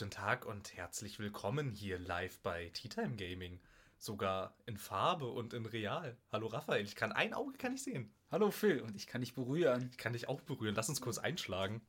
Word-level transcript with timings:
guten 0.00 0.10
Tag 0.10 0.46
und 0.46 0.74
herzlich 0.78 1.18
willkommen 1.18 1.72
hier 1.72 1.98
live 1.98 2.38
bei 2.38 2.70
Tea 2.72 2.88
Time 2.88 3.16
Gaming. 3.16 3.60
Sogar 3.98 4.56
in 4.64 4.78
Farbe 4.78 5.26
und 5.26 5.52
in 5.52 5.66
Real. 5.66 6.16
Hallo 6.32 6.46
Raphael, 6.46 6.82
ich 6.82 6.96
kann 6.96 7.12
ein 7.12 7.34
Auge 7.34 7.58
kann 7.58 7.74
ich 7.74 7.82
sehen. 7.82 8.10
Hallo 8.30 8.50
Phil, 8.50 8.80
und 8.80 8.96
ich 8.96 9.06
kann 9.06 9.20
dich 9.20 9.34
berühren. 9.34 9.90
Ich 9.92 9.98
kann 9.98 10.14
dich 10.14 10.26
auch 10.26 10.40
berühren. 10.40 10.74
Lass 10.74 10.88
uns 10.88 11.02
kurz 11.02 11.18
einschlagen. 11.18 11.82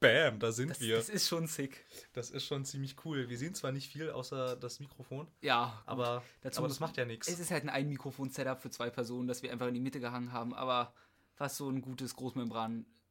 Bam, 0.00 0.38
da 0.38 0.52
sind 0.52 0.70
Das, 0.70 0.80
wir. 0.80 0.96
das 0.96 1.10
ist 1.10 1.28
schon 1.28 1.46
sick. 1.48 1.84
Das 2.14 2.30
ist 2.30 2.46
schon 2.46 2.64
ziemlich 2.64 2.96
cool. 3.04 3.28
Wir 3.28 3.36
sehen 3.36 3.54
zwar 3.54 3.72
nicht 3.72 3.92
viel 3.92 4.08
außer 4.08 4.56
das 4.56 4.80
Mikrofon, 4.80 5.28
Ja, 5.42 5.66
gut. 5.80 5.82
aber, 5.88 6.22
Dazu 6.40 6.60
aber 6.60 6.68
das 6.68 6.80
macht 6.80 6.96
ja 6.96 7.04
nichts. 7.04 7.28
Es 7.28 7.38
ist 7.40 7.50
halt 7.50 7.62
ein 7.64 7.68
Ein-Mikrofon-Setup 7.68 8.58
für 8.58 8.70
zwei 8.70 8.88
Personen, 8.88 9.28
das 9.28 9.42
wir 9.42 9.52
einfach 9.52 9.66
in 9.68 9.74
die 9.74 9.80
Mitte 9.80 10.00
gehangen 10.00 10.32
haben, 10.32 10.54
aber 10.54 10.94
was 11.36 11.58
so 11.58 11.68
ein 11.68 11.82
gutes 11.82 12.14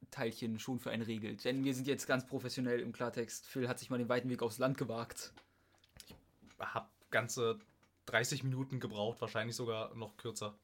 Großmembran-Teilchen 0.08 0.58
schon 0.58 0.78
für 0.80 0.90
einen 0.90 1.02
regelt. 1.02 1.44
Denn 1.44 1.64
wir 1.64 1.74
sind 1.74 1.86
jetzt 1.86 2.06
ganz 2.06 2.26
professionell 2.26 2.80
im 2.80 2.92
Klartext. 2.92 3.46
Phil 3.46 3.68
hat 3.68 3.78
sich 3.78 3.90
mal 3.90 3.98
den 3.98 4.08
weiten 4.08 4.28
Weg 4.28 4.42
aufs 4.42 4.58
Land 4.58 4.78
gewagt. 4.78 5.32
Hab 6.58 6.90
ganze 7.10 7.58
30 8.06 8.44
Minuten 8.44 8.80
gebraucht, 8.80 9.20
wahrscheinlich 9.20 9.56
sogar 9.56 9.94
noch 9.94 10.16
kürzer. 10.16 10.58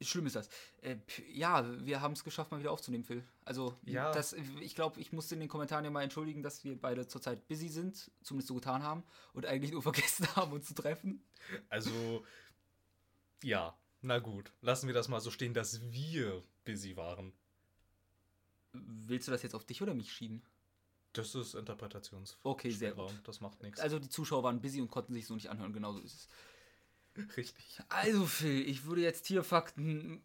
Schlimm 0.00 0.26
ist 0.26 0.36
das. 0.36 0.48
Äh, 0.80 0.96
ja, 1.32 1.66
wir 1.84 2.00
haben 2.00 2.12
es 2.12 2.22
geschafft, 2.22 2.52
mal 2.52 2.60
wieder 2.60 2.70
aufzunehmen, 2.70 3.02
Phil. 3.02 3.24
Also, 3.44 3.74
Ja. 3.84 4.12
das, 4.12 4.32
ich 4.60 4.76
glaube, 4.76 5.00
ich 5.00 5.12
musste 5.12 5.34
in 5.34 5.40
den 5.40 5.48
Kommentaren 5.48 5.84
ja 5.84 5.90
mal 5.90 6.02
entschuldigen, 6.02 6.44
dass 6.44 6.62
wir 6.62 6.80
beide 6.80 7.08
zurzeit 7.08 7.48
busy 7.48 7.68
sind, 7.68 8.08
zumindest 8.22 8.46
so 8.48 8.54
getan 8.54 8.84
haben 8.84 9.02
und 9.32 9.44
eigentlich 9.46 9.72
nur 9.72 9.82
vergessen 9.90 10.28
haben, 10.36 10.52
uns 10.52 10.66
zu 10.68 10.74
treffen. 10.74 11.24
Also, 11.68 12.24
ja, 13.42 13.76
na 14.00 14.20
gut. 14.20 14.52
Lassen 14.60 14.86
wir 14.86 14.94
das 14.94 15.08
mal 15.08 15.20
so 15.20 15.32
stehen, 15.32 15.52
dass 15.52 15.80
wir 15.90 16.44
busy 16.64 16.96
waren. 16.96 17.32
Willst 18.72 19.26
du 19.28 19.32
das 19.32 19.42
jetzt 19.42 19.54
auf 19.54 19.64
dich 19.64 19.82
oder 19.82 19.94
mich 19.94 20.12
schieben? 20.12 20.42
Das 21.12 21.34
ist 21.34 21.54
Interpretations. 21.54 22.38
Okay, 22.42 22.70
sehr 22.70 22.92
gut. 22.92 23.12
Das 23.24 23.40
macht 23.40 23.62
nichts. 23.62 23.80
Also 23.80 23.98
die 23.98 24.08
Zuschauer 24.08 24.42
waren 24.42 24.60
busy 24.60 24.80
und 24.80 24.90
konnten 24.90 25.14
sich 25.14 25.26
so 25.26 25.34
nicht 25.34 25.48
anhören, 25.48 25.72
genauso 25.72 26.00
ist 26.00 26.14
es. 26.14 26.28
Richtig. 27.36 27.80
Also 27.88 28.26
Phil, 28.26 28.68
ich 28.68 28.84
würde 28.84 29.02
jetzt 29.02 29.22
Tierfakten 29.22 30.22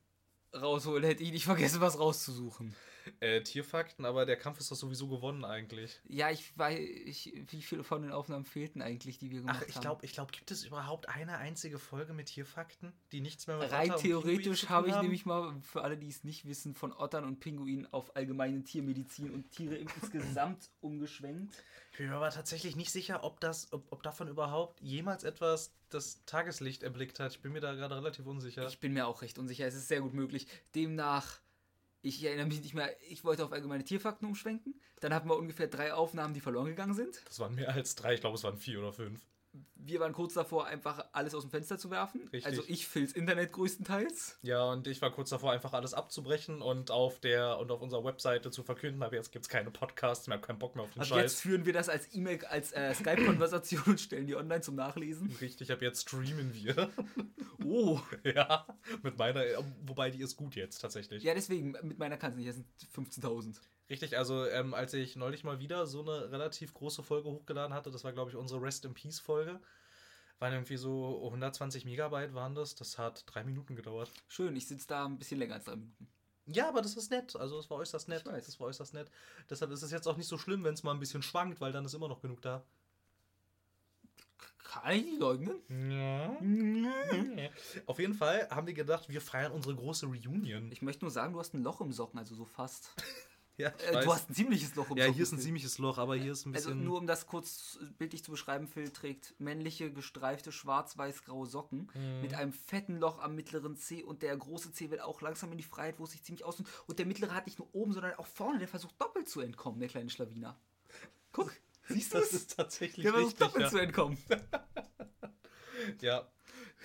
rausholen, 0.54 1.04
hätte 1.04 1.24
ich 1.24 1.32
nicht 1.32 1.46
vergessen, 1.46 1.82
was 1.82 1.98
rauszusuchen. 1.98 2.76
Äh, 3.20 3.42
Tierfakten, 3.42 4.06
aber 4.06 4.26
der 4.26 4.38
Kampf 4.38 4.60
ist 4.60 4.72
doch 4.72 4.76
sowieso 4.76 5.08
gewonnen 5.08 5.46
eigentlich. 5.46 6.00
Ja, 6.08 6.30
ich 6.30 6.58
weiß, 6.58 6.80
ich, 6.80 7.34
wie 7.50 7.62
viele 7.62 7.84
von 7.84 8.02
den 8.02 8.12
Aufnahmen 8.12 8.46
fehlten 8.46 8.82
eigentlich, 8.82 9.18
die 9.18 9.32
wir 9.32 9.42
gemacht 9.42 9.60
Ach, 9.62 9.68
ich 9.68 9.76
haben? 9.76 9.82
glaube, 9.82 10.06
ich 10.06 10.14
glaub, 10.14 10.32
gibt 10.32 10.52
es 10.52 10.64
überhaupt 10.64 11.10
eine 11.10 11.38
einzige 11.38 11.80
Folge 11.80 12.14
mit 12.14 12.28
Tierfakten, 12.28 12.94
die 13.12 13.22
nichts 13.22 13.48
mehr 13.48 13.58
mit 13.58 13.72
Rein 13.72 13.92
Otter 13.92 14.02
theoretisch 14.02 14.70
habe 14.70 14.88
ich 14.88 14.94
haben? 14.94 15.04
nämlich 15.04 15.26
mal, 15.26 15.56
für 15.62 15.84
alle, 15.84 15.98
die 15.98 16.08
es 16.08 16.24
nicht 16.24 16.46
wissen, 16.46 16.74
von 16.76 16.94
Ottern 16.94 17.26
und 17.26 17.40
Pinguinen 17.40 17.92
auf 17.92 18.16
allgemeine 18.16 18.64
Tiermedizin 18.64 19.32
und 19.32 19.52
Tiere 19.52 19.76
insgesamt 19.76 20.70
umgeschwenkt. 20.82 21.54
Ich 21.92 21.98
bin 21.98 22.08
mir 22.10 22.16
aber 22.16 22.32
tatsächlich 22.32 22.76
nicht 22.76 22.92
sicher, 22.92 23.24
ob, 23.24 23.40
das, 23.40 23.72
ob, 23.72 23.92
ob 23.92 24.02
davon 24.02 24.28
überhaupt 24.28 24.82
jemals 24.82 25.24
etwas 25.24 25.74
das 25.90 26.26
Tageslicht 26.26 26.82
erblickt 26.82 27.20
hat. 27.20 27.34
Ich 27.34 27.42
bin 27.42 27.52
mir 27.52 27.62
da 27.62 27.74
gerade 27.74 27.96
relativ 27.96 28.26
unsicher. 28.26 28.66
Ich 28.68 28.80
bin 28.80 28.94
mir 28.94 29.06
auch 29.08 29.22
recht 29.22 29.38
unsicher, 29.38 29.68
es 29.68 29.76
ist 29.76 29.88
sehr 29.88 30.02
gut 30.02 30.14
möglich. 30.14 30.48
Demnach, 30.74 31.40
ich 32.04 32.24
erinnere 32.24 32.48
mich 32.48 32.62
nicht 32.62 32.74
mehr, 32.74 32.90
ich 33.10 33.24
wollte 33.24 33.46
auf 33.46 33.54
allgemeine 33.54 33.84
Tierfakten 33.84 34.28
umschwenken. 34.28 34.80
Dann 35.00 35.14
hatten 35.14 35.30
wir 35.30 35.38
ungefähr 35.38 35.68
drei 35.68 35.94
Aufnahmen, 35.94 36.34
die 36.34 36.42
verloren 36.42 36.68
gegangen 36.68 36.94
sind. 36.94 37.22
das 37.26 37.40
waren 37.40 37.56
mehr 37.56 37.74
als 37.74 37.96
drei, 37.96 38.14
ich 38.14 38.22
glaube, 38.22 38.36
es 38.36 38.44
waren 38.44 38.58
vier 38.58 38.80
oder 38.80 38.94
fünf. 38.94 39.26
Wir 39.76 40.00
waren 40.00 40.14
kurz 40.14 40.34
davor, 40.34 40.66
einfach 40.66 41.06
alles 41.12 41.36
aus 41.36 41.44
dem 41.44 41.52
Fenster 41.52 41.78
zu 41.78 41.92
werfen. 41.92 42.22
Richtig. 42.32 42.46
Also 42.46 42.64
ich 42.68 42.88
Phils 42.88 43.12
Internet 43.14 43.52
größtenteils. 43.52 44.40
Ja, 44.42 44.64
und 44.72 44.88
ich 44.88 45.02
war 45.02 45.12
kurz 45.12 45.30
davor, 45.30 45.52
einfach 45.52 45.74
alles 45.74 45.94
abzubrechen 45.94 46.62
und 46.62 46.90
auf 46.90 47.20
der 47.20 47.60
und 47.60 47.70
auf 47.70 47.82
unserer 47.82 48.04
Webseite 48.04 48.50
zu 48.50 48.64
verkünden, 48.64 49.04
aber 49.04 49.16
jetzt 49.16 49.32
gibt 49.32 49.46
es 49.46 49.50
keine 49.50 49.72
Podcasts 49.72 50.28
mehr, 50.28 50.40
keinen 50.40 50.60
Bock 50.60 50.76
mehr 50.76 50.86
auf 50.86 50.92
den 50.92 51.02
Ab 51.02 51.08
Scheiß. 51.08 51.22
jetzt 51.22 51.42
führen 51.42 51.66
wir 51.66 51.74
das 51.74 51.90
als 51.90 52.14
E-Mail, 52.16 52.44
als 52.46 52.72
äh, 52.72 52.94
Skype-Konversation 52.94 53.84
und 53.86 54.00
stellen 54.00 54.26
die 54.26 54.36
online 54.36 54.62
zum 54.62 54.76
Nachlesen. 54.76 55.36
Richtig, 55.42 55.72
ab 55.72 55.82
jetzt 55.82 56.02
streamen 56.02 56.54
wir. 56.54 56.90
Oh. 57.66 57.98
ja, 58.26 58.68
mit 59.04 59.18
meiner, 59.18 59.42
wobei 59.86 60.10
die 60.10 60.20
ist 60.22 60.36
gut 60.36 60.56
jetzt 60.56 60.80
tatsächlich. 60.80 61.24
Ja, 61.24 61.34
deswegen, 61.34 61.72
mit 61.82 61.98
meiner 61.98 62.18
kann 62.18 62.32
es 62.32 62.38
nicht, 62.38 62.50
das 62.50 62.56
sind 62.58 62.68
15.000. 62.94 63.56
Richtig, 63.90 64.18
also 64.18 64.46
ähm, 64.48 64.74
als 64.74 64.94
ich 64.94 65.16
neulich 65.16 65.44
mal 65.44 65.60
wieder 65.60 65.86
so 65.86 66.02
eine 66.02 66.32
relativ 66.32 66.74
große 66.74 67.04
Folge 67.04 67.30
hochgeladen 67.30 67.74
hatte, 67.74 67.92
das 67.92 68.04
war 68.04 68.14
glaube 68.14 68.32
ich 68.32 68.38
unsere 68.38 68.62
Rest 68.62 68.86
in 68.86 68.94
Peace 68.94 69.20
Folge, 69.20 69.60
waren 70.40 70.54
irgendwie 70.54 70.78
so 70.78 71.24
120 71.26 71.86
Megabyte 71.86 72.34
waren 72.34 72.56
das, 72.56 72.76
das 72.76 72.98
hat 72.98 73.24
drei 73.28 73.44
Minuten 73.44 73.76
gedauert. 73.76 74.10
Schön, 74.28 74.56
ich 74.56 74.68
sitze 74.68 74.88
da 74.88 75.06
ein 75.06 75.20
bisschen 75.20 75.40
länger 75.40 75.56
als 75.56 75.66
drei 75.66 75.76
Minuten. 75.76 76.08
Ja, 76.46 76.68
aber 76.68 76.82
das 76.82 76.98
ist 76.98 77.12
nett, 77.12 77.36
also 77.36 77.60
es 77.60 77.70
war 77.70 77.78
äußerst 77.78 78.10
nett, 78.10 78.24
Ich 78.26 78.32
weiß. 78.32 78.46
das 78.46 78.60
war 78.60 78.68
äußerst 78.68 78.94
nett. 78.94 79.10
Deshalb 79.50 79.72
ist 79.72 79.82
es 79.82 79.92
jetzt 79.92 80.08
auch 80.08 80.18
nicht 80.18 80.28
so 80.28 80.38
schlimm, 80.38 80.64
wenn 80.64 80.74
es 80.74 80.84
mal 80.84 80.92
ein 80.92 81.00
bisschen 81.00 81.22
schwankt, 81.22 81.62
weil 81.62 81.72
dann 81.72 81.86
ist 81.86 81.94
immer 81.94 82.10
noch 82.10 82.22
genug 82.22 82.42
da. 82.42 82.64
Kann 84.58 84.96
ich 84.96 85.06
nicht 85.06 85.20
leugnen? 85.20 85.62
Ja. 85.92 86.36
Auf 87.86 88.00
jeden 88.00 88.16
Fall 88.16 88.50
haben 88.50 88.66
wir 88.66 88.74
gedacht, 88.74 89.08
wir 89.08 89.22
feiern 89.22 89.52
unsere 89.52 89.76
große 89.76 90.08
Reunion. 90.08 90.72
Ich 90.72 90.82
möchte 90.82 91.06
nur 91.06 91.12
sagen, 91.12 91.34
du 91.34 91.40
hast 91.40 91.54
ein 91.54 91.64
Loch 91.64 91.80
im 91.80 91.92
Socken, 91.94 92.20
also 92.20 92.34
so 92.36 92.46
fast. 92.46 92.90
ja, 93.58 93.70
Äh, 93.70 94.04
du 94.04 94.14
hast 94.14 94.30
ein 94.30 94.34
ziemliches 94.34 94.76
Loch 94.76 94.90
im 94.90 94.98
ja, 94.98 95.04
Socken. 95.06 95.14
hier 95.16 95.24
ist 95.24 95.32
ein 95.32 95.36
Phil. 95.38 95.46
ziemliches 95.46 95.78
Loch, 95.78 95.98
aber 95.98 96.16
hier 96.16 96.32
ist 96.32 96.46
ein 96.46 96.56
Also 96.56 96.70
bisschen. 96.70 96.84
nur 96.84 96.98
um 96.98 97.08
das 97.08 97.28
kurz 97.28 97.78
bildlich 97.98 98.24
zu 98.24 98.32
beschreiben, 98.32 98.68
Phil 98.68 98.90
trägt 98.90 99.34
männliche 99.40 99.92
gestreifte 99.92 100.52
schwarz-weiß-graue 100.52 101.46
Socken 101.48 101.90
Mhm. 101.94 102.22
mit 102.22 102.34
einem 102.34 102.54
fetten 102.54 102.98
Loch 102.98 103.20
am 103.20 103.36
mittleren 103.36 103.76
C 103.78 104.04
und 104.04 104.22
der 104.22 104.36
große 104.36 104.72
C 104.72 104.90
will 104.92 105.00
auch 105.00 105.22
langsam 105.22 105.52
in 105.52 105.58
die 105.58 105.64
Freiheit, 105.64 106.00
wo 106.00 106.04
es 106.06 106.12
sich 106.12 106.24
ziemlich 106.24 106.44
ausnimmt. 106.46 106.70
Und 106.88 107.00
der 107.00 107.06
mittlere 107.06 107.34
hat 107.34 107.46
nicht 107.46 107.60
nur 107.60 107.70
oben, 107.74 107.94
sondern 107.94 108.14
auch 108.16 108.28
vorne, 108.28 108.60
der 108.60 108.68
versucht 108.68 109.00
doppelt 109.00 109.30
zu 109.30 109.42
entkommen, 109.42 109.80
der 109.80 109.90
kleine 109.90 110.10
Schlawiner. 110.10 110.58
Guck, 111.32 111.52
siehst 111.90 112.14
du 112.14 112.18
das 112.20 112.28
es? 112.28 112.34
ist 112.34 112.56
tatsächlich 112.56 113.04
Der 113.04 113.14
versucht 113.14 113.34
richtig. 113.34 113.48
doppelt 113.48 113.64
Ja. 113.66 113.70
zu 113.70 113.78
entkommen. 113.78 114.18
ja. 116.02 116.28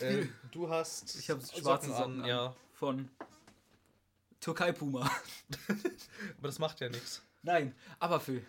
Äh, 0.00 0.26
du 0.52 0.68
hast. 0.68 1.16
Ich 1.18 1.28
habe 1.30 1.40
schwarze 1.44 1.88
Socken 1.88 2.20
an. 2.22 2.28
ja. 2.28 2.54
von 2.72 3.08
Türkei 4.41 4.72
Puma. 4.72 5.10
Aber 6.38 6.49
das 6.49 6.59
macht 6.59 6.81
ja 6.81 6.88
nichts. 6.88 7.22
Nein, 7.43 7.75
aber 7.99 8.21
Phil, 8.21 8.44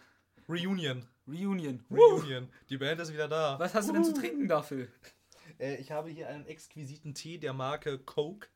Reunion. 0.48 1.06
Reunion. 1.28 1.84
Reunion. 1.92 2.50
Die 2.70 2.78
Band 2.78 3.00
ist 3.02 3.14
wieder 3.14 3.28
da. 3.28 3.58
Was 3.60 3.74
hast 3.76 3.90
du 3.90 3.94
denn 3.94 4.04
zu 4.04 4.14
trinken 4.14 4.48
da, 4.48 4.62
Phil? 4.64 4.92
Äh, 5.60 5.76
ich 5.76 5.92
habe 5.92 6.10
hier 6.10 6.28
einen 6.28 6.46
exquisiten 6.48 7.14
Tee 7.14 7.38
der 7.38 7.54
Marke 7.54 8.00
Coke. 8.00 8.48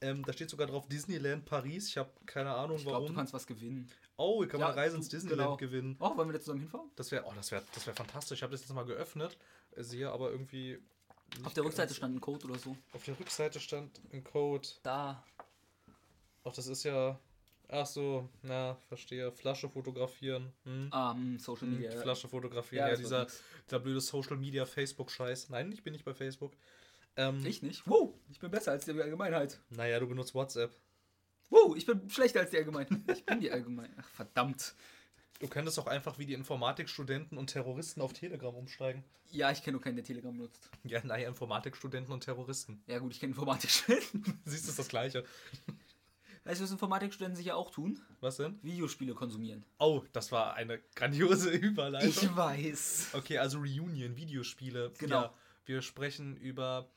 Ähm, 0.00 0.24
da 0.24 0.32
steht 0.32 0.50
sogar 0.50 0.66
drauf 0.66 0.86
Disneyland 0.88 1.44
Paris. 1.46 1.88
Ich 1.88 1.96
habe 1.98 2.10
keine 2.26 2.50
Ahnung 2.54 2.76
Ich 2.76 2.82
glaube, 2.82 2.96
warum. 2.98 3.08
du 3.08 3.14
kannst 3.14 3.32
was 3.32 3.46
gewinnen. 3.46 3.90
oh, 4.16 4.40
hier 4.42 4.48
kann 4.48 4.60
man 4.60 4.68
Ja, 4.68 4.72
eine 4.74 4.82
Reise 4.82 4.96
ins 4.96 5.08
Disneyland 5.08 5.40
genau. 5.40 5.56
gewinnen. 5.56 5.96
Oh, 5.98 6.16
wollen 6.16 6.28
wir 6.28 6.34
da 6.34 6.40
zusammen 6.40 6.60
hinfahren? 6.60 6.90
Das 6.96 7.10
wäre 7.10 7.24
oh, 7.26 7.32
das 7.34 7.50
wär, 7.50 7.62
das 7.74 7.86
wär 7.86 7.94
fantastisch. 7.94 8.38
Ich 8.38 8.42
habe 8.42 8.52
das 8.52 8.60
jetzt 8.60 8.72
mal 8.74 8.84
geöffnet. 8.84 9.36
äh, 9.74 9.82
Sehe 9.82 10.10
aber 10.12 10.30
irgendwie. 10.30 10.78
Auf 11.44 11.52
der 11.54 11.64
Rückseite 11.64 11.94
stand 11.94 12.16
ein 12.16 12.20
Code 12.20 12.46
oder 12.46 12.58
so. 12.58 12.76
Auf 12.92 13.04
der 13.04 13.18
Rückseite 13.18 13.58
stand 13.60 14.00
ein 14.12 14.22
Code. 14.22 14.68
Da. 14.82 15.24
Ach, 16.44 16.52
das 16.52 16.66
ist 16.66 16.84
ja. 16.84 17.18
Ach 17.70 17.84
so, 17.84 18.28
na, 18.42 18.76
verstehe. 18.88 19.30
Flasche 19.30 19.68
fotografieren. 19.68 20.52
Hm. 20.64 20.90
Ähm, 20.94 21.38
Social 21.38 21.68
Hm, 21.68 21.74
Media. 21.80 21.90
Flasche 22.00 22.26
fotografieren. 22.26 22.84
Ja, 22.86 22.90
wird 22.90 23.00
dieser, 23.00 23.26
dieser 23.66 23.78
blöde 23.80 24.00
Social 24.00 24.36
Media 24.38 24.64
Facebook-Scheiß. 24.64 25.50
Nein, 25.50 25.70
ich 25.72 25.82
bin 25.82 25.92
nicht 25.92 26.04
bei 26.04 26.14
Facebook. 26.14 26.54
Ähm, 27.16 27.44
Ich 27.44 27.62
nicht. 27.62 27.82
Wow, 27.86 28.14
ich 28.30 28.38
bin 28.38 28.50
besser 28.50 28.72
als 28.72 28.86
die 28.86 28.92
Allgemeinheit. 28.92 29.60
Naja, 29.68 30.00
du 30.00 30.06
benutzt 30.08 30.34
WhatsApp. 30.34 30.74
Wow, 31.50 31.76
ich 31.76 31.84
bin 31.84 32.08
schlechter 32.08 32.40
als 32.40 32.50
die 32.50 32.56
Allgemeinheit. 32.56 33.00
Ich 33.14 33.26
bin 33.26 33.40
die 33.40 33.50
Allgemeinheit. 33.50 33.96
Ach, 34.00 34.08
verdammt. 34.08 34.74
Du 35.40 35.46
könntest 35.46 35.78
auch 35.78 35.86
einfach 35.86 36.18
wie 36.18 36.26
die 36.26 36.34
Informatikstudenten 36.34 37.36
und 37.38 37.48
Terroristen 37.50 38.00
auf 38.00 38.12
Telegram 38.12 38.54
umsteigen. 38.54 39.04
Ja, 39.30 39.50
ich 39.52 39.62
kenne 39.62 39.72
nur 39.72 39.82
keinen, 39.82 39.96
der 39.96 40.04
Telegram 40.04 40.34
benutzt. 40.36 40.70
Ja, 40.84 41.04
naja, 41.04 41.28
Informatikstudenten 41.28 42.12
und 42.14 42.24
Terroristen. 42.24 42.82
Ja 42.86 42.98
gut, 42.98 43.12
ich 43.12 43.20
kenne 43.20 43.32
Informatikstudenten. 43.32 44.40
Siehst 44.46 44.64
du, 44.66 44.70
ist 44.70 44.78
das 44.78 44.88
Gleiche. 44.88 45.24
Weißt 46.48 46.60
du, 46.60 46.64
was 46.64 46.70
Informatikstudenten 46.70 47.36
sicher 47.36 47.56
auch 47.56 47.70
tun? 47.70 48.00
Was 48.20 48.38
denn? 48.38 48.58
Videospiele 48.62 49.12
konsumieren. 49.12 49.66
Oh, 49.78 50.02
das 50.14 50.32
war 50.32 50.54
eine 50.54 50.78
grandiose 50.94 51.50
Überleitung. 51.52 52.34
weiß. 52.34 53.10
Okay, 53.12 53.36
also 53.36 53.58
Reunion, 53.58 54.16
Videospiele. 54.16 54.90
Genau. 54.96 55.24
Ja, 55.24 55.34
wir 55.66 55.82
sprechen 55.82 56.38
über 56.38 56.88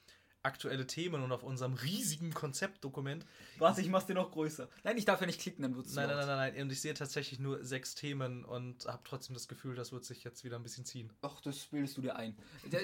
aktuelle 0.42 0.88
Themen 0.88 1.22
und 1.22 1.34
auf 1.34 1.44
unserem 1.44 1.74
riesigen 1.74 2.34
Konzeptdokument. 2.34 3.26
Warte, 3.58 3.82
ich 3.82 3.90
mach's 3.90 4.06
dir 4.06 4.14
noch 4.14 4.32
größer. 4.32 4.70
Nein, 4.86 4.98
ich 4.98 5.04
darf 5.04 5.20
ja 5.20 5.28
nicht 5.28 5.42
klicken, 5.42 5.64
dann 5.64 5.76
wird's 5.76 5.96
Nein, 5.96 6.08
nein, 6.08 6.18
nein, 6.18 6.28
nein, 6.28 6.54
nein. 6.54 6.64
Und 6.64 6.72
ich 6.72 6.80
sehe 6.80 6.94
tatsächlich 6.94 7.40
nur 7.42 7.62
sechs 7.62 7.94
Themen 7.94 8.46
und 8.46 8.86
habe 8.86 9.02
trotzdem 9.04 9.34
das 9.34 9.50
Gefühl, 9.50 9.76
das 9.76 9.92
wird 9.92 10.06
sich 10.06 10.24
jetzt 10.24 10.46
wieder 10.46 10.56
ein 10.56 10.64
bisschen 10.64 10.86
ziehen. 10.86 11.12
Ach, 11.24 11.42
das 11.42 11.58
bildest 11.66 11.98
du 11.98 12.02
dir 12.02 12.16
ein. 12.16 12.38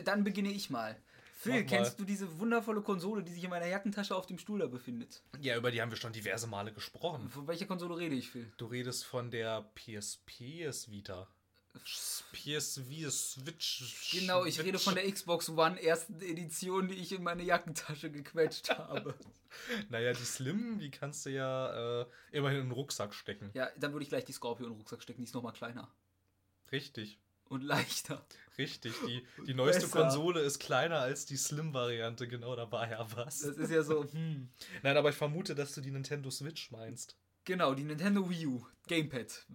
Dann 0.04 0.26
beginne 0.26 0.52
ich 0.52 0.70
mal. 0.70 0.98
Phil, 1.38 1.66
kennst 1.66 2.00
du 2.00 2.04
diese 2.04 2.40
wundervolle 2.40 2.82
Konsole, 2.82 3.24
die 3.24 3.32
sich 3.32 3.44
in 3.44 3.52
meiner 3.52 3.68
Jackentasche 3.68 4.16
auf 4.16 4.26
dem 4.26 4.40
Stuhl 4.40 4.58
da 4.58 4.66
befindet? 4.66 5.22
Ja, 5.40 5.56
über 5.56 5.70
die 5.70 5.80
haben 5.80 5.92
wir 5.92 5.98
schon 5.98 6.12
diverse 6.12 6.48
Male 6.48 6.74
gesprochen. 6.74 7.30
Von 7.30 7.48
welcher 7.48 7.68
Konsole 7.68 7.96
rede 7.96 8.16
ich, 8.16 8.32
Phil? 8.32 8.52
Du 8.58 8.66
redest 8.66 9.06
von 9.06 9.30
der 9.30 9.70
PSP 9.76 10.64
ist 10.66 10.90
Vita. 10.90 11.28
PSV 12.34 13.12
Switch. 13.12 14.10
Genau, 14.12 14.46
ich 14.46 14.60
rede 14.64 14.80
von 14.80 14.96
der 14.96 15.10
Xbox 15.12 15.50
One 15.50 15.80
ersten 15.80 16.20
Edition, 16.22 16.88
die 16.88 16.96
ich 16.96 17.12
in 17.12 17.22
meine 17.22 17.44
Jackentasche 17.44 18.10
gequetscht 18.10 18.70
habe. 18.78 19.14
Naja, 19.90 20.14
die 20.14 20.26
Slim, 20.26 20.80
die 20.80 20.90
kannst 20.90 21.28
du 21.28 21.30
ja 21.30 22.02
äh, 22.02 22.06
immerhin 22.32 22.62
in 22.62 22.66
den 22.66 22.72
Rucksack 22.72 23.14
stecken. 23.14 23.52
Ja, 23.54 23.70
dann 23.78 23.94
würde 23.94 24.04
ich 24.04 24.10
gleich 24.10 24.26
die 24.26 24.34
Scorpio 24.34 24.66
in 24.66 24.72
den 24.72 24.80
Rucksack 24.80 25.04
stecken, 25.04 25.22
die 25.22 25.26
ist 25.26 25.36
nochmal 25.36 25.54
kleiner. 25.54 25.88
Richtig. 26.72 27.20
Und 27.50 27.64
leichter. 27.64 28.26
Richtig, 28.58 28.94
die, 29.06 29.24
die 29.46 29.54
neueste 29.54 29.84
Besser. 29.84 30.02
Konsole 30.02 30.42
ist 30.42 30.60
kleiner 30.60 31.00
als 31.00 31.26
die 31.26 31.38
Slim-Variante, 31.38 32.28
genau, 32.28 32.56
da 32.56 32.72
war 32.72 32.90
ja 32.90 33.06
was. 33.16 33.40
Das 33.40 33.58
ist 33.58 33.72
ja 33.72 33.84
so, 33.84 34.04
hm. 34.12 34.50
Nein, 34.82 34.98
aber 34.98 35.10
ich 35.10 35.16
vermute, 35.16 35.54
dass 35.54 35.74
du 35.74 35.82
die 35.82 35.92
Nintendo 35.92 36.32
Switch 36.32 36.72
meinst. 36.72 37.16
Genau, 37.46 37.74
die 37.76 37.84
Nintendo 37.84 38.30
Wii 38.30 38.48
U. 38.48 38.66
Gamepad. 38.88 39.46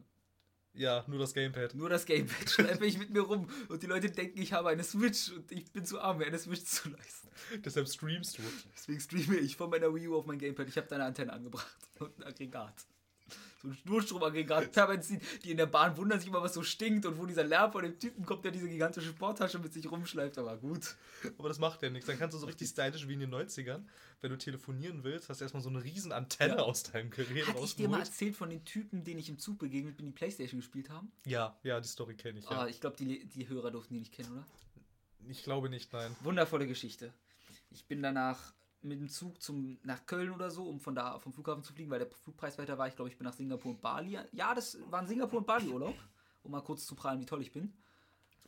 Ja, 0.74 1.04
nur 1.06 1.18
das 1.18 1.34
Gamepad. 1.34 1.74
Nur 1.74 1.90
das 1.90 2.06
Gamepad 2.06 2.48
schleppe 2.50 2.86
ich 2.86 2.96
mit 2.96 3.10
mir 3.10 3.20
rum. 3.20 3.48
Und 3.68 3.82
die 3.82 3.86
Leute 3.86 4.10
denken, 4.10 4.40
ich 4.40 4.52
habe 4.52 4.70
eine 4.70 4.84
Switch 4.84 5.30
und 5.30 5.50
ich 5.52 5.70
bin 5.72 5.84
zu 5.84 6.00
arm, 6.00 6.18
mir 6.18 6.26
eine 6.26 6.38
Switch 6.38 6.64
zu 6.64 6.88
leisten. 6.88 7.28
Deshalb 7.64 7.88
streamst 7.88 8.38
du. 8.38 8.42
Deswegen 8.74 9.00
streame 9.00 9.36
ich 9.36 9.56
von 9.56 9.68
meiner 9.68 9.94
Wii 9.94 10.08
U 10.08 10.16
auf 10.16 10.26
mein 10.26 10.38
Gamepad. 10.38 10.68
Ich 10.68 10.76
habe 10.76 10.86
da 10.86 10.94
eine 10.94 11.04
Antenne 11.04 11.32
angebracht 11.32 11.76
und 11.98 12.16
ein 12.18 12.24
Aggregat. 12.24 12.86
So 13.62 13.68
ein 13.68 13.78
Notstromaggregat. 13.84 14.72
permanent 14.72 15.04
ziehen. 15.04 15.20
Die 15.44 15.52
in 15.52 15.56
der 15.56 15.66
Bahn 15.66 15.96
wundern 15.96 16.18
sich 16.18 16.28
immer, 16.28 16.42
was 16.42 16.54
so 16.54 16.62
stinkt 16.62 17.06
und 17.06 17.16
wo 17.18 17.26
dieser 17.26 17.44
Lärm 17.44 17.70
von 17.70 17.84
dem 17.84 17.98
Typen 17.98 18.26
kommt, 18.26 18.44
der 18.44 18.50
diese 18.50 18.68
gigantische 18.68 19.08
Sporttasche 19.08 19.58
mit 19.60 19.72
sich 19.72 19.88
rumschleift. 19.90 20.36
Aber 20.38 20.56
gut. 20.56 20.96
Aber 21.38 21.48
das 21.48 21.58
macht 21.60 21.82
ja 21.82 21.90
nichts. 21.90 22.06
Dann 22.08 22.18
kannst 22.18 22.34
du 22.34 22.38
so 22.38 22.46
richtig 22.46 22.68
stylisch 22.68 23.06
wie 23.06 23.14
in 23.14 23.20
den 23.20 23.32
90ern, 23.32 23.84
wenn 24.20 24.30
du 24.30 24.38
telefonieren 24.38 25.04
willst, 25.04 25.28
hast 25.28 25.40
du 25.40 25.44
erstmal 25.44 25.62
so 25.62 25.68
eine 25.68 25.82
riesen 25.84 26.12
Antenne 26.12 26.54
Ja. 26.56 26.62
aus 26.62 26.82
deinem 26.84 27.10
Gerät 27.10 27.46
Hatte 27.46 27.60
ich 27.64 27.76
dir 27.76 27.88
mal 27.88 28.00
erzählt 28.00 28.36
von 28.36 28.50
den 28.50 28.64
Typen, 28.64 29.04
denen 29.04 29.20
ich 29.20 29.28
im 29.28 29.38
Zug 29.38 29.58
begegnet 29.58 29.96
bin, 29.96 30.06
die 30.06 30.12
Playstation 30.12 30.60
gespielt 30.60 30.90
haben? 30.90 31.12
Ja, 31.26 31.56
ja, 31.62 31.80
die 31.80 31.88
Story 31.88 32.14
kenne 32.14 32.38
ich. 32.40 32.44
Ja. 32.44 32.62
Ah, 32.62 32.66
ich 32.68 32.80
glaube, 32.80 32.96
die, 32.96 33.24
die 33.26 33.48
Hörer 33.48 33.70
durften 33.70 33.94
die 33.94 34.00
nicht 34.00 34.12
kennen, 34.12 34.30
oder? 34.32 34.44
Ich 35.28 35.44
glaube 35.44 35.68
nicht, 35.68 35.92
nein. 35.92 36.14
Wundervolle 36.22 36.66
Geschichte. 36.66 37.12
Ich 37.70 37.84
bin 37.86 38.02
danach 38.02 38.52
mit 38.82 39.00
dem 39.00 39.08
Zug 39.08 39.40
zum, 39.40 39.78
nach 39.82 40.06
Köln 40.06 40.30
oder 40.30 40.50
so, 40.50 40.64
um 40.64 40.80
von 40.80 40.94
da 40.94 41.18
vom 41.18 41.32
Flughafen 41.32 41.62
zu 41.62 41.72
fliegen, 41.72 41.90
weil 41.90 42.00
der 42.00 42.10
Flugpreis 42.10 42.58
weiter 42.58 42.78
war. 42.78 42.88
Ich 42.88 42.96
glaube, 42.96 43.10
ich 43.10 43.16
bin 43.16 43.24
nach 43.24 43.34
Singapur 43.34 43.72
und 43.72 43.80
Bali. 43.80 44.18
Ja, 44.32 44.54
das 44.54 44.78
war 44.90 45.00
ein 45.00 45.06
Singapur 45.06 45.38
und 45.38 45.46
Bali 45.46 45.68
Urlaub, 45.68 45.94
um 46.42 46.50
mal 46.50 46.60
kurz 46.62 46.86
zu 46.86 46.94
prahlen, 46.94 47.20
wie 47.20 47.26
toll 47.26 47.42
ich 47.42 47.52
bin. 47.52 47.72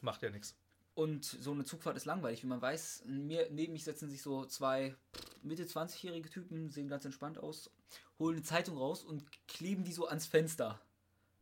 Macht 0.01 0.23
ja 0.23 0.31
nichts. 0.31 0.57
Und 0.95 1.25
so 1.25 1.51
eine 1.51 1.65
Zugfahrt 1.65 1.97
ist 1.97 2.05
langweilig, 2.05 2.43
wie 2.43 2.47
man 2.47 2.63
weiß. 2.63 3.05
Mir, 3.07 3.49
neben 3.51 3.73
mich 3.73 3.85
setzen 3.85 4.09
sich 4.09 4.23
so 4.23 4.45
zwei 4.45 4.95
Mitte 5.43 5.65
20-jährige 5.65 6.31
Typen, 6.31 6.71
sehen 6.71 6.89
ganz 6.89 7.05
entspannt 7.05 7.39
aus, 7.39 7.71
holen 8.19 8.37
eine 8.37 8.45
Zeitung 8.45 8.77
raus 8.77 9.03
und 9.03 9.25
kleben 9.49 9.85
die 9.85 9.93
so 9.93 10.07
ans 10.07 10.27
Fenster. 10.27 10.81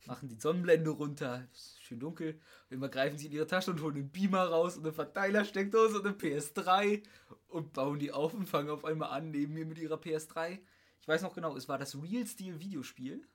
Machen 0.07 0.29
die 0.29 0.35
Sonnenblende 0.41 0.91
runter, 0.91 1.47
ist 1.53 1.81
schön 1.83 2.01
dunkel. 2.01 2.41
Und 2.69 2.77
immer 2.77 2.89
greifen 2.89 3.19
sie 3.19 3.27
in 3.27 3.33
ihre 3.33 3.47
Tasche 3.47 3.71
und 3.71 3.81
holen 3.83 3.95
einen 3.97 4.11
Beamer 4.11 4.45
raus 4.45 4.77
und 4.77 4.85
eine 4.85 4.93
Verteilersteckdose 4.93 6.01
und 6.01 6.07
eine 6.07 6.17
PS3 6.17 7.03
und 7.49 7.73
bauen 7.73 7.99
die 7.99 8.11
auf 8.13 8.35
und 8.35 8.49
fangen 8.49 8.71
auf 8.71 8.85
einmal 8.85 9.11
an, 9.11 9.31
neben 9.31 9.55
mir 9.55 9.65
mit 9.65 9.79
ihrer 9.79 9.97
PS3. 9.97 10.59
Ich 11.01 11.09
weiß 11.09 11.23
noch 11.23 11.35
genau, 11.35 11.57
es 11.57 11.69
war 11.69 11.79
das 11.79 11.95
Real 12.01 12.27
Steel 12.27 12.59
Videospiel. 12.61 13.27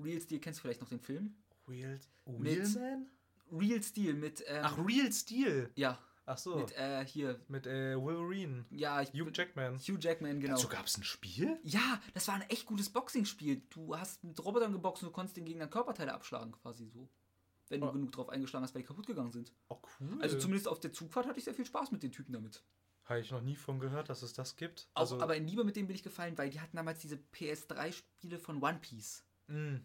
Real 0.00 0.20
Steel 0.20 0.38
kennst 0.40 0.58
du 0.60 0.62
vielleicht 0.62 0.80
noch 0.80 0.88
den 0.88 1.00
Film? 1.00 1.34
Real, 1.68 1.98
Mit- 2.26 2.74
Wheelman? 2.74 3.06
Real 3.50 3.82
Steel 3.82 4.14
mit, 4.14 4.42
ähm, 4.46 4.62
Ach, 4.62 4.78
Real 4.78 5.12
Steel. 5.12 5.70
ja, 5.74 5.98
Ach 6.24 6.38
so. 6.38 6.56
mit, 6.56 6.68
Mit, 6.68 6.76
äh, 6.78 7.04
hier, 7.04 7.40
äh, 7.50 7.96
Wolverine. 8.00 8.64
ja, 8.70 9.02
ich 9.02 9.10
Hugh 9.12 9.30
Jackman. 9.32 9.78
Hugh 9.78 9.98
Jackman, 10.00 10.40
genau. 10.40 10.54
Dazu 10.54 10.68
gab 10.68 10.86
es 10.86 10.96
ein 10.96 11.02
Spiel? 11.04 11.58
Ja, 11.64 12.00
das 12.14 12.28
war 12.28 12.36
ein 12.36 12.42
echt 12.42 12.66
gutes 12.66 12.90
Boxing-Spiel. 12.90 13.62
Du 13.70 13.96
hast 13.96 14.22
mit 14.22 14.42
Robotern 14.44 14.72
geboxt 14.72 15.02
und 15.02 15.08
du 15.08 15.12
konntest 15.12 15.36
den 15.36 15.44
Gegner 15.44 15.66
Körperteile 15.66 16.12
abschlagen, 16.14 16.52
quasi 16.52 16.86
so. 16.88 17.08
Wenn 17.68 17.80
du 17.80 17.88
Oh. 17.88 17.92
genug 17.92 18.12
drauf 18.12 18.28
eingeschlagen 18.28 18.62
hast, 18.64 18.74
weil 18.74 18.82
die 18.82 18.88
kaputt 18.88 19.06
gegangen 19.06 19.32
sind. 19.32 19.52
Oh, 19.68 19.80
cool. 20.00 20.18
Also 20.20 20.38
zumindest 20.38 20.68
auf 20.68 20.78
der 20.78 20.92
Zugfahrt 20.92 21.26
hatte 21.26 21.38
ich 21.38 21.44
sehr 21.44 21.54
viel 21.54 21.64
Spaß 21.66 21.90
mit 21.90 22.02
den 22.02 22.12
Typen 22.12 22.32
damit. 22.32 22.62
Habe 23.04 23.20
ich 23.20 23.30
noch 23.32 23.40
nie 23.40 23.56
von 23.56 23.80
gehört, 23.80 24.08
dass 24.10 24.22
es 24.22 24.32
das 24.32 24.54
gibt. 24.56 24.88
Auch, 24.94 25.00
Also, 25.00 25.20
aber 25.20 25.34
in 25.36 25.46
Liebe 25.48 25.64
mit 25.64 25.74
denen 25.74 25.88
bin 25.88 25.96
ich 25.96 26.02
gefallen, 26.04 26.38
weil 26.38 26.50
die 26.50 26.60
hatten 26.60 26.76
damals 26.76 27.00
diese 27.00 27.16
PS3-Spiele 27.16 28.38
von 28.38 28.62
One 28.62 28.78
Piece, 28.80 29.24
mh, 29.48 29.80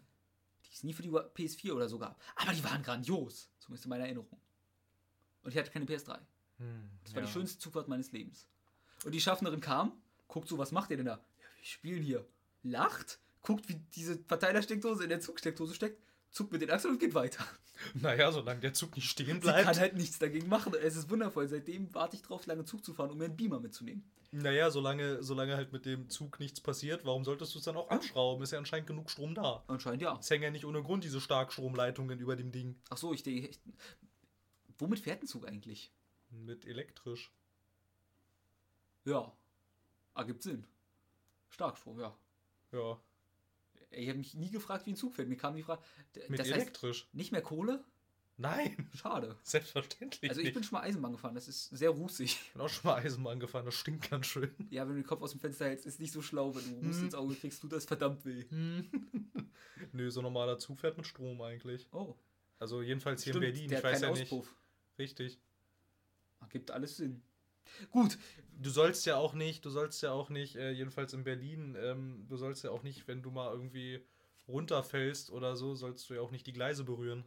die 0.66 0.72
es 0.72 0.84
nie 0.84 0.92
für 0.92 1.02
die 1.02 1.10
PS4 1.10 1.72
oder 1.72 1.88
so 1.88 1.98
gab. 1.98 2.20
Aber 2.36 2.52
die 2.52 2.62
waren 2.62 2.82
grandios, 2.82 3.50
zumindest 3.58 3.86
in 3.86 3.90
meiner 3.90 4.04
Erinnerung. 4.04 4.40
Und 5.42 5.52
ich 5.52 5.58
hatte 5.58 5.70
keine 5.70 5.84
PS3. 5.86 6.18
hm, 6.58 6.90
Das 7.04 7.14
war 7.14 7.20
ja. 7.22 7.26
die 7.26 7.32
schönste 7.32 7.58
Zugfahrt 7.58 7.88
meines 7.88 8.12
Lebens. 8.12 8.46
Und 9.04 9.12
die 9.12 9.20
Schaffnerin 9.20 9.60
kam, 9.60 9.92
guckt 10.26 10.48
so, 10.48 10.58
was 10.58 10.72
macht 10.72 10.90
ihr 10.90 10.96
denn 10.96 11.06
da? 11.06 11.12
Ja, 11.12 11.18
wir 11.58 11.64
spielen 11.64 12.02
hier. 12.02 12.26
Lacht, 12.62 13.18
guckt, 13.42 13.68
wie 13.68 13.76
diese 13.94 14.18
Verteilersteckdose 14.26 15.04
in 15.04 15.08
der 15.10 15.20
Zugsteckdose 15.20 15.74
steckt, 15.74 16.02
zuckt 16.30 16.52
mit 16.52 16.60
den 16.62 16.70
Achseln 16.70 16.94
und 16.94 17.00
geht 17.00 17.14
weiter. 17.14 17.44
Naja, 17.94 18.32
solange 18.32 18.58
der 18.58 18.72
Zug 18.74 18.96
nicht 18.96 19.08
stehen 19.08 19.40
Sie 19.40 19.46
kann 19.46 19.62
bleibt. 19.62 19.78
halt 19.78 19.94
nichts 19.94 20.18
dagegen 20.18 20.48
machen. 20.48 20.74
Es 20.82 20.96
ist 20.96 21.08
wundervoll. 21.10 21.46
Seitdem 21.46 21.94
warte 21.94 22.16
ich 22.16 22.22
drauf, 22.22 22.44
lange 22.46 22.64
Zug 22.64 22.84
zu 22.84 22.92
fahren, 22.92 23.12
um 23.12 23.18
mir 23.18 23.26
einen 23.26 23.36
Beamer 23.36 23.60
mitzunehmen. 23.60 24.02
Naja, 24.32 24.68
solange, 24.72 25.22
solange 25.22 25.54
halt 25.54 25.72
mit 25.72 25.86
dem 25.86 26.08
Zug 26.08 26.40
nichts 26.40 26.60
passiert, 26.60 27.04
warum 27.04 27.24
solltest 27.24 27.54
du 27.54 27.58
es 27.60 27.64
dann 27.64 27.76
auch 27.76 27.88
anschrauben? 27.88 28.42
Ist 28.42 28.50
ja 28.50 28.58
anscheinend 28.58 28.88
genug 28.88 29.08
Strom 29.12 29.32
da. 29.36 29.62
Anscheinend 29.68 30.02
ja. 30.02 30.18
Es 30.18 30.28
hängen 30.28 30.42
ja 30.42 30.50
nicht 30.50 30.64
ohne 30.64 30.82
Grund 30.82 31.04
diese 31.04 31.20
Starkstromleitungen 31.20 32.18
über 32.18 32.34
dem 32.34 32.50
Ding. 32.50 32.74
Ach 32.90 32.96
so, 32.96 33.14
ich 33.14 33.22
denke. 33.22 33.50
Ich, 34.78 34.80
womit 34.82 35.00
fährt 35.00 35.22
ein 35.22 35.26
Zug 35.26 35.46
eigentlich? 35.46 35.90
Mit 36.30 36.64
elektrisch. 36.64 37.32
Ja. 39.04 39.32
Ergibt 40.14 40.42
Sinn. 40.42 40.64
Starkstrom, 41.48 41.98
ja. 42.00 42.16
Ja. 42.72 43.00
Ich 43.90 44.08
habe 44.08 44.18
mich 44.18 44.34
nie 44.34 44.50
gefragt, 44.50 44.86
wie 44.86 44.90
ein 44.92 44.96
Zug 44.96 45.14
fährt. 45.14 45.28
Mir 45.28 45.36
kam 45.36 45.56
die 45.56 45.62
Frage. 45.62 45.82
Mit 46.28 46.38
das 46.38 46.46
heißt, 46.48 46.56
elektrisch. 46.60 47.08
nicht 47.12 47.32
mehr 47.32 47.42
Kohle? 47.42 47.82
Nein, 48.36 48.88
Schade. 48.94 49.36
selbstverständlich. 49.42 50.30
Also 50.30 50.40
ich 50.40 50.46
nicht. 50.46 50.54
bin 50.54 50.62
schon 50.62 50.78
mal 50.78 50.82
Eisenbahn 50.82 51.10
gefahren, 51.12 51.34
das 51.34 51.48
ist 51.48 51.70
sehr 51.70 51.90
rußig. 51.90 52.38
bin 52.52 52.62
auch 52.62 52.68
schon 52.68 52.88
mal 52.88 52.94
Eisenbahn 53.02 53.40
gefahren, 53.40 53.64
das 53.64 53.74
stinkt 53.74 54.08
ganz 54.10 54.26
schön. 54.26 54.54
Ja, 54.70 54.82
wenn 54.82 54.94
du 54.94 55.02
den 55.02 55.06
Kopf 55.06 55.22
aus 55.22 55.32
dem 55.32 55.40
Fenster 55.40 55.64
hältst, 55.64 55.86
ist 55.86 55.98
nicht 55.98 56.12
so 56.12 56.22
schlau, 56.22 56.54
wenn 56.54 56.62
du 56.80 56.86
Ruß 56.86 56.96
Hm. 56.98 57.04
ins 57.06 57.14
Auge 57.16 57.34
kriegst, 57.34 57.60
tut 57.62 57.72
das 57.72 57.84
verdammt 57.84 58.24
weh. 58.24 58.44
Nö, 59.92 60.08
so 60.10 60.22
normaler 60.22 60.56
Zug 60.58 60.78
fährt 60.78 60.96
mit 60.96 61.06
Strom 61.06 61.40
eigentlich. 61.42 61.88
Oh, 61.92 62.14
Also 62.60 62.80
jedenfalls 62.82 63.24
hier 63.24 63.32
stimmt, 63.32 63.46
in 63.46 63.52
Berlin, 63.52 63.68
der 63.70 63.78
ich 63.80 63.84
hat 63.84 63.92
weiß 63.92 64.00
keinen 64.02 64.14
ja 64.14 64.20
nicht. 64.20 64.30
Richtig. 64.98 65.38
Ergibt 66.40 66.70
alles 66.70 66.96
Sinn. 66.96 67.22
Gut, 67.90 68.18
Du 68.60 68.70
sollst 68.70 69.06
ja 69.06 69.16
auch 69.16 69.34
nicht, 69.34 69.64
du 69.64 69.70
sollst 69.70 70.02
ja 70.02 70.10
auch 70.10 70.30
nicht, 70.30 70.56
äh, 70.56 70.72
jedenfalls 70.72 71.12
in 71.12 71.22
Berlin, 71.22 71.76
ähm, 71.80 72.26
du 72.28 72.36
sollst 72.36 72.64
ja 72.64 72.72
auch 72.72 72.82
nicht, 72.82 73.06
wenn 73.06 73.22
du 73.22 73.30
mal 73.30 73.52
irgendwie 73.52 74.04
runterfällst 74.48 75.30
oder 75.30 75.54
so, 75.54 75.76
sollst 75.76 76.10
du 76.10 76.14
ja 76.14 76.20
auch 76.22 76.32
nicht 76.32 76.46
die 76.46 76.52
Gleise 76.52 76.82
berühren. 76.82 77.24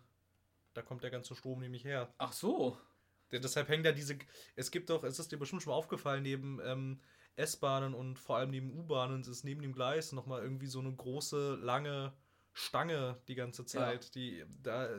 Da 0.73 0.81
kommt 0.81 1.03
der 1.03 1.09
ganze 1.11 1.35
Strom 1.35 1.59
nämlich 1.61 1.85
her. 1.85 2.13
ach 2.17 2.33
so. 2.33 2.77
Deshalb 3.31 3.69
hängen 3.69 3.83
da 3.83 3.93
diese. 3.93 4.17
Es 4.57 4.71
gibt 4.71 4.89
doch, 4.89 5.05
es 5.05 5.17
ist 5.17 5.31
dir 5.31 5.37
bestimmt 5.37 5.61
schon 5.61 5.71
mal 5.71 5.77
aufgefallen, 5.77 6.21
neben 6.23 6.59
ähm, 6.65 6.99
S-Bahnen 7.37 7.93
und 7.93 8.19
vor 8.19 8.35
allem 8.35 8.49
neben 8.49 8.77
U-Bahnen 8.77 9.21
ist 9.21 9.45
neben 9.45 9.61
dem 9.61 9.71
Gleis 9.71 10.11
nochmal 10.11 10.41
irgendwie 10.43 10.67
so 10.67 10.79
eine 10.79 10.93
große, 10.93 11.55
lange 11.61 12.11
Stange 12.53 13.17
die 13.27 13.35
ganze 13.35 13.65
Zeit. 13.65 14.13
Die, 14.15 14.43
da, 14.61 14.89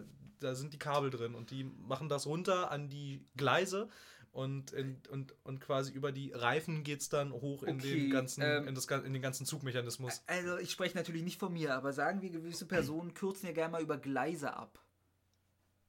da 0.41 0.55
sind 0.55 0.73
die 0.73 0.79
Kabel 0.79 1.11
drin 1.11 1.35
und 1.35 1.51
die 1.51 1.65
machen 1.65 2.09
das 2.09 2.27
runter 2.27 2.71
an 2.71 2.89
die 2.89 3.25
Gleise 3.37 3.89
und, 4.33 4.73
in, 4.73 5.01
und, 5.11 5.35
und 5.44 5.61
quasi 5.61 5.93
über 5.93 6.11
die 6.11 6.32
Reifen 6.32 6.85
geht 6.85 7.03
es 7.03 7.09
dann 7.11 7.32
hoch 7.32 7.63
in, 7.63 7.77
Okay, 7.77 8.01
den 8.01 8.11
ganzen, 8.11 8.43
ähm, 8.43 8.67
in, 8.67 8.75
das, 8.75 8.87
in 8.87 9.13
den 9.13 9.21
ganzen 9.21 9.44
Zugmechanismus. 9.44 10.23
Also 10.27 10.56
ich 10.56 10.71
spreche 10.71 10.97
natürlich 10.97 11.23
nicht 11.23 11.39
von 11.39 11.53
mir, 11.53 11.75
aber 11.75 11.93
sagen 11.93 12.23
wir, 12.23 12.31
gewisse 12.31 12.67
Personen 12.67 13.13
kürzen 13.15 13.47
ja 13.47 13.53
gerne 13.53 13.73
mal 13.73 13.82
über 13.82 13.99
Gleise 13.99 14.55
ab. 14.55 14.82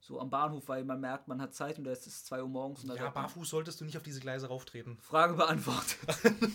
So 0.01 0.20
am 0.20 0.29
Bahnhof, 0.29 0.67
weil 0.67 0.84
man 0.84 1.00
merkt, 1.00 1.29
man 1.29 1.41
hat 1.41 1.55
Zeit 1.55 1.77
und 1.77 1.86
da 1.86 1.91
ist 1.91 2.05
es 2.05 2.25
2 2.25 2.41
Uhr 2.43 2.50
morgens 2.50 2.84
und 2.84 2.89
da 2.89 2.96
Ja, 2.96 3.03
man, 3.05 3.13
barfuß 3.13 3.50
solltest 3.50 3.79
du 3.79 3.86
nicht 3.86 3.96
auf 3.96 4.03
diese 4.03 4.20
Gleise 4.20 4.48
rauftreten. 4.48 4.98
Frage 4.98 5.36
beantwortet. 5.36 5.98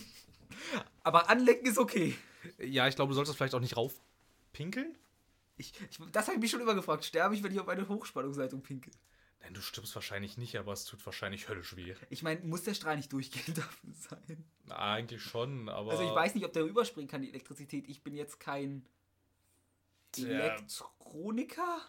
aber 1.03 1.27
anlenken 1.31 1.67
ist 1.67 1.79
okay. 1.79 2.15
Ja, 2.59 2.87
ich 2.87 2.95
glaube, 2.95 3.09
du 3.09 3.15
solltest 3.15 3.35
vielleicht 3.35 3.55
auch 3.55 3.59
nicht 3.59 3.75
raufpinkeln. 4.49 4.97
Ich, 5.57 5.73
ich, 5.89 5.99
das 6.11 6.27
habe 6.27 6.35
ich 6.35 6.41
mich 6.41 6.51
schon 6.51 6.61
immer 6.61 6.75
gefragt. 6.75 7.03
Sterbe 7.03 7.35
ich, 7.35 7.43
wenn 7.43 7.51
ich 7.51 7.59
auf 7.59 7.67
eine 7.67 7.87
Hochspannungsleitung 7.87 8.61
pinkel? 8.61 8.93
Nein, 9.41 9.53
du 9.53 9.61
stirbst 9.61 9.95
wahrscheinlich 9.95 10.37
nicht, 10.37 10.57
aber 10.57 10.73
es 10.73 10.85
tut 10.85 11.05
wahrscheinlich 11.05 11.47
höllisch 11.47 11.75
weh. 11.75 11.95
Ich 12.09 12.23
meine, 12.23 12.41
muss 12.41 12.63
der 12.63 12.73
Strahl 12.73 12.97
nicht 12.97 13.11
durchgehend 13.11 13.57
dafür 13.57 13.93
sein? 13.93 14.45
Na, 14.65 14.93
eigentlich 14.93 15.21
schon, 15.21 15.69
aber. 15.69 15.91
Also 15.91 16.03
ich 16.03 16.13
weiß 16.15 16.35
nicht, 16.35 16.45
ob 16.45 16.53
der 16.53 16.63
rüberspringen 16.63 17.09
kann, 17.09 17.21
die 17.21 17.29
Elektrizität. 17.29 17.87
Ich 17.87 18.03
bin 18.03 18.15
jetzt 18.15 18.39
kein. 18.39 18.85
Elektroniker. 20.17 21.81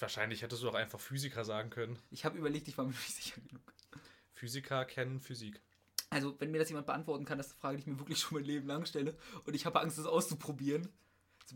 Wahrscheinlich 0.00 0.42
hättest 0.42 0.62
du 0.62 0.66
doch 0.66 0.74
einfach 0.74 0.98
Physiker 0.98 1.44
sagen 1.44 1.70
können. 1.70 1.96
Ich 2.10 2.24
habe 2.24 2.36
überlegt, 2.36 2.66
ich 2.66 2.76
war 2.76 2.84
mir 2.84 2.90
nicht 2.90 3.14
sicher 3.14 3.40
genug. 3.40 3.72
Physiker 4.32 4.84
kennen 4.84 5.20
Physik. 5.20 5.60
Also, 6.08 6.34
wenn 6.40 6.50
mir 6.50 6.58
das 6.58 6.68
jemand 6.68 6.86
beantworten 6.86 7.24
kann, 7.24 7.38
das 7.38 7.48
ist 7.48 7.52
eine 7.52 7.60
Frage, 7.60 7.76
die 7.76 7.82
ich 7.82 7.86
mir 7.86 7.98
wirklich 8.00 8.18
schon 8.18 8.38
mein 8.38 8.44
Leben 8.44 8.66
lang 8.66 8.84
stelle. 8.84 9.16
Und 9.44 9.54
ich 9.54 9.64
habe 9.64 9.80
Angst, 9.80 9.96
das 9.96 10.06
auszuprobieren. 10.06 10.88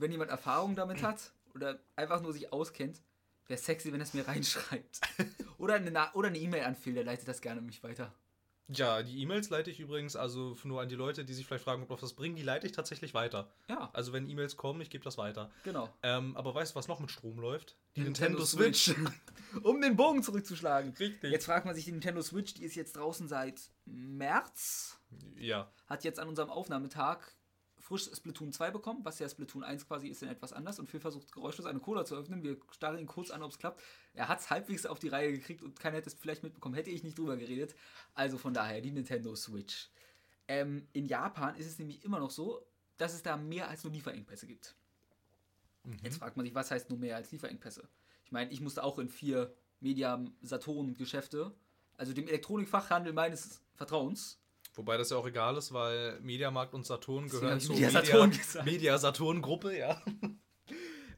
Wenn 0.01 0.11
jemand 0.13 0.31
Erfahrung 0.31 0.75
damit 0.77 1.03
hat 1.03 1.33
oder 1.55 1.79
einfach 1.97 2.21
nur 2.21 2.33
sich 2.33 2.53
auskennt, 2.53 3.01
wäre 3.47 3.59
sexy, 3.61 3.93
wenn 3.93 4.01
er 4.01 4.05
es 4.05 4.15
mir 4.15 4.27
reinschreibt. 4.27 5.01
oder 5.59 5.75
eine 5.75 5.91
Na- 5.91 6.13
oder 6.15 6.29
eine 6.29 6.39
E-Mail 6.39 6.65
an 6.65 6.75
Phil, 6.77 6.95
der 6.95 7.05
leitet 7.05 7.29
das 7.29 7.41
gerne 7.41 7.61
an 7.61 7.67
mich 7.67 7.83
weiter. 7.83 8.13
Ja, 8.69 9.03
die 9.03 9.21
E-Mails 9.21 9.51
leite 9.51 9.71
ich 9.71 9.79
übrigens, 9.79 10.17
also 10.17 10.57
nur 10.65 10.81
an 10.81 10.89
die 10.89 10.95
Leute, 10.95 11.27
die 11.27 11.35
sich 11.35 11.47
vielleicht 11.47 11.65
fragen, 11.65 11.83
ob 11.83 11.91
das 11.91 12.03
was 12.03 12.15
bringt, 12.15 12.39
die 12.39 12.43
leite 12.43 12.65
ich 12.67 12.73
tatsächlich 12.73 13.13
weiter. 13.13 13.53
Ja, 13.69 13.91
Also 13.93 14.15
wenn 14.15 14.27
E-Mails 14.27 14.57
kommen, 14.57 14.81
ich 14.81 14.89
gebe 14.89 15.05
das 15.05 15.19
weiter. 15.19 15.51
genau. 15.65 15.91
Ähm, 16.03 16.35
aber 16.35 16.55
weißt 16.55 16.73
du, 16.73 16.77
was 16.79 16.89
noch 16.89 16.99
mit 16.99 17.11
Strom 17.11 17.39
läuft? 17.39 17.77
um 19.63 19.81
den 19.83 19.97
Bogen 19.97 20.23
zurückzuschlagen. 20.23 20.95
Richtig. 20.99 21.31
Jetzt 21.31 21.45
fragt 21.45 21.67
man 21.67 21.75
sich, 21.75 21.85
die 21.85 21.93
Nintendo 21.93 22.23
Switch, 22.23 22.55
die 22.55 22.65
ist 22.65 22.75
jetzt 22.75 22.97
draußen 22.97 23.29
seit 23.29 23.61
März, 23.85 24.99
Ja. 25.37 25.71
hat 25.87 26.05
jetzt 26.05 26.19
an 26.19 26.29
unserem 26.29 26.49
Aufnahmetag 26.49 27.19
frisch 27.85 28.11
Splatoon 28.11 28.51
2 28.51 28.71
bekommen, 28.71 29.05
was 29.05 29.19
ja 29.19 29.29
Splatoon 29.29 29.63
1 29.63 29.87
quasi 29.87 30.09
ist 30.09 30.23
in 30.23 30.31
etwas 30.31 30.55
anders 30.55 30.79
und 30.79 30.89
Phil 30.89 31.01
versucht 31.01 31.31
geräuschlos 31.33 31.67
eine 31.67 31.81
Cola 31.81 32.07
zu 32.07 32.17
öffnen. 32.17 32.43
Wir 32.43 32.57
starren 32.71 32.99
ihn 32.99 33.07
kurz 33.07 33.31
an, 33.31 33.43
ob 33.43 33.51
es 33.51 33.59
klappt. 33.59 33.83
Er 34.15 34.29
hat 34.29 34.41
es 34.41 34.49
halbwegs 34.49 34.87
auf 34.87 34.99
die 34.99 35.09
Reihe 35.09 35.33
gekriegt 35.33 35.63
und 35.63 35.79
keiner 35.79 35.99
hätte 35.99 36.09
es 36.09 36.15
vielleicht 36.15 36.43
mitbekommen, 36.43 36.75
hätte 36.75 36.91
ich 36.91 37.05
nicht 37.05 37.19
drüber 37.19 37.37
geredet. 37.37 37.75
Also 38.15 38.39
von 38.39 38.55
daher, 38.55 38.81
die 38.81 38.91
Nintendo 38.91 39.37
Switch. 39.37 39.91
Ähm, 40.49 40.89
in 40.95 41.07
Japan 41.07 41.57
ist 41.57 41.67
es 41.67 41.79
nämlich 41.79 42.03
immer 42.05 42.19
noch 42.19 42.31
so, 42.31 42.67
dass 42.97 43.13
es 43.13 43.23
da 43.23 43.37
mehr 43.37 43.69
als 43.69 43.85
nur 43.85 43.93
Lieferengpässe 43.93 44.47
gibt. 44.47 44.75
Jetzt 46.03 46.17
fragt 46.17 46.39
man 46.39 46.47
sich, 46.47 46.55
was 46.55 46.71
heißt 46.71 46.89
nur 46.89 46.99
mehr 46.99 47.17
als 47.17 47.31
Lieferengpässe? 47.33 47.87
Ich 48.25 48.33
meine, 48.33 48.51
ich 48.51 48.63
musste 48.63 48.83
auch 48.83 48.99
in 48.99 49.11
vier 49.11 49.55
Media-Saturn-Geschäfte, 49.81 51.55
also 51.99 52.15
dem 52.15 52.27
Elektronikfachhandel 52.27 53.13
meines 53.13 53.61
Vertrauens, 53.75 54.41
Wobei 54.75 54.97
das 54.97 55.11
ja 55.11 55.17
auch 55.17 55.27
egal 55.27 55.57
ist, 55.57 55.73
weil 55.73 56.21
Mediamarkt 56.21 56.75
und 56.75 56.85
Saturn 56.85 57.29
gehören 57.29 57.61
zur 57.61 57.75
Media 57.75 57.91
Saturn. 57.91 58.33
Media 58.65 58.99
Saturn 58.99 59.41
Gruppe, 59.43 59.77
ja. 59.79 60.03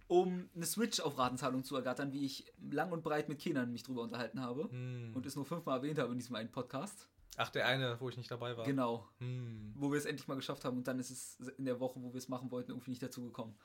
um 0.09 0.49
eine 0.55 0.67
Switch 0.67 1.01
auf 1.01 1.19
Ratenzahlung 1.19 1.65
zu 1.65 1.75
ergattern, 1.77 2.13
wie 2.13 2.25
ich 2.25 2.53
lang 2.71 2.93
und 2.93 3.03
breit 3.03 3.29
mit 3.29 3.39
Kindern 3.39 3.73
mich 3.73 3.83
drüber 3.83 4.03
unterhalten 4.03 4.41
habe 4.41 4.69
Hm. 4.71 5.13
und 5.15 5.27
es 5.27 5.35
nur 5.37 5.45
fünfmal 5.45 5.79
erwähnt 5.79 5.99
habe 5.99 6.13
in 6.13 6.19
diesem 6.19 6.37
einen 6.37 6.51
Podcast. 6.53 7.09
Ach, 7.39 7.51
der 7.51 7.67
eine, 7.67 8.01
wo 8.01 8.09
ich 8.09 8.17
nicht 8.17 8.31
dabei 8.31 8.57
war. 8.57 8.65
Genau, 8.65 9.09
Hm. 9.19 9.73
wo 9.75 9.91
wir 9.91 9.99
es 9.99 10.05
endlich 10.07 10.29
mal 10.29 10.37
geschafft 10.37 10.65
haben 10.65 10.77
und 10.77 10.87
dann 10.87 10.99
ist 10.99 11.11
es 11.11 11.39
in 11.59 11.65
der 11.65 11.81
Woche, 11.81 12.01
wo 12.03 12.13
wir 12.13 12.19
es 12.19 12.29
machen 12.29 12.51
wollten, 12.51 12.71
irgendwie 12.71 12.91
nicht 12.91 13.03
dazu 13.03 13.25
gekommen. 13.25 13.57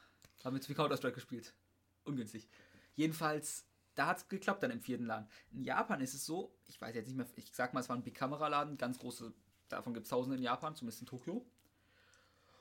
Haben 0.43 0.55
jetzt 0.55 0.67
wie 0.69 0.73
Counter-Strike 0.73 1.15
gespielt. 1.15 1.53
Ungünstig. 2.03 2.49
Jedenfalls, 2.95 3.65
da 3.95 4.07
hat 4.07 4.17
es 4.17 4.27
geklappt 4.27 4.63
dann 4.63 4.71
im 4.71 4.81
vierten 4.81 5.05
Laden. 5.05 5.27
In 5.51 5.63
Japan 5.63 6.01
ist 6.01 6.13
es 6.13 6.25
so, 6.25 6.57
ich 6.67 6.81
weiß 6.81 6.95
jetzt 6.95 7.07
nicht 7.07 7.17
mehr, 7.17 7.27
ich 7.35 7.51
sag 7.53 7.73
mal, 7.73 7.81
es 7.81 7.89
war 7.89 7.95
ein 7.95 8.03
Big-Kamera-Laden, 8.03 8.77
ganz 8.77 8.97
große, 8.99 9.33
davon 9.71 9.93
gibt 9.93 10.05
es 10.05 10.09
tausende 10.09 10.37
in 10.37 10.43
Japan, 10.43 10.75
zumindest 10.75 11.01
in 11.01 11.07
Tokio. 11.07 11.45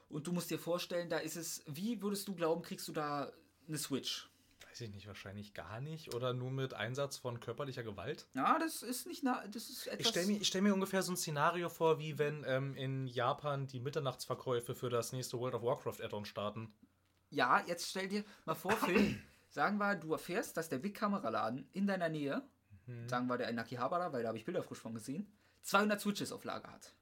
Und 0.08 0.26
du 0.26 0.32
musst 0.32 0.50
dir 0.50 0.58
vorstellen, 0.58 1.08
da 1.08 1.18
ist 1.18 1.36
es, 1.36 1.62
wie 1.66 2.02
würdest 2.02 2.26
du 2.26 2.34
glauben, 2.34 2.62
kriegst 2.62 2.88
du 2.88 2.92
da 2.92 3.32
eine 3.68 3.78
Switch? 3.78 4.28
Weiß 4.68 4.80
ich 4.82 4.90
nicht, 4.90 5.06
wahrscheinlich 5.06 5.54
gar 5.54 5.80
nicht. 5.80 6.14
Oder 6.14 6.32
nur 6.32 6.50
mit 6.50 6.74
Einsatz 6.74 7.16
von 7.16 7.40
körperlicher 7.40 7.82
Gewalt. 7.82 8.26
Ja, 8.34 8.58
das 8.58 8.82
ist 8.82 9.06
nicht, 9.06 9.22
na, 9.22 9.46
das 9.46 9.68
ist 9.68 9.86
etwas... 9.86 10.00
Ich 10.00 10.08
stelle 10.08 10.26
mir, 10.26 10.44
stell 10.44 10.62
mir 10.62 10.74
ungefähr 10.74 11.02
so 11.02 11.12
ein 11.12 11.16
Szenario 11.16 11.68
vor, 11.68 11.98
wie 11.98 12.18
wenn 12.18 12.44
ähm, 12.46 12.74
in 12.76 13.06
Japan 13.06 13.66
die 13.66 13.80
Mitternachtsverkäufe 13.80 14.74
für 14.74 14.90
das 14.90 15.12
nächste 15.12 15.38
World 15.38 15.54
of 15.54 15.62
Warcraft 15.62 16.02
Add-on 16.02 16.24
starten. 16.24 16.72
Ja, 17.30 17.64
jetzt 17.66 17.88
stell 17.88 18.08
dir 18.08 18.24
mal 18.44 18.54
vor, 18.54 18.72
Phil, 18.72 19.20
sagen 19.48 19.78
wir, 19.78 19.94
du 19.94 20.12
erfährst, 20.12 20.56
dass 20.56 20.68
der 20.68 20.78
Big 20.78 20.96
Kameraladen 20.96 21.68
in 21.72 21.86
deiner 21.86 22.08
Nähe, 22.08 22.42
sagen 23.06 23.28
wir 23.28 23.38
der 23.38 23.48
in 23.48 23.58
Akihabara, 23.58 24.12
weil 24.12 24.22
da 24.22 24.28
habe 24.28 24.38
ich 24.38 24.44
Bilder 24.44 24.62
frisch 24.62 24.80
von 24.80 24.94
gesehen, 24.94 25.32
200 25.62 26.00
Switches 26.00 26.32
auf 26.32 26.44
Lager 26.44 26.72
hat. 26.72 26.92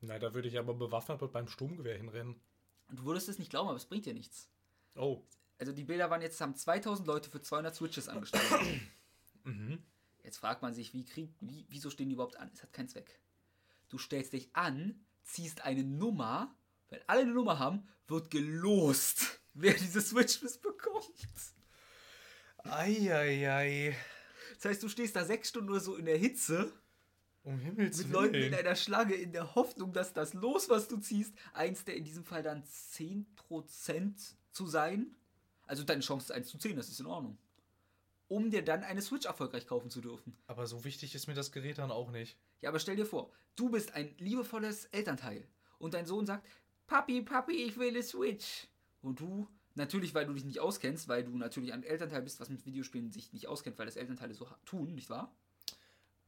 Na, 0.00 0.18
da 0.18 0.34
würde 0.34 0.48
ich 0.48 0.58
aber 0.58 0.74
bewaffnet 0.74 1.20
mit 1.20 1.32
meinem 1.32 1.48
Sturmgewehr 1.48 1.96
hinrennen. 1.96 2.40
Und 2.88 2.98
du 2.98 3.04
würdest 3.04 3.28
es 3.28 3.38
nicht 3.38 3.50
glauben, 3.50 3.68
aber 3.68 3.76
es 3.76 3.84
bringt 3.84 4.06
dir 4.06 4.14
nichts. 4.14 4.48
Oh. 4.96 5.22
Also 5.58 5.72
die 5.72 5.84
Bilder 5.84 6.10
waren 6.10 6.22
jetzt, 6.22 6.40
haben 6.40 6.56
2000 6.56 7.06
Leute 7.06 7.30
für 7.30 7.40
200 7.40 7.74
Switches 7.74 8.08
angestellt. 8.08 8.44
Mhm. 9.42 9.82
Jetzt 10.22 10.36
fragt 10.36 10.60
man 10.60 10.74
sich, 10.74 10.92
wie 10.92 11.06
krieg, 11.06 11.32
wie, 11.40 11.64
wieso 11.70 11.88
stehen 11.88 12.10
die 12.10 12.12
überhaupt 12.12 12.36
an? 12.36 12.50
Es 12.52 12.62
hat 12.62 12.74
keinen 12.74 12.88
Zweck. 12.88 13.18
Du 13.88 13.96
stellst 13.96 14.34
dich 14.34 14.54
an, 14.54 15.00
ziehst 15.22 15.64
eine 15.64 15.82
Nummer, 15.82 16.54
wenn 16.90 17.00
alle 17.06 17.22
eine 17.22 17.32
Nummer 17.32 17.58
haben, 17.58 17.88
wird 18.06 18.30
gelost, 18.30 19.40
wer 19.54 19.72
diese 19.72 20.02
Switches 20.02 20.58
bekommt. 20.58 21.06
Eieiei. 22.58 23.96
Das 24.56 24.66
heißt, 24.66 24.82
du 24.82 24.90
stehst 24.90 25.16
da 25.16 25.24
sechs 25.24 25.48
Stunden 25.48 25.70
nur 25.70 25.80
so 25.80 25.96
in 25.96 26.04
der 26.04 26.18
Hitze 26.18 26.70
Um 27.42 27.58
Himmels 27.58 27.98
mit 27.98 28.12
Willen. 28.12 28.12
Leuten 28.12 28.34
in 28.34 28.54
einer 28.54 28.76
Schlange 28.76 29.14
in 29.14 29.32
der 29.32 29.54
Hoffnung, 29.54 29.92
dass 29.92 30.12
das 30.12 30.34
Los, 30.34 30.68
was 30.68 30.88
du 30.88 30.98
ziehst, 30.98 31.34
eins 31.52 31.84
der 31.84 31.96
in 31.96 32.04
diesem 32.04 32.24
Fall 32.24 32.42
dann 32.42 32.62
10% 32.64 34.34
zu 34.52 34.66
sein. 34.66 35.14
Also 35.66 35.84
deine 35.84 36.02
Chance 36.02 36.24
ist 36.24 36.32
1 36.32 36.48
zu 36.48 36.58
10, 36.58 36.76
das 36.76 36.88
ist 36.88 37.00
in 37.00 37.06
Ordnung. 37.06 37.38
Um 38.28 38.50
dir 38.50 38.62
dann 38.62 38.82
eine 38.82 39.02
Switch 39.02 39.26
erfolgreich 39.26 39.66
kaufen 39.66 39.90
zu 39.90 40.00
dürfen. 40.00 40.36
aber 40.46 40.66
so 40.66 40.84
wichtig 40.84 41.14
ist 41.14 41.26
mir 41.26 41.34
das 41.34 41.52
Gerät 41.52 41.78
dann 41.78 41.90
auch 41.90 42.10
nicht. 42.10 42.36
Ja, 42.60 42.68
aber 42.68 42.78
stell 42.78 42.96
dir 42.96 43.06
vor, 43.06 43.32
du 43.56 43.70
bist 43.70 43.94
ein 43.94 44.14
liebevolles 44.18 44.86
Elternteil 44.86 45.46
und 45.78 45.94
dein 45.94 46.06
Sohn 46.06 46.26
sagt, 46.26 46.46
Papi, 46.86 47.22
Papi, 47.22 47.52
ich 47.52 47.78
will 47.78 47.88
eine 47.88 48.02
Switch. 48.02 48.66
Und 49.00 49.20
du, 49.20 49.48
natürlich, 49.74 50.14
weil 50.14 50.26
du 50.26 50.34
dich 50.34 50.44
nicht 50.44 50.60
auskennst, 50.60 51.08
weil 51.08 51.24
du 51.24 51.36
natürlich 51.36 51.72
ein 51.72 51.84
Elternteil 51.84 52.22
bist, 52.22 52.40
was 52.40 52.50
mit 52.50 52.66
Videospielen 52.66 53.12
sich 53.12 53.32
nicht 53.32 53.46
auskennt, 53.46 53.78
weil 53.78 53.86
das 53.86 53.96
Elternteile 53.96 54.34
so 54.34 54.46
tun, 54.64 54.94
nicht 54.94 55.08
wahr? 55.08 55.32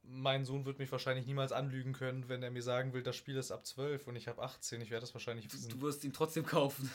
Mein 0.05 0.43
Sohn 0.45 0.65
wird 0.65 0.79
mich 0.79 0.91
wahrscheinlich 0.91 1.25
niemals 1.25 1.51
anlügen 1.53 1.93
können, 1.93 2.27
wenn 2.27 2.43
er 2.43 2.51
mir 2.51 2.61
sagen 2.61 2.93
will, 2.93 3.03
das 3.03 3.15
Spiel 3.15 3.37
ist 3.37 3.51
ab 3.51 3.65
12 3.65 4.07
und 4.07 4.15
ich 4.17 4.27
habe 4.27 4.41
18. 4.41 4.81
Ich 4.81 4.91
werde 4.91 5.01
das 5.01 5.13
wahrscheinlich 5.13 5.47
Du, 5.47 5.53
wissen. 5.53 5.69
du 5.69 5.81
wirst 5.81 6.03
ihn 6.03 6.11
trotzdem 6.13 6.45
kaufen. 6.45 6.89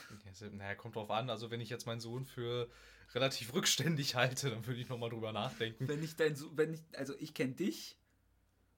Naja, 0.53 0.75
kommt 0.75 0.95
drauf 0.97 1.11
an. 1.11 1.31
Also, 1.31 1.50
wenn 1.50 1.61
ich 1.61 1.71
jetzt 1.71 1.87
meinen 1.87 2.00
Sohn 2.00 2.27
für 2.27 2.69
relativ 3.15 3.55
rückständig 3.55 4.15
halte, 4.15 4.50
dann 4.50 4.67
würde 4.67 4.81
ich 4.81 4.88
nochmal 4.91 5.09
drüber 5.11 5.33
nachdenken. 5.33 5.88
Wenn 5.88 6.03
ich 6.03 6.17
dein 6.17 6.37
so 6.37 6.55
wenn 6.57 6.75
ich, 6.75 6.81
also 6.93 7.15
ich 7.19 7.33
kenne 7.33 7.55
dich 7.55 7.97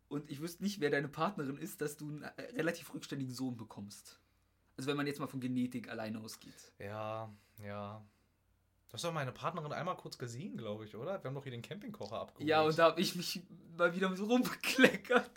und 0.08 0.30
ich 0.30 0.40
wüsste 0.40 0.62
nicht, 0.62 0.80
wer 0.80 0.90
deine 0.90 1.08
Partnerin 1.08 1.56
ist, 1.58 1.80
dass 1.80 1.96
du 1.96 2.08
einen 2.08 2.22
äh, 2.22 2.42
relativ 2.56 2.94
rückständigen 2.94 3.34
Sohn 3.34 3.56
bekommst. 3.56 4.20
Also 4.76 4.88
wenn 4.88 4.96
man 4.96 5.06
jetzt 5.08 5.18
mal 5.18 5.26
von 5.26 5.40
Genetik 5.40 5.88
alleine 5.88 6.20
ausgeht. 6.20 6.72
Ja, 6.78 7.34
ja. 7.62 8.04
Du 8.90 8.94
hast 8.94 9.04
doch 9.04 9.12
meine 9.12 9.30
Partnerin 9.30 9.72
einmal 9.72 9.96
kurz 9.96 10.18
gesehen, 10.18 10.56
glaube 10.56 10.84
ich, 10.84 10.96
oder? 10.96 11.22
Wir 11.22 11.28
haben 11.28 11.34
doch 11.36 11.44
hier 11.44 11.52
den 11.52 11.62
Campingkocher 11.62 12.16
abgeholt. 12.20 12.48
Ja, 12.48 12.62
und 12.62 12.76
da 12.76 12.86
habe 12.86 13.00
ich 13.00 13.14
mich 13.14 13.40
mal 13.76 13.94
wieder 13.94 14.14
so 14.16 14.24
rumgekleckert. 14.24 15.30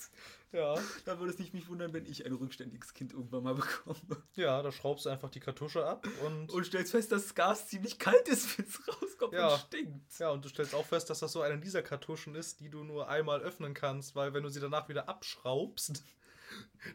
ja. 0.51 0.73
Da 1.05 1.19
würde 1.19 1.31
es 1.33 1.37
nicht 1.37 1.53
mich 1.53 1.69
wundern, 1.69 1.93
wenn 1.93 2.07
ich 2.07 2.25
ein 2.25 2.33
rückständiges 2.33 2.95
Kind 2.95 3.13
irgendwann 3.13 3.43
mal 3.43 3.53
bekomme. 3.53 3.99
Ja, 4.33 4.63
da 4.63 4.71
schraubst 4.71 5.05
du 5.05 5.09
einfach 5.11 5.29
die 5.29 5.39
Kartusche 5.39 5.85
ab 5.85 6.07
und. 6.25 6.49
Und 6.51 6.65
stellst 6.65 6.91
fest, 6.93 7.11
dass 7.11 7.23
das 7.25 7.35
Gas 7.35 7.67
ziemlich 7.67 7.99
kalt 7.99 8.27
ist, 8.27 8.57
wenn 8.57 8.65
es 8.65 8.79
rauskommt 8.87 9.33
Ja. 9.33 9.49
und 9.53 9.59
stinkt. 9.59 10.17
ja, 10.19 10.31
und 10.31 10.43
du 10.43 10.49
stellst 10.49 10.73
auch 10.73 10.85
fest, 10.87 11.11
dass 11.11 11.19
das 11.19 11.31
so 11.31 11.41
eine 11.41 11.59
dieser 11.59 11.83
Kartuschen 11.83 12.33
ist, 12.33 12.59
die 12.59 12.69
du 12.71 12.83
nur 12.83 13.07
einmal 13.07 13.39
öffnen 13.41 13.75
kannst, 13.75 14.15
weil 14.15 14.33
wenn 14.33 14.41
du 14.41 14.49
sie 14.49 14.61
danach 14.61 14.89
wieder 14.89 15.07
abschraubst, 15.07 16.03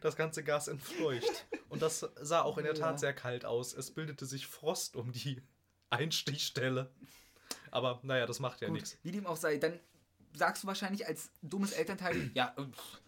das 0.00 0.17
ganze 0.17 0.43
Gas 0.43 0.67
entfleucht. 0.67 1.47
Und 1.69 1.83
das 1.83 2.00
sah 2.21 2.43
auch 2.43 2.59
in 2.59 2.65
der 2.65 2.75
Tat 2.75 2.95
Ja. 2.95 2.99
sehr 2.99 3.12
kalt 3.15 3.45
aus. 3.45 3.75
Es 3.75 3.93
bildete 3.93 4.27
sich 4.27 4.49
Frost 4.49 4.97
um 4.97 5.12
die 5.12 5.41
Einstichstelle. 5.90 6.90
Aber 7.71 8.00
naja, 8.02 8.26
das 8.26 8.40
macht 8.40 8.61
ja 8.61 8.68
nichts. 8.71 8.97
wie 9.02 9.12
dem 9.12 9.26
auch 9.26 9.37
sei, 9.37 9.59
dann 9.59 9.78
sagst 10.35 10.62
du 10.62 10.66
wahrscheinlich 10.66 11.07
als 11.07 11.30
dummes 11.42 11.73
Elternteil, 11.73 12.30
ja, 12.35 12.54
äh, 12.57 12.62
pff, 12.64 13.00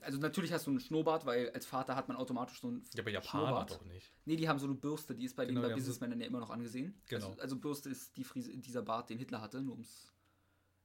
also 0.00 0.18
natürlich 0.18 0.52
hast 0.52 0.66
du 0.66 0.70
einen 0.70 0.80
Schnurrbart, 0.80 1.24
weil 1.24 1.50
als 1.50 1.64
Vater 1.66 1.96
hat 1.96 2.08
man 2.08 2.16
automatisch 2.16 2.60
so 2.60 2.68
einen 2.68 2.82
Ja, 2.94 3.02
aber 3.02 3.10
Japaner 3.10 3.46
Schnurrbart. 3.46 3.70
doch 3.70 3.84
nicht. 3.86 4.12
Nee, 4.26 4.36
die 4.36 4.48
haben 4.48 4.58
so 4.58 4.66
eine 4.66 4.74
Bürste, 4.74 5.14
die 5.14 5.24
ist 5.24 5.34
bei 5.34 5.46
Genau, 5.46 5.62
die 5.62 5.68
bei 5.68 5.74
Businessmännern 5.74 6.20
ja 6.20 6.26
immer 6.26 6.40
noch 6.40 6.50
angesehen. 6.50 6.94
Genau. 7.08 7.28
Also, 7.28 7.40
also 7.40 7.56
Bürste 7.56 7.88
ist 7.88 8.16
die 8.16 8.24
Frise, 8.24 8.50
dieser 8.56 8.82
Bart, 8.82 9.08
den 9.10 9.18
Hitler 9.18 9.40
hatte, 9.40 9.62
nur 9.62 9.72
ums. 9.72 10.12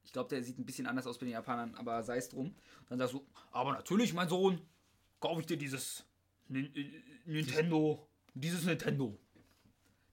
Ich 0.02 0.12
glaube, 0.14 0.30
der 0.30 0.42
sieht 0.42 0.58
ein 0.58 0.64
bisschen 0.64 0.86
anders 0.86 1.06
aus 1.06 1.18
bei 1.18 1.26
den 1.26 1.34
Japanern, 1.34 1.74
aber 1.74 2.02
sei 2.02 2.16
es 2.16 2.30
drum. 2.30 2.54
Dann 2.88 2.98
sagst 2.98 3.12
du, 3.14 3.26
aber 3.52 3.72
natürlich, 3.72 4.14
mein 4.14 4.28
Sohn, 4.30 4.58
kaufe 5.20 5.40
ich 5.42 5.46
dir 5.46 5.58
dieses 5.58 6.04
äh, 6.48 6.64
Nintendo, 7.26 8.08
dieses 8.32 8.64
Nintendo. 8.64 9.18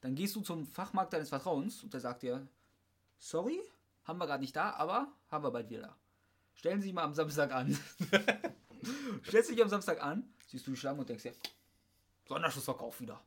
Dann 0.01 0.15
gehst 0.15 0.35
du 0.35 0.41
zum 0.41 0.65
Fachmarkt 0.65 1.13
deines 1.13 1.29
Vertrauens 1.29 1.83
und 1.83 1.93
der 1.93 1.99
sagt 2.01 2.23
dir, 2.23 2.47
sorry, 3.17 3.59
haben 4.05 4.19
wir 4.19 4.27
gerade 4.27 4.41
nicht 4.41 4.55
da, 4.55 4.71
aber 4.71 5.07
haben 5.29 5.43
wir 5.43 5.51
bald 5.51 5.69
wieder 5.69 5.81
da. 5.81 5.97
Stellen 6.53 6.79
Sie 6.81 6.87
sich 6.87 6.93
mal 6.93 7.03
am 7.03 7.13
Samstag 7.13 7.51
an. 7.51 7.77
Stellst 9.27 9.49
dich 9.49 9.61
am 9.61 9.69
Samstag 9.69 10.01
an, 10.01 10.23
siehst 10.47 10.65
du 10.67 10.71
die 10.71 10.77
Schlange 10.77 10.99
und 10.99 11.09
denkst 11.09 11.23
dir, 11.23 11.33
Sonderschussverkauf 12.27 12.99
wieder. 13.01 13.21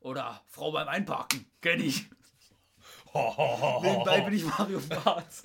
Oder 0.00 0.42
Frau 0.46 0.72
beim 0.72 0.88
Einparken, 0.88 1.46
kenn 1.60 1.80
ich. 1.80 2.06
Nebenbei 3.14 4.20
bin 4.20 4.34
ich 4.34 4.44
Mario 4.44 4.80
Barth. 4.80 5.42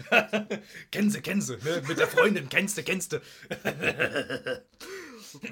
Kennst 0.91 1.15
du, 1.15 1.21
kennst 1.21 1.49
du, 1.49 1.53
ne? 1.57 1.81
Mit 1.87 1.97
der 1.97 2.07
Freundin, 2.07 2.49
kennst 2.49 2.77
du, 2.77 2.83
kennst 2.83 3.13
du. 3.13 3.21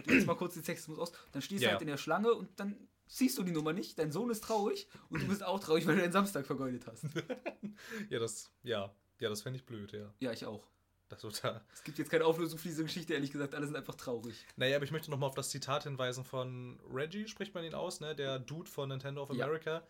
Jetzt 0.05 0.27
mal 0.27 0.35
kurz 0.35 0.53
den 0.55 0.63
Sexismus 0.63 0.99
aus. 0.99 1.11
Dann 1.31 1.41
stehst 1.41 1.63
Ja, 1.63 1.69
du 1.69 1.73
halt 1.73 1.81
in 1.81 1.87
der 1.87 1.97
Schlange 1.97 2.33
und 2.33 2.59
dann 2.59 2.75
siehst 3.11 3.37
du 3.37 3.43
die 3.43 3.51
Nummer 3.51 3.73
nicht. 3.73 3.99
Dein 3.99 4.11
Sohn 4.11 4.29
ist 4.31 4.43
traurig 4.43 4.87
und 5.09 5.21
du 5.21 5.27
bist 5.27 5.43
auch 5.43 5.59
traurig, 5.59 5.85
weil 5.85 5.95
du 5.95 6.01
deinen 6.01 6.13
Samstag 6.13 6.45
vergeudet 6.45 6.87
hast. 6.87 7.05
Ja, 8.09 8.19
das, 8.19 8.51
ja, 8.63 8.93
ja, 9.19 9.29
das 9.29 9.41
fände 9.41 9.57
ich 9.57 9.65
blöd, 9.65 9.91
ja. 9.91 10.13
Ja, 10.19 10.31
ich 10.31 10.45
auch. 10.45 10.67
Das 11.09 11.21
da. 11.41 11.61
Es 11.73 11.83
gibt 11.83 11.97
jetzt 11.97 12.09
keine 12.09 12.25
Auflösung 12.25 12.57
für 12.57 12.67
diese 12.69 12.83
Geschichte, 12.83 13.13
ehrlich 13.13 13.31
gesagt. 13.31 13.53
Alle 13.55 13.65
sind 13.65 13.75
einfach 13.75 13.95
traurig. 13.95 14.45
Naja, 14.55 14.75
aber 14.77 14.85
ich 14.85 14.91
möchte 14.91 15.09
nochmal 15.11 15.27
auf 15.27 15.35
das 15.35 15.49
Zitat 15.49 15.83
hinweisen 15.83 16.23
von 16.23 16.79
Reggie, 16.89 17.27
spricht 17.27 17.53
man 17.53 17.63
ihn 17.65 17.73
aus, 17.73 17.99
ne? 17.99 18.15
Der 18.15 18.39
Dude 18.39 18.69
von 18.69 18.87
Nintendo 18.89 19.23
of 19.23 19.33
Ja. 19.33 19.45
America. 19.45 19.85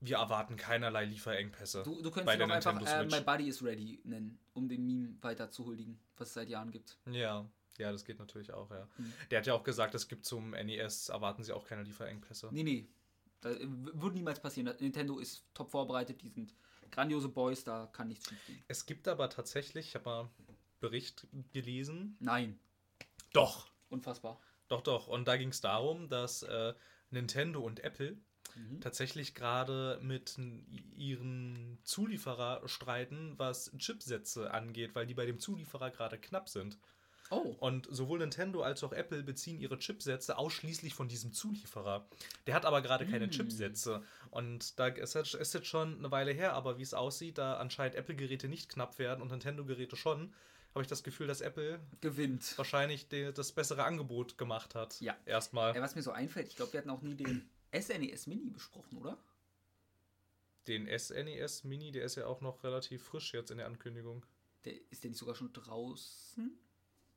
Wir 0.00 0.16
erwarten 0.16 0.56
keinerlei 0.56 1.04
Lieferengpässe. 1.04 1.84
Du, 1.84 2.02
du 2.02 2.10
könntest 2.10 2.36
ihn 2.36 2.42
auch 2.42 2.54
einfach 2.54 2.80
äh. 2.80 3.04
My 3.06 3.20
Buddy 3.20 3.48
is 3.48 3.62
Ready 3.62 4.00
nennen, 4.04 4.38
um 4.52 4.68
den 4.68 4.84
Meme 4.84 5.16
weiter 5.20 5.50
zu 5.50 5.64
huldigen, 5.66 6.00
was 6.16 6.28
es 6.28 6.34
seit 6.34 6.48
Jahren 6.48 6.72
gibt. 6.72 6.98
Ja, 7.06 7.48
ja, 7.78 7.90
das 7.92 8.04
geht 8.04 8.18
natürlich 8.18 8.52
auch, 8.52 8.70
ja. 8.70 8.88
Hm. 8.96 9.12
Der 9.30 9.38
hat 9.40 9.46
ja 9.46 9.54
auch 9.54 9.64
gesagt, 9.64 9.94
es 9.94 10.08
gibt 10.08 10.24
zum 10.24 10.50
NES, 10.50 11.08
erwarten 11.08 11.42
sie 11.42 11.52
auch 11.52 11.66
keine 11.66 11.82
Lieferengpässe. 11.82 12.48
Nee, 12.52 12.62
nee. 12.62 12.88
Das 13.40 13.56
äh, 13.56 13.66
würde 13.68 14.16
niemals 14.16 14.40
passieren. 14.40 14.74
Nintendo 14.78 15.18
ist 15.18 15.44
top 15.54 15.70
vorbereitet, 15.70 16.22
die 16.22 16.28
sind 16.30 16.54
grandiose 16.90 17.28
Boys, 17.28 17.64
da 17.64 17.86
kann 17.92 18.08
nichts 18.08 18.28
schief 18.28 18.46
gehen. 18.46 18.62
Es 18.68 18.86
gibt 18.86 19.08
aber 19.08 19.28
tatsächlich, 19.30 19.88
ich 19.88 19.94
habe 19.94 20.04
mal 20.04 20.20
einen 20.20 20.30
Bericht 20.80 21.26
gelesen. 21.52 22.16
Nein. 22.20 22.58
Doch, 23.32 23.70
Unfassbar. 23.88 24.40
doch, 24.68 24.82
doch. 24.82 25.06
Und 25.08 25.26
da 25.26 25.36
ging 25.36 25.48
es 25.48 25.60
darum, 25.60 26.08
dass 26.08 26.42
äh, 26.42 26.74
Nintendo 27.10 27.60
und 27.60 27.80
Apple 27.80 28.18
Mhm. 28.54 28.80
tatsächlich 28.82 29.34
gerade 29.34 29.98
mit 30.02 30.38
ihren 30.94 31.78
Zulieferer 31.84 32.60
streiten, 32.68 33.32
was 33.38 33.72
Chipsätze 33.78 34.52
angeht, 34.52 34.94
weil 34.94 35.06
die 35.06 35.14
bei 35.14 35.24
dem 35.24 35.38
Zulieferer 35.38 35.90
gerade 35.90 36.18
knapp 36.18 36.50
sind. 36.50 36.78
Oh. 37.32 37.56
Und 37.60 37.88
sowohl 37.90 38.18
Nintendo 38.18 38.62
als 38.62 38.84
auch 38.84 38.92
Apple 38.92 39.22
beziehen 39.22 39.58
ihre 39.58 39.78
Chipsätze 39.78 40.36
ausschließlich 40.36 40.92
von 40.92 41.08
diesem 41.08 41.32
Zulieferer. 41.32 42.06
Der 42.46 42.54
hat 42.54 42.66
aber 42.66 42.82
gerade 42.82 43.06
keine 43.06 43.28
Mm. 43.28 43.30
Chipsätze. 43.30 44.02
Und 44.30 44.78
da 44.78 44.88
ist 44.88 45.14
jetzt, 45.14 45.66
schon 45.66 45.96
eine 45.98 46.10
Weile 46.10 46.32
her, 46.32 46.52
aber 46.52 46.76
wie 46.76 46.82
es 46.82 46.92
aussieht, 46.92 47.38
da 47.38 47.56
anscheinend 47.56 47.96
Apple-Geräte 47.96 48.48
nicht 48.48 48.68
knapp 48.68 48.98
werden 48.98 49.22
und 49.22 49.30
Nintendo-Geräte 49.30 49.96
schon, 49.96 50.34
habe 50.74 50.82
ich 50.82 50.88
das 50.88 51.02
Gefühl, 51.02 51.26
dass 51.26 51.40
Apple 51.40 51.80
Gewinnt. 52.02 52.56
wahrscheinlich 52.58 53.08
de, 53.08 53.32
das 53.32 53.52
bessere 53.52 53.84
Angebot 53.84 54.36
gemacht 54.36 54.74
hat. 54.74 55.00
Ja. 55.00 55.16
Erstmal. 55.24 55.74
Ja, 55.74 55.80
was 55.80 55.94
mir 55.94 56.02
so 56.02 56.10
einfällt, 56.12 56.48
ich 56.48 56.56
glaube, 56.56 56.74
wir 56.74 56.80
hatten 56.80 56.90
auch 56.90 57.00
nie 57.00 57.14
den 57.14 57.48
SNES 57.74 58.26
Mini 58.26 58.50
besprochen, 58.50 58.98
oder? 58.98 59.16
Den 60.68 60.86
SNES 60.86 61.64
Mini, 61.64 61.92
der 61.92 62.04
ist 62.04 62.16
ja 62.16 62.26
auch 62.26 62.42
noch 62.42 62.62
relativ 62.62 63.02
frisch 63.02 63.32
jetzt 63.32 63.50
in 63.50 63.56
der 63.56 63.66
Ankündigung. 63.66 64.26
Der, 64.66 64.74
ist 64.90 65.02
der 65.02 65.10
nicht 65.10 65.18
sogar 65.18 65.34
schon 65.34 65.52
draußen? 65.52 66.58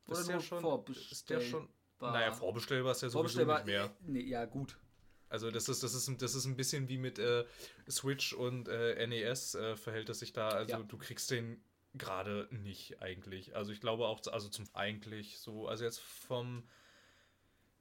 Ist 0.07 0.27
der 0.27 0.39
schon, 0.39 0.85
ist 0.87 1.29
der 1.29 1.41
schon, 1.41 1.69
naja, 1.99 2.31
vorbestellbar 2.31 2.91
ist 2.91 3.01
ja 3.01 3.09
sowieso 3.09 3.17
vorbestellbar? 3.39 3.57
nicht 3.59 3.65
mehr. 3.67 3.95
Nee, 4.01 4.21
ja, 4.29 4.45
gut. 4.45 4.77
Also 5.29 5.49
das 5.51 5.67
ist, 5.67 5.81
das 5.83 5.93
ist, 5.95 6.07
ein- 6.07 6.17
das 6.19 6.35
ist 6.35 6.45
ein 6.45 6.55
bisschen 6.55 6.87
wie 6.87 6.97
mit 6.97 7.17
äh, 7.19 7.45
Switch 7.89 8.33
und 8.33 8.67
äh, 8.67 9.05
NES 9.07 9.55
äh, 9.55 9.75
verhält 9.75 10.07
es 10.09 10.19
sich 10.19 10.33
da. 10.33 10.49
Also 10.49 10.71
Ja. 10.73 10.83
du 10.83 10.97
kriegst 10.97 11.31
den 11.31 11.61
gerade 11.95 12.47
nicht 12.51 13.01
eigentlich. 13.01 13.55
Also 13.55 13.71
ich 13.71 13.81
glaube 13.81 14.05
auch, 14.07 14.21
also 14.31 14.49
zum 14.49 14.65
eigentlich 14.73 15.39
so, 15.39 15.67
also 15.67 15.83
jetzt 15.83 15.99
vom, 15.99 16.63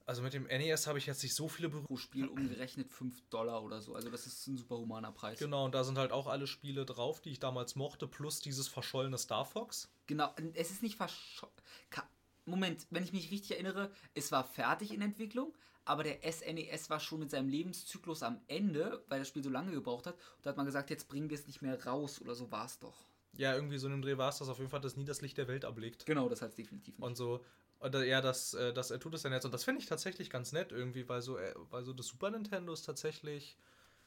also 0.06 0.22
mit 0.22 0.32
dem 0.34 0.46
NES 0.46 0.86
habe 0.86 0.98
ich 0.98 1.06
jetzt 1.06 1.22
nicht 1.22 1.34
so 1.34 1.48
viele 1.48 1.68
Berührungen. 1.68 1.86
Pro 1.86 1.96
Spiel 1.96 2.28
umgerechnet 2.28 2.90
5 2.90 3.20
Dollar 3.28 3.62
oder 3.62 3.80
so. 3.80 3.94
Also 3.94 4.10
das 4.10 4.26
ist 4.26 4.46
ein 4.46 4.56
super 4.56 4.76
humaner 4.78 5.12
Preis. 5.12 5.38
Genau, 5.38 5.64
und 5.64 5.74
da 5.74 5.82
sind 5.84 5.98
halt 5.98 6.12
auch 6.12 6.26
alle 6.26 6.46
Spiele 6.46 6.84
drauf, 6.86 7.20
die 7.20 7.30
ich 7.30 7.40
damals 7.40 7.74
mochte, 7.76 8.06
plus 8.06 8.40
dieses 8.40 8.68
verschollene 8.68 9.18
Star 9.18 9.44
Fox. 9.44 9.90
Genau, 10.06 10.34
es 10.54 10.70
ist 10.70 10.82
nicht 10.82 10.96
verscho 10.96 11.48
Ka- 11.90 12.08
Moment, 12.44 12.86
wenn 12.90 13.04
ich 13.04 13.12
mich 13.12 13.30
richtig 13.30 13.52
erinnere, 13.52 13.90
es 14.14 14.32
war 14.32 14.44
fertig 14.44 14.92
in 14.92 15.02
Entwicklung, 15.02 15.54
aber 15.84 16.02
der 16.02 16.20
SNES 16.30 16.90
war 16.90 17.00
schon 17.00 17.20
mit 17.20 17.30
seinem 17.30 17.48
Lebenszyklus 17.48 18.22
am 18.22 18.40
Ende, 18.46 19.04
weil 19.08 19.18
das 19.18 19.28
Spiel 19.28 19.42
so 19.44 19.50
lange 19.50 19.72
gebraucht 19.72 20.06
hat. 20.06 20.14
Und 20.14 20.46
da 20.46 20.50
hat 20.50 20.56
man 20.56 20.66
gesagt, 20.66 20.90
jetzt 20.90 21.08
bringen 21.08 21.30
wir 21.30 21.38
es 21.38 21.46
nicht 21.46 21.62
mehr 21.62 21.84
raus 21.84 22.20
oder 22.20 22.34
so 22.34 22.50
war 22.50 22.66
es 22.66 22.78
doch. 22.78 23.04
Ja, 23.36 23.54
irgendwie 23.54 23.78
so 23.78 23.86
in 23.86 23.94
einem 23.94 24.02
Dreh 24.02 24.16
war 24.16 24.28
es 24.28 24.38
das 24.38 24.48
auf 24.48 24.58
jeden 24.58 24.70
Fall, 24.70 24.80
das 24.80 24.96
nie 24.96 25.04
das 25.04 25.20
Licht 25.20 25.36
der 25.36 25.48
Welt 25.48 25.64
erblickt. 25.64 26.06
Genau, 26.06 26.28
das 26.28 26.40
hat 26.40 26.50
es 26.50 26.54
definitiv 26.56 26.98
nicht. 26.98 27.04
Und 27.04 27.16
so, 27.16 27.44
und, 27.80 27.94
äh, 27.94 28.08
ja, 28.08 28.20
das, 28.20 28.54
äh, 28.54 28.72
das 28.72 28.90
er 28.90 28.98
tut 29.00 29.14
es 29.14 29.22
dann 29.22 29.32
jetzt. 29.32 29.44
Und 29.44 29.52
das 29.52 29.64
finde 29.64 29.80
ich 29.80 29.86
tatsächlich 29.86 30.30
ganz 30.30 30.52
nett 30.52 30.72
irgendwie, 30.72 31.08
weil 31.08 31.20
so, 31.20 31.36
äh, 31.36 31.54
weil 31.70 31.84
so 31.84 31.92
das 31.92 32.06
Super 32.06 32.30
Nintendo 32.30 32.72
ist 32.72 32.82
tatsächlich. 32.82 33.58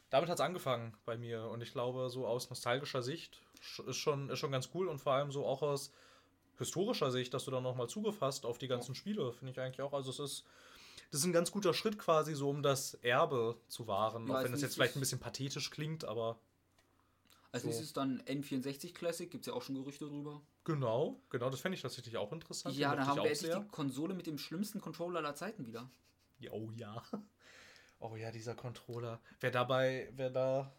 Damit 0.09 0.29
hat 0.29 0.39
es 0.39 0.41
angefangen 0.41 0.95
bei 1.05 1.17
mir. 1.17 1.43
Und 1.49 1.61
ich 1.61 1.73
glaube, 1.73 2.09
so 2.09 2.25
aus 2.25 2.49
nostalgischer 2.49 3.03
Sicht 3.03 3.41
ist 3.85 3.97
schon, 3.97 4.29
ist 4.29 4.39
schon 4.39 4.51
ganz 4.51 4.69
cool. 4.73 4.87
Und 4.87 4.99
vor 4.99 5.13
allem 5.13 5.31
so 5.31 5.45
auch 5.45 5.61
aus 5.61 5.91
historischer 6.57 7.11
Sicht, 7.11 7.33
dass 7.33 7.45
du 7.45 7.51
dann 7.51 7.63
nochmal 7.63 7.87
Zugriff 7.87 8.21
hast 8.21 8.45
auf 8.45 8.57
die 8.57 8.67
ganzen 8.67 8.95
Spiele, 8.95 9.31
finde 9.33 9.51
ich 9.51 9.59
eigentlich 9.59 9.81
auch. 9.81 9.93
Also 9.93 10.09
es 10.11 10.19
ist. 10.19 10.45
Das 11.11 11.21
ist 11.21 11.25
ein 11.25 11.31
ganz 11.33 11.51
guter 11.51 11.73
Schritt 11.73 11.97
quasi 11.97 12.35
so, 12.35 12.49
um 12.49 12.61
das 12.61 12.95
Erbe 12.95 13.55
zu 13.69 13.87
wahren. 13.87 14.27
Ja, 14.27 14.39
auch 14.39 14.43
wenn 14.43 14.53
es 14.53 14.61
jetzt 14.61 14.73
vielleicht 14.73 14.97
ein 14.97 14.99
bisschen 14.99 15.19
pathetisch 15.19 15.69
klingt, 15.71 16.03
aber 16.03 16.37
Als 17.53 17.63
so. 17.63 17.69
nächstes 17.69 17.93
dann 17.93 18.21
N64 18.23 18.93
Classic, 18.93 19.31
gibt 19.31 19.43
es 19.43 19.47
ja 19.47 19.53
auch 19.53 19.61
schon 19.61 19.75
Gerüchte 19.75 20.05
drüber. 20.05 20.41
genau, 20.65 21.21
genau, 21.29 21.49
das 21.49 21.61
fände 21.61 21.75
ich 21.77 21.81
tatsächlich 21.81 22.17
auch 22.17 22.33
interessant. 22.33 22.75
Ja, 22.75 22.93
ich 22.93 22.99
haben 22.99 23.23
wir 23.23 23.31
endlich 23.31 23.53
die 23.53 23.67
Konsole 23.69 24.13
mit 24.15 24.27
dem 24.27 24.37
schlimmsten 24.37 24.81
Controller 24.81 25.19
aller 25.19 25.35
Zeiten 25.35 25.65
wieder. 25.65 25.89
Ja, 26.39 26.51
Oh 26.51 26.71
ja. 26.75 27.01
Oh 27.99 28.15
ja, 28.15 28.29
dieser 28.29 28.53
Controller. 28.53 29.19
Wer 29.39 29.49
dabei, 29.49 30.11
wer 30.15 30.29
da. 30.29 30.71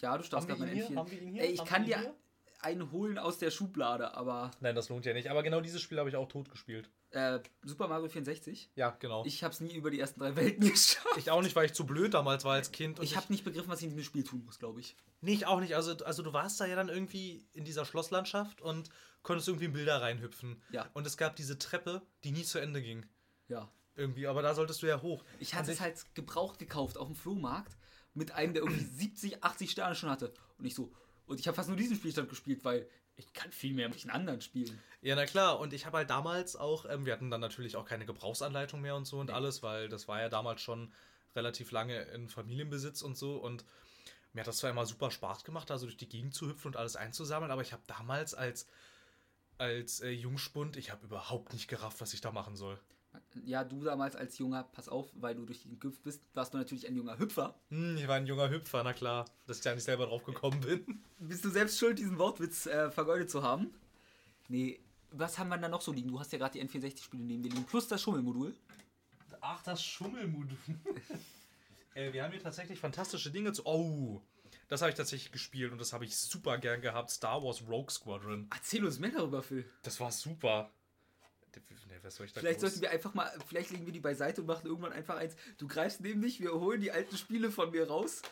Ja, 0.00 0.16
du 0.16 0.24
Haben 0.24 0.46
gerade? 0.46 0.64
N4. 0.64 0.94
Haben 0.94 1.10
wir 1.10 1.20
ihn 1.20 1.28
hier? 1.28 1.42
Ey, 1.42 1.50
ich 1.52 1.60
Haben 1.60 1.68
kann 1.68 1.84
dir? 1.84 2.14
Einen 2.62 2.90
holen 2.92 3.18
aus 3.18 3.38
der 3.38 3.50
Schublade, 3.50 4.14
aber 4.14 4.50
Nein, 4.60 4.74
das 4.74 4.88
lohnt 4.88 5.06
ja 5.06 5.12
nicht. 5.12 5.30
Aber 5.30 5.42
genau 5.42 5.60
dieses 5.60 5.80
Spiel 5.80 5.98
habe 5.98 6.08
ich 6.08 6.16
auch 6.16 6.28
tot 6.28 6.50
gespielt. 6.50 6.90
äh, 7.10 7.40
Super 7.64 7.88
Mario 7.88 8.08
64, 8.08 8.70
Ja, 8.74 8.90
genau. 8.98 9.24
Ich, 9.24 9.34
ich 9.34 9.44
habe 9.44 9.52
es 9.54 9.60
nie 9.60 9.74
über 9.74 9.90
die 9.90 9.98
ersten 10.00 10.20
drei 10.20 10.36
Welten 10.36 10.60
geschafft. 10.70 11.28
auch 11.30 11.42
nicht, 11.42 11.56
weil 11.56 11.66
ich 11.66 11.72
zu 11.74 11.86
blöd 11.86 12.14
damals 12.14 12.44
war 12.44 12.54
als 12.54 12.70
Kind. 12.72 12.98
und 12.98 13.04
Ich 13.04 13.16
habe 13.16 13.26
nicht 13.30 13.44
begriffen, 13.44 13.68
was 13.70 13.78
ich 13.80 13.84
in 13.84 13.90
diesem 13.90 14.04
Spiel 14.04 14.24
tun 14.24 14.44
muss, 14.44 14.58
glaube 14.58 14.80
ich. 14.80 14.96
Nee, 15.20 15.32
ich 15.34 15.46
auch 15.46 15.60
nicht. 15.60 15.74
Also, 15.74 15.96
also 16.04 16.22
du 16.22 16.32
warst 16.32 16.60
da 16.60 16.66
ja 16.66 16.76
dann 16.76 16.88
irgendwie 16.88 17.46
in 17.52 17.64
dieser 17.64 17.84
Schlosslandschaft 17.84 18.60
und 18.60 18.90
konntest 19.22 19.48
irgendwie 19.48 19.66
in 19.66 19.72
Bilder 19.72 20.00
reinhüpfen. 20.00 20.62
Ja. 20.70 20.88
Und 20.94 21.06
es 21.06 21.16
gab 21.16 21.36
diese 21.36 21.58
Treppe, 21.58 22.02
die 22.24 22.32
nie 22.32 22.44
zu 22.44 22.58
Ende 22.58 22.80
ging. 22.82 23.06
Ja. 23.48 23.70
Irgendwie, 23.96 24.26
aber 24.26 24.40
da 24.40 24.54
solltest 24.54 24.82
du 24.82 24.86
ja 24.86 25.02
hoch. 25.02 25.24
Ich 25.40 25.54
hatte 25.54 25.68
Und 25.68 25.74
es 25.74 25.80
halt 25.80 26.14
gebraucht 26.14 26.58
gekauft 26.58 26.96
auf 26.96 27.06
dem 27.08 27.16
Flohmarkt 27.16 27.76
mit 28.14 28.32
einem, 28.32 28.54
der 28.54 28.62
irgendwie 28.62 28.82
70, 28.84 29.44
80 29.44 29.70
Sterne 29.70 29.94
schon 29.94 30.08
hatte. 30.10 30.32
Und 30.58 30.64
ich 30.64 30.74
so, 30.74 30.92
und 31.30 31.38
ich 31.38 31.46
habe 31.46 31.54
fast 31.54 31.68
nur 31.68 31.76
diesen 31.76 31.96
Spielstand 31.96 32.28
gespielt, 32.28 32.64
weil 32.64 32.88
ich 33.16 33.32
kann 33.32 33.52
viel 33.52 33.72
mehr 33.74 33.88
mit 33.88 34.02
den 34.02 34.10
anderen 34.10 34.40
spielen. 34.40 34.82
Ja, 35.00 35.14
na 35.14 35.26
klar. 35.26 35.60
Und 35.60 35.72
ich 35.72 35.86
habe 35.86 35.98
halt 35.98 36.10
damals 36.10 36.56
auch, 36.56 36.86
ähm, 36.88 37.06
wir 37.06 37.12
hatten 37.12 37.30
dann 37.30 37.40
natürlich 37.40 37.76
auch 37.76 37.84
keine 37.84 38.04
Gebrauchsanleitung 38.04 38.80
mehr 38.80 38.96
und 38.96 39.04
so 39.04 39.20
und 39.20 39.26
Nee. 39.26 39.32
alles, 39.32 39.62
weil 39.62 39.88
das 39.88 40.08
war 40.08 40.20
ja 40.20 40.28
damals 40.28 40.60
schon 40.60 40.92
relativ 41.36 41.70
lange 41.70 42.02
in 42.02 42.28
Familienbesitz 42.28 43.02
und 43.02 43.16
so. 43.16 43.36
Und 43.36 43.64
mir 44.32 44.40
hat 44.40 44.48
das 44.48 44.58
zwar 44.58 44.70
immer 44.70 44.86
super 44.86 45.10
Spaß 45.10 45.44
gemacht, 45.44 45.70
da 45.70 45.78
so 45.78 45.86
durch 45.86 45.96
die 45.96 46.08
Gegend 46.08 46.34
zu 46.34 46.48
hüpfen 46.48 46.68
und 46.68 46.76
alles 46.76 46.96
einzusammeln, 46.96 47.50
aber 47.52 47.62
ich 47.62 47.72
habe 47.72 47.82
damals 47.86 48.34
als, 48.34 48.66
als 49.58 50.00
äh, 50.00 50.10
Jungspund, 50.10 50.76
ich 50.76 50.90
habe 50.90 51.06
überhaupt 51.06 51.52
nicht 51.52 51.68
gerafft, 51.68 52.00
was 52.00 52.12
ich 52.14 52.20
da 52.20 52.32
machen 52.32 52.56
soll. 52.56 52.80
Ja, 53.44 53.64
du 53.64 53.82
damals 53.82 54.16
als 54.16 54.38
Junger, 54.38 54.64
pass 54.64 54.88
auf, 54.88 55.08
weil 55.14 55.34
du 55.34 55.44
durch 55.44 55.62
den 55.62 55.78
Gipfel 55.78 56.00
bist, 56.02 56.22
warst 56.34 56.52
du 56.52 56.58
natürlich 56.58 56.86
ein 56.86 56.96
junger 56.96 57.18
Hüpfer. 57.18 57.54
Hm, 57.70 57.96
ich 57.96 58.06
war 58.08 58.16
ein 58.16 58.26
junger 58.26 58.50
Hüpfer, 58.50 58.82
na 58.82 58.92
klar, 58.92 59.24
dass 59.46 59.58
ich 59.58 59.62
da 59.62 59.74
nicht 59.74 59.84
selber 59.84 60.06
drauf 60.06 60.24
gekommen 60.24 60.60
bin. 60.60 61.02
Bist 61.18 61.44
du 61.44 61.50
selbst 61.50 61.78
schuld, 61.78 61.98
diesen 61.98 62.18
Wortwitz 62.18 62.66
äh, 62.66 62.90
vergeudet 62.90 63.30
zu 63.30 63.42
haben? 63.42 63.72
Nee, 64.48 64.80
was 65.12 65.38
haben 65.38 65.48
wir 65.48 65.58
da 65.58 65.68
noch 65.68 65.80
so 65.80 65.92
liegen? 65.92 66.08
Du 66.08 66.18
hast 66.18 66.32
ja 66.32 66.38
gerade 66.38 66.58
die 66.58 66.66
N64-Spiele 66.66 67.22
neben 67.22 67.42
dir 67.42 67.50
liegen, 67.50 67.64
plus 67.64 67.88
das 67.88 68.02
Schummelmodul. 68.02 68.54
Ach, 69.40 69.62
das 69.62 69.82
Schummelmodul. 69.82 70.56
äh, 71.94 72.12
wir 72.12 72.24
haben 72.24 72.32
hier 72.32 72.42
tatsächlich 72.42 72.78
fantastische 72.78 73.30
Dinge 73.30 73.52
zu. 73.52 73.64
Oh, 73.64 74.22
das 74.68 74.82
habe 74.82 74.90
ich 74.90 74.96
tatsächlich 74.96 75.32
gespielt 75.32 75.72
und 75.72 75.80
das 75.80 75.92
habe 75.92 76.04
ich 76.04 76.16
super 76.16 76.58
gern 76.58 76.80
gehabt. 76.80 77.10
Star 77.10 77.42
Wars 77.42 77.62
Rogue 77.68 77.90
Squadron. 77.90 78.48
Erzähl 78.54 78.84
uns 78.84 78.98
mehr 78.98 79.10
darüber, 79.10 79.42
Phil. 79.42 79.68
Das 79.82 79.98
war 79.98 80.12
super. 80.12 80.70
Was 82.02 82.16
soll 82.16 82.26
ich 82.26 82.32
da 82.32 82.40
Vielleicht 82.40 82.58
groß- 82.58 82.62
sollten 82.62 82.80
wir 82.82 82.90
einfach 82.90 83.14
mal, 83.14 83.30
vielleicht 83.46 83.70
legen 83.70 83.86
wir 83.86 83.92
die 83.92 84.00
beiseite 84.00 84.40
und 84.40 84.46
machen 84.46 84.66
irgendwann 84.66 84.92
einfach 84.92 85.16
eins. 85.16 85.36
Du 85.58 85.68
greifst 85.68 86.00
neben 86.00 86.22
dich, 86.22 86.40
wir 86.40 86.52
holen 86.52 86.80
die 86.80 86.90
alten 86.92 87.16
Spiele 87.16 87.50
von 87.50 87.70
mir 87.70 87.86
raus 87.88 88.22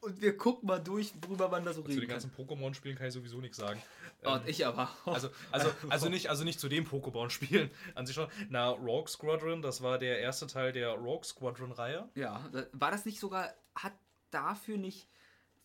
und 0.00 0.20
wir 0.20 0.36
gucken 0.36 0.66
mal 0.66 0.78
durch, 0.78 1.12
worüber 1.26 1.48
man 1.48 1.64
da 1.64 1.72
so 1.72 1.82
Zu 1.82 2.00
den 2.00 2.08
ganzen 2.08 2.30
Pokémon-Spielen 2.32 2.96
kann 2.96 3.06
ich 3.06 3.14
sowieso 3.14 3.40
nichts 3.40 3.56
sagen. 3.56 3.80
Oh, 4.22 4.28
Ähm, 4.28 4.32
und 4.34 4.48
ich 4.48 4.66
aber. 4.66 4.90
Also, 5.06 5.30
also, 5.52 5.70
also, 5.88 6.08
nicht, 6.08 6.28
also 6.30 6.44
nicht 6.44 6.58
zu 6.60 6.68
dem 6.68 6.84
Pokémon-Spielen 6.86 7.70
an 7.94 8.06
sich 8.06 8.14
schon. 8.14 8.28
Na, 8.48 8.70
Rogue 8.70 9.08
Squadron, 9.08 9.62
das 9.62 9.82
war 9.82 9.98
der 9.98 10.18
erste 10.20 10.46
Teil 10.46 10.72
der 10.72 10.90
Rogue 10.90 11.24
Squadron-Reihe. 11.24 12.08
Ja, 12.14 12.48
war 12.72 12.90
das 12.90 13.04
nicht 13.04 13.20
sogar, 13.20 13.54
hat 13.74 13.92
dafür 14.30 14.76
nicht, 14.78 15.08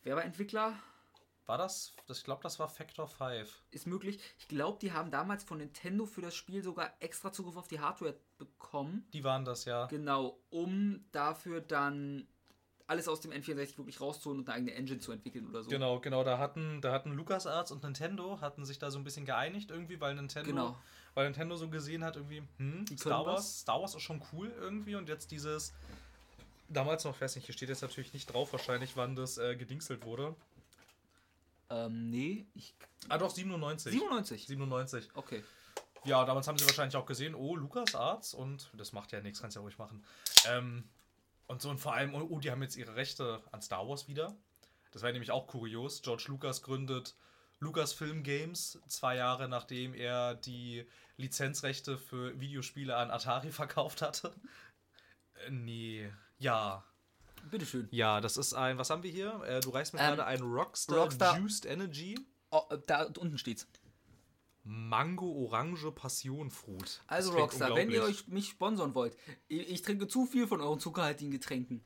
wer 0.03 0.15
war 0.15 0.23
Entwickler? 0.23 0.77
War 1.51 1.57
das? 1.57 1.93
das 2.07 2.19
ich 2.19 2.23
glaube, 2.23 2.41
das 2.43 2.59
war 2.59 2.69
Factor 2.69 3.09
5. 3.09 3.61
Ist 3.71 3.85
möglich. 3.85 4.21
Ich 4.39 4.47
glaube, 4.47 4.79
die 4.79 4.93
haben 4.93 5.11
damals 5.11 5.43
von 5.43 5.57
Nintendo 5.57 6.05
für 6.05 6.21
das 6.21 6.33
Spiel 6.33 6.63
sogar 6.63 6.93
extra 7.01 7.33
Zugriff 7.33 7.57
auf 7.57 7.67
die 7.67 7.81
Hardware 7.81 8.15
bekommen. 8.37 9.05
Die 9.11 9.25
waren 9.25 9.43
das, 9.43 9.65
ja. 9.65 9.87
Genau, 9.87 10.39
um 10.49 11.03
dafür 11.11 11.59
dann 11.59 12.25
alles 12.87 13.09
aus 13.09 13.19
dem 13.19 13.31
N64 13.33 13.77
wirklich 13.77 13.99
rauszuholen 13.99 14.39
und 14.39 14.47
eine 14.47 14.55
eigene 14.55 14.75
Engine 14.75 15.01
zu 15.01 15.11
entwickeln 15.11 15.45
oder 15.49 15.61
so. 15.61 15.69
Genau, 15.69 15.99
genau, 15.99 16.23
da 16.23 16.37
hatten, 16.37 16.79
da 16.79 16.93
hatten 16.93 17.11
LucasArts 17.11 17.73
und 17.73 17.83
Nintendo 17.83 18.39
hatten 18.39 18.63
sich 18.63 18.79
da 18.79 18.89
so 18.89 18.97
ein 18.97 19.03
bisschen 19.03 19.25
geeinigt 19.25 19.71
irgendwie, 19.71 19.99
weil 19.99 20.15
Nintendo, 20.15 20.49
Genau. 20.51 20.77
weil 21.15 21.25
Nintendo 21.25 21.57
so 21.57 21.67
gesehen 21.67 22.05
hat 22.05 22.15
irgendwie, 22.15 22.43
hm, 22.59 22.85
Star 22.97 23.25
Wars, 23.25 23.39
was. 23.39 23.59
Star 23.59 23.81
Wars 23.81 23.93
ist 23.93 24.03
schon 24.03 24.23
cool 24.31 24.53
irgendwie 24.57 24.95
und 24.95 25.09
jetzt 25.09 25.31
dieses 25.31 25.73
damals 26.71 27.03
noch, 27.03 27.15
ich 27.15 27.21
weiß 27.21 27.35
nicht, 27.35 27.45
hier 27.45 27.53
steht 27.53 27.69
jetzt 27.69 27.81
natürlich 27.81 28.13
nicht 28.13 28.31
drauf 28.31 28.53
wahrscheinlich, 28.53 28.95
wann 28.95 29.15
das 29.15 29.37
äh, 29.37 29.55
gedingselt 29.55 30.05
wurde. 30.05 30.35
Ähm, 31.71 32.09
nee, 32.09 32.45
ich. 32.53 32.75
Ah 33.09 33.17
doch 33.17 33.31
97. 33.31 33.91
97. 33.91 34.47
97. 34.47 35.09
Okay. 35.15 35.43
Ja, 36.03 36.25
damals 36.25 36.47
haben 36.47 36.57
sie 36.57 36.65
wahrscheinlich 36.65 36.95
auch 36.95 37.05
gesehen, 37.05 37.35
oh, 37.35 37.55
LucasArts 37.55 38.33
und 38.33 38.69
das 38.73 38.91
macht 38.91 39.11
ja 39.11 39.21
nichts, 39.21 39.39
kannst 39.41 39.55
ja 39.55 39.61
ruhig 39.61 39.77
machen. 39.77 40.03
Ähm, 40.47 40.83
und 41.47 41.61
so 41.61 41.69
und 41.69 41.79
vor 41.79 41.93
allem, 41.93 42.15
oh, 42.15 42.25
oh, 42.29 42.39
die 42.39 42.49
haben 42.51 42.61
jetzt 42.61 42.75
ihre 42.75 42.95
Rechte 42.95 43.41
an 43.51 43.61
Star 43.61 43.87
Wars 43.87 44.07
wieder. 44.07 44.35
Das 44.91 45.03
war 45.03 45.11
nämlich 45.11 45.31
auch 45.31 45.47
kurios. 45.47 46.01
George 46.01 46.25
Lucas 46.27 46.63
gründet 46.63 47.15
Lucasfilm 47.59 48.23
Games 48.23 48.79
zwei 48.87 49.15
Jahre 49.15 49.47
nachdem 49.47 49.93
er 49.93 50.33
die 50.33 50.87
Lizenzrechte 51.17 51.97
für 51.97 52.39
Videospiele 52.39 52.95
an 52.97 53.11
Atari 53.11 53.51
verkauft 53.51 54.01
hatte. 54.01 54.33
Äh, 55.45 55.51
nee, 55.51 56.11
ja. 56.39 56.83
Bitteschön. 57.49 57.87
Ja, 57.91 58.21
das 58.21 58.37
ist 58.37 58.53
ein, 58.53 58.77
was 58.77 58.89
haben 58.89 59.03
wir 59.03 59.11
hier? 59.11 59.41
Äh, 59.45 59.59
du 59.61 59.69
reichst 59.71 59.93
mir 59.93 59.99
Ähm, 59.99 60.07
gerade 60.07 60.25
ein 60.25 60.41
Rockstar, 60.41 60.97
Rockstar- 61.07 61.37
Juiced 61.39 61.65
Energy 61.65 62.17
Oh, 62.51 62.61
äh, 62.69 62.77
da 62.85 63.03
unten 63.03 63.37
steht's. 63.37 63.65
Mango 64.63 65.25
Orange 65.25 65.89
Passionfruit. 65.91 66.81
Das 66.83 67.01
Also 67.07 67.31
Rockstar, 67.31 67.75
wenn 67.75 67.89
ihr 67.89 68.03
euch 68.03 68.27
mich 68.27 68.49
sponsern 68.49 68.93
wollt, 68.93 69.17
ich, 69.47 69.69
ich 69.69 69.81
trinke 69.81 70.07
zu 70.07 70.25
viel 70.25 70.47
von 70.47 70.61
euren 70.61 70.79
zuckerhaltigen 70.79 71.31
Getränken. 71.31 71.81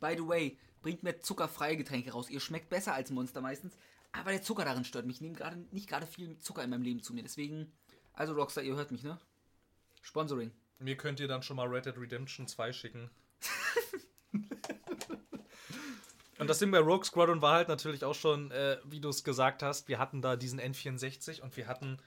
By 0.00 0.14
the 0.16 0.26
way, 0.26 0.58
bringt 0.82 1.02
mir 1.02 1.18
zuckerfreie 1.20 1.76
Getränke 1.76 2.12
raus. 2.12 2.28
Ihr 2.28 2.40
schmeckt 2.40 2.68
besser 2.68 2.92
als 2.94 3.10
Monster 3.10 3.40
meistens, 3.40 3.74
aber 4.12 4.32
der 4.32 4.42
Zucker 4.42 4.64
darin 4.64 4.84
stört 4.84 5.06
mich. 5.06 5.16
Ich 5.16 5.20
nehme 5.22 5.34
gerade 5.36 5.56
nicht 5.70 5.88
gerade 5.88 6.06
viel 6.06 6.36
Zucker 6.38 6.62
in 6.62 6.70
meinem 6.70 6.82
Leben 6.82 7.02
zu 7.02 7.14
mir. 7.14 7.22
Deswegen, 7.22 7.72
also 8.12 8.34
Rockstar, 8.34 8.64
ihr 8.64 8.74
hört 8.76 8.90
mich, 8.90 9.02
ne? 9.02 9.18
Sponsoring. 10.02 10.50
Mir 10.78 10.96
könnt 10.96 11.20
ihr 11.20 11.28
dann 11.28 11.42
schon 11.42 11.56
mal 11.56 11.68
Red 11.68 11.86
Dead 11.86 11.96
Redemption 11.96 12.46
2 12.46 12.72
schicken. 12.72 13.10
Und 16.40 16.46
das 16.48 16.58
Ding 16.58 16.70
bei 16.70 16.78
Rogue 16.78 17.04
Squadron 17.04 17.42
war 17.42 17.54
halt 17.54 17.68
natürlich 17.68 18.04
auch 18.04 18.14
schon, 18.14 18.50
äh, 18.50 18.78
wie 18.84 19.00
du 19.00 19.08
es 19.10 19.22
gesagt 19.24 19.62
hast, 19.62 19.88
wir 19.88 19.98
hatten 19.98 20.22
da 20.22 20.36
diesen 20.36 20.58
N64 20.60 21.40
und 21.42 21.56
wir 21.56 21.66
hatten 21.66 21.98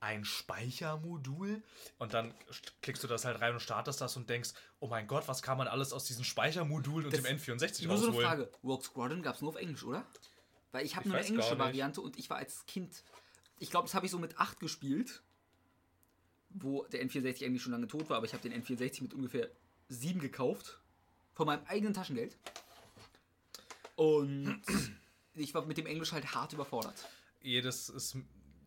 ein 0.00 0.24
Speichermodul 0.24 1.62
und 1.98 2.12
dann 2.12 2.34
klickst 2.82 3.02
du 3.02 3.08
das 3.08 3.24
halt 3.24 3.40
rein 3.40 3.54
und 3.54 3.60
startest 3.60 4.00
das 4.00 4.16
und 4.16 4.28
denkst, 4.28 4.50
oh 4.80 4.88
mein 4.88 5.06
Gott, 5.06 5.26
was 5.28 5.40
kann 5.40 5.56
man 5.56 5.68
alles 5.68 5.92
aus 5.92 6.04
diesen 6.04 6.24
Speichermodulen 6.24 7.06
und 7.06 7.14
Das- 7.14 7.22
dem 7.22 7.38
N64 7.38 7.86
Nur 7.86 7.96
so 7.96 8.06
eine 8.08 8.16
rausholen? 8.16 8.28
Frage. 8.28 8.50
Rogue 8.62 8.84
Squadron 8.84 9.22
gab 9.22 9.36
es 9.36 9.40
nur 9.40 9.50
auf 9.50 9.56
Englisch, 9.56 9.84
oder? 9.84 10.04
Weil 10.72 10.84
ich 10.84 10.96
habe 10.96 11.08
nur 11.08 11.16
eine 11.16 11.26
englische. 11.26 11.58
Variante 11.58 12.00
und 12.02 12.18
ich 12.18 12.28
war 12.28 12.36
als 12.36 12.66
Kind, 12.66 13.02
ich 13.58 13.70
glaube, 13.70 13.86
das 13.86 13.94
habe 13.94 14.04
ich 14.04 14.12
so 14.12 14.18
mit 14.18 14.38
8 14.38 14.60
gespielt, 14.60 15.22
wo 16.50 16.84
der 16.86 17.02
N64 17.06 17.44
eigentlich 17.44 17.62
schon 17.62 17.72
lange 17.72 17.86
tot 17.86 18.10
war, 18.10 18.18
aber 18.18 18.26
ich 18.26 18.34
habe 18.34 18.46
den 18.48 18.52
N64 18.62 19.02
mit 19.02 19.14
ungefähr 19.14 19.48
7 19.88 20.20
gekauft. 20.20 20.80
Von 21.34 21.46
meinem 21.46 21.64
eigenen 21.66 21.92
Taschengeld. 21.92 22.36
Und 23.96 24.62
ich 25.34 25.52
war 25.54 25.64
mit 25.66 25.76
dem 25.78 25.86
Englisch 25.86 26.12
halt 26.12 26.34
hart 26.34 26.52
überfordert. 26.52 26.94
Jedes 27.40 27.88
ist. 27.88 28.16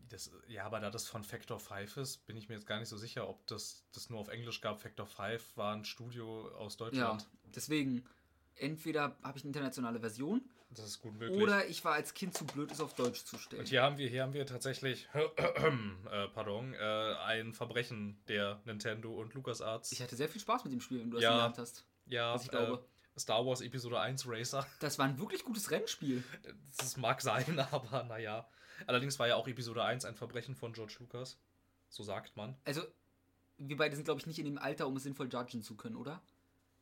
Das, 0.10 0.32
ja, 0.48 0.66
aber 0.66 0.80
da 0.80 0.90
das 0.90 1.08
von 1.08 1.24
Factor 1.24 1.60
5 1.60 1.98
ist, 1.98 2.26
bin 2.26 2.36
ich 2.36 2.50
mir 2.50 2.56
jetzt 2.56 2.66
gar 2.66 2.80
nicht 2.80 2.90
so 2.90 2.98
sicher, 2.98 3.30
ob 3.30 3.46
das, 3.46 3.84
das 3.94 4.10
nur 4.10 4.20
auf 4.20 4.30
Englisch 4.30 4.60
gab. 4.60 4.82
Factor 4.82 5.06
5 5.06 5.56
war 5.56 5.76
ein 5.76 5.86
Studio 5.86 6.48
aus 6.58 6.74
Ja, 6.74 6.86
Deutschland. 6.86 7.28
deswegen, 7.56 8.04
entweder 8.56 9.16
habe 9.22 9.38
ich 9.38 9.44
eine 9.44 9.50
internationale 9.50 10.00
Version 10.00 10.42
Das 10.72 10.86
ist 10.88 11.00
gut 11.00 11.14
möglich. 11.14 11.40
oder 11.40 11.68
ich 11.68 11.86
war 11.86 11.94
als 11.94 12.16
Kind 12.16 12.34
zu 12.36 12.44
blöd, 12.46 12.72
es 12.72 12.82
auf 12.82 12.96
Deutsch 12.96 13.24
zu 13.24 13.38
stellen. 13.38 13.60
Und 13.60 13.68
hier 13.68 13.84
haben 13.84 14.00
wir, 14.00 14.10
hier 14.10 14.24
haben 14.24 14.34
wir 14.34 14.48
tatsächlich, 14.48 15.08
äh, 15.14 16.28
pardon, 16.34 16.74
äh, 16.74 17.14
ein 17.26 17.54
Verbrechen 17.54 18.20
der 18.28 18.62
Nintendo 18.66 19.14
und 19.14 19.36
LucasArts. 19.36 19.92
Ich 19.92 20.02
hatte 20.02 20.16
sehr 20.16 20.28
viel 20.30 20.42
Spaß 20.42 20.64
mit 20.64 20.74
dem 20.74 20.82
Spiel, 20.82 21.02
wenn 21.02 21.12
du 21.12 21.18
das 21.18 21.24
Ja. 21.24 21.44
Hand 21.44 21.60
hast. 21.60 21.86
ja, 22.08 22.34
was 22.34 22.46
ich 22.46 22.50
glaube. 22.50 22.84
Star 23.20 23.46
Wars 23.46 23.62
Episode 23.62 24.00
1 24.00 24.28
Racer. 24.28 24.66
Das 24.80 24.98
war 24.98 25.06
ein 25.06 25.20
wirklich 25.20 25.44
gutes 25.44 25.72
Rennspiel. 25.72 26.24
Das 26.78 26.98
mag 26.98 27.22
sein, 27.22 27.60
aber 27.72 28.04
naja. 28.04 28.48
Allerdings 28.88 29.20
war 29.20 29.28
ja 29.28 29.36
auch 29.36 29.48
Episode 29.48 29.84
1 29.84 30.06
ein 30.06 30.16
Verbrechen 30.16 30.56
von 30.56 30.74
George 30.74 30.96
Lucas. 31.00 31.38
So 31.90 32.04
sagt 32.04 32.38
man. 32.38 32.56
Also, 32.66 32.82
wir 33.58 33.78
beide 33.78 33.96
sind, 33.96 34.06
glaube 34.06 34.20
ich, 34.20 34.28
nicht 34.28 34.40
in 34.40 34.46
dem 34.46 34.58
Alter, 34.58 34.88
um 34.88 34.96
es 34.96 35.04
sinnvoll 35.04 35.28
judgen 35.32 35.62
zu 35.62 35.76
können, 35.76 35.96
oder? 35.96 36.22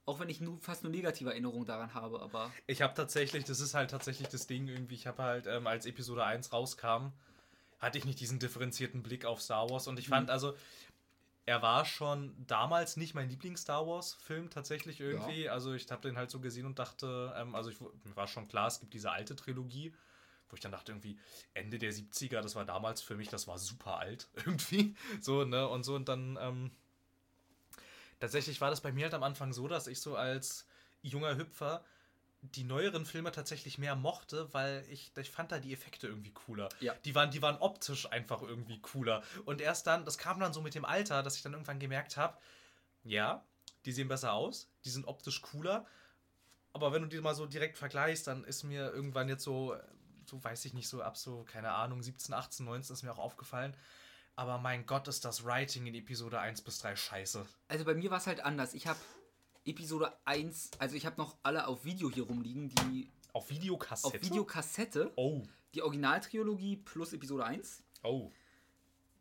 Auch 0.05 0.19
wenn 0.19 0.29
ich 0.29 0.39
nur 0.39 0.59
fast 0.59 0.83
nur 0.83 0.91
negative 0.91 1.31
Erinnerungen 1.31 1.65
daran 1.65 1.93
habe, 1.93 2.21
aber 2.21 2.51
Ich 2.67 2.81
habe 2.81 2.93
tatsächlich, 2.93 3.43
das 3.43 3.59
ist 3.59 3.73
halt 3.73 3.91
tatsächlich 3.91 4.29
das 4.29 4.47
Ding 4.47 4.67
irgendwie, 4.67 4.95
ich 4.95 5.07
habe 5.07 5.23
halt, 5.23 5.47
ähm, 5.47 5.67
als 5.67 5.85
Episode 5.85 6.23
1 6.23 6.53
rauskam, 6.53 7.11
hatte 7.79 7.97
ich 7.97 8.05
nicht 8.05 8.19
diesen 8.19 8.39
differenzierten 8.39 9.03
Blick 9.03 9.25
auf 9.25 9.41
Star 9.41 9.69
Wars 9.69 9.87
und 9.87 9.99
ich 9.99 10.07
fand 10.07 10.29
also, 10.29 10.55
er 11.47 11.61
war 11.61 11.85
schon 11.85 12.35
damals 12.45 12.97
nicht 12.97 13.15
mein 13.15 13.29
Lieblings-Star 13.29 13.87
Wars-Film 13.87 14.49
tatsächlich 14.49 14.99
irgendwie. 14.99 15.47
Also 15.49 15.73
ich 15.73 15.89
habe 15.89 16.01
den 16.01 16.17
halt 16.17 16.29
so 16.29 16.41
gesehen 16.41 16.65
und 16.65 16.77
dachte, 16.77 17.33
ähm, 17.37 17.55
also 17.55 17.69
ich, 17.69 17.79
mir 17.79 18.15
war 18.15 18.27
schon 18.27 18.49
klar, 18.49 18.67
es 18.67 18.81
gibt 18.81 18.93
diese 18.93 19.11
alte 19.11 19.33
Trilogie, 19.33 19.95
wo 20.49 20.55
ich 20.55 20.59
dann 20.59 20.73
dachte 20.73 20.91
irgendwie, 20.91 21.17
Ende 21.53 21.79
der 21.79 21.93
70er, 21.93 22.41
das 22.41 22.55
war 22.55 22.65
damals 22.65 23.01
für 23.01 23.15
mich, 23.15 23.29
das 23.29 23.47
war 23.47 23.57
super 23.57 23.97
alt 23.97 24.27
irgendwie. 24.35 24.93
So, 25.21 25.45
ne, 25.45 25.65
und 25.69 25.83
so 25.83 25.95
und 25.95 26.09
dann, 26.09 26.37
ähm, 26.41 26.71
tatsächlich 28.19 28.59
war 28.59 28.69
das 28.69 28.81
bei 28.81 28.91
mir 28.91 29.05
halt 29.05 29.13
am 29.13 29.23
Anfang 29.23 29.53
so, 29.53 29.69
dass 29.69 29.87
ich 29.87 30.01
so 30.01 30.17
als 30.17 30.67
junger 31.01 31.37
Hüpfer 31.37 31.85
die 32.41 32.63
neueren 32.63 33.05
Filme 33.05 33.31
tatsächlich 33.31 33.77
mehr 33.77 33.95
mochte, 33.95 34.53
weil 34.53 34.85
ich, 34.89 35.11
ich 35.15 35.31
fand 35.31 35.51
da 35.51 35.59
die 35.59 35.73
Effekte 35.73 36.07
irgendwie 36.07 36.31
cooler. 36.31 36.69
Ja. 36.79 36.93
Die 37.05 37.15
waren, 37.15 37.31
die 37.31 37.41
waren 37.41 37.57
optisch 37.57 38.09
einfach 38.11 38.41
irgendwie 38.41 38.79
cooler. 38.79 39.23
Und 39.45 39.59
erst 39.59 39.87
dann, 39.87 40.05
das 40.05 40.17
kam 40.17 40.39
dann 40.39 40.53
so 40.53 40.61
mit 40.61 40.75
dem 40.75 40.85
Alter, 40.85 41.23
dass 41.23 41.35
ich 41.35 41.41
dann 41.41 41.53
irgendwann 41.53 41.79
gemerkt 41.79 42.15
habe, 42.15 42.37
ja, 43.03 43.43
die 43.85 43.91
sehen 43.91 44.07
besser 44.07 44.33
aus, 44.33 44.69
die 44.85 44.89
sind 44.89 45.07
optisch 45.07 45.41
cooler. 45.41 45.85
Aber 46.73 46.93
wenn 46.93 47.01
du 47.01 47.07
die 47.07 47.19
mal 47.19 47.33
so 47.33 47.47
direkt 47.47 47.77
vergleichst, 47.77 48.27
dann 48.27 48.43
ist 48.43 48.63
mir 48.63 48.91
irgendwann 48.91 49.29
jetzt 49.29 49.43
so, 49.43 49.75
so 50.25 50.43
weiß 50.43 50.65
ich 50.65 50.73
nicht, 50.73 50.87
so 50.87 51.01
ab 51.01 51.17
so, 51.17 51.43
keine 51.43 51.71
Ahnung, 51.71 52.03
17, 52.03 52.33
18, 52.35 52.65
19 52.65 52.93
ist 52.93 53.03
mir 53.03 53.11
auch 53.11 53.19
aufgefallen. 53.19 53.75
Aber 54.35 54.59
mein 54.59 54.85
Gott, 54.85 55.07
ist 55.07 55.25
das 55.25 55.43
Writing 55.43 55.87
in 55.87 55.95
Episode 55.95 56.39
1 56.39 56.61
bis 56.61 56.77
3 56.79 56.95
scheiße. 56.95 57.45
also 57.67 57.85
bei 57.85 57.95
mir 57.95 58.11
war 58.11 58.19
es 58.19 58.27
halt 58.27 58.41
anders. 58.41 58.75
Ich 58.75 58.85
habe 58.85 58.99
Episode 59.67 60.13
1, 60.25 60.71
also 60.79 60.95
ich 60.95 61.05
habe 61.05 61.17
noch 61.17 61.37
alle 61.43 61.67
auf 61.67 61.83
Video 61.85 62.09
hier 62.09 62.23
rumliegen, 62.23 62.69
die 62.69 63.11
Auf 63.33 63.43
auf 63.43 63.49
Videokassette? 63.49 64.21
Videokassette, 64.21 65.11
Oh, 65.15 65.43
die 65.75 65.81
Originaltrilogie 65.81 66.77
plus 66.77 67.13
Episode 67.13 67.45
1. 67.45 67.83
oh. 68.03 68.31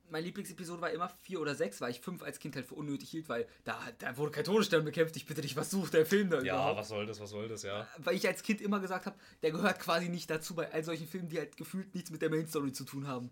Mein 0.09 0.23
Lieblingsepisode 0.23 0.81
war 0.81 0.91
immer 0.93 1.09
4 1.09 1.41
oder 1.41 1.57
6, 1.57 1.81
weil 1.81 1.91
ich 1.91 2.01
5 2.01 2.23
als 2.23 2.39
Kind 2.39 2.55
halt 2.55 2.65
für 2.65 2.77
unnötig 2.77 3.11
hielt, 3.11 3.29
weil 3.29 3.49
da, 3.65 3.77
da 3.99 4.17
wurde 4.17 4.31
kein 4.31 4.45
Todesstern 4.45 4.85
bekämpft. 4.85 5.17
Ich 5.17 5.27
bitte 5.27 5.41
dich, 5.41 5.57
was 5.57 5.69
sucht 5.73 5.95
der 5.95 6.07
Film 6.07 6.31
da 6.31 6.41
Ja, 6.43 6.55
überhaupt? 6.55 6.79
was 6.79 6.89
soll 6.91 7.07
das, 7.07 7.19
was 7.19 7.31
soll 7.31 7.49
das, 7.49 7.65
ja. 7.65 7.89
weil 7.99 8.15
ich 8.15 8.25
als 8.29 8.45
Kind 8.45 8.61
immer 8.61 8.79
gesagt 8.79 9.07
habe, 9.07 9.17
der 9.43 9.51
gehört 9.51 9.81
quasi 9.81 10.09
nicht 10.09 10.31
dazu 10.31 10.55
bei 10.55 10.71
all 10.73 10.85
solchen 10.85 11.09
Filmen, 11.09 11.29
die 11.29 11.39
halt 11.39 11.57
gefühlt 11.57 11.93
nichts 11.93 12.13
mit 12.13 12.23
der 12.23 12.31
Main 12.31 12.47
Story 12.47 12.71
zu 12.71 12.85
tun 12.85 13.09
haben. 13.09 13.31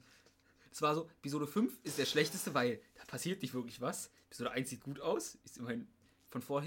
Es 0.72 0.82
war 0.82 0.96
so, 0.96 1.08
Episode 1.20 1.46
5 1.46 1.78
ist 1.84 1.96
der 1.98 2.06
schlechteste, 2.06 2.54
weil 2.54 2.80
da 2.96 3.04
passiert 3.04 3.42
nicht 3.42 3.54
wirklich 3.54 3.80
was. 3.80 4.10
Episode 4.26 4.50
1 4.50 4.68
sieht 4.70 4.80
gut 4.82 4.98
aus, 4.98 5.38
ist 5.44 5.58
immerhin 5.58 5.86
von, 6.34 6.42
vor, 6.42 6.64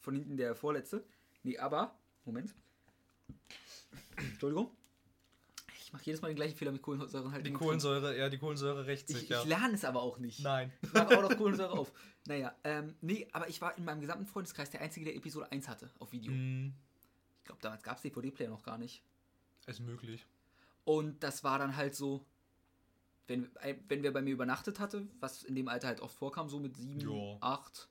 von 0.00 0.14
hinten 0.14 0.38
der 0.38 0.54
vorletzte. 0.54 1.04
Nee, 1.42 1.58
aber, 1.58 1.94
Moment. 2.24 2.54
Entschuldigung. 4.16 4.70
Ich 5.82 5.92
mache 5.92 6.04
jedes 6.04 6.22
Mal 6.22 6.28
den 6.28 6.36
gleichen 6.36 6.56
Fehler 6.56 6.72
mit 6.72 6.80
Kohlensäure. 6.80 7.30
Halt 7.30 7.46
die 7.46 7.52
Kohlensäure, 7.52 8.16
ja, 8.16 8.30
die 8.30 8.38
Kohlensäure 8.38 8.86
rechts 8.86 9.12
sich, 9.12 9.24
ich, 9.24 9.28
ja. 9.28 9.42
Lerne 9.42 9.74
es 9.74 9.84
aber 9.84 10.00
auch 10.00 10.18
nicht. 10.18 10.40
Nein. 10.40 10.72
Ich 10.82 10.92
mache 10.94 11.18
auch 11.18 11.22
noch 11.22 11.36
Kohlensäure 11.36 11.78
auf. 11.78 11.92
Naja, 12.26 12.54
ähm, 12.64 12.94
nee, 13.02 13.28
aber 13.32 13.48
ich 13.50 13.60
war 13.60 13.76
in 13.76 13.84
meinem 13.84 14.00
gesamten 14.00 14.26
Freundeskreis 14.26 14.70
der 14.70 14.80
Einzige, 14.80 15.04
der 15.04 15.16
Episode 15.16 15.52
1 15.52 15.68
hatte, 15.68 15.90
auf 15.98 16.12
Video. 16.12 16.32
Mm. 16.32 16.72
Ich 17.40 17.44
glaube, 17.44 17.60
damals 17.60 17.82
gab 17.82 17.96
es 17.96 18.02
die 18.02 18.10
VD-Player 18.10 18.48
noch 18.48 18.62
gar 18.62 18.78
nicht. 18.78 19.02
Ist 19.66 19.80
möglich. 19.80 20.26
Und 20.84 21.22
das 21.22 21.44
war 21.44 21.58
dann 21.58 21.76
halt 21.76 21.94
so, 21.94 22.24
wenn, 23.26 23.54
äh, 23.56 23.76
wenn 23.88 24.02
wer 24.02 24.12
bei 24.12 24.22
mir 24.22 24.32
übernachtet 24.32 24.80
hatte, 24.80 25.06
was 25.20 25.42
in 25.42 25.54
dem 25.54 25.68
Alter 25.68 25.88
halt 25.88 26.00
oft 26.00 26.16
vorkam, 26.16 26.48
so 26.48 26.58
mit 26.58 26.76
7, 26.76 27.36
8, 27.40 27.88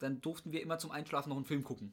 dann 0.00 0.20
durften 0.20 0.52
wir 0.52 0.60
immer 0.62 0.78
zum 0.78 0.90
Einschlafen 0.90 1.28
noch 1.28 1.36
einen 1.36 1.44
Film 1.44 1.62
gucken. 1.62 1.92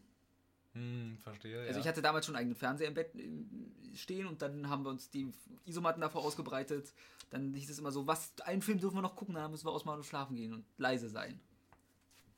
Hm, 0.74 1.18
verstehe, 1.22 1.60
Also 1.62 1.74
ja. 1.74 1.80
ich 1.80 1.88
hatte 1.88 2.02
damals 2.02 2.26
schon 2.26 2.36
einen 2.36 2.42
eigenen 2.42 2.56
Fernseher 2.56 2.88
im 2.88 2.94
Bett 2.94 3.14
äh, 3.16 3.96
stehen 3.96 4.28
und 4.28 4.42
dann 4.42 4.70
haben 4.70 4.84
wir 4.84 4.90
uns 4.90 5.10
die 5.10 5.32
Isomatten 5.66 6.02
davor 6.02 6.24
ausgebreitet. 6.24 6.94
Dann 7.30 7.54
hieß 7.54 7.70
es 7.70 7.80
immer 7.80 7.92
so, 7.92 8.08
was, 8.08 8.34
einen 8.46 8.62
Film 8.62 8.80
dürfen 8.80 8.96
wir 8.96 9.02
noch 9.02 9.16
gucken, 9.16 9.36
dann 9.36 9.52
müssen 9.52 9.66
wir 9.66 9.72
ausmachen 9.72 9.98
und 9.98 10.06
schlafen 10.06 10.36
gehen 10.36 10.54
und 10.54 10.66
leise 10.78 11.10
sein. 11.10 11.40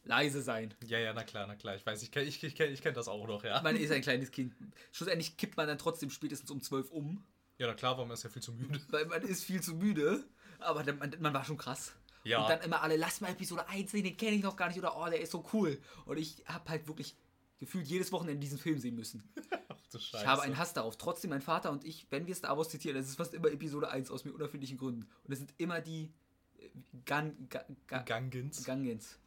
Leise 0.05 0.41
sein. 0.41 0.73
ja, 0.85 0.97
ja, 0.97 1.13
na 1.13 1.23
klar, 1.23 1.45
na 1.45 1.55
klar. 1.55 1.75
Ich 1.75 1.85
weiß, 1.85 2.01
ich 2.01 2.11
kenne 2.11 2.25
ich, 2.25 2.41
ich 2.43 2.55
kenn, 2.55 2.73
ich 2.73 2.81
kenn 2.81 2.93
das 2.93 3.07
auch 3.07 3.27
noch, 3.27 3.43
ja. 3.43 3.61
Man 3.61 3.75
ist 3.75 3.91
ein 3.91 4.01
kleines 4.01 4.31
Kind. 4.31 4.55
Schlussendlich 4.91 5.37
kippt 5.37 5.57
man 5.57 5.67
dann 5.67 5.77
trotzdem 5.77 6.09
spätestens 6.09 6.49
um 6.49 6.61
12 6.61 6.89
um, 6.91 7.23
Ja, 7.57 7.67
na 7.67 7.73
klar, 7.73 7.97
weil 7.97 8.05
man 8.05 8.13
ist 8.13 8.23
ja 8.23 8.29
viel 8.29 8.41
zu 8.41 8.53
müde. 8.53 8.79
weil 8.89 9.05
man 9.05 9.21
ist 9.21 9.43
viel 9.43 9.61
zu 9.61 9.75
müde. 9.75 10.23
Aber 10.59 10.83
man, 10.93 11.15
man 11.19 11.33
war 11.33 11.43
schon 11.43 11.57
krach. 11.57 11.91
Ja. 12.23 12.41
Und 12.41 12.49
dann 12.49 12.61
immer 12.61 12.81
alle, 12.81 12.97
lass 12.97 13.21
mal 13.21 13.31
Episode 13.31 13.67
1 13.67 13.91
sehen, 13.91 14.03
den 14.03 14.17
kenne 14.17 14.35
ich 14.35 14.43
noch 14.43 14.55
gar 14.55 14.67
nicht. 14.67 14.77
Oder, 14.77 14.97
oh, 14.97 15.05
der 15.05 15.21
ist 15.21 15.31
so 15.31 15.45
cool. 15.53 15.79
Und 16.05 16.17
ich 16.17 16.43
habe 16.45 16.69
halt 16.69 16.87
wirklich 16.87 17.15
gefühlt 17.59 17.87
jedes 17.87 18.11
Wochenende 18.11 18.39
diesen 18.39 18.57
Film 18.57 18.79
sehen 18.79 18.95
müssen. 18.95 19.23
Ach 19.69 19.77
du 19.91 19.99
Scheiße. 19.99 20.23
Ich 20.23 20.27
habe 20.27 20.41
einen 20.41 20.57
Hass 20.57 20.73
darauf. 20.73 20.97
Trotzdem, 20.97 21.29
mein 21.29 21.41
Vater 21.41 21.71
und 21.71 21.85
ich, 21.85 22.07
wenn 22.09 22.27
wir 22.27 22.35
Star 22.35 22.57
Wars 22.57 22.69
zitieren, 22.69 22.97
das 22.97 23.07
ist 23.07 23.15
fast 23.15 23.33
immer 23.33 23.49
Episode 23.49 23.89
1 23.89 24.11
aus 24.11 24.25
mir 24.25 24.33
unerfindlichen 24.33 24.77
Gründen. 24.77 25.09
Und 25.23 25.31
es 25.31 25.39
sind 25.39 25.53
immer 25.57 25.81
die 25.81 26.11
äh, 26.57 26.69
Gan, 27.05 27.47
Ga, 27.49 27.65
Ga, 27.87 27.99
Gangens. 28.03 28.63
Gangens. 28.63 29.17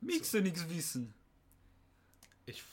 Mixe 0.00 0.40
nix 0.40 0.68
wissen. 0.68 1.14
Ich 2.46 2.64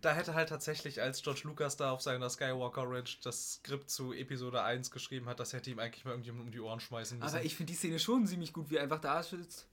da 0.00 0.14
hätte 0.14 0.34
halt 0.34 0.48
tatsächlich, 0.48 1.00
als 1.02 1.22
George 1.22 1.42
Lucas 1.44 1.76
da 1.76 1.90
auf 1.92 2.00
seiner 2.02 2.28
Skywalker 2.30 2.84
Ranch 2.86 3.20
das 3.22 3.54
Skript 3.54 3.90
zu 3.90 4.12
Episode 4.12 4.62
1 4.62 4.90
geschrieben 4.90 5.26
hat, 5.26 5.40
das 5.40 5.52
hätte 5.52 5.70
ihm 5.70 5.78
eigentlich 5.78 6.04
mal 6.04 6.12
irgendjemand 6.12 6.46
um 6.46 6.50
die 6.52 6.60
Ohren 6.60 6.80
schmeißen 6.80 7.18
müssen. 7.18 7.34
Aber 7.36 7.44
ich 7.44 7.54
finde 7.54 7.72
die 7.72 7.76
Szene 7.78 7.98
schon 7.98 8.26
ziemlich 8.26 8.52
gut, 8.52 8.70
wie 8.70 8.76
er 8.76 8.82
einfach 8.82 9.00
da 9.00 9.22
sitzt. 9.22 9.66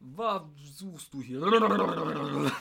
Was 0.00 0.42
suchst 0.76 1.12
du 1.12 1.22
hier? 1.22 1.42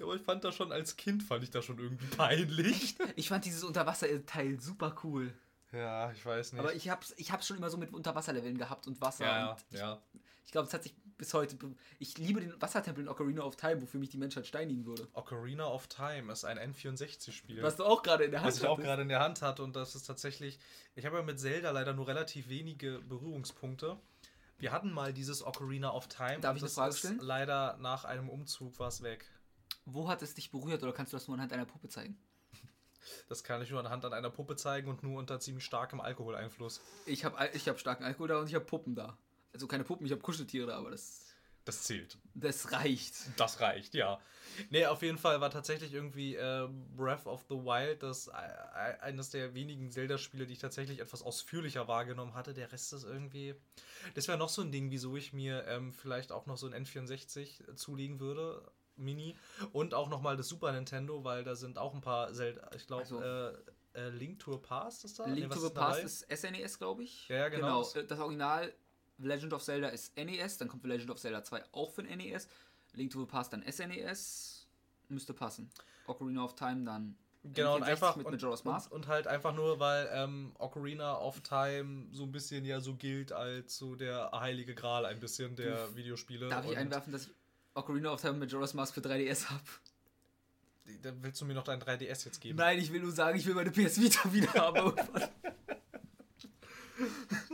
Aber 0.00 0.14
ich 0.16 0.22
fand 0.22 0.44
das 0.44 0.54
schon 0.54 0.72
als 0.72 0.96
Kind, 0.96 1.22
fand 1.22 1.44
ich 1.44 1.50
das 1.50 1.64
schon 1.64 1.78
irgendwie 1.78 2.06
peinlich. 2.06 2.96
Ich 3.16 3.28
fand 3.28 3.44
dieses 3.44 3.64
Unterwasser-Teil 3.64 4.60
super 4.60 4.94
cool. 5.04 5.32
ja, 5.72 6.10
ich 6.12 6.24
weiß 6.24 6.52
nicht. 6.52 6.60
Aber 6.60 6.74
ich 6.74 6.88
hab's, 6.88 7.14
ich 7.16 7.32
hab's 7.32 7.46
schon 7.46 7.56
immer 7.56 7.70
so 7.70 7.78
mit 7.78 7.92
Unterwasserleveln 7.92 8.58
gehabt 8.58 8.86
und 8.86 9.00
Wasser. 9.00 9.24
ja, 9.24 9.50
Und 9.52 9.64
ich 9.70 9.78
ja. 9.78 10.02
ich 10.44 10.52
glaube, 10.52 10.68
es 10.68 10.74
hat 10.74 10.82
sich 10.82 10.94
bis 11.22 11.34
heute. 11.34 11.56
Ich 12.00 12.18
liebe 12.18 12.40
den 12.40 12.60
Wassertempel 12.60 13.04
in 13.04 13.08
Ocarina 13.08 13.42
of 13.42 13.54
Time, 13.54 13.80
wofür 13.80 14.00
mich 14.00 14.08
die 14.08 14.16
Menschheit 14.16 14.44
steinigen 14.44 14.86
würde. 14.86 15.06
Ocarina 15.12 15.68
of 15.68 15.86
Time 15.86 16.32
ist 16.32 16.44
ein 16.44 16.58
N64-Spiel. 16.58 17.62
Was 17.62 17.76
du 17.76 17.84
auch 17.84 18.02
gerade 18.02 18.24
in 18.24 18.32
der 18.32 18.40
Hand 18.40 18.48
Was 18.48 18.58
ich 18.58 18.66
auch 18.66 18.80
gerade 18.80 19.02
in 19.02 19.08
der 19.08 19.20
Hand 19.20 19.40
hatte 19.40 19.62
und 19.62 19.76
das 19.76 19.94
ist 19.94 20.02
tatsächlich, 20.02 20.58
ich 20.96 21.06
habe 21.06 21.18
ja 21.18 21.22
mit 21.22 21.38
Zelda 21.38 21.70
leider 21.70 21.92
nur 21.92 22.08
relativ 22.08 22.48
wenige 22.48 22.98
Berührungspunkte. 23.08 24.00
Wir 24.58 24.72
hatten 24.72 24.90
mal 24.90 25.12
dieses 25.12 25.46
Ocarina 25.46 25.92
of 25.92 26.08
Time. 26.08 26.40
Darf 26.40 26.50
und 26.50 26.56
ich 26.56 26.62
das 26.64 26.74
Frage 26.74 26.94
stellen? 26.94 27.20
Leider 27.20 27.76
nach 27.78 28.04
einem 28.04 28.28
Umzug 28.28 28.80
war 28.80 28.88
es 28.88 29.04
weg. 29.04 29.24
Wo 29.84 30.08
hat 30.08 30.22
es 30.22 30.34
dich 30.34 30.50
berührt 30.50 30.82
oder 30.82 30.92
kannst 30.92 31.12
du 31.12 31.16
das 31.16 31.28
nur 31.28 31.36
anhand 31.36 31.52
einer 31.52 31.66
Puppe 31.66 31.88
zeigen? 31.88 32.18
Das 33.28 33.44
kann 33.44 33.62
ich 33.62 33.70
nur 33.70 33.80
anhand 33.80 34.04
an 34.04 34.12
einer 34.12 34.30
Puppe 34.30 34.56
zeigen 34.56 34.88
und 34.88 35.02
nur 35.02 35.18
unter 35.18 35.38
ziemlich 35.38 35.64
starkem 35.64 36.00
Alkoholeinfluss. 36.00 36.80
Ich 37.06 37.24
habe 37.24 37.48
ich 37.52 37.68
hab 37.68 37.78
starken 37.78 38.04
Alkohol 38.04 38.28
da 38.28 38.40
und 38.40 38.48
ich 38.48 38.54
habe 38.54 38.64
Puppen 38.64 38.94
da. 38.94 39.16
Also 39.52 39.66
keine 39.66 39.84
Puppen, 39.84 40.06
ich 40.06 40.12
habe 40.12 40.22
Kuscheltiere 40.22 40.74
aber 40.74 40.90
das, 40.90 41.26
Das 41.64 41.82
zählt. 41.82 42.16
das 42.34 42.72
reicht. 42.72 43.14
Das 43.38 43.60
reicht, 43.60 43.94
ja. 43.94 44.18
Nee, 44.70 44.84
auf 44.86 45.00
jeden 45.02 45.16
Fall 45.18 45.40
war 45.40 45.50
tatsächlich 45.50 45.92
irgendwie 45.94 46.34
äh, 46.36 46.68
Breath 46.96 47.26
of 47.26 47.44
the 47.48 47.54
Wild 47.54 48.02
das 48.02 48.28
äh, 48.28 48.32
äh, 48.32 48.98
eines 49.00 49.30
der 49.30 49.54
wenigen 49.54 49.90
Zelda-Spiele, 49.90 50.46
die 50.46 50.54
ich 50.54 50.58
tatsächlich 50.58 51.00
etwas 51.00 51.22
ausführlicher 51.22 51.88
wahrgenommen 51.88 52.34
hatte. 52.34 52.52
Der 52.52 52.70
Rest 52.72 52.92
ist 52.92 53.04
irgendwie. 53.04 53.54
Das 54.14 54.28
wäre 54.28 54.36
noch 54.38 54.48
so 54.50 54.60
ein 54.62 54.72
Ding, 54.72 54.90
wieso 54.90 55.16
ich 55.16 55.32
mir 55.32 55.64
ähm, 55.68 55.92
vielleicht 55.92 56.32
auch 56.32 56.46
noch 56.46 56.56
so 56.56 56.66
ein 56.66 56.74
N64 56.84 57.74
zulegen 57.76 58.20
würde. 58.20 58.70
Mini. 58.96 59.36
Und 59.72 59.94
auch 59.94 60.10
nochmal 60.10 60.36
das 60.36 60.48
Super 60.48 60.70
Nintendo, 60.72 61.24
weil 61.24 61.44
da 61.44 61.54
sind 61.56 61.78
auch 61.78 61.94
ein 61.94 62.02
paar 62.02 62.32
Zelda. 62.34 62.70
Ich 62.76 62.86
glaube, 62.86 63.02
Also- 63.02 63.22
äh, 63.22 63.52
äh, 63.94 64.08
Link 64.10 64.38
to 64.38 64.54
a 64.54 64.58
Past 64.58 65.04
ist 65.06 65.18
da? 65.18 65.24
Link 65.26 65.48
was 65.50 65.60
to 65.60 65.68
dabei? 65.70 66.00
Past 66.02 66.04
ist 66.04 66.30
SNES, 66.40 66.78
glaube 66.78 67.02
ich. 67.04 67.26
Ja, 67.28 67.36
ja, 67.36 67.48
genau. 67.48 67.82
äh, 67.94 68.04
Das 68.06 68.18
Original 68.18 68.72
Legend 69.18 69.52
of 69.52 69.62
Zelda 69.62 69.88
ist 69.88 70.16
NES, 70.16 70.58
dann 70.58 70.68
kommt 70.68 70.84
Legend 70.84 71.10
of 71.10 71.18
Zelda 71.18 71.44
2 71.44 71.64
auch 71.72 71.92
für 71.92 72.02
den 72.02 72.18
NES. 72.18 72.48
Link 72.94 73.10
to 73.10 73.20
the 73.20 73.26
Past 73.26 73.52
dann 73.52 73.62
SNES. 73.70 74.66
Müsste 75.08 75.34
passen. 75.34 75.70
Ocarina 76.06 76.44
of 76.44 76.54
Time 76.54 76.84
dann 76.84 77.16
Genau, 77.44 77.74
und 77.74 77.82
N64 77.82 77.86
einfach 77.88 78.16
mit 78.16 78.26
und, 78.26 78.34
Majora's 78.34 78.64
Mask. 78.64 78.92
Und, 78.92 79.02
und 79.02 79.08
halt 79.08 79.26
einfach 79.26 79.52
nur, 79.52 79.80
weil 79.80 80.08
ähm, 80.12 80.52
Ocarina 80.58 81.18
of 81.18 81.40
Time 81.40 82.06
so 82.12 82.22
ein 82.22 82.30
bisschen 82.30 82.64
ja 82.64 82.80
so 82.80 82.94
gilt 82.94 83.32
als 83.32 83.76
so 83.76 83.96
der 83.96 84.30
heilige 84.32 84.76
Gral 84.76 85.04
ein 85.06 85.18
bisschen 85.18 85.56
der 85.56 85.94
Videospiele. 85.96 86.48
Darf 86.48 86.70
ich 86.70 86.76
einwerfen, 86.76 87.12
dass 87.12 87.26
ich 87.26 87.32
Ocarina 87.74 88.12
of 88.12 88.20
Time 88.20 88.34
mit 88.34 88.50
Majora's 88.50 88.74
Mask 88.74 88.94
für 88.94 89.00
3DS 89.00 89.50
habe? 89.50 89.64
Da 91.02 91.12
willst 91.20 91.40
du 91.40 91.44
mir 91.44 91.54
noch 91.54 91.64
dein 91.64 91.80
3DS 91.80 92.26
jetzt 92.26 92.40
geben? 92.40 92.58
Nein, 92.58 92.78
ich 92.78 92.92
will 92.92 93.00
nur 93.00 93.12
sagen, 93.12 93.36
ich 93.36 93.46
will 93.46 93.54
meine 93.54 93.72
PS 93.72 94.00
Vita 94.00 94.32
wieder 94.32 94.52
haben. 94.54 94.94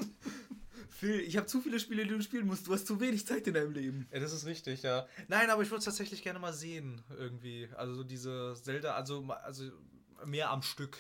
Phil, 0.98 1.20
ich 1.20 1.37
habe 1.37 1.46
zu 1.46 1.61
viele 1.61 1.78
Spiele, 1.78 2.02
die 2.02 2.11
du 2.11 2.20
spielen 2.22 2.48
musst. 2.48 2.66
Du 2.66 2.72
hast 2.72 2.84
zu 2.84 2.98
wenig 2.98 3.24
Zeit 3.24 3.46
in 3.46 3.54
deinem 3.54 3.70
Leben. 3.70 4.08
Ja, 4.12 4.18
das 4.18 4.32
ist 4.32 4.46
richtig, 4.46 4.82
ja. 4.82 5.06
Nein, 5.28 5.48
aber 5.48 5.62
ich 5.62 5.70
würde 5.70 5.78
es 5.78 5.84
tatsächlich 5.84 6.24
gerne 6.24 6.40
mal 6.40 6.52
sehen, 6.52 7.02
irgendwie. 7.11 7.68
Also 7.76 7.94
so 7.94 8.02
diese 8.02 8.56
Zelda, 8.61 8.94
also, 8.94 9.22
also 9.44 9.70
mehr 10.26 10.50
am 10.50 10.62
Stück 10.62 10.98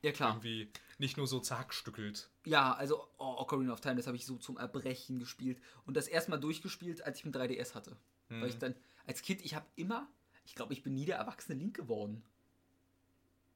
Ja, 0.00 0.12
klar. 0.12 0.30
irgendwie. 0.30 0.70
Nicht 0.96 1.18
nur 1.18 1.26
so 1.26 1.40
zerhackstückelt. 1.40 2.30
Ja, 2.46 2.72
also 2.72 3.06
oh, 3.18 3.36
Ocarina 3.38 3.74
of 3.74 3.82
Time, 3.82 3.96
das 3.96 4.06
habe 4.06 4.16
ich 4.16 4.24
so 4.24 4.36
zum 4.38 4.56
Erbrechen 4.56 5.18
gespielt. 5.18 5.60
Und 5.84 5.98
das 5.98 6.08
erstmal 6.08 6.40
durchgespielt, 6.40 7.02
als 7.02 7.18
ich 7.18 7.26
ein 7.26 7.32
3DS 7.32 7.74
hatte. 7.74 7.98
Weil 8.30 8.48
ich 8.48 8.58
dann, 8.58 8.74
als 9.06 9.20
Kind, 9.20 9.44
ich 9.44 9.54
habe 9.54 9.66
immer, 9.76 10.08
ich 10.46 10.54
glaube, 10.54 10.72
ich 10.72 10.82
bin 10.82 10.94
nie 10.94 11.04
der 11.04 11.18
erwachsene 11.18 11.58
Link 11.58 11.76
geworden. 11.76 12.24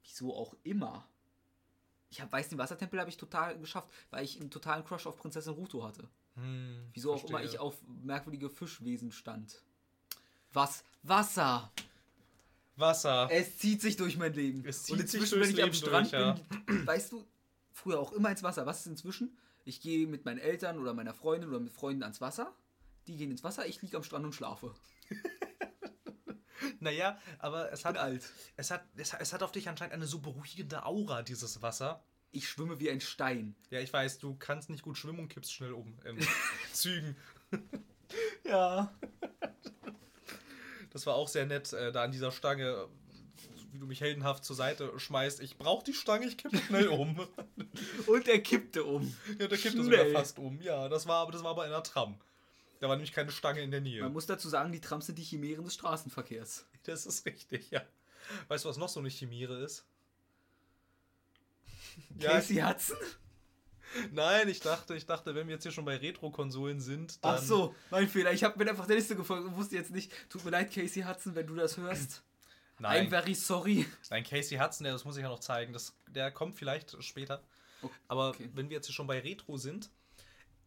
Wieso 0.03 0.35
auch 0.35 0.55
immer. 0.63 1.09
Ich 2.09 2.21
hab, 2.21 2.31
weiß 2.31 2.49
den 2.49 2.57
Wassertempel 2.57 2.99
habe 2.99 3.09
ich 3.09 3.17
total 3.17 3.57
geschafft, 3.59 3.89
weil 4.09 4.25
ich 4.25 4.39
einen 4.39 4.49
totalen 4.49 4.83
Crush 4.83 5.05
auf 5.05 5.17
Prinzessin 5.17 5.53
Ruto 5.53 5.83
hatte. 5.83 6.07
Hm, 6.35 6.87
Wieso 6.93 7.13
auch 7.13 7.23
immer 7.23 7.39
verstehe. 7.39 7.49
ich 7.55 7.59
auf 7.59 7.75
merkwürdige 8.03 8.49
Fischwesen 8.49 9.11
stand. 9.11 9.61
Was? 10.53 10.83
Wasser! 11.03 11.71
Wasser. 12.75 13.27
Es 13.31 13.57
zieht 13.57 13.81
sich 13.81 13.97
durch 13.97 14.17
mein 14.17 14.33
Leben. 14.33 14.63
Es 14.65 14.89
Und 14.89 14.97
zieht 14.99 15.09
sich 15.09 15.21
inzwischen, 15.21 15.41
wenn 15.41 15.55
durchs 15.55 15.57
ich 15.59 15.63
am 15.63 15.73
Strand 15.73 16.11
durch, 16.13 16.65
bin, 16.65 16.87
weißt 16.87 17.11
du, 17.11 17.25
früher 17.73 17.99
auch 17.99 18.13
immer 18.13 18.31
ins 18.31 18.41
Wasser. 18.41 18.65
Was 18.65 18.79
ist 18.79 18.87
inzwischen? 18.87 19.37
Ich 19.65 19.81
gehe 19.81 20.07
mit 20.07 20.25
meinen 20.25 20.39
Eltern 20.39 20.79
oder 20.79 20.93
meiner 20.93 21.13
Freundin 21.13 21.49
oder 21.49 21.59
mit 21.59 21.73
Freunden 21.73 22.03
ans 22.03 22.21
Wasser. 22.21 22.53
Die 23.07 23.17
gehen 23.17 23.31
ins 23.31 23.43
Wasser, 23.43 23.67
ich 23.67 23.81
liege 23.81 23.97
am 23.97 24.03
Strand 24.03 24.25
und 24.25 24.33
schlafe. 24.33 24.73
Naja, 26.79 27.19
aber 27.39 27.71
es 27.71 27.85
hat, 27.85 27.97
alt. 27.97 28.23
es, 28.55 28.71
hat, 28.71 28.83
es, 28.95 29.13
es 29.13 29.33
hat 29.33 29.43
auf 29.43 29.51
dich 29.51 29.67
anscheinend 29.69 29.93
eine 29.93 30.05
so 30.05 30.19
beruhigende 30.19 30.85
Aura, 30.85 31.21
dieses 31.21 31.61
Wasser. 31.61 32.03
Ich 32.31 32.47
schwimme 32.47 32.79
wie 32.79 32.89
ein 32.89 33.01
Stein. 33.01 33.55
Ja, 33.71 33.79
ich 33.79 33.91
weiß, 33.91 34.19
du 34.19 34.35
kannst 34.35 34.69
nicht 34.69 34.83
gut 34.83 34.97
schwimmen 34.97 35.19
und 35.19 35.29
kippst 35.29 35.51
schnell 35.51 35.73
um 35.73 35.97
in 36.05 36.19
Zügen. 36.73 37.15
Ja. 38.45 38.93
Das 40.91 41.05
war 41.05 41.15
auch 41.15 41.27
sehr 41.27 41.45
nett, 41.45 41.73
äh, 41.73 41.91
da 41.91 42.03
an 42.03 42.11
dieser 42.11 42.31
Stange, 42.31 42.87
wie 43.71 43.79
du 43.79 43.85
mich 43.85 44.01
heldenhaft 44.01 44.45
zur 44.45 44.55
Seite 44.55 44.91
schmeißt. 44.97 45.41
Ich 45.41 45.57
brauch 45.57 45.83
die 45.83 45.93
Stange, 45.93 46.27
ich 46.27 46.37
kippe 46.37 46.57
schnell 46.57 46.87
um. 46.89 47.27
Und 48.07 48.27
er 48.27 48.39
kippte 48.39 48.83
um. 48.83 49.15
ja, 49.39 49.47
der 49.47 49.57
kippte 49.57 49.83
Schnell. 49.83 50.07
sogar 50.07 50.21
fast 50.21 50.39
um. 50.39 50.61
Ja, 50.61 50.87
das 50.89 51.07
war 51.07 51.17
aber 51.21 51.31
das 51.31 51.43
war 51.43 51.55
bei 51.55 51.65
einer 51.65 51.83
Tram. 51.83 52.19
Da 52.79 52.87
war 52.87 52.95
nämlich 52.95 53.11
keine 53.11 53.31
Stange 53.31 53.61
in 53.61 53.71
der 53.71 53.81
Nähe. 53.81 54.01
Man 54.01 54.13
muss 54.13 54.25
dazu 54.25 54.47
sagen, 54.47 54.71
die 54.71 54.79
Trams 54.79 55.05
sind 55.05 55.17
die 55.17 55.23
Chimären 55.23 55.65
des 55.65 55.73
Straßenverkehrs. 55.73 56.65
Das 56.83 57.05
ist 57.05 57.25
richtig, 57.25 57.71
ja. 57.71 57.81
Weißt 58.47 58.65
du, 58.65 58.69
was 58.69 58.77
noch 58.77 58.89
so 58.89 58.99
eine 58.99 59.09
Chimäre 59.09 59.61
ist? 59.63 59.85
Ja, 62.17 62.31
Casey 62.31 62.57
Hudson? 62.57 62.97
nein, 64.11 64.47
ich 64.49 64.59
dachte, 64.59 64.95
ich 64.95 65.05
dachte, 65.05 65.35
wenn 65.35 65.47
wir 65.47 65.55
jetzt 65.55 65.63
hier 65.63 65.71
schon 65.71 65.85
bei 65.85 65.97
Retro-Konsolen 65.97 66.79
sind, 66.79 67.23
dann. 67.23 67.35
Ach 67.35 67.41
so, 67.41 67.75
mein 67.89 68.07
Fehler. 68.07 68.31
Ich 68.31 68.43
habe 68.43 68.57
mir 68.63 68.69
einfach 68.69 68.87
der 68.87 68.95
Liste 68.95 69.15
gefolgt 69.15 69.45
und 69.47 69.55
wusste 69.55 69.75
jetzt 69.75 69.91
nicht. 69.91 70.11
Tut 70.29 70.43
mir 70.45 70.51
leid, 70.51 70.73
Casey 70.73 71.03
Hudson, 71.03 71.35
wenn 71.35 71.47
du 71.47 71.55
das 71.55 71.77
hörst. 71.77 72.23
I'm 72.79 72.81
Nein, 72.83 73.09
very 73.09 73.35
sorry. 73.35 73.85
nein, 74.09 74.23
Casey 74.23 74.57
Hudson, 74.57 74.85
der, 74.85 74.93
das 74.93 75.03
muss 75.03 75.17
ich 75.17 75.23
ja 75.23 75.27
noch 75.27 75.41
zeigen. 75.41 75.73
Das, 75.73 75.93
der 76.07 76.31
kommt 76.31 76.55
vielleicht 76.55 77.01
später. 77.03 77.43
Okay. 77.81 77.93
Aber 78.07 78.33
wenn 78.53 78.69
wir 78.69 78.77
jetzt 78.77 78.87
hier 78.87 78.95
schon 78.95 79.07
bei 79.07 79.19
Retro 79.19 79.57
sind, 79.57 79.89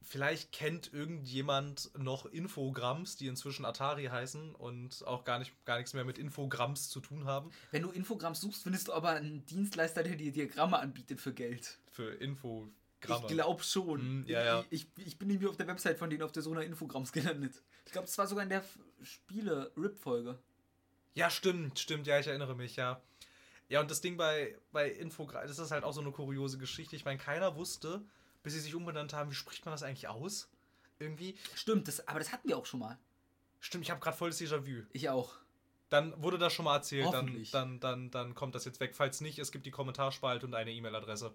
vielleicht 0.03 0.53
kennt 0.53 0.93
irgendjemand 0.93 1.91
noch 1.99 2.27
Infogramms, 2.27 3.17
die 3.17 3.27
inzwischen 3.27 3.65
Atari 3.65 4.07
heißen 4.07 4.55
und 4.55 5.07
auch 5.07 5.25
gar, 5.25 5.38
nicht, 5.38 5.53
gar 5.65 5.79
nichts 5.79 5.95
mehr 5.95 6.05
mit 6.05 6.19
Infogramms 6.19 6.88
zu 6.88 7.01
tun 7.01 7.25
haben. 7.25 7.51
Wenn 7.71 7.83
du 7.83 7.91
Infogramms 7.91 8.41
suchst, 8.41 8.62
findest 8.62 8.88
du 8.88 8.93
aber 8.93 9.11
einen 9.11 9.45
Dienstleister, 9.47 10.03
der 10.03 10.17
dir 10.17 10.33
Diagramme 10.33 10.79
anbietet 10.79 11.21
für 11.21 11.33
Geld. 11.33 11.79
Für 11.91 12.11
Infogramme. 12.15 12.73
Ich 13.03 13.27
glaube 13.27 13.62
schon. 13.62 14.23
Mm, 14.23 14.27
ja, 14.27 14.45
ja. 14.45 14.65
Ich, 14.71 14.87
ich, 14.97 15.07
ich 15.07 15.19
bin 15.19 15.29
irgendwie 15.31 15.49
auf 15.49 15.57
der 15.57 15.67
Website 15.67 15.99
von 15.99 16.09
denen 16.09 16.23
auf 16.23 16.33
der 16.33 16.43
Suche 16.43 16.57
nach 16.57 16.62
Infogramms 16.62 17.12
gelandet. 17.12 17.62
Ich 17.85 17.93
glaube, 17.93 18.07
das 18.07 18.17
war 18.19 18.27
sogar 18.27 18.45
in 18.45 18.51
der 18.51 18.65
Spiele-Rip-Folge. 19.03 20.38
Ja, 21.15 21.29
stimmt, 21.29 21.79
stimmt, 21.79 22.07
ja, 22.07 22.19
ich 22.19 22.27
erinnere 22.27 22.55
mich, 22.55 22.77
ja. 22.77 23.03
Ja, 23.69 23.81
und 23.81 23.91
das 23.91 24.01
Ding 24.01 24.17
bei, 24.17 24.55
bei 24.71 24.91
Infogramm, 24.91 25.47
das 25.47 25.59
ist 25.59 25.71
halt 25.71 25.85
auch 25.85 25.93
so 25.93 26.01
eine 26.01 26.11
kuriose 26.11 26.59
Geschichte. 26.59 26.95
Ich 26.95 27.05
meine, 27.05 27.19
keiner 27.19 27.57
wusste, 27.57 28.03
bis 28.42 28.52
sie 28.55 28.61
sich 28.61 28.74
umbenannt 28.74 29.12
haben, 29.12 29.31
wie 29.31 29.35
spricht 29.35 29.64
man 29.64 29.72
das 29.72 29.83
eigentlich 29.83 30.09
aus? 30.09 30.48
Irgendwie. 30.98 31.37
Stimmt, 31.55 31.88
das, 31.88 32.07
aber 32.09 32.18
das 32.18 32.33
hatten 32.33 32.48
wir 32.48 32.57
auch 32.59 32.66
schon 32.66 32.81
mal. 32.81 32.98
Stimmt, 33.61 33.85
ich 33.85 33.90
habe 33.90 34.00
gerade 34.00 34.16
volles 34.16 34.40
Déjà-vu. 34.40 34.83
Ich 34.92 35.09
auch. 35.09 35.35
Dann 35.88 36.20
wurde 36.22 36.38
das 36.38 36.52
schon 36.52 36.64
mal 36.64 36.76
erzählt, 36.76 37.12
dann, 37.12 37.44
dann, 37.52 37.78
dann, 37.81 38.11
dann 38.11 38.35
kommt 38.35 38.55
das 38.55 38.64
jetzt 38.64 38.81
weg. 38.81 38.94
Falls 38.94 39.20
nicht, 39.20 39.38
es 39.38 39.52
gibt 39.52 39.66
die 39.66 39.70
Kommentarspalte 39.70 40.46
und 40.46 40.55
eine 40.55 40.72
E-Mail-Adresse. 40.72 41.35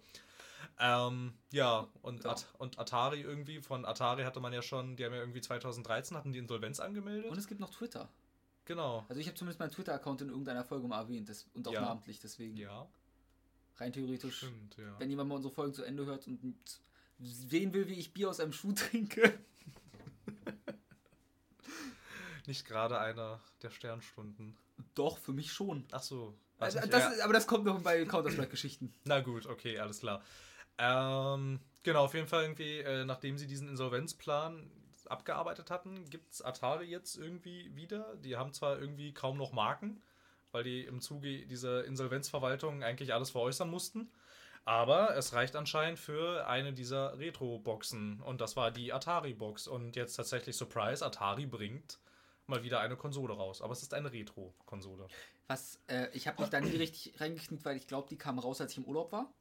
Ähm, 0.80 1.34
ja, 1.52 1.88
und, 2.02 2.24
Ja. 2.24 2.32
At 2.32 2.48
und 2.58 2.80
Atari 2.80 3.22
irgendwie, 3.22 3.62
von 3.62 3.86
Atari 3.86 4.24
hatte 4.24 4.40
man 4.40 4.54
ja 4.54 4.62
schon, 4.62 4.96
die 4.96 5.06
haben 5.06 5.14
ja 5.14 5.20
irgendwie 5.20 5.42
2013 5.42 6.18
hatten 6.18 6.34
die 6.34 6.40
Insolvenz 6.40 6.80
angemeldet. 6.80 7.30
Und 7.30 7.38
es 7.38 7.48
gibt 7.48 7.60
noch 7.60 7.70
Twitter. 7.70 8.10
genau. 8.66 9.06
Also 9.10 9.20
ich 9.22 9.28
habe 9.28 9.36
zumindest 9.38 9.60
meinen 9.60 9.72
Twitter-Account 9.72 10.22
in 10.22 10.30
irgendeiner 10.30 10.64
Folge 10.66 10.88
mal 10.88 11.02
erwähnt. 11.02 11.30
Das, 11.30 11.48
und 11.54 11.68
auch 11.68 11.74
Ja. 11.74 11.82
namentlich, 11.82 12.20
deswegen. 12.20 12.58
Ja, 12.58 12.88
Rein 13.78 13.94
theoretisch. 13.94 14.38
stimmt, 14.38 14.76
ja. 14.78 15.00
Wenn 15.00 15.10
jemand 15.10 15.30
mal 15.30 15.36
unsere 15.36 15.54
Folgen 15.54 15.74
zu 15.74 15.84
Ende 15.84 16.06
hört 16.06 16.28
und 16.28 16.58
sehen 17.20 17.74
will, 17.74 17.88
wie 17.88 18.00
ich 18.00 18.14
Bier 18.14 18.30
aus 18.30 18.40
einem 18.40 18.54
Schuh 18.54 18.74
trinke. 18.74 19.38
Nicht 22.48 22.66
gerade 22.66 23.00
einer 23.00 23.42
der 23.62 23.72
Sternstunden. 23.72 24.58
Doch, 24.96 25.18
für 25.18 25.34
mich 25.34 25.52
schon. 25.52 25.86
Ach 25.92 26.04
so. 26.04 26.38
Also, 26.60 26.80
das 26.80 27.14
ist, 27.14 27.22
aber 27.22 27.34
das 27.34 27.46
kommt 27.46 27.66
noch 27.66 27.82
bei 27.82 28.04
Counter-Strike-Geschichten. 28.06 28.94
Na 29.04 29.20
gut, 29.20 29.46
okay, 29.46 29.80
alles 29.80 30.00
klar. 30.00 30.24
Ähm, 30.78 31.60
genau, 31.84 32.06
auf 32.06 32.14
jeden 32.14 32.28
Fall 32.28 32.44
irgendwie, 32.44 32.80
äh, 32.80 33.06
nachdem 33.06 33.38
sie 33.38 33.48
diesen 33.48 33.70
Insolvenzplan 33.70 34.72
abgearbeitet 35.06 35.72
hatten, 35.72 36.10
gibt 36.10 36.34
es 36.34 36.42
Atari 36.42 36.86
jetzt 36.86 37.18
irgendwie 37.18 37.76
wieder. 37.76 38.16
Die 38.18 38.38
haben 38.38 38.54
zwar 38.54 38.80
irgendwie 38.80 39.14
kaum 39.14 39.38
noch 39.38 39.54
Marken, 39.54 40.02
weil 40.52 40.64
die 40.64 40.84
im 40.84 41.02
Zuge 41.02 41.46
dieser 41.46 41.86
Insolvenzverwaltung 41.86 42.84
eigentlich 42.84 43.14
alles 43.14 43.30
veräußern 43.30 43.70
mussten. 43.70 44.12
Aber 44.68 45.16
es 45.16 45.32
reicht 45.32 45.56
anscheinend 45.56 45.98
für 45.98 46.46
eine 46.46 46.74
dieser 46.74 47.18
Retro-Boxen. 47.18 48.20
Und 48.20 48.42
das 48.42 48.58
war 48.58 48.70
die 48.70 48.92
Atari-Box. 48.92 49.66
Und 49.70 49.96
jetzt 49.96 50.16
tatsächlich, 50.16 50.58
Surprise, 50.58 51.06
Atari 51.06 51.46
bringt 51.46 52.00
mal 52.48 52.64
wieder 52.64 52.82
eine 52.82 52.98
Konsole 52.98 53.34
raus. 53.34 53.62
Aber 53.62 53.72
es 53.72 53.82
ist 53.82 53.94
eine 53.94 54.12
Retro-Konsole. 54.12 55.08
Was, 55.48 55.80
äh, 55.88 56.10
ich 56.12 56.28
habe 56.28 56.42
mich 56.42 56.50
da 56.50 56.60
nie 56.60 56.76
richtig 56.76 57.18
reingekniet, 57.22 57.64
weil 57.64 57.78
ich 57.78 57.88
glaube, 57.88 58.10
die 58.10 58.18
kam 58.18 58.40
raus, 58.40 58.60
als 58.60 58.74
ich 58.74 58.80
im 58.80 58.84
Urlaub 58.84 59.14
war. 59.14 59.32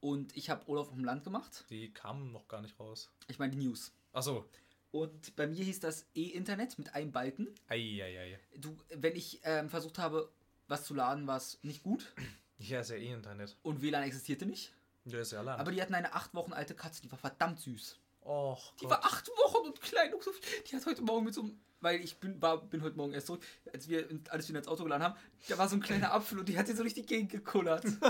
Und 0.00 0.36
ich 0.36 0.50
habe 0.50 0.68
Urlaub 0.68 0.88
auf 0.88 0.94
dem 0.94 1.06
Land 1.06 1.24
gemacht. 1.24 1.64
Die 1.70 1.90
kamen 1.90 2.30
noch 2.30 2.46
gar 2.46 2.60
nicht 2.60 2.78
raus. 2.78 3.10
Ich 3.28 3.38
meine 3.38 3.56
die 3.56 3.64
News. 3.64 3.94
Achso. 4.12 4.44
Und 4.90 5.34
bei 5.36 5.46
mir 5.46 5.64
hieß 5.64 5.80
das 5.80 6.06
E-Internet 6.14 6.78
mit 6.78 6.94
einem 6.94 7.12
Balken. 7.12 7.48
Eieiei. 7.68 8.38
Du, 8.58 8.76
wenn 8.94 9.16
ich 9.16 9.40
ähm, 9.42 9.70
versucht 9.70 9.98
habe, 9.98 10.30
was 10.68 10.84
zu 10.84 10.92
laden, 10.92 11.26
war 11.26 11.38
es 11.38 11.58
nicht 11.62 11.82
gut. 11.82 12.12
Ja, 12.58 12.80
ist 12.80 12.90
ja 12.90 12.96
eh 12.96 13.12
Internet. 13.12 13.56
Und 13.62 13.82
WLAN 13.82 14.02
existierte 14.02 14.46
nicht. 14.46 14.72
Der 15.04 15.20
ist 15.20 15.32
ja 15.32 15.40
Land. 15.42 15.60
Aber 15.60 15.70
die 15.70 15.80
hatten 15.80 15.94
eine 15.94 16.14
acht 16.14 16.34
Wochen 16.34 16.52
alte 16.52 16.74
Katze, 16.74 17.02
die 17.02 17.10
war 17.10 17.18
verdammt 17.18 17.60
süß. 17.60 17.98
Och, 18.26 18.74
Die 18.80 18.90
war 18.90 19.04
acht 19.04 19.28
Wochen 19.28 19.66
und 19.68 19.80
klein 19.80 20.12
und 20.12 20.22
so 20.22 20.32
viel. 20.32 20.62
Die 20.70 20.76
hat 20.76 20.84
heute 20.86 21.02
Morgen 21.02 21.24
mit 21.24 21.34
so 21.34 21.42
einem. 21.42 21.60
Weil 21.82 22.00
ich 22.00 22.18
bin, 22.18 22.40
war, 22.40 22.56
bin 22.62 22.82
heute 22.82 22.96
Morgen 22.96 23.12
erst 23.12 23.26
zurück, 23.26 23.42
als 23.72 23.86
wir 23.86 24.08
alles 24.30 24.48
wieder 24.48 24.58
ins 24.58 24.66
Auto 24.66 24.82
geladen 24.82 25.04
haben, 25.04 25.14
da 25.46 25.58
war 25.58 25.68
so 25.68 25.76
ein 25.76 25.82
kleiner 25.82 26.10
Apfel 26.10 26.38
und 26.38 26.48
die 26.48 26.56
hat 26.58 26.66
sie 26.66 26.72
so 26.74 26.82
durch 26.82 26.94
die 26.94 27.04
Gegend 27.04 27.30
gekullert. 27.30 27.84
und 27.84 28.00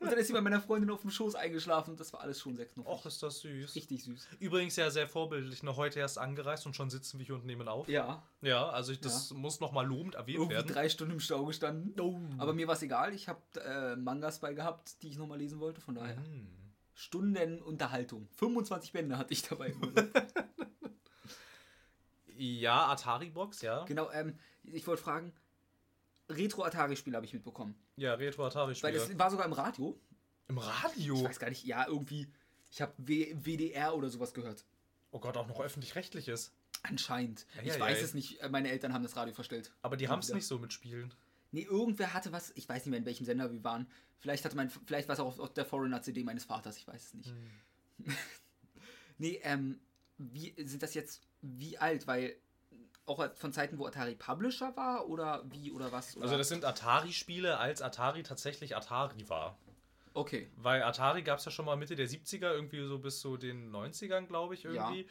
dann 0.00 0.16
ist 0.16 0.28
sie 0.28 0.32
bei 0.32 0.40
meiner 0.40 0.60
Freundin 0.60 0.88
auf 0.90 1.00
dem 1.00 1.10
Schoß 1.10 1.34
eingeschlafen 1.34 1.90
und 1.90 2.00
das 2.00 2.12
war 2.12 2.20
alles 2.20 2.40
schon 2.40 2.54
sehr 2.54 2.66
knuffig. 2.66 2.90
Och, 2.90 3.04
ist 3.06 3.20
das 3.20 3.40
süß. 3.40 3.74
Richtig 3.74 4.04
süß. 4.04 4.28
Übrigens 4.38 4.76
ja 4.76 4.88
sehr 4.90 5.08
vorbildlich. 5.08 5.64
Noch 5.64 5.76
heute 5.76 5.98
erst 5.98 6.18
angereist 6.18 6.64
und 6.66 6.76
schon 6.76 6.88
sitzen 6.88 7.18
wir 7.18 7.26
hier 7.26 7.34
und 7.34 7.44
nehmen 7.44 7.66
auf. 7.66 7.88
Ja, 7.88 8.22
Ja, 8.42 8.68
also 8.70 8.92
ich, 8.92 9.00
das 9.00 9.32
muss 9.32 9.58
nochmal 9.58 9.86
lobend 9.86 10.14
erwähnt 10.14 10.38
irgendwie 10.38 10.54
werden. 10.54 10.72
drei 10.72 10.88
Stunden 10.88 11.14
im 11.14 11.20
Stau 11.20 11.44
gestanden. 11.44 12.00
Oh. 12.00 12.16
Aber 12.38 12.52
mir 12.54 12.68
war 12.68 12.74
es 12.76 12.82
egal, 12.82 13.12
ich 13.12 13.28
habe 13.28 13.40
äh, 13.56 13.96
Mangas 13.96 14.38
bei 14.38 14.54
gehabt, 14.54 15.02
die 15.02 15.08
ich 15.08 15.18
nochmal 15.18 15.38
lesen 15.38 15.58
wollte, 15.58 15.80
von 15.80 15.96
daher. 15.96 16.16
Hm. 16.16 16.46
Stunden 17.00 17.62
Unterhaltung. 17.62 18.28
25 18.36 18.92
Bände 18.92 19.16
hatte 19.16 19.32
ich 19.32 19.42
dabei. 19.42 19.74
Ja, 22.42 22.86
Atari-Box, 22.86 23.60
ja. 23.60 23.84
genau, 23.84 24.10
ähm, 24.12 24.38
ich 24.62 24.86
wollte 24.86 25.02
fragen, 25.02 25.34
Retro-Atari-Spiele 26.30 27.14
habe 27.14 27.26
ich 27.26 27.34
mitbekommen. 27.34 27.74
Ja, 27.96 28.12
Weil 28.12 28.28
Retro-Atari-Spiele. 28.28 28.94
das 28.94 29.18
war 29.18 29.30
sogar 29.30 29.44
im 29.44 29.52
Radio. 29.52 30.00
Im 30.48 30.56
Radio? 30.56 31.16
Ich 31.16 31.24
weiß 31.24 31.38
gar 31.38 31.50
nicht, 31.50 31.66
ja, 31.66 31.86
irgendwie. 31.86 32.32
Ich 32.70 32.80
habe 32.80 32.94
WDR 32.96 33.94
oder 33.94 34.08
sowas 34.08 34.32
gehört. 34.32 34.64
Oh 35.10 35.18
Gott, 35.18 35.36
auch 35.36 35.48
noch 35.48 35.60
öffentlich-rechtliches. 35.60 36.54
Anscheinend. 36.82 37.44
Ja, 37.56 37.62
ich 37.62 37.68
ja, 37.74 37.80
weiß 37.80 37.98
ja. 37.98 38.04
es 38.06 38.14
nicht. 38.14 38.40
Meine 38.50 38.70
Eltern 38.70 38.94
haben 38.94 39.02
das 39.02 39.16
Radio 39.16 39.34
verstellt. 39.34 39.70
Aber 39.82 39.98
die 39.98 40.08
haben 40.08 40.20
es 40.20 40.32
nicht 40.32 40.46
so 40.46 40.58
mit 40.58 40.72
Spielen. 40.72 41.12
Nee, 41.52 41.62
irgendwer 41.62 42.14
hatte 42.14 42.32
was. 42.32 42.52
Ich 42.54 42.68
weiß 42.68 42.84
nicht 42.84 42.90
mehr, 42.90 42.98
in 42.98 43.06
welchem 43.06 43.24
Sender 43.24 43.50
wir 43.50 43.64
waren. 43.64 43.86
Vielleicht 44.18 44.44
hatte 44.44 44.56
mein, 44.56 44.70
vielleicht 44.70 45.08
war 45.08 45.14
es 45.14 45.20
auch 45.20 45.38
auf, 45.38 45.52
der 45.52 45.64
Foreigner-CD 45.64 46.22
meines 46.22 46.44
Vaters. 46.44 46.76
Ich 46.76 46.86
weiß 46.86 47.06
es 47.06 47.14
nicht. 47.14 47.30
Hm. 47.30 48.16
Nee, 49.18 49.38
ähm, 49.42 49.78
wie 50.16 50.54
sind 50.64 50.82
das 50.82 50.94
jetzt 50.94 51.20
wie 51.42 51.76
alt? 51.76 52.06
Weil 52.06 52.36
auch 53.04 53.34
von 53.34 53.52
Zeiten, 53.52 53.78
wo 53.78 53.84
Atari 53.84 54.14
Publisher 54.14 54.74
war 54.78 55.08
oder 55.08 55.42
wie 55.50 55.70
oder 55.72 55.92
was? 55.92 56.16
Oder? 56.16 56.24
Also 56.24 56.38
das 56.38 56.48
sind 56.48 56.64
Atari-Spiele, 56.64 57.58
als 57.58 57.82
Atari 57.82 58.22
tatsächlich 58.22 58.76
Atari 58.76 59.28
war. 59.28 59.58
Okay. 60.14 60.48
Weil 60.56 60.82
Atari 60.82 61.22
gab 61.22 61.38
es 61.38 61.44
ja 61.44 61.50
schon 61.50 61.64
mal 61.66 61.76
Mitte 61.76 61.96
der 61.96 62.08
70er, 62.08 62.52
irgendwie 62.52 62.84
so 62.86 62.98
bis 62.98 63.20
zu 63.20 63.36
den 63.36 63.70
90ern, 63.72 64.26
glaube 64.26 64.54
ich, 64.54 64.64
irgendwie. 64.64 65.06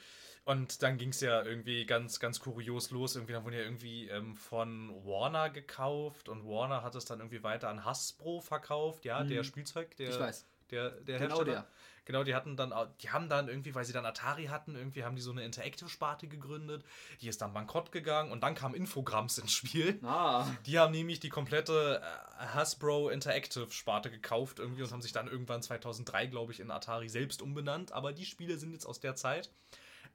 Und 0.46 0.82
dann 0.82 0.98
ging 0.98 1.10
es 1.10 1.22
ja 1.22 1.44
irgendwie 1.44 1.86
ganz, 1.86 2.20
ganz 2.20 2.40
kurios 2.40 2.90
los. 2.92 3.16
Irgendwie, 3.16 3.34
dann 3.34 3.44
wurden 3.44 3.56
ja 3.56 3.62
irgendwie 3.62 4.08
ähm, 4.08 4.36
von 4.36 4.90
Warner 5.06 5.50
gekauft 5.50 6.28
und 6.28 6.44
Warner 6.46 6.82
hat 6.82 6.96
es 6.96 7.06
dann 7.06 7.20
irgendwie 7.20 7.44
weiter 7.44 7.70
an 7.70 7.86
Hasbro 7.86 8.40
verkauft, 8.42 9.06
ja, 9.06 9.24
der 9.24 9.44
Spielzeug, 9.44 9.96
der, 9.98 10.08
Mhm. 10.08 10.14
Ich 10.14 10.20
weiß. 10.20 10.46
Der, 10.72 10.92
der 10.92 11.20
Genau 11.20 11.36
Hersteller. 11.38 11.62
der. 11.62 11.68
Genau, 12.06 12.24
die 12.24 12.34
hatten 12.34 12.58
dann, 12.58 12.74
die 13.02 13.12
haben 13.12 13.30
dann 13.30 13.50
irgendwie, 13.50 13.76
weil 13.76 13.86
sie 13.86 13.94
dann 13.94 14.04
Atari 14.04 14.46
hatten, 14.46 14.76
irgendwie 14.76 15.04
haben 15.04 15.16
die 15.16 15.22
so 15.22 15.30
eine 15.30 15.44
Interactive-Sparte 15.44 16.28
gegründet. 16.28 16.84
Die 17.22 17.28
ist 17.28 17.40
dann 17.40 17.54
bankrott 17.54 17.92
gegangen 17.92 18.32
und 18.32 18.42
dann 18.42 18.56
kam 18.56 18.74
Infograms 18.74 19.38
ins 19.38 19.52
Spiel. 19.52 20.00
Ah. 20.04 20.48
Die 20.66 20.80
haben 20.80 20.90
nämlich 20.92 21.20
die 21.20 21.30
komplette 21.30 22.02
äh, 22.02 22.46
Hasbro 22.48 23.10
Interactive-Sparte 23.10 24.10
gekauft 24.10 24.58
irgendwie 24.58 24.82
und 24.82 24.92
haben 24.92 25.04
sich 25.04 25.12
dann 25.12 25.28
irgendwann 25.28 25.62
2003, 25.62 26.26
glaube 26.26 26.52
ich, 26.52 26.60
in 26.62 26.72
Atari 26.72 27.10
selbst 27.10 27.44
umbenannt. 27.44 27.92
Aber 27.92 28.12
die 28.12 28.26
Spiele 28.26 28.58
sind 28.58 28.72
jetzt 28.74 28.88
aus 28.88 29.00
der 29.00 29.16
Zeit, 29.16 29.52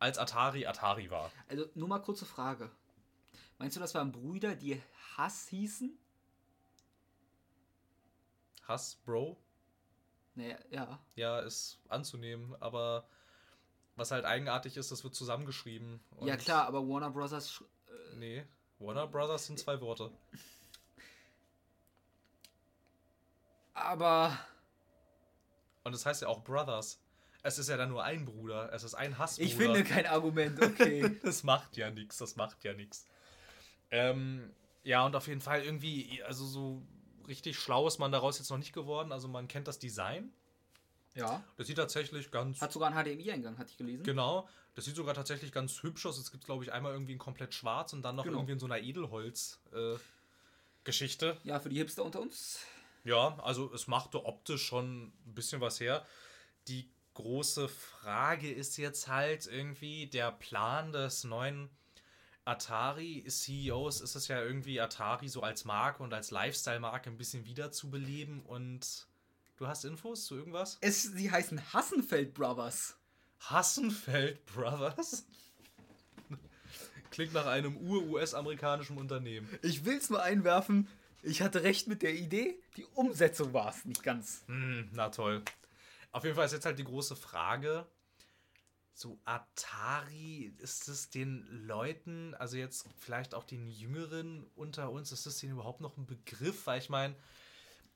als 0.01 0.19
Atari 0.19 0.67
Atari 0.67 1.13
war. 1.13 1.31
Also 1.49 1.67
nur 1.77 1.87
mal 1.87 2.01
kurze 2.01 2.25
Frage. 2.27 2.73
Meinst 3.59 3.77
du, 3.77 3.81
das 3.81 3.95
waren 3.95 4.11
Brüder, 4.11 4.57
die 4.57 4.83
Hass 5.17 5.47
hießen? 5.47 5.97
Hasbro, 8.67 9.37
Naja, 10.35 10.57
ja. 10.71 10.99
ja, 11.15 11.39
ist 11.41 11.79
anzunehmen, 11.89 12.57
aber 12.61 13.07
was 13.97 14.11
halt 14.11 14.25
eigenartig 14.25 14.77
ist, 14.77 14.91
das 14.91 15.05
wird 15.05 15.15
zusammengeschrieben. 15.15 16.01
Ja 16.23 16.37
klar, 16.37 16.67
aber 16.67 16.87
Warner 16.89 17.11
Brothers. 17.11 17.51
sch- 17.53 17.65
Nee, 18.17 18.45
Warner 18.81 19.07
Brothers 19.07 19.47
sind 19.47 19.59
zwei 19.59 19.81
Worte. 19.81 20.11
Aber 23.75 24.39
Und 25.85 25.95
es 25.95 26.07
heißt 26.07 26.23
ja 26.23 26.29
auch 26.29 26.43
Brothers. 26.45 27.01
Es 27.43 27.59
ist 27.59 27.69
ja 27.69 27.77
dann 27.77 27.91
nur 27.91 28.03
ein 28.03 28.25
Bruder. 28.25 28.73
Es 28.73 28.85
ist 28.85 28.95
ein 28.95 29.19
Hassbruder. 29.19 29.47
ich 29.47 29.55
finde 29.55 29.85
kein 29.85 30.07
Argument, 30.07 30.61
okay. 30.63 31.19
das 31.23 31.43
macht 31.43 31.77
ja 31.77 31.91
nichts. 31.91 32.17
Das 32.19 32.37
macht 32.37 32.65
ja 32.65 32.73
nichts. 32.73 33.07
Ähm, 33.91 34.51
ja, 34.83 35.05
und 35.05 35.15
auf 35.15 35.27
jeden 35.29 35.41
Fall 35.43 35.63
irgendwie, 35.63 36.23
also 36.23 36.47
so 36.47 36.83
richtig 37.29 37.59
schlau 37.59 37.87
ist 37.87 37.99
man 37.99 38.11
daraus 38.13 38.39
jetzt 38.39 38.51
noch 38.51 38.59
nicht 38.59 38.73
geworden. 38.73 39.13
Also 39.13 39.29
man 39.29 39.47
kennt 39.49 39.69
das 39.69 39.79
Design. 39.79 40.33
ja. 41.15 41.43
Das 41.57 41.67
sieht 41.67 41.77
tatsächlich 41.77 42.31
ganz. 42.31 42.61
Hat 42.61 42.73
sogar 42.73 42.91
einen 42.95 43.05
HDMI-Eingang, 43.05 43.59
hatte 43.59 43.71
ich 43.71 43.77
gelesen. 43.77 44.05
Genau. 44.05 44.49
Das 44.75 44.85
sieht 44.87 44.97
sogar 44.97 45.15
tatsächlich 45.15 45.53
ganz 45.53 45.83
hübsch 45.85 46.05
aus. 46.07 46.19
Es 46.19 46.33
gibt, 46.33 46.45
glaube 46.45 46.65
ich, 46.65 46.73
einmal 46.73 46.93
irgendwie 46.93 47.13
in 47.13 47.19
komplett 47.19 47.55
schwarz 47.55 47.93
und 47.93 48.03
dann 48.03 48.17
noch 48.17 48.25
Genau. 48.25 48.39
irgendwie 48.39 48.55
in 48.55 48.59
so 48.59 48.67
einer 48.67 48.81
Edelholz-Geschichte. 48.81 51.37
Ja, 51.45 51.61
für 51.61 51.69
die 51.69 51.77
Hipster 51.77 52.05
unter 52.05 52.21
uns. 52.21 52.59
Ja, 53.05 53.39
also 53.43 53.73
es 53.73 53.87
machte 53.87 54.25
optisch 54.25 54.65
schon 54.65 55.13
ein 55.27 55.35
bisschen 55.35 55.61
was 55.61 55.79
her. 55.81 56.05
Die 56.69 56.89
große 57.15 57.69
Frage 57.69 58.51
ist 58.51 58.77
jetzt 58.77 59.09
halt 59.09 59.47
irgendwie 59.47 60.07
der 60.09 60.33
Plan 60.33 60.93
des 60.93 61.23
neuen 61.25 61.71
Atari-CEOs. 62.45 64.01
Ist 64.01 64.15
es 64.15 64.29
ja 64.29 64.43
irgendwie 64.43 64.81
Atari 64.81 65.29
so 65.29 65.43
als 65.43 65.65
Marke 65.65 66.03
und 66.03 66.13
als 66.13 66.31
Lifestyle-Marke 66.31 67.11
ein 67.11 67.17
bisschen 67.17 67.45
wiederzubeleben 67.47 68.43
und 68.43 69.07
du 69.57 69.67
hast 69.67 69.85
Infos 69.85 70.27
zu 70.27 70.37
irgendwas? 70.37 70.79
Es, 70.81 71.03
sie 71.03 71.31
heißen 71.31 71.73
Hassenfeld 71.73 72.35
Brothers. 72.35 72.97
Hassenfeld 73.41 74.45
Brothers? 74.47 75.25
Klingt 77.11 77.33
nach 77.33 77.47
einem 77.47 77.77
ur-US-amerikanischen 77.77 78.99
Unternehmen. 78.99 79.49
Ich 79.63 79.85
will 79.85 79.97
es 79.97 80.11
nur 80.11 80.23
einwerfen. 80.23 80.89
Ich 81.23 81.43
hatte 81.43 81.63
recht 81.63 81.87
mit 81.87 82.03
der 82.03 82.15
Idee. 82.15 82.59
Die 82.77 82.85
Umsetzung 82.95 83.53
war 83.53 83.71
es 83.71 83.85
nicht 83.85 84.03
ganz. 84.03 84.43
Hm, 84.47 84.91
na 84.93 85.09
toll. 85.09 85.43
Auf 86.13 86.25
jeden 86.25 86.37
Fall 86.37 86.47
ist 86.47 86.53
jetzt 86.53 86.67
halt 86.67 86.79
die 86.79 86.85
große 86.85 87.17
Frage, 87.17 87.87
so 88.95 89.19
Atari, 89.25 90.55
ist 90.59 90.89
es 90.89 91.11
den 91.11 91.47
Leuten, 91.67 92.35
also 92.35 92.57
jetzt 92.57 92.89
vielleicht 92.99 93.35
auch 93.35 93.45
den 93.45 93.69
Jüngeren 93.69 94.47
unter 94.55 94.91
uns, 94.91 95.11
ist 95.11 95.27
das 95.27 95.39
denen 95.39 95.53
überhaupt 95.53 95.81
noch 95.81 95.97
ein 95.97 96.07
Begriff? 96.07 96.67
Weil 96.67 96.79
ich 96.79 96.89
meine, 96.89 97.17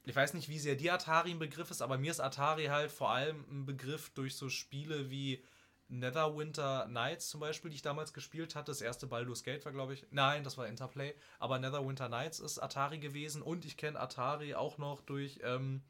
ich 0.04 0.16
weiß 0.16 0.34
nicht, 0.34 0.48
wie 0.48 0.58
sehr 0.58 0.74
dir 0.74 0.94
Atari 0.94 1.30
ein 1.30 1.38
Begriff 1.38 1.70
ist, 1.70 1.82
aber 1.82 1.98
mir 1.98 2.10
ist 2.10 2.20
Atari 2.20 2.66
halt 2.66 2.90
vor 2.90 3.10
allem 3.10 3.44
ein 3.48 3.64
Begriff 3.64 4.10
durch 4.10 4.36
so 4.36 4.48
Spiele 4.48 5.08
wie 5.10 5.44
Netherwinter 5.88 6.86
Nights 6.88 7.28
zum 7.28 7.40
Beispiel, 7.40 7.70
die 7.70 7.76
ich 7.76 7.82
damals 7.82 8.12
gespielt 8.12 8.54
hatte. 8.54 8.70
Das 8.70 8.80
erste 8.80 9.06
Baldur's 9.06 9.44
Gate 9.44 9.64
war, 9.64 9.72
glaube 9.72 9.94
ich. 9.94 10.06
Nein, 10.10 10.44
das 10.44 10.58
war 10.58 10.66
Interplay. 10.66 11.14
Aber 11.38 11.58
Netherwinter 11.58 12.08
Nights 12.08 12.40
ist 12.40 12.58
Atari 12.58 12.98
gewesen 12.98 13.40
und 13.40 13.64
ich 13.64 13.76
kenne 13.76 13.98
Atari 13.98 14.54
auch 14.54 14.78
noch 14.78 15.00
durch. 15.00 15.40
Ähm, 15.44 15.82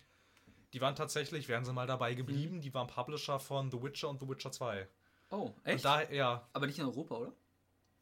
die 0.72 0.80
waren 0.80 0.94
tatsächlich, 0.94 1.48
wären 1.48 1.64
sie 1.64 1.72
mal 1.72 1.86
dabei 1.86 2.14
geblieben, 2.14 2.60
die 2.60 2.74
waren 2.74 2.86
Publisher 2.86 3.40
von 3.40 3.70
The 3.70 3.82
Witcher 3.82 4.08
und 4.08 4.20
The 4.20 4.28
Witcher 4.28 4.52
2. 4.52 4.86
Oh, 5.30 5.52
echt? 5.64 5.84
da, 5.84 6.08
ja, 6.10 6.48
Aber 6.52 6.66
nicht 6.66 6.78
in 6.78 6.84
Europa, 6.84 7.16
oder? 7.16 7.32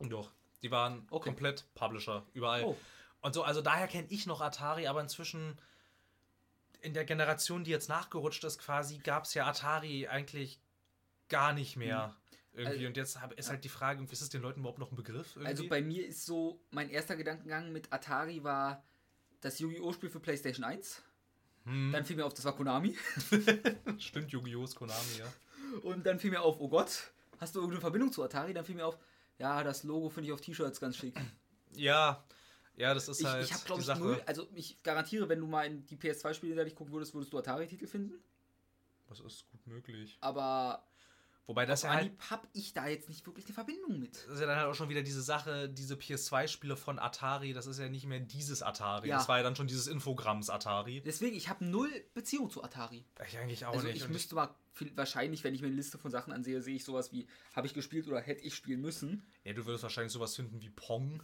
doch. 0.01 0.33
Die 0.63 0.71
waren 0.71 1.07
Okay. 1.11 1.29
komplett 1.29 1.65
Publisher, 1.75 2.25
überall. 2.33 2.65
Oh. 2.65 2.77
Und 3.21 3.35
so, 3.35 3.43
also 3.43 3.61
daher 3.61 3.89
kenne 3.89 4.07
ich 4.11 4.27
noch 4.27 4.41
Atari, 4.41 4.87
aber 4.87 5.01
inzwischen 5.01 5.59
in 6.81 6.95
der 6.95 7.05
Generation, 7.05 7.65
die 7.65 7.71
jetzt 7.71 7.89
nachgerutscht 7.89 8.45
ist, 8.45 8.59
quasi, 8.59 8.99
gab 8.99 9.25
es 9.25 9.35
ja 9.35 9.47
Atari 9.47 10.07
eigentlich 10.09 10.61
gar 11.29 11.53
nicht 11.53 11.77
mehr. 11.77 12.15
Irgendwie. 12.53 12.77
Also- 12.77 12.87
und 12.87 12.97
jetzt 12.97 13.19
ist 13.37 13.51
halt 13.51 13.65
die 13.65 13.69
Frage, 13.69 14.03
ist 14.11 14.23
es 14.23 14.29
den 14.31 14.41
Leuten 14.43 14.61
überhaupt 14.61 14.79
noch 14.79 14.91
ein 14.93 14.97
Begriff? 14.97 15.33
Irgendwie? 15.35 15.49
Also 15.49 15.69
bei 15.69 15.83
mir 15.83 16.07
ist 16.07 16.25
so, 16.25 16.61
mein 16.71 16.89
erster 16.89 17.17
Gedankengang 17.17 17.71
mit 17.73 17.93
Atari 17.93 18.43
war 18.45 18.83
das 19.41 19.59
Yu-Gi-Oh! 19.59 19.93
Spiel 19.93 20.09
für 20.09 20.21
PlayStation 20.21 20.65
1. 20.65 21.03
Hm. 21.65 21.91
Dann 21.93 22.05
fiel 22.05 22.17
mir 22.17 22.25
auf, 22.25 22.33
das 22.35 22.45
war 22.45 22.55
Konami. 22.57 22.97
Stimmt, 23.99 24.31
Yu-Gi-Oh! 24.33 24.65
ist 24.65 24.77
Konami, 24.77 25.19
ja. 25.19 25.33
Und 25.83 26.07
dann 26.07 26.19
fiel 26.19 26.31
mir 26.31 26.41
auf, 26.43 26.59
oh 26.61 26.69
Gott, 26.69 27.11
hast 27.39 27.55
du 27.55 27.61
irgendeine 27.61 27.81
Verbindung 27.81 28.13
zu 28.13 28.23
Atari? 28.23 28.53
Dann 28.55 28.65
fiel 28.65 28.75
mir 28.75 28.87
auf, 28.87 28.99
ja, 29.39 29.63
das 29.63 29.83
Logo 29.83 30.09
finde 30.09 30.29
ich 30.29 30.33
auf 30.33 30.41
T-Shirts 30.41 30.81
ganz 30.81 30.97
schick. 30.97 31.19
Ja, 31.75 32.25
ja, 32.77 32.93
das 32.95 33.09
ist 33.09 33.21
Ich, 33.21 33.27
halt 33.27 33.45
ich 33.45 33.53
habe, 33.53 33.65
glaube 33.65 33.81
ich, 33.81 33.87
Sache. 33.87 34.01
null, 34.01 34.23
also 34.27 34.47
ich 34.55 34.83
garantiere, 34.83 35.29
wenn 35.29 35.41
du 35.41 35.47
mal 35.47 35.67
in 35.67 35.87
die 35.87 35.97
PS2-Spiele 35.97 36.55
da 36.55 36.69
gucken 36.71 36.93
würdest, 36.93 37.15
würdest 37.15 37.33
du 37.33 37.39
Atari-Titel 37.39 37.87
finden. 37.87 38.23
Das 39.09 39.21
ist 39.21 39.49
gut 39.51 39.67
möglich. 39.67 40.19
Aber 40.21 40.87
Wobei 41.47 41.65
das 41.65 41.85
auf 41.85 41.91
ja 41.93 41.97
halt 41.99 42.13
habe 42.31 42.49
ich 42.55 42.73
da 42.73 42.89
jetzt 42.89 43.09
nicht 43.09 43.25
wirklich 43.25 43.45
eine 43.47 43.55
Verbindung 43.55 44.01
mit. 44.01 44.17
das 44.17 44.25
ist 44.35 44.41
ja 44.41 44.47
dann 44.47 44.57
halt 44.59 44.67
auch 44.69 44.75
schon 44.75 44.89
wieder 44.89 45.03
diese 45.03 45.23
Sache, 45.23 45.69
diese 45.69 45.95
PS2-Spiele 45.95 46.77
von 46.77 46.99
Atari, 46.99 47.53
das 47.53 47.67
ist 47.67 47.79
ja 47.79 47.89
nicht 47.89 48.05
mehr 48.07 48.19
dieses 48.19 48.63
Atari. 48.63 49.09
Ja. 49.09 49.19
Das 49.19 49.29
war 49.29 49.37
ja 49.39 49.45
dann 49.45 49.55
schon 49.55 49.69
dieses 49.69 49.87
Infogramms 49.87 50.51
Atari. 50.51 51.03
Deswegen, 51.07 51.37
ich 51.37 51.49
habe 51.49 51.65
null 51.65 51.89
Beziehung 52.15 52.51
zu 52.51 52.65
Atari. 52.65 53.05
Ich 53.27 53.39
eigentlich 53.39 53.65
auch 53.65 53.75
Also 53.75 53.87
nicht. 53.87 53.97
ich 53.99 54.09
müsste 54.09 54.35
mal, 54.35 54.53
wahrscheinlich, 54.97 55.45
wenn 55.45 55.55
ich 55.55 55.61
mir 55.61 55.69
eine 55.69 55.77
Liste 55.77 55.99
von 55.99 56.11
Sachen 56.11 56.33
ansehe, 56.33 56.61
sehe 56.63 56.75
ich 56.77 56.85
sowas 56.85 57.13
wie, 57.13 57.29
habe 57.55 57.67
ich 57.69 57.75
gespielt 57.75 58.09
oder 58.09 58.21
hätte 58.21 58.43
ich 58.43 58.55
spielen 58.55 58.81
müssen. 58.81 59.23
ja, 59.45 59.53
du 59.53 59.65
würdest 59.67 59.85
wahrscheinlich 59.85 60.13
sowas 60.13 60.35
finden 60.35 60.61
wie 60.61 60.71
Pong 60.71 61.23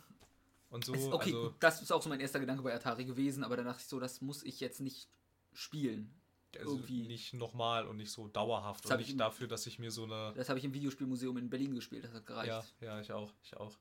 und 0.70 0.84
so. 0.84 0.94
Es- 0.94 1.06
okay, 1.12 1.30
also, 1.34 1.54
das 1.58 1.82
ist 1.82 1.90
auch 1.90 2.00
so 2.00 2.08
mein 2.08 2.20
erster 2.20 2.38
Gedanke 2.38 2.62
bei 2.62 2.72
Atari 2.72 3.04
gewesen, 3.06 3.42
aber 3.42 3.56
dann 3.56 3.66
dachte 3.66 3.80
ich 3.82 3.88
so, 3.88 3.98
das 3.98 4.20
muss 4.20 4.44
ich 4.44 4.60
jetzt 4.60 4.80
nicht 4.80 5.08
spielen. 5.52 6.14
Also 6.58 6.76
irgendwie. 6.76 7.06
nicht 7.06 7.34
nochmal 7.34 7.86
und 7.86 7.96
nicht 7.96 8.10
so 8.12 8.28
dauerhaft. 8.28 8.84
Das 8.84 8.90
Und 8.92 8.98
nicht 8.98 9.10
im- 9.12 9.18
dafür, 9.18 9.48
dass 9.48 9.66
ich 9.66 9.78
mir 9.78 9.90
so 9.90 10.04
eine. 10.04 10.32
Das 10.36 10.48
habe 10.48 10.58
ich 10.58 10.64
im 10.64 10.74
Videospielmuseum 10.74 11.36
in 11.38 11.48
Berlin 11.50 11.74
gespielt, 11.74 12.04
das 12.04 12.12
hat 12.12 12.26
gereicht. 12.26 12.48
Ja, 12.48 12.64
ja, 12.80 13.00
ich 13.00 13.12
auch, 13.12 13.32
ich 13.42 13.56
auch. 13.56 13.76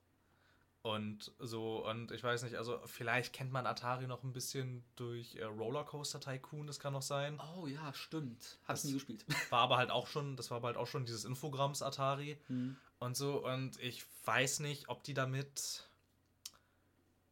Und 0.84 1.32
so, 1.38 1.88
und 1.88 2.11
ich 2.11 2.24
weiß 2.24 2.41
nicht, 2.41 2.55
also 2.55 2.80
vielleicht 2.86 3.34
kennt 3.34 3.51
man 3.51 3.67
Atari 3.67 4.07
noch 4.07 4.24
ein 4.24 4.34
bisschen 4.34 4.84
durch 4.95 5.36
äh, 5.36 5.43
Rollercoaster 5.43 6.19
Tycoon, 6.19 6.65
das 6.65 6.80
kann 6.80 6.93
noch 6.93 7.03
sein. 7.03 7.39
Oh 7.55 7.67
ja, 7.67 7.93
stimmt. 7.93 8.57
Hab 8.67 8.78
ich 8.78 8.86
nie 8.86 8.93
gespielt. 8.93 9.24
War 9.51 9.59
aber 9.59 9.78
halt 9.78 9.91
auch 9.91 10.07
schon, 10.07 10.36
das 10.38 10.49
war 10.49 10.57
aber 10.57 10.69
halt 10.69 10.78
auch 10.78 10.88
schon 10.88 11.05
dieses 11.05 11.24
Infogramms 11.24 11.84
Atari 11.84 12.39
Hm. 12.47 12.78
und 12.97 13.15
so. 13.15 13.45
Und 13.45 13.80
ich 13.80 14.03
weiß 14.26 14.61
nicht, 14.61 14.89
ob 14.89 15.03
die 15.03 15.13
damit. 15.13 15.88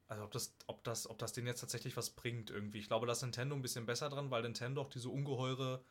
Also 0.09 0.23
ob 0.23 0.31
das, 0.31 0.55
ob 0.65 0.83
das, 0.83 1.07
ob 1.07 1.19
das 1.19 1.33
denen 1.33 1.47
jetzt 1.47 1.61
tatsächlich 1.61 1.95
was 1.95 2.09
bringt 2.09 2.49
irgendwie. 2.49 2.79
Ich 2.79 2.87
glaube, 2.87 3.05
da 3.05 3.13
ist 3.13 3.21
Nintendo 3.21 3.55
ein 3.55 3.61
bisschen 3.61 3.85
besser 3.85 4.09
dran, 4.09 4.31
weil 4.31 4.41
Nintendo 4.41 4.81
auch 4.81 4.89
diese 4.89 5.09
ungeheure 5.09 5.83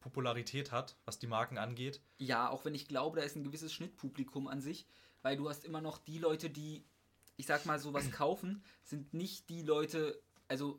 Popularität 0.00 0.70
hat, 0.70 0.96
was 1.04 1.18
die 1.18 1.26
Marken 1.26 1.58
angeht. 1.58 2.00
Ja, 2.18 2.48
auch 2.48 2.64
wenn 2.64 2.74
ich 2.74 2.86
glaube, 2.86 3.18
da 3.18 3.26
ist 3.26 3.36
ein 3.36 3.42
gewisses 3.42 3.72
Schnittpublikum 3.72 4.46
an 4.46 4.60
sich, 4.60 4.86
weil 5.22 5.36
du 5.36 5.48
hast 5.48 5.64
immer 5.64 5.80
noch 5.80 5.98
die 5.98 6.18
Leute, 6.18 6.50
die, 6.50 6.84
ich 7.36 7.46
sag 7.46 7.66
mal, 7.66 7.80
sowas 7.80 8.10
kaufen, 8.12 8.62
sind 8.84 9.12
nicht 9.12 9.48
die 9.48 9.62
Leute, 9.62 10.22
also 10.46 10.78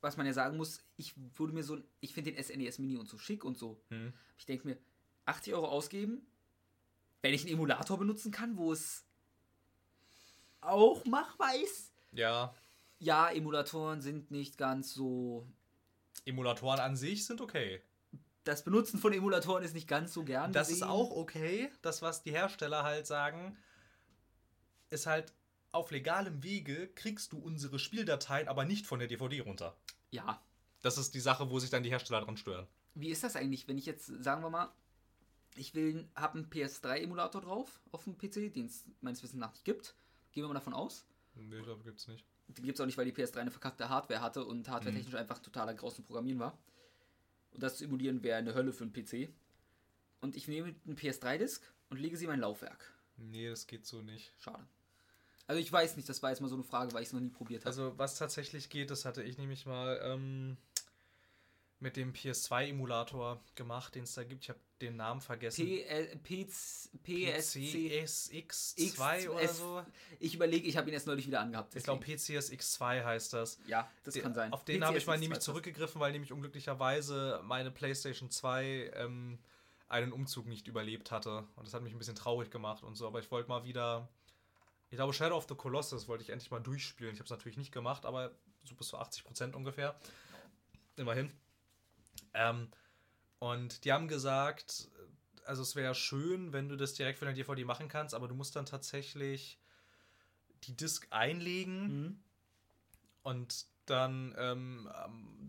was 0.00 0.16
man 0.16 0.26
ja 0.26 0.32
sagen 0.32 0.56
muss, 0.56 0.82
ich 0.96 1.12
würde 1.36 1.52
mir 1.52 1.62
so, 1.62 1.78
ich 2.00 2.14
finde 2.14 2.32
den 2.32 2.42
SNES 2.42 2.78
Mini 2.78 2.96
und 2.96 3.08
so 3.08 3.18
schick 3.18 3.44
und 3.44 3.58
so. 3.58 3.82
Hm. 3.90 4.14
Ich 4.38 4.46
denke 4.46 4.66
mir, 4.66 4.78
80 5.26 5.52
Euro 5.52 5.68
ausgeben, 5.68 6.26
wenn 7.20 7.34
ich 7.34 7.42
einen 7.42 7.54
Emulator 7.54 7.98
benutzen 7.98 8.32
kann, 8.32 8.56
wo 8.56 8.72
es 8.72 9.04
auch 10.60 11.04
machbar 11.04 11.54
ist. 11.56 11.92
Ja, 12.18 12.54
Ja, 12.98 13.30
Emulatoren 13.30 14.00
sind 14.00 14.30
nicht 14.30 14.58
ganz 14.58 14.92
so. 14.92 15.46
Emulatoren 16.24 16.80
an 16.80 16.96
sich 16.96 17.24
sind 17.24 17.40
okay. 17.40 17.80
Das 18.42 18.64
Benutzen 18.64 18.98
von 18.98 19.12
Emulatoren 19.12 19.62
ist 19.62 19.74
nicht 19.74 19.86
ganz 19.86 20.12
so 20.12 20.24
gern. 20.24 20.52
Das 20.52 20.68
ist 20.68 20.80
gesehen. 20.80 20.88
auch 20.88 21.10
okay. 21.10 21.70
Das, 21.80 22.02
was 22.02 22.22
die 22.22 22.32
Hersteller 22.32 22.82
halt 22.82 23.06
sagen, 23.06 23.56
ist 24.90 25.06
halt, 25.06 25.32
auf 25.70 25.90
legalem 25.90 26.42
Wege 26.42 26.88
kriegst 26.88 27.32
du 27.32 27.38
unsere 27.38 27.78
Spieldateien 27.78 28.48
aber 28.48 28.64
nicht 28.64 28.86
von 28.86 28.98
der 28.98 29.06
DVD 29.06 29.40
runter. 29.40 29.76
Ja. 30.10 30.42
Das 30.80 30.98
ist 30.98 31.14
die 31.14 31.20
Sache, 31.20 31.50
wo 31.50 31.58
sich 31.58 31.70
dann 31.70 31.82
die 31.82 31.90
Hersteller 31.90 32.22
dran 32.22 32.36
stören. 32.36 32.66
Wie 32.94 33.10
ist 33.10 33.22
das 33.22 33.36
eigentlich, 33.36 33.68
wenn 33.68 33.78
ich 33.78 33.86
jetzt, 33.86 34.06
sagen 34.24 34.42
wir 34.42 34.50
mal, 34.50 34.72
ich 35.56 35.74
will, 35.74 36.08
habe 36.14 36.38
einen 36.38 36.50
PS3-Emulator 36.50 37.42
drauf 37.42 37.80
auf 37.92 38.04
dem 38.04 38.16
PC, 38.16 38.52
den 38.52 38.66
es 38.66 38.84
meines 39.02 39.22
Wissens 39.22 39.40
nach 39.40 39.52
nicht 39.52 39.64
gibt. 39.64 39.94
Gehen 40.32 40.42
wir 40.42 40.48
mal 40.48 40.54
davon 40.54 40.74
aus. 40.74 41.04
Nee, 41.38 41.62
glaube 41.62 41.84
gibt's 41.84 42.08
nicht. 42.08 42.24
Den 42.48 42.64
gibt 42.64 42.78
es 42.78 42.80
auch 42.80 42.86
nicht, 42.86 42.96
weil 42.96 43.04
die 43.04 43.12
PS3 43.12 43.38
eine 43.38 43.50
verkackte 43.50 43.88
Hardware 43.88 44.20
hatte 44.20 44.44
und 44.44 44.68
hardwaretechnisch 44.68 45.14
einfach 45.14 45.38
totaler 45.38 45.74
Graus 45.74 45.96
zum 45.96 46.04
Programmieren 46.04 46.40
war. 46.40 46.58
Und 47.52 47.62
das 47.62 47.76
zu 47.76 47.84
emulieren 47.84 48.22
wäre 48.22 48.38
eine 48.38 48.54
Hölle 48.54 48.72
für 48.72 48.84
einen 48.84 48.92
PC. 48.92 49.30
Und 50.20 50.34
ich 50.34 50.48
nehme 50.48 50.74
einen 50.86 50.96
PS3-Disk 50.96 51.62
und 51.90 51.98
lege 51.98 52.16
sie 52.16 52.24
in 52.24 52.30
mein 52.30 52.40
Laufwerk. 52.40 52.92
Nee, 53.16 53.48
das 53.48 53.66
geht 53.66 53.86
so 53.86 54.02
nicht. 54.02 54.32
Schade. 54.38 54.64
Also 55.46 55.60
ich 55.60 55.72
weiß 55.72 55.96
nicht, 55.96 56.08
das 56.08 56.22
war 56.22 56.30
jetzt 56.30 56.40
mal 56.40 56.48
so 56.48 56.56
eine 56.56 56.64
Frage, 56.64 56.92
weil 56.92 57.02
ich 57.02 57.08
es 57.08 57.12
noch 57.12 57.20
nie 57.20 57.30
probiert 57.30 57.62
habe. 57.62 57.68
Also, 57.68 57.96
was 57.96 58.18
tatsächlich 58.18 58.68
geht, 58.68 58.90
das 58.90 59.04
hatte 59.04 59.22
ich 59.22 59.38
nämlich 59.38 59.64
mal 59.64 59.98
ähm, 60.02 60.56
mit 61.80 61.96
dem 61.96 62.12
PS2-Emulator 62.12 63.40
gemacht, 63.54 63.94
den 63.94 64.04
es 64.04 64.14
da 64.14 64.24
gibt. 64.24 64.44
Ich 64.44 64.50
habe 64.50 64.58
den 64.80 64.96
Namen 64.96 65.20
vergessen. 65.20 65.64
P, 65.64 65.82
äh, 65.82 66.16
P, 66.16 66.44
PSC. 66.44 68.04
PCSX2 68.04 69.28
oder 69.28 69.48
so. 69.48 69.84
Ich 70.18 70.34
überlege, 70.34 70.66
ich 70.66 70.76
habe 70.76 70.88
ihn 70.88 70.94
erst 70.94 71.06
neulich 71.06 71.26
wieder 71.26 71.40
angehabt. 71.40 71.74
Ich 71.76 71.84
glaube, 71.84 72.04
deswegen. 72.04 72.40
PCSX2 72.40 73.04
heißt 73.04 73.32
das. 73.32 73.58
ja, 73.66 73.88
das 74.04 74.14
kann 74.16 74.34
sein. 74.34 74.52
Auf 74.52 74.64
den 74.64 74.84
habe 74.84 74.98
ich 74.98 75.06
mal 75.06 75.16
PCSX2 75.16 75.20
nämlich 75.20 75.40
zurückgegriffen, 75.40 76.00
weil 76.00 76.12
nämlich 76.12 76.32
unglücklicherweise 76.32 77.40
meine 77.44 77.70
PlayStation 77.70 78.30
2 78.30 78.92
ähm, 78.94 79.38
einen 79.88 80.12
Umzug 80.12 80.46
nicht 80.46 80.66
überlebt 80.66 81.10
hatte. 81.10 81.46
Und 81.56 81.66
das 81.66 81.74
hat 81.74 81.82
mich 81.82 81.92
ein 81.92 81.98
bisschen 81.98 82.16
traurig 82.16 82.50
gemacht 82.50 82.82
und 82.82 82.96
so. 82.96 83.06
Aber 83.06 83.20
ich 83.20 83.30
wollte 83.30 83.48
mal 83.48 83.64
wieder. 83.64 84.08
Ich 84.90 84.96
glaube, 84.96 85.12
Shadow 85.12 85.36
of 85.36 85.46
the 85.48 85.54
Colossus 85.54 86.08
wollte 86.08 86.24
ich 86.24 86.30
endlich 86.30 86.50
mal 86.50 86.60
durchspielen. 86.60 87.12
Ich 87.12 87.20
habe 87.20 87.26
es 87.26 87.30
natürlich 87.30 87.58
nicht 87.58 87.72
gemacht, 87.72 88.06
aber 88.06 88.32
so 88.64 88.74
bis 88.74 88.88
zu 88.88 88.98
80% 88.98 89.52
ungefähr. 89.52 89.98
Immerhin. 90.96 91.30
Ähm, 92.34 92.68
und 93.38 93.84
die 93.84 93.92
haben 93.92 94.08
gesagt, 94.08 94.90
also 95.44 95.62
es 95.62 95.76
wäre 95.76 95.94
schön, 95.94 96.52
wenn 96.52 96.68
du 96.68 96.76
das 96.76 96.94
direkt 96.94 97.18
von 97.18 97.26
der 97.26 97.34
DVD 97.34 97.64
machen 97.64 97.88
kannst, 97.88 98.14
aber 98.14 98.28
du 98.28 98.34
musst 98.34 98.56
dann 98.56 98.66
tatsächlich 98.66 99.58
die 100.64 100.76
Disk 100.76 101.06
einlegen. 101.10 101.82
Mhm. 101.82 102.20
Und 103.22 103.66
dann 103.86 104.34
ähm, 104.38 104.88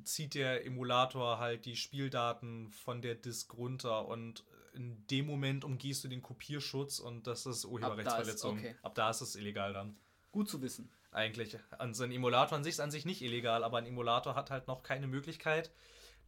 zieht 0.04 0.34
der 0.34 0.66
Emulator 0.66 1.40
halt 1.40 1.66
die 1.66 1.76
Spieldaten 1.76 2.72
von 2.72 3.02
der 3.02 3.16
Disk 3.16 3.54
runter 3.54 4.08
und 4.08 4.46
in 4.74 5.06
dem 5.08 5.26
Moment 5.26 5.66
umgehst 5.66 6.04
du 6.04 6.08
den 6.08 6.22
Kopierschutz 6.22 7.00
und 7.00 7.28
das 7.28 7.46
ist 7.46 7.66
Urheberrechtsverletzung. 7.66 8.60
okay. 8.60 8.76
Ab 8.82 8.96
da 8.96 9.10
ist 9.10 9.22
es 9.22 9.36
illegal 9.36 9.74
dann. 9.74 9.98
Gut 10.32 10.50
zu 10.50 10.62
wissen. 10.62 10.90
Eigentlich. 11.12 11.58
Also 11.72 12.04
ein 12.04 12.12
Emulator 12.12 12.58
an 12.58 12.64
sich 12.64 12.76
ist 12.76 12.80
an 12.80 12.92
sich 12.92 13.04
nicht 13.04 13.22
illegal, 13.22 13.64
aber 13.64 13.80
ein 13.80 13.86
Emulator 13.88 14.36
hat 14.36 14.52
halt 14.52 14.68
noch 14.68 14.84
keine 14.84 15.08
Möglichkeit, 15.08 15.72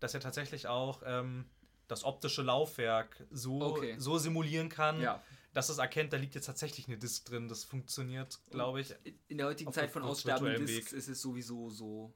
dass 0.01 0.13
er 0.13 0.19
tatsächlich 0.19 0.67
auch 0.67 1.01
ähm, 1.05 1.45
das 1.87 2.03
optische 2.03 2.41
Laufwerk 2.41 3.25
so, 3.31 3.61
Okay. 3.61 3.95
so 3.97 4.17
simulieren 4.17 4.67
kann, 4.67 4.99
Ja. 4.99 5.21
dass 5.53 5.69
es 5.69 5.77
erkennt, 5.77 6.11
da 6.11 6.17
liegt 6.17 6.35
jetzt 6.35 6.45
tatsächlich 6.47 6.87
eine 6.87 6.97
Disk 6.97 7.25
drin. 7.25 7.47
Das 7.47 7.63
funktioniert, 7.63 8.39
glaube 8.49 8.81
ich, 8.81 8.93
In 9.29 9.37
der 9.37 9.47
heutigen 9.47 9.71
Zeit 9.71 9.91
von 9.91 10.03
aussterbenden 10.03 10.65
Discs 10.65 10.91
ist 10.91 11.07
es 11.07 11.21
sowieso 11.21 11.69
so. 11.69 12.13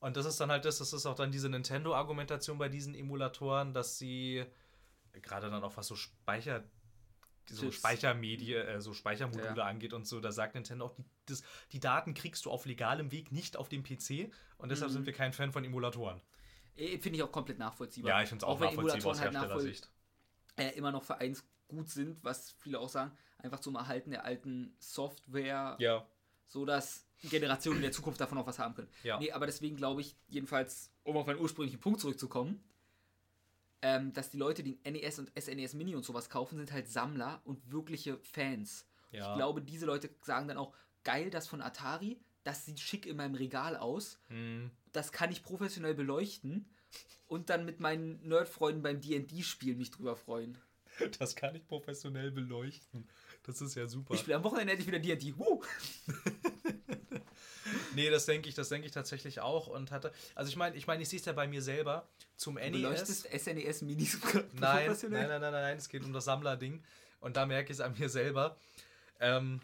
Und 0.00 0.16
das 0.16 0.26
ist 0.26 0.40
dann 0.40 0.50
halt 0.50 0.64
das, 0.64 0.78
das 0.78 0.92
ist 0.92 1.06
auch 1.06 1.14
dann 1.14 1.30
diese 1.30 1.48
Nintendo-Argumentation 1.48 2.58
bei 2.58 2.68
diesen 2.68 2.94
Emulatoren, 2.94 3.72
dass 3.72 3.98
sie 3.98 4.44
gerade 5.20 5.48
dann 5.50 5.62
auch 5.62 5.76
was 5.76 5.86
so 5.86 5.94
Speicher, 5.94 6.64
so. 7.48 7.70
Speichermedien, 7.70 8.66
äh, 8.66 8.80
so 8.80 8.94
Speichermodule 8.94 9.56
Ja. 9.58 9.66
angeht 9.66 9.92
und 9.92 10.06
so, 10.06 10.20
da 10.20 10.32
sagt 10.32 10.54
Nintendo 10.54 10.86
auch, 10.86 10.94
die, 10.94 11.04
das, 11.26 11.42
die 11.72 11.80
Daten 11.80 12.14
kriegst 12.14 12.46
du 12.46 12.50
auf 12.50 12.64
legalem 12.66 13.12
Weg 13.12 13.30
nicht 13.32 13.56
auf 13.56 13.68
dem 13.68 13.82
PC 13.82 14.30
und 14.58 14.70
deshalb 14.70 14.90
Mhm. 14.90 14.94
sind 14.94 15.06
wir 15.06 15.12
kein 15.12 15.32
Fan 15.32 15.52
von 15.52 15.64
Emulatoren. 15.64 16.20
Äh, 16.76 16.98
Finde 16.98 17.16
ich 17.18 17.22
auch 17.22 17.32
komplett 17.32 17.58
nachvollziehbar. 17.58 18.10
Ja, 18.12 18.22
ich 18.22 18.28
finde 18.28 18.44
es 18.44 18.48
auch, 18.48 18.58
wenn 18.60 18.68
nachvollziehbar 18.74 19.10
aus 19.12 19.20
halt 19.20 19.32
nachvoll- 19.32 19.48
Herstellersicht. 19.48 19.90
äh, 20.56 20.70
immer 20.70 20.90
noch 20.92 21.02
vereinsgut 21.04 21.88
sind, 21.88 22.22
was 22.24 22.50
viele 22.52 22.78
auch 22.80 22.88
sagen, 22.88 23.12
einfach 23.38 23.60
zum 23.60 23.74
Erhalten 23.74 24.10
der 24.10 24.24
alten 24.24 24.74
Software, 24.78 25.76
Ja, 25.80 26.06
so 26.46 26.64
dass 26.64 27.06
Generationen 27.30 27.76
in 27.78 27.82
der 27.82 27.92
Zukunft 27.92 28.20
davon 28.20 28.38
auch 28.38 28.46
was 28.46 28.58
haben 28.58 28.74
können. 28.74 28.88
ja. 29.02 29.18
Nee, 29.18 29.32
aber 29.32 29.46
deswegen 29.46 29.76
glaube 29.76 30.00
ich, 30.00 30.16
jedenfalls, 30.28 30.90
um 31.04 31.16
auf 31.16 31.28
einen 31.28 31.38
ursprünglichen 31.40 31.80
Punkt 31.80 32.00
zurückzukommen, 32.00 32.62
ähm, 33.82 34.12
dass 34.12 34.30
die 34.30 34.36
Leute, 34.36 34.62
die 34.62 34.78
NES 34.84 35.18
und 35.18 35.32
SNES 35.38 35.74
Mini 35.74 35.94
und 35.96 36.04
sowas 36.04 36.30
kaufen, 36.30 36.56
sind 36.56 36.70
halt 36.72 36.88
Sammler 36.88 37.40
und 37.44 37.70
wirkliche 37.72 38.18
Fans. 38.18 38.86
ja. 39.10 39.30
Ich 39.32 39.36
glaube, 39.36 39.60
diese 39.62 39.86
Leute 39.86 40.10
sagen 40.22 40.48
dann 40.48 40.56
auch, 40.56 40.72
geil, 41.04 41.30
das 41.30 41.48
von 41.48 41.60
Atari, 41.60 42.20
das 42.44 42.64
sieht 42.64 42.78
schick 42.80 43.06
in 43.06 43.16
meinem 43.16 43.34
Regal 43.34 43.76
aus, 43.76 44.18
Hm. 44.28 44.70
Das 44.92 45.12
kann 45.12 45.32
ich 45.32 45.42
professionell 45.42 45.94
beleuchten 45.94 46.66
und 47.26 47.50
dann 47.50 47.64
mit 47.64 47.80
meinen 47.80 48.26
Nerdfreunden 48.26 48.82
beim 48.82 49.00
D&D-Spiel 49.00 49.74
mich 49.76 49.90
drüber 49.90 50.16
freuen. 50.16 50.58
Das 51.18 51.34
kann 51.34 51.54
ich 51.54 51.66
professionell 51.66 52.30
beleuchten. 52.30 53.08
Das 53.44 53.60
ist 53.62 53.74
ja 53.74 53.86
super. 53.86 54.14
Ich 54.14 54.20
spiele 54.20 54.36
am 54.36 54.44
Wochenende 54.44 54.72
endlich 54.72 54.86
wieder 54.86 54.98
D&D. 54.98 55.36
Woo! 55.38 55.62
Nee, 57.94 58.10
das 58.10 58.26
denke 58.26 58.48
ich, 58.48 58.54
das 58.54 58.68
denke 58.68 58.86
ich 58.86 58.92
tatsächlich 58.92 59.40
auch 59.40 59.66
und 59.66 59.90
hatte. 59.90 60.12
Also 60.34 60.48
ich 60.48 60.56
meine, 60.56 60.76
ich 60.76 60.86
meine, 60.86 61.02
ich 61.02 61.08
sehe 61.08 61.18
es 61.18 61.24
ja 61.24 61.32
bei 61.32 61.46
mir 61.46 61.62
selber 61.62 62.08
zum 62.36 62.56
Du 62.56 62.60
NES. 62.62 62.72
beleuchtest 62.72 63.28
SNES 63.38 63.82
Minis 63.82 64.18
Nein, 64.52 64.96
nein, 65.02 65.10
nein, 65.10 65.40
nein, 65.40 65.52
nein, 65.52 65.76
es 65.76 65.88
geht 65.88 66.04
um 66.04 66.12
das 66.12 66.24
Sammlerding. 66.24 66.82
Und 67.20 67.36
da 67.36 67.46
merke 67.46 67.72
ich 67.72 67.78
es 67.78 67.80
an 67.80 67.94
mir 67.98 68.08
selber. 68.08 68.56
Ähm, 69.20 69.60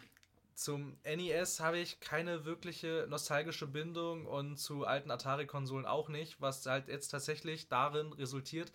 zum 0.59 0.97
NES 1.05 1.61
habe 1.61 1.79
ich 1.79 2.01
keine 2.01 2.43
wirkliche 2.43 3.07
nostalgische 3.09 3.65
Bindung 3.65 4.25
und 4.25 4.57
zu 4.57 4.85
alten 4.85 5.09
Atari-Konsolen 5.09 5.85
auch 5.85 6.09
nicht, 6.09 6.41
was 6.41 6.65
halt 6.65 6.89
jetzt 6.89 7.07
tatsächlich 7.07 7.69
darin 7.69 8.11
resultiert, 8.11 8.69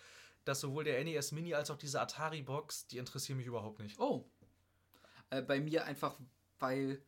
dass 0.46 0.60
sowohl 0.60 0.84
der 0.84 1.04
NES 1.04 1.32
Mini 1.32 1.52
als 1.52 1.70
auch 1.70 1.76
diese 1.76 2.00
Atari-Box, 2.00 2.86
die 2.86 2.96
interessieren 2.96 3.36
mich 3.36 3.46
überhaupt 3.46 3.80
nicht. 3.80 3.98
Oh. 3.98 4.24
Äh, 5.28 5.42
bei 5.42 5.60
mir 5.60 5.84
einfach, 5.84 6.18
weil. 6.58 7.02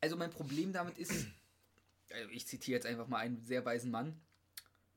Also 0.00 0.16
mein 0.16 0.30
Problem 0.30 0.72
damit 0.72 0.98
ist, 0.98 1.28
also 2.12 2.30
ich 2.30 2.48
zitiere 2.48 2.78
jetzt 2.78 2.86
einfach 2.86 3.06
mal 3.06 3.18
einen 3.18 3.40
sehr 3.40 3.64
weisen 3.64 3.92
Mann. 3.92 4.20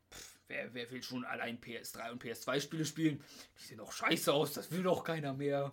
Pff, 0.09 0.39
wer, 0.47 0.73
wer 0.73 0.89
will 0.89 1.03
schon 1.03 1.23
allein 1.23 1.61
PS3 1.61 2.13
und 2.13 2.23
PS2 2.23 2.61
Spiele 2.61 2.85
spielen? 2.85 3.23
Die 3.59 3.63
sehen 3.63 3.77
doch 3.77 3.91
scheiße 3.91 4.33
aus, 4.33 4.53
das 4.53 4.71
will 4.71 4.81
doch 4.81 5.03
keiner 5.03 5.33
mehr. 5.33 5.71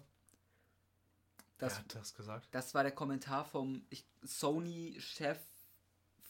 Das, 1.61 1.75
Wer 1.75 1.79
hat 1.81 1.95
das 1.95 2.15
gesagt? 2.15 2.49
das 2.53 2.75
war 2.75 2.83
der 2.83 2.93
Kommentar 2.93 3.45
vom 3.45 3.85
Sony-Chef 4.23 5.39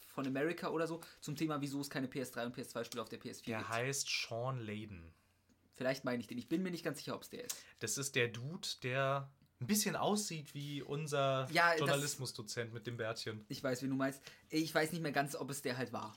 von 0.08 0.26
America 0.26 0.68
oder 0.68 0.86
so 0.86 1.00
zum 1.20 1.36
Thema, 1.36 1.60
wieso 1.60 1.80
es 1.80 1.88
keine 1.88 2.08
PS3 2.08 2.46
und 2.46 2.56
PS2 2.56 2.84
Spiele 2.84 3.02
auf 3.02 3.08
der 3.08 3.20
PS4 3.20 3.44
Der 3.46 3.58
gibt. 3.58 3.68
heißt 3.70 4.08
Sean 4.08 4.58
Layden. 4.60 5.12
Vielleicht 5.76 6.04
meine 6.04 6.20
ich 6.20 6.26
den. 6.26 6.36
Ich 6.36 6.48
bin 6.48 6.62
mir 6.62 6.70
nicht 6.70 6.84
ganz 6.84 6.98
sicher, 6.98 7.14
ob 7.14 7.22
es 7.22 7.30
der 7.30 7.44
ist. 7.44 7.56
Das 7.78 7.96
ist 7.96 8.14
der 8.14 8.28
Dude, 8.28 8.68
der 8.82 9.30
ein 9.60 9.66
bisschen 9.66 9.96
aussieht 9.96 10.52
wie 10.54 10.82
unser 10.82 11.48
Ja, 11.52 11.74
Journalismusdozent 11.76 12.72
mit 12.72 12.86
dem 12.86 12.96
Bärtchen. 12.96 13.44
Ich 13.48 13.62
weiß, 13.62 13.82
wie 13.82 13.88
du 13.88 13.94
meinst. 13.94 14.20
Ich 14.48 14.74
weiß 14.74 14.92
nicht 14.92 15.00
mehr 15.02 15.12
ganz, 15.12 15.36
ob 15.36 15.48
es 15.50 15.62
der 15.62 15.76
halt 15.78 15.92
war. 15.92 16.14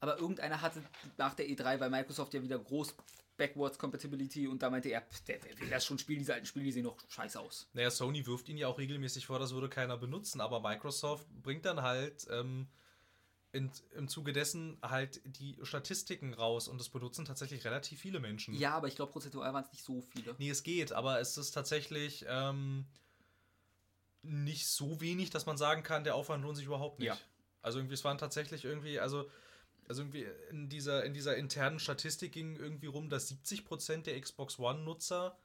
Aber 0.00 0.18
irgendeiner 0.18 0.60
hatte 0.62 0.82
nach 1.18 1.34
der 1.34 1.46
E3, 1.48 1.78
weil 1.80 1.90
Microsoft 1.90 2.32
ja 2.34 2.42
wieder 2.42 2.58
groß 2.58 2.94
Backwards 3.42 3.76
Compatibility 3.76 4.46
und 4.46 4.62
da 4.62 4.70
meinte 4.70 4.88
er, 4.88 5.00
pff, 5.00 5.24
der, 5.24 5.42
wer 5.42 5.58
will 5.58 5.68
das 5.68 5.84
schon 5.84 5.98
spielen, 5.98 6.20
diese 6.20 6.32
alten 6.32 6.46
Spiele, 6.46 6.64
die 6.64 6.70
sehen 6.70 6.84
doch 6.84 6.96
scheiße 7.08 7.40
aus. 7.40 7.68
Naja, 7.72 7.90
Sony 7.90 8.24
wirft 8.24 8.48
ihn 8.48 8.56
ja 8.56 8.68
auch 8.68 8.78
regelmäßig 8.78 9.26
vor, 9.26 9.40
das 9.40 9.52
würde 9.52 9.68
keiner 9.68 9.96
benutzen, 9.96 10.40
aber 10.40 10.60
Microsoft 10.60 11.26
bringt 11.42 11.64
dann 11.64 11.82
halt 11.82 12.28
ähm, 12.30 12.68
in, 13.50 13.72
im 13.96 14.06
Zuge 14.06 14.32
dessen 14.32 14.78
halt 14.80 15.20
die 15.24 15.58
Statistiken 15.64 16.34
raus 16.34 16.68
und 16.68 16.78
das 16.78 16.88
benutzen 16.88 17.24
tatsächlich 17.24 17.64
relativ 17.64 18.00
viele 18.00 18.20
Menschen. 18.20 18.54
Ja, 18.54 18.74
aber 18.74 18.86
ich 18.86 18.94
glaube, 18.94 19.10
prozentual 19.10 19.52
waren 19.52 19.64
es 19.64 19.72
nicht 19.72 19.82
so 19.82 20.02
viele. 20.02 20.36
Nee, 20.38 20.50
es 20.50 20.62
geht, 20.62 20.92
aber 20.92 21.18
es 21.18 21.36
ist 21.36 21.50
tatsächlich 21.50 22.24
ähm, 22.28 22.86
nicht 24.22 24.68
so 24.68 25.00
wenig, 25.00 25.30
dass 25.30 25.46
man 25.46 25.56
sagen 25.56 25.82
kann, 25.82 26.04
der 26.04 26.14
Aufwand 26.14 26.44
lohnt 26.44 26.56
sich 26.56 26.66
überhaupt 26.66 27.00
nicht. 27.00 27.08
Ja. 27.08 27.18
Also 27.60 27.80
irgendwie, 27.80 27.94
es 27.94 28.04
waren 28.04 28.18
tatsächlich 28.18 28.64
irgendwie, 28.64 29.00
also, 29.00 29.28
also 29.88 30.02
irgendwie 30.02 30.26
in 30.50 30.68
dieser, 30.68 31.04
in 31.04 31.14
dieser 31.14 31.36
internen 31.36 31.78
Statistik 31.78 32.32
ging 32.32 32.56
irgendwie 32.56 32.86
rum, 32.86 33.08
dass 33.08 33.30
70% 33.30 34.02
der 34.02 34.20
Xbox 34.20 34.58
One-Nutzer 34.58 35.38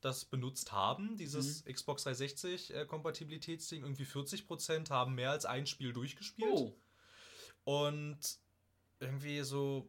das 0.00 0.24
benutzt 0.24 0.72
haben, 0.72 1.16
dieses 1.16 1.64
Xbox 1.64 2.04
360 2.04 2.72
äh. 2.74 2.86
Irgendwie 3.72 4.04
40% 4.04 4.90
haben 4.90 5.14
mehr 5.14 5.30
als 5.30 5.44
ein 5.44 5.66
Spiel 5.66 5.92
durchgespielt. 5.92 6.50
Oh, 6.50 6.74
Und 7.64 8.18
irgendwie 8.98 9.42
so, 9.42 9.88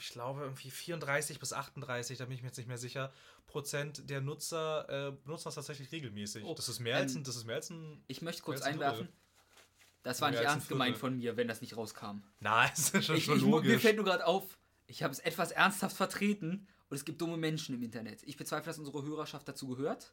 ich 0.00 0.10
glaube, 0.10 0.42
irgendwie 0.42 0.70
34 0.70 1.38
bis 1.38 1.52
38, 1.52 2.18
da 2.18 2.24
bin 2.24 2.34
ich 2.34 2.42
mir 2.42 2.48
jetzt 2.48 2.58
nicht 2.58 2.68
mehr 2.68 2.78
sicher, 2.78 3.12
Prozent 3.46 4.10
der 4.10 4.20
Nutzer 4.20 4.88
äh, 4.88 5.12
benutzen 5.12 5.44
das 5.44 5.54
tatsächlich 5.54 5.90
regelmäßig. 5.90 6.44
Oh, 6.44 6.54
das 6.54 6.68
ist 6.68 6.80
mehr 6.80 6.96
als 6.96 7.12
ähm, 7.14 7.20
ein, 7.20 7.24
das 7.24 7.36
ist 7.36 7.44
mehr 7.44 7.56
als 7.56 7.70
ein. 7.70 8.04
ich 8.06 8.22
möchte 8.22 8.42
kurz 8.42 8.58
als 8.58 8.66
ein 8.66 8.74
einwerfen. 8.74 9.06
Drittel. 9.06 9.14
Das 10.02 10.20
war 10.20 10.30
nicht 10.30 10.40
ernst 10.40 10.68
gemeint 10.68 10.96
von 10.96 11.16
mir, 11.18 11.36
wenn 11.36 11.48
das 11.48 11.60
nicht 11.60 11.76
rauskam. 11.76 12.22
Na, 12.40 12.64
ist 12.72 13.04
schon, 13.04 13.16
Ich, 13.16 13.24
schon 13.24 13.36
ich, 13.38 13.42
mu- 13.42 13.60
mir 13.60 13.66
logisch. 13.68 13.82
fällt 13.82 13.96
nur 13.96 14.04
gerade 14.04 14.26
auf, 14.26 14.56
ich 14.86 15.02
habe 15.02 15.12
es 15.12 15.18
etwas 15.18 15.50
ernsthaft 15.50 15.96
vertreten 15.96 16.66
und 16.88 16.96
es 16.96 17.04
gibt 17.04 17.20
dumme 17.20 17.36
Menschen 17.36 17.74
im 17.74 17.82
Internet. 17.82 18.22
Ich 18.24 18.36
bezweifle, 18.36 18.70
dass 18.70 18.78
unsere 18.78 19.02
Hörerschaft 19.02 19.46
dazu 19.48 19.68
gehört. 19.68 20.12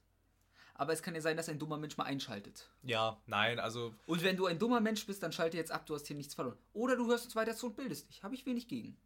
Aber 0.78 0.92
es 0.92 1.02
kann 1.02 1.16
ja 1.16 1.22
sein, 1.22 1.38
dass 1.38 1.48
ein 1.48 1.58
dummer 1.58 1.78
Mensch 1.78 1.96
mal 1.96 2.04
einschaltet. 2.04 2.70
ja, 2.84 3.18
nein, 3.28 3.60
also 3.60 3.94
Und 4.08 4.24
wenn 4.24 4.36
du 4.36 4.46
ein 4.48 4.60
dummer 4.60 4.82
Mensch 4.82 5.06
bist, 5.06 5.24
dann 5.24 5.32
schalte 5.32 5.56
jetzt 5.56 5.72
ab, 5.72 5.86
du 5.86 5.96
hast 5.96 6.06
hier 6.08 6.18
nichts 6.18 6.34
verloren. 6.34 6.58
Oder 6.74 6.98
du 6.98 7.08
hörst 7.08 7.24
uns 7.24 7.36
weiter 7.38 7.56
zu 7.56 7.68
und 7.68 7.78
bildest 7.78 8.10
dich. 8.10 8.24
Habe 8.24 8.36
ich 8.36 8.46
wenig 8.46 8.68
gegen. 8.68 8.98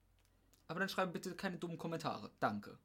Aber 0.67 0.79
dann 0.79 0.89
schreib 0.89 1.13
bitte 1.13 1.35
keine 1.35 1.57
dummen 1.57 1.77
Kommentare. 1.77 2.31
Danke. 2.39 2.79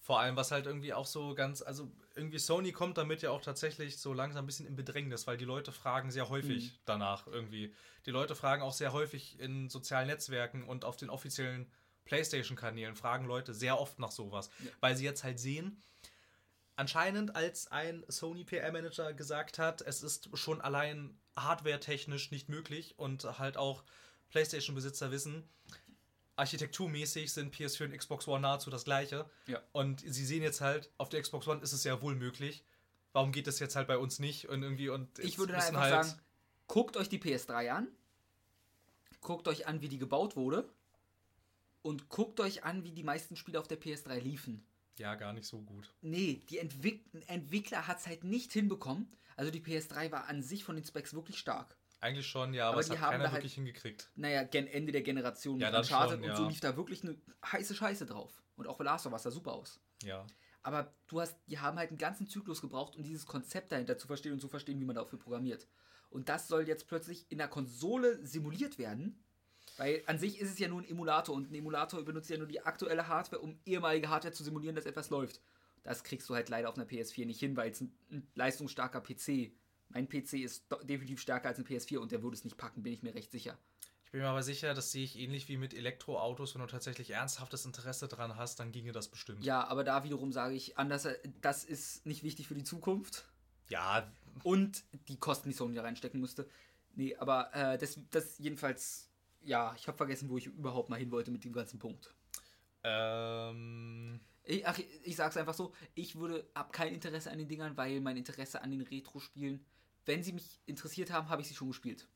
Vor 0.00 0.20
allem, 0.20 0.36
was 0.36 0.50
halt 0.50 0.66
irgendwie 0.66 0.94
auch 0.94 1.06
so 1.06 1.34
ganz, 1.34 1.60
also 1.60 1.90
irgendwie 2.14 2.38
Sony 2.38 2.72
kommt 2.72 2.96
damit 2.98 3.20
ja 3.22 3.30
auch 3.30 3.42
tatsächlich 3.42 3.98
so 3.98 4.12
langsam 4.14 4.44
ein 4.44 4.46
bisschen 4.46 4.66
in 4.66 4.76
Bedrängnis, 4.76 5.26
weil 5.26 5.36
die 5.36 5.44
Leute 5.44 5.70
fragen 5.72 6.10
sehr 6.10 6.28
häufig 6.28 6.72
Mhm. 6.72 6.78
danach 6.86 7.26
irgendwie. 7.26 7.74
Die 8.06 8.10
Leute 8.10 8.34
fragen 8.34 8.62
auch 8.62 8.72
sehr 8.72 8.92
häufig 8.92 9.38
in 9.38 9.68
sozialen 9.68 10.06
Netzwerken 10.08 10.64
und 10.64 10.84
auf 10.84 10.96
den 10.96 11.10
offiziellen 11.10 11.70
PlayStation-Kanälen 12.04 12.96
fragen 12.96 13.26
Leute 13.26 13.52
sehr 13.52 13.78
oft 13.78 13.98
nach 13.98 14.10
sowas, 14.10 14.48
Ja. 14.64 14.70
weil 14.80 14.96
sie 14.96 15.04
jetzt 15.04 15.24
halt 15.24 15.38
sehen, 15.38 15.82
anscheinend 16.76 17.34
als 17.36 17.66
ein 17.70 18.04
Sony 18.08 18.44
PR-Manager 18.44 19.12
gesagt 19.12 19.58
hat, 19.58 19.82
es 19.82 20.02
ist 20.02 20.30
schon 20.38 20.60
allein 20.60 21.18
hardware-technisch 21.36 22.30
nicht 22.30 22.48
möglich 22.48 22.98
und 22.98 23.24
halt 23.38 23.56
auch 23.56 23.84
PlayStation-Besitzer 24.30 25.10
wissen, 25.10 25.48
architekturmäßig 26.38 27.32
sind 27.32 27.54
PS4 27.54 27.86
und 27.86 27.96
Xbox 27.98 28.28
One 28.28 28.40
nahezu 28.40 28.70
das 28.70 28.84
gleiche. 28.84 29.28
Ja. 29.46 29.62
Und 29.72 30.00
sie 30.00 30.24
sehen 30.24 30.42
jetzt 30.42 30.60
halt, 30.60 30.90
auf 30.98 31.08
der 31.08 31.20
Xbox 31.22 31.46
One 31.48 31.60
ist 31.62 31.72
es 31.72 31.84
ja 31.84 32.00
wohl 32.00 32.14
möglich. 32.14 32.64
Warum 33.12 33.32
geht 33.32 33.46
das 33.46 33.58
jetzt 33.58 33.74
halt 33.74 33.88
bei 33.88 33.98
uns 33.98 34.18
nicht? 34.18 34.48
Und 34.48 34.62
irgendwie 34.62 34.88
und 34.88 35.18
Ich 35.18 35.38
würde 35.38 35.54
einfach 35.54 35.88
sagen, 35.88 36.20
guckt 36.66 36.96
euch 36.96 37.08
die 37.08 37.18
PS3 37.18 37.70
an. 37.70 37.88
Guckt 39.20 39.48
euch 39.48 39.66
an, 39.66 39.80
wie 39.80 39.88
die 39.88 39.98
gebaut 39.98 40.36
wurde. 40.36 40.68
Und 41.82 42.08
guckt 42.08 42.38
euch 42.40 42.64
an, 42.64 42.84
wie 42.84 42.92
die 42.92 43.02
meisten 43.02 43.34
Spiele 43.36 43.58
auf 43.58 43.66
der 43.68 43.80
PS3 43.80 44.18
liefen. 44.20 44.64
ja, 44.98 45.14
gar 45.14 45.32
nicht 45.32 45.46
so 45.46 45.60
gut. 45.60 45.92
Nee, 46.02 46.42
die 46.50 46.58
Entwick 46.58 47.04
Entwickler 47.28 47.86
hat 47.86 47.98
es 47.98 48.06
halt 48.06 48.24
nicht 48.24 48.52
hinbekommen. 48.52 49.08
Also 49.36 49.50
die 49.52 49.60
PS3 49.60 50.10
war 50.12 50.26
an 50.26 50.42
sich 50.42 50.64
von 50.64 50.74
den 50.74 50.84
Specs 50.84 51.14
wirklich 51.14 51.38
stark. 51.38 51.76
Eigentlich 52.00 52.26
schon, 52.26 52.54
ja, 52.54 52.64
aber, 52.66 52.74
Aber 52.74 52.80
es 52.80 52.86
die 52.86 52.92
hat 52.92 53.00
haben 53.00 53.12
keiner 53.12 53.24
halt- 53.24 53.34
wirklich 53.38 53.54
hingekriegt. 53.54 54.10
Naja, 54.14 54.44
gen 54.44 54.66
Ende 54.68 54.92
der 54.92 55.02
Generation 55.02 55.58
Ja, 55.58 55.70
mit 55.70 55.80
Uncharted 55.80 56.20
schon, 56.20 56.30
und 56.30 56.36
so 56.36 56.42
ja. 56.44 56.48
lief 56.48 56.60
da 56.60 56.76
wirklich 56.76 57.02
eine 57.02 57.16
heiße 57.44 57.74
Scheiße 57.74 58.06
drauf. 58.06 58.42
Und 58.56 58.66
auch 58.68 58.76
bei 58.78 58.84
Last 58.84 59.06
of 59.06 59.12
Us 59.12 59.22
sah 59.24 59.30
super 59.30 59.52
aus. 59.52 59.80
Ja. 60.02 60.24
Aber 60.62 60.92
du 61.08 61.20
hast, 61.20 61.36
die 61.48 61.58
haben 61.58 61.78
halt 61.78 61.90
einen 61.90 61.98
ganzen 61.98 62.28
Zyklus 62.28 62.60
gebraucht, 62.60 62.94
um 62.96 63.02
dieses 63.02 63.26
Konzept 63.26 63.72
dahinter 63.72 63.96
zu 63.98 64.06
verstehen 64.06 64.32
und 64.32 64.40
zu 64.40 64.48
verstehen, 64.48 64.78
wie 64.80 64.84
man 64.84 64.96
dafür 64.96 65.18
programmiert. 65.18 65.66
Und 66.10 66.28
das 66.28 66.46
soll 66.48 66.66
jetzt 66.68 66.88
plötzlich 66.88 67.26
in 67.30 67.38
der 67.38 67.48
Konsole 67.48 68.24
simuliert 68.24 68.78
werden. 68.78 69.22
Weil 69.76 70.02
an 70.06 70.18
sich 70.18 70.40
ist 70.40 70.50
es 70.50 70.58
ja 70.58 70.66
nur 70.68 70.80
ein 70.80 70.88
Emulator 70.88 71.34
und 71.34 71.50
ein 71.50 71.54
Emulator 71.54 72.02
benutzt 72.04 72.30
ja 72.30 72.36
nur 72.38 72.48
die 72.48 72.60
aktuelle 72.60 73.06
Hardware, 73.06 73.40
um 73.42 73.58
ehemalige 73.64 74.08
Hardware 74.08 74.32
zu 74.32 74.42
simulieren, 74.42 74.74
dass 74.74 74.86
etwas 74.86 75.10
läuft. 75.10 75.40
Das 75.84 76.02
kriegst 76.02 76.28
du 76.28 76.34
halt 76.34 76.48
leider 76.48 76.68
auf 76.68 76.76
einer 76.76 76.86
PS4 76.86 77.26
nicht 77.26 77.38
hin, 77.38 77.56
weil 77.56 77.70
es 77.70 77.80
ein, 77.80 77.94
ein 78.10 78.26
leistungsstarker 78.34 79.00
PC. 79.00 79.52
Mein 79.90 80.08
PC 80.08 80.34
ist 80.34 80.66
definitiv 80.84 81.20
stärker 81.20 81.48
als 81.48 81.58
ein 81.58 81.64
PS4 81.64 81.98
und 81.98 82.12
der 82.12 82.22
würde 82.22 82.36
es 82.36 82.44
nicht 82.44 82.56
packen, 82.56 82.82
bin 82.82 82.92
ich 82.92 83.02
mir 83.02 83.14
recht 83.14 83.30
sicher. 83.30 83.56
Ich 84.04 84.12
bin 84.12 84.22
mir 84.22 84.28
aber 84.28 84.42
sicher, 84.42 84.72
das 84.72 84.90
sehe 84.90 85.04
ich 85.04 85.18
ähnlich 85.18 85.48
wie 85.48 85.58
mit 85.58 85.74
Elektroautos. 85.74 86.54
Wenn 86.54 86.62
du 86.62 86.66
tatsächlich 86.66 87.10
ernsthaftes 87.10 87.66
Interesse 87.66 88.08
dran 88.08 88.36
hast, 88.36 88.58
dann 88.58 88.72
ginge 88.72 88.92
das 88.92 89.08
bestimmt. 89.08 89.44
Ja, 89.44 89.66
aber 89.66 89.84
da 89.84 90.02
wiederum 90.02 90.32
sage 90.32 90.54
ich 90.54 90.78
anders, 90.78 91.04
äh, 91.04 91.18
das 91.42 91.64
ist 91.64 92.06
nicht 92.06 92.22
wichtig 92.22 92.48
für 92.48 92.54
die 92.54 92.64
Zukunft. 92.64 93.28
Ja, 93.68 94.10
und 94.44 94.84
die 95.08 95.18
Kosten, 95.18 95.50
die 95.50 95.54
Sony 95.54 95.74
da 95.74 95.82
reinstecken 95.82 96.20
musste. 96.20 96.48
Nee, 96.94 97.16
aber 97.16 97.54
äh, 97.54 97.76
das, 97.76 97.98
das 98.10 98.38
jedenfalls, 98.38 99.10
ja, 99.42 99.74
ich 99.76 99.86
habe 99.88 99.96
vergessen, 99.98 100.30
wo 100.30 100.38
ich 100.38 100.46
überhaupt 100.46 100.88
mal 100.88 100.98
hin 100.98 101.10
wollte 101.10 101.30
mit 101.30 101.44
dem 101.44 101.52
ganzen 101.52 101.78
Punkt. 101.78 102.14
ähm, 102.82 104.20
Ich, 104.44 104.66
ach, 104.66 104.78
ich 105.04 105.16
sag's 105.16 105.36
einfach 105.36 105.54
so, 105.54 105.74
ich 105.94 106.16
würde, 106.16 106.48
hab 106.54 106.72
kein 106.72 106.94
Interesse 106.94 107.30
an 107.30 107.38
den 107.38 107.48
Dingern, 107.48 107.76
weil 107.76 108.00
mein 108.00 108.16
Interesse 108.16 108.62
an 108.62 108.70
den 108.70 108.80
Retro-Spielen, 108.80 109.64
wenn 110.08 110.22
sie 110.24 110.32
mich 110.32 110.58
interessiert 110.66 111.12
haben, 111.12 111.28
habe 111.28 111.42
ich 111.42 111.48
sie 111.48 111.54
schon 111.54 111.68
gespielt. 111.68 112.08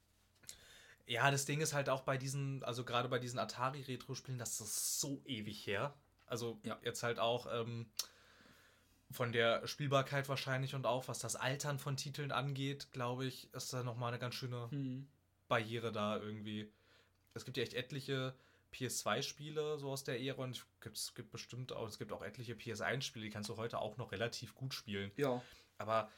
ja, 1.06 1.30
das 1.30 1.44
Ding 1.44 1.60
ist 1.60 1.74
halt 1.74 1.88
auch 1.88 2.02
bei 2.02 2.16
diesen, 2.16 2.62
also 2.64 2.84
gerade 2.84 3.08
bei 3.08 3.18
diesen 3.18 3.38
Atari-Retro-Spielen, 3.38 4.38
das 4.38 4.60
ist 4.60 5.00
so 5.00 5.20
ewig 5.26 5.66
her. 5.66 5.94
Also 6.26 6.58
Ja. 6.64 6.78
jetzt 6.82 7.02
halt 7.02 7.18
auch 7.18 7.46
ähm, 7.52 7.86
von 9.10 9.32
der 9.32 9.66
Spielbarkeit 9.66 10.28
wahrscheinlich 10.28 10.74
und 10.74 10.86
auch 10.86 11.08
was 11.08 11.18
das 11.18 11.36
Altern 11.36 11.78
von 11.78 11.96
Titeln 11.96 12.32
angeht, 12.32 12.90
glaube 12.92 13.26
ich, 13.26 13.52
ist 13.52 13.72
da 13.72 13.82
nochmal 13.82 14.08
eine 14.08 14.18
ganz 14.18 14.34
schöne 14.34 14.70
Hm. 14.70 15.06
Barriere 15.48 15.92
da 15.92 16.16
irgendwie. 16.18 16.72
Es 17.34 17.44
gibt 17.44 17.56
ja 17.58 17.62
echt 17.62 17.74
etliche 17.74 18.34
PS2-Spiele 18.72 19.78
so 19.78 19.90
aus 19.90 20.04
der 20.04 20.18
Ära 20.22 20.42
und 20.42 20.56
es 20.56 20.64
gibt, 20.80 20.96
es 20.96 21.14
gibt 21.14 21.30
bestimmt 21.30 21.72
auch, 21.72 21.86
es 21.88 21.98
gibt 21.98 22.10
auch 22.12 22.22
etliche 22.22 22.54
PS1-Spiele, 22.54 23.26
die 23.26 23.30
kannst 23.30 23.50
du 23.50 23.56
heute 23.58 23.78
auch 23.78 23.98
noch 23.98 24.12
relativ 24.12 24.54
gut 24.54 24.72
spielen. 24.72 25.10
Ja. 25.16 25.42
Aber 25.76 26.10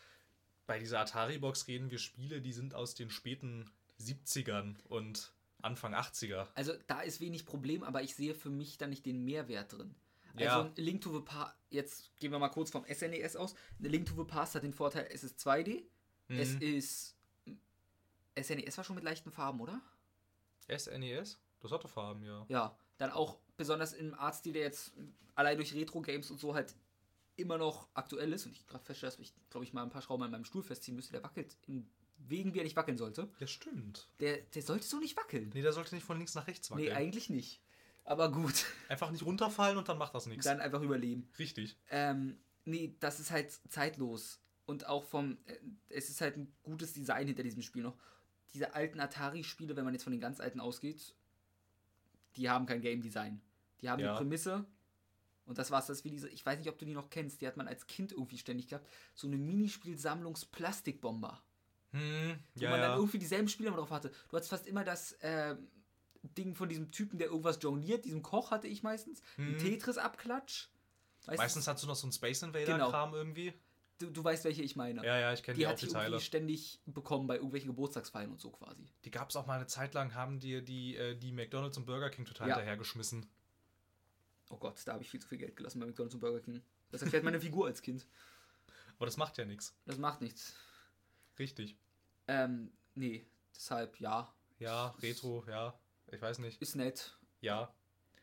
bei 0.67 0.79
dieser 0.79 1.01
Atari-Box 1.01 1.67
reden 1.69 1.91
wir 1.91 1.99
Spiele, 1.99 2.41
die 2.41 2.53
sind 2.53 2.75
aus 2.75 2.95
den 2.95 3.11
späten 3.11 3.71
70ern 4.01 4.77
und 4.89 5.33
Anfang 5.63 5.95
80er. 5.95 6.49
Also 6.55 6.73
da 6.87 7.01
ist 7.01 7.21
wenig 7.21 7.47
Problem, 7.47 7.83
aber 7.83 8.03
ich 8.03 8.15
sehe 8.15 8.35
für 8.35 8.51
mich 8.51 8.77
da 8.79 8.87
nicht 8.87 9.07
den 9.07 9.25
Mehrwert 9.25 9.73
drin. 9.73 9.95
Ja. 10.39 10.57
Also 10.59 10.71
ein 10.71 10.77
Link 10.77 11.01
to 11.03 11.13
the 11.13 11.25
Past, 11.25 11.55
jetzt 11.71 12.11
gehen 12.19 12.33
wir 12.33 12.39
mal 12.39 12.49
kurz 12.49 12.71
vom 12.71 12.85
SNES 12.85 13.37
aus. 13.37 13.55
Ein 13.79 13.91
Link 13.91 14.07
to 14.07 14.15
the 14.17 14.25
Past 14.25 14.55
hat 14.55 14.63
den 14.63 14.73
Vorteil, 14.73 15.09
es 15.13 15.23
ist 15.25 15.39
2D, 15.39 15.85
es 16.29 16.55
Mhm. 16.55 16.61
ist... 16.61 17.17
SNES 18.41 18.77
war 18.77 18.85
schon 18.85 18.97
mit 18.97 19.05
leichten 19.05 19.31
Farben, 19.31 19.61
oder? 19.61 19.81
SNES? 20.69 21.39
Das 21.61 21.71
hatte 21.71 21.87
Farben, 21.89 22.25
ja. 22.25 22.45
Ja, 22.49 22.77
dann 22.99 23.11
auch 23.11 23.39
besonders 23.57 23.93
im 23.93 24.13
Artstil, 24.15 24.55
der 24.55 24.63
jetzt 24.63 24.93
allein 25.37 25.57
durch 25.57 25.73
Retro-Games 25.75 26.31
und 26.31 26.41
so 26.41 26.55
halt 26.55 26.75
immer 27.37 27.59
noch 27.59 27.89
aktuell 27.95 28.33
ist 28.33 28.47
und 28.47 28.53
ich 28.53 28.67
gerade 28.67 28.85
feststelle, 28.85 29.11
dass 29.13 29.19
ich, 29.21 29.33
glaube 29.51 29.65
ich, 29.65 29.73
mal 29.73 29.83
ein 29.83 29.91
paar 29.91 30.03
Schrauben 30.03 30.23
an 30.25 30.31
meinem 30.31 30.45
Stuhl 30.45 30.63
festziehen 30.63 30.95
müsste, 30.97 31.13
der 31.13 31.23
wackelt 31.23 31.57
in 31.67 31.89
Wegen, 32.17 32.55
wie 32.55 32.59
er 32.59 32.65
nicht 32.65 32.77
wackeln 32.77 32.97
sollte. 32.97 33.29
Ja, 33.41 33.47
stimmt. 33.47 34.09
Der, 34.21 34.39
der 34.39 34.63
sollte 34.63 34.87
so 34.87 34.99
nicht 34.99 35.17
wackeln. 35.17 35.51
Nee, 35.53 35.63
der 35.63 35.73
sollte 35.73 35.95
nicht 35.95 36.05
von 36.05 36.17
links 36.17 36.35
nach 36.35 36.47
rechts 36.47 36.71
Nee, 36.71 36.77
wackeln. 36.77 36.97
eigentlich 36.97 37.29
nicht. 37.29 37.61
Aber 38.05 38.31
gut, 38.31 38.65
Einfach 38.89 39.11
nicht 39.11 39.25
runterfallen 39.25 39.77
und 39.79 39.89
dann 39.89 39.99
macht 39.99 40.15
das 40.15 40.27
nichts. 40.27 40.45
dann 40.45 40.61
einfach 40.61 40.81
überleben. 40.81 41.29
Richtig. 41.39 41.77
Ähm, 41.91 42.39
nee, 42.65 42.97
das 43.01 43.19
ist 43.21 43.31
halt 43.31 43.51
zeitlos. 43.69 44.41
Und 44.67 44.87
auch 44.87 45.05
vom, 45.05 45.37
äh, 45.47 45.59
es 45.89 46.09
ist 46.09 46.21
halt 46.21 46.37
ein 46.37 46.55
gutes 46.63 46.93
Design 46.95 47.27
hinter 47.27 47.43
diesem 47.43 47.63
Spiel 47.63 47.83
noch. 47.83 47.97
Diese 48.55 48.75
alten 48.75 49.01
Atari-Spiele, 49.01 49.75
wenn 49.77 49.85
man 49.85 49.93
jetzt 49.95 50.05
von 50.05 50.13
den 50.13 50.21
ganz 50.21 50.39
alten 50.41 50.61
ausgeht, 50.61 51.15
die 52.37 52.49
haben 52.49 52.67
kein 52.67 52.81
Game 52.81 53.03
Design. 53.03 53.41
Die 53.81 53.91
haben 53.91 54.01
Ja. 54.01 54.11
eine 54.11 54.19
Prämisse. 54.19 54.65
Und 55.47 55.59
das 55.59 55.71
war's, 55.71 55.87
das 55.87 55.99
ist 55.99 56.05
wie 56.05 56.11
diese, 56.11 56.29
ich 56.29 56.45
weiß 56.45 56.59
nicht, 56.59 56.69
ob 56.69 56.79
du 56.79 56.85
die 56.87 56.95
noch 56.95 57.11
kennst, 57.11 57.41
die 57.43 57.47
hat 57.47 57.57
man 57.57 57.69
als 57.69 57.87
Kind 57.87 58.13
irgendwie 58.13 58.39
ständig 58.39 58.69
gehabt. 58.69 58.89
So 59.15 59.27
eine 59.27 59.37
Minispielsammlungs-Plastikbomber. 59.37 61.43
Hm, 61.93 62.39
Wo 62.55 62.65
ja, 62.65 62.71
man 62.71 62.81
dann 62.81 62.91
ja. 62.93 62.97
irgendwie 62.97 63.19
dieselben 63.19 63.49
Spiele 63.49 63.69
immer 63.69 63.79
drauf 63.79 63.91
hatte. 63.91 64.11
Du 64.29 64.37
hattest 64.37 64.51
fast 64.51 64.67
immer 64.67 64.85
das 64.85 65.17
ähm, 65.21 65.69
Ding 66.23 66.55
von 66.55 66.69
diesem 66.69 66.91
Typen, 66.91 67.19
der 67.19 67.29
irgendwas 67.29 67.59
jongliert, 67.63 68.05
diesem 68.05 68.23
Koch 68.23 68.51
hatte 68.51 68.67
ich 68.67 68.83
meistens. 68.83 69.23
Hm. 69.37 69.59
Tetris-Abklatsch. 69.59 70.69
Meistens, 71.27 71.39
Meistens 71.39 71.69
hast 71.69 71.83
du 71.83 71.87
noch 71.87 71.97
so 71.97 72.07
einen 72.07 72.13
Space 72.13 72.43
Invader-Kram 72.43 73.15
irgendwie. 73.15 73.55
Du, 73.99 74.11
du 74.11 74.25
weißt, 74.25 74.45
welche 74.45 74.63
ich 74.63 74.75
meine. 74.75 75.05
Ja, 75.05 75.19
ja, 75.19 75.33
ich 75.33 75.43
kenne 75.43 75.55
die 75.55 75.61
die, 75.61 75.67
auch 75.67 75.71
hat 75.71 75.81
die 75.81 75.87
Teile. 75.87 76.07
irgendwie 76.07 76.25
ständig 76.25 76.81
bekommen 76.85 77.29
bei 77.29 77.37
irgendwelchen 77.37 77.69
Geburtstagsfeiern 77.69 78.31
und 78.31 78.41
so 78.41 78.51
quasi. 78.51 78.91
Die 79.05 79.11
gab 79.11 79.31
es 79.31 79.37
auch 79.37 79.47
mal 79.47 79.55
eine 79.55 79.69
Zeit 79.69 79.95
lang, 79.95 80.15
haben 80.15 80.41
die 80.41 80.65
die, 80.65 80.97
äh, 80.97 81.15
die 81.15 81.33
McDonalds 81.33 81.79
und 81.79 81.87
Burger 81.87 82.11
King 82.11 82.25
total 82.25 82.49
Ja. 82.49 82.57
hinterhergeschmissen. 82.57 83.25
Oh 84.55 84.59
Gott, 84.59 84.81
da 84.87 84.93
habe 84.93 85.03
ich 85.03 85.11
viel 85.11 85.21
zu 85.21 85.27
viel 85.27 85.39
Geld 85.39 85.57
gelassen 85.57 85.81
bei 85.81 85.87
McDonalds 85.87 86.15
und 86.15 86.21
Burger 86.21 86.41
King. 86.41 86.63
Das 86.91 87.03
erklärt 87.03 87.25
meine 87.25 87.41
Figur 87.41 87.67
als 87.67 87.83
Kind. 87.83 88.07
Aber 88.97 89.07
das 89.07 89.17
macht 89.17 89.37
ja 89.37 89.45
nichts. 89.45 89.75
Das 89.85 89.99
macht 89.99 90.21
nichts. 90.21 90.55
Richtig. 91.41 91.77
Ähm, 92.29 92.73
nee, 92.95 93.27
deshalb 93.55 93.99
ja, 93.99 94.33
Ja, 94.61 94.91
Retro, 95.03 95.45
ja. 95.49 95.77
Ich 96.13 96.23
weiß 96.23 96.39
nicht. 96.39 96.63
ist 96.63 96.77
nett. 96.77 97.19
Ja. 97.41 97.75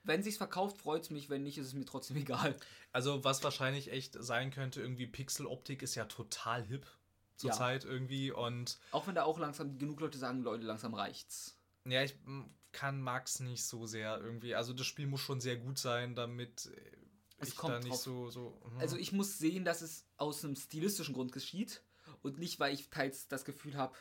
Wenn 0.04 0.24
sich's 0.24 0.38
verkauft, 0.38 0.78
freut's 0.78 1.10
mich. 1.10 1.30
Wenn 1.30 1.44
nicht, 1.44 1.58
ist 1.58 1.68
es 1.68 1.74
mir 1.74 1.84
trotzdem 1.86 2.16
egal. 2.26 2.56
Also, 2.94 3.24
was 3.26 3.44
wahrscheinlich 3.44 3.92
echt 3.92 4.16
sein 4.18 4.52
könnte, 4.52 4.82
irgendwie 4.82 5.08
Pixeloptik 5.08 5.82
ist 5.84 5.96
ja 5.96 6.06
total 6.06 6.64
hip 6.64 6.86
Ja. 6.86 6.92
zurzeit 7.36 7.84
irgendwie. 7.84 8.32
Und 8.32 8.80
Auch 8.92 9.06
wenn 9.08 9.16
da 9.16 9.24
auch 9.24 9.38
langsam 9.38 9.78
genug 9.78 10.00
Leute 10.00 10.18
sagen, 10.18 10.42
Leute, 10.44 10.64
langsam 10.66 10.94
reicht's. 10.94 11.58
ja, 11.86 12.02
ich 12.04 12.16
kann 12.72 13.01
Max 13.01 13.39
nicht 13.39 13.63
so 13.65 13.86
sehr 13.86 14.19
irgendwie. 14.19 14.55
Also, 14.55 14.74
das 14.74 14.86
Spiel 14.88 15.07
muss 15.07 15.22
schon 15.22 15.41
sehr 15.41 15.57
gut 15.57 15.78
sein, 15.78 16.15
damit 16.15 16.69
Es 17.39 17.49
ich 17.49 17.55
kommt 17.55 17.74
da 17.74 17.80
nicht 17.80 17.91
drauf- 17.91 18.01
so. 18.03 18.30
so 18.30 18.61
hm. 18.72 18.78
Also 18.80 18.97
ich 18.97 19.11
muss 19.11 19.38
sehen, 19.39 19.65
dass 19.65 19.82
es 19.82 20.05
aus 20.17 20.43
einem 20.45 20.55
stilistischen 20.55 21.13
Grund 21.13 21.32
geschieht 21.32 21.82
und 22.22 22.38
nicht, 22.38 22.59
weil 22.59 22.74
ich 22.74 22.89
teils 22.89 23.28
das 23.28 23.45
Gefühl 23.45 23.76
habe, 23.76 23.95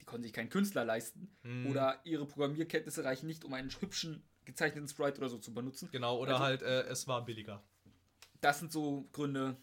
die 0.00 0.04
konnten 0.04 0.24
sich 0.24 0.32
keinen 0.32 0.48
Künstler 0.50 0.84
leisten 0.84 1.34
Hm. 1.42 1.66
oder 1.68 2.00
ihre 2.04 2.26
Programmierkenntnisse 2.26 3.04
reichen 3.04 3.26
nicht, 3.26 3.44
um 3.44 3.54
einen 3.54 3.70
hübschen 3.80 4.22
gezeichneten 4.44 4.88
Sprite 4.88 5.18
oder 5.18 5.28
so 5.28 5.38
zu 5.38 5.54
benutzen. 5.54 5.88
Genau, 5.92 6.18
oder 6.18 6.32
Also- 6.32 6.44
halt, 6.44 6.62
äh, 6.62 6.82
es 6.88 7.06
war 7.06 7.24
billiger. 7.24 7.62
Das 8.40 8.58
sind 8.58 8.72
so 8.72 9.08
Gründe. 9.12 9.56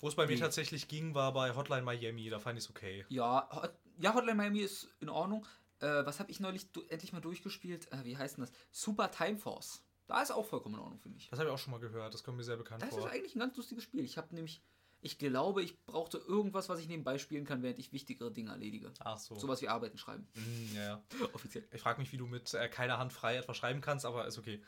Wo 0.00 0.08
es 0.08 0.14
bei 0.16 0.26
mir 0.26 0.38
tatsächlich 0.38 0.88
ging, 0.88 1.14
war 1.14 1.34
bei 1.34 1.54
Hotline 1.54 1.82
Miami. 1.82 2.30
Da 2.30 2.38
fand 2.38 2.58
ich 2.58 2.64
es 2.64 2.70
okay. 2.70 3.04
Ja, 3.10 3.46
Hot, 3.52 3.74
ja, 4.00 4.14
Hotline 4.14 4.34
Miami 4.36 4.60
ist 4.60 4.88
in 5.00 5.10
Ordnung. 5.10 5.46
Äh, 5.80 6.04
was 6.06 6.20
habe 6.20 6.30
ich 6.30 6.40
neulich 6.40 6.66
endlich 6.88 7.12
mal 7.12 7.20
durchgespielt? 7.20 7.90
Äh, 7.92 8.04
wie 8.04 8.16
heißt 8.16 8.36
denn 8.36 8.44
das? 8.44 8.52
Super 8.70 9.10
Time 9.10 9.38
Force. 9.38 9.82
Da 10.06 10.22
ist 10.22 10.30
auch 10.32 10.44
vollkommen 10.44 10.74
in 10.74 10.80
Ordnung, 10.80 10.98
finde 11.00 11.18
ich. 11.18 11.28
Das 11.30 11.38
habe 11.38 11.48
ich 11.48 11.54
auch 11.54 11.58
schon 11.58 11.70
mal 11.70 11.80
gehört. 11.80 12.12
Das 12.12 12.24
kommt 12.24 12.36
mir 12.36 12.44
sehr 12.44 12.56
bekannt 12.56 12.82
Das 12.82 12.90
ist 12.90 12.96
vor. 12.96 13.10
eigentlich 13.10 13.34
ein 13.36 13.38
ganz 13.38 13.56
lustiges 13.56 13.84
Spiel. 13.84 14.04
Ich 14.04 14.18
habe 14.18 14.34
nämlich, 14.34 14.60
ich 15.00 15.18
glaube, 15.18 15.62
ich 15.62 15.80
brauchte 15.86 16.18
irgendwas, 16.18 16.68
was 16.68 16.80
ich 16.80 16.88
nebenbei 16.88 17.16
spielen 17.18 17.44
kann, 17.44 17.62
während 17.62 17.78
ich 17.78 17.92
wichtigere 17.92 18.32
Dinge 18.32 18.50
erledige. 18.50 18.92
Ach 19.00 19.18
so. 19.18 19.36
Sowas 19.38 19.62
wie 19.62 19.68
Arbeiten 19.68 19.98
schreiben. 19.98 20.26
Hm, 20.34 20.70
ja, 20.74 20.82
ja. 20.82 21.02
Offiziell. 21.32 21.66
Ich 21.70 21.80
frage 21.80 22.00
mich, 22.00 22.10
wie 22.12 22.16
du 22.16 22.26
mit 22.26 22.52
äh, 22.54 22.68
keiner 22.68 22.98
Hand 22.98 23.12
frei 23.12 23.36
etwas 23.36 23.56
schreiben 23.56 23.80
kannst, 23.80 24.04
aber 24.04 24.26
ist 24.26 24.36
okay. 24.38 24.60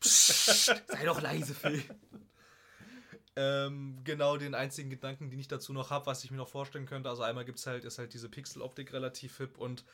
Sei 0.00 1.04
doch 1.04 1.20
leise, 1.20 1.54
Phil. 1.54 1.82
Ähm, 3.34 4.00
genau 4.04 4.36
den 4.36 4.54
einzigen 4.54 4.90
Gedanken, 4.90 5.30
den 5.30 5.38
ich 5.38 5.48
dazu 5.48 5.72
noch 5.72 5.90
habe, 5.90 6.06
was 6.06 6.22
ich 6.24 6.30
mir 6.30 6.36
noch 6.36 6.48
vorstellen 6.48 6.86
könnte. 6.86 7.08
Also 7.08 7.22
einmal 7.22 7.44
gibt 7.44 7.58
es 7.58 7.66
halt, 7.66 7.84
ist 7.84 7.98
halt 7.98 8.12
diese 8.12 8.28
Pixeloptik 8.28 8.92
relativ 8.92 9.38
hip 9.38 9.56
und 9.58 9.84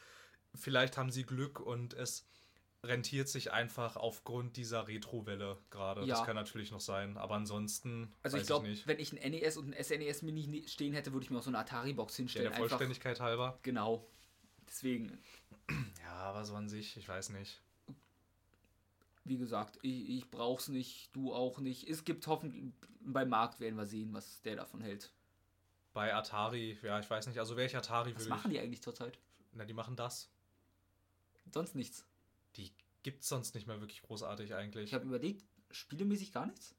vielleicht 0.55 0.97
haben 0.97 1.11
sie 1.11 1.22
Glück 1.22 1.61
und 1.61 1.95
es 1.95 2.26
rentiert 2.84 3.28
sich 3.28 3.53
einfach 3.53 3.97
aufgrund 3.97 4.57
dieser 4.57 4.86
Retro-Welle 4.86 5.59
gerade. 5.70 6.03
Ja. 6.03 6.16
Das 6.16 6.24
kann 6.24 6.36
natürlich 6.36 6.70
noch 6.70 6.80
sein, 6.80 7.16
aber 7.16 7.34
ansonsten 7.34 8.12
Also 8.22 8.36
ich 8.36 8.47
glaube, 8.47 8.68
wenn 8.86 9.01
ich 9.01 9.12
ein 9.12 9.30
NES 9.32 9.57
und 9.57 9.74
ein 9.74 9.84
SNES 9.84 10.22
Mini 10.22 10.64
stehen 10.68 10.95
hätte, 10.95 11.12
würde 11.12 11.24
ich 11.24 11.30
mir 11.30 11.39
auch 11.39 11.43
so 11.43 11.51
eine 11.51 11.59
Atari-Box 11.59 12.16
Ja, 12.16 12.22
hinstellen. 12.22 12.51
der 12.51 12.59
Vollständigkeit 12.59 13.20
halber. 13.20 13.49
Einfach, 13.49 13.62
genau. 13.62 14.09
Deswegen, 14.68 15.18
Ja, 16.03 16.14
aber 16.14 16.45
so 16.45 16.55
an 16.55 16.68
sich, 16.68 16.97
ich 16.97 17.09
weiß 17.09 17.30
nicht. 17.30 17.61
Wie 19.29 19.39
gesagt, 19.39 19.79
ich, 19.83 20.09
ich 20.09 20.31
brauch's 20.31 20.68
nicht, 20.68 21.14
du 21.14 21.35
auch 21.35 21.59
nicht. 21.59 21.89
Es 21.89 22.05
gibt 22.05 22.26
hoffentlich, 22.26 22.72
beim 23.01 23.29
Markt 23.29 23.61
werden 23.61 23.76
wir 23.76 23.87
sehen, 23.87 24.12
was 24.12 24.43
der 24.43 24.57
davon 24.57 24.81
hält. 24.81 25.12
Bei 25.93 26.14
Atari, 26.14 26.79
ja, 26.83 27.01
ich 27.01 27.09
weiß 27.09 27.26
nicht. 27.26 27.39
Also 27.39 27.57
welche 27.57 27.79
Atari 27.79 28.14
Was 28.14 28.22
würde 28.22 28.31
machen 28.31 28.51
ich. 28.51 28.59
die 28.59 28.62
eigentlich 28.62 28.83
zurzeit? 28.83 29.18
Na, 29.53 29.64
die 29.64 29.72
machen 29.72 29.97
das. 29.97 30.31
Sonst 31.53 31.74
nichts. 31.74 32.05
Die 32.57 32.70
gibt's 33.03 33.29
sonst 33.29 33.55
nicht 33.55 33.66
mehr 33.66 33.81
wirklich 33.81 34.03
großartig 34.03 34.55
eigentlich. 34.55 34.85
Ich 34.85 34.95
habe 34.95 35.07
überlegt, 35.07 35.45
spielemäßig 35.70 36.33
gar 36.33 36.47
nichts? 36.47 36.74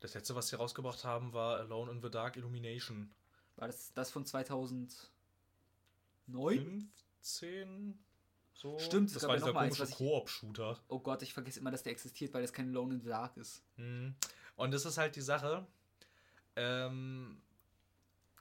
Das 0.00 0.14
letzte, 0.14 0.34
was 0.34 0.48
sie 0.48 0.56
rausgebracht 0.56 1.04
haben, 1.04 1.32
war 1.32 1.58
Alone 1.58 1.92
in 1.92 2.02
the 2.02 2.10
Dark 2.10 2.36
Illumination. 2.36 3.12
War 3.56 3.68
das 3.68 3.92
das 3.94 4.10
von 4.10 4.26
2009? 4.26 6.90
15? 7.20 7.98
So? 8.54 8.78
Stimmt, 8.78 9.14
das 9.14 9.22
gab 9.22 9.30
war 9.30 9.36
ja 9.36 9.40
dieser 9.40 9.52
komische 9.52 9.86
Koop-Shooter. 9.96 10.78
Oh 10.88 11.00
Gott, 11.00 11.22
ich 11.22 11.32
vergesse 11.32 11.60
immer, 11.60 11.70
dass 11.70 11.82
der 11.82 11.92
existiert, 11.92 12.32
weil 12.34 12.42
das 12.42 12.52
kein 12.52 12.68
Alone 12.68 12.94
in 12.94 13.00
the 13.00 13.08
Dark 13.08 13.36
ist. 13.36 13.62
Mhm. 13.76 14.14
Und 14.56 14.72
das 14.72 14.84
ist 14.84 14.98
halt 14.98 15.16
die 15.16 15.20
Sache. 15.22 15.66
Ähm, 16.56 17.40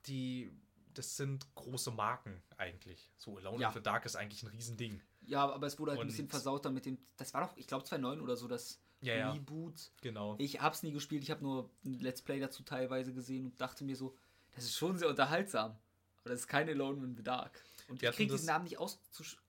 die, 0.05 0.51
das 0.93 1.15
sind 1.17 1.53
große 1.55 1.91
Marken 1.91 2.41
eigentlich. 2.57 3.09
So, 3.17 3.37
Alone 3.37 3.61
Ja. 3.61 3.69
in 3.69 3.73
the 3.75 3.81
Dark 3.81 4.05
ist 4.05 4.15
eigentlich 4.15 4.43
ein 4.43 4.49
Riesending. 4.49 5.01
Ja, 5.27 5.49
aber 5.49 5.67
es 5.67 5.79
wurde 5.79 5.91
halt 5.91 6.01
ein 6.01 6.07
bisschen 6.07 6.25
Und- 6.25 6.31
versauter 6.31 6.71
mit 6.71 6.85
dem. 6.85 6.97
Das 7.17 7.33
war 7.33 7.47
doch, 7.47 7.55
ich 7.57 7.67
glaube 7.67 7.83
2009 7.85 8.19
oder 8.21 8.35
so, 8.35 8.47
das 8.47 8.79
Ja, 9.01 9.15
ja. 9.15 9.31
Reboot. 9.31 9.91
Genau. 10.01 10.35
Ich 10.39 10.61
hab's 10.61 10.83
nie 10.83 10.91
gespielt, 10.91 11.23
ich 11.23 11.31
habe 11.31 11.43
nur 11.43 11.69
ein 11.85 11.99
Let's 11.99 12.21
Play 12.21 12.39
dazu 12.39 12.63
teilweise 12.63 13.13
gesehen 13.13 13.45
und 13.45 13.61
dachte 13.61 13.83
mir 13.83 13.95
so, 13.95 14.15
das 14.53 14.65
ist 14.65 14.75
schon 14.75 14.97
sehr 14.97 15.09
unterhaltsam. 15.09 15.77
Aber 16.19 16.29
das 16.31 16.41
ist 16.41 16.47
kein 16.47 16.67
Alone 16.69 17.03
in 17.05 17.15
the 17.15 17.23
Dark. 17.23 17.63
Und 17.91 18.01
Wir 18.01 18.09
ich 18.09 18.15
krieg 18.15 18.27
hatten 18.27 18.37
diesen 18.37 18.47
Namen 18.47 18.63
nicht 18.63 18.77
aus, 18.79 18.99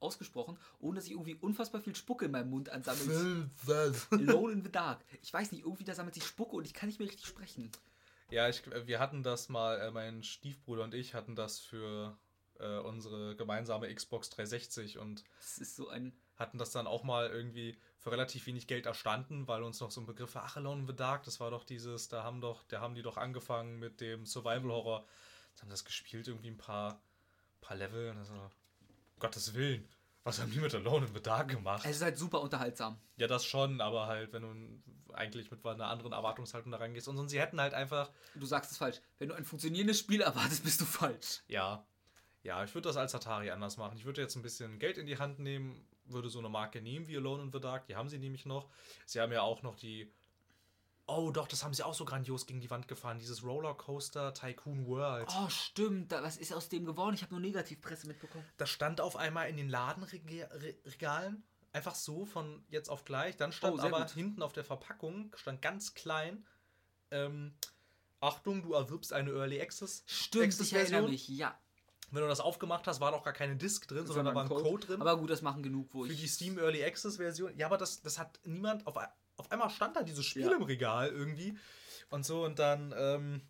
ausgesprochen, 0.01 0.59
ohne 0.81 0.97
dass 0.97 1.07
ich 1.07 1.13
irgendwie 1.13 1.37
unfassbar 1.37 1.81
viel 1.81 1.95
Spucke 1.97 2.27
in 2.27 2.33
meinem 2.33 2.51
Mund 2.51 2.69
ansammelt. 2.69 3.09
Alone 4.11 4.53
in 4.53 4.63
the 4.63 4.71
Dark. 4.71 5.05
Ich 5.23 5.33
weiß 5.33 5.53
nicht, 5.53 5.63
irgendwie 5.65 5.85
da 5.85 5.95
sammelt 5.95 6.15
sich 6.15 6.25
Spucke 6.27 6.57
und 6.57 6.67
ich 6.67 6.75
kann 6.75 6.89
nicht 6.89 6.99
mehr 6.99 7.09
richtig 7.09 7.27
sprechen. 7.27 7.71
Ja, 8.31 8.49
ich, 8.49 8.63
wir 8.87 8.99
hatten 8.99 9.23
das 9.23 9.49
mal, 9.49 9.79
äh, 9.81 9.91
mein 9.91 10.23
Stiefbruder 10.23 10.85
und 10.85 10.95
ich 10.95 11.15
hatten 11.15 11.37
das 11.37 11.61
für 11.61 12.17
äh, 12.59 12.79
unsere 12.79 13.37
gemeinsame 13.37 13.95
Xbox 13.95 14.31
360 14.31 14.99
und 14.99 15.25
Das 15.39 15.59
ist 15.59 15.77
so 15.77 15.89
ein. 15.89 16.13
hatten 16.37 16.59
das 16.59 16.71
dann 16.73 16.87
auch 16.87 17.05
mal 17.05 17.29
irgendwie 17.29 17.77
für 17.99 18.11
relativ 18.11 18.47
wenig 18.47 18.67
Geld 18.67 18.87
erstanden, 18.87 19.47
weil 19.49 19.63
uns 19.63 19.81
noch 19.81 19.91
so 19.91 20.01
ein 20.01 20.07
Begriff 20.07 20.35
war, 20.35 20.45
ach, 20.45 20.57
Alone 20.57 20.81
in 20.83 20.87
the 20.87 20.97
Dark, 20.97 21.25
das 21.25 21.41
war 21.41 21.51
doch 21.51 21.65
dieses, 21.65 22.09
da 22.09 22.23
haben 22.23 22.41
doch, 22.41 22.65
da 22.65 22.81
haben 22.81 22.95
die 22.95 23.03
doch 23.03 23.17
angefangen 23.17 23.79
mit 23.79 24.01
dem 24.01 24.27
Survival-Horror. 24.27 25.07
Jetzt 25.51 25.63
haben 25.63 25.71
das 25.71 25.85
gespielt, 25.85 26.27
irgendwie 26.29 26.49
ein 26.51 26.57
paar, 26.57 27.03
paar 27.63 27.77
Level 27.77 28.11
und 28.11 28.19
also, 28.19 28.35
Gottes 29.19 29.55
Willen, 29.55 29.89
was 30.25 30.41
haben 30.41 30.51
die 30.53 30.59
mit 30.59 30.75
Alone 30.75 31.07
in 31.07 31.15
the 31.15 31.23
Dark 31.23 31.49
gemacht? 31.49 31.85
Es 31.85 31.97
ist 31.97 32.03
halt 32.03 32.19
super 32.19 32.43
unterhaltsam. 32.43 32.99
Ja, 33.17 33.27
das 33.27 33.45
schon, 33.45 33.81
aber 33.81 34.07
halt, 34.07 34.33
wenn 34.33 34.43
du 34.43 35.15
eigentlich 35.15 35.51
mit 35.51 35.65
einer 35.65 35.89
anderen 35.89 36.13
Erwartungshaltung 36.13 36.71
da 36.71 36.79
reingehst. 36.79 37.09
Und 37.09 37.17
sonst, 37.17 37.31
sie 37.31 37.41
hätten 37.41 37.61
halt 37.61 37.75
einfach, 37.75 38.11
Du 38.35 38.47
sagst 38.47 38.71
es 38.71 38.79
falsch. 38.79 39.01
Wenn 39.19 39.29
du 39.29 39.35
ein 39.35 39.45
funktionierendes 39.45 39.99
Spiel 39.99 40.21
erwartest, 40.21 40.65
bist 40.65 40.81
du 40.81 40.85
falsch. 40.85 41.43
ja, 41.49 41.87
ja, 42.45 42.65
ich 42.65 42.75
würde 42.75 42.89
das 42.89 42.97
als 42.97 43.15
Atari 43.15 43.51
anders 43.51 43.77
machen. 43.77 43.97
Ich 43.97 44.05
würde 44.05 44.21
jetzt 44.21 44.35
ein 44.35 44.43
bisschen 44.43 44.81
Geld 44.81 44.99
in 44.99 45.07
die 45.07 45.19
Hand 45.19 45.39
nehmen, 45.39 45.87
würde 46.07 46.29
so 46.29 46.41
eine 46.41 46.49
Marke 46.49 46.83
nehmen 46.83 47.07
wie 47.07 47.17
Alone 47.17 47.45
in 47.45 47.53
the 47.53 47.61
Dark, 47.61 47.87
die 47.87 47.95
haben 47.95 48.09
sie 48.09 48.19
nämlich 48.19 48.47
noch. 48.47 48.69
Sie 49.07 49.21
haben 49.21 49.31
ja 49.31 49.43
auch 49.43 49.63
noch 49.63 49.77
die, 49.77 50.13
oh 51.07 51.31
doch, 51.31 51.47
das 51.49 51.65
haben 51.65 51.75
sie 51.75 51.83
auch 51.85 51.95
so 51.95 52.05
grandios 52.05 52.47
gegen 52.47 52.61
die 52.61 52.71
Wand 52.71 52.89
gefahren, 52.89 53.19
dieses 53.19 53.43
Rollercoaster 53.43 54.33
Tycoon 54.35 54.87
World. 54.87 55.29
Oh, 55.31 55.49
stimmt. 55.49 56.13
Was 56.13 56.37
ist 56.37 56.53
aus 56.53 56.69
dem 56.69 56.85
geworden? 56.85 57.15
Ich 57.15 57.23
habe 57.23 57.33
nur 57.33 57.41
Negativpresse 57.41 58.07
mitbekommen. 58.07 58.45
Das 58.57 58.71
stand 58.71 59.01
auf 59.01 59.17
einmal 59.17 59.49
in 59.49 59.57
den 59.57 59.69
Ladenregalen. 59.69 61.43
Einfach 61.73 61.95
so 61.95 62.27
von 62.27 62.65
jetzt 62.69 62.91
auf 62.91 63.05
gleich. 63.05 63.37
Dann 63.37 63.51
stand 63.53 63.79
Oh, 63.79 63.83
aber 63.83 64.01
gut. 64.01 64.11
hinten 64.11 64.43
auf 64.43 64.53
der 64.53 64.65
Verpackung, 64.65 65.33
stand 65.37 65.63
ganz 65.63 65.95
klein, 65.95 66.45
ähm, 67.11 67.55
Achtung, 68.21 68.63
du 68.63 68.75
erwirbst 68.75 69.13
eine 69.13 69.31
Early 69.31 69.61
Access. 69.61 70.05
Stimmt, 70.07 70.45
Access 70.45 70.67
ich 70.69 70.73
erinnere 70.75 70.91
Version. 71.03 71.11
mich. 71.11 71.29
Ja. 71.29 71.59
Wenn 72.11 72.21
du 72.23 72.29
das 72.29 72.41
aufgemacht 72.41 72.87
hast, 72.87 73.01
war 73.01 73.11
doch 73.11 73.25
gar 73.25 73.33
keine 73.33 73.57
Disk 73.57 73.89
drin, 73.89 74.07
sondern 74.07 74.27
da 74.27 74.35
war 74.35 74.43
ein 74.43 74.49
Code, 74.49 74.87
drin. 74.87 75.01
Aber 75.01 75.17
gut, 75.17 75.31
das 75.31 75.41
machen 75.41 75.63
genug, 75.63 75.89
wo 75.93 76.05
für 76.05 76.13
ich. 76.13 76.21
die 76.21 76.29
Steam 76.29 76.59
Early 76.59 76.85
Access 76.85 77.17
Version. 77.17 77.57
Ja, 77.57 77.67
aber 77.67 77.79
das, 77.79 78.03
das 78.03 78.19
hat 78.19 78.39
niemand. 78.45 78.87
Auf, 78.87 78.97
auf 79.43 79.51
einmal 79.51 79.71
stand 79.71 79.97
da 79.97 80.03
dieses 80.05 80.25
Spiel 80.25 80.43
Ja. 80.47 80.53
im 80.57 80.63
Regal 80.63 81.09
irgendwie. 81.09 81.59
Und 82.11 82.25
so, 82.25 82.45
und 82.45 82.59
dann, 82.61 82.95
ähm, 82.97 83.43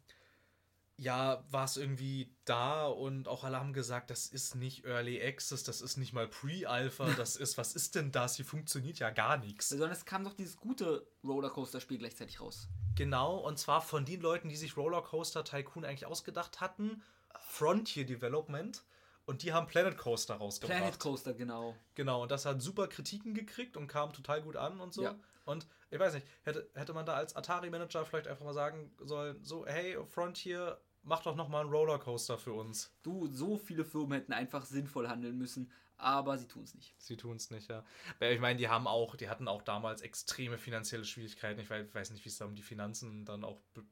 ja, 0.96 1.44
war 1.50 1.64
es 1.64 1.76
irgendwie 1.76 2.34
da 2.44 2.86
und 2.86 3.26
auch 3.28 3.44
alle 3.44 3.58
haben 3.58 3.72
gesagt, 3.72 4.10
das 4.10 4.26
ist 4.26 4.54
nicht 4.54 4.84
Early 4.84 5.20
Access, 5.22 5.64
das 5.64 5.80
ist 5.80 5.96
nicht 5.96 6.12
mal 6.12 6.28
Pre-Alpha, 6.28 7.04
das 7.16 7.36
ist, 7.36 7.58
was 7.58 7.74
ist 7.74 7.94
denn 7.94 8.10
das? 8.12 8.36
Hier 8.36 8.44
funktioniert 8.44 8.98
ja 9.00 9.10
gar 9.10 9.36
nichts. 9.36 9.68
Sondern 9.70 9.90
es 9.90 10.04
kam 10.04 10.24
doch 10.24 10.32
dieses 10.34 10.56
gute 10.56 11.06
Rollercoaster-Spiel 11.24 11.98
gleichzeitig 11.98 12.40
raus. 12.40 12.68
Genau, 12.94 13.36
und 13.38 13.58
zwar 13.58 13.80
von 13.82 14.04
den 14.04 14.20
Leuten, 14.20 14.48
die 14.48 14.56
sich 14.56 14.76
Rollercoaster 14.76 15.44
Tycoon 15.44 15.84
eigentlich 15.84 16.06
ausgedacht 16.06 16.60
hatten, 16.60 17.02
Frontier 17.40 18.06
Development. 18.06 18.82
Und 19.24 19.42
die 19.44 19.52
haben 19.52 19.68
Planet 19.68 19.96
Coaster 19.96 20.34
rausgebracht. 20.34 20.78
Planet 20.78 20.98
Coaster, 20.98 21.32
genau. 21.32 21.76
Genau, 21.94 22.22
und 22.22 22.30
das 22.32 22.44
hat 22.44 22.60
super 22.60 22.88
Kritiken 22.88 23.34
gekriegt 23.34 23.76
und 23.76 23.86
kam 23.86 24.12
total 24.12 24.42
gut 24.42 24.56
an 24.56 24.80
und 24.80 24.92
so. 24.92 25.04
Ja. 25.04 25.14
Und 25.44 25.66
ich 25.92 25.98
weiß 25.98 26.14
nicht, 26.14 26.26
hätte, 26.42 26.70
hätte 26.74 26.94
man 26.94 27.04
da 27.04 27.14
als 27.14 27.36
Atari-Manager 27.36 28.06
vielleicht 28.06 28.26
einfach 28.26 28.46
mal 28.46 28.54
sagen 28.54 28.90
sollen, 28.98 29.44
so, 29.44 29.66
hey, 29.66 29.98
Frontier, 30.06 30.80
mach 31.02 31.22
doch 31.22 31.36
noch 31.36 31.48
mal 31.48 31.60
einen 31.60 31.70
Rollercoaster 31.70 32.38
für 32.38 32.54
uns. 32.54 32.90
Du, 33.02 33.26
so 33.26 33.58
viele 33.58 33.84
Firmen 33.84 34.18
hätten 34.18 34.32
einfach 34.32 34.64
sinnvoll 34.64 35.06
handeln 35.08 35.36
müssen, 35.36 35.70
aber 35.98 36.38
sie 36.38 36.48
tun 36.48 36.64
es 36.64 36.74
nicht. 36.74 36.94
Sie 36.96 37.18
tun 37.18 37.36
es 37.36 37.50
nicht, 37.50 37.68
ja. 37.68 37.84
Ich 38.20 38.40
meine, 38.40 38.58
die 38.58 38.68
haben 38.68 38.86
auch, 38.86 39.16
die 39.16 39.28
hatten 39.28 39.48
auch 39.48 39.60
damals 39.60 40.00
extreme 40.00 40.56
finanzielle 40.56 41.04
Schwierigkeiten. 41.04 41.60
Ich 41.60 41.68
weiß, 41.68 42.10
nicht, 42.10 42.24
wie 42.24 42.30
es 42.30 42.38
da 42.38 42.46
um 42.46 42.54
die 42.54 42.62
Finanzen 42.62 43.26
dann 43.26 43.44
auch 43.44 43.60
be 43.74 43.84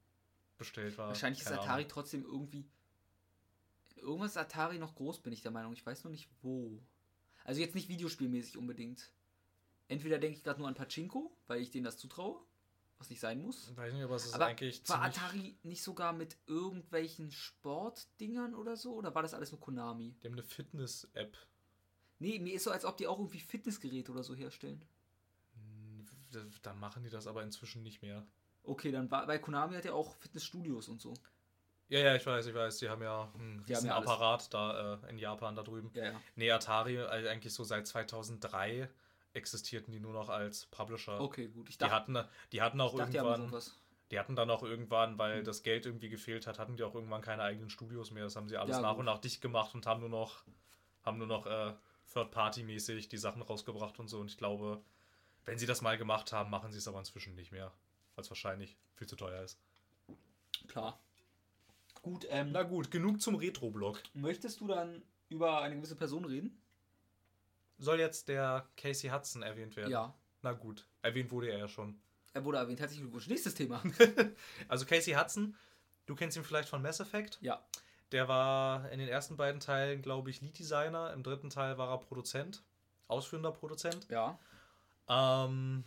bestellt 0.56 0.98
war. 0.98 1.08
Wahrscheinlich 1.08 1.40
ist 1.40 1.46
Keine 1.46 1.60
Atari 1.60 1.82
Ahnung. 1.82 1.88
trotzdem 1.88 2.22
irgendwie. 2.22 2.68
Irgendwas 3.96 4.32
ist 4.32 4.36
Atari 4.36 4.78
noch 4.78 4.94
groß, 4.94 5.20
bin 5.20 5.32
ich 5.32 5.40
der 5.40 5.50
Meinung. 5.50 5.72
Ich 5.72 5.84
weiß 5.84 6.04
noch 6.04 6.10
nicht 6.10 6.28
wo. 6.42 6.82
Also 7.44 7.62
jetzt 7.62 7.74
nicht 7.74 7.88
videospielmäßig 7.88 8.58
unbedingt. 8.58 9.10
Entweder 9.90 10.20
denke 10.20 10.36
ich 10.36 10.44
gerade 10.44 10.60
nur 10.60 10.68
an 10.68 10.76
Pachinko, 10.76 11.36
weil 11.48 11.60
ich 11.60 11.72
denen 11.72 11.82
das 11.82 11.98
zutraue, 11.98 12.40
was 12.98 13.10
nicht 13.10 13.18
sein 13.18 13.42
muss. 13.42 13.76
Weiß 13.76 13.92
nicht, 13.92 14.04
aber 14.04 14.14
es 14.14 14.26
ist 14.26 14.34
Aber 14.34 14.46
eigentlich 14.46 14.88
war. 14.88 15.02
Atari 15.02 15.58
nicht 15.64 15.82
sogar 15.82 16.12
mit 16.12 16.36
irgendwelchen 16.46 17.32
Sportdingern 17.32 18.54
oder 18.54 18.76
so? 18.76 18.94
Oder 18.94 19.12
war 19.16 19.22
das 19.22 19.34
alles 19.34 19.50
nur 19.50 19.60
Konami? 19.60 20.14
Die 20.22 20.28
haben 20.28 20.34
eine 20.34 20.44
Fitness-App. 20.44 21.36
Nee, 22.20 22.38
mir 22.38 22.54
ist 22.54 22.64
so, 22.64 22.70
als 22.70 22.84
ob 22.84 22.98
die 22.98 23.08
auch 23.08 23.18
irgendwie 23.18 23.40
Fitnessgeräte 23.40 24.12
oder 24.12 24.22
so 24.22 24.32
herstellen. 24.36 24.84
Hm, 25.54 26.06
Dann 26.62 26.78
machen 26.78 27.02
die 27.02 27.10
das 27.10 27.26
aber 27.26 27.42
inzwischen 27.42 27.82
nicht 27.82 28.00
mehr. 28.00 28.24
Okay, 28.62 28.92
dann 28.92 29.10
war, 29.10 29.26
weil 29.26 29.40
Konami 29.40 29.74
hat 29.74 29.86
ja 29.86 29.92
auch 29.92 30.14
Fitnessstudios 30.18 30.88
und 30.88 31.00
so. 31.00 31.14
Ja, 31.88 31.98
ja, 31.98 32.14
ich 32.14 32.24
weiß, 32.24 32.46
ich 32.46 32.54
weiß. 32.54 32.78
Die 32.78 32.88
haben 32.88 33.02
ja 33.02 33.32
einen 33.34 33.58
riesen 33.60 33.88
ja. 33.88 33.96
Apparat 33.96 34.54
da 34.54 35.00
äh, 35.02 35.10
in 35.10 35.18
Japan 35.18 35.56
da 35.56 35.64
drüben. 35.64 35.90
Ja, 35.94 36.12
ja. 36.12 36.20
Nee, 36.36 36.52
Atari, 36.52 37.00
also 37.00 37.28
eigentlich 37.28 37.52
so 37.52 37.64
seit 37.64 37.88
2003 37.88 38.88
existierten 39.32 39.92
die 39.92 40.00
nur 40.00 40.12
noch 40.12 40.28
als 40.28 40.66
Publisher. 40.66 41.20
Okay, 41.20 41.48
gut. 41.48 41.68
Ich 41.68 41.76
Die 41.76 41.80
dachte, 41.80 41.94
hatten, 41.94 42.28
die 42.52 42.62
hatten 42.62 42.80
auch 42.80 42.92
ich 42.92 42.98
dachte, 42.98 43.10
die 43.12 43.16
irgendwann, 43.18 43.48
sowas. 43.48 43.76
die 44.10 44.18
hatten 44.18 44.36
dann 44.36 44.50
auch 44.50 44.62
irgendwann, 44.62 45.18
weil 45.18 45.38
Hm. 45.38 45.44
das 45.44 45.62
Geld 45.62 45.86
irgendwie 45.86 46.08
gefehlt 46.08 46.46
hat, 46.46 46.58
hatten 46.58 46.76
die 46.76 46.82
auch 46.82 46.94
irgendwann 46.94 47.22
keine 47.22 47.42
eigenen 47.42 47.70
Studios 47.70 48.10
mehr. 48.10 48.24
Das 48.24 48.36
haben 48.36 48.48
sie 48.48 48.56
alles 48.56 48.76
Ja, 48.76 48.82
nach 48.82 48.90
gut. 48.92 49.00
und 49.00 49.04
nach 49.06 49.18
dicht 49.18 49.40
gemacht 49.40 49.74
und 49.74 49.86
haben 49.86 50.00
nur 50.00 50.08
noch, 50.08 50.44
haben 51.04 51.18
nur 51.18 51.26
noch 51.28 51.46
äh, 51.46 51.74
Third-Party-mäßig 52.12 53.08
die 53.08 53.18
Sachen 53.18 53.42
rausgebracht 53.42 53.98
und 54.00 54.08
so. 54.08 54.18
Und 54.20 54.30
ich 54.30 54.36
glaube, 54.36 54.82
wenn 55.44 55.58
sie 55.58 55.66
das 55.66 55.80
mal 55.80 55.96
gemacht 55.96 56.32
haben, 56.32 56.50
machen 56.50 56.72
sie 56.72 56.78
es 56.78 56.88
aber 56.88 56.98
inzwischen 56.98 57.34
nicht 57.36 57.52
mehr. 57.52 57.72
Weil 58.16 58.22
es 58.22 58.30
wahrscheinlich 58.30 58.76
viel 58.96 59.06
zu 59.06 59.16
teuer 59.16 59.42
ist. 59.42 59.58
Klar. 60.68 60.98
Gut, 62.02 62.26
ähm, 62.30 62.50
Na 62.52 62.62
gut, 62.64 62.90
genug 62.90 63.20
zum 63.20 63.36
Retro-Blog. 63.36 64.02
möchtest 64.14 64.60
du 64.60 64.66
dann 64.66 65.02
über 65.28 65.60
eine 65.62 65.76
gewisse 65.76 65.96
Person 65.96 66.24
reden? 66.24 66.59
Soll 67.80 67.98
jetzt 67.98 68.28
der 68.28 68.68
Casey 68.76 69.10
Hudson 69.10 69.42
erwähnt 69.42 69.74
werden? 69.74 69.90
Ja. 69.90 70.14
Na 70.42 70.52
gut, 70.52 70.86
erwähnt 71.02 71.30
wurde 71.30 71.48
er 71.48 71.58
ja 71.58 71.68
schon. 71.68 72.00
Er 72.32 72.44
wurde 72.44 72.58
erwähnt. 72.58 72.78
Herzlichen 72.78 73.02
Glückwunsch. 73.04 73.26
Nächstes 73.26 73.54
Thema. 73.54 73.82
Also 74.68 74.86
Casey 74.86 75.14
Hudson, 75.14 75.56
du 76.06 76.14
kennst 76.14 76.36
ihn 76.36 76.44
vielleicht 76.44 76.68
von 76.68 76.80
Mass 76.82 77.00
Effect. 77.00 77.38
ja. 77.40 77.60
Der 78.12 78.26
war 78.26 78.90
in 78.90 78.98
den 78.98 79.08
ersten 79.08 79.36
beiden 79.36 79.60
Teilen, 79.60 80.02
glaube 80.02 80.30
ich, 80.30 80.40
Lead-Designer. 80.40 81.12
Im 81.12 81.22
dritten 81.22 81.48
Teil 81.48 81.78
war 81.78 81.90
er 81.90 81.98
Produzent, 81.98 82.64
ausführender 83.06 83.52
Produzent. 83.52 84.08
Ja. 84.10 84.36
Ähm, 85.08 85.84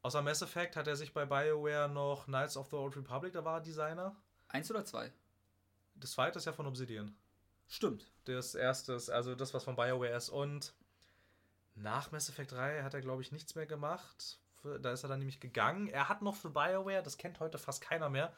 außer 0.00 0.22
Mass 0.22 0.40
Effect 0.40 0.76
hat 0.76 0.88
er 0.88 0.96
sich 0.96 1.12
bei 1.12 1.26
BioWare 1.26 1.90
noch 1.90 2.24
Knights 2.24 2.56
of 2.56 2.68
the 2.70 2.76
Old 2.76 2.96
Republic, 2.96 3.34
da 3.34 3.44
war 3.44 3.58
er 3.58 3.60
Designer. 3.60 4.16
Eins 4.48 4.70
oder 4.70 4.82
zwei? 4.86 5.12
Das 5.94 6.12
zweite 6.12 6.38
ist 6.38 6.46
ja 6.46 6.54
von 6.54 6.66
Obsidian. 6.66 7.14
Stimmt. 7.68 8.10
Das 8.24 8.54
erste 8.54 8.94
ist, 8.94 9.10
also 9.10 9.34
das, 9.34 9.52
was 9.52 9.62
von 9.62 9.76
BioWare 9.76 10.16
ist. 10.16 10.30
Und 10.30 10.72
nach 11.82 12.12
Mass 12.12 12.28
Effect 12.28 12.52
3 12.52 12.82
hat 12.82 12.94
er, 12.94 13.00
glaube 13.00 13.22
ich, 13.22 13.32
nichts 13.32 13.54
mehr 13.54 13.66
gemacht. 13.66 14.38
Da 14.82 14.92
ist 14.92 15.02
er 15.02 15.08
dann 15.08 15.18
nämlich 15.18 15.40
gegangen. 15.40 15.88
Er 15.88 16.08
hat 16.08 16.22
noch 16.22 16.36
für 16.36 16.50
BioWare, 16.50 17.02
das 17.02 17.16
kennt 17.16 17.40
heute 17.40 17.58
fast 17.58 17.80
keiner 17.80 18.10
mehr, 18.10 18.32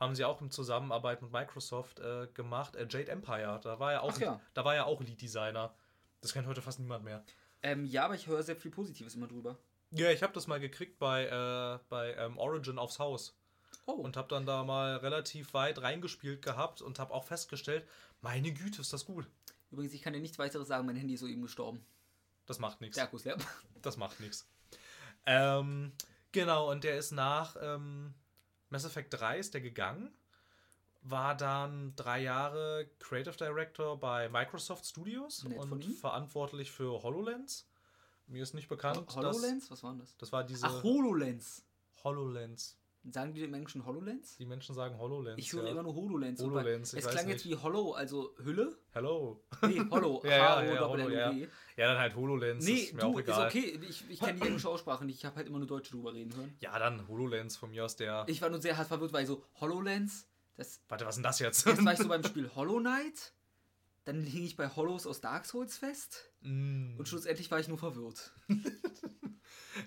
haben 0.00 0.14
sie 0.14 0.24
auch 0.24 0.40
in 0.40 0.50
Zusammenarbeit 0.50 1.22
mit 1.22 1.30
Microsoft 1.30 2.00
äh, 2.00 2.26
gemacht. 2.34 2.74
Äh, 2.74 2.86
Jade 2.90 3.10
Empire, 3.10 3.60
da 3.62 3.78
war 3.78 3.92
er 3.92 4.02
auch, 4.02 4.12
Ach 4.14 4.20
ja. 4.20 4.40
da 4.54 4.64
war 4.64 4.74
er 4.74 4.86
auch 4.86 5.00
Lead-Designer. 5.00 5.72
Das 6.20 6.32
kennt 6.32 6.46
heute 6.46 6.62
fast 6.62 6.80
niemand 6.80 7.04
mehr. 7.04 7.24
Ähm, 7.62 7.84
ja, 7.84 8.04
aber 8.04 8.14
ich 8.14 8.26
höre 8.26 8.42
sehr 8.42 8.56
viel 8.56 8.70
Positives 8.70 9.14
immer 9.14 9.28
drüber. 9.28 9.58
Ja, 9.92 10.10
ich 10.10 10.22
habe 10.22 10.32
das 10.32 10.46
mal 10.46 10.60
gekriegt 10.60 10.98
bei, 10.98 11.26
äh, 11.26 11.78
bei 11.88 12.14
ähm, 12.14 12.38
Origin 12.38 12.78
aufs 12.78 12.98
Haus. 12.98 13.36
Oh. 13.86 13.92
Und 13.92 14.16
habe 14.16 14.28
dann 14.28 14.46
da 14.46 14.64
mal 14.64 14.96
relativ 14.96 15.54
weit 15.54 15.82
reingespielt 15.82 16.42
gehabt 16.42 16.82
und 16.82 16.98
habe 16.98 17.12
auch 17.12 17.24
festgestellt, 17.24 17.86
meine 18.20 18.52
Güte, 18.52 18.80
ist 18.80 18.92
das 18.92 19.04
gut. 19.04 19.26
Übrigens, 19.70 19.94
ich 19.94 20.02
kann 20.02 20.12
dir 20.12 20.20
nichts 20.20 20.38
weiteres 20.38 20.68
sagen, 20.68 20.86
mein 20.86 20.96
Handy 20.96 21.14
ist 21.14 21.20
soeben 21.20 21.42
gestorben. 21.42 21.84
Das 22.50 22.58
macht 22.58 22.80
nichts. 22.80 22.96
Der 22.96 23.04
Akku 23.04 23.14
ist 23.14 23.24
leer. 23.24 23.36
Das 23.80 23.96
macht 23.96 24.18
nichts. 24.18 24.44
Ähm, 25.24 25.92
genau, 26.32 26.68
und 26.68 26.82
der 26.82 26.98
ist 26.98 27.12
nach 27.12 27.54
ähm, 27.62 28.12
Mass 28.70 28.84
Effect 28.84 29.14
3 29.14 29.38
ist 29.38 29.54
der 29.54 29.60
gegangen. 29.60 30.12
War 31.02 31.36
dann 31.36 31.94
drei 31.94 32.20
Jahre 32.22 32.90
Creative 32.98 33.36
Director 33.36 34.00
bei 34.00 34.28
Microsoft 34.28 34.84
Studios 34.84 35.44
Nett 35.44 35.58
und 35.60 35.84
verantwortlich 35.94 36.72
für 36.72 37.00
HoloLens. 37.04 37.68
Mir 38.26 38.42
ist 38.42 38.52
nicht 38.54 38.68
bekannt. 38.68 39.06
dass- 39.06 39.14
HoloLens? 39.14 39.70
Was 39.70 39.84
war 39.84 39.92
denn 39.92 40.00
das? 40.00 40.16
Das 40.18 40.32
war 40.32 40.42
diese 40.42 40.66
Ach, 40.66 40.82
HoloLens. 40.82 41.64
HoloLens. 42.02 42.76
Sagen 43.08 43.32
die 43.32 43.46
Menschen 43.46 43.86
HoloLens? 43.86 44.36
Die 44.36 44.44
Menschen 44.44 44.74
sagen 44.74 44.98
HoloLens. 44.98 45.38
Ich 45.38 45.52
höre 45.54 45.64
ja. 45.64 45.70
immer 45.70 45.82
nur 45.82 45.94
HoloLens. 45.94 46.42
HoloLens, 46.42 46.92
Es 46.92 47.06
klang 47.06 47.28
jetzt 47.30 47.46
wie 47.46 47.56
Hollow, 47.56 47.92
also 47.92 48.34
Hülle? 48.42 48.76
Hello. 48.90 49.42
Nee, 49.62 49.80
Hollow. 49.90 50.20
Ja, 50.24 50.30
ja, 50.62 50.62
ja, 50.74 50.80
H-O-L-L-O-W. 50.80 51.48
Ja, 51.76 51.86
dann 51.88 51.98
halt 51.98 52.14
HoloLens. 52.14 52.62
Nee, 52.64 52.72
ist 52.74 52.92
mir 52.94 53.00
du, 53.00 53.06
auch 53.06 53.18
ist 53.18 53.24
egal. 53.28 53.46
okay. 53.48 53.80
Ich, 53.88 54.04
ich 54.10 54.20
kenne 54.20 54.38
die 54.38 54.46
englische 54.46 54.68
Aussprache 54.68 55.06
nicht. 55.06 55.16
Ich 55.16 55.24
habe 55.24 55.36
halt 55.36 55.46
immer 55.48 55.58
nur 55.58 55.66
Deutsche 55.66 55.92
drüber 55.92 56.12
reden 56.12 56.36
hören. 56.36 56.54
Ja, 56.60 56.78
dann 56.78 57.08
HoloLens 57.08 57.56
von 57.56 57.70
mir 57.70 57.86
aus 57.86 57.96
der. 57.96 58.24
Ich 58.28 58.42
war 58.42 58.50
nur 58.50 58.60
sehr 58.60 58.76
hart 58.76 58.88
verwirrt, 58.88 59.14
weil 59.14 59.24
so 59.24 59.42
HoloLens, 59.60 60.26
das 60.56 60.82
Warte, 60.88 61.06
was 61.06 61.12
ist 61.12 61.16
denn 61.16 61.22
das 61.24 61.38
jetzt? 61.38 61.66
Erst 61.66 61.82
war 61.84 61.92
ich 61.94 61.98
so 62.00 62.08
beim 62.08 62.22
Spiel 62.24 62.50
Hollow 62.54 62.80
Knight, 62.80 63.32
dann 64.04 64.20
hing 64.24 64.44
ich 64.44 64.56
bei 64.56 64.68
Hollows 64.68 65.06
aus 65.06 65.22
Dark 65.22 65.46
Souls 65.46 65.78
fest 65.78 66.26
Mm. 66.42 66.96
und 66.98 67.06
schlussendlich 67.08 67.50
war 67.50 67.60
ich 67.60 67.68
nur 67.68 67.76
verwirrt. 67.78 68.32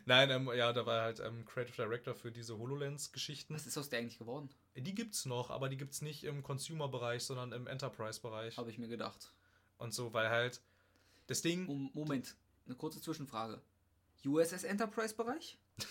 Nein, 0.06 0.30
ähm, 0.30 0.50
ja, 0.56 0.74
da 0.74 0.86
war 0.86 1.02
halt 1.02 1.20
ähm, 1.20 1.46
Creative 1.46 1.76
Director 1.76 2.16
für 2.16 2.32
diese 2.32 2.58
HoloLens-Geschichten. 2.58 3.54
Was 3.54 3.68
ist 3.68 3.78
aus 3.78 3.90
der 3.90 4.00
eigentlich 4.00 4.20
geworden? 4.20 4.50
Die 4.76 4.96
gibt's 4.96 5.26
noch, 5.26 5.50
aber 5.50 5.70
die 5.70 5.78
gibt's 5.78 6.02
nicht 6.02 6.24
im 6.24 6.44
Consumer-Bereich, 6.44 7.24
sondern 7.24 7.52
im 7.52 7.68
Enterprise-Bereich. 7.68 8.58
Habe 8.58 8.70
ich 8.70 8.78
mir 8.78 8.88
gedacht. 8.88 9.32
Und 9.78 9.94
so, 9.94 10.14
weil 10.14 10.30
halt 10.30 10.62
das 11.28 11.42
Ding. 11.42 11.68
Um, 11.68 11.92
Moment, 11.94 12.36
eine 12.66 12.76
kurze 12.76 13.02
Zwischenfrage. 13.02 13.62
USS 14.26 14.64
Enterprise 14.64 15.16
Bereich? 15.16 15.58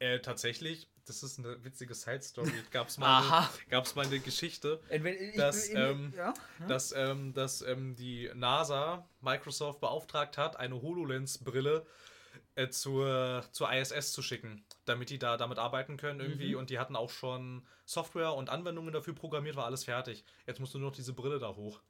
Äh, 0.00 0.20
tatsächlich, 0.20 0.88
das 1.06 1.24
ist 1.24 1.40
eine 1.40 1.64
witzige 1.64 1.92
Side-Story. 1.92 2.52
Gab's 2.70 2.98
mal, 2.98 3.18
Aha. 3.18 3.38
eine, 3.40 3.48
gab's 3.68 3.96
mal 3.96 4.06
eine 4.06 4.20
Geschichte, 4.20 4.80
ähm, 4.90 6.12
ja? 6.16 6.32
dass, 6.68 6.92
ähm, 6.92 7.34
dass 7.34 7.62
ähm, 7.62 7.96
die 7.96 8.30
NASA 8.32 9.08
Microsoft 9.20 9.80
beauftragt 9.80 10.38
hat, 10.38 10.54
eine 10.54 10.80
HoloLens-Brille 10.80 11.84
äh, 11.84 12.17
zur, 12.66 13.44
zur 13.52 13.72
ISS 13.72 14.12
zu 14.12 14.22
schicken, 14.22 14.64
damit 14.84 15.10
die 15.10 15.18
da 15.18 15.36
damit 15.36 15.58
arbeiten 15.58 15.96
können 15.96 16.20
irgendwie. 16.20 16.52
Mhm. 16.52 16.58
Und 16.58 16.70
die 16.70 16.78
hatten 16.78 16.96
auch 16.96 17.10
schon 17.10 17.66
Software 17.84 18.34
und 18.34 18.50
Anwendungen 18.50 18.92
dafür 18.92 19.14
programmiert, 19.14 19.56
war 19.56 19.66
alles 19.66 19.84
fertig. 19.84 20.24
Jetzt 20.46 20.58
musst 20.58 20.74
du 20.74 20.78
nur 20.78 20.90
noch 20.90 20.96
diese 20.96 21.12
Brille 21.12 21.38
da 21.38 21.54
hoch. 21.54 21.80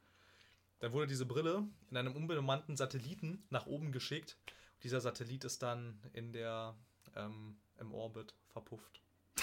Dann 0.81 0.93
wurde 0.93 1.07
diese 1.07 1.27
Brille 1.27 1.67
in 1.91 1.97
einem 1.97 2.15
unbemannten 2.15 2.77
Satelliten 2.77 3.45
nach 3.51 3.67
oben 3.67 3.93
geschickt. 3.93 4.37
Dieser 4.83 5.01
Satellit 5.01 5.45
ist 5.45 5.63
dann 5.63 6.01
in 6.13 6.33
der 6.33 6.77
ähm, 7.17 7.57
im 7.81 7.95
Orbit 7.95 8.35
verpufft. 8.49 9.01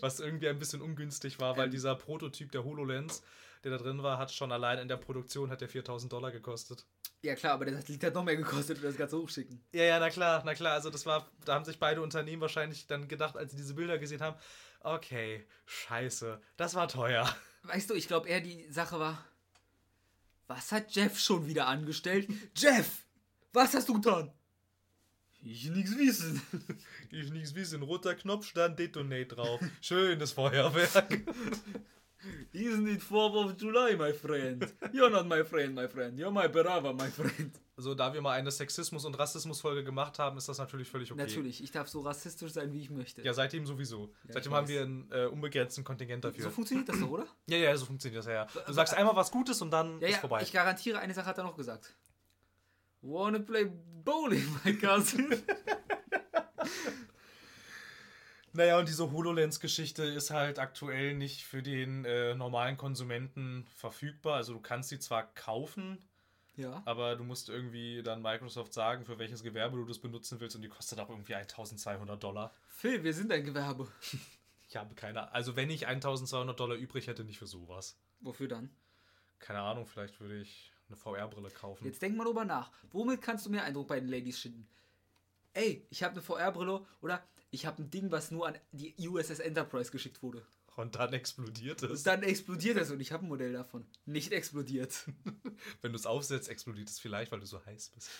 Was 0.00 0.20
irgendwie 0.20 0.48
ein 0.48 0.58
bisschen 0.58 0.80
ungünstig 0.80 1.38
war, 1.38 1.56
weil 1.56 1.66
Ähm. 1.66 1.70
dieser 1.72 1.94
Prototyp 1.94 2.50
der 2.52 2.64
HoloLens, 2.64 3.22
der 3.62 3.72
da 3.72 3.78
drin 3.78 4.02
war, 4.02 4.18
hat 4.18 4.32
schon 4.32 4.50
allein 4.52 4.78
in 4.78 4.88
der 4.88 4.96
Produktion 4.96 5.50
hat 5.50 5.60
der 5.60 5.68
4000 5.68 6.12
Dollar 6.12 6.30
gekostet. 6.32 6.86
Ja 7.22 7.36
klar, 7.36 7.52
aber 7.52 7.64
der 7.66 7.74
Satellit 7.76 8.02
hat 8.02 8.14
noch 8.14 8.24
mehr 8.24 8.36
gekostet, 8.36 8.78
für 8.78 8.86
das 8.86 8.96
Ganze 8.96 9.16
hochschicken. 9.16 9.62
Ja, 9.72 9.84
ja, 9.84 10.00
na 10.00 10.10
klar, 10.10 10.42
na 10.44 10.54
klar. 10.54 10.72
Also 10.72 10.90
das 10.90 11.06
war, 11.06 11.30
da 11.44 11.54
haben 11.54 11.64
sich 11.64 11.78
beide 11.78 12.02
Unternehmen 12.02 12.42
wahrscheinlich 12.42 12.88
dann 12.88 13.06
gedacht, 13.06 13.36
als 13.36 13.52
sie 13.52 13.56
diese 13.56 13.74
Bilder 13.74 13.98
gesehen 13.98 14.20
haben, 14.20 14.36
okay, 14.80 15.46
scheiße, 15.66 16.40
das 16.56 16.74
war 16.74 16.88
teuer. 16.88 17.32
Weißt 17.62 17.88
du, 17.88 17.94
ich 17.94 18.08
glaube 18.08 18.28
eher 18.28 18.40
die 18.40 18.66
Sache 18.70 18.98
war, 18.98 19.24
was 20.48 20.72
hat 20.72 20.90
Jeff 20.90 21.16
schon 21.18 21.46
wieder 21.46 21.68
angestellt? 21.68 22.28
Jeff, 22.56 23.04
was 23.52 23.72
hast 23.74 23.88
du 23.88 23.94
getan? 23.94 24.32
Ich 25.44 25.68
nix 25.70 25.96
wissen. 25.96 26.42
Ich 27.10 27.30
nichts 27.30 27.54
wissen, 27.54 27.82
roter 27.82 28.14
Knopf 28.14 28.46
stand 28.46 28.78
Detonate 28.78 29.26
drauf. 29.26 29.60
Schönes 29.80 30.32
Feuerwerk. 30.32 31.20
Isn't 32.52 32.86
it 32.88 33.00
4th 33.02 33.34
of 33.44 33.56
July, 33.56 33.96
my 33.96 34.12
friend? 34.12 34.66
You're 34.92 35.10
not 35.10 35.26
my 35.26 35.42
friend, 35.44 35.74
my 35.74 35.88
friend. 35.88 36.18
You're 36.18 36.30
my 36.30 36.48
brother, 36.48 36.92
my 36.92 37.08
friend. 37.10 37.52
So, 37.76 37.94
da 37.94 38.12
wir 38.12 38.20
mal 38.20 38.32
eine 38.32 38.50
Sexismus- 38.50 39.04
und 39.04 39.18
Rassismus-Folge 39.18 39.82
gemacht 39.82 40.18
haben, 40.18 40.36
ist 40.36 40.48
das 40.48 40.58
natürlich 40.58 40.88
völlig 40.88 41.10
okay. 41.10 41.20
Natürlich, 41.20 41.62
ich 41.64 41.70
darf 41.72 41.88
so 41.88 42.00
rassistisch 42.00 42.52
sein, 42.52 42.72
wie 42.72 42.80
ich 42.80 42.90
möchte. 42.90 43.22
Ja, 43.22 43.32
seitdem 43.32 43.66
sowieso. 43.66 44.12
Ja, 44.28 44.34
seitdem 44.34 44.54
haben 44.54 44.68
wir 44.68 44.82
einen 44.82 45.10
äh, 45.10 45.24
unbegrenzten 45.26 45.82
Kontingent 45.82 46.24
dafür. 46.24 46.44
so 46.44 46.50
funktioniert 46.50 46.88
das 46.88 47.00
doch, 47.00 47.08
oder? 47.10 47.26
ja, 47.46 47.56
ja, 47.56 47.76
so 47.76 47.86
funktioniert 47.86 48.18
das 48.20 48.26
ja. 48.26 48.44
ja. 48.44 48.46
Du 48.66 48.72
sagst 48.72 48.94
einmal 48.94 49.16
was 49.16 49.30
Gutes 49.30 49.60
und 49.62 49.70
dann 49.70 50.00
Ja, 50.00 50.08
ist 50.08 50.14
ja, 50.14 50.20
vorbei. 50.20 50.42
ich 50.42 50.52
garantiere, 50.52 50.98
eine 51.00 51.14
Sache 51.14 51.26
hat 51.26 51.38
er 51.38 51.44
noch 51.44 51.56
gesagt. 51.56 51.96
Wanna 53.00 53.40
play 53.40 53.64
bowling, 54.04 54.44
my 54.64 54.74
cousin? 54.76 55.34
Naja, 58.54 58.78
und 58.78 58.88
diese 58.88 59.10
HoloLens-Geschichte 59.10 60.04
ist 60.04 60.30
halt 60.30 60.58
aktuell 60.58 61.14
nicht 61.14 61.44
für 61.44 61.62
den 61.62 62.04
äh, 62.04 62.34
normalen 62.34 62.76
Konsumenten 62.76 63.66
verfügbar. 63.74 64.36
Also 64.36 64.52
du 64.52 64.60
kannst 64.60 64.90
sie 64.90 64.98
zwar 64.98 65.32
kaufen, 65.34 65.98
ja. 66.56 66.82
aber 66.84 67.16
du 67.16 67.24
musst 67.24 67.48
irgendwie 67.48 68.02
dann 68.02 68.20
Microsoft 68.20 68.74
sagen, 68.74 69.06
für 69.06 69.18
welches 69.18 69.42
Gewerbe 69.42 69.78
du 69.78 69.86
das 69.86 69.98
benutzen 69.98 70.38
willst 70.40 70.54
und 70.54 70.62
die 70.62 70.68
kostet 70.68 71.00
auch 71.00 71.08
irgendwie 71.08 71.34
1200 71.34 72.22
Dollar. 72.22 72.52
Phil, 72.68 73.02
wir 73.02 73.14
sind 73.14 73.32
ein 73.32 73.44
Gewerbe. 73.44 73.88
Ich 74.68 74.76
habe 74.76 74.94
keine 74.94 75.30
Also, 75.32 75.54
wenn 75.54 75.68
ich 75.68 75.86
1200 75.86 76.58
Dollar 76.58 76.76
übrig 76.76 77.06
hätte, 77.06 77.24
nicht 77.24 77.38
für 77.38 77.46
sowas. 77.46 77.98
Wofür 78.20 78.48
dann? 78.48 78.70
Keine 79.38 79.60
Ahnung, 79.60 79.86
vielleicht 79.86 80.18
würde 80.18 80.40
ich 80.40 80.72
eine 80.88 80.96
VR-Brille 80.96 81.50
kaufen. 81.50 81.84
Jetzt 81.84 82.00
denk 82.00 82.16
mal 82.16 82.24
drüber 82.24 82.46
nach. 82.46 82.70
Womit 82.90 83.20
kannst 83.20 83.44
du 83.44 83.50
mehr 83.50 83.64
Eindruck 83.64 83.88
bei 83.88 84.00
den 84.00 84.08
Ladies 84.08 84.38
schinden? 84.38 84.66
Ey, 85.52 85.86
ich 85.90 86.02
habe 86.02 86.12
eine 86.12 86.22
VR-Brille 86.22 86.86
oder 87.02 87.22
ich 87.52 87.66
habe 87.66 87.82
ein 87.82 87.90
Ding, 87.90 88.10
was 88.10 88.30
nur 88.30 88.48
an 88.48 88.58
die 88.72 88.94
USS 89.06 89.38
Enterprise 89.38 89.92
geschickt 89.92 90.22
wurde. 90.22 90.44
Und 90.74 90.94
dann 90.94 91.12
explodiert 91.12 91.82
es. 91.82 91.90
Und 91.90 92.06
dann 92.06 92.22
explodiert 92.22 92.78
es 92.78 92.90
und 92.90 92.98
ich 92.98 93.12
habe 93.12 93.26
ein 93.26 93.28
Modell 93.28 93.52
davon. 93.52 93.86
Nicht 94.06 94.32
explodiert. 94.32 95.04
Wenn 95.82 95.92
du 95.92 95.98
es 95.98 96.06
aufsetzt, 96.06 96.48
explodiert 96.48 96.88
es 96.88 96.98
vielleicht, 96.98 97.30
weil 97.30 97.40
du 97.40 97.46
so 97.46 97.64
heiß 97.64 97.90
bist. 97.90 98.10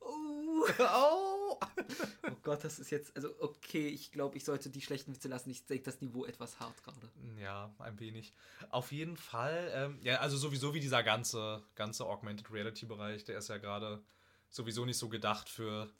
Oh. 0.00 0.66
oh. 0.78 1.58
oh 1.60 2.36
Gott, 2.42 2.64
das 2.64 2.78
ist 2.78 2.90
jetzt. 2.90 3.14
Also, 3.14 3.28
okay, 3.40 3.86
ich 3.88 4.12
glaube, 4.12 4.38
ich 4.38 4.46
sollte 4.46 4.70
die 4.70 4.80
schlechten 4.80 5.14
Witze 5.14 5.28
lassen. 5.28 5.50
Ich 5.50 5.66
denke 5.66 5.84
das 5.84 6.00
Niveau 6.00 6.24
etwas 6.24 6.58
hart 6.58 6.82
gerade. 6.82 7.10
Ja, 7.38 7.74
ein 7.80 8.00
wenig. 8.00 8.32
Auf 8.70 8.92
jeden 8.92 9.18
Fall, 9.18 9.70
ähm, 9.74 9.98
ja, 10.02 10.20
also 10.20 10.38
sowieso 10.38 10.72
wie 10.72 10.80
dieser 10.80 11.02
ganze, 11.02 11.62
ganze 11.74 12.06
Augmented 12.06 12.50
Reality-Bereich, 12.50 13.24
der 13.24 13.36
ist 13.36 13.48
ja 13.48 13.58
gerade 13.58 14.02
sowieso 14.48 14.86
nicht 14.86 14.98
so 14.98 15.10
gedacht 15.10 15.50
für, 15.50 15.90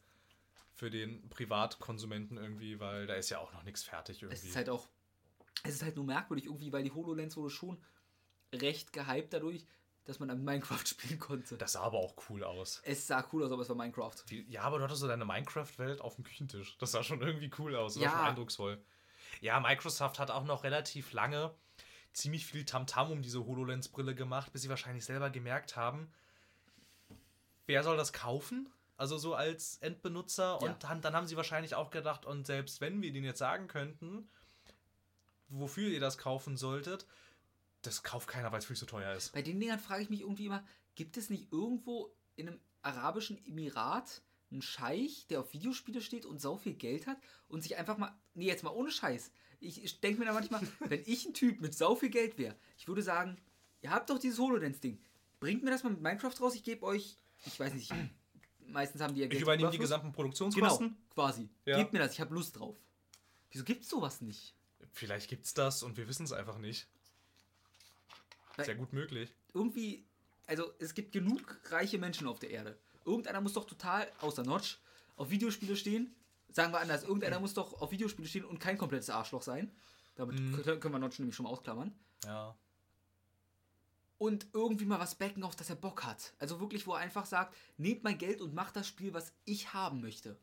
für 0.80 0.90
den 0.90 1.28
Privatkonsumenten 1.28 2.38
irgendwie, 2.38 2.80
weil 2.80 3.06
da 3.06 3.12
ist 3.12 3.28
ja 3.28 3.38
auch 3.38 3.52
noch 3.52 3.64
nichts 3.64 3.82
fertig 3.82 4.22
irgendwie. 4.22 4.38
Es 4.38 4.44
ist 4.44 4.56
halt 4.56 4.70
auch. 4.70 4.88
Es 5.62 5.74
ist 5.74 5.82
halt 5.82 5.96
nur 5.96 6.06
merkwürdig 6.06 6.46
irgendwie, 6.46 6.72
weil 6.72 6.82
die 6.82 6.90
HoloLens 6.90 7.36
wurde 7.36 7.50
schon 7.50 7.84
recht 8.54 8.90
gehypt 8.94 9.34
dadurch, 9.34 9.66
dass 10.06 10.20
man 10.20 10.30
an 10.30 10.42
Minecraft 10.44 10.86
spielen 10.86 11.18
konnte. 11.18 11.58
Das 11.58 11.72
sah 11.72 11.82
aber 11.82 11.98
auch 11.98 12.14
cool 12.30 12.42
aus. 12.44 12.80
Es 12.82 13.06
sah 13.06 13.22
cool 13.30 13.44
aus, 13.44 13.52
aber 13.52 13.60
es 13.60 13.68
war 13.68 13.76
Minecraft. 13.76 14.14
Die, 14.30 14.50
ja, 14.50 14.62
aber 14.62 14.78
du 14.78 14.84
hattest 14.84 15.02
so 15.02 15.06
deine 15.06 15.26
Minecraft-Welt 15.26 16.00
auf 16.00 16.14
dem 16.14 16.24
Küchentisch. 16.24 16.78
Das 16.78 16.92
sah 16.92 17.02
schon 17.02 17.20
irgendwie 17.20 17.50
cool 17.58 17.76
aus. 17.76 17.92
Das 17.92 18.02
Ja. 18.02 18.08
war 18.12 18.16
schon 18.18 18.28
eindrucksvoll. 18.28 18.82
Ja, 19.42 19.60
Microsoft 19.60 20.18
hat 20.18 20.30
auch 20.30 20.44
noch 20.44 20.64
relativ 20.64 21.12
lange 21.12 21.54
ziemlich 22.14 22.46
viel 22.46 22.64
Tamtam 22.64 23.10
um 23.10 23.20
diese 23.20 23.44
HoloLens-Brille 23.44 24.14
gemacht, 24.14 24.50
bis 24.50 24.62
sie 24.62 24.70
wahrscheinlich 24.70 25.04
selber 25.04 25.28
gemerkt 25.28 25.76
haben, 25.76 26.10
wer 27.66 27.82
soll 27.82 27.98
das 27.98 28.14
kaufen? 28.14 28.70
Also 29.00 29.16
so 29.16 29.34
als 29.34 29.78
Endbenutzer. 29.78 30.58
Ja. 30.60 30.68
Und 30.68 30.84
dann, 30.84 31.00
dann 31.00 31.14
haben 31.14 31.26
sie 31.26 31.34
wahrscheinlich 31.34 31.74
auch 31.74 31.90
gedacht, 31.90 32.26
und 32.26 32.46
selbst 32.46 32.82
wenn 32.82 33.00
wir 33.00 33.10
denen 33.10 33.24
jetzt 33.24 33.38
sagen 33.38 33.66
könnten, 33.66 34.28
wofür 35.48 35.88
ihr 35.88 36.00
das 36.00 36.18
kaufen 36.18 36.58
solltet, 36.58 37.06
das 37.80 38.02
kauft 38.02 38.28
keiner, 38.28 38.52
weil 38.52 38.58
es 38.58 38.66
viel 38.66 38.76
zu 38.76 38.84
teuer 38.84 39.14
ist. 39.14 39.32
Bei 39.32 39.40
den 39.40 39.58
Dingern 39.58 39.78
frage 39.78 40.02
ich 40.02 40.10
mich 40.10 40.20
irgendwie 40.20 40.44
immer, 40.44 40.62
gibt 40.96 41.16
es 41.16 41.30
nicht 41.30 41.50
irgendwo 41.50 42.14
in 42.36 42.48
einem 42.48 42.60
arabischen 42.82 43.42
Emirat 43.46 44.20
einen 44.50 44.60
Scheich, 44.60 45.26
der 45.30 45.40
auf 45.40 45.54
Videospiele 45.54 46.02
steht 46.02 46.26
und 46.26 46.38
sau 46.38 46.58
viel 46.58 46.74
Geld 46.74 47.06
hat 47.06 47.16
und 47.48 47.62
sich 47.62 47.78
einfach 47.78 47.96
mal, 47.96 48.14
nee, 48.34 48.48
jetzt 48.48 48.64
mal 48.64 48.74
ohne 48.74 48.90
Scheiß. 48.90 49.32
Ich, 49.60 50.00
denke 50.02 50.18
mir 50.18 50.26
da 50.26 50.34
manchmal, 50.34 50.60
wenn 50.80 51.02
ich 51.06 51.24
ein 51.24 51.32
Typ 51.32 51.62
mit 51.62 51.74
sau 51.74 51.94
viel 51.94 52.10
Geld 52.10 52.36
wäre, 52.36 52.54
ich 52.76 52.86
würde 52.86 53.02
sagen, 53.02 53.40
ihr 53.80 53.92
habt 53.92 54.10
doch 54.10 54.18
dieses 54.18 54.38
HoloLens-Ding. 54.38 55.02
Bringt 55.38 55.64
mir 55.64 55.70
das 55.70 55.84
mal 55.84 55.90
mit 55.90 56.02
Minecraft 56.02 56.38
raus, 56.38 56.54
ich 56.54 56.64
gebe 56.64 56.84
euch, 56.84 57.16
ich 57.46 57.58
weiß 57.58 57.72
nicht, 57.72 57.94
meistens 58.72 59.00
haben 59.02 59.14
die 59.14 59.20
ja 59.20 59.26
Ich 59.26 59.30
Geld. 59.30 59.42
übernehme 59.42 59.70
die 59.70 59.78
gesamten 59.78 60.06
Genau, 60.08 60.14
Produktionskosten. 60.16 60.96
quasi. 61.14 61.48
Ja. 61.64 61.76
Gebt 61.78 61.92
mir 61.92 61.98
das, 61.98 62.12
ich 62.12 62.20
habe 62.20 62.34
Lust 62.34 62.58
drauf. 62.58 62.76
Wieso 63.50 63.64
gibt's 63.64 63.88
sowas 63.88 64.20
nicht? 64.20 64.54
Vielleicht 64.92 65.28
gibt's 65.28 65.54
das 65.54 65.82
und 65.82 65.96
wir 65.96 66.08
wissen 66.08 66.24
es 66.24 66.32
einfach 66.32 66.58
nicht. 66.58 66.86
Weil- 68.56 68.66
Sehr 68.66 68.74
gut 68.74 68.92
möglich. 68.92 69.32
irgendwie, 69.54 70.04
also 70.46 70.72
es 70.78 70.94
gibt 70.94 71.12
genug 71.12 71.60
reiche 71.70 71.98
Menschen 71.98 72.26
auf 72.26 72.38
der 72.38 72.50
Erde. 72.50 72.78
Irgendeiner 73.04 73.40
muss 73.40 73.54
doch 73.54 73.64
total, 73.66 74.10
außer 74.20 74.42
Notch, 74.42 74.78
auf 75.16 75.30
Videospiele 75.30 75.76
stehen. 75.76 76.14
Sagen 76.52 76.72
wir 76.72 76.80
anders, 76.80 77.04
irgendeiner 77.04 77.38
muss 77.40 77.54
doch 77.54 77.80
auf 77.80 77.90
Videospiele 77.92 78.26
stehen 78.28 78.44
und 78.44 78.58
kein 78.58 78.76
komplettes 78.76 79.08
Arschloch 79.10 79.42
sein. 79.42 79.70
Damit 80.16 80.38
Mhm. 80.40 80.62
können 80.62 80.80
können 80.80 80.94
wir 80.94 80.98
Notch 80.98 81.18
nämlich 81.18 81.34
schon 81.36 81.44
mal 81.44 81.50
ausklammern. 81.50 81.94
Ja. 82.24 82.56
Und 84.20 84.46
irgendwie 84.52 84.84
mal 84.84 85.00
was 85.00 85.14
backen, 85.14 85.42
auf 85.42 85.56
das 85.56 85.70
er 85.70 85.76
Bock 85.76 86.04
hat. 86.04 86.34
Also 86.38 86.60
wirklich, 86.60 86.86
wo 86.86 86.92
er 86.92 86.98
einfach 86.98 87.24
sagt, 87.24 87.56
nehmt 87.78 88.04
mein 88.04 88.18
Geld 88.18 88.42
und 88.42 88.52
macht 88.52 88.76
das 88.76 88.86
Spiel, 88.86 89.14
was 89.14 89.32
ich 89.46 89.72
haben 89.72 90.02
möchte. 90.02 90.36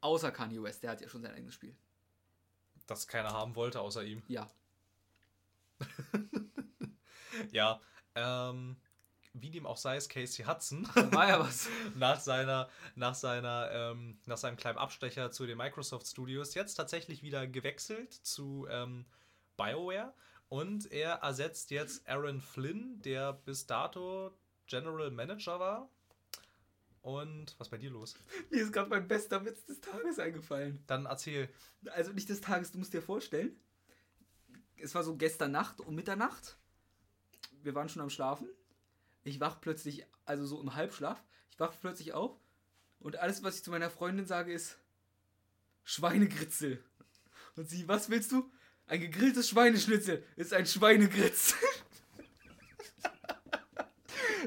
Außer 0.00 0.32
Kanye 0.32 0.62
West, 0.62 0.82
der 0.82 0.92
hat 0.92 1.02
ja 1.02 1.08
schon 1.08 1.20
sein 1.20 1.34
eigenes 1.34 1.54
Spiel. 1.54 1.76
Das 2.86 3.06
keiner 3.06 3.32
haben 3.32 3.54
wollte, 3.54 3.80
außer 3.80 4.02
ihm. 4.02 4.22
Ja. 4.28 4.50
Ja. 7.52 7.80
Ähm, 8.14 8.76
wie 9.32 9.50
dem 9.50 9.66
auch 9.66 9.76
sei, 9.76 9.96
ist 9.96 10.08
Casey 10.08 10.44
Hudson 10.44 10.86
war 11.12 11.28
ja 11.28 11.40
was. 11.40 11.68
nach 11.94 12.18
seiner, 12.18 12.68
nach 12.96 13.14
seiner, 13.14 13.70
ähm, 13.72 14.18
nach 14.26 14.36
seinem 14.36 14.56
kleinen 14.56 14.78
Abstecher 14.78 15.30
zu 15.30 15.46
den 15.46 15.56
Microsoft 15.56 16.06
Studios 16.06 16.54
jetzt 16.54 16.74
tatsächlich 16.74 17.22
wieder 17.22 17.46
gewechselt 17.46 18.12
zu 18.12 18.66
ähm, 18.70 19.06
BioWare 19.56 20.12
und 20.50 20.90
er 20.90 21.12
ersetzt 21.22 21.70
jetzt 21.70 22.06
Aaron 22.08 22.40
Flynn, 22.40 23.00
der 23.02 23.32
bis 23.32 23.66
dato 23.66 24.36
General 24.66 25.10
Manager 25.10 25.60
war. 25.60 25.88
Und 27.02 27.54
was 27.56 27.68
ist 27.68 27.70
bei 27.70 27.78
dir 27.78 27.90
los? 27.90 28.14
Mir 28.50 28.60
ist 28.60 28.72
gerade 28.72 28.90
mein 28.90 29.06
bester 29.08 29.44
Witz 29.46 29.64
des 29.64 29.80
Tages 29.80 30.18
eingefallen. 30.18 30.82
Dann 30.88 31.06
erzähl. 31.06 31.48
Also 31.92 32.12
nicht 32.12 32.28
des 32.28 32.40
Tages, 32.40 32.72
du 32.72 32.78
musst 32.78 32.92
dir 32.92 33.00
vorstellen. 33.00 33.58
Es 34.76 34.94
war 34.94 35.04
so 35.04 35.16
gestern 35.16 35.52
Nacht 35.52 35.80
um 35.80 35.94
Mitternacht. 35.94 36.58
Wir 37.62 37.74
waren 37.76 37.88
schon 37.88 38.02
am 38.02 38.10
Schlafen. 38.10 38.48
Ich 39.22 39.38
wach 39.38 39.60
plötzlich, 39.60 40.04
also 40.24 40.44
so 40.46 40.60
im 40.60 40.74
Halbschlaf, 40.74 41.22
ich 41.52 41.60
wach 41.60 41.74
plötzlich 41.80 42.12
auf 42.12 42.36
und 42.98 43.18
alles, 43.18 43.42
was 43.42 43.56
ich 43.56 43.64
zu 43.64 43.70
meiner 43.70 43.90
Freundin 43.90 44.26
sage, 44.26 44.52
ist 44.52 44.78
Schweinegritzel. 45.84 46.82
Und 47.56 47.68
sie, 47.68 47.86
was 47.86 48.10
willst 48.10 48.32
du? 48.32 48.50
Ein 48.90 49.00
gegrilltes 49.00 49.48
Schweineschnitzel 49.48 50.24
ist 50.34 50.52
ein 50.52 50.66
Schweinegritzel. 50.66 51.56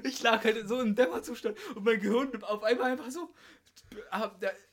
Ich 0.03 0.21
lag 0.21 0.43
halt 0.43 0.67
so 0.67 0.81
im 0.81 0.95
Dämmerzustand 0.95 1.57
und 1.75 1.85
mein 1.85 2.01
Gehirn 2.01 2.43
auf 2.43 2.61
einmal 2.63 2.91
einfach 2.91 3.09
so. 3.09 3.33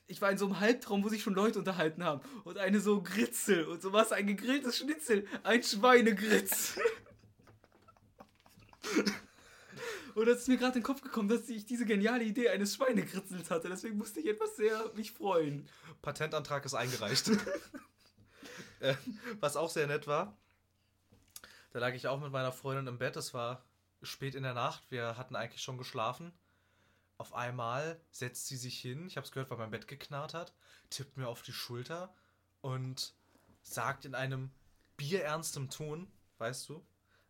Ich 0.08 0.20
war 0.20 0.32
in 0.32 0.38
so 0.38 0.46
einem 0.46 0.58
Halbtraum, 0.58 1.04
wo 1.04 1.08
sich 1.08 1.22
schon 1.22 1.34
Leute 1.34 1.60
unterhalten 1.60 2.02
haben. 2.02 2.20
Und 2.42 2.58
eine 2.58 2.80
so 2.80 3.00
Gritzel 3.00 3.64
und 3.66 3.80
so 3.80 3.92
was, 3.92 4.10
ein 4.10 4.26
gegrilltes 4.26 4.78
Schnitzel, 4.78 5.24
ein 5.44 5.62
Schweinegritzel. 5.62 6.82
Und 10.16 10.26
das 10.26 10.38
ist 10.38 10.48
mir 10.48 10.56
gerade 10.56 10.78
in 10.78 10.80
den 10.80 10.86
Kopf 10.86 11.02
gekommen, 11.02 11.28
dass 11.28 11.48
ich 11.48 11.64
diese 11.64 11.86
geniale 11.86 12.24
Idee 12.24 12.48
eines 12.48 12.74
Schweinegritzels 12.74 13.50
hatte. 13.50 13.68
Deswegen 13.68 13.98
musste 13.98 14.18
ich 14.18 14.26
etwas 14.26 14.56
sehr 14.56 14.90
mich 14.96 15.12
freuen. 15.12 15.68
Patentantrag 16.02 16.64
ist 16.64 16.74
eingereicht. 16.74 17.30
äh, 18.80 18.94
was 19.40 19.56
auch 19.56 19.70
sehr 19.70 19.86
nett 19.86 20.06
war, 20.06 20.36
da 21.72 21.78
lag 21.78 21.94
ich 21.94 22.08
auch 22.08 22.20
mit 22.20 22.32
meiner 22.32 22.52
Freundin 22.52 22.88
im 22.88 22.98
Bett. 22.98 23.16
Es 23.16 23.32
war 23.32 23.64
spät 24.02 24.34
in 24.34 24.42
der 24.42 24.54
Nacht. 24.54 24.90
Wir 24.90 25.16
hatten 25.16 25.36
eigentlich 25.36 25.62
schon 25.62 25.78
geschlafen. 25.78 26.32
Auf 27.16 27.34
einmal 27.34 28.00
setzt 28.10 28.48
sie 28.48 28.56
sich 28.56 28.80
hin. 28.80 29.06
Ich 29.06 29.16
habe 29.16 29.24
es 29.24 29.32
gehört, 29.32 29.50
weil 29.50 29.58
mein 29.58 29.70
Bett 29.70 29.86
geknarrt 29.86 30.34
hat. 30.34 30.52
Tippt 30.88 31.16
mir 31.16 31.28
auf 31.28 31.42
die 31.42 31.52
Schulter 31.52 32.12
und 32.60 33.14
sagt 33.62 34.04
in 34.04 34.14
einem 34.14 34.50
bierernstem 34.96 35.70
Ton, 35.70 36.10
weißt 36.38 36.68
du, 36.68 36.84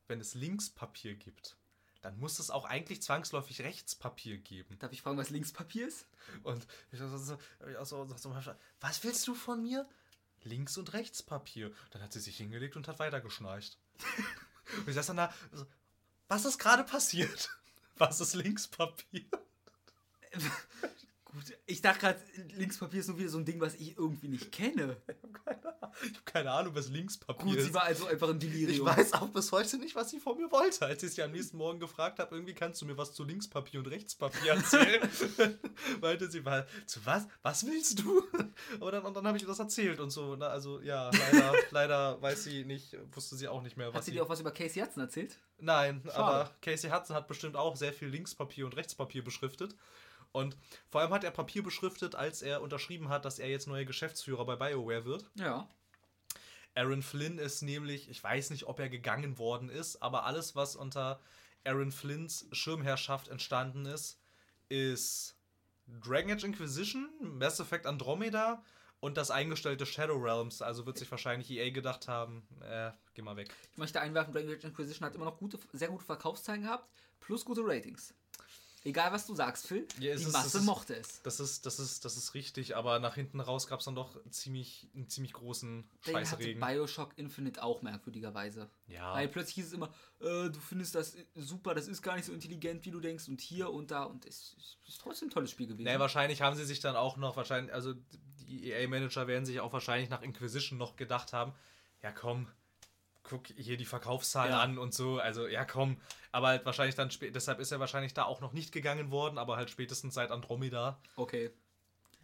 wenn 0.09 0.21
es 0.21 0.35
Linkspapier 0.35 1.15
gibt, 1.15 1.57
dann 2.03 2.19
muss 2.19 2.39
es 2.39 2.51
auch 2.51 2.65
eigentlich 2.65 3.03
zwangsläufig 3.03 3.61
Rechtspapier 3.61 4.39
geben. 4.39 4.79
Darf 4.79 4.93
ich 4.93 5.03
fragen, 5.03 5.19
was 5.19 5.31
Linkspapier 5.31 5.87
ist? 5.87 6.07
Und 6.43 6.67
ich 6.93 6.99
so, 6.99 7.09
so, 7.09 7.39
so, 7.85 8.07
so, 8.17 8.37
was 8.81 9.05
willst 9.05 9.27
du 9.29 9.35
von 9.35 9.63
mir? 9.63 9.87
Links- 10.45 10.79
und 10.79 10.93
Rechtspapier. 10.93 11.73
Dann 11.91 12.03
hat 12.03 12.13
sie 12.13 12.21
sich 12.21 12.37
hingelegt 12.37 12.77
und 12.77 12.89
hat 12.89 12.99
weitergeschnarcht. 12.99 13.79
und 14.77 14.89
ich 14.89 14.95
saß 14.95 15.09
dann 15.09 15.17
da, 15.17 15.35
was 16.29 16.45
ist 16.45 16.59
gerade 16.59 16.85
passiert? 16.85 17.51
Was 17.97 18.21
ist 18.21 18.35
Linkspapier? 18.35 19.27
Gut, 21.33 21.45
ich 21.67 21.81
dachte 21.81 22.01
gerade, 22.01 22.21
Linkspapier 22.57 23.01
ist 23.01 23.09
nur 23.09 23.19
wieder 23.19 23.29
so 23.29 23.39
ein 23.39 23.45
Ding, 23.45 23.61
was 23.61 23.75
ich 23.77 23.97
irgendwie 23.97 24.29
nicht 24.29 24.51
kenne. 24.53 24.97
Ich 26.03 26.11
habe 26.13 26.23
keine 26.25 26.51
Ahnung, 26.53 26.75
was 26.77 26.89
Linkspapier 26.89 27.45
Gut, 27.45 27.57
ist. 27.57 27.65
sie 27.67 27.75
war 27.75 27.83
also 27.83 28.07
einfach 28.07 28.31
ich 28.31 28.39
Delirium. 28.39 28.87
weiß 28.87 29.13
auch 29.15 29.29
bis 29.29 29.51
heute 29.51 29.77
nicht, 29.77 29.97
was 29.97 30.09
sie 30.09 30.21
von 30.21 30.37
mir 30.39 30.49
wollte. 30.51 30.87
Als 30.87 31.03
ich 31.03 31.11
sie 31.15 31.23
am 31.23 31.33
nächsten 31.33 31.57
Morgen 31.57 31.81
gefragt 31.81 32.21
habe, 32.21 32.37
irgendwie 32.37 32.55
kannst 32.55 32.81
du 32.81 32.87
mir 32.87 32.97
was 32.97 33.13
zu 33.13 33.25
Linkspapier 33.25 33.81
und 33.81 33.87
Rechtspapier 33.89 34.53
erzählen. 34.53 35.11
Meinte 36.01 36.31
sie, 36.31 36.45
"Wa- 36.45 36.65
zu 36.87 37.05
was? 37.05 37.27
Was 37.43 37.67
willst 37.67 37.99
du? 37.99 38.23
Aber 38.81 38.93
dann, 38.93 39.05
und 39.05 39.15
dann 39.17 39.27
habe 39.27 39.37
ich 39.37 39.43
ihr 39.43 39.49
das 39.49 39.59
erzählt 39.59 39.99
und 39.99 40.11
so. 40.11 40.37
Na, 40.37 40.47
also 40.47 40.81
ja, 40.81 41.11
leider, 41.11 41.55
leider 41.73 42.23
weiß 42.23 42.45
sie 42.45 42.65
nicht, 42.65 42.97
wusste 43.13 43.35
sie 43.35 43.49
auch 43.49 43.61
nicht 43.61 43.77
mehr, 43.77 43.89
was 43.89 43.97
Hat 43.97 44.05
sie 44.05 44.13
dir 44.13 44.23
auch 44.23 44.29
was 44.29 44.41
über 44.41 44.53
Casey 44.53 44.81
Hudson 44.81 45.03
erzählt? 45.03 45.37
Nein, 45.59 46.03
Schade. 46.05 46.17
aber 46.19 46.51
Casey 46.63 46.89
Hudson 46.89 47.17
hat 47.17 47.27
bestimmt 47.27 47.57
auch 47.57 47.75
sehr 47.75 47.93
viel 47.93 48.09
Linkspapier 48.09 48.65
und 48.65 48.77
Rechtspapier 48.77 49.25
beschriftet. 49.25 49.75
Und 50.33 50.57
vor 50.89 51.01
allem 51.01 51.13
hat 51.13 51.25
er 51.25 51.31
Papier 51.31 51.63
beschriftet, 51.63 52.15
als 52.15 52.43
er 52.43 52.63
unterschrieben 52.63 53.09
hat, 53.09 53.25
dass 53.25 53.39
er 53.39 53.49
jetzt 53.49 53.67
neuer 53.67 53.85
Geschäftsführer 53.85 54.45
bei 54.45 54.57
BioWare 54.57 55.05
wird. 55.05 55.27
Ja. 55.35 55.69
Aaron 56.75 57.03
Flynn 57.03 57.39
ist 57.39 57.63
nämlich, 57.63 58.09
ich 58.09 58.23
weiß 58.23 58.51
nicht, 58.51 58.65
ob 58.67 58.79
er 58.79 58.89
gegangen 58.89 59.39
worden 59.39 59.69
ist, 59.69 60.03
aber 60.03 60.25
alles, 60.25 60.55
was 60.55 60.77
unter 60.77 61.21
Aaron 61.65 61.93
Flynns 61.93 62.47
Schirmherrschaft 62.53 63.29
entstanden 63.29 63.87
ist, 63.87 64.21
ist 64.69 65.37
Dragon 65.87 66.33
Age 66.33 66.45
Inquisition, 66.45 67.11
Mass 67.21 67.59
Effect 67.59 67.87
Andromeda 67.87 68.63
und 69.01 69.17
das 69.17 69.31
eingestellte 69.31 69.85
Shadow 69.85 70.17
Realms. 70.17 70.63
Also 70.63 70.87
wird 70.87 70.97
sich 70.97 71.11
wahrscheinlich 71.11 71.51
EA 71.51 71.71
gedacht 71.71 72.07
haben, 72.07 72.47
äh, 72.63 72.93
geh 73.15 73.23
mal 73.23 73.37
weg. 73.37 73.53
Ich 73.73 73.79
möchte 73.79 74.01
einwerfen, 74.01 74.33
Dragon 74.33 74.55
Age 74.55 74.65
Inquisition 74.65 75.05
hat 75.07 75.15
immer 75.15 75.25
noch 75.25 75.39
gute, 75.39 75.59
sehr 75.73 75.89
gute 75.89 76.05
Verkaufszahlen 76.05 76.63
gehabt, 76.63 76.89
plus 77.19 77.45
gute 77.45 77.63
Ratings. 77.65 78.15
Egal 78.83 79.13
was 79.13 79.27
du 79.27 79.35
sagst, 79.35 79.67
Phil, 79.67 79.87
Ja, 79.99 80.17
die 80.17 80.23
ist- 80.23 80.33
Masse 80.33 80.57
ist- 80.59 80.65
mochte 80.65 80.97
es. 80.97 81.21
Das 81.23 81.39
ist, 81.39 81.67
das 81.67 81.79
ist, 81.79 82.03
das 82.07 82.17
ist 82.17 82.33
richtig, 82.33 82.77
aber 82.77 82.99
nach 82.99 83.15
hinten 83.15 83.41
raus 83.41 83.67
gab 83.67 83.81
es 83.81 83.85
dann 83.85 83.95
doch 83.95 84.17
ziemlich, 84.31 84.89
einen 84.95 85.07
ziemlich 85.09 85.35
großen 85.35 85.83
Den 86.07 86.15
hatte 86.17 86.27
Scheißregen. 86.27 86.61
Bioshock 86.61 87.13
Infinite 87.17 87.63
auch 87.63 87.83
merkwürdigerweise. 87.83 88.71
Ja. 88.87 89.13
Weil 89.13 89.29
plötzlich 89.29 89.57
hieß 89.57 89.67
es 89.67 89.73
immer, 89.75 89.89
äh, 90.21 90.49
du 90.49 90.59
findest 90.67 90.95
das 90.95 91.15
super, 91.35 91.75
das 91.75 91.89
ist 91.89 92.01
gar 92.01 92.17
nicht 92.17 92.25
so 92.25 92.33
intelligent, 92.33 92.85
wie 92.87 92.91
du 92.91 93.01
denkst, 93.01 93.29
und 93.29 93.43
hier 93.43 93.71
und 93.71 93.91
da, 93.91 94.05
und 94.05 94.25
es 94.25 94.55
ist, 94.55 94.79
ist 94.89 95.01
trotzdem 95.01 95.29
ein 95.29 95.33
tolles 95.33 95.51
Spiel 95.51 95.67
gewesen. 95.67 95.85
Nee, 95.85 95.99
wahrscheinlich 95.99 96.41
haben 96.41 96.57
sie 96.57 96.65
sich 96.65 96.81
dann 96.81 96.97
auch 96.97 97.19
noch, 97.19 97.37
wahrscheinlich, 97.37 97.75
also 97.75 97.93
die 98.49 98.71
EA-Manager 98.71 99.27
werden 99.27 99.45
sich 99.45 99.61
auch 99.61 99.75
wahrscheinlich 99.75 100.09
nach 100.09 100.23
Inquisition 100.23 100.79
noch 100.79 100.97
gedacht 100.97 101.35
haben, 101.35 101.53
ja 102.03 102.13
komm, 102.13 102.49
guck 103.31 103.47
hier 103.47 103.77
die 103.77 103.85
Verkaufszahlen 103.87 104.53
Ja. 104.53 104.61
an 104.61 104.77
und 104.79 104.93
so, 104.93 105.19
also 105.21 105.47
ja 105.47 105.65
komm, 105.65 105.97
aber 106.33 106.49
halt 106.49 106.67
wahrscheinlich 106.67 106.97
dann, 106.97 107.09
spä- 107.11 107.31
deshalb 107.31 107.61
ist 107.61 107.71
er 107.73 107.81
wahrscheinlich 107.81 108.13
da 108.13 108.25
auch 108.25 108.41
noch 108.41 108.53
nicht 108.53 108.73
gegangen 108.73 109.11
worden, 109.11 109.39
aber 109.39 109.57
halt 109.57 109.71
spätestens 109.71 110.15
seit 110.15 110.31
Andromeda, 110.31 110.99
Okay. 111.17 111.51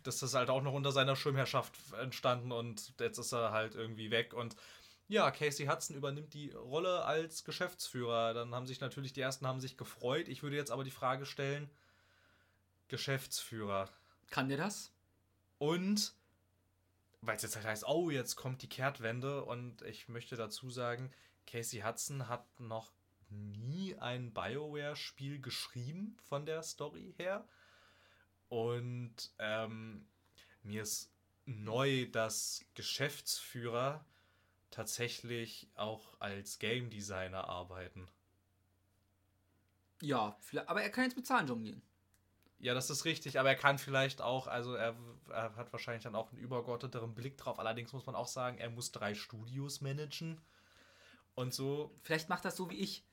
das 0.03 0.23
ist 0.23 0.35
halt 0.35 0.51
auch 0.51 0.63
noch 0.63 0.73
unter 0.75 0.93
seiner 0.93 1.17
Schirmherrschaft 1.17 1.75
entstanden 2.01 2.53
und 2.53 2.93
jetzt 3.01 3.19
ist 3.19 3.33
er 3.33 3.53
halt 3.53 3.75
irgendwie 3.75 4.11
weg 4.11 4.35
und 4.35 4.57
ja, 5.09 5.31
Casey 5.31 5.67
Hudson 5.67 5.95
übernimmt 5.97 6.35
die 6.35 6.51
Rolle 6.51 7.05
als 7.05 7.45
Geschäftsführer. 7.45 8.35
Dann 8.35 8.53
haben 8.53 8.67
sich 8.67 8.81
natürlich, 8.81 9.13
die 9.13 9.21
ersten 9.21 9.47
haben 9.47 9.61
sich 9.61 9.77
gefreut. 9.77 10.27
Ich 10.27 10.43
würde 10.43 10.57
jetzt 10.57 10.73
aber 10.73 10.83
die 10.83 10.91
Frage 10.91 11.27
stellen, 11.27 11.71
Geschäftsführer. 12.89 13.89
Kann 14.31 14.49
der 14.49 14.59
das? 14.59 14.91
Und 15.59 16.13
weil 17.27 17.37
es 17.37 17.43
jetzt 17.43 17.57
halt 17.57 17.67
heißt, 17.67 17.87
oh, 17.87 18.11
jetzt 18.11 18.37
kommt 18.37 18.63
die 18.63 18.69
Kehrtwende 18.69 19.45
und 19.45 19.83
ich 19.83 20.09
möchte 20.09 20.37
dazu 20.37 20.71
sagen, 20.71 21.11
Casey 21.47 21.81
Hudson 21.81 22.29
hat 22.29 22.61
noch 22.61 22.93
nie 23.29 23.97
ein 23.97 24.33
BioWare-Spiel 24.33 25.41
geschrieben 25.41 26.17
von 26.29 26.47
der 26.47 26.63
Story 26.63 27.15
her. 27.17 27.47
Und 28.49 29.33
ähm, 29.39 30.07
mir 30.63 30.83
ist 30.83 31.13
neu, 31.45 32.07
dass 32.11 32.65
Geschäftsführer 32.75 34.05
tatsächlich 34.71 35.69
auch 35.75 36.21
als 36.21 36.59
Game 36.59 36.91
Designer 36.91 37.49
arbeiten. 37.49 38.09
Ja, 40.03 40.37
aber 40.67 40.83
er 40.83 40.91
kann 40.91 41.05
jetzt 41.05 41.17
mit 41.17 41.27
Zahlen 41.27 41.49
jonglieren. 41.49 41.83
Ja, 42.59 42.73
das 42.73 42.89
ist 42.89 43.05
richtig, 43.05 43.39
aber 43.39 43.51
er 43.51 43.55
kann 43.55 43.79
vielleicht 43.79 44.23
auch, 44.23 44.47
also 44.47 44.75
er, 44.75 44.97
er 45.29 45.55
hat 45.57 45.73
wahrscheinlich 45.73 46.05
dann 46.05 46.15
auch 46.15 46.33
einen 46.33 46.41
übergeordneteren 46.41 47.15
Blick 47.15 47.37
drauf. 47.37 47.59
Allerdings 47.59 47.93
muss 47.93 48.07
man 48.07 48.15
auch 48.15 48.29
sagen, 48.29 48.57
er 48.59 48.71
muss 48.71 48.93
drei 48.93 49.15
Studios 49.15 49.83
managen. 49.83 50.41
Und 51.35 51.53
so, 51.53 51.95
Vielleicht 52.03 52.31
macht 52.31 52.47
das 52.47 52.57
so 52.57 52.71
wie 52.71 52.79
ich. 52.79 53.05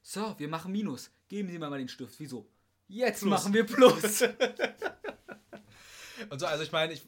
So, 0.00 0.38
wir 0.38 0.48
machen 0.48 0.72
Minus. 0.72 1.10
Geben 1.28 1.50
Sie 1.50 1.58
mir 1.58 1.68
mal 1.68 1.78
den 1.78 1.88
Stift. 1.88 2.18
Wieso? 2.18 2.48
Jetzt 2.88 3.20
Plus. 3.20 3.30
machen 3.30 3.52
wir 3.52 3.66
Plus. 3.66 4.22
und 6.30 6.38
so, 6.38 6.46
also 6.46 6.62
ich 6.62 6.72
meine, 6.72 6.94
ich 6.94 7.04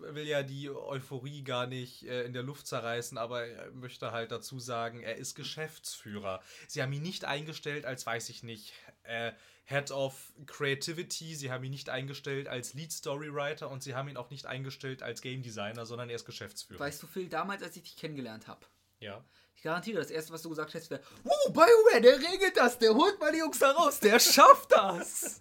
will 0.00 0.26
ja 0.26 0.42
die 0.42 0.70
Euphorie 0.70 1.42
gar 1.42 1.66
nicht 1.66 2.04
äh, 2.04 2.24
in 2.24 2.32
der 2.32 2.42
Luft 2.42 2.66
zerreißen, 2.66 3.18
aber 3.18 3.46
er 3.46 3.70
möchte 3.72 4.12
halt 4.12 4.32
dazu 4.32 4.58
sagen, 4.58 5.00
er 5.00 5.16
ist 5.16 5.34
Geschäftsführer. 5.34 6.42
Sie 6.68 6.82
haben 6.82 6.92
ihn 6.92 7.02
nicht 7.02 7.24
eingestellt 7.24 7.84
als, 7.84 8.06
weiß 8.06 8.28
ich 8.28 8.42
nicht, 8.42 8.72
äh, 9.02 9.32
Head 9.70 9.92
of 9.92 10.32
Creativity, 10.46 11.36
sie 11.36 11.52
haben 11.52 11.62
ihn 11.62 11.70
nicht 11.70 11.90
eingestellt 11.90 12.48
als 12.48 12.74
Lead 12.74 12.92
Storywriter 12.92 13.70
und 13.70 13.84
sie 13.84 13.94
haben 13.94 14.08
ihn 14.08 14.16
auch 14.16 14.30
nicht 14.30 14.46
eingestellt 14.46 15.00
als 15.00 15.20
Game 15.20 15.42
Designer, 15.42 15.86
sondern 15.86 16.10
er 16.10 16.16
ist 16.16 16.24
Geschäftsführer. 16.24 16.80
weißt 16.80 17.00
du, 17.02 17.06
Phil, 17.06 17.28
damals, 17.28 17.62
als 17.62 17.76
ich 17.76 17.84
dich 17.84 17.96
kennengelernt 17.96 18.48
habe, 18.48 18.66
ja. 18.98 19.24
ich 19.54 19.62
garantiere, 19.62 20.00
das 20.00 20.10
erste, 20.10 20.32
was 20.32 20.42
du 20.42 20.48
gesagt 20.48 20.74
hättest, 20.74 20.90
wäre: 20.90 21.02
Uh, 21.24 21.52
BioWare, 21.52 22.00
der 22.00 22.18
regelt 22.18 22.56
das, 22.56 22.80
der 22.80 22.92
holt 22.92 23.20
meine 23.20 23.38
Jungs 23.38 23.60
da 23.60 23.70
raus, 23.70 24.00
der 24.00 24.18
schafft 24.18 24.72
das. 24.72 25.40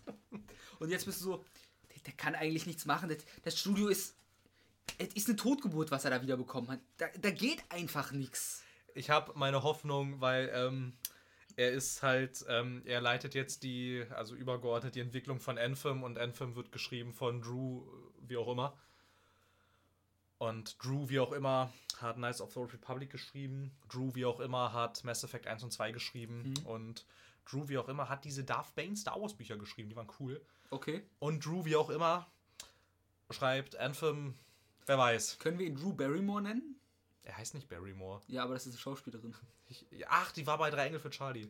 Und 0.78 0.90
jetzt 0.92 1.06
bist 1.06 1.22
du 1.22 1.24
so: 1.24 1.46
der, 1.96 2.04
der 2.06 2.14
kann 2.14 2.36
eigentlich 2.36 2.68
nichts 2.68 2.86
machen. 2.86 3.10
Das, 3.10 3.18
das 3.44 3.60
Studio 3.60 3.88
ist. 3.88 4.16
Es 4.98 5.14
ist 5.14 5.28
eine 5.28 5.36
Totgeburt, 5.36 5.92
was 5.92 6.06
er 6.06 6.12
da 6.12 6.22
wieder 6.22 6.38
bekommen 6.38 6.70
hat. 6.70 6.80
Da, 6.98 7.08
da 7.20 7.32
geht 7.32 7.64
einfach 7.70 8.12
nichts. 8.12 8.64
Ich 8.96 9.10
habe 9.10 9.34
meine 9.36 9.64
Hoffnung, 9.64 10.20
weil 10.20 10.52
ähm, 10.54 10.94
er 11.56 11.72
ist 11.72 12.04
halt, 12.04 12.46
ähm, 12.48 12.82
er 12.86 13.02
leitet 13.02 13.36
jetzt 13.36 13.64
die, 13.64 14.06
also 14.12 14.36
übergeordnet 14.36 14.96
die 14.96 15.02
Entwicklung 15.02 15.40
von 15.40 15.58
Anthem 15.58 16.04
und 16.04 16.18
Anthem 16.18 16.56
wird 16.56 16.72
geschrieben 16.72 17.14
von 17.14 17.42
Drew, 17.42 17.84
wie 18.28 18.38
auch 18.38 18.48
immer. 18.48 18.78
Und 20.38 20.82
Drew, 20.82 21.10
wie 21.10 21.20
auch 21.20 21.34
immer, 21.34 21.74
hat 21.98 22.16
Knights 22.16 22.40
of 22.40 22.54
the 22.54 22.60
Old 22.60 22.74
Republic 22.74 23.10
geschrieben. 23.10 23.72
Drew, 23.90 24.16
wie 24.16 24.26
auch 24.26 24.40
immer, 24.40 24.72
hat 24.72 25.04
Mass 25.04 25.24
Effect 25.24 25.48
1 25.48 25.64
und 25.64 25.72
2 25.72 25.92
geschrieben. 25.92 26.54
Und 26.64 27.06
Drew, 27.46 27.68
wie 27.68 27.78
auch 27.78 27.90
immer, 27.90 28.08
hat 28.08 28.24
diese 28.24 28.46
Darth 28.46 28.74
Bane 28.76 28.96
Star 28.96 29.20
Wars 29.22 29.34
Bücher 29.34 29.58
geschrieben, 29.58 29.90
die 29.90 29.98
waren 29.98 30.10
cool. 30.20 30.42
Okay. 30.70 31.04
Und 31.20 31.46
Drew, 31.46 31.66
wie 31.66 31.76
auch 31.76 31.90
immer, 31.90 32.26
schreibt 33.32 33.76
Anthem, 33.76 34.36
wer 34.90 34.98
weiß. 34.98 35.38
Können 35.38 35.60
wir 35.60 35.68
ihn 35.68 35.76
Drew 35.76 35.94
Barrymore 35.94 36.42
nennen? 36.42 36.76
Er 37.22 37.38
heißt 37.38 37.54
nicht 37.54 37.70
Barrymore. 37.70 38.22
Ja, 38.28 38.44
aber 38.44 38.56
das 38.56 38.66
ist 38.66 38.74
eine 38.74 38.80
Schauspielerin. 38.80 39.36
Ich, 39.68 39.86
ach, 40.08 40.32
die 40.32 40.48
war 40.48 40.58
bei 40.58 40.72
Drei 40.72 40.88
Engel 40.88 41.00
für 41.00 41.12
Charlie. 41.12 41.48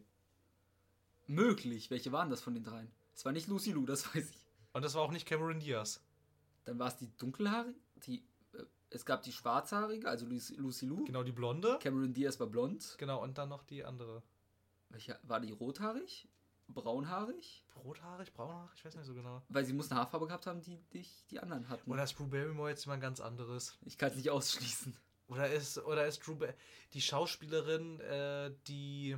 Möglich. 1.25 1.89
Welche 1.89 2.11
waren 2.11 2.29
das 2.29 2.41
von 2.41 2.53
den 2.53 2.65
dreien? 2.65 2.91
Es 3.15 3.23
war 3.23 3.31
nicht 3.31 3.47
Lucy 3.47 3.71
Lou, 3.71 3.85
das 3.85 4.05
weiß 4.15 4.29
ich. 4.29 4.47
Und 4.73 4.83
das 4.83 4.93
war 4.93 5.01
auch 5.03 5.11
nicht 5.11 5.25
Cameron 5.25 5.61
Diaz. 5.61 6.03
Dann 6.65 6.77
war 6.79 6.89
es 6.89 6.97
die 6.97 7.09
dunkelhaarige, 7.17 7.79
die, 8.05 8.25
äh, 8.53 8.63
es 8.89 9.05
gab 9.05 9.23
die 9.23 9.31
schwarzhaarige, 9.31 10.09
also 10.09 10.25
Lucy, 10.25 10.55
Lucy 10.55 10.85
Lou. 10.85 11.05
Genau, 11.05 11.23
die 11.23 11.31
Blonde. 11.31 11.79
Cameron 11.81 12.13
Diaz 12.13 12.39
war 12.41 12.47
blond. 12.47 12.95
Genau, 12.97 13.23
und 13.23 13.37
dann 13.37 13.47
noch 13.47 13.63
die 13.63 13.85
andere. 13.85 14.21
Welche, 14.89 15.17
war 15.23 15.39
die 15.39 15.51
rothaarig? 15.51 16.27
Braunhaarig? 16.73 17.63
Rothaarig, 17.83 18.33
braunhaarig, 18.33 18.71
ich 18.75 18.85
weiß 18.85 18.95
nicht 18.95 19.05
so 19.05 19.13
genau. 19.13 19.41
Weil 19.49 19.65
sie 19.65 19.73
muss 19.73 19.89
eine 19.89 19.99
Haarfarbe 19.99 20.27
gehabt 20.27 20.45
haben, 20.47 20.61
die 20.61 20.77
dich 20.93 21.25
die 21.31 21.39
anderen 21.39 21.69
hatten. 21.69 21.89
Oder 21.89 22.03
ist 22.03 22.17
Drew 22.17 22.27
Barrymore 22.27 22.69
jetzt 22.69 22.85
jemand 22.85 23.01
ganz 23.01 23.19
anderes? 23.19 23.77
ich 23.85 23.97
kann 23.97 24.09
es 24.09 24.15
nicht 24.17 24.29
ausschließen. 24.29 24.95
Oder 25.27 25.49
ist, 25.49 25.77
oder 25.77 26.07
ist 26.07 26.25
Drew 26.25 26.35
Bar 26.35 26.53
die 26.93 27.01
Schauspielerin, 27.01 27.99
äh, 27.99 28.51
die 28.67 29.15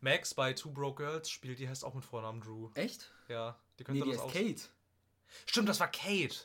Max 0.00 0.34
bei 0.34 0.52
Two 0.54 0.70
Broke 0.72 1.02
Girls 1.02 1.30
spielt, 1.30 1.58
die 1.58 1.68
heißt 1.68 1.84
auch 1.84 1.94
mit 1.94 2.04
Vornamen 2.04 2.40
Drew. 2.40 2.70
Echt? 2.74 3.12
Ja, 3.28 3.58
die 3.78 3.82
Nee, 3.82 3.84
könnte 3.84 4.04
die 4.04 4.10
das 4.10 4.16
ist 4.16 4.22
auch. 4.22 4.32
Kate. 4.32 4.62
Stimmt, 5.46 5.68
das 5.68 5.80
war 5.80 5.90
Kate. 5.90 6.36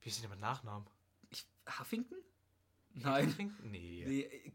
Wie 0.00 0.08
ist 0.08 0.22
denn 0.22 0.30
mit 0.30 0.40
Nachnamen? 0.40 0.88
Ich, 1.30 1.46
Huffington? 1.78 2.18
Nein. 2.94 3.56
Nee. 3.62 4.04
Nee, 4.06 4.52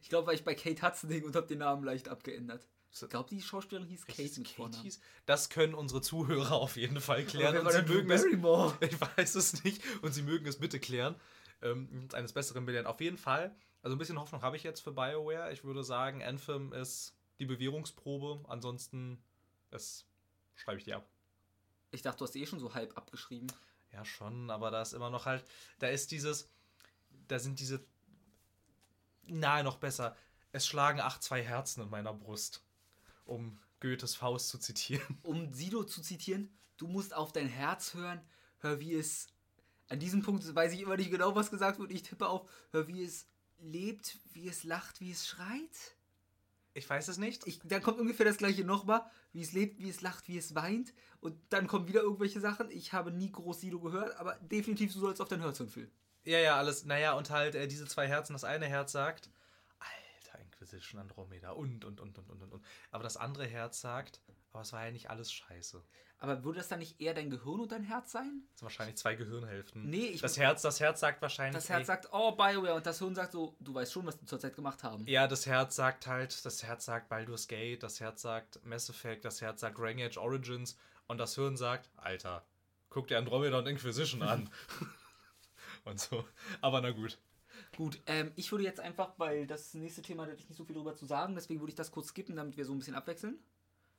ich, 0.00 0.08
glaube, 0.08 0.26
weil 0.26 0.34
ich 0.34 0.44
bei 0.44 0.54
Kate 0.54 0.82
Hudson 0.82 1.22
und 1.22 1.36
habe 1.36 1.46
den 1.46 1.58
Namen 1.58 1.84
leicht 1.84 2.08
abgeändert. 2.08 2.66
Ich 3.02 3.08
glaube, 3.08 3.28
die 3.28 3.42
Schauspielerin 3.42 3.88
hieß 3.88 4.06
Kate 4.06 4.22
mit 4.22 4.34
Kate 4.34 4.54
Vornamen. 4.54 4.82
hieß? 4.82 5.00
Das 5.26 5.50
können 5.50 5.74
unsere 5.74 6.00
Zuhörer 6.00 6.52
auf 6.60 6.76
jeden 6.76 7.00
Fall 7.00 7.24
klären. 7.24 7.66
Und 7.66 7.72
sie 7.72 7.82
mögen 7.82 8.10
es? 8.10 8.24
Ich 8.80 9.00
weiß 9.00 9.34
es 9.34 9.64
nicht 9.64 9.82
und 10.02 10.12
sie 10.12 10.22
mögen 10.22 10.46
es 10.46 10.58
bitte 10.58 10.78
klären. 10.78 11.16
Ähm, 11.62 12.08
eines 12.12 12.32
Besseren 12.32 12.66
belehren. 12.66 12.86
Auf 12.86 13.00
jeden 13.00 13.18
Fall. 13.18 13.54
Also 13.82 13.96
ein 13.96 13.98
bisschen 13.98 14.18
Hoffnung 14.18 14.42
habe 14.42 14.56
ich 14.56 14.62
jetzt 14.62 14.80
für 14.80 14.92
BioWare. 14.92 15.52
Ich 15.52 15.64
würde 15.64 15.82
sagen, 15.82 16.22
Anthem 16.22 16.72
ist 16.72 17.14
die 17.38 17.46
Bewährungsprobe. 17.46 18.48
Ansonsten 18.48 19.18
das 19.74 20.06
schreibe 20.54 20.78
ich 20.78 20.84
dir 20.84 20.98
ab. 20.98 21.08
Ich 21.90 22.02
dachte, 22.02 22.18
du 22.18 22.24
hast 22.26 22.36
eh 22.36 22.46
schon 22.46 22.60
so 22.60 22.74
halb 22.74 22.96
abgeschrieben. 22.96 23.48
Ja, 23.92 24.04
schon, 24.04 24.48
aber 24.50 24.70
da 24.70 24.82
ist 24.82 24.92
immer 24.92 25.10
noch 25.10 25.26
halt, 25.26 25.44
da 25.80 25.88
ist 25.88 26.12
dieses, 26.12 26.48
da 27.26 27.40
sind 27.40 27.58
diese, 27.58 27.84
nahe 29.24 29.64
noch 29.64 29.78
besser, 29.78 30.16
es 30.52 30.64
schlagen 30.66 31.00
acht 31.00 31.24
zwei 31.24 31.42
Herzen 31.42 31.82
in 31.82 31.90
meiner 31.90 32.12
Brust, 32.12 32.63
um 33.24 33.58
Goethes 33.80 34.14
Faust 34.14 34.48
zu 34.48 34.58
zitieren. 34.58 35.18
Um 35.22 35.52
Sido 35.52 35.84
zu 35.84 36.00
zitieren, 36.00 36.56
du 36.76 36.86
musst 36.86 37.14
auf 37.14 37.32
dein 37.32 37.48
Herz 37.48 37.94
hören, 37.94 38.20
hör 38.58 38.80
wie 38.80 38.94
es. 38.94 39.28
An 39.88 40.00
diesem 40.00 40.22
Punkt 40.22 40.54
weiß 40.54 40.72
ich 40.72 40.80
immer 40.80 40.96
nicht 40.96 41.10
genau, 41.10 41.34
was 41.34 41.50
gesagt 41.50 41.78
wird. 41.78 41.92
Ich 41.92 42.02
tippe 42.02 42.28
auf, 42.28 42.50
hör 42.70 42.88
wie 42.88 43.04
es 43.04 43.26
lebt, 43.58 44.18
wie 44.32 44.48
es 44.48 44.64
lacht, 44.64 45.00
wie 45.00 45.10
es 45.10 45.26
schreit. 45.26 45.96
Ich 46.72 46.88
weiß 46.88 47.08
es 47.08 47.18
nicht. 47.18 47.46
Ich, 47.46 47.60
dann 47.62 47.82
kommt 47.82 48.00
ungefähr 48.00 48.26
das 48.26 48.38
gleiche 48.38 48.64
nochmal, 48.64 49.02
wie 49.32 49.42
es 49.42 49.52
lebt, 49.52 49.78
wie 49.78 49.88
es 49.88 50.00
lacht, 50.00 50.26
wie 50.26 50.38
es 50.38 50.54
weint. 50.54 50.92
Und 51.20 51.36
dann 51.50 51.66
kommen 51.68 51.86
wieder 51.86 52.00
irgendwelche 52.00 52.40
Sachen. 52.40 52.70
Ich 52.70 52.92
habe 52.92 53.12
nie 53.12 53.30
groß 53.30 53.60
Sido 53.60 53.78
gehört, 53.78 54.16
aber 54.16 54.34
definitiv, 54.36 54.92
du 54.92 54.98
sollst 54.98 55.20
auf 55.20 55.28
dein 55.28 55.40
Herz 55.40 55.60
hören, 55.60 55.68
Phil. 55.68 55.90
Ja, 56.24 56.38
ja, 56.38 56.56
alles. 56.56 56.84
Naja, 56.84 57.12
und 57.12 57.30
halt 57.30 57.54
äh, 57.54 57.68
diese 57.68 57.86
zwei 57.86 58.08
Herzen. 58.08 58.32
Das 58.32 58.44
eine 58.44 58.66
Herz 58.66 58.92
sagt, 58.92 59.30
Inquisition 60.54 61.00
Andromeda 61.00 61.50
und, 61.50 61.84
und, 61.84 62.00
und, 62.00 62.18
und, 62.18 62.30
und, 62.30 62.42
und, 62.42 62.52
und. 62.52 62.64
Aber 62.90 63.02
das 63.02 63.16
andere 63.16 63.46
Herz 63.46 63.80
sagt, 63.80 64.20
aber 64.52 64.62
es 64.62 64.72
war 64.72 64.84
ja 64.84 64.92
nicht 64.92 65.10
alles 65.10 65.32
scheiße. 65.32 65.82
Aber 66.18 66.44
würde 66.44 66.58
das 66.58 66.68
dann 66.68 66.78
nicht 66.78 67.00
eher 67.00 67.12
dein 67.12 67.28
Gehirn 67.28 67.60
und 67.60 67.72
dein 67.72 67.82
Herz 67.82 68.12
sein? 68.12 68.42
Das 68.52 68.60
sind 68.60 68.66
wahrscheinlich 68.66 68.96
zwei 68.96 69.14
Gehirnhälften. 69.16 69.90
Nee, 69.90 70.06
ich- 70.06 70.20
Das 70.20 70.38
Herz, 70.38 70.62
das 70.62 70.78
Herz 70.80 71.00
sagt 71.00 71.20
wahrscheinlich. 71.20 71.56
Das 71.56 71.68
Herz 71.68 71.80
ey, 71.80 71.84
sagt, 71.86 72.08
oh, 72.12 72.32
BioWare. 72.32 72.74
Und 72.74 72.86
das 72.86 72.98
Hirn 73.00 73.14
sagt 73.14 73.32
so, 73.32 73.56
du 73.60 73.74
weißt 73.74 73.92
schon, 73.92 74.06
was 74.06 74.16
die 74.16 74.26
zurzeit 74.26 74.54
gemacht 74.54 74.82
haben. 74.84 75.04
Ja, 75.06 75.26
das 75.26 75.44
Herz 75.46 75.74
sagt 75.76 76.06
halt, 76.06 76.44
das 76.46 76.62
Herz 76.62 76.84
sagt 76.84 77.08
Baldur's 77.08 77.48
Gate, 77.48 77.82
das 77.82 78.00
Herz 78.00 78.22
sagt 78.22 78.64
Mass 78.64 78.88
Effect, 78.88 79.24
das 79.24 79.40
Herz 79.40 79.60
sagt 79.60 79.76
Dragon 79.78 80.00
Age 80.02 80.16
Origins 80.18 80.78
und 81.08 81.18
das 81.18 81.34
Hirn 81.34 81.56
sagt, 81.56 81.90
Alter, 81.96 82.46
guck 82.90 83.08
dir 83.08 83.18
Andromeda 83.18 83.58
und 83.58 83.66
Inquisition 83.66 84.22
an. 84.22 84.48
und 85.84 86.00
so. 86.00 86.24
Aber 86.60 86.80
na 86.80 86.90
gut. 86.92 87.18
Gut, 87.76 88.00
ähm, 88.06 88.32
ich 88.36 88.50
würde 88.52 88.64
jetzt 88.64 88.80
einfach, 88.80 89.12
weil 89.18 89.46
das 89.46 89.74
nächste 89.74 90.02
Thema, 90.02 90.24
da 90.26 90.32
hätte 90.32 90.42
ich 90.42 90.48
nicht 90.48 90.56
so 90.58 90.64
viel 90.64 90.76
drüber 90.76 90.94
zu 90.94 91.06
sagen, 91.06 91.34
deswegen 91.34 91.60
würde 91.60 91.70
ich 91.70 91.76
das 91.76 91.90
kurz 91.90 92.08
skippen, 92.08 92.36
damit 92.36 92.56
wir 92.56 92.64
so 92.64 92.72
ein 92.72 92.78
bisschen 92.78 92.94
abwechseln. 92.94 93.38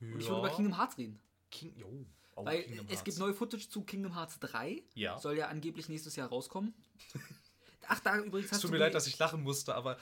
Und 0.01 0.19
ich 0.19 0.27
würde 0.27 0.39
über 0.39 0.49
Kingdom 0.49 0.77
Hearts 0.77 0.97
reden. 0.97 1.19
King, 1.51 1.73
jo. 1.77 2.05
Oh, 2.35 2.45
Weil 2.45 2.63
Kingdom 2.63 2.85
es 2.85 2.91
Hearts. 2.91 3.03
gibt 3.05 3.17
neue 3.19 3.33
Footage 3.33 3.69
zu 3.69 3.81
Kingdom 3.83 4.13
Hearts 4.15 4.39
3. 4.39 4.83
Ja. 4.93 5.17
Soll 5.17 5.37
ja 5.37 5.47
angeblich 5.47 5.87
nächstes 5.89 6.15
Jahr 6.15 6.27
rauskommen. 6.29 6.73
Ach, 7.87 7.99
da 7.99 8.17
übrigens 8.17 8.47
Es 8.47 8.53
hast 8.53 8.61
tut 8.61 8.69
du 8.69 8.73
mir 8.73 8.79
leid, 8.79 8.95
dass 8.95 9.05
ich 9.05 9.17
lachen 9.19 9.43
musste, 9.43 9.75
aber 9.75 9.97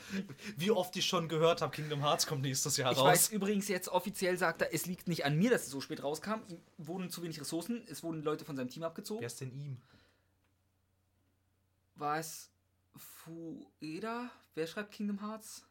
wie 0.56 0.72
oft 0.72 0.96
ich 0.96 1.06
schon 1.06 1.28
gehört 1.28 1.62
habe, 1.62 1.76
Kingdom 1.76 2.00
Hearts 2.02 2.26
kommt 2.26 2.42
nächstes 2.42 2.78
Jahr 2.78 2.92
Ich 2.94 2.98
raus. 2.98 3.06
weiß 3.06 3.32
übrigens 3.32 3.68
jetzt 3.68 3.90
offiziell 3.90 4.38
sagt 4.38 4.62
er, 4.62 4.74
es 4.74 4.86
liegt 4.86 5.08
nicht 5.10 5.26
an 5.26 5.38
mir, 5.38 5.50
dass 5.50 5.64
es 5.64 5.70
so 5.70 5.82
spät 5.82 6.02
rauskam. 6.02 6.40
Ihm 6.48 6.62
wurden 6.78 7.10
zu 7.10 7.22
wenig 7.24 7.42
Ressourcen, 7.42 7.84
es 7.88 8.02
wurden 8.02 8.24
Leute 8.24 8.46
von 8.46 8.56
seinem 8.56 8.70
Team 8.70 8.84
abgezogen. 8.84 9.20
Wer 9.22 9.28
ist 9.28 9.42
denn 9.42 9.52
ihm? 9.52 9.78
War 11.96 12.20
es 12.20 12.50
Fueda? 12.96 14.30
Wer 14.56 14.68
schreibt 14.68 14.92
Kingdom 14.92 15.22
Hearts? 15.22 15.68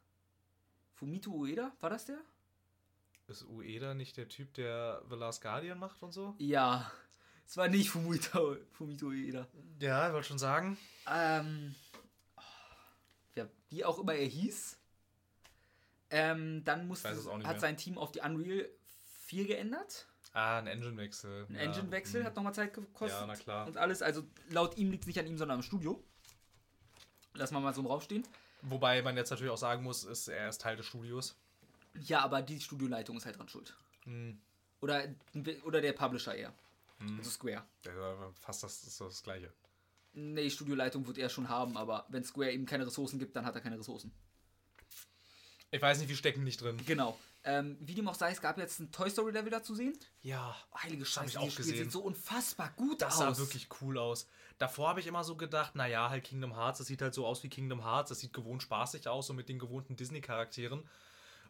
Fumito 0.94 1.30
Ueda? 1.32 1.72
War 1.80 1.90
das 1.90 2.04
der? 2.04 2.18
Ist 3.28 3.44
Ueda 3.44 3.94
nicht 3.94 4.16
der 4.16 4.28
Typ, 4.28 4.54
der 4.54 5.02
The 5.08 5.16
Last 5.16 5.42
Guardian 5.42 5.78
macht 5.78 6.02
und 6.02 6.12
so? 6.12 6.34
Ja. 6.38 6.90
Es 7.46 7.56
war 7.56 7.68
nicht 7.68 7.90
Fumito, 7.90 8.56
Fumito 8.72 9.06
Ueda. 9.06 9.46
Ja, 9.80 10.08
ich 10.08 10.12
wollte 10.12 10.28
schon 10.28 10.38
sagen. 10.38 10.78
Ähm, 11.10 11.74
ja, 13.34 13.48
wie 13.68 13.84
auch 13.84 13.98
immer 13.98 14.14
er 14.14 14.26
hieß. 14.26 14.78
Ähm, 16.10 16.62
dann 16.64 16.86
musste, 16.86 17.08
hat 17.08 17.38
mehr. 17.38 17.58
sein 17.58 17.76
Team 17.76 17.96
auf 17.96 18.12
die 18.12 18.20
Unreal 18.20 18.68
4 19.24 19.46
geändert. 19.46 20.06
Ah, 20.34 20.58
ein 20.58 20.66
Engine-Wechsel. 20.66 21.46
Ein 21.48 21.54
ja. 21.54 21.60
Engine-Wechsel 21.62 22.20
hm. 22.20 22.26
hat 22.26 22.36
nochmal 22.36 22.54
Zeit 22.54 22.74
gekostet. 22.74 23.20
Ja, 23.20 23.26
na 23.26 23.36
klar. 23.36 23.66
Und 23.66 23.76
alles, 23.76 24.02
also 24.02 24.22
laut 24.48 24.76
ihm 24.76 24.90
liegt 24.90 25.04
es 25.04 25.06
nicht 25.06 25.18
an 25.18 25.26
ihm, 25.26 25.36
sondern 25.36 25.56
am 25.56 25.62
Studio. 25.62 26.02
Lass 27.34 27.50
mal 27.50 27.60
mal 27.60 27.74
so 27.74 27.80
im 27.80 27.86
Raum 27.86 28.00
stehen. 28.00 28.24
Wobei 28.62 29.02
man 29.02 29.16
jetzt 29.16 29.30
natürlich 29.30 29.52
auch 29.52 29.58
sagen 29.58 29.82
muss, 29.82 30.04
ist, 30.04 30.28
er 30.28 30.48
ist 30.48 30.60
Teil 30.60 30.76
des 30.76 30.86
Studios. 30.86 31.34
Ja, 32.00 32.20
aber 32.20 32.42
die 32.42 32.60
Studioleitung 32.60 33.16
ist 33.16 33.26
halt 33.26 33.38
dran 33.38 33.48
schuld. 33.48 33.74
Hm. 34.04 34.38
Oder, 34.80 35.04
oder 35.64 35.80
der 35.80 35.92
Publisher 35.92 36.34
eher. 36.34 36.52
Hm. 36.98 37.18
Also 37.18 37.30
Square. 37.30 37.64
Ja, 37.84 38.32
fast 38.40 38.62
das 38.62 38.84
ist 38.84 39.00
das 39.00 39.22
Gleiche. 39.22 39.52
Nee, 40.14 40.50
Studioleitung 40.50 41.06
wird 41.06 41.18
er 41.18 41.28
schon 41.28 41.48
haben, 41.48 41.76
aber 41.76 42.06
wenn 42.08 42.22
Square 42.22 42.52
ihm 42.52 42.66
keine 42.66 42.86
Ressourcen 42.86 43.18
gibt, 43.18 43.34
dann 43.34 43.46
hat 43.46 43.54
er 43.54 43.60
keine 43.60 43.78
Ressourcen. 43.78 44.12
Ich 45.70 45.80
weiß 45.80 45.98
nicht, 45.98 46.10
wie 46.10 46.16
stecken 46.16 46.44
nicht 46.44 46.60
drin. 46.60 46.78
Genau. 46.84 47.18
Ähm, 47.44 47.76
wie 47.80 47.94
dem 47.94 48.06
auch 48.06 48.14
sei, 48.14 48.30
es 48.30 48.40
gab 48.40 48.56
jetzt 48.58 48.78
ein 48.78 48.92
Toy 48.92 49.10
Story 49.10 49.32
Level 49.32 49.50
da 49.50 49.62
zu 49.62 49.74
sehen. 49.74 49.98
Ja, 50.22 50.56
Heilige 50.80 51.02
hab 51.02 51.08
Scheiße, 51.08 51.38
dieses 51.40 51.52
Spiel 51.54 51.64
sieht 51.64 51.92
so 51.92 52.00
unfassbar 52.00 52.72
gut 52.76 53.02
das 53.02 53.14
aus. 53.14 53.36
sah 53.36 53.38
wirklich 53.38 53.68
cool 53.80 53.98
aus. 53.98 54.28
Davor 54.58 54.90
habe 54.90 55.00
ich 55.00 55.08
immer 55.08 55.24
so 55.24 55.36
gedacht, 55.36 55.74
naja, 55.74 56.08
halt 56.08 56.22
Kingdom 56.22 56.54
Hearts, 56.54 56.78
das 56.78 56.86
sieht 56.86 57.02
halt 57.02 57.14
so 57.14 57.26
aus 57.26 57.42
wie 57.42 57.48
Kingdom 57.48 57.82
Hearts, 57.82 58.10
das 58.10 58.20
sieht 58.20 58.32
gewohnt 58.32 58.62
spaßig 58.62 59.08
aus, 59.08 59.26
so 59.26 59.32
mit 59.32 59.48
den 59.48 59.58
gewohnten 59.58 59.96
Disney-Charakteren. 59.96 60.88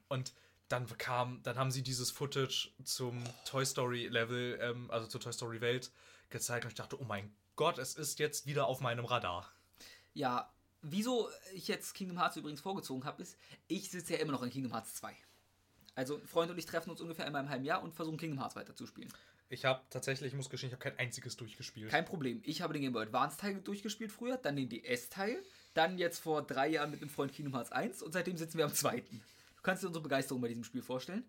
Und 0.09 0.33
dann 0.69 0.87
kam, 0.97 1.43
dann 1.43 1.59
haben 1.59 1.71
sie 1.71 1.83
dieses 1.83 2.11
Footage 2.11 2.71
zum 2.85 3.23
Toy 3.45 3.67
Story 3.67 4.09
Level, 4.09 4.59
ähm, 4.63 4.91
also 4.91 5.07
zur 5.07 5.21
Toy 5.21 5.33
Story 5.33 5.61
Welt 5.61 5.91
gezeigt 6.31 6.65
und 6.65 6.71
ich 6.71 6.77
dachte, 6.77 6.99
oh 6.99 7.05
mein 7.05 7.35
Gott, 7.57 7.77
es 7.77 7.95
ist 7.95 8.19
jetzt 8.19 8.47
wieder 8.47 8.67
auf 8.67 8.81
meinem 8.81 9.05
Radar. 9.05 9.53
Ja, 10.15 10.51
wieso 10.81 11.29
ich 11.53 11.69
jetzt 11.69 11.93
Kingdom 11.93 12.19
Hearts 12.19 12.37
übrigens 12.37 12.63
vorgezogen 12.63 13.05
habe, 13.05 13.21
ist, 13.23 13.37
ich 13.69 13.91
sitze 13.91 14.15
ja 14.15 14.21
immer 14.21 14.33
noch 14.33 14.43
in 14.43 14.51
Kingdom 14.51 14.73
Hearts 14.73 14.95
2. 14.95 15.15
Also 15.95 16.19
Freund 16.27 16.51
und 16.51 16.59
ich 16.59 16.67
treffen 16.67 16.91
uns 16.91 17.01
ungefähr 17.01 17.27
einmal 17.27 17.43
im 17.43 17.51
halben 17.51 17.65
Jahr 17.65 17.83
und 17.83 17.95
versuchen 17.95 18.17
Kingdom 18.17 18.41
Hearts 18.41 18.57
weiterzuspielen. 18.57 19.13
Ich 19.49 19.67
habe 19.67 19.83
tatsächlich, 19.91 20.29
ich 20.33 20.37
muss 20.37 20.49
gestehen, 20.49 20.69
ich 20.69 20.75
habe 20.75 20.83
kein 20.83 20.99
einziges 20.99 21.37
durchgespielt. 21.37 21.91
Kein 21.91 22.07
Problem. 22.07 22.41
Ich 22.45 22.63
habe 22.63 22.73
den 22.73 22.83
Game 22.83 22.93
Boy 22.95 23.03
Advance 23.03 23.37
Teil 23.37 23.61
durchgespielt 23.61 24.11
früher, 24.11 24.39
dann 24.39 24.57
den 24.57 24.71
DS-Teil, 24.71 25.43
dann 25.75 25.99
jetzt 25.99 26.21
vor 26.21 26.43
drei 26.43 26.69
Jahren 26.69 26.91
mit 26.91 27.03
einem 27.03 27.11
Freund 27.11 27.33
Kingdom 27.35 27.55
Hearts 27.55 27.71
1 27.71 28.03
und 28.03 28.13
seitdem 28.13 28.39
sitzen 28.39 28.57
wir 28.57 28.65
am 28.65 28.73
zweiten. 28.73 29.23
Du 29.57 29.63
kannst 29.63 29.83
dir 29.83 29.89
unsere 29.89 30.03
Begeisterung 30.03 30.41
bei 30.41 30.49
diesem 30.49 30.65
Spiel 30.65 30.83
vorstellen. 30.83 31.25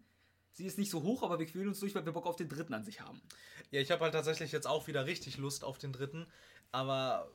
Sie 0.53 0.65
ist 0.65 0.77
nicht 0.77 0.91
so 0.91 1.03
hoch, 1.03 1.23
aber 1.23 1.39
wir 1.39 1.47
quälen 1.47 1.67
uns 1.67 1.79
durch, 1.79 1.95
weil 1.95 2.05
wir 2.05 2.13
Bock 2.13 2.25
auf 2.25 2.35
den 2.35 2.47
dritten 2.47 2.73
an 2.73 2.85
sich 2.85 3.01
haben. 3.01 3.21
Ja, 3.71 3.81
ich 3.81 3.91
habe 3.91 4.03
halt 4.03 4.13
tatsächlich 4.13 4.51
jetzt 4.51 4.67
auch 4.67 4.87
wieder 4.87 5.05
richtig 5.05 5.37
Lust 5.37 5.63
auf 5.63 5.77
den 5.77 5.91
dritten, 5.91 6.25
aber 6.71 7.29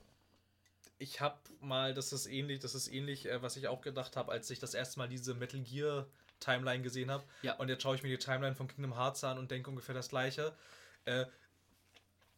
ich 0.99 1.20
habe 1.20 1.39
mal, 1.61 1.93
das 1.95 2.12
ist 2.12 2.26
ähnlich, 2.26 2.61
das 2.61 2.74
ist 2.74 2.89
ähnlich, 2.89 3.26
äh, 3.26 3.43
was 3.43 3.57
ich 3.57 3.68
auch 3.68 3.83
gedacht 3.83 4.16
habe, 4.16 4.33
als 4.33 4.49
ich 4.51 4.59
das 4.59 4.72
erste 4.72 4.99
Mal 4.99 5.09
diese 5.09 5.35
Metal 5.35 5.61
Gear 5.61 6.07
Timeline 6.41 6.82
gesehen 6.82 7.11
habe. 7.11 7.24
Ja. 7.43 7.55
Und 7.57 7.68
jetzt 7.68 7.82
schaue 7.82 7.95
ich 7.97 8.03
mir 8.03 8.09
die 8.09 8.18
Timeline 8.18 8.55
von 8.55 8.68
Kingdom 8.68 8.97
Hearts 8.97 9.24
an 9.24 9.39
und 9.39 9.51
denke 9.51 9.70
ungefähr 9.70 9.95
das 9.95 10.09
gleiche. 10.09 10.57
Äh, 11.05 11.26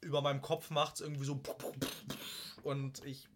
über 0.00 0.22
meinem 0.22 0.40
Kopf 0.40 0.70
macht 0.70 0.94
es 0.94 1.00
irgendwie 1.00 1.24
so 1.24 1.42
und 2.62 3.04
ich 3.04 3.28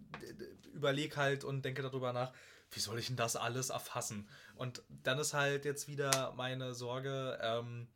überlege 0.73 1.17
halt 1.17 1.45
und 1.45 1.65
denke 1.65 1.83
darüber 1.83 2.13
nach, 2.13 2.33
wie 2.71 2.81
soll 2.81 2.99
ich 2.99 3.07
denn 3.07 3.17
das 3.17 3.37
alles 3.37 3.71
erfassen? 3.71 4.29
Und 4.57 4.83
dann 4.89 5.19
ist 5.19 5.35
halt 5.35 5.65
jetzt 5.65 5.89
wieder 5.89 6.33
meine 6.37 6.75
Sorge, 6.75 7.39
ähm, 7.43 7.89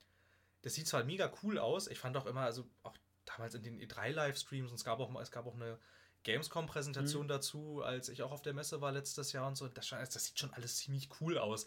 das 0.63 0.75
sieht 0.75 0.87
zwar 0.87 1.05
mega 1.05 1.33
cool 1.43 1.59
aus, 1.59 1.89
ich 1.89 1.99
fand 1.99 2.17
auch 2.17 2.27
immer, 2.27 2.43
also 2.43 2.69
auch 2.83 2.97
damals 3.25 3.55
in 3.55 3.63
den 3.63 3.79
E3-Livestreams 3.81 4.69
und 4.71 4.75
es 4.75 4.85
gab 4.85 5.01
auch 5.01 5.11
mal, 5.11 5.23
es 5.23 5.31
gab 5.31 5.47
auch 5.47 5.55
eine 5.55 5.79
Gamescom-Präsentation 6.25 7.25
Mhm. 7.25 7.29
dazu, 7.29 7.83
als 7.83 8.09
ich 8.09 8.23
auch 8.23 8.33
auf 8.33 8.43
der 8.43 8.53
Messe 8.55 8.81
war 8.81 8.93
letztes 8.93 9.33
Jahr 9.33 9.47
und 9.47 9.57
so. 9.57 9.69
Das, 9.69 9.89
das 9.89 10.25
sieht 10.25 10.39
schon 10.39 10.53
alles 10.53 10.77
ziemlich 10.77 11.09
cool 11.21 11.39
aus. 11.39 11.67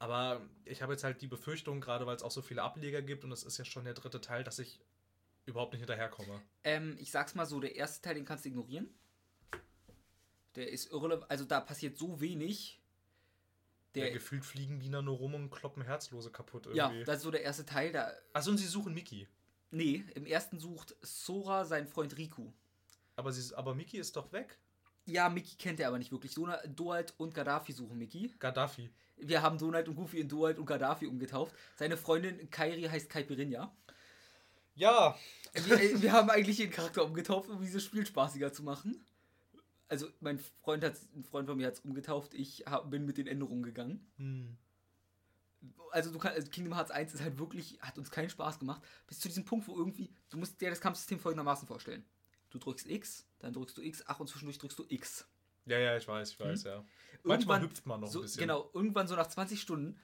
Aber 0.00 0.40
ich 0.64 0.80
habe 0.80 0.94
jetzt 0.94 1.04
halt 1.04 1.20
die 1.20 1.26
Befürchtung, 1.26 1.80
gerade 1.82 2.06
weil 2.06 2.16
es 2.16 2.22
auch 2.22 2.30
so 2.30 2.40
viele 2.40 2.62
Ableger 2.62 3.02
gibt 3.02 3.22
und 3.22 3.32
es 3.32 3.42
ist 3.42 3.58
ja 3.58 3.66
schon 3.66 3.84
der 3.84 3.92
dritte 3.92 4.20
Teil, 4.20 4.42
dass 4.42 4.58
ich 4.58 4.80
überhaupt 5.44 5.72
nicht 5.74 5.82
hinterherkomme. 5.82 6.40
Ähm, 6.64 6.96
ich 6.98 7.10
sag's 7.10 7.34
mal 7.34 7.44
so, 7.44 7.60
der 7.60 7.76
erste 7.76 8.00
Teil, 8.00 8.14
den 8.14 8.24
kannst 8.24 8.46
du 8.46 8.48
ignorieren. 8.48 8.88
Der 10.56 10.70
ist 10.70 10.90
irrelevant, 10.90 11.30
also 11.30 11.44
da 11.44 11.60
passiert 11.60 11.98
so 11.98 12.18
wenig. 12.20 12.80
Der 13.94 14.04
Der, 14.04 14.12
gefühlt 14.12 14.44
fliegen 14.44 14.80
Diener 14.80 15.02
nur 15.02 15.18
rum 15.18 15.34
und 15.34 15.50
kloppen 15.50 15.82
Herzlose 15.82 16.30
kaputt 16.30 16.66
ja, 16.74 16.88
irgendwie. 16.88 17.04
das 17.04 17.18
ist 17.18 17.22
so 17.24 17.30
der 17.30 17.42
erste 17.42 17.66
Teil. 17.66 17.92
Da, 17.92 18.10
Achso, 18.32 18.50
und 18.50 18.58
sie 18.58 18.66
suchen 18.66 18.94
Miki. 18.94 19.28
nee, 19.70 20.02
im 20.14 20.24
ersten 20.24 20.58
sucht 20.58 20.96
Sora 21.02 21.66
seinen 21.66 21.86
Freund 21.86 22.16
Riku. 22.16 22.52
Aber, 23.16 23.32
sie, 23.32 23.54
aber 23.54 23.74
Miki 23.74 23.98
ist 23.98 24.16
doch 24.16 24.32
weg. 24.32 24.58
Ja, 25.06 25.28
Mickey 25.28 25.56
kennt 25.56 25.80
er 25.80 25.88
aber 25.88 25.98
nicht 25.98 26.12
wirklich. 26.12 26.34
Dona- 26.34 26.64
Donald 26.66 27.14
und 27.18 27.34
Gaddafi 27.34 27.72
suchen 27.72 27.98
Mickey. 27.98 28.32
Gaddafi. 28.38 28.90
Wir 29.16 29.42
haben 29.42 29.58
Donald 29.58 29.88
und 29.88 29.96
Goofy 29.96 30.20
in 30.20 30.28
Donald 30.28 30.58
und 30.58 30.66
Gaddafi 30.66 31.06
umgetauft. 31.06 31.54
Seine 31.76 31.96
Freundin 31.96 32.48
Kairi 32.50 32.82
heißt 32.82 33.10
Caipirinha. 33.10 33.74
Ja, 34.74 35.18
Wir, 35.66 36.00
wir 36.02 36.12
haben 36.12 36.30
eigentlich 36.30 36.56
den 36.58 36.70
Charakter 36.70 37.04
umgetauft, 37.04 37.50
um 37.50 37.60
dieses 37.60 37.82
Spiel 37.84 38.06
spaßiger 38.06 38.52
zu 38.52 38.62
machen. 38.62 39.04
Also 39.88 40.06
mein 40.20 40.38
Freund 40.62 40.84
hat, 40.84 40.94
ein 41.16 41.24
Freund 41.24 41.48
von 41.48 41.56
mir 41.56 41.66
hat 41.66 41.74
es 41.74 41.80
umgetauft. 41.80 42.32
Ich 42.34 42.64
hab, 42.66 42.88
bin 42.90 43.04
mit 43.04 43.18
den 43.18 43.26
Änderungen 43.26 43.62
gegangen. 43.64 44.06
hm. 44.16 44.56
Also 45.90 46.10
du 46.12 46.18
kannst, 46.18 46.36
also 46.38 46.50
Kingdom 46.50 46.74
Hearts 46.74 46.90
1 46.92 47.12
ist 47.14 47.20
halt 47.20 47.38
wirklich, 47.38 47.78
hat 47.82 47.98
uns 47.98 48.10
keinen 48.10 48.30
Spaß 48.30 48.60
gemacht. 48.60 48.80
Bis 49.08 49.18
zu 49.18 49.28
diesem 49.28 49.44
Punkt, 49.44 49.66
wo 49.68 49.76
irgendwie, 49.76 50.08
du 50.30 50.38
musst 50.38 50.58
dir 50.60 50.70
das 50.70 50.80
Kampfsystem 50.80 51.18
folgendermaßen 51.18 51.66
vorstellen. 51.66 52.04
Du 52.50 52.58
drückst 52.58 52.88
X, 52.88 53.26
dann 53.38 53.52
drückst 53.52 53.76
du 53.78 53.82
X, 53.82 54.02
ach 54.06 54.20
und 54.20 54.28
zwischendurch 54.28 54.58
drückst 54.58 54.78
du 54.78 54.84
X. 54.88 55.26
ja, 55.66 55.78
ja, 55.78 55.96
ich 55.96 56.06
weiß, 56.08 56.30
ich 56.32 56.40
weiß, 56.40 56.64
ja. 56.64 56.84
Manchmal 57.22 57.58
Irgendwann- 57.58 57.62
hüpft 57.62 57.86
man 57.86 58.00
noch 58.00 58.08
so, 58.08 58.18
ein 58.20 58.22
bisschen. 58.22 58.40
Genau, 58.40 58.70
irgendwann 58.74 59.06
so 59.06 59.14
nach 59.14 59.26
20 59.28 59.60
Stunden, 59.60 59.98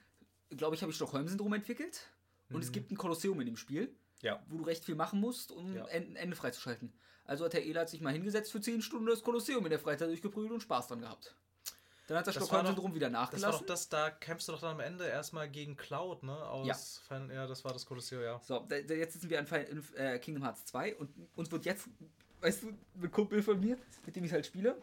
glaube 0.51 0.75
ich, 0.75 0.81
habe 0.81 0.89
ich 0.91 0.95
Stockholm-Syndrom 0.95 1.53
entwickelt. 1.53 2.07
Und 2.49 2.61
es 2.61 2.69
Mhm. 2.69 2.73
gibt 2.73 2.91
ein 2.91 2.97
Kolosseum 2.97 3.39
in 3.41 3.47
dem 3.47 3.57
Spiel, 3.57 3.93
Ja. 4.21 4.41
wo 4.47 4.57
du 4.59 4.63
recht 4.63 4.85
viel 4.85 4.95
machen 4.95 5.19
musst, 5.19 5.51
um 5.51 5.75
Ja. 5.75 5.85
ein 5.85 6.15
Ende 6.15 6.35
freizuschalten. 6.37 6.93
Also 7.25 7.43
hat 7.43 7.51
der 7.53 7.65
Ela 7.65 7.85
sich 7.85 7.99
mal 7.99 8.13
hingesetzt 8.13 8.51
für 8.53 8.61
10 8.61 8.81
Stunden 8.81 9.05
das 9.07 9.21
Kolosseum 9.21 9.65
in 9.65 9.69
der 9.69 9.79
Freizeit 9.79 10.07
durchgeprügelt 10.07 10.53
und 10.53 10.61
Spaß 10.61 10.87
dran 10.87 11.01
gehabt. 11.01 11.35
Dann 12.07 12.17
hat 12.19 12.25
das, 12.27 12.35
Stockholm-Syndrom 12.35 12.95
wieder 12.95 13.07
Das 13.09 13.13
war 13.15 13.21
nachgelassen. 13.23 13.59
doch 13.59 13.65
das, 13.65 13.89
da 13.89 14.09
kämpfst 14.09 14.47
du 14.47 14.53
doch 14.53 14.61
dann 14.61 14.75
am 14.75 14.79
Ende 14.79 15.05
erstmal 15.05 15.49
gegen 15.49 15.75
Cloud, 15.75 16.23
ne? 16.23 16.31
Aus 16.47 16.65
Ja. 16.65 16.73
Final, 17.17 17.35
ja, 17.35 17.47
das 17.47 17.65
war 17.65 17.73
das 17.73 17.85
Kolosseum, 17.85 18.21
ja. 18.23 18.39
So, 18.45 18.59
da, 18.69 18.79
da, 18.79 18.93
jetzt 18.93 19.11
sitzen 19.11 19.29
wir 19.29 19.39
an 19.39 19.45
Final- 19.47 19.65
in, 19.65 19.83
äh, 19.95 20.17
Kingdom 20.19 20.43
Hearts 20.45 20.63
2 20.67 20.95
und 20.95 21.09
uns 21.35 21.51
wird 21.51 21.65
jetzt, 21.65 21.89
weißt 22.47 22.63
du, 22.63 22.73
ein 23.01 23.11
Kumpel 23.11 23.43
von 23.43 23.59
mir, 23.59 23.77
mit 24.05 24.15
dem 24.15 24.23
ich 24.23 24.31
halt 24.31 24.45
spiele, 24.45 24.81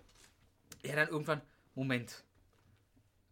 er 0.82 0.96
dann 0.96 1.08
irgendwann, 1.08 1.40
Moment, 1.74 2.22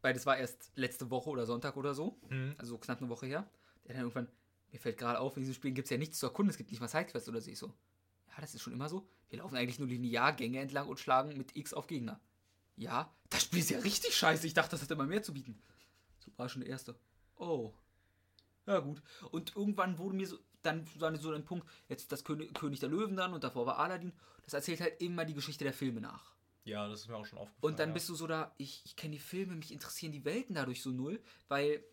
weil 0.00 0.14
das 0.14 0.24
war 0.26 0.36
erst 0.38 0.72
letzte 0.74 1.10
Woche 1.10 1.28
oder 1.30 1.44
Sonntag 1.46 1.76
oder 1.76 1.94
so, 1.94 2.18
Hm. 2.28 2.54
also 2.58 2.78
knapp 2.78 2.98
eine 3.00 3.10
Woche 3.10 3.26
her, 3.26 3.48
der 3.86 3.94
dann 3.94 4.02
irgendwann, 4.04 4.28
mir 4.70 4.80
fällt 4.80 4.96
gerade 4.96 5.20
auf, 5.20 5.36
in 5.36 5.42
diesem 5.42 5.54
Spiel 5.54 5.72
gibt 5.72 5.86
es 5.86 5.90
ja 5.90 5.98
nichts 5.98 6.18
zu 6.18 6.26
erkunden, 6.26 6.50
es 6.50 6.56
gibt 6.56 6.70
nicht 6.70 6.80
mal 6.80 6.88
Sidequests 6.88 7.28
oder 7.28 7.40
so. 7.42 7.50
Ich 7.50 7.58
so, 7.58 7.66
ja, 7.66 8.40
das 8.40 8.54
ist 8.54 8.62
schon 8.62 8.72
immer 8.72 8.88
so. 8.88 9.06
Wir 9.28 9.40
laufen 9.40 9.56
eigentlich 9.56 9.78
nur 9.78 9.88
linear 9.88 10.32
Gänge 10.32 10.60
entlang 10.60 10.88
und 10.88 10.98
schlagen 10.98 11.36
mit 11.36 11.54
X 11.54 11.74
auf 11.74 11.86
Gegner. 11.86 12.18
Ja, 12.76 13.14
das 13.28 13.42
Spiel 13.42 13.60
ist 13.60 13.70
ja 13.70 13.80
richtig 13.80 14.16
scheiße. 14.16 14.46
Ich 14.46 14.54
dachte, 14.54 14.70
das 14.70 14.82
hat 14.82 14.90
immer 14.90 15.04
mehr 15.06 15.22
zu 15.22 15.34
bieten. 15.34 15.60
So 16.20 16.30
war 16.38 16.48
schon 16.48 16.62
der 16.62 16.70
erste. 16.70 16.94
Oh. 17.36 17.74
Ja, 18.66 18.78
gut. 18.78 19.02
Und 19.30 19.54
irgendwann 19.54 19.98
wurde 19.98 20.16
mir 20.16 20.26
so, 20.26 20.38
dann 20.62 20.86
war 20.98 21.14
so 21.16 21.32
ein 21.32 21.44
Punkt, 21.44 21.66
jetzt 21.88 22.12
das 22.12 22.24
König, 22.24 22.54
König 22.54 22.80
der 22.80 22.88
Löwen 22.88 23.16
dann 23.16 23.34
und 23.34 23.44
davor 23.44 23.66
war 23.66 23.78
Aladdin. 23.78 24.12
Das 24.44 24.54
erzählt 24.54 24.80
halt 24.80 25.00
immer 25.00 25.24
die 25.24 25.34
Geschichte 25.34 25.64
der 25.64 25.72
Filme 25.72 26.00
nach. 26.00 26.32
Ja, 26.64 26.88
das 26.88 27.00
ist 27.00 27.08
mir 27.08 27.16
auch 27.16 27.26
schon 27.26 27.38
aufgefallen. 27.38 27.72
Und 27.72 27.78
dann 27.78 27.90
ja. 27.90 27.94
bist 27.94 28.08
du 28.08 28.14
so 28.14 28.26
da, 28.26 28.54
ich, 28.56 28.82
ich 28.84 28.96
kenne 28.96 29.14
die 29.14 29.20
Filme, 29.20 29.56
mich 29.56 29.72
interessieren 29.72 30.12
die 30.12 30.24
Welten 30.24 30.54
dadurch 30.54 30.82
so 30.82 30.90
null, 30.90 31.20
weil, 31.48 31.84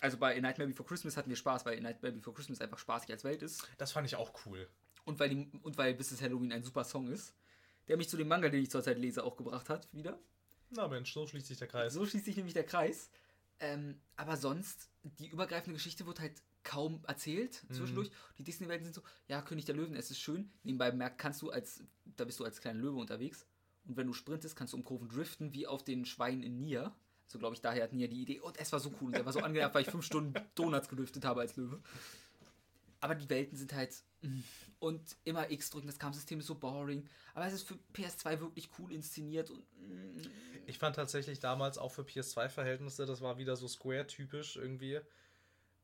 also 0.00 0.16
bei 0.16 0.36
A 0.36 0.40
Nightmare 0.40 0.68
Before 0.68 0.88
Christmas 0.88 1.16
hatten 1.16 1.28
wir 1.28 1.36
Spaß, 1.36 1.66
weil 1.66 1.78
A 1.78 1.80
Nightmare 1.80 2.14
Before 2.14 2.34
Christmas 2.34 2.60
einfach 2.60 2.78
spaßig 2.78 3.10
als 3.10 3.24
Welt 3.24 3.42
ist 3.42 3.68
Das 3.76 3.92
fand 3.92 4.06
ich 4.06 4.16
auch 4.16 4.32
cool. 4.46 4.68
und 5.04 5.18
weil, 5.18 5.28
die, 5.28 5.50
und 5.62 5.76
weil 5.76 5.94
Bis 5.94 6.10
es 6.12 6.22
Halloween 6.22 6.52
ein 6.52 6.62
super 6.62 6.84
Song 6.84 7.08
ist, 7.08 7.34
der 7.88 7.96
mich 7.96 8.08
zu 8.08 8.16
dem 8.16 8.28
Manga, 8.28 8.48
den 8.48 8.62
ich 8.62 8.70
zurzeit 8.70 8.98
lese, 8.98 9.24
auch 9.24 9.36
gebracht 9.36 9.68
hat, 9.68 9.92
wieder. 9.92 10.18
Na 10.70 10.88
Mensch, 10.88 11.12
so 11.12 11.26
schließt 11.26 11.46
sich 11.46 11.58
der 11.58 11.68
Kreis. 11.68 11.92
So 11.92 12.06
schließt 12.06 12.24
sich 12.24 12.36
nämlich 12.36 12.54
der 12.54 12.64
Kreis. 12.64 13.10
Ähm, 13.58 14.00
aber 14.16 14.36
sonst, 14.36 14.88
die 15.02 15.28
übergreifende 15.28 15.74
Geschichte 15.74 16.06
wird 16.06 16.20
halt 16.20 16.40
kaum 16.62 17.02
erzählt 17.06 17.62
zwischendurch. 17.72 18.10
Die 18.38 18.44
Disney-Welten 18.44 18.84
sind 18.84 18.94
so, 18.94 19.02
ja, 19.28 19.40
König 19.42 19.64
der 19.64 19.74
Löwen, 19.74 19.94
es 19.96 20.10
ist 20.10 20.20
schön. 20.20 20.50
Nebenbei 20.62 20.92
merkt, 20.92 21.18
kannst 21.18 21.42
du 21.42 21.50
als, 21.50 21.82
da 22.16 22.24
bist 22.24 22.38
du 22.40 22.44
als 22.44 22.60
kleiner 22.60 22.80
Löwe 22.80 22.98
unterwegs. 22.98 23.46
Und 23.86 23.96
wenn 23.96 24.06
du 24.06 24.12
sprintest, 24.12 24.56
kannst 24.56 24.72
du 24.72 24.76
um 24.76 24.84
Kurven 24.84 25.08
driften, 25.08 25.52
wie 25.54 25.66
auf 25.66 25.82
den 25.84 26.04
Schweinen 26.04 26.42
in 26.42 26.58
Nia. 26.58 26.94
So 27.26 27.38
glaube 27.38 27.54
ich, 27.54 27.60
daher 27.60 27.84
hat 27.84 27.92
Nia 27.92 28.08
die 28.08 28.22
Idee. 28.22 28.40
Und 28.40 28.58
es 28.58 28.72
war 28.72 28.80
so 28.80 28.92
cool. 29.00 29.08
Und 29.08 29.14
er 29.14 29.24
war 29.24 29.32
so 29.32 29.40
angenehm, 29.40 29.70
weil 29.72 29.82
ich 29.82 29.90
fünf 29.90 30.04
Stunden 30.04 30.34
Donuts 30.54 30.88
gedüftet 30.88 31.24
habe 31.24 31.40
als 31.40 31.56
Löwe. 31.56 31.80
Aber 33.00 33.14
die 33.14 33.28
Welten 33.30 33.56
sind 33.56 33.72
halt. 33.72 34.02
mm, 34.22 34.40
Und 34.80 35.16
immer 35.24 35.50
X 35.50 35.70
drücken, 35.70 35.86
das 35.86 35.98
Kampfsystem 35.98 36.40
ist 36.40 36.46
so 36.46 36.54
boring. 36.54 37.08
Aber 37.34 37.46
es 37.46 37.54
ist 37.54 37.62
für 37.66 37.78
PS2 37.94 38.40
wirklich 38.40 38.68
cool 38.78 38.92
inszeniert 38.92 39.50
und. 39.50 39.60
mm, 39.78 40.20
Ich 40.66 40.78
fand 40.78 40.96
tatsächlich 40.96 41.40
damals 41.40 41.78
auch 41.78 41.92
für 41.92 42.02
PS2-Verhältnisse, 42.02 43.06
das 43.06 43.20
war 43.22 43.38
wieder 43.38 43.56
so 43.56 43.66
Square-typisch 43.68 44.56
irgendwie. 44.56 45.00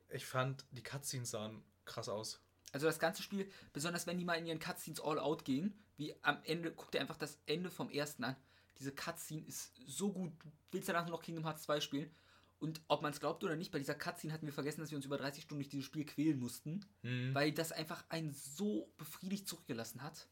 Ich 0.09 0.27
fand, 0.27 0.65
die 0.70 0.83
Cutscenes 0.83 1.31
sahen 1.31 1.62
krass 1.85 2.09
aus. 2.09 2.41
Also 2.73 2.87
das 2.87 2.99
ganze 2.99 3.23
Spiel, 3.23 3.51
besonders 3.73 4.07
wenn 4.07 4.19
die 4.19 4.24
mal 4.24 4.35
in 4.35 4.47
ihren 4.47 4.59
Cutscenes 4.59 5.01
all 5.01 5.19
out 5.19 5.45
gehen, 5.45 5.78
wie 5.97 6.15
am 6.23 6.39
Ende, 6.45 6.73
guck 6.73 6.91
dir 6.91 7.01
einfach 7.01 7.16
das 7.16 7.39
Ende 7.47 7.70
vom 7.70 7.91
ersten 7.91 8.24
an. 8.24 8.37
Diese 8.78 8.93
Cutscene 8.93 9.47
ist 9.47 9.73
so 9.87 10.12
gut. 10.12 10.33
Du 10.43 10.51
willst 10.73 10.89
danach 10.89 11.07
nur 11.07 11.16
noch 11.16 11.23
Kingdom 11.23 11.45
Hearts 11.45 11.62
2 11.62 11.81
spielen. 11.81 12.11
Und 12.59 12.81
ob 12.89 13.03
man 13.03 13.12
es 13.12 13.20
glaubt 13.20 13.45
oder 13.45 13.57
nicht, 13.57 13.70
bei 13.70 13.78
dieser 13.78 13.95
Cutscene 13.95 14.33
hatten 14.33 14.47
wir 14.47 14.53
vergessen, 14.53 14.81
dass 14.81 14.91
wir 14.91 14.97
uns 14.97 15.05
über 15.07 15.19
30 15.19 15.45
Stunden 15.45 15.61
durch 15.62 15.69
dieses 15.69 15.87
Spiel 15.87 16.05
quälen 16.05 16.39
mussten, 16.39 16.85
weil 17.33 17.53
das 17.53 17.73
einfach 17.73 18.05
einen 18.09 18.33
so 18.33 18.91
befriedigt 18.97 19.47
zurückgelassen 19.49 20.03
hat. 20.03 20.27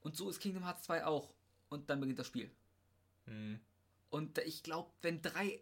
Und 0.00 0.16
so 0.16 0.28
ist 0.28 0.40
Kingdom 0.40 0.64
Hearts 0.64 0.82
2 0.82 1.04
auch. 1.06 1.34
Und 1.68 1.88
dann 1.88 2.00
beginnt 2.00 2.18
das 2.18 2.26
Spiel. 2.26 2.50
Hm. 3.26 3.60
Und 4.10 4.38
ich 4.38 4.62
glaube, 4.62 4.90
wenn 5.02 5.22
drei. 5.22 5.60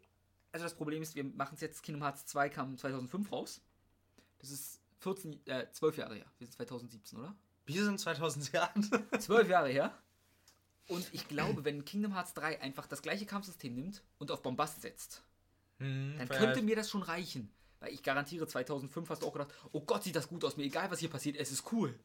Also 0.52 0.64
das 0.64 0.74
Problem 0.74 1.02
ist, 1.02 1.14
wir 1.14 1.24
machen 1.24 1.54
es 1.54 1.60
jetzt, 1.60 1.82
Kingdom 1.82 2.02
Hearts 2.02 2.26
2 2.26 2.48
kam 2.48 2.76
2005 2.76 3.30
raus. 3.30 3.60
Das 4.38 4.50
ist 4.50 4.80
14, 5.00 5.46
äh, 5.46 5.66
12 5.70 5.98
Jahre 5.98 6.16
her. 6.16 6.26
Wir 6.38 6.46
sind 6.46 6.54
2017, 6.54 7.18
oder? 7.18 7.34
Wir 7.66 7.84
sind 7.84 8.00
2000 8.00 8.52
Jahre. 8.52 8.72
Zwölf 9.20 9.48
Jahre 9.48 9.68
her. 9.68 9.96
Und 10.88 11.06
ich 11.12 11.28
glaube, 11.28 11.64
wenn 11.64 11.84
Kingdom 11.84 12.14
Hearts 12.14 12.34
3 12.34 12.60
einfach 12.60 12.86
das 12.88 13.00
gleiche 13.02 13.26
Kampfsystem 13.26 13.74
nimmt 13.74 14.02
und 14.18 14.30
auf 14.32 14.42
Bombast 14.42 14.82
setzt, 14.82 15.22
Hm, 15.78 16.16
dann 16.18 16.26
vielleicht- 16.26 16.40
könnte 16.42 16.62
mir 16.62 16.74
das 16.76 16.90
schon 16.90 17.02
reichen. 17.02 17.50
Weil 17.78 17.92
ich 17.94 18.02
garantiere, 18.02 18.46
2005 18.46 19.08
hast 19.08 19.22
du 19.22 19.26
auch 19.26 19.32
gedacht, 19.32 19.54
oh 19.72 19.80
Gott, 19.80 20.02
sieht 20.02 20.14
das 20.16 20.28
gut 20.28 20.44
aus, 20.44 20.56
mir 20.58 20.64
egal, 20.64 20.90
was 20.90 20.98
hier 20.98 21.08
passiert, 21.08 21.36
es 21.36 21.50
ist 21.52 21.72
cool. 21.72 21.98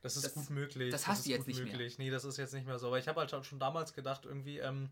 Das 0.00 0.16
ist 0.16 0.24
Das- 0.24 0.34
gut 0.34 0.48
möglich. 0.50 0.90
das 0.90 1.06
hast 1.06 1.18
ist 1.18 1.26
du 1.26 1.30
jetzt 1.30 1.46
nicht 1.48 1.58
mehr. 1.58 1.66
möglich. 1.72 1.98
Nee, 1.98 2.10
das 2.10 2.24
ist 2.24 2.36
jetzt 2.38 2.54
nicht 2.54 2.66
mehr 2.66 2.78
so. 2.78 2.86
Aber 2.86 2.98
ich 2.98 3.08
habe 3.08 3.20
halt 3.20 3.30
schon- 3.30 3.44
schon 3.44 3.58
damals 3.58 3.92
gedacht, 3.92 4.24
irgendwie, 4.24 4.58
ähm, 4.58 4.88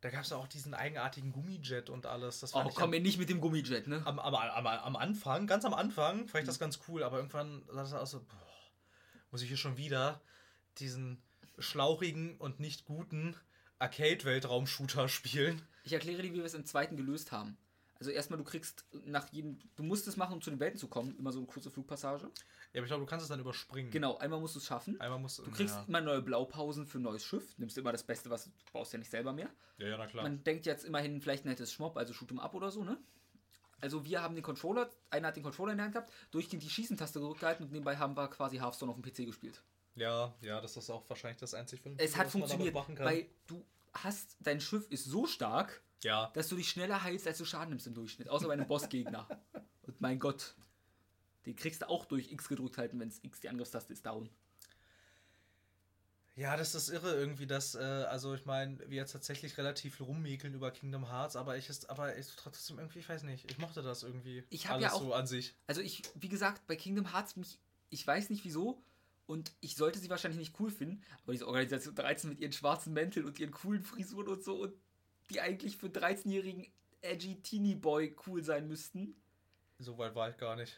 da 0.00 0.10
gab 0.10 0.22
es 0.22 0.32
auch 0.32 0.46
diesen 0.46 0.74
eigenartigen 0.74 1.32
Gummijet 1.32 1.90
und 1.90 2.06
alles. 2.06 2.40
Das 2.40 2.54
Oh, 2.54 2.70
komm 2.74 2.90
mir 2.90 3.00
nicht 3.00 3.18
mit 3.18 3.28
dem 3.28 3.40
Gummijet, 3.40 3.86
ne? 3.86 4.02
am, 4.04 4.18
am, 4.18 4.34
am, 4.34 4.66
am 4.66 4.96
Anfang, 4.96 5.46
ganz 5.46 5.64
am 5.64 5.74
Anfang, 5.74 6.28
fand 6.28 6.42
ich 6.42 6.46
das 6.46 6.58
ganz 6.58 6.80
cool, 6.88 7.02
aber 7.02 7.16
irgendwann 7.16 7.64
sah 7.68 7.82
das 7.82 7.92
aus 7.94 8.10
so, 8.10 8.20
boah, 8.20 8.46
muss 9.30 9.42
ich 9.42 9.48
hier 9.48 9.56
schon 9.56 9.76
wieder 9.76 10.20
diesen 10.78 11.22
schlauchigen 11.58 12.36
und 12.36 12.60
nicht 12.60 12.84
guten 12.84 13.34
Arcade-Weltraum-Shooter 13.78 15.08
spielen. 15.08 15.62
Ich 15.84 15.92
erkläre 15.92 16.22
dir, 16.22 16.32
wie 16.32 16.38
wir 16.38 16.44
es 16.44 16.54
im 16.54 16.66
zweiten 16.66 16.96
gelöst 16.96 17.32
haben. 17.32 17.56
Also 17.98 18.10
erstmal, 18.10 18.38
du 18.38 18.44
kriegst 18.44 18.84
nach 19.04 19.32
jedem, 19.32 19.58
du 19.76 19.82
musst 19.82 20.06
es 20.06 20.16
machen, 20.16 20.34
um 20.34 20.42
zu 20.42 20.50
den 20.50 20.60
Welten 20.60 20.78
zu 20.78 20.88
kommen, 20.88 21.16
immer 21.18 21.32
so 21.32 21.38
eine 21.38 21.46
kurze 21.46 21.70
Flugpassage. 21.70 22.24
Ja, 22.24 22.80
aber 22.80 22.82
ich 22.82 22.86
glaube, 22.88 23.04
du 23.04 23.06
kannst 23.06 23.22
es 23.22 23.28
dann 23.28 23.40
überspringen. 23.40 23.90
Genau, 23.90 24.18
einmal 24.18 24.38
musst 24.38 24.54
du 24.54 24.58
es 24.58 24.66
schaffen. 24.66 25.00
Einmal 25.00 25.18
musst 25.18 25.38
Du 25.38 25.50
kriegst 25.50 25.76
ja. 25.76 25.84
immer 25.88 26.00
neue 26.00 26.20
Blaupausen 26.20 26.86
für 26.86 26.98
ein 26.98 27.02
neues 27.02 27.24
Schiff, 27.24 27.56
nimmst 27.58 27.78
immer 27.78 27.92
das 27.92 28.02
Beste, 28.02 28.28
was 28.28 28.44
du 28.44 28.50
brauchst 28.72 28.92
ja 28.92 28.98
nicht 28.98 29.10
selber 29.10 29.32
mehr. 29.32 29.48
ja, 29.78 29.88
ja, 29.88 29.96
na 29.96 30.06
klar. 30.06 30.24
Man 30.24 30.44
denkt 30.44 30.66
jetzt 30.66 30.84
immerhin 30.84 31.20
vielleicht 31.20 31.44
ein 31.46 31.48
nettes 31.48 31.72
Schmob, 31.72 31.96
also 31.96 32.12
Shoot'em 32.12 32.38
Up 32.38 32.54
oder 32.54 32.70
so, 32.70 32.84
ne? 32.84 32.98
Also 33.80 34.04
wir 34.04 34.22
haben 34.22 34.34
den 34.34 34.42
Controller, 34.44 34.90
einer 35.10 35.28
hat 35.28 35.36
den 35.36 35.42
Controller 35.42 35.72
in 35.72 35.78
der 35.78 35.84
Hand 35.84 35.94
gehabt, 35.94 36.10
durchgehend 36.30 36.62
die 36.62 36.70
Schießentaste 36.70 37.20
zurückgehalten 37.20 37.66
und 37.66 37.72
nebenbei 37.72 37.96
haben 37.96 38.16
wir 38.16 38.28
quasi 38.28 38.56
Hearthstone 38.56 38.90
auf 38.90 38.98
dem 39.00 39.04
PC 39.04 39.26
gespielt. 39.26 39.62
ja, 39.94 40.34
ja, 40.40 40.60
das 40.60 40.76
ist 40.76 40.88
auch 40.90 41.08
wahrscheinlich 41.08 41.38
das 41.38 41.52
einzig 41.54 41.80
Es 41.98 42.16
hat 42.16 42.26
was 42.26 42.34
man 42.34 42.42
damit 42.48 42.72
funktioniert, 42.72 42.74
machen 42.74 42.94
kann. 42.94 43.06
weil 43.06 43.26
du 43.46 43.64
hast, 43.92 44.36
dein 44.40 44.60
Schiff 44.60 44.86
ist 44.90 45.04
so 45.04 45.26
stark, 45.26 45.82
ja, 46.04 46.30
dass 46.34 46.48
du 46.48 46.56
dich 46.56 46.68
schneller 46.68 47.02
heilst, 47.02 47.26
als 47.26 47.38
du 47.38 47.44
Schaden 47.44 47.70
nimmst 47.70 47.86
im 47.86 47.94
Durchschnitt. 47.94 48.28
Außer 48.28 48.46
bei 48.46 48.52
einem 48.54 48.66
Bossgegner. 48.68 49.28
Und 49.82 50.00
mein 50.00 50.18
Gott, 50.18 50.54
den 51.46 51.56
kriegst 51.56 51.82
du 51.82 51.88
auch 51.88 52.04
durch 52.04 52.30
X 52.32 52.48
gedrückt 52.48 52.78
halten, 52.78 52.98
wenn 53.00 53.08
es 53.08 53.22
X 53.22 53.40
die 53.40 53.48
Angriffstaste 53.48 53.92
ist, 53.92 54.04
down. 54.06 54.28
Ja, 56.34 56.54
das 56.58 56.74
ist 56.74 56.90
irre 56.90 57.14
irgendwie, 57.14 57.46
dass, 57.46 57.74
äh, 57.74 57.78
also 57.78 58.34
ich 58.34 58.44
meine, 58.44 58.78
wir 58.90 58.98
jetzt 58.98 59.12
tatsächlich 59.12 59.56
relativ 59.56 59.98
rummäkeln 60.02 60.52
über 60.52 60.70
Kingdom 60.70 61.08
Hearts, 61.10 61.34
aber 61.34 61.56
ich 61.56 61.70
ist, 61.70 61.88
aber 61.88 62.14
ich 62.18 62.26
trotzdem 62.36 62.78
irgendwie, 62.78 62.98
ich 62.98 63.08
weiß 63.08 63.22
nicht, 63.22 63.50
ich 63.50 63.56
mochte 63.56 63.80
das 63.80 64.02
irgendwie. 64.02 64.44
Ich 64.50 64.66
hab 64.66 64.74
alles 64.74 64.84
ja 64.88 64.92
auch- 64.92 65.00
so 65.00 65.14
an 65.14 65.26
sich. 65.26 65.54
Also 65.66 65.80
ich, 65.80 66.02
wie 66.14 66.28
gesagt, 66.28 66.66
bei 66.66 66.76
Kingdom 66.76 67.10
Hearts 67.12 67.36
mich, 67.36 67.58
ich 67.88 68.06
weiß 68.06 68.28
nicht 68.28 68.44
wieso 68.44 68.82
und 69.24 69.54
ich 69.62 69.76
sollte 69.76 69.98
sie 69.98 70.10
wahrscheinlich 70.10 70.38
nicht 70.38 70.60
cool 70.60 70.70
finden, 70.70 71.02
aber 71.22 71.32
diese 71.32 71.46
Organisation 71.46 71.94
13 71.94 72.28
mit 72.28 72.38
ihren 72.40 72.52
schwarzen 72.52 72.92
Mänteln 72.92 73.24
und 73.24 73.38
ihren 73.38 73.52
coolen 73.52 73.82
Frisuren 73.82 74.28
und 74.28 74.44
so 74.44 74.60
und 74.60 74.74
die 75.30 75.40
eigentlich 75.40 75.76
für 75.76 75.88
13-jährigen 75.88 76.66
edgy 77.02 77.40
Teenie 77.42 77.74
Boy 77.74 78.14
cool 78.26 78.42
sein 78.42 78.66
müssten, 78.68 79.14
So 79.78 79.96
weit 79.98 80.14
war 80.14 80.30
ich 80.30 80.36
gar 80.36 80.56
nicht. 80.56 80.76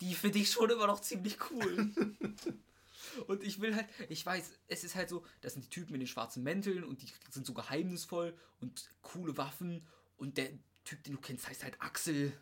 die 0.00 0.14
finde 0.14 0.38
ich 0.38 0.50
schon 0.50 0.70
immer 0.70 0.86
noch 0.86 1.00
ziemlich 1.00 1.38
cool. 1.50 1.92
und 3.26 3.42
ich 3.42 3.60
will 3.60 3.74
halt, 3.74 3.88
ich 4.08 4.24
weiß, 4.24 4.52
es 4.68 4.84
ist 4.84 4.94
halt 4.94 5.08
so, 5.08 5.24
das 5.40 5.54
sind 5.54 5.64
die 5.64 5.70
Typen 5.70 5.92
mit 5.92 6.00
den 6.00 6.08
schwarzen 6.08 6.42
Mänteln 6.42 6.84
und 6.84 7.02
die 7.02 7.12
sind 7.30 7.46
so 7.46 7.54
geheimnisvoll 7.54 8.36
und 8.60 8.88
coole 9.02 9.36
Waffen 9.36 9.86
und 10.16 10.36
der 10.38 10.50
Typ, 10.84 11.02
den 11.04 11.14
du 11.14 11.20
kennst, 11.20 11.48
heißt 11.48 11.64
halt 11.64 11.80
Axel 11.80 12.32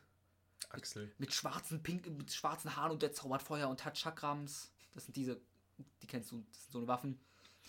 Axel. 0.71 1.13
mit 1.19 1.33
schwarzen, 1.33 1.83
pink, 1.83 2.07
mit 2.09 2.33
schwarzen 2.33 2.75
Haaren 2.77 2.93
und 2.93 3.03
der 3.03 3.13
zaubert 3.13 3.43
Feuer 3.43 3.69
und 3.69 3.85
hat 3.85 3.97
Chakrams. 3.99 4.73
Das 4.95 5.05
sind 5.05 5.17
diese, 5.17 5.41
die 6.03 6.07
kennst 6.07 6.33
du, 6.33 6.45
das 6.51 6.63
sind 6.65 6.73
so 6.73 6.79
eine 6.79 6.89
Waffen. 6.89 7.21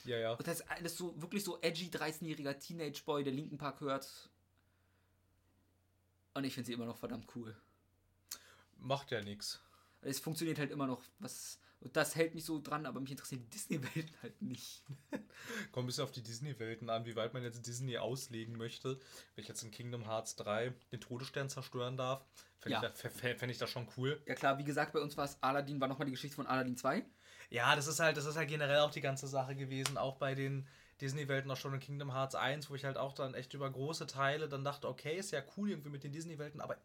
Ja, 0.05 0.17
ja. 0.17 0.34
Und 0.34 0.47
das 0.47 0.59
ist 0.59 0.69
alles 0.69 0.97
so, 0.97 1.19
wirklich 1.21 1.43
so 1.43 1.61
edgy, 1.61 1.89
13-jähriger 1.89 2.57
Teenage-Boy, 2.59 3.23
der 3.23 3.34
Linken 3.34 3.57
Park 3.57 3.81
hört. 3.81 4.30
Und 6.34 6.43
ich 6.43 6.53
finde 6.53 6.67
sie 6.67 6.73
immer 6.73 6.85
noch 6.85 6.97
verdammt 6.97 7.27
cool. 7.35 7.55
Macht 8.77 9.11
ja 9.11 9.21
nichts. 9.21 9.61
Es 10.01 10.19
funktioniert 10.19 10.59
halt 10.59 10.71
immer 10.71 10.88
noch, 10.88 11.03
was, 11.19 11.59
und 11.84 11.95
das 11.95 12.15
hält 12.15 12.34
mich 12.35 12.45
so 12.45 12.61
dran, 12.61 12.85
aber 12.85 12.99
mich 12.99 13.11
interessieren 13.11 13.41
die 13.43 13.49
Disney-Welten 13.49 14.15
halt 14.22 14.41
nicht. 14.41 14.84
Kommt 15.72 15.84
ein 15.84 15.85
bisschen 15.88 16.03
auf 16.03 16.11
die 16.11 16.23
Disney-Welten 16.23 16.89
an, 16.89 17.05
wie 17.05 17.15
weit 17.15 17.34
man 17.34 17.43
jetzt 17.43 17.65
Disney 17.68 17.97
auslegen 17.97 18.57
möchte. 18.57 18.99
Wenn 19.35 19.43
ich 19.43 19.47
jetzt 19.47 19.64
in 19.64 19.72
Kingdom 19.72 20.05
Hearts 20.05 20.35
3 20.38 20.73
den 20.91 21.01
Todesstern 21.01 21.49
zerstören 21.49 21.97
darf, 21.97 22.26
fände 22.60 22.80
Ja. 22.81 22.88
ich, 22.93 23.01
da- 23.01 23.10
fänd 23.10 23.51
ich 23.51 23.57
das 23.57 23.69
schon 23.69 23.88
cool. 23.97 24.22
Ja 24.26 24.35
klar, 24.35 24.57
wie 24.57 24.64
gesagt, 24.64 24.93
bei 24.93 24.99
uns 24.99 25.18
war 25.18 25.26
es 25.26 25.38
Aladdin, 25.41 25.81
war 25.81 25.88
nochmal 25.88 26.05
die 26.05 26.11
Geschichte 26.14 26.35
von 26.35 26.47
Aladdin 26.47 26.77
2. 26.77 27.03
Ja, 27.49 27.76
das 27.76 27.88
ist 27.88 27.99
halt, 27.99 28.18
das 28.18 28.26
ist 28.26 28.35
halt 28.38 28.47
generell 28.49 28.80
auch 28.80 28.91
die 28.91 29.01
ganze 29.01 29.27
Sache 29.27 29.55
gewesen, 29.55 29.97
auch 29.97 30.15
bei 30.18 30.34
den 30.35 30.65
Disney-Welten 31.01 31.51
auch 31.51 31.57
schon 31.57 31.73
in 31.73 31.80
Kingdom 31.81 32.14
Hearts 32.14 32.35
1, 32.35 32.69
wo 32.69 32.76
ich 32.76 32.85
halt 32.85 32.97
auch 32.97 33.14
dann 33.14 33.34
echt 33.34 33.53
über 33.53 33.69
große 33.69 34.07
Teile 34.07 34.47
dann 34.47 34.64
dachte, 34.64 34.88
okay, 34.88 35.18
ist 35.18 35.31
ja 35.31 35.41
cool 35.57 35.69
irgendwie 35.72 35.89
mit 35.89 36.03
den 36.03 36.14
Disney-Welten, 36.14 36.61
aber 36.61 36.77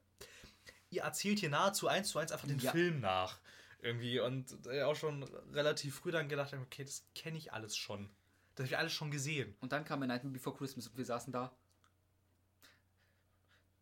ihr 0.90 1.02
erzählt 1.02 1.38
hier 1.38 1.50
nahezu 1.50 1.86
eins 1.86 2.08
zu 2.08 2.18
eins 2.18 2.32
einfach 2.32 2.48
den 2.48 2.58
Ja. 2.58 2.72
Film 2.72 3.00
nach. 3.00 3.38
Irgendwie. 3.80 4.20
Und 4.20 4.66
äh, 4.66 4.82
auch 4.82 4.96
schon 4.96 5.22
relativ 5.52 5.96
früh 5.96 6.10
dann 6.10 6.28
gedacht, 6.28 6.54
okay, 6.54 6.84
das 6.84 7.06
kenne 7.14 7.38
ich 7.38 7.52
alles 7.52 7.76
schon. 7.76 8.10
Das 8.54 8.64
habe 8.64 8.74
ich 8.74 8.78
alles 8.78 8.92
schon 8.92 9.10
gesehen. 9.10 9.54
Und 9.60 9.72
dann 9.72 9.84
kam 9.84 10.02
A 10.02 10.06
Nightmare 10.06 10.32
Before 10.32 10.56
Christmas 10.56 10.88
und 10.88 10.96
wir 10.96 11.04
saßen 11.04 11.32
da. 11.32 11.56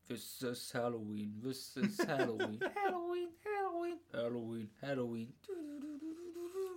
This 0.07 0.43
is 0.43 0.73
Halloween, 0.73 1.41
this 1.43 1.77
is 1.77 1.99
Halloween, 2.07 2.61
Halloween, 2.85 3.31
Halloween, 3.45 3.99
Halloween, 4.13 4.71
Halloween. 4.81 5.35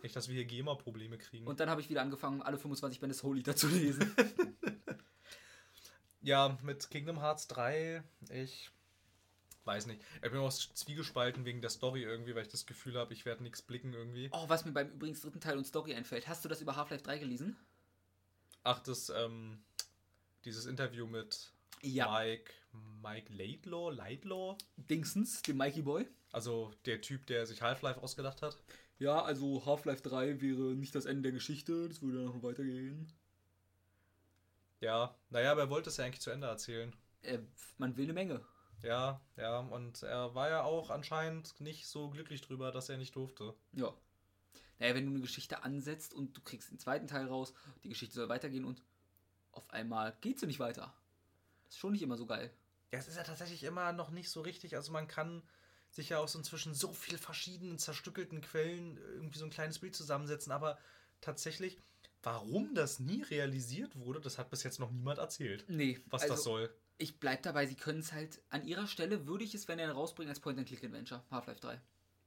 Nicht, 0.01 0.15
dass 0.15 0.29
wir 0.29 0.35
hier 0.35 0.45
GEMA-Probleme 0.45 1.17
kriegen. 1.17 1.45
Und 1.45 1.59
dann 1.59 1.69
habe 1.69 1.81
ich 1.81 1.89
wieder 1.89 2.01
angefangen, 2.01 2.41
alle 2.41 2.57
25 2.57 2.99
Bände 2.99 3.13
des 3.13 3.21
Holy 3.21 3.43
zu 3.43 3.67
lesen. 3.67 4.15
ja, 6.21 6.57
mit 6.63 6.89
Kingdom 6.89 7.19
Hearts 7.19 7.47
3, 7.49 8.01
ich 8.29 8.71
weiß 9.65 9.85
nicht. 9.87 10.01
Ich 10.15 10.31
bin 10.31 10.39
auch 10.39 10.51
zwiegespalten 10.51 11.45
wegen 11.45 11.61
der 11.61 11.69
Story 11.69 12.03
irgendwie, 12.03 12.35
weil 12.35 12.43
ich 12.43 12.49
das 12.49 12.65
Gefühl 12.65 12.97
habe, 12.97 13.13
ich 13.13 13.25
werde 13.25 13.43
nichts 13.43 13.61
blicken 13.61 13.93
irgendwie. 13.93 14.29
Oh, 14.31 14.45
was 14.47 14.65
mir 14.65 14.71
beim 14.71 14.89
übrigens 14.89 15.21
dritten 15.21 15.41
Teil 15.41 15.57
und 15.57 15.65
Story 15.65 15.93
einfällt. 15.93 16.27
Hast 16.27 16.43
du 16.43 16.49
das 16.49 16.61
über 16.61 16.75
Half-Life 16.75 17.03
3 17.03 17.19
gelesen? 17.19 17.55
Ach, 18.63 18.79
das, 18.79 19.09
ähm, 19.09 19.63
dieses 20.45 20.65
Interview 20.65 21.07
mit 21.07 21.51
Mike, 21.83 22.51
Mike 23.01 23.33
Laidlaw, 23.33 23.91
Laidlaw? 23.91 24.57
Dingsens, 24.77 25.41
dem 25.41 25.57
Mikey 25.57 25.81
Boy. 25.81 26.07
Also 26.31 26.71
der 26.85 27.01
Typ, 27.01 27.25
der 27.27 27.45
sich 27.45 27.61
Half-Life 27.61 28.01
ausgedacht 28.01 28.41
hat. 28.41 28.57
Ja, 28.99 29.21
also 29.21 29.65
Half-Life 29.65 30.01
3 30.03 30.41
wäre 30.41 30.75
nicht 30.75 30.93
das 30.93 31.05
Ende 31.05 31.23
der 31.23 31.31
Geschichte, 31.31 31.87
das 31.87 32.01
würde 32.01 32.19
noch 32.19 32.43
weitergehen. 32.43 33.11
Ja, 34.81 35.15
naja, 35.29 35.51
aber 35.51 35.61
er 35.61 35.69
wollte 35.69 35.89
es 35.89 35.97
ja 35.97 36.05
eigentlich 36.05 36.21
zu 36.21 36.31
Ende 36.31 36.47
erzählen. 36.47 36.93
Äh, 37.21 37.39
man 37.77 37.95
will 37.97 38.05
eine 38.05 38.13
Menge. 38.13 38.45
Ja, 38.83 39.21
ja, 39.35 39.59
und 39.59 40.03
er 40.03 40.35
war 40.35 40.49
ja 40.49 40.63
auch 40.63 40.89
anscheinend 40.89 41.59
nicht 41.59 41.87
so 41.87 42.09
glücklich 42.09 42.41
drüber, 42.41 42.71
dass 42.71 42.89
er 42.89 42.97
nicht 42.97 43.15
durfte. 43.15 43.53
Ja. 43.73 43.93
naja, 44.79 44.95
wenn 44.95 45.05
du 45.05 45.11
eine 45.11 45.21
Geschichte 45.21 45.63
ansetzt 45.63 46.13
und 46.13 46.37
du 46.37 46.41
kriegst 46.41 46.71
den 46.71 46.79
zweiten 46.79 47.07
Teil 47.07 47.27
raus, 47.27 47.53
die 47.83 47.89
Geschichte 47.89 48.15
soll 48.15 48.29
weitergehen 48.29 48.65
und 48.65 48.81
auf 49.51 49.69
einmal 49.71 50.15
geht 50.21 50.39
sie 50.39 50.47
nicht 50.47 50.59
weiter. 50.59 50.93
Das 51.65 51.75
ist 51.75 51.79
schon 51.79 51.91
nicht 51.91 52.01
immer 52.01 52.17
so 52.17 52.25
geil. 52.25 52.51
Ja, 52.91 52.99
es 52.99 53.07
ist 53.07 53.17
ja 53.17 53.23
tatsächlich 53.23 53.63
immer 53.63 53.91
noch 53.91 54.09
nicht 54.09 54.29
so 54.29 54.41
richtig. 54.41 54.75
Also 54.75 54.91
man 54.91 55.07
kann 55.07 55.43
sich 55.91 56.09
ja 56.09 56.19
aus 56.19 56.35
inzwischen 56.35 56.73
so 56.73 56.93
viel 56.93 57.17
verschiedenen 57.17 57.77
zerstückelten 57.77 58.41
Quellen 58.41 58.97
irgendwie 58.97 59.39
so 59.39 59.45
ein 59.45 59.51
kleines 59.51 59.79
Bild 59.79 59.95
zusammensetzen, 59.95 60.51
aber 60.51 60.77
tatsächlich, 61.21 61.77
warum 62.23 62.73
das 62.75 62.99
nie 62.99 63.23
realisiert 63.23 63.95
wurde, 63.95 64.19
das 64.21 64.37
hat 64.37 64.49
bis 64.49 64.63
jetzt 64.63 64.79
noch 64.79 64.91
niemand 64.91 65.19
erzählt. 65.19 65.65
Nee. 65.67 65.99
Was 66.07 66.23
also, 66.23 66.33
das 66.35 66.43
soll. 66.43 66.73
Ich 67.01 67.17
bleib 67.17 67.43
dabei, 67.43 67.65
sie 67.65 67.75
können 67.75 68.01
es 68.01 68.11
halt, 68.11 68.41
an 68.49 68.65
ihrer 68.65 68.85
Stelle 68.85 69.25
würde 69.25 69.45
ich 69.45 69.55
es, 69.55 69.69
wenn 69.69 69.79
er 69.79 69.89
rausbringen, 69.89 70.29
als 70.29 70.41
Point-and-Click-Adventure. 70.41 71.23
Half-Life 71.31 71.61
3. 71.61 71.81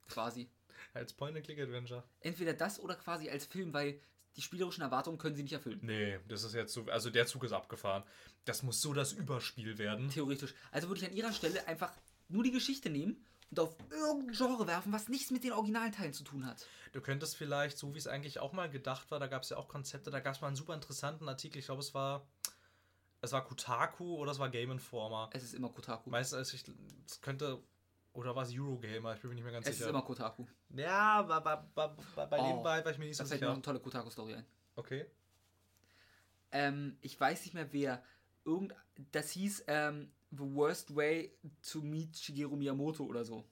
Quasi. 0.08 0.48
Als 0.94 1.12
Point-and-Click-Adventure. 1.12 2.02
Entweder 2.20 2.54
das 2.54 2.80
oder 2.80 2.94
quasi 2.94 3.28
als 3.28 3.44
Film, 3.44 3.74
weil 3.74 4.00
die 4.36 4.40
spielerischen 4.40 4.82
Erwartungen 4.82 5.18
können 5.18 5.36
sie 5.36 5.42
nicht 5.42 5.52
erfüllen. 5.52 5.78
Nee, 5.82 6.18
das 6.26 6.42
ist 6.42 6.54
jetzt 6.54 6.72
so, 6.72 6.86
also 6.86 7.10
der 7.10 7.26
Zug 7.26 7.44
ist 7.44 7.52
abgefahren. 7.52 8.02
Das 8.46 8.62
muss 8.62 8.80
so 8.80 8.94
das 8.94 9.12
Überspiel 9.12 9.76
werden. 9.76 10.08
Theoretisch. 10.08 10.54
Also 10.70 10.88
würde 10.88 11.02
ich 11.02 11.06
an 11.06 11.14
ihrer 11.14 11.34
Stelle 11.34 11.68
einfach 11.68 11.92
nur 12.28 12.42
die 12.42 12.50
Geschichte 12.50 12.88
nehmen 12.88 13.22
und 13.50 13.60
auf 13.60 13.76
irgendein 13.90 14.34
Genre 14.34 14.66
werfen, 14.66 14.90
was 14.90 15.10
nichts 15.10 15.30
mit 15.30 15.44
den 15.44 15.52
originalen 15.52 15.92
Teilen 15.92 16.14
zu 16.14 16.24
tun 16.24 16.46
hat. 16.46 16.66
Du 16.92 17.02
könntest 17.02 17.36
vielleicht, 17.36 17.76
so 17.76 17.92
wie 17.94 17.98
es 17.98 18.06
eigentlich 18.06 18.38
auch 18.38 18.52
mal 18.52 18.70
gedacht 18.70 19.10
war, 19.10 19.20
da 19.20 19.26
gab 19.26 19.42
es 19.42 19.50
ja 19.50 19.58
auch 19.58 19.68
Konzepte, 19.68 20.10
da 20.10 20.20
gab 20.20 20.34
es 20.34 20.40
mal 20.40 20.46
einen 20.46 20.56
super 20.56 20.74
interessanten 20.74 21.28
Artikel, 21.28 21.58
ich 21.58 21.66
glaube, 21.66 21.82
es 21.82 21.92
war 21.92 22.26
es 23.22 23.32
war 23.32 23.44
Kotaku 23.44 24.16
oder 24.16 24.32
es 24.32 24.38
war 24.38 24.50
Game 24.50 24.70
Informer. 24.72 25.30
Es 25.32 25.42
ist 25.44 25.54
immer 25.54 25.70
Kotaku. 25.70 26.10
Meistens, 26.10 26.52
ich, 26.52 26.64
es 27.06 27.20
könnte, 27.20 27.62
oder 28.12 28.34
war 28.36 28.42
es 28.42 28.50
Eurogamer, 28.52 29.14
ich 29.14 29.20
bin 29.20 29.30
mir 29.30 29.36
nicht 29.36 29.44
mehr 29.44 29.52
ganz 29.52 29.66
es 29.66 29.74
sicher. 29.76 29.86
ist 29.86 29.90
immer 29.90 30.02
Kotaku. 30.02 30.44
Ja, 30.70 31.22
bei, 31.22 31.40
bei, 31.40 31.56
bei, 31.74 32.26
bei, 32.26 32.38
Oh, 32.40 32.56
dem 32.56 32.64
war 32.64 32.84
ich 32.86 32.98
mir 32.98 33.06
nicht 33.06 33.16
so 33.16 33.22
Das 33.22 33.30
fällt 33.30 33.40
mir 33.40 33.46
noch 33.46 33.54
sicher. 33.54 33.54
eine 33.54 33.62
tolle 33.62 33.80
Kotaku-Story 33.80 34.34
ein. 34.34 34.46
Okay. 34.76 35.06
Ähm, 36.50 36.98
ich 37.00 37.18
weiß 37.18 37.42
nicht 37.44 37.54
mehr 37.54 37.72
wer. 37.72 38.02
Irgend, 38.44 38.74
das 39.12 39.30
hieß 39.30 39.64
ähm, 39.68 40.10
The 40.32 40.54
Worst 40.54 40.94
Way 40.96 41.32
to 41.70 41.80
Meet 41.80 42.16
Shigeru 42.18 42.56
Miyamoto 42.56 43.04
oder 43.04 43.24
so. 43.24 43.44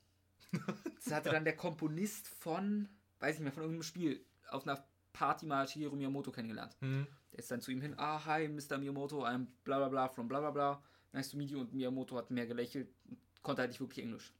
Das 1.05 1.15
hatte 1.15 1.31
dann 1.31 1.45
der 1.45 1.57
Komponist 1.57 2.29
von, 2.29 2.89
weiß 3.21 3.37
nicht 3.37 3.45
mehr, 3.45 3.53
von 3.53 3.63
irgendeinem 3.63 3.85
Spiel 3.85 4.25
auf 4.51 4.67
einer 4.67 4.85
Party 5.15 5.47
mal 5.47 5.67
Shigeru 5.67 5.97
Miyamoto 5.97 6.31
kennengelernt. 6.33 6.77
Hm. 6.81 7.07
Der 7.32 7.39
ist 7.39 7.51
dann 7.51 7.61
zu 7.61 7.70
ihm 7.70 7.81
hin, 7.81 7.94
ah, 7.97 8.24
hi, 8.24 8.48
Mr. 8.48 8.78
Miyamoto, 8.78 9.24
I'm 9.24 9.47
bla 9.65 9.78
bla 9.78 9.89
bla 9.89 10.09
from 10.09 10.28
bla 10.28 10.40
bla 10.40 10.51
bla. 10.51 10.82
Nice 11.12 11.31
to 11.31 11.36
meet 11.36 11.51
you. 11.51 11.61
Und 11.61 11.73
Miyamoto 11.73 12.16
hat 12.16 12.31
mehr 12.31 12.47
gelächelt 12.47 12.89
und 13.09 13.19
konnte 13.43 13.62
halt 13.62 13.70
nicht 13.70 13.81
wirklich 13.81 14.05
Englisch. 14.05 14.32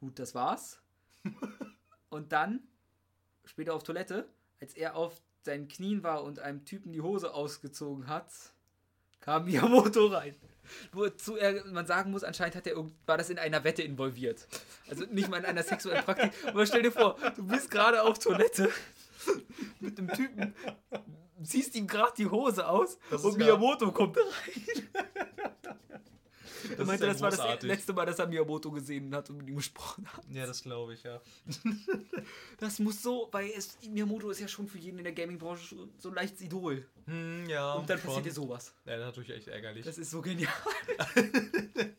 Gut, 0.00 0.18
das 0.18 0.34
war's. 0.34 0.80
und 2.10 2.32
dann, 2.32 2.60
später 3.44 3.74
auf 3.74 3.82
Toilette, 3.82 4.28
als 4.60 4.74
er 4.74 4.96
auf 4.96 5.20
seinen 5.42 5.68
Knien 5.68 6.02
war 6.02 6.24
und 6.24 6.38
einem 6.38 6.64
Typen 6.64 6.92
die 6.92 7.00
Hose 7.00 7.32
ausgezogen 7.32 8.06
hat, 8.06 8.30
kam 9.20 9.44
Miyamoto 9.46 10.06
rein. 10.06 10.36
Nur 10.92 11.16
zu, 11.16 11.36
er, 11.36 11.64
man 11.66 11.86
sagen 11.86 12.10
muss, 12.10 12.24
anscheinend 12.24 12.56
hat 12.56 12.66
er 12.66 12.76
war 13.06 13.18
das 13.18 13.30
in 13.30 13.38
einer 13.38 13.64
Wette 13.64 13.82
involviert. 13.82 14.46
Also 14.88 15.04
nicht 15.06 15.28
mal 15.28 15.38
in 15.38 15.44
einer 15.44 15.62
sexuellen 15.62 16.04
Praktik. 16.04 16.32
Aber 16.46 16.66
stell 16.66 16.82
dir 16.82 16.92
vor, 16.92 17.16
du 17.36 17.46
bist 17.46 17.70
gerade 17.70 18.02
auf 18.02 18.18
Toilette 18.18 18.70
mit 19.80 19.98
einem 19.98 20.08
Typen, 20.08 20.54
ziehst 21.42 21.74
ihm 21.74 21.86
gerade 21.86 22.12
die 22.16 22.26
Hose 22.26 22.68
aus 22.68 22.98
Das 23.10 23.24
und 23.24 23.36
Miyamoto 23.38 23.90
kommt 23.92 24.16
rein. 24.16 24.88
Er 26.70 26.78
ist 26.78 26.86
meinte, 26.86 27.06
das 27.06 27.20
war 27.20 27.30
das 27.30 27.40
großartig. 27.40 27.68
letzte 27.68 27.92
Mal, 27.92 28.06
dass 28.06 28.18
er 28.18 28.26
Miyamoto 28.26 28.70
gesehen 28.70 29.14
hat 29.14 29.28
und 29.28 29.38
mit 29.38 29.48
ihm 29.48 29.56
gesprochen 29.56 30.06
hat. 30.06 30.24
Ja, 30.30 30.46
das 30.46 30.62
glaube 30.62 30.94
ich, 30.94 31.02
ja. 31.02 31.20
Das 32.58 32.78
muss 32.78 33.02
so, 33.02 33.28
weil 33.32 33.50
es, 33.50 33.76
Miyamoto 33.86 34.30
ist 34.30 34.40
ja 34.40 34.48
schon 34.48 34.66
für 34.66 34.78
jeden 34.78 34.96
in 34.98 35.04
der 35.04 35.12
Gaming-Branche 35.12 35.88
so 35.98 36.08
ein 36.08 36.14
leichtes 36.14 36.40
Idol. 36.40 36.86
Hm, 37.06 37.46
ja. 37.48 37.74
Und 37.74 37.90
dann 37.90 37.98
schon. 37.98 38.06
passiert 38.06 38.26
dir 38.26 38.32
sowas. 38.32 38.72
Ja, 38.86 38.96
das 38.96 39.00
ist 39.00 39.06
natürlich 39.06 39.30
echt 39.30 39.48
ärgerlich. 39.48 39.84
Das 39.84 39.98
ist 39.98 40.10
so 40.10 40.22
genial. 40.22 40.52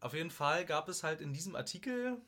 Auf 0.00 0.14
jeden 0.14 0.30
Fall 0.30 0.64
gab 0.64 0.88
es 0.88 1.02
halt 1.02 1.20
in 1.20 1.32
diesem 1.32 1.56
Artikel 1.56 2.18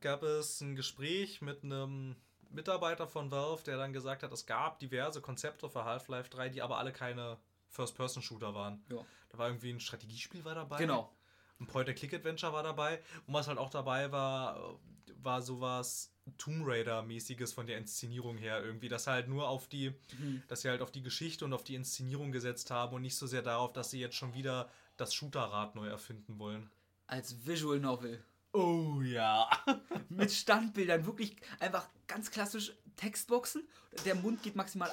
gab 0.00 0.22
es 0.22 0.60
ein 0.62 0.76
Gespräch 0.76 1.42
mit 1.42 1.62
einem 1.62 2.16
Mitarbeiter 2.50 3.06
von 3.06 3.30
Valve, 3.30 3.62
der 3.64 3.76
dann 3.76 3.92
gesagt 3.92 4.22
hat, 4.22 4.32
es 4.32 4.46
gab 4.46 4.78
diverse 4.78 5.20
Konzepte 5.20 5.68
für 5.68 5.84
Half-Life 5.84 6.30
3, 6.30 6.48
die 6.48 6.62
aber 6.62 6.78
alle 6.78 6.92
keine 6.92 7.38
First-Person-Shooter 7.68 8.54
waren. 8.54 8.84
Ja. 8.90 9.04
Da 9.30 9.38
war 9.38 9.48
irgendwie 9.48 9.70
ein 9.70 9.80
Strategiespiel 9.80 10.44
war 10.44 10.54
dabei. 10.54 10.78
Genau. 10.78 11.12
Ein 11.60 11.66
Point-and-Click-Adventure 11.66 12.52
war 12.52 12.62
dabei. 12.62 13.00
Und 13.26 13.34
was 13.34 13.46
halt 13.46 13.58
auch 13.58 13.70
dabei 13.70 14.10
war, 14.10 14.80
war 15.22 15.42
sowas 15.42 16.12
Tomb 16.38 16.66
Raider-mäßiges 16.66 17.52
von 17.52 17.66
der 17.66 17.78
Inszenierung 17.78 18.36
her 18.38 18.64
irgendwie, 18.64 18.88
dass 18.88 19.06
halt 19.06 19.28
nur 19.28 19.48
auf 19.48 19.68
die, 19.68 19.90
Mhm. 20.18 20.42
dass 20.48 20.62
sie 20.62 20.68
halt 20.68 20.80
auf 20.80 20.90
die 20.90 21.02
Geschichte 21.02 21.44
und 21.44 21.52
auf 21.52 21.64
die 21.64 21.74
Inszenierung 21.74 22.32
gesetzt 22.32 22.70
haben 22.70 22.94
und 22.96 23.02
nicht 23.02 23.16
so 23.16 23.26
sehr 23.26 23.42
darauf, 23.42 23.72
dass 23.72 23.90
sie 23.90 24.00
jetzt 24.00 24.16
schon 24.16 24.34
wieder 24.34 24.70
das 24.96 25.14
Shooter-Rad 25.14 25.74
neu 25.76 25.88
erfinden 25.88 26.38
wollen. 26.38 26.70
Als 27.06 27.46
Visual 27.46 27.78
Novel. 27.80 28.22
Oh 28.52 29.00
ja. 29.02 29.48
Mit 30.08 30.32
Standbildern. 30.32 31.06
Wirklich 31.06 31.36
einfach 31.58 31.88
ganz 32.06 32.30
klassisch 32.30 32.72
Textboxen. 32.96 33.68
Der 34.04 34.14
Mund 34.14 34.42
geht 34.42 34.56
maximal. 34.56 34.90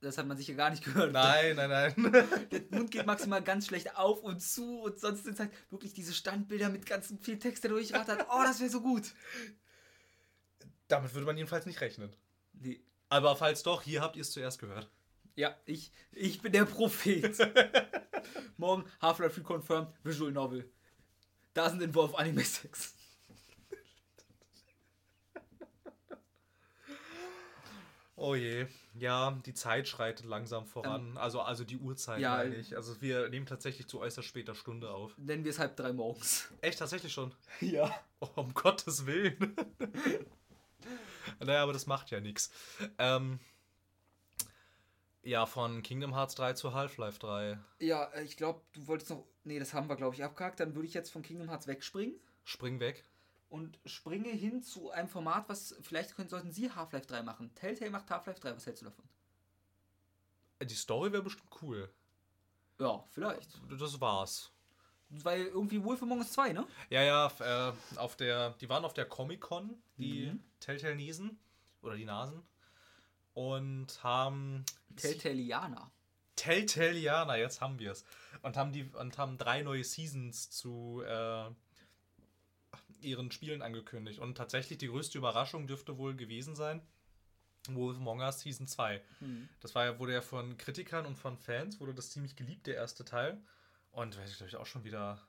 Das 0.00 0.18
hat 0.18 0.26
man 0.26 0.36
sicher 0.36 0.54
gar 0.54 0.70
nicht 0.70 0.84
gehört. 0.84 1.12
Nein, 1.12 1.54
nein, 1.54 1.70
nein. 1.70 2.12
Der 2.50 2.62
Mund 2.70 2.90
geht 2.90 3.06
maximal 3.06 3.40
ganz 3.40 3.66
schlecht 3.66 3.96
auf 3.96 4.22
und 4.24 4.40
zu 4.40 4.80
und 4.80 4.98
sonst 4.98 5.22
sind 5.22 5.34
es 5.34 5.40
halt 5.40 5.52
wirklich 5.70 5.94
diese 5.94 6.12
Standbilder 6.12 6.70
mit 6.70 6.86
ganz 6.86 7.14
viel 7.20 7.38
Text, 7.38 7.62
der 7.62 7.70
durchrattert. 7.70 8.26
Oh, 8.28 8.42
das 8.42 8.58
wäre 8.58 8.70
so 8.70 8.80
gut. 8.80 9.14
Damit 10.88 11.14
würde 11.14 11.26
man 11.26 11.36
jedenfalls 11.36 11.66
nicht 11.66 11.80
rechnen. 11.80 12.14
Nee. 12.52 12.82
Aber 13.08 13.36
falls 13.36 13.62
doch, 13.62 13.82
hier 13.82 14.00
habt 14.00 14.16
ihr 14.16 14.22
es 14.22 14.32
zuerst 14.32 14.58
gehört. 14.58 14.90
Ja, 15.36 15.56
ich, 15.66 15.92
ich 16.10 16.42
bin 16.42 16.52
der 16.52 16.64
Prophet. 16.64 17.38
Morgen 18.56 18.84
Half-Life 19.00 19.38
Reconfirmed 19.38 19.92
Visual 20.02 20.32
Novel. 20.32 20.68
Da 21.54 21.68
sind 21.70 21.82
Involve 21.82 22.16
Anime 22.18 22.44
Sex. 22.44 22.94
Oh 28.22 28.36
je. 28.36 28.66
Ja, 28.94 29.32
die 29.44 29.52
Zeit 29.52 29.88
schreitet 29.88 30.26
langsam 30.26 30.64
voran. 30.64 31.16
also, 31.18 31.40
also 31.40 31.64
die 31.64 31.78
Uhrzeit 31.78 32.20
ja, 32.20 32.36
meine 32.36 32.54
ich. 32.54 32.76
Also 32.76 33.00
wir 33.00 33.28
nehmen 33.28 33.46
tatsächlich 33.46 33.88
zu 33.88 33.98
äußerst 33.98 34.28
später 34.28 34.54
Stunde 34.54 34.90
auf. 34.90 35.18
Nennen 35.18 35.42
wir 35.44 35.50
es 35.50 35.58
halb 35.58 35.76
drei 35.76 35.92
morgens. 35.92 36.48
Echt, 36.60 36.78
tatsächlich 36.78 37.12
schon. 37.12 37.34
Ja. 37.60 37.92
Oh, 38.20 38.28
um 38.36 38.54
Gottes 38.54 39.06
Willen. 39.06 39.56
naja, 41.40 41.64
aber 41.64 41.72
das 41.72 41.86
macht 41.86 42.10
ja 42.12 42.20
nichts. 42.20 42.52
Ähm, 42.98 43.40
ja, 45.22 45.46
von 45.46 45.82
Kingdom 45.82 46.14
Hearts 46.14 46.36
3 46.36 46.52
zu 46.52 46.74
Half-Life 46.74 47.18
3. 47.18 47.58
Ja, 47.80 48.04
äh, 48.12 48.22
ich 48.22 48.36
glaube, 48.36 48.60
du 48.72 48.86
wolltest 48.86 49.10
noch. 49.10 49.24
Nee, 49.44 49.58
das 49.58 49.74
haben 49.74 49.88
wir, 49.88 49.96
glaube 49.96 50.14
ich, 50.14 50.22
abgehakt. 50.24 50.60
Dann 50.60 50.74
würde 50.74 50.86
ich 50.86 50.94
jetzt 50.94 51.10
von 51.10 51.22
Kingdom 51.22 51.48
Hearts 51.48 51.66
wegspringen 51.66 52.14
Spring 52.44 52.78
weg. 52.80 53.04
und 53.48 53.78
springe 53.86 54.28
hin 54.30 54.62
zu 54.62 54.90
einem 54.90 55.08
Format, 55.08 55.48
was 55.48 55.74
vielleicht 55.82 56.14
können, 56.14 56.28
sollten 56.28 56.52
Sie 56.52 56.70
Half-Life 56.70 57.06
3 57.06 57.22
machen. 57.22 57.54
Telltale 57.54 57.90
macht 57.90 58.08
Half-Life 58.10 58.40
3. 58.40 58.54
Was 58.56 58.66
hältst 58.66 58.82
du 58.82 58.86
davon? 58.86 59.04
Die 60.62 60.74
Story 60.74 61.12
wäre 61.12 61.22
bestimmt 61.22 61.50
cool. 61.62 61.90
Ja, 62.78 63.04
vielleicht. 63.10 63.60
Das 63.78 64.00
war's. 64.00 64.50
Weil 65.10 65.42
irgendwie 65.46 65.82
Wolf 65.84 66.02
Among 66.02 66.18
Us 66.20 66.32
2, 66.32 66.52
ne? 66.52 66.66
Ja, 66.88 67.02
ja, 67.02 67.26
äh, 67.40 67.72
auf 67.98 68.16
der, 68.16 68.50
die 68.60 68.68
waren 68.68 68.84
auf 68.84 68.94
der 68.94 69.04
Comic-Con, 69.04 69.76
die 69.98 70.26
Mhm. 70.30 70.40
Telltale-Niesen. 70.60 71.38
Oder 71.82 71.96
die 71.96 72.04
Nasen. 72.04 72.42
Und 73.34 74.02
haben. 74.04 74.64
Telltaleaner. 74.96 75.90
Telltaleaner, 76.36 77.36
jetzt 77.36 77.60
haben 77.60 77.78
wir 77.78 77.92
es. 77.92 78.04
Und 78.42 78.56
haben 78.56 78.72
die 78.72 78.84
und 78.84 79.18
haben 79.18 79.38
drei 79.38 79.62
neue 79.62 79.84
Seasons 79.84 80.50
zu 80.50 81.02
äh, 81.06 81.50
ihren 83.00 83.30
Spielen 83.30 83.62
angekündigt. 83.62 84.18
Und 84.18 84.36
tatsächlich 84.36 84.78
die 84.78 84.88
größte 84.88 85.18
Überraschung 85.18 85.66
dürfte 85.66 85.98
wohl 85.98 86.14
gewesen 86.14 86.56
sein. 86.56 86.80
Wolf 87.68 87.96
Among 87.96 88.20
Us 88.20 88.40
Season 88.40 88.66
2. 88.66 89.00
Hm. 89.20 89.48
Das 89.60 89.74
war 89.74 89.84
ja, 89.84 89.98
wurde 89.98 90.14
ja 90.14 90.20
von 90.20 90.58
Kritikern 90.58 91.06
und 91.06 91.16
von 91.16 91.36
Fans, 91.36 91.78
wurde 91.80 91.94
das 91.94 92.10
ziemlich 92.10 92.34
geliebt, 92.34 92.66
der 92.66 92.74
erste 92.74 93.04
Teil. 93.04 93.40
Und 93.92 94.18
weiß 94.18 94.30
ich, 94.30 94.36
glaube 94.36 94.48
ich, 94.48 94.56
auch 94.56 94.66
schon 94.66 94.84
wieder 94.84 95.20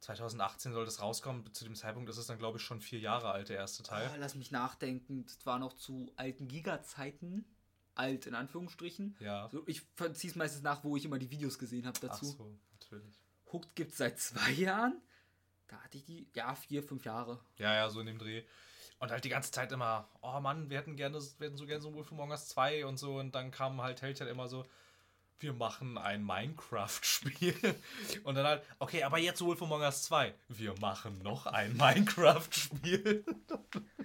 2018 0.00 0.72
soll 0.72 0.84
das 0.84 1.00
rauskommen. 1.00 1.52
Zu 1.54 1.64
dem 1.64 1.74
Zeitpunkt 1.74 2.10
ist 2.10 2.18
es 2.18 2.26
dann, 2.26 2.38
glaube 2.38 2.58
ich, 2.58 2.64
schon 2.64 2.80
vier 2.80 2.98
Jahre 2.98 3.30
alt, 3.30 3.48
der 3.48 3.56
erste 3.56 3.82
Teil. 3.82 4.10
Ah, 4.12 4.16
lass 4.18 4.34
mich 4.34 4.50
nachdenken. 4.50 5.24
Das 5.24 5.46
war 5.46 5.58
noch 5.58 5.72
zu 5.72 6.12
alten 6.16 6.48
Giga-Zeiten. 6.48 7.46
Alt 7.94 8.26
in 8.26 8.34
Anführungsstrichen. 8.34 9.16
Ja. 9.20 9.48
So, 9.50 9.62
ich 9.66 9.82
verziehe 9.94 10.30
es 10.30 10.36
meistens 10.36 10.62
nach, 10.62 10.84
wo 10.84 10.96
ich 10.96 11.04
immer 11.04 11.18
die 11.18 11.30
Videos 11.30 11.58
gesehen 11.58 11.86
habe 11.86 11.98
Ach 12.02 12.08
dazu. 12.08 12.26
so, 12.26 12.58
natürlich. 12.72 13.20
Hooked 13.52 13.74
gibt 13.76 13.92
es 13.92 13.98
seit 13.98 14.18
zwei 14.18 14.50
Jahren. 14.52 15.00
Da 15.68 15.76
hatte 15.80 15.96
ich 15.96 16.04
die, 16.04 16.28
ja, 16.34 16.54
vier, 16.54 16.82
fünf 16.82 17.04
Jahre. 17.04 17.40
Ja, 17.56 17.74
ja, 17.74 17.88
so 17.88 18.00
in 18.00 18.06
dem 18.06 18.18
Dreh. 18.18 18.44
Und 18.98 19.10
halt 19.10 19.24
die 19.24 19.28
ganze 19.28 19.50
Zeit 19.50 19.72
immer, 19.72 20.08
oh 20.22 20.40
Mann, 20.40 20.70
wir 20.70 20.78
hätten 20.78 20.96
gerne, 20.96 21.20
wir 21.38 21.46
hätten 21.46 21.56
so 21.56 21.66
gerne 21.66 21.82
so 21.82 21.94
Wolf 21.94 22.12
Among 22.12 22.30
Us 22.30 22.48
2 22.48 22.86
und 22.86 22.96
so. 22.96 23.18
Und 23.18 23.34
dann 23.34 23.50
kam 23.50 23.80
halt 23.82 23.98
Telltale 23.98 24.30
immer 24.30 24.48
so, 24.48 24.64
wir 25.40 25.52
machen 25.52 25.98
ein 25.98 26.24
Minecraft-Spiel. 26.24 27.54
Und 28.24 28.34
dann 28.36 28.46
halt, 28.46 28.62
okay, 28.78 29.02
aber 29.02 29.18
jetzt 29.18 29.42
Wolf 29.42 29.62
Among 29.62 29.82
Us 29.82 30.04
2. 30.04 30.32
Wir 30.48 30.74
machen 30.80 31.20
noch 31.22 31.46
ein 31.46 31.76
Minecraft-Spiel. 31.76 33.24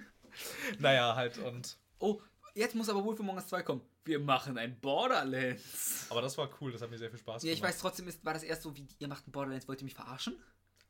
naja, 0.78 1.14
halt 1.14 1.38
und. 1.38 1.78
Oh, 1.98 2.20
jetzt 2.54 2.74
muss 2.74 2.88
aber 2.88 3.04
Wolf 3.04 3.20
Among 3.20 3.36
Us 3.36 3.46
2 3.48 3.62
kommen. 3.62 3.82
Wir 4.04 4.18
machen 4.18 4.58
ein 4.58 4.78
Borderlands. 4.80 6.06
Aber 6.10 6.22
das 6.22 6.36
war 6.38 6.48
cool, 6.60 6.72
das 6.72 6.82
hat 6.82 6.90
mir 6.90 6.98
sehr 6.98 7.10
viel 7.10 7.18
Spaß 7.18 7.42
Ja, 7.42 7.48
gemacht. 7.48 7.56
ich 7.58 7.62
weiß 7.62 7.78
trotzdem, 7.78 8.08
ist, 8.08 8.24
war 8.24 8.34
das 8.34 8.42
erst 8.42 8.62
so 8.62 8.76
wie, 8.76 8.86
ihr 8.98 9.08
macht 9.08 9.26
ein 9.28 9.32
Borderlands, 9.32 9.68
wollt 9.68 9.80
ihr 9.80 9.84
mich 9.84 9.94
verarschen? 9.94 10.36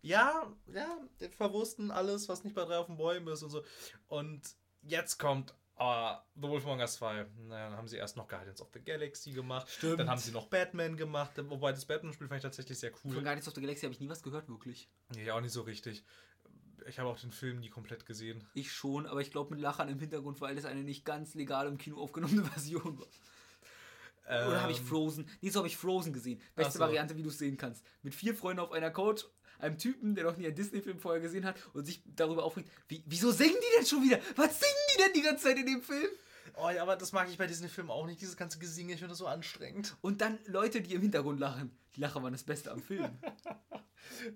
Ja, 0.02 0.50
ja, 0.72 0.96
die 1.20 1.28
verwursten 1.28 1.90
alles, 1.90 2.28
was 2.28 2.42
nicht 2.44 2.54
bei 2.54 2.64
drei 2.64 2.78
auf 2.78 2.86
den 2.86 2.96
Bäumen 2.96 3.28
ist 3.28 3.42
und 3.42 3.50
so. 3.50 3.62
Und 4.08 4.40
jetzt 4.82 5.18
kommt 5.18 5.52
ah, 5.76 6.22
The 6.36 6.42
Wolf 6.48 6.64
Among 6.64 6.80
Us 6.80 6.94
2. 6.94 7.26
Naja, 7.48 7.68
dann 7.70 7.76
haben 7.76 7.88
sie 7.88 7.96
erst 7.96 8.16
noch 8.16 8.26
Guardians 8.28 8.60
of 8.62 8.68
the 8.72 8.80
Galaxy 8.80 9.32
gemacht. 9.32 9.68
Stimmt. 9.68 10.00
Dann 10.00 10.08
haben 10.08 10.18
sie 10.20 10.30
noch 10.30 10.46
Batman 10.46 10.96
gemacht. 10.96 11.32
Wobei 11.36 11.72
das 11.72 11.84
Batman-Spiel 11.84 12.28
fand 12.28 12.38
ich 12.38 12.42
tatsächlich 12.42 12.78
sehr 12.78 12.92
Von 12.92 13.10
cool. 13.14 13.22
Guardians 13.22 13.48
of 13.48 13.54
the 13.54 13.60
Galaxy 13.60 13.82
habe 13.82 13.92
ich 13.94 14.00
nie 14.00 14.08
was 14.08 14.22
gehört, 14.22 14.48
wirklich. 14.48 14.88
Ja, 15.16 15.34
auch 15.34 15.40
nicht 15.40 15.52
so 15.52 15.62
richtig. 15.62 16.04
Ich 16.88 16.98
habe 16.98 17.08
auch 17.08 17.18
den 17.18 17.32
Film 17.32 17.60
nie 17.60 17.68
komplett 17.68 18.06
gesehen. 18.06 18.42
Ich 18.54 18.72
schon, 18.72 19.06
aber 19.06 19.20
ich 19.20 19.30
glaube 19.30 19.54
mit 19.54 19.60
Lachern 19.60 19.88
im 19.88 19.98
Hintergrund, 19.98 20.40
weil 20.40 20.54
das 20.54 20.64
eine 20.64 20.82
nicht 20.82 21.04
ganz 21.04 21.34
legal 21.34 21.66
im 21.66 21.78
Kino 21.78 21.98
aufgenommene 21.98 22.44
Version 22.54 22.98
war. 22.98 23.06
Oder 24.26 24.62
habe 24.62 24.72
ich 24.72 24.78
Ähm, 24.78 24.86
Frozen? 24.86 25.28
Nee, 25.40 25.50
so 25.50 25.58
habe 25.58 25.68
ich 25.68 25.76
Frozen 25.76 26.12
gesehen. 26.12 26.40
Beste 26.54 26.74
so. 26.74 26.78
Variante, 26.78 27.16
wie 27.16 27.22
du 27.22 27.30
es 27.30 27.38
sehen 27.38 27.56
kannst. 27.56 27.84
Mit 28.02 28.14
vier 28.14 28.34
Freunden 28.34 28.60
auf 28.60 28.70
einer 28.70 28.90
Couch, 28.90 29.24
einem 29.58 29.76
Typen, 29.76 30.14
der 30.14 30.24
noch 30.24 30.36
nie 30.36 30.46
einen 30.46 30.54
Disney-Film 30.54 31.00
vorher 31.00 31.20
gesehen 31.20 31.44
hat 31.44 31.56
und 31.74 31.84
sich 31.84 32.00
darüber 32.06 32.44
aufregt, 32.44 32.70
wie, 32.88 33.02
wieso 33.06 33.32
singen 33.32 33.56
die 33.56 33.76
denn 33.78 33.86
schon 33.86 34.02
wieder? 34.04 34.20
Was 34.36 34.60
singen 34.60 34.72
die 34.94 35.02
denn 35.02 35.12
die 35.14 35.22
ganze 35.22 35.44
Zeit 35.44 35.58
in 35.58 35.66
dem 35.66 35.82
Film? 35.82 36.08
Oh 36.56 36.70
ja, 36.70 36.82
aber 36.82 36.96
das 36.96 37.12
mag 37.12 37.28
ich 37.28 37.38
bei 37.38 37.46
Disney-Filmen 37.46 37.90
auch 37.90 38.06
nicht, 38.06 38.20
dieses 38.20 38.36
ganze 38.36 38.58
Gesinge. 38.58 38.92
Ich 38.92 38.98
finde 38.98 39.10
das 39.12 39.18
so 39.18 39.26
anstrengend. 39.26 39.96
Und 40.00 40.20
dann 40.20 40.38
Leute, 40.46 40.80
die 40.80 40.94
im 40.94 41.02
Hintergrund 41.02 41.40
lachen. 41.40 41.70
Die 41.96 42.00
Lacher 42.00 42.22
waren 42.22 42.32
das 42.32 42.44
Beste 42.44 42.70
am 42.70 42.82
Film. 42.82 43.18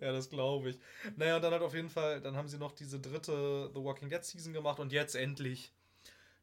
Ja, 0.00 0.12
das 0.12 0.28
glaube 0.28 0.70
ich. 0.70 0.78
Naja, 1.16 1.36
und 1.36 1.42
dann 1.42 1.52
hat 1.52 1.62
auf 1.62 1.74
jeden 1.74 1.90
Fall, 1.90 2.20
dann 2.20 2.36
haben 2.36 2.48
sie 2.48 2.58
noch 2.58 2.72
diese 2.72 3.00
dritte 3.00 3.70
The 3.74 3.82
Walking 3.82 4.08
Dead 4.08 4.24
Season 4.24 4.52
gemacht 4.52 4.78
und 4.78 4.92
jetzt 4.92 5.14
endlich, 5.14 5.72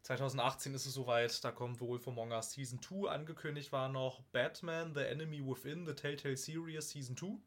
2018 0.03 0.73
ist 0.73 0.85
es 0.85 0.93
soweit, 0.93 1.43
da 1.43 1.51
kommt 1.51 1.79
The 1.79 1.85
Wolf 1.85 2.07
Among 2.07 2.31
Us 2.31 2.51
Season 2.51 2.81
2. 2.81 3.09
Angekündigt 3.09 3.71
war 3.71 3.89
noch 3.89 4.21
Batman, 4.31 4.93
The 4.93 5.01
Enemy 5.01 5.45
Within, 5.45 5.85
The 5.85 5.93
Telltale 5.93 6.37
Series 6.37 6.89
Season 6.89 7.15
2. 7.15 7.37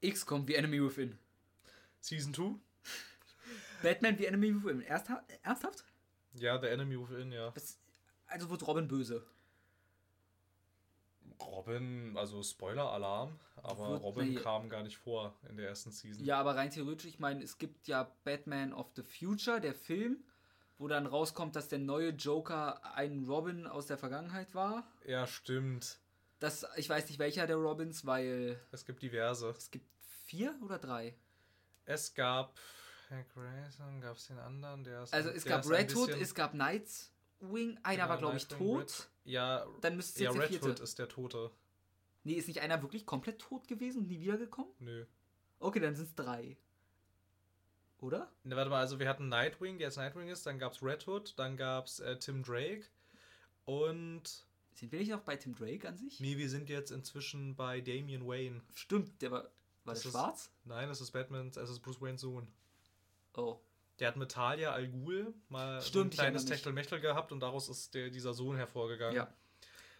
X 0.00 0.24
kommt 0.24 0.48
wie 0.48 0.54
Enemy 0.54 0.82
Within. 0.82 1.18
Season 2.00 2.32
2? 2.32 2.54
Batman 3.82 4.18
wie 4.18 4.26
Enemy 4.26 4.64
Within. 4.64 4.82
Ernstha 4.82 5.22
ernsthaft? 5.42 5.84
Ja, 6.40 6.58
The 6.58 6.68
Enemy 6.68 6.98
Within, 6.98 7.32
ja. 7.32 7.50
Das, 7.50 7.78
also 8.26 8.48
wird 8.50 8.66
Robin 8.66 8.88
böse. 8.88 9.24
Robin, 11.40 12.16
also 12.16 12.42
Spoiler-Alarm, 12.42 13.38
aber 13.62 13.90
Wird- 13.92 14.02
Robin 14.02 14.28
nee. 14.34 14.40
kam 14.40 14.68
gar 14.68 14.82
nicht 14.82 14.98
vor 14.98 15.34
in 15.48 15.56
der 15.56 15.68
ersten 15.68 15.90
Season. 15.90 16.24
Ja, 16.24 16.38
aber 16.38 16.56
rein 16.56 16.70
theoretisch, 16.70 17.06
ich 17.06 17.18
meine, 17.18 17.42
es 17.42 17.58
gibt 17.58 17.88
ja 17.88 18.10
Batman 18.24 18.72
of 18.72 18.90
the 18.96 19.02
Future, 19.02 19.60
der 19.60 19.74
Film, 19.74 20.22
wo 20.78 20.88
dann 20.88 21.06
rauskommt, 21.06 21.56
dass 21.56 21.68
der 21.68 21.78
neue 21.78 22.10
Joker 22.10 22.94
ein 22.94 23.24
Robin 23.24 23.66
aus 23.66 23.86
der 23.86 23.98
Vergangenheit 23.98 24.54
war. 24.54 24.86
Ja, 25.06 25.26
stimmt. 25.26 25.98
Das, 26.40 26.66
ich 26.76 26.88
weiß 26.88 27.08
nicht 27.08 27.18
welcher 27.18 27.46
der 27.46 27.56
Robins, 27.56 28.06
weil 28.06 28.58
Es 28.70 28.84
gibt 28.86 29.02
diverse. 29.02 29.50
es 29.50 29.70
gibt 29.70 29.86
vier 30.24 30.54
oder 30.62 30.78
drei. 30.78 31.14
Es 31.84 32.14
gab 32.14 32.58
Hank 33.10 33.26
Grayson, 33.34 34.00
gab 34.00 34.16
es 34.16 34.26
den 34.28 34.38
anderen, 34.38 34.84
der 34.84 35.02
ist 35.02 35.12
Also 35.12 35.30
es 35.30 35.44
gab 35.44 35.68
Red 35.68 35.94
Hood, 35.94 36.10
es 36.10 36.34
gab 36.34 36.54
Nightwing, 36.54 37.78
einer 37.82 37.96
Genau, 38.04 38.08
war 38.08 38.18
glaube 38.18 38.36
ich 38.36 38.46
tot. 38.48 38.80
Red- 38.82 39.10
Ja, 39.24 39.66
Dann 39.80 39.96
müsste 39.96 40.24
es 40.24 40.34
ja 40.34 40.40
Red. 40.40 40.62
Hood 40.62 40.80
ist 40.80 40.98
der 40.98 41.08
Tote. 41.08 41.50
Nee, 42.24 42.34
ist 42.34 42.48
nicht 42.48 42.60
einer 42.60 42.80
wirklich 42.82 43.06
komplett 43.06 43.38
tot 43.40 43.66
gewesen 43.66 44.02
und 44.02 44.08
nie 44.08 44.20
wiedergekommen? 44.20 44.70
Nö. 44.78 45.06
Okay, 45.58 45.80
dann 45.80 45.94
sind 45.96 46.06
es 46.08 46.14
drei. 46.14 46.56
Oder? 47.98 48.30
Ne, 48.44 48.56
warte 48.56 48.70
mal, 48.70 48.80
also 48.80 48.98
wir 48.98 49.08
hatten 49.08 49.28
Nightwing, 49.28 49.78
der 49.78 49.88
jetzt 49.88 49.96
Nightwing 49.96 50.28
ist, 50.28 50.46
dann 50.46 50.58
gab's 50.58 50.82
Red 50.82 51.06
Hood, 51.06 51.34
dann 51.38 51.56
gab's 51.56 52.00
äh, 52.00 52.18
Tim 52.18 52.42
Drake 52.42 52.84
und 53.66 54.46
Sind 54.74 54.90
wir 54.92 54.98
nicht 55.00 55.10
noch 55.10 55.20
bei 55.20 55.36
Tim 55.36 55.54
Drake 55.54 55.86
an 55.86 55.96
sich? 55.98 56.18
nee, 56.20 56.38
wir 56.38 56.48
sind 56.48 56.70
jetzt 56.70 56.90
inzwischen 56.90 57.56
bei 57.56 57.80
Damian 57.80 58.26
Wayne. 58.26 58.62
Stimmt, 58.74 59.20
der 59.20 59.30
war. 59.32 59.42
War 59.84 59.94
Das 59.94 60.02
der 60.02 60.08
ist- 60.10 60.12
schwarz? 60.16 60.50
Nein, 60.64 60.88
das 60.88 61.00
ist 61.00 61.10
Batman, 61.10 61.48
es 61.48 61.56
ist 61.56 61.80
Bruce 61.80 62.00
Waynes 62.00 62.20
Sohn. 62.22 62.46
Oh. 63.34 63.58
Der 63.98 64.08
hat 64.08 64.16
mit 64.16 64.30
Talia 64.30 64.72
Al 64.72 64.88
Ghul 64.88 65.34
mal 65.48 65.80
so 65.80 65.84
ein 65.86 65.88
Stimmt, 65.88 66.14
kleines. 66.14 66.46
Techtelmechtel 66.46 67.00
gehabt 67.00 67.32
und 67.32 67.40
daraus 67.40 67.68
ist 67.68 67.94
der, 67.94 68.08
dieser 68.10 68.32
Sohn 68.32 68.56
hervorgegangen. 68.56 69.14
Ja. 69.16 69.32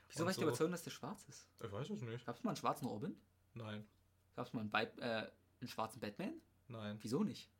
Wieso 0.08 0.22
Und 0.22 0.26
war 0.26 0.30
ich 0.30 0.36
so. 0.36 0.40
der 0.40 0.48
Überzeugung, 0.48 0.72
dass 0.72 0.82
der 0.82 0.90
schwarz 0.90 1.24
ist? 1.28 1.46
Ich 1.62 1.70
weiß 1.70 1.90
es 1.90 2.00
nicht. 2.02 2.24
Gab 2.26 2.36
es 2.36 2.42
mal 2.42 2.50
einen 2.50 2.56
schwarzen 2.56 2.86
Robin? 2.88 3.14
Nein, 3.54 3.86
Gab 4.36 4.46
es 4.46 4.52
mal 4.54 4.60
einen, 4.60 4.72
Weib, 4.72 4.98
äh, 5.00 5.02
einen 5.60 5.68
schwarzen 5.68 6.00
Batman? 6.00 6.32
nein, 6.68 6.98
Wieso 7.02 7.22
nicht? 7.24 7.50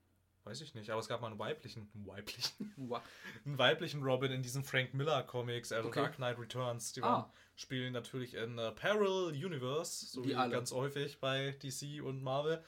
weiß 0.45 0.63
ich 0.63 0.75
nicht. 0.75 0.89
Aber 0.91 1.01
es 1.01 1.07
gab 1.09 1.21
mal 1.21 1.27
einen 1.29 1.39
weiblichen, 1.39 1.91
einen 1.95 2.07
weiblichen, 2.07 2.73
einen 3.45 3.59
weiblichen 3.59 4.03
Robin 4.03 4.33
in 4.33 4.43
diesen 4.43 4.65
Frank 4.65 4.95
Miller 4.95 5.23
Comics, 5.23 5.71
also 5.71 5.91
Okay. 5.91 6.01
Dark 6.01 6.17
Knight 6.17 6.39
Returns. 6.39 6.93
Die 6.95 7.03
Ah. 7.03 7.31
spielen 7.57 7.93
natürlich 7.93 8.33
in 8.35 8.57
äh, 8.59 8.73
Parallel 8.73 9.33
Universe, 9.45 10.07
so 10.07 10.25
Wie 10.25 10.31
wie, 10.31 10.33
ganz 10.33 10.73
häufig 10.73 11.21
bei 11.21 11.53
DC 11.63 12.03
und 12.03 12.23
Marvel. 12.23 12.65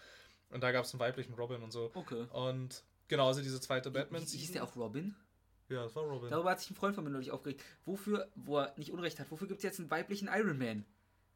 Und 0.51 0.61
da 0.63 0.71
gab 0.71 0.85
es 0.85 0.93
einen 0.93 1.01
weiblichen 1.01 1.33
Robin 1.33 1.63
und 1.63 1.71
so. 1.73 1.91
Okay. 1.95 2.27
Und 2.33 2.85
genau, 3.13 3.29
also 3.29 3.43
diese 3.43 3.61
zweite 3.61 3.91
Batman. 3.91 4.23
Wie, 4.23 4.37
hieß 4.39 4.53
der 4.53 4.65
auch 4.65 4.75
Robin? 4.77 5.15
Ja, 5.69 5.83
das 5.85 5.95
war 5.95 6.03
Robin. 6.05 6.31
Darüber 6.31 6.51
hat 6.51 6.61
sich 6.61 6.71
ein 6.71 6.75
Freund 6.75 6.95
von 6.95 7.05
mir 7.05 7.11
neulich 7.11 7.31
aufgeregt. 7.31 7.63
Wofür, 7.85 8.29
wo 8.35 8.59
er 8.59 8.75
nicht 8.77 8.91
Unrecht 8.93 9.19
hat, 9.21 9.31
wofür 9.31 9.47
gibt 9.49 9.59
es 9.59 9.65
jetzt 9.65 9.79
einen 9.81 9.91
weiblichen 9.91 10.29
Iron 10.29 10.59
Man? 10.59 10.85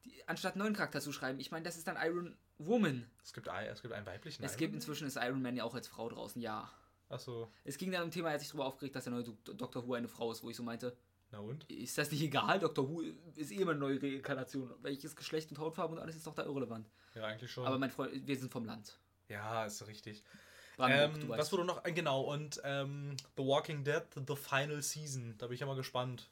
Die, 0.05 0.27
anstatt 0.29 0.55
einen 0.55 0.63
neuen 0.63 0.75
Charakter 0.75 1.01
zu 1.01 1.13
schreiben. 1.13 1.39
Ich 1.41 1.51
meine, 1.51 1.65
das 1.65 1.77
ist 1.77 1.87
dann 1.87 1.97
Iron 2.01 2.37
Woman. 2.59 3.07
Es 3.23 3.33
gibt, 3.33 3.47
es 3.49 3.83
gibt 3.83 3.95
einen 3.95 4.07
weiblichen 4.07 4.43
Es 4.45 4.53
Iron 4.53 4.59
gibt 4.59 4.73
Man? 4.73 4.81
inzwischen 4.81 5.07
ist 5.07 5.17
Iron 5.17 5.41
Man 5.43 5.57
ja 5.57 5.65
auch 5.65 5.75
als 5.75 5.89
Frau 5.89 6.09
draußen, 6.09 6.41
ja. 6.43 6.71
Achso, 7.09 7.51
Es 7.65 7.79
ging 7.79 7.93
dann 7.93 8.03
um 8.03 8.11
Thema, 8.11 8.29
er 8.29 8.35
hat 8.35 8.41
sich 8.41 8.49
darüber 8.49 8.67
aufgeregt, 8.67 8.97
dass 8.97 9.05
der 9.05 9.13
neue 9.13 9.23
Do- 9.23 9.53
Dr. 9.55 9.87
Who 9.87 9.95
eine 9.95 10.09
Frau 10.09 10.33
ist, 10.33 10.43
wo 10.43 10.51
ich 10.51 10.57
so 10.57 10.63
meinte, 10.65 10.97
na 11.31 11.39
und? 11.39 11.65
ist 11.71 11.97
das 11.99 12.11
nicht 12.11 12.21
egal? 12.23 12.59
Dr. 12.59 12.89
Who 12.89 13.03
ist 13.37 13.53
eh 13.53 13.57
immer 13.57 13.71
eine 13.73 13.81
neue 13.81 14.03
Reinkarnation. 14.03 14.73
Welches 14.83 15.15
Geschlecht 15.15 15.51
und 15.51 15.59
Hautfarbe 15.59 15.95
und 15.95 16.01
alles 16.01 16.17
ist 16.17 16.27
doch 16.27 16.35
da 16.35 16.45
irrelevant. 16.45 16.91
Ja, 17.15 17.25
eigentlich 17.25 17.51
schon. 17.51 17.65
Aber 17.67 17.79
mein 17.79 17.91
Freund, 17.91 18.27
wir 18.27 18.37
sind 18.37 18.51
vom 18.53 18.65
Land. 18.65 18.99
ja, 19.29 19.65
ist 19.65 19.87
richtig. 19.87 20.23
Brandenburg, 20.77 21.23
Ähm, 21.23 21.29
was 21.39 21.53
wurde 21.53 21.65
noch? 21.65 21.85
äh, 21.85 21.93
Genau, 21.93 22.21
und 22.23 22.61
ähm, 22.65 23.17
The 23.37 23.43
Walking 23.45 23.85
Dead, 23.85 24.03
The 24.27 24.37
Final 24.37 24.83
Season. 24.83 25.35
Da 25.39 25.47
bin 25.47 25.55
ich 25.55 25.61
ja 25.61 25.67
mal 25.67 25.77
gespannt. 25.77 26.29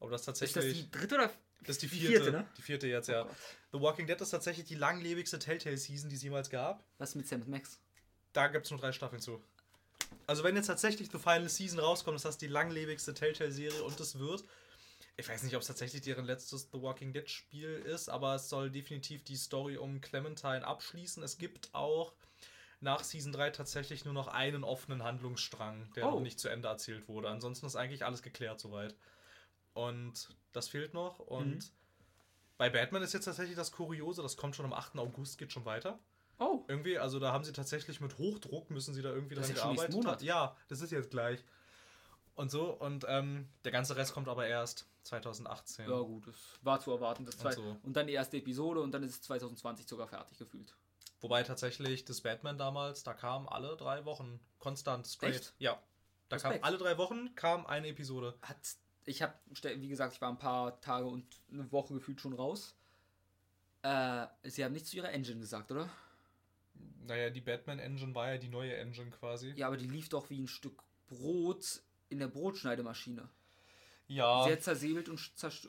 Ob 0.00 0.10
das 0.10 0.22
Ist 0.22 0.28
das 0.28 0.38
tatsächlich. 0.40 0.84
die 0.84 0.90
dritte 0.90 1.14
oder? 1.16 1.30
das 1.60 1.76
ist 1.76 1.82
die 1.82 1.86
die 1.88 1.96
vierte. 2.00 2.22
vierte, 2.24 2.32
ne? 2.38 2.46
Die 2.56 2.62
vierte 2.62 2.86
jetzt, 2.88 3.08
ja. 3.08 3.22
Oh 3.22 3.26
Gott. 3.26 3.36
The 3.72 3.80
Walking 3.80 4.06
Dead 4.06 4.20
ist 4.20 4.30
tatsächlich 4.30 4.66
die 4.66 4.74
langlebigste 4.74 5.38
Telltale-Season, 5.38 6.10
die 6.10 6.16
es 6.16 6.22
jemals 6.22 6.50
gab. 6.50 6.82
Was 6.98 7.14
mit 7.14 7.28
Sam 7.28 7.42
Max? 7.48 7.78
Da 8.32 8.48
gibt 8.48 8.64
es 8.64 8.70
nur 8.70 8.80
drei 8.80 8.90
Staffeln 8.92 9.20
zu. 9.22 9.42
Also, 10.26 10.42
wenn 10.44 10.56
jetzt 10.56 10.66
tatsächlich 10.66 11.10
The 11.12 11.18
Final 11.18 11.48
Season 11.48 11.78
rauskommt, 11.78 12.16
ist 12.16 12.24
das 12.24 12.36
die 12.38 12.46
langlebigste 12.48 13.14
Telltale-Serie 13.14 13.82
und 13.84 13.98
es 14.00 14.18
wird. 14.18 14.44
Ich 15.16 15.28
weiß 15.28 15.42
nicht, 15.42 15.54
ob 15.54 15.60
es 15.60 15.68
tatsächlich 15.68 16.02
deren 16.02 16.24
letztes 16.24 16.68
The 16.72 16.80
Walking 16.80 17.12
Dead-Spiel 17.12 17.68
ist, 17.84 18.08
aber 18.08 18.34
es 18.36 18.48
soll 18.48 18.70
definitiv 18.70 19.22
die 19.24 19.36
Story 19.36 19.76
um 19.76 20.00
Clementine 20.00 20.66
abschließen. 20.66 21.22
Es 21.22 21.36
gibt 21.38 21.68
auch 21.74 22.12
nach 22.82 23.02
Season 23.04 23.32
3 23.32 23.50
tatsächlich 23.50 24.04
nur 24.04 24.12
noch 24.14 24.28
einen 24.28 24.64
offenen 24.64 25.02
Handlungsstrang, 25.02 25.90
der 25.94 26.06
Oh. 26.08 26.12
noch 26.16 26.20
nicht 26.20 26.38
zu 26.40 26.48
Ende 26.48 26.68
erzählt 26.68 27.08
wurde. 27.08 27.28
Ansonsten 27.30 27.64
ist 27.66 27.76
eigentlich 27.76 28.04
alles 28.04 28.22
geklärt 28.22 28.60
soweit. 28.60 28.94
Und 29.72 30.28
das 30.52 30.68
fehlt 30.68 30.92
noch. 30.94 31.18
Und 31.20 31.54
Mhm. 31.56 31.62
bei 32.58 32.68
Batman 32.70 33.02
ist 33.02 33.12
jetzt 33.14 33.24
tatsächlich 33.24 33.56
das 33.56 33.72
Kuriose, 33.72 34.22
das 34.22 34.36
kommt 34.36 34.56
schon 34.56 34.66
am 34.66 34.72
8. 34.72 34.98
August, 34.98 35.38
geht 35.38 35.52
schon 35.52 35.64
weiter. 35.64 35.98
Oh. 36.38 36.64
Irgendwie, 36.68 36.98
also 36.98 37.18
da 37.20 37.32
haben 37.32 37.44
sie 37.44 37.52
tatsächlich 37.52 38.00
mit 38.00 38.18
Hochdruck 38.18 38.70
müssen 38.70 38.94
sie 38.94 39.02
da 39.02 39.10
irgendwie 39.10 39.34
Das 39.36 39.46
dran 39.46 39.54
ist 39.56 39.62
ja 39.62 39.68
gearbeitet. 39.70 39.94
Monat. 39.94 40.22
Ja, 40.22 40.56
das 40.68 40.80
ist 40.80 40.90
jetzt 40.90 41.10
gleich. 41.10 41.44
Und 42.34 42.50
so, 42.50 42.72
und 42.72 43.04
ähm, 43.08 43.48
der 43.64 43.72
ganze 43.72 43.94
Rest 43.94 44.14
kommt 44.14 44.26
aber 44.26 44.46
erst 44.46 44.86
2018. 45.02 45.88
Ja 45.88 46.00
gut, 46.00 46.26
das 46.26 46.34
war 46.62 46.80
zu 46.80 46.90
erwarten. 46.90 47.24
Das 47.26 47.36
Und 47.36 47.52
so. 47.52 47.76
und 47.82 47.92
dann 47.94 48.06
die 48.06 48.14
erste 48.14 48.38
Episode 48.38 48.80
und 48.80 48.90
dann 48.92 49.02
ist 49.02 49.10
es 49.12 49.22
2020 49.22 49.86
sogar 49.86 50.08
fertig 50.08 50.38
gefühlt. 50.38 50.74
Wobei 51.22 51.44
tatsächlich 51.44 52.04
das 52.04 52.20
Batman 52.20 52.58
damals, 52.58 53.04
da 53.04 53.14
kam 53.14 53.48
alle 53.48 53.76
drei 53.76 54.04
Wochen 54.04 54.40
konstant 54.58 55.06
straight. 55.06 55.36
Echt? 55.36 55.54
Ja. 55.58 55.80
Da 56.28 56.36
kam 56.38 56.50
Respekt. 56.50 56.64
alle 56.64 56.78
drei 56.78 56.98
Wochen 56.98 57.34
kam 57.36 57.64
eine 57.64 57.88
Episode. 57.88 58.34
Hat, 58.42 58.56
ich 59.04 59.22
habe, 59.22 59.32
wie 59.46 59.88
gesagt, 59.88 60.14
ich 60.14 60.20
war 60.20 60.30
ein 60.30 60.38
paar 60.38 60.80
Tage 60.80 61.06
und 61.06 61.24
eine 61.50 61.70
Woche 61.70 61.94
gefühlt 61.94 62.20
schon 62.20 62.32
raus. 62.32 62.74
Äh, 63.82 64.26
sie 64.42 64.64
haben 64.64 64.72
nichts 64.72 64.90
zu 64.90 64.96
ihrer 64.96 65.12
Engine 65.12 65.38
gesagt, 65.38 65.70
oder? 65.70 65.88
Naja, 67.06 67.30
die 67.30 67.40
Batman 67.40 67.78
Engine 67.78 68.14
war 68.14 68.32
ja 68.32 68.38
die 68.38 68.48
neue 68.48 68.76
Engine 68.76 69.10
quasi. 69.10 69.52
Ja, 69.52 69.68
aber 69.68 69.76
die 69.76 69.88
lief 69.88 70.08
doch 70.08 70.28
wie 70.28 70.40
ein 70.40 70.48
Stück 70.48 70.82
Brot 71.06 71.82
in 72.08 72.18
der 72.18 72.28
Brotschneidemaschine. 72.28 73.28
Ja. 74.08 74.42
Sehr 74.44 74.60
zersäbelt 74.60 75.08
und, 75.08 75.20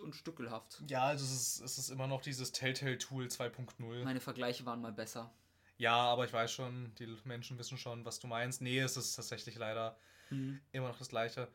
und 0.01 0.15
stückelhaft. 0.15 0.83
Ja, 0.87 1.03
also 1.03 1.23
es 1.23 1.31
ist, 1.31 1.61
es 1.61 1.77
ist 1.77 1.89
immer 1.89 2.07
noch 2.07 2.21
dieses 2.21 2.51
Telltale 2.51 2.97
Tool 2.97 3.25
2.0. 3.25 4.03
Meine 4.03 4.19
Vergleiche 4.19 4.65
waren 4.65 4.81
mal 4.81 4.91
besser. 4.91 5.31
Ja, 5.77 5.95
aber 5.95 6.25
ich 6.25 6.33
weiß 6.33 6.51
schon, 6.51 6.93
die 6.95 7.07
Menschen 7.23 7.57
wissen 7.57 7.77
schon, 7.77 8.05
was 8.05 8.19
du 8.19 8.27
meinst. 8.27 8.61
Nee, 8.61 8.79
es 8.79 8.95
ist 8.97 9.15
tatsächlich 9.15 9.55
leider 9.55 9.97
Mhm. 10.29 10.61
immer 10.71 10.87
noch 10.87 10.97
das 10.97 11.09
gleiche. 11.09 11.47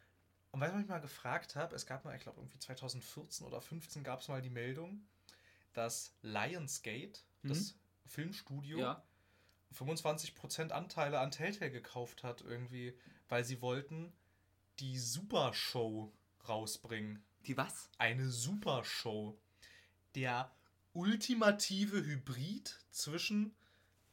Und 0.50 0.60
weil 0.60 0.70
ich 0.70 0.76
mich 0.76 0.88
mal 0.88 1.00
gefragt 1.00 1.56
habe, 1.56 1.74
es 1.76 1.86
gab 1.86 2.04
mal, 2.04 2.16
ich 2.16 2.22
glaube 2.22 2.40
irgendwie 2.40 2.58
2014 2.58 3.46
oder 3.46 3.60
15 3.60 4.02
gab 4.02 4.20
es 4.20 4.28
mal 4.28 4.42
die 4.42 4.50
Meldung, 4.50 5.06
dass 5.72 6.14
Lionsgate, 6.22 7.20
das 7.42 7.74
Filmstudio, 8.06 8.78
Ja. 8.78 9.02
25% 9.74 10.72
Anteile 10.72 11.20
an 11.20 11.30
Telltale 11.30 11.70
gekauft 11.70 12.22
hat 12.24 12.40
irgendwie. 12.40 12.98
weil 13.30 13.44
sie 13.44 13.60
wollten 13.60 14.10
die 14.80 14.98
Super 14.98 15.52
Show 15.52 16.10
rausbringen. 16.48 17.22
Die 17.46 17.58
was? 17.58 17.90
Eine 17.98 18.30
Super 18.30 18.82
Show. 18.84 19.38
Der 20.14 20.50
ultimative 20.94 22.02
Hybrid 22.02 22.78
zwischen 22.90 23.54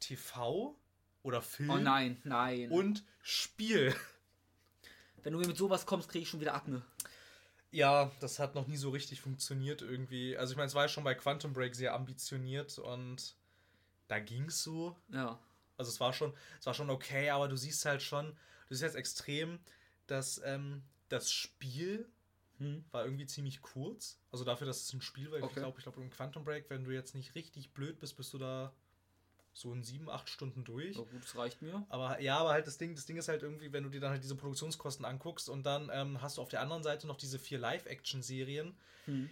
TV 0.06 0.76
oder 1.24 1.42
Film 1.42 1.70
Oh 1.72 1.78
nein, 1.78 2.22
nein. 2.24 2.72
und 2.72 3.04
Spiel. 3.22 3.96
Wenn 5.24 5.34
du 5.34 5.40
mir 5.40 5.48
mit 5.48 5.58
sowas 5.58 5.86
kommst, 5.86 6.10
kriege 6.10 6.24
ich 6.24 6.30
schon 6.30 6.40
wieder 6.42 6.54
Akne. 6.54 6.84
Ja, 7.72 8.12
das 8.20 8.40
hat 8.40 8.56
noch 8.56 8.68
nie 8.68 8.78
so 8.78 8.92
richtig 8.92 9.22
funktioniert 9.22 9.82
irgendwie. 9.82 10.38
Also 10.38 10.52
ich 10.54 10.58
meine, 10.58 10.68
es 10.68 10.76
war 10.76 10.84
ja 10.84 10.90
schon 10.90 11.04
bei 11.04 11.16
Quantum 11.16 11.54
Break 11.54 11.76
sehr 11.76 11.94
ambitioniert 11.94 12.78
und 12.78 13.36
da 14.08 14.20
ging 14.20 14.46
es 14.46 14.62
so. 14.64 14.96
Ja. 15.10 15.40
Also 15.78 15.90
es 15.90 16.00
war 16.00 16.14
schon, 16.14 16.34
es 16.60 16.66
war 16.68 16.74
schon 16.74 16.90
okay, 16.90 17.32
aber 17.32 17.48
du 17.48 17.58
siehst 17.58 17.84
halt 17.86 18.02
schon, 18.02 18.28
du 18.70 18.76
siehst 18.76 18.84
jetzt 18.84 18.96
extrem, 18.96 19.60
dass 20.08 20.40
ähm, 20.46 20.84
das 21.10 21.32
Spiel 21.32 22.08
Hm. 22.60 22.86
war 22.92 23.04
irgendwie 23.04 23.26
ziemlich 23.26 23.62
kurz. 23.62 24.18
Also 24.32 24.46
dafür, 24.46 24.68
dass 24.68 24.84
es 24.84 24.94
ein 24.94 25.02
Spiel 25.02 25.30
war. 25.32 25.40
Ich 25.40 25.44
Okay. 25.44 25.60
glaube, 25.60 25.78
ich 25.80 25.84
glaube, 25.84 26.02
im 26.02 26.10
Quantum 26.10 26.46
Break, 26.46 26.70
wenn 26.70 26.86
du 26.86 26.92
jetzt 26.92 27.14
nicht 27.16 27.36
richtig 27.36 27.74
blöd 27.74 28.00
bist, 28.00 28.16
bist 28.16 28.32
du 28.34 28.38
da 28.38 28.74
so 29.58 29.72
in 29.72 29.84
sieben, 29.84 30.10
acht 30.10 30.28
Stunden 30.30 30.66
durch. 30.66 30.98
So 30.98 31.06
gut, 31.06 31.24
das 31.24 31.36
reicht 31.38 31.62
mir. 31.62 31.86
Aber 31.88 32.20
ja, 32.20 32.38
aber 32.40 32.50
halt 32.52 32.68
das 32.68 32.78
Ding, 32.78 32.94
das 32.94 33.06
Ding 33.06 33.16
ist 33.16 33.30
halt 33.30 33.42
irgendwie, 33.42 33.72
wenn 33.72 33.84
du 33.84 33.90
dir 33.90 34.02
dann 34.02 34.12
halt 34.12 34.22
diese 34.22 34.36
Produktionskosten 34.36 35.06
anguckst 35.06 35.48
und 35.48 35.64
dann 35.66 35.90
ähm, 35.94 36.22
hast 36.22 36.38
du 36.38 36.42
auf 36.42 36.50
der 36.50 36.60
anderen 36.60 36.84
Seite 36.84 37.08
noch 37.08 37.16
diese 37.16 37.40
vier 37.40 37.58
Live-Action-Serien, 37.60 38.76
Hm. 39.06 39.30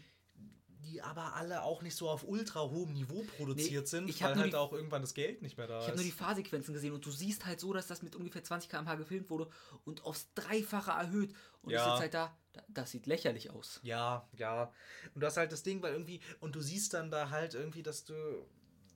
die 0.86 1.02
aber 1.02 1.34
alle 1.36 1.64
auch 1.64 1.82
nicht 1.82 1.96
so 1.98 2.10
auf 2.10 2.24
ultra 2.28 2.62
hohem 2.70 2.94
Niveau 2.94 3.24
produziert 3.38 3.84
Nee, 3.84 3.90
sind, 3.90 4.10
ich 4.10 4.24
weil 4.24 4.36
halt 4.36 4.54
die- 4.54 4.56
auch 4.58 4.72
irgendwann 4.72 5.02
das 5.02 5.14
Geld 5.14 5.42
nicht 5.42 5.58
mehr 5.58 5.68
da 5.68 5.78
Ich 5.80 5.84
ist. 5.84 5.88
habe 5.88 5.98
nur 5.98 6.06
die 6.06 6.12
Fahrsequenzen 6.12 6.74
gesehen 6.74 6.94
und 6.94 7.06
du 7.06 7.12
siehst 7.12 7.46
halt 7.46 7.60
so, 7.60 7.74
dass 7.74 7.88
das 7.88 8.02
mit 8.02 8.16
ungefähr 8.16 8.44
20 8.44 8.70
km/h 8.70 8.96
gefilmt 8.96 9.30
wurde 9.30 9.50
und 9.86 10.04
aufs 10.06 10.34
Dreifache 10.36 10.92
erhöht. 10.92 11.34
Und 11.62 11.72
Ja. 11.72 11.80
ich 11.80 11.84
sitze 11.84 12.00
halt 12.00 12.14
da, 12.14 12.38
da, 12.54 12.62
das 12.70 12.92
sieht 12.92 13.08
lächerlich 13.08 13.50
aus. 13.50 13.80
Ja, 13.84 14.28
ja. 14.38 14.72
Und 15.16 15.22
das 15.22 15.34
ist 15.34 15.38
halt 15.38 15.52
das 15.52 15.64
Ding, 15.64 15.82
weil 15.82 15.94
irgendwie, 15.94 16.22
und 16.40 16.56
du 16.56 16.62
siehst 16.62 16.94
dann 16.94 17.12
da 17.12 17.30
halt 17.30 17.54
irgendwie, 17.56 17.84
dass 17.84 18.04
du 18.06 18.14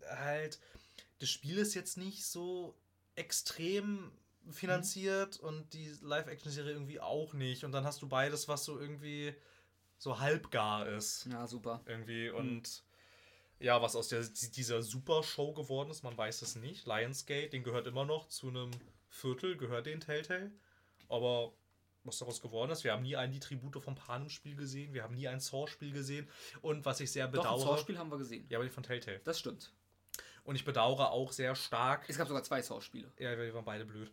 halt, 0.10 0.60
das 1.20 1.30
Spiel 1.30 1.58
ist 1.58 1.74
jetzt 1.74 1.98
nicht 1.98 2.26
so 2.26 2.78
extrem 3.16 4.12
finanziert 4.50 5.40
und 5.40 5.74
die 5.74 5.92
Live-Action-Serie 6.02 6.72
irgendwie 6.72 7.00
auch 7.00 7.34
nicht. 7.34 7.64
Und 7.64 7.72
dann 7.72 7.84
hast 7.84 8.02
du 8.02 8.08
beides, 8.08 8.48
was 8.48 8.66
so 8.66 8.80
irgendwie 8.80 9.34
so 9.98 10.20
halbgar 10.20 10.88
ist. 10.88 11.26
Ja, 11.26 11.48
super. 11.48 11.82
Irgendwie. 11.86 12.30
Und 12.30 12.84
ja, 13.60 13.82
was 13.82 13.96
aus 13.96 14.10
der, 14.10 14.22
dieser 14.22 14.82
Super-Show 14.82 15.54
geworden 15.54 15.90
ist, 15.90 16.04
man 16.04 16.18
weiß 16.18 16.44
es 16.44 16.56
nicht. 16.56 16.86
Lionsgate, 16.86 17.50
den 17.50 17.64
gehört 17.64 17.88
immer 17.88 18.06
noch 18.06 18.28
zu 18.28 18.50
einem 18.50 18.72
Viertel, 19.10 19.58
gehört 19.58 19.88
den 19.88 20.00
Telltale. 20.00 20.52
Aber 21.10 21.54
was 22.04 22.20
daraus 22.20 22.42
geworden 22.42 22.72
ist, 22.72 22.84
wir 22.84 22.94
haben 22.94 23.04
nie 23.04 23.16
ein 23.16 23.32
die 23.32 23.40
Tribute 23.40 23.82
vom 23.82 23.96
Panem-Spiel 23.96 24.56
gesehen, 24.56 24.94
wir 24.94 25.04
haben 25.04 25.16
nie 25.16 25.28
ein 25.28 25.40
Saw-Spiel 25.40 25.92
gesehen. 25.92 26.30
Und 26.62 26.86
was 26.86 27.00
ich 27.00 27.12
sehr 27.12 27.28
Doch, 27.28 27.44
ein 27.44 27.56
bedauere. 27.56 27.78
Saw-Spiel 27.78 27.98
haben 27.98 28.12
wir 28.12 28.18
gesehen. 28.18 28.46
Ja, 28.50 28.60
aber 28.60 28.66
die 28.66 28.72
von 28.72 28.84
Telltale. 28.84 29.20
Das 29.24 29.40
stimmt. 29.40 29.74
Und 30.48 30.56
ich 30.56 30.64
bedauere 30.64 31.12
auch 31.12 31.34
sehr 31.34 31.56
stark. 31.56 32.06
Es 32.08 32.18
gab 32.18 32.30
sogar 32.30 32.42
zwei 32.42 32.62
Saw-Spiele. 32.62 33.12
Ja, 33.20 33.36
die 33.36 33.54
waren 33.54 33.66
beide 33.66 33.86
blöd. 33.86 34.10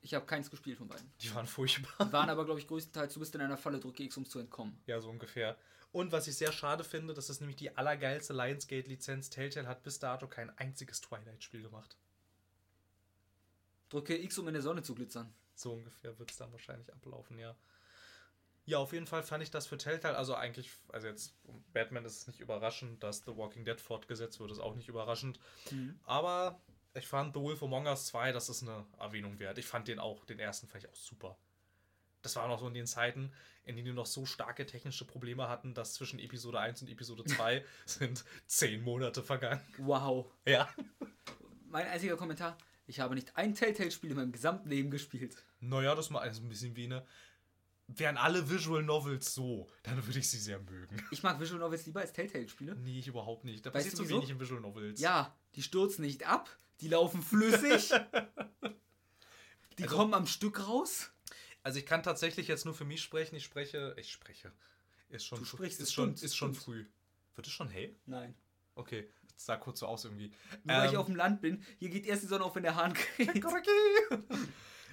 Ich 0.00 0.12
habe 0.12 0.26
keins 0.26 0.50
gespielt 0.50 0.76
von 0.76 0.88
beiden. 0.88 1.08
Die 1.20 1.32
waren 1.32 1.46
furchtbar. 1.46 2.04
Die 2.04 2.12
waren 2.12 2.28
aber, 2.28 2.44
glaube 2.44 2.58
ich, 2.58 2.66
größtenteils, 2.66 3.14
du 3.14 3.20
bist 3.20 3.32
in 3.36 3.40
einer 3.40 3.56
Falle, 3.56 3.78
drücke 3.78 4.02
X, 4.02 4.16
um 4.16 4.26
zu 4.26 4.40
entkommen. 4.40 4.82
Ja, 4.86 5.00
so 5.00 5.08
ungefähr. 5.08 5.56
Und 5.92 6.10
was 6.10 6.26
ich 6.26 6.34
sehr 6.34 6.50
schade 6.50 6.82
finde, 6.82 7.14
das 7.14 7.30
ist 7.30 7.38
nämlich 7.38 7.54
die 7.54 7.76
allergeilste 7.76 8.32
Lionsgate-Lizenz. 8.32 9.30
Telltale 9.30 9.68
hat 9.68 9.84
bis 9.84 10.00
dato 10.00 10.26
kein 10.26 10.50
einziges 10.58 11.00
Twilight-Spiel 11.00 11.62
gemacht. 11.62 11.96
Drücke 13.88 14.20
X, 14.20 14.36
um 14.36 14.48
in 14.48 14.54
der 14.54 14.64
Sonne 14.64 14.82
zu 14.82 14.96
glitzern. 14.96 15.32
So 15.54 15.74
ungefähr 15.74 16.18
wird 16.18 16.32
es 16.32 16.38
dann 16.38 16.50
wahrscheinlich 16.50 16.92
ablaufen, 16.92 17.38
ja. 17.38 17.54
Ja, 18.70 18.78
auf 18.78 18.92
jeden 18.92 19.08
Fall 19.08 19.24
fand 19.24 19.42
ich 19.42 19.50
das 19.50 19.66
für 19.66 19.78
Telltale, 19.78 20.16
also 20.16 20.36
eigentlich, 20.36 20.70
also 20.92 21.08
jetzt, 21.08 21.34
Batman 21.72 22.04
ist 22.04 22.18
es 22.18 22.26
nicht 22.28 22.38
überraschend, 22.38 23.02
dass 23.02 23.24
The 23.24 23.36
Walking 23.36 23.64
Dead 23.64 23.80
fortgesetzt 23.80 24.38
wird, 24.38 24.52
ist 24.52 24.60
auch 24.60 24.76
nicht 24.76 24.86
überraschend. 24.86 25.40
Aber 26.04 26.60
ich 26.94 27.08
fand 27.08 27.34
The 27.34 27.40
Wolf 27.40 27.64
Among 27.64 27.86
Us 27.86 28.06
2, 28.06 28.30
das 28.30 28.48
ist 28.48 28.62
eine 28.62 28.86
Erwähnung 29.00 29.40
wert. 29.40 29.58
Ich 29.58 29.66
fand 29.66 29.88
den 29.88 29.98
auch, 29.98 30.24
den 30.24 30.38
ersten 30.38 30.68
fand 30.68 30.84
ich 30.84 30.90
auch 30.90 30.94
super. 30.94 31.36
Das 32.22 32.36
war 32.36 32.46
noch 32.46 32.60
so 32.60 32.68
in 32.68 32.74
den 32.74 32.86
Zeiten, 32.86 33.32
in 33.64 33.74
denen 33.74 33.86
die 33.86 33.92
noch 33.92 34.06
so 34.06 34.24
starke 34.24 34.64
technische 34.66 35.04
Probleme 35.04 35.48
hatten, 35.48 35.74
dass 35.74 35.94
zwischen 35.94 36.20
Episode 36.20 36.60
1 36.60 36.82
und 36.82 36.90
Episode 36.90 37.24
2 37.24 37.64
sind 37.86 38.24
zehn 38.46 38.82
Monate 38.82 39.24
vergangen. 39.24 39.62
Wow. 39.78 40.30
Ja. 40.46 40.72
Mein 41.66 41.88
einziger 41.88 42.16
Kommentar, 42.16 42.56
ich 42.86 43.00
habe 43.00 43.16
nicht 43.16 43.36
ein 43.36 43.52
Telltale-Spiel 43.52 44.10
in 44.10 44.16
meinem 44.16 44.32
gesamten 44.32 44.68
Leben 44.68 44.92
gespielt. 44.92 45.44
Naja, 45.58 45.96
das 45.96 46.10
mal 46.10 46.20
also 46.20 46.40
ein 46.40 46.48
bisschen 46.48 46.76
wie 46.76 46.84
eine. 46.84 47.04
Wären 47.96 48.16
alle 48.16 48.48
Visual 48.48 48.82
Novels 48.84 49.34
so, 49.34 49.68
dann 49.82 50.04
würde 50.06 50.18
ich 50.20 50.28
sie 50.30 50.38
sehr 50.38 50.60
mögen. 50.60 51.02
Ich 51.10 51.22
mag 51.24 51.40
Visual 51.40 51.58
Novels 51.58 51.86
lieber 51.86 52.00
als 52.00 52.12
Telltale-Spiele. 52.12 52.76
Nee, 52.76 52.98
ich 53.00 53.08
überhaupt 53.08 53.44
nicht. 53.44 53.66
Da 53.66 53.70
Weißt 53.74 53.86
passiert 53.86 53.96
so 53.96 54.04
wieso? 54.04 54.16
wenig 54.18 54.30
in 54.30 54.38
Visual 54.40 54.60
Novels. 54.60 55.00
Ja, 55.00 55.36
die 55.56 55.62
stürzen 55.62 56.02
nicht 56.04 56.24
ab, 56.26 56.48
die 56.80 56.88
laufen 56.88 57.20
flüssig. 57.22 57.90
die 59.78 59.82
Also- 59.84 59.96
kommen 59.96 60.14
am 60.14 60.26
Stück 60.26 60.66
raus. 60.68 61.10
Also 61.62 61.78
ich 61.78 61.86
kann 61.86 62.02
tatsächlich 62.02 62.48
jetzt 62.48 62.64
nur 62.64 62.74
für 62.74 62.84
mich 62.84 63.02
sprechen. 63.02 63.34
Ich 63.36 63.44
spreche. 63.44 63.94
Ich 63.98 64.10
spreche. 64.12 64.52
Ist 65.08 65.26
schon, 65.26 65.38
Du 65.40 65.44
sprichst, 65.44 65.80
ist 65.80 65.92
schon, 65.92 66.10
stimmt, 66.16 66.22
ist 66.22 66.36
schon 66.36 66.54
stimmt. 66.54 66.64
früh. 66.64 66.86
Wird 67.34 67.46
es 67.46 67.52
schon 67.52 67.68
hell? 67.68 67.96
Nein. 68.06 68.34
Okay, 68.76 69.10
das 69.34 69.46
sah 69.46 69.56
kurz 69.56 69.80
so 69.80 69.86
aus 69.86 70.04
irgendwie. 70.04 70.30
Nur 70.64 70.76
weil 70.76 70.86
ich 70.86 70.92
Ähm, 70.94 70.98
auf 71.00 71.06
dem 71.06 71.16
Land 71.16 71.40
bin. 71.40 71.62
Hier 71.78 71.90
geht 71.90 72.06
erst 72.06 72.22
die 72.22 72.28
Sonne 72.28 72.44
auf, 72.44 72.54
wenn 72.54 72.62
der 72.62 72.76
Hahn 72.76 72.94
kräht. 73.16 73.42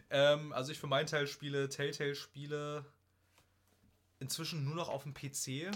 Ähm, 0.09 0.53
also 0.53 0.71
ich 0.71 0.79
für 0.79 0.87
meinen 0.87 1.07
Teil 1.07 1.27
spiele 1.27 1.69
Telltale-Spiele 1.69 2.85
inzwischen 4.19 4.63
nur 4.65 4.75
noch 4.75 4.89
auf 4.89 5.03
dem 5.03 5.13
PC. 5.13 5.71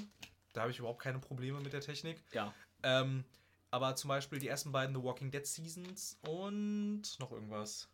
Da 0.53 0.61
habe 0.61 0.71
ich 0.71 0.79
überhaupt 0.79 1.01
keine 1.01 1.19
Probleme 1.19 1.59
mit 1.59 1.73
der 1.73 1.81
Technik. 1.81 2.21
Ja. 2.33 2.53
Ähm, 2.83 3.23
aber 3.69 3.95
zum 3.95 4.09
Beispiel 4.09 4.39
die 4.39 4.47
ersten 4.47 4.71
beiden 4.71 4.95
The 4.95 5.01
Walking 5.03 5.31
Dead 5.31 5.45
Seasons 5.45 6.17
und 6.27 7.03
noch 7.19 7.31
irgendwas. 7.31 7.87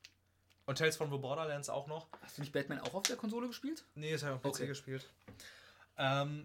Und 0.65 0.77
Tales 0.79 0.97
from 0.97 1.11
the 1.11 1.17
Borderlands 1.17 1.69
auch 1.69 1.87
noch. 1.87 2.07
Hast 2.21 2.37
du 2.37 2.41
nicht 2.41 2.51
Batman 2.51 2.79
auch 2.79 2.93
auf 2.93 3.03
der 3.03 3.15
Konsole 3.15 3.47
gespielt? 3.47 3.85
Nee, 3.95 4.11
das 4.11 4.23
habe 4.23 4.33
ich 4.33 4.35
auf 4.37 4.51
PC 4.51 4.55
Okay. 4.55 4.67
gespielt. 4.67 5.07
Ähm, 5.97 6.43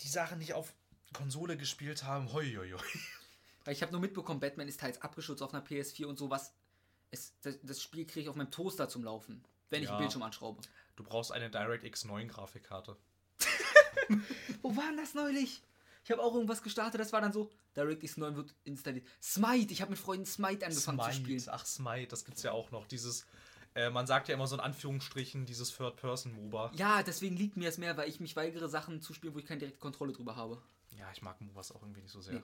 die 0.00 0.08
Sachen, 0.08 0.38
die 0.38 0.44
ich 0.44 0.54
auf 0.54 0.72
Konsole 1.12 1.56
gespielt 1.56 2.04
haben, 2.04 2.32
hoi, 2.32 2.54
hoi, 2.54 2.70
hoi. 2.70 2.98
Weil 3.64 3.72
ich 3.74 3.82
habe 3.82 3.92
nur 3.92 4.00
mitbekommen, 4.00 4.40
Batman 4.40 4.68
ist 4.68 4.80
teils 4.80 5.00
abgeschützt 5.02 5.42
auf 5.42 5.52
einer 5.52 5.64
PS4 5.64 6.06
und 6.06 6.18
sowas. 6.18 6.52
Es, 7.10 7.34
das, 7.42 7.58
das 7.62 7.80
Spiel 7.82 8.04
kriege 8.06 8.20
ich 8.20 8.28
auf 8.28 8.36
meinem 8.36 8.50
Toaster 8.50 8.88
zum 8.88 9.04
Laufen, 9.04 9.42
wenn 9.70 9.82
ich 9.82 9.88
Ja. 9.88 9.94
den 9.96 10.00
Bildschirm 10.00 10.22
anschraube. 10.22 10.60
Du 10.96 11.04
brauchst 11.04 11.32
eine 11.32 11.50
DirectX 11.50 12.04
9 12.04 12.28
Grafikkarte. 12.28 12.96
Wo 14.62 14.76
war 14.76 14.84
denn 14.88 14.96
das 14.96 15.14
neulich? 15.14 15.62
Ich 16.04 16.10
habe 16.10 16.22
auch 16.22 16.34
irgendwas 16.34 16.62
gestartet, 16.62 17.00
das 17.00 17.12
war 17.12 17.20
dann 17.20 17.32
so, 17.32 17.50
DirectX 17.76 18.16
9 18.16 18.34
wird 18.36 18.54
installiert. 18.64 19.06
Smite, 19.22 19.72
ich 19.72 19.80
habe 19.82 19.90
mit 19.90 20.00
Freunden 20.00 20.26
Smite 20.26 20.64
angefangen 20.66 21.00
zu 21.00 21.12
spielen. 21.12 21.40
Smite, 21.40 21.52
ach 21.54 21.66
Smite, 21.66 22.08
das 22.08 22.24
gibt's 22.24 22.42
ja 22.42 22.52
auch 22.52 22.70
noch. 22.70 22.86
Dieses, 22.86 23.26
äh, 23.74 23.90
man 23.90 24.06
sagt 24.06 24.28
ja 24.28 24.34
immer 24.34 24.46
so 24.46 24.54
in 24.56 24.60
Anführungsstrichen, 24.60 25.44
dieses 25.44 25.76
Third-Person-MOBA. 25.76 26.72
Ja, 26.76 27.02
deswegen 27.02 27.36
liegt 27.36 27.56
mir 27.56 27.68
es 27.68 27.78
mehr, 27.78 27.96
weil 27.96 28.08
ich 28.08 28.20
mich 28.20 28.36
weigere, 28.36 28.68
Sachen 28.68 29.02
zu 29.02 29.12
spielen, 29.12 29.34
wo 29.34 29.38
ich 29.38 29.46
keine 29.46 29.58
direkte 29.60 29.80
Kontrolle 29.80 30.12
drüber 30.12 30.36
habe. 30.36 30.62
Ja, 30.96 31.10
ich 31.12 31.20
mag 31.22 31.40
MOBAs 31.40 31.72
auch 31.72 31.82
irgendwie 31.82 32.00
nicht 32.00 32.12
so 32.12 32.20
sehr. 32.22 32.34
Nee. 32.34 32.42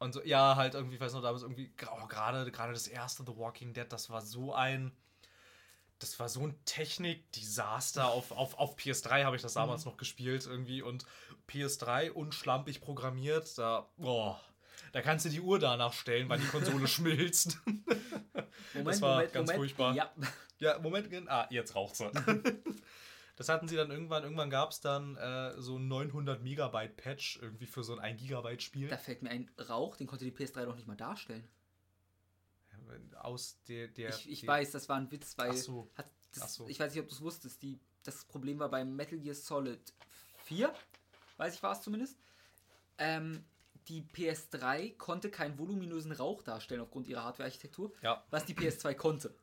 Und 0.00 0.14
so, 0.14 0.22
ja, 0.24 0.56
halt 0.56 0.72
irgendwie, 0.74 0.98
weiß 0.98 1.12
noch, 1.12 1.20
damals 1.20 1.42
irgendwie, 1.42 1.70
oh, 1.92 2.06
gerade 2.06 2.50
gerade 2.50 2.72
das 2.72 2.88
erste 2.88 3.22
The 3.22 3.36
Walking 3.36 3.74
Dead, 3.74 3.84
das 3.86 4.08
war 4.08 4.22
so 4.22 4.54
ein, 4.54 4.92
das 5.98 6.18
war 6.18 6.30
so 6.30 6.46
ein 6.46 6.58
Technik-Desaster. 6.64 8.08
Auf, 8.08 8.32
auf, 8.32 8.58
auf 8.58 8.78
PS3 8.78 9.24
habe 9.24 9.36
ich 9.36 9.42
das 9.42 9.52
damals 9.52 9.84
noch 9.84 9.98
gespielt 9.98 10.46
irgendwie 10.46 10.80
und 10.80 11.04
PS3 11.50 12.12
unschlampig 12.12 12.80
programmiert, 12.80 13.58
da, 13.58 13.90
boah, 13.98 14.40
da 14.92 15.02
kannst 15.02 15.26
du 15.26 15.28
die 15.28 15.42
Uhr 15.42 15.58
danach 15.58 15.92
stellen, 15.92 16.30
weil 16.30 16.40
die 16.40 16.46
Konsole 16.46 16.88
schmilzt. 16.88 17.58
Moment, 18.72 19.02
war 19.02 19.26
ganz 19.26 19.52
furchtbar. 19.52 19.94
Ja, 19.94 20.10
Ja, 20.60 20.78
Moment, 20.78 21.12
ah, 21.28 21.46
jetzt 21.50 21.74
raucht 21.74 21.96
sie. 21.96 22.10
Das 23.40 23.48
hatten 23.48 23.68
sie 23.68 23.74
dann 23.76 23.90
irgendwann, 23.90 24.22
irgendwann 24.22 24.50
gab 24.50 24.70
es 24.70 24.80
dann 24.82 25.16
äh, 25.16 25.58
so 25.58 25.78
ein 25.78 25.88
900 25.88 26.42
Megabyte 26.42 26.94
Patch 26.94 27.38
irgendwie 27.40 27.64
für 27.64 27.82
so 27.82 27.94
ein 27.94 27.98
1 27.98 28.20
Gigabyte 28.20 28.60
Spiel. 28.62 28.86
da 28.88 28.98
fällt 28.98 29.22
mir 29.22 29.30
ein 29.30 29.50
Rauch, 29.66 29.96
den 29.96 30.06
konnte 30.06 30.26
die 30.26 30.30
PS3 30.30 30.66
doch 30.66 30.76
nicht 30.76 30.86
mal 30.86 30.94
darstellen. 30.94 31.48
Aus 33.18 33.58
der, 33.66 33.88
der 33.88 34.10
ich 34.10 34.28
ich 34.28 34.40
der- 34.40 34.48
weiß, 34.50 34.72
das 34.72 34.90
war 34.90 34.98
ein 34.98 35.10
Witz, 35.10 35.38
weil 35.38 35.52
Ach 35.52 35.54
so. 35.56 35.90
das, 35.96 36.42
Ach 36.42 36.48
so. 36.48 36.68
ich 36.68 36.78
weiß 36.80 36.92
nicht, 36.92 37.02
ob 37.02 37.08
du 37.08 37.14
es 37.14 37.22
wusstest, 37.22 37.62
die, 37.62 37.78
das 38.02 38.26
Problem 38.26 38.58
war 38.58 38.68
bei 38.68 38.84
Metal 38.84 39.18
Gear 39.18 39.34
Solid 39.34 39.80
4, 40.44 40.70
weiß 41.38 41.54
ich 41.54 41.62
war 41.62 41.72
es 41.72 41.80
zumindest. 41.80 42.18
Ähm, 42.98 43.42
die 43.88 44.02
PS3 44.02 44.98
konnte 44.98 45.30
keinen 45.30 45.58
voluminösen 45.58 46.12
Rauch 46.12 46.42
darstellen 46.42 46.82
aufgrund 46.82 47.06
ihrer 47.06 47.24
Hardware-Architektur, 47.24 47.90
Ja, 48.02 48.22
was 48.28 48.44
die 48.44 48.54
PS2 48.54 48.92
konnte. 48.94 49.34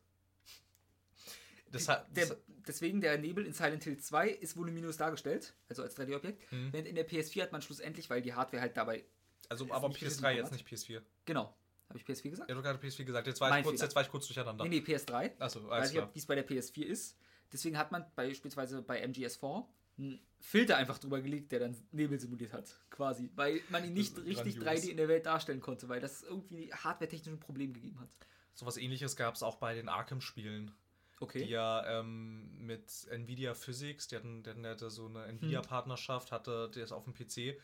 Das 1.71 1.87
hat. 1.87 2.15
Der, 2.15 2.27
das, 2.27 2.37
deswegen 2.67 3.01
der 3.01 3.17
Nebel 3.17 3.45
in 3.45 3.53
Silent 3.53 3.83
Hill 3.83 3.97
2 3.97 4.29
ist 4.29 4.57
voluminös 4.57 4.97
dargestellt, 4.97 5.53
also 5.69 5.83
als 5.83 5.97
3D-Objekt. 5.97 6.51
Mhm. 6.51 6.73
Während 6.73 6.87
in 6.87 6.95
der 6.95 7.07
PS4 7.07 7.43
hat 7.43 7.51
man 7.51 7.61
schlussendlich, 7.61 8.09
weil 8.09 8.21
die 8.21 8.33
Hardware 8.33 8.61
halt 8.61 8.77
dabei, 8.77 9.05
also, 9.49 9.65
ist 9.65 9.71
aber 9.71 9.87
nicht 9.87 9.99
viel 9.99 10.07
PS3 10.09 10.31
jetzt 10.31 10.51
nicht 10.51 10.67
PS4. 10.67 11.01
genau, 11.25 11.55
Habe 11.89 11.99
ich 11.99 12.05
PS4 12.05 12.29
gesagt? 12.29 12.49
Ja, 12.49 12.55
du 12.55 12.61
hast 12.61 12.65
gerade 12.65 12.87
PS4 12.87 13.03
gesagt. 13.05 13.27
Jetzt 13.27 13.41
war, 13.41 13.49
Mein 13.49 13.59
ich 13.59 13.65
kurz, 13.65 13.79
Fehler. 13.79 13.87
jetzt 13.87 13.95
war 13.95 14.03
ich 14.03 14.09
kurz 14.09 14.27
durcheinander. 14.27 14.63
Nee, 14.65 14.81
nee, 14.85 14.93
PS3. 14.95 15.31
Achso, 15.39 15.67
alles 15.69 15.91
klar. 15.91 16.09
wie 16.13 16.19
es 16.19 16.25
bei 16.25 16.35
der 16.35 16.47
PS4 16.47 16.83
ist. 16.83 17.17
Deswegen 17.51 17.77
hat 17.77 17.91
man 17.91 18.05
beispielsweise 18.15 18.81
bei 18.81 19.03
MGS4 19.05 19.65
einen 19.97 20.19
Filter 20.39 20.77
einfach 20.77 20.99
drüber 20.99 21.21
gelegt, 21.21 21.51
der 21.51 21.59
dann 21.59 21.77
Nebel 21.91 22.19
simuliert 22.19 22.53
hat, 22.53 22.65
quasi. 22.89 23.31
Weil 23.35 23.61
man 23.69 23.83
ihn 23.85 23.93
nicht 23.93 24.17
richtig 24.17 24.59
grandios. 24.59 24.85
3D 24.85 24.91
in 24.91 24.97
der 24.97 25.07
Welt 25.07 25.25
darstellen 25.25 25.61
konnte, 25.61 25.89
weil 25.89 25.99
das 25.99 26.23
irgendwie 26.23 26.71
hardware-technisch 26.73 27.33
ein 27.33 27.39
Problem 27.39 27.73
gegeben 27.73 27.99
hat. 27.99 28.09
So 28.53 28.65
was 28.65 28.77
ähnliches 28.77 29.15
gab 29.15 29.35
es 29.35 29.43
auch 29.43 29.55
bei 29.55 29.75
den 29.75 29.87
Arkham-Spielen. 29.87 30.71
Okay. 31.19 31.43
die 31.43 31.49
ja 31.49 31.99
ähm, 31.99 32.65
mit 32.65 33.07
Nvidia 33.09 33.53
Physics, 33.55 34.07
die 34.07 34.15
hatten, 34.15 34.43
die 34.43 34.49
hatten 34.51 34.63
ja 34.63 34.75
da 34.75 34.89
so 34.89 35.07
eine 35.07 35.25
Nvidia-Partnerschaft, 35.25 36.31
hatte 36.31 36.69
das 36.73 36.91
auf 36.91 37.05
dem 37.05 37.13
PC. 37.13 37.59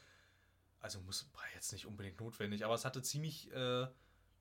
Also 0.79 0.99
muss, 1.01 1.29
war 1.33 1.43
jetzt 1.53 1.71
nicht 1.71 1.85
unbedingt 1.85 2.19
notwendig, 2.19 2.65
aber 2.65 2.73
es 2.73 2.83
hatte 2.83 3.01
ziemlich 3.01 3.51
äh, 3.53 3.87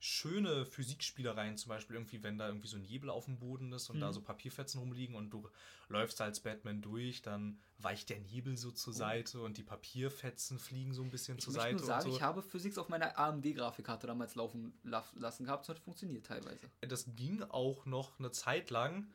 schöne 0.05 0.67
Physikspielereien, 0.67 1.57
zum 1.57 1.69
Beispiel 1.69 1.95
irgendwie, 1.95 2.25
wenn 2.25 2.37
da 2.37 2.49
irgendwie 2.49 2.67
so 2.67 2.77
ein 2.77 2.83
Nebel 2.83 3.09
auf 3.09 3.27
dem 3.27 3.39
Boden 3.39 3.73
ist 3.73 3.89
und 3.89 4.01
da 4.01 4.09
Mhm. 4.09 4.13
so 4.15 4.21
Papierfetzen 4.21 4.81
rumliegen 4.81 5.15
und 5.15 5.31
du 5.31 5.49
läufst 5.89 6.21
als 6.21 6.41
Batman 6.41 6.83
durch, 6.83 7.23
dann 7.23 7.61
weicht 7.79 8.11
der 8.11 8.19
Nebel 8.19 8.57
so 8.57 8.73
zur 8.73 8.93
Seite 8.95 9.41
und 9.41 9.59
die 9.59 9.63
Papierfetzen 9.63 10.59
fliegen 10.59 10.93
so 10.93 11.03
ein 11.05 11.11
bisschen 11.11 11.35
Oh. 11.35 11.39
Ich 11.39 11.45
zur 11.45 11.53
Seite 11.53 11.77
nur 11.77 11.85
sagen, 11.87 12.11
so. 12.11 12.17
ich 12.17 12.21
habe 12.21 12.43
Physics 12.43 12.79
auf 12.79 12.89
meiner 12.89 13.17
AMD-Grafikkarte 13.17 14.09
damals 14.09 14.35
laufen 14.35 14.77
la- 14.83 15.05
lassen 15.15 15.45
gehabt. 15.45 15.63
Das 15.63 15.69
hat 15.77 15.79
funktioniert 15.79 16.27
teilweise. 16.27 16.69
das 16.81 17.07
ging 17.15 17.41
auch 17.45 17.87
noch 17.87 18.19
eine 18.19 18.33
Zeit 18.33 18.71
lang, 18.71 19.07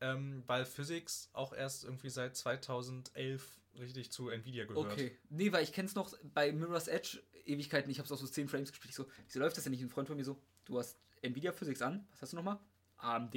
ähm, 0.00 0.44
weil 0.46 0.64
Physics 0.66 1.30
auch 1.32 1.52
erst 1.52 1.82
irgendwie 1.82 2.10
seit 2.10 2.36
2011 2.36 3.57
richtig 3.80 4.10
zu 4.12 4.28
Nvidia 4.30 4.64
gehört. 4.64 4.92
Okay. 4.92 5.16
Nee, 5.30 5.52
weil 5.52 5.62
ich 5.64 5.72
kenne 5.72 5.88
es 5.88 5.94
noch 5.94 6.12
bei 6.34 6.52
Mirror's 6.52 6.88
Edge 6.88 7.22
Ewigkeiten. 7.44 7.90
Ich 7.90 7.98
habe 7.98 8.06
es 8.06 8.12
auch 8.12 8.18
so 8.18 8.26
10 8.26 8.48
Frames 8.48 8.70
gespielt. 8.70 8.90
Ich 8.90 8.96
so, 8.96 9.06
wieso 9.26 9.38
läuft 9.40 9.56
das 9.56 9.64
denn 9.64 9.70
nicht? 9.72 9.82
Ein 9.82 9.88
Freund 9.88 10.08
von 10.08 10.16
mir 10.16 10.24
so, 10.24 10.40
du 10.66 10.78
hast 10.78 10.98
Nvidia 11.22 11.52
Physics 11.52 11.82
an. 11.82 12.06
Was 12.10 12.22
hast 12.22 12.32
du 12.32 12.36
nochmal? 12.36 12.58
AMD. 12.98 13.34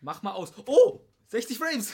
Mach 0.00 0.22
mal 0.22 0.32
aus. 0.32 0.52
Oh! 0.66 1.00
60 1.28 1.58
Frames! 1.58 1.92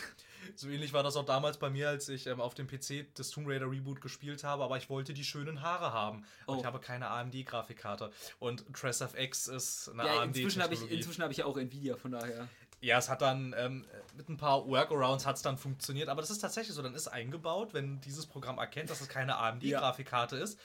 So 0.56 0.69
ähnlich 0.69 0.93
war 0.93 1.02
das 1.02 1.16
auch 1.16 1.24
damals 1.24 1.56
bei 1.59 1.70
mir, 1.70 1.89
als 1.89 2.06
ich 2.11 2.27
ähm, 2.27 2.39
auf 2.39 2.52
dem 2.55 2.66
PC 2.66 3.06
das 3.15 3.31
Tomb 3.31 3.48
Raider 3.48 3.70
Reboot 3.70 4.02
gespielt 4.02 4.44
habe, 4.44 4.62
aber 4.62 4.77
ich 4.77 4.90
wollte 4.90 5.15
die 5.15 5.24
schönen 5.24 5.62
Haare 5.62 5.93
haben. 5.94 6.19
Und 6.47 6.56
Oh. 6.56 6.59
ich 6.61 6.66
habe 6.66 6.81
keine 6.81 7.09
AMD-Grafikkarte. 7.09 8.12
Und 8.40 8.62
Tress 8.74 9.01
of 9.01 9.19
X 9.19 9.48
ist 9.48 9.89
eine 9.89 10.05
Ja, 10.05 10.20
AMD. 10.20 10.36
inzwischen 10.36 10.62
habe 10.62 10.74
ich, 10.74 10.90
inzwischen 10.90 11.23
hab 11.23 11.31
ich 11.31 11.39
ja 11.39 11.47
auch 11.47 11.56
Nvidia, 11.56 11.97
von 11.97 12.12
daher. 12.12 12.47
Ja, 12.85 12.98
es 12.98 13.09
hat 13.09 13.23
dann 13.23 13.55
ähm, 13.56 13.86
mit 14.15 14.28
ein 14.28 14.36
paar 14.36 14.66
Workarounds 14.66 15.24
hat 15.27 15.36
es 15.36 15.43
dann 15.43 15.56
funktioniert, 15.56 16.09
aber 16.09 16.20
das 16.20 16.31
ist 16.31 16.39
tatsächlich 16.40 16.74
so, 16.74 16.82
dann 16.82 16.94
ist 16.94 17.09
eingebaut, 17.09 17.73
wenn 17.73 18.01
dieses 18.02 18.27
Programm 18.27 18.59
erkennt, 18.59 18.90
dass 18.90 19.01
es 19.01 19.09
keine 19.09 19.36
AMD-Grafikkarte 19.39 20.36
ist, 20.36 20.59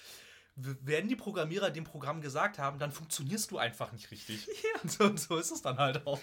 w- 0.56 0.76
werden 0.82 1.08
die 1.08 1.16
Programmierer 1.16 1.70
dem 1.72 1.86
Programm 1.86 2.20
gesagt 2.22 2.60
haben, 2.60 2.78
dann 2.78 2.92
funktionierst 2.92 3.52
du 3.52 3.58
einfach 3.58 3.92
nicht 3.94 4.12
richtig. 4.12 4.48
Ja. 4.64 4.90
So, 4.90 5.16
so 5.16 5.38
ist 5.38 5.52
es 5.52 5.62
dann 5.62 5.78
halt 5.78 6.06
auch. 6.08 6.20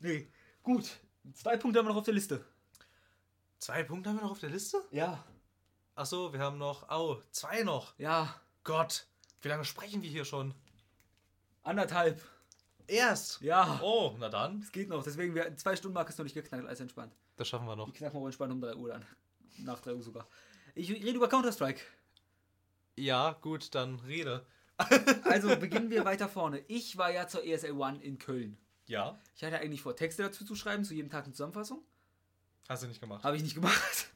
Nee. 0.00 0.28
Gut. 0.62 0.90
Zwei 1.32 1.56
Punkte 1.56 1.78
haben 1.80 1.86
wir 1.86 1.90
noch 1.92 1.98
auf 1.98 2.04
der 2.04 2.14
Liste. 2.14 2.44
Zwei 3.58 3.82
Punkte 3.82 4.10
haben 4.10 4.16
wir 4.18 4.22
noch 4.22 4.30
auf 4.32 4.40
der 4.40 4.50
Liste? 4.50 4.78
Ja. 4.90 5.24
Achso, 5.96 6.32
wir 6.32 6.40
haben 6.40 6.58
noch, 6.58 6.88
au, 6.90 7.22
zwei 7.30 7.62
noch. 7.62 7.98
Ja. 7.98 8.34
Gott, 8.62 9.06
wie 9.42 9.48
lange 9.48 9.64
sprechen 9.64 10.02
wir 10.02 10.10
hier 10.10 10.24
schon? 10.24 10.54
Anderthalb. 11.62 12.20
Erst. 12.86 13.40
Ja. 13.40 13.80
Oh, 13.82 14.14
na 14.18 14.28
dann. 14.28 14.60
Es 14.60 14.70
geht 14.72 14.88
noch. 14.88 15.02
Deswegen, 15.02 15.34
wir, 15.34 15.56
zwei 15.56 15.74
Stunden 15.76 15.94
Marke 15.94 16.10
ist 16.10 16.18
noch 16.18 16.24
nicht 16.24 16.34
geknackt. 16.34 16.66
Alles 16.66 16.80
entspannt. 16.80 17.14
Das 17.36 17.48
schaffen 17.48 17.66
wir 17.66 17.76
noch. 17.76 17.86
Die 17.86 17.92
knacken 17.92 18.20
wir 18.20 18.26
entspannt 18.26 18.52
um 18.52 18.60
3 18.60 18.74
Uhr 18.76 18.88
dann. 18.90 19.04
Nach 19.58 19.80
3 19.80 19.94
Uhr 19.94 20.02
sogar. 20.02 20.26
Ich 20.74 20.90
rede 20.90 21.10
über 21.16 21.28
Counter-Strike. 21.28 21.80
Ja, 22.96 23.32
gut, 23.40 23.74
dann 23.74 24.00
rede. 24.00 24.44
Also 25.24 25.56
beginnen 25.56 25.88
wir 25.90 26.04
weiter 26.04 26.28
vorne. 26.28 26.58
Ich 26.68 26.96
war 26.98 27.10
ja 27.12 27.26
zur 27.28 27.44
ESL 27.44 27.72
One 27.72 28.02
in 28.02 28.18
Köln. 28.18 28.58
Ja, 28.86 29.18
Ich 29.36 29.42
hatte 29.44 29.58
eigentlich 29.58 29.80
vor, 29.82 29.96
Texte 29.96 30.22
dazu 30.22 30.44
zu 30.44 30.54
schreiben, 30.56 30.84
zu 30.84 30.94
jedem 30.94 31.10
Tag 31.10 31.24
eine 31.24 31.32
Zusammenfassung. 31.32 31.82
hast 32.68 32.82
du 32.82 32.88
nicht 32.88 33.00
gemacht. 33.00 33.24
Habe 33.24 33.36
ich 33.36 33.42
nicht 33.42 33.54
gemacht. 33.54 34.08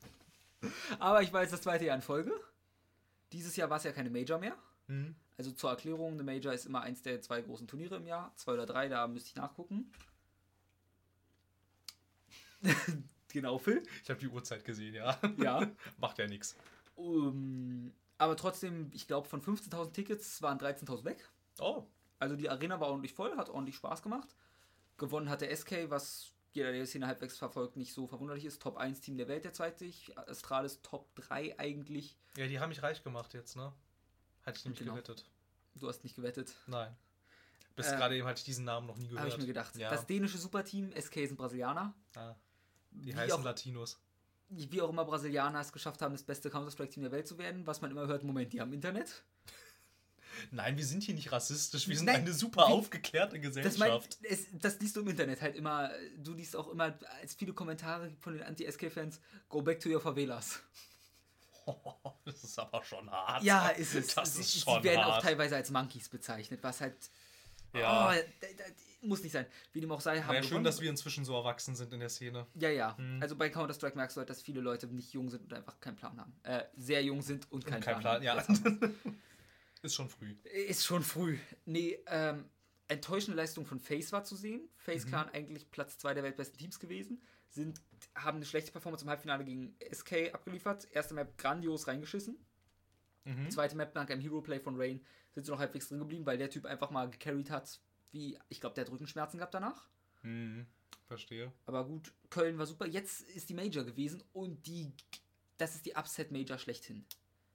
Aber 0.98 1.22
ich 1.22 1.32
war 1.32 1.42
jetzt 1.42 1.52
das 1.52 1.62
zweite 1.62 1.84
Jahr 1.86 1.96
in 1.96 2.02
Folge. 2.02 2.32
Dieses 3.32 3.54
Jahr 3.56 3.70
war 3.70 3.78
es 3.78 3.84
ja 3.84 3.92
keine 3.92 4.10
Major 4.10 4.38
mehr. 4.38 4.56
Hm. 4.88 5.14
Also 5.36 5.52
zur 5.52 5.70
Erklärung, 5.70 6.14
eine 6.14 6.24
Major 6.24 6.52
ist 6.52 6.66
immer 6.66 6.80
eins 6.82 7.02
der 7.02 7.20
zwei 7.22 7.40
großen 7.40 7.68
Turniere 7.68 7.96
im 7.96 8.06
Jahr. 8.06 8.32
Zwei 8.36 8.54
oder 8.54 8.66
drei, 8.66 8.88
da 8.88 9.06
müsste 9.06 9.28
ich 9.28 9.36
nachgucken. 9.36 9.92
genau, 13.28 13.58
Phil. 13.58 13.82
Ich 14.02 14.10
habe 14.10 14.18
die 14.20 14.28
Uhrzeit 14.28 14.64
gesehen, 14.64 14.94
ja. 14.94 15.18
Ja. 15.36 15.70
Macht 15.98 16.18
ja 16.18 16.26
nichts. 16.26 16.56
Um, 16.96 17.92
aber 18.18 18.36
trotzdem, 18.36 18.90
ich 18.92 19.06
glaube, 19.06 19.28
von 19.28 19.40
15.000 19.40 19.92
Tickets 19.92 20.42
waren 20.42 20.58
13.000 20.58 21.04
weg. 21.04 21.28
Oh, 21.60 21.84
Also 22.18 22.34
die 22.34 22.50
Arena 22.50 22.80
war 22.80 22.88
ordentlich 22.88 23.14
voll, 23.14 23.36
hat 23.36 23.48
ordentlich 23.48 23.76
Spaß 23.76 24.02
gemacht. 24.02 24.34
Gewonnen 24.96 25.28
hat 25.28 25.40
der 25.40 25.56
SK, 25.56 25.88
was 25.90 26.32
jeder, 26.52 26.72
der 26.72 26.80
die 26.80 26.86
Szene 26.86 27.06
halbwegs 27.06 27.38
verfolgt, 27.38 27.76
nicht 27.76 27.92
so 27.94 28.08
verwunderlich 28.08 28.44
ist. 28.44 28.60
Top 28.60 28.76
1 28.76 29.00
Team 29.00 29.16
der 29.16 29.28
Welt 29.28 29.44
derzeit 29.44 29.78
sich. 29.78 30.18
Astralis 30.18 30.82
Top 30.82 31.14
3 31.14 31.56
eigentlich. 31.60 32.16
ja, 32.36 32.48
die 32.48 32.58
haben 32.58 32.70
mich 32.70 32.82
reich 32.82 33.04
gemacht 33.04 33.34
jetzt, 33.34 33.54
ne? 33.54 33.72
Hatte 34.48 34.58
ich 34.58 34.64
nämlich 34.64 34.78
Genau. 34.80 34.92
gewettet. 34.92 35.24
Du 35.76 35.88
hast 35.88 36.02
nicht 36.04 36.16
gewettet. 36.16 36.54
Nein. 36.66 36.94
Bis 37.76 37.86
Äh, 37.86 37.96
gerade 37.96 38.16
eben 38.16 38.26
hatte 38.26 38.38
ich 38.38 38.44
diesen 38.44 38.64
Namen 38.64 38.86
noch 38.86 38.96
nie 38.96 39.06
gehört. 39.06 39.20
Habe 39.20 39.30
ich 39.30 39.38
mir 39.38 39.46
gedacht. 39.46 39.76
Ja, 39.76 39.90
Das 39.90 40.06
dänische 40.06 40.38
Superteam, 40.38 40.90
SK 40.92 41.26
sind 41.26 41.36
Brasilianer. 41.36 41.94
ah, 42.16 42.34
die 42.90 43.06
Wie 43.06 43.14
heißen 43.16 43.38
auch, 43.38 43.44
Latinos. 43.44 44.00
wie 44.48 44.80
auch 44.82 44.88
immer 44.90 45.04
Brasilianer 45.04 45.60
es 45.60 45.72
geschafft 45.72 46.02
haben, 46.02 46.12
das 46.14 46.24
beste 46.24 46.50
Counter-Strike-Team 46.50 47.02
der 47.04 47.12
Welt 47.12 47.28
zu 47.28 47.38
werden. 47.38 47.66
Was 47.66 47.80
man 47.80 47.90
immer 47.92 48.06
hört, 48.08 48.24
Moment, 48.24 48.52
die 48.52 48.60
haben 48.60 48.72
Internet. 48.72 49.22
Nein, 50.50 50.76
wir 50.76 50.84
sind 50.86 51.02
hier 51.02 51.14
nicht 51.14 51.30
rassistisch. 51.32 51.88
Wir 51.88 51.96
sind 51.96 52.06
Nein, 52.06 52.16
eine 52.22 52.32
super 52.32 52.62
wie- 52.68 52.72
aufgeklärte 52.72 53.38
Das, 53.38 53.42
Gesellschaft. 53.54 53.78
meint, 53.78 54.18
es, 54.22 54.46
das 54.52 54.78
liest 54.80 54.96
du 54.96 55.00
im 55.00 55.08
Internet 55.08 55.40
halt 55.42 55.56
immer. 55.56 55.90
Du 56.16 56.32
liest 56.32 56.54
auch 56.56 56.68
immer 56.68 56.96
als 57.20 57.34
viele 57.34 57.52
Kommentare 57.52 58.10
von 58.20 58.32
den 58.34 58.42
Anti-SK-Fans, 58.42 59.20
go 59.48 59.62
back 59.62 59.80
to 59.80 59.88
your 59.88 60.00
favelas. 60.00 60.60
das 62.24 62.44
ist 62.44 62.58
aber 62.58 62.82
schon 62.84 63.10
hart. 63.10 63.42
Ja, 63.42 63.68
ist 63.68 63.94
es. 63.94 64.14
Das 64.14 64.34
sie, 64.34 64.40
ist 64.40 64.52
sie 64.52 64.60
schon 64.60 64.82
werden 64.82 65.04
auch 65.04 65.12
hart. 65.14 65.22
teilweise 65.22 65.56
als 65.56 65.70
Monkeys 65.70 66.08
bezeichnet, 66.08 66.62
was 66.62 66.80
halt. 66.80 66.96
Ja. 67.74 68.10
Oh, 68.10 69.06
muss 69.06 69.22
nicht 69.22 69.32
sein. 69.32 69.46
Wie 69.72 69.80
dem 69.80 69.92
auch 69.92 70.00
sei, 70.00 70.20
haben 70.22 70.34
Ja, 70.34 70.42
schön, 70.42 70.50
gewonnen. 70.50 70.64
dass 70.64 70.80
wir 70.80 70.90
inzwischen 70.90 71.24
so 71.24 71.34
erwachsen 71.34 71.76
sind 71.76 71.92
in 71.92 72.00
der 72.00 72.08
Szene. 72.08 72.46
Ja, 72.54 72.70
ja. 72.70 72.96
Hm. 72.96 73.18
Also 73.22 73.36
bei 73.36 73.48
Counter-Strike 73.50 73.96
merkst 73.96 74.16
du 74.16 74.20
halt, 74.20 74.30
dass 74.30 74.42
viele 74.42 74.60
Leute 74.60 74.86
nicht 74.88 75.12
jung 75.12 75.28
sind 75.28 75.42
und 75.44 75.52
einfach 75.52 75.78
keinen 75.78 75.96
Plan 75.96 76.18
haben. 76.18 76.34
Äh, 76.42 76.64
sehr 76.76 77.02
jung 77.04 77.22
sind 77.22 77.50
und 77.52 77.64
keinen 77.64 77.82
Kein 77.82 78.00
Plan, 78.00 78.20
Plan, 78.20 78.38
ja. 78.38 78.48
haben. 78.48 78.98
ist 79.82 79.94
schon 79.94 80.08
früh. 80.08 80.34
Ist 80.66 80.84
schon 80.84 81.02
früh. 81.04 81.38
Nee, 81.66 81.98
ähm, 82.06 82.46
enttäuschende 82.88 83.36
Leistung 83.36 83.66
von 83.66 83.78
FaZe 83.78 84.10
war 84.12 84.24
zu 84.24 84.34
sehen. 84.34 84.68
FaZe 84.78 85.06
Mhm. 85.06 85.10
Clan 85.10 85.28
eigentlich 85.30 85.70
Platz 85.70 85.98
2 85.98 86.14
der 86.14 86.22
weltbesten 86.24 86.58
Teams 86.58 86.80
gewesen. 86.80 87.22
Sind, 87.50 87.80
haben 88.14 88.36
eine 88.36 88.46
schlechte 88.46 88.72
Performance 88.72 89.04
im 89.04 89.10
Halbfinale 89.10 89.44
gegen 89.44 89.74
SK 89.92 90.34
abgeliefert. 90.34 90.86
Erste 90.92 91.14
Map 91.14 91.36
grandios 91.38 91.86
reingeschissen. 91.86 92.36
Mhm. 93.24 93.50
Zweite 93.50 93.76
Map 93.76 93.94
nach 93.94 94.08
einem 94.08 94.20
Hero 94.20 94.40
Play 94.40 94.60
von 94.60 94.80
Rain 94.80 95.04
sind 95.32 95.44
sie 95.44 95.52
noch 95.52 95.58
halbwegs 95.58 95.88
drin 95.88 95.98
geblieben, 95.98 96.26
weil 96.26 96.38
der 96.38 96.50
Typ 96.50 96.64
einfach 96.64 96.90
mal 96.90 97.10
gecarried 97.10 97.50
hat, 97.50 97.80
wie, 98.10 98.38
ich 98.48 98.60
glaube, 98.60 98.74
der 98.74 98.84
hat 98.84 98.92
Rückenschmerzen 98.92 99.38
gehabt 99.38 99.54
danach. 99.54 99.88
Mhm. 100.22 100.66
Verstehe. 101.06 101.52
Aber 101.64 101.86
gut, 101.86 102.12
Köln 102.30 102.58
war 102.58 102.66
super. 102.66 102.86
Jetzt 102.86 103.22
ist 103.22 103.48
die 103.48 103.54
Major 103.54 103.84
gewesen 103.84 104.22
und 104.32 104.66
die, 104.66 104.92
das 105.56 105.74
ist 105.74 105.86
die 105.86 105.94
Upset 105.94 106.30
Major 106.30 106.58
schlechthin. 106.58 107.04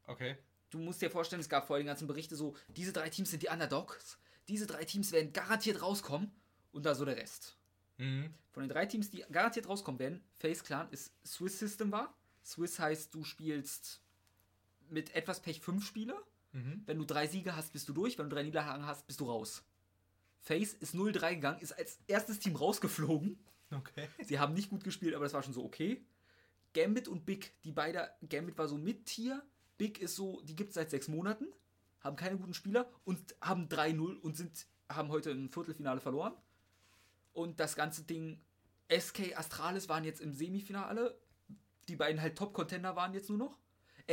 Okay. 0.06 0.38
Du 0.70 0.80
musst 0.80 1.02
dir 1.02 1.11
vorstellen, 1.11 1.40
es 1.40 1.49
gab 1.49 1.68
vorher 1.68 1.84
die 1.84 1.88
ganzen 1.88 2.07
Berichte 2.07 2.36
so, 2.36 2.56
diese 2.68 2.94
drei 2.94 3.10
Teams 3.10 3.30
sind 3.30 3.44
die 3.44 3.49
Underdogs, 3.49 4.18
diese 4.48 4.65
drei 4.65 4.86
Teams 4.86 5.11
werden 5.11 5.34
garantiert 5.34 5.82
rauskommen 5.82 6.32
und 6.72 6.86
da 6.86 6.95
so 6.95 7.06
der 7.06 7.15
Rest. 7.15 7.57
Mhm. 7.98 8.34
Von 8.52 8.64
den 8.64 8.70
drei 8.70 8.86
Teams, 8.86 9.10
die 9.10 9.24
garantiert 9.32 9.68
rauskommen 9.68 9.99
werden, 9.99 10.24
Face 10.34 10.64
Clan 10.64 10.88
ist 10.91 11.14
Swiss 11.26 11.60
System 11.60 11.91
war. 11.91 12.15
Swiss 12.44 12.80
heißt, 12.80 13.14
du 13.14 13.24
spielst 13.24 14.02
mit 14.90 15.15
etwas 15.15 15.41
Pech 15.41 15.61
fünf 15.61 15.86
Spiele. 15.86 16.15
Mhm. 16.52 16.84
Wenn 16.86 16.98
du 16.98 17.06
drei 17.06 17.28
Siege 17.28 17.56
hast, 17.56 17.74
bist 17.74 17.90
du 17.90 17.94
durch. 17.94 18.18
Wenn 18.18 18.30
du 18.30 18.36
drei 18.36 18.44
Niederlagen 18.44 18.86
hast, 18.86 19.07
bist 19.07 19.20
du 19.20 19.30
raus. 19.30 19.64
Face 20.44 20.74
ist 20.74 20.94
0-3 20.94 21.36
gegangen, 21.36 21.61
ist 21.61 21.72
als 21.72 21.99
erstes 22.07 22.40
Team 22.40 22.56
rausgeflogen. 22.56 23.40
Okay. 23.72 24.10
Sie 24.24 24.40
haben 24.40 24.53
nicht 24.53 24.70
gut 24.70 24.84
gespielt, 24.84 25.15
aber 25.15 25.24
das 25.24 25.34
war 25.34 25.41
schon 25.41 25.53
so 25.53 25.64
okay. 25.64 26.06
Gambit 26.74 27.07
und 27.07 27.26
Big, 27.26 27.53
die 27.64 27.72
beide, 27.72 28.10
Gambit 28.28 28.57
war 28.57 28.68
so 28.68 28.78
Mit-Tier, 28.78 29.41
Big 29.78 29.99
ist 29.99 30.15
so, 30.15 30.41
die 30.41 30.56
gibt 30.56 30.70
es 30.70 30.76
seit 30.76 30.90
sechs 30.90 31.07
Monaten, 31.07 31.48
haben 32.02 32.15
keine 32.15 32.38
guten 32.38 32.53
Spieler 32.53 32.90
und 33.06 33.36
haben 33.41 33.68
3-0 33.68 34.20
und 34.20 34.36
sind, 34.36 34.65
haben 34.90 35.10
heute 35.10 35.32
im 35.32 35.49
Viertelfinale 35.49 36.02
verloren. 36.02 36.34
Und 37.34 37.60
das 37.60 37.76
ganze 37.76 38.03
Ding, 38.03 38.41
SK 38.91 39.35
Astralis 39.38 39.89
waren 39.89 40.03
jetzt 40.03 40.22
im 40.22 40.34
Semifinale, 40.34 41.19
die 41.88 41.95
beiden 41.95 42.22
halt 42.22 42.38
Top-Contender 42.38 42.95
waren 42.95 43.14
jetzt 43.14 43.30
nur 43.30 43.38
noch. 43.38 43.60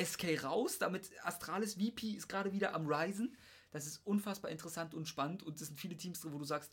SK 0.00 0.42
raus, 0.44 0.78
damit 0.78 1.10
Astralis 1.24 1.74
VP 1.74 2.12
ist 2.12 2.28
gerade 2.28 2.52
wieder 2.52 2.74
am 2.74 2.86
Risen. 2.86 3.36
Das 3.70 3.86
ist 3.86 4.04
unfassbar 4.06 4.50
interessant 4.50 4.94
und 4.94 5.06
spannend 5.06 5.42
und 5.42 5.60
es 5.60 5.68
sind 5.68 5.78
viele 5.78 5.96
Teams 5.96 6.20
drin, 6.20 6.32
wo 6.32 6.38
du 6.38 6.44
sagst, 6.44 6.72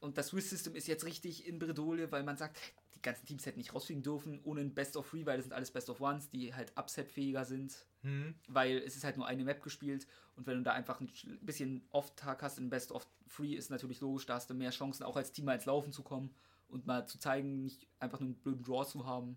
und 0.00 0.18
das 0.18 0.28
Swiss 0.28 0.50
System 0.50 0.74
ist 0.74 0.86
jetzt 0.86 1.04
richtig 1.06 1.46
in 1.46 1.58
Bredouille, 1.58 2.12
weil 2.12 2.24
man 2.24 2.36
sagt, 2.36 2.58
die 2.94 3.00
ganzen 3.00 3.24
Teams 3.24 3.46
hätten 3.46 3.58
nicht 3.58 3.74
rausfliegen 3.74 4.02
dürfen 4.02 4.40
ohne 4.44 4.60
ein 4.60 4.74
Best 4.74 4.96
of 4.96 5.08
Three, 5.08 5.24
weil 5.24 5.38
das 5.38 5.46
sind 5.46 5.54
alles 5.54 5.70
Best 5.70 5.88
of 5.88 6.00
Ones, 6.00 6.28
die 6.28 6.54
halt 6.54 6.76
upset-fähiger 6.76 7.44
sind. 7.44 7.86
Hm. 8.04 8.34
Weil 8.48 8.78
es 8.78 8.96
ist 8.96 9.02
halt 9.04 9.16
nur 9.16 9.26
eine 9.26 9.42
Map 9.44 9.62
gespielt 9.62 10.06
und 10.36 10.46
wenn 10.46 10.58
du 10.58 10.62
da 10.62 10.72
einfach 10.72 11.00
ein 11.00 11.08
sch- 11.08 11.38
bisschen 11.40 11.86
Off-Tag 11.90 12.42
hast 12.42 12.58
in 12.58 12.70
Best 12.70 12.92
of 12.92 13.06
Three, 13.34 13.54
ist 13.54 13.70
natürlich 13.70 14.00
logisch, 14.00 14.26
da 14.26 14.34
hast 14.34 14.48
du 14.50 14.54
mehr 14.54 14.70
Chancen, 14.70 15.02
auch 15.04 15.16
als 15.16 15.32
Team 15.32 15.46
mal 15.46 15.54
ins 15.54 15.64
Laufen 15.64 15.90
zu 15.92 16.02
kommen 16.02 16.34
und 16.68 16.86
mal 16.86 17.06
zu 17.06 17.18
zeigen, 17.18 17.62
nicht 17.62 17.86
einfach 17.98 18.20
nur 18.20 18.28
einen 18.28 18.36
blöden 18.36 18.62
Draw 18.62 18.84
zu 18.86 19.06
haben. 19.06 19.36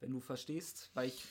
Wenn 0.00 0.10
du 0.10 0.20
verstehst, 0.20 0.90
weil 0.94 1.08
ich. 1.08 1.24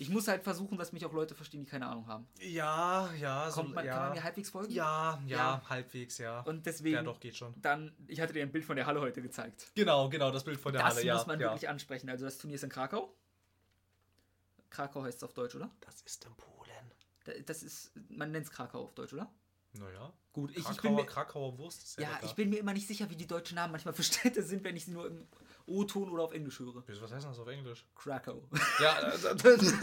Ich 0.00 0.10
muss 0.10 0.28
halt 0.28 0.44
versuchen, 0.44 0.78
dass 0.78 0.92
mich 0.92 1.04
auch 1.04 1.12
Leute 1.12 1.34
verstehen, 1.34 1.58
die 1.64 1.66
keine 1.66 1.86
Ahnung 1.88 2.06
haben. 2.06 2.28
Ja, 2.40 3.10
ja, 3.14 3.50
so, 3.50 3.62
Kommt 3.62 3.74
man, 3.74 3.84
ja. 3.84 3.94
Kann 3.94 4.02
man 4.04 4.12
mir 4.12 4.22
halbwegs 4.22 4.50
folgen? 4.50 4.72
ja, 4.72 5.20
ja, 5.26 5.36
Ja. 5.36 5.62
halbwegs, 5.68 6.18
ja. 6.18 6.42
Und 6.42 6.66
deswegen, 6.66 6.94
ja, 6.94 7.02
doch, 7.02 7.18
geht 7.18 7.36
schon. 7.36 7.52
dann, 7.60 7.92
ich 8.06 8.20
hatte 8.20 8.32
dir 8.32 8.42
ein 8.42 8.52
Bild 8.52 8.64
von 8.64 8.76
der 8.76 8.86
Halle 8.86 9.00
heute 9.00 9.20
gezeigt. 9.22 9.72
Genau, 9.74 10.08
genau, 10.08 10.30
das 10.30 10.44
Bild 10.44 10.60
von 10.60 10.72
der 10.72 10.82
das 10.82 10.94
Halle, 10.94 11.04
ja. 11.04 11.16
muss 11.16 11.26
man 11.26 11.40
ja. 11.40 11.48
wirklich 11.48 11.68
ansprechen. 11.68 12.08
Also 12.10 12.26
das 12.26 12.38
Turnier 12.38 12.54
ist 12.54 12.62
in 12.62 12.70
Krakau. 12.70 13.12
Krakau 14.70 15.02
heißt 15.02 15.18
es 15.18 15.22
auf 15.24 15.32
Deutsch, 15.34 15.54
oder? 15.54 15.70
Das 15.80 16.00
ist 16.02 16.24
in 16.24 16.34
Polen. 16.34 16.92
Da- 17.24 17.32
Das 17.46 17.62
ist, 17.62 17.90
man 18.10 18.30
nennt 18.32 18.46
es 18.46 18.50
Krakau 18.52 18.84
auf 18.84 18.94
Deutsch, 18.94 19.12
oder? 19.12 19.32
Naja. 19.72 20.12
Gut, 20.32 20.50
ich, 20.52 20.58
ich 20.58 20.64
bin 20.64 20.74
Krakauer, 20.76 20.96
mir, 20.96 21.06
Krakauer 21.06 21.58
Wurst 21.58 21.82
ist 21.82 21.98
ja, 21.98 22.10
lecker. 22.10 22.24
ich 22.24 22.34
bin 22.34 22.48
mir 22.48 22.58
immer 22.58 22.72
nicht 22.72 22.86
sicher, 22.88 23.08
wie 23.10 23.16
die 23.16 23.26
deutschen 23.26 23.54
Namen 23.56 23.72
manchmal 23.72 23.92
für 23.94 24.02
Städte 24.02 24.42
sind, 24.42 24.64
wenn 24.64 24.76
ich 24.76 24.84
sie 24.86 24.92
nur 24.92 25.06
im 25.06 25.26
O-Ton 25.66 26.08
oder 26.10 26.22
auf 26.24 26.32
Englisch 26.32 26.58
höre. 26.60 26.82
Was 26.88 27.12
heißt 27.12 27.26
das 27.26 27.38
auf 27.38 27.48
Englisch? 27.48 27.84
Krakau. 27.94 28.48
Ja, 28.80 29.00
das, 29.10 29.22
das, 29.36 29.74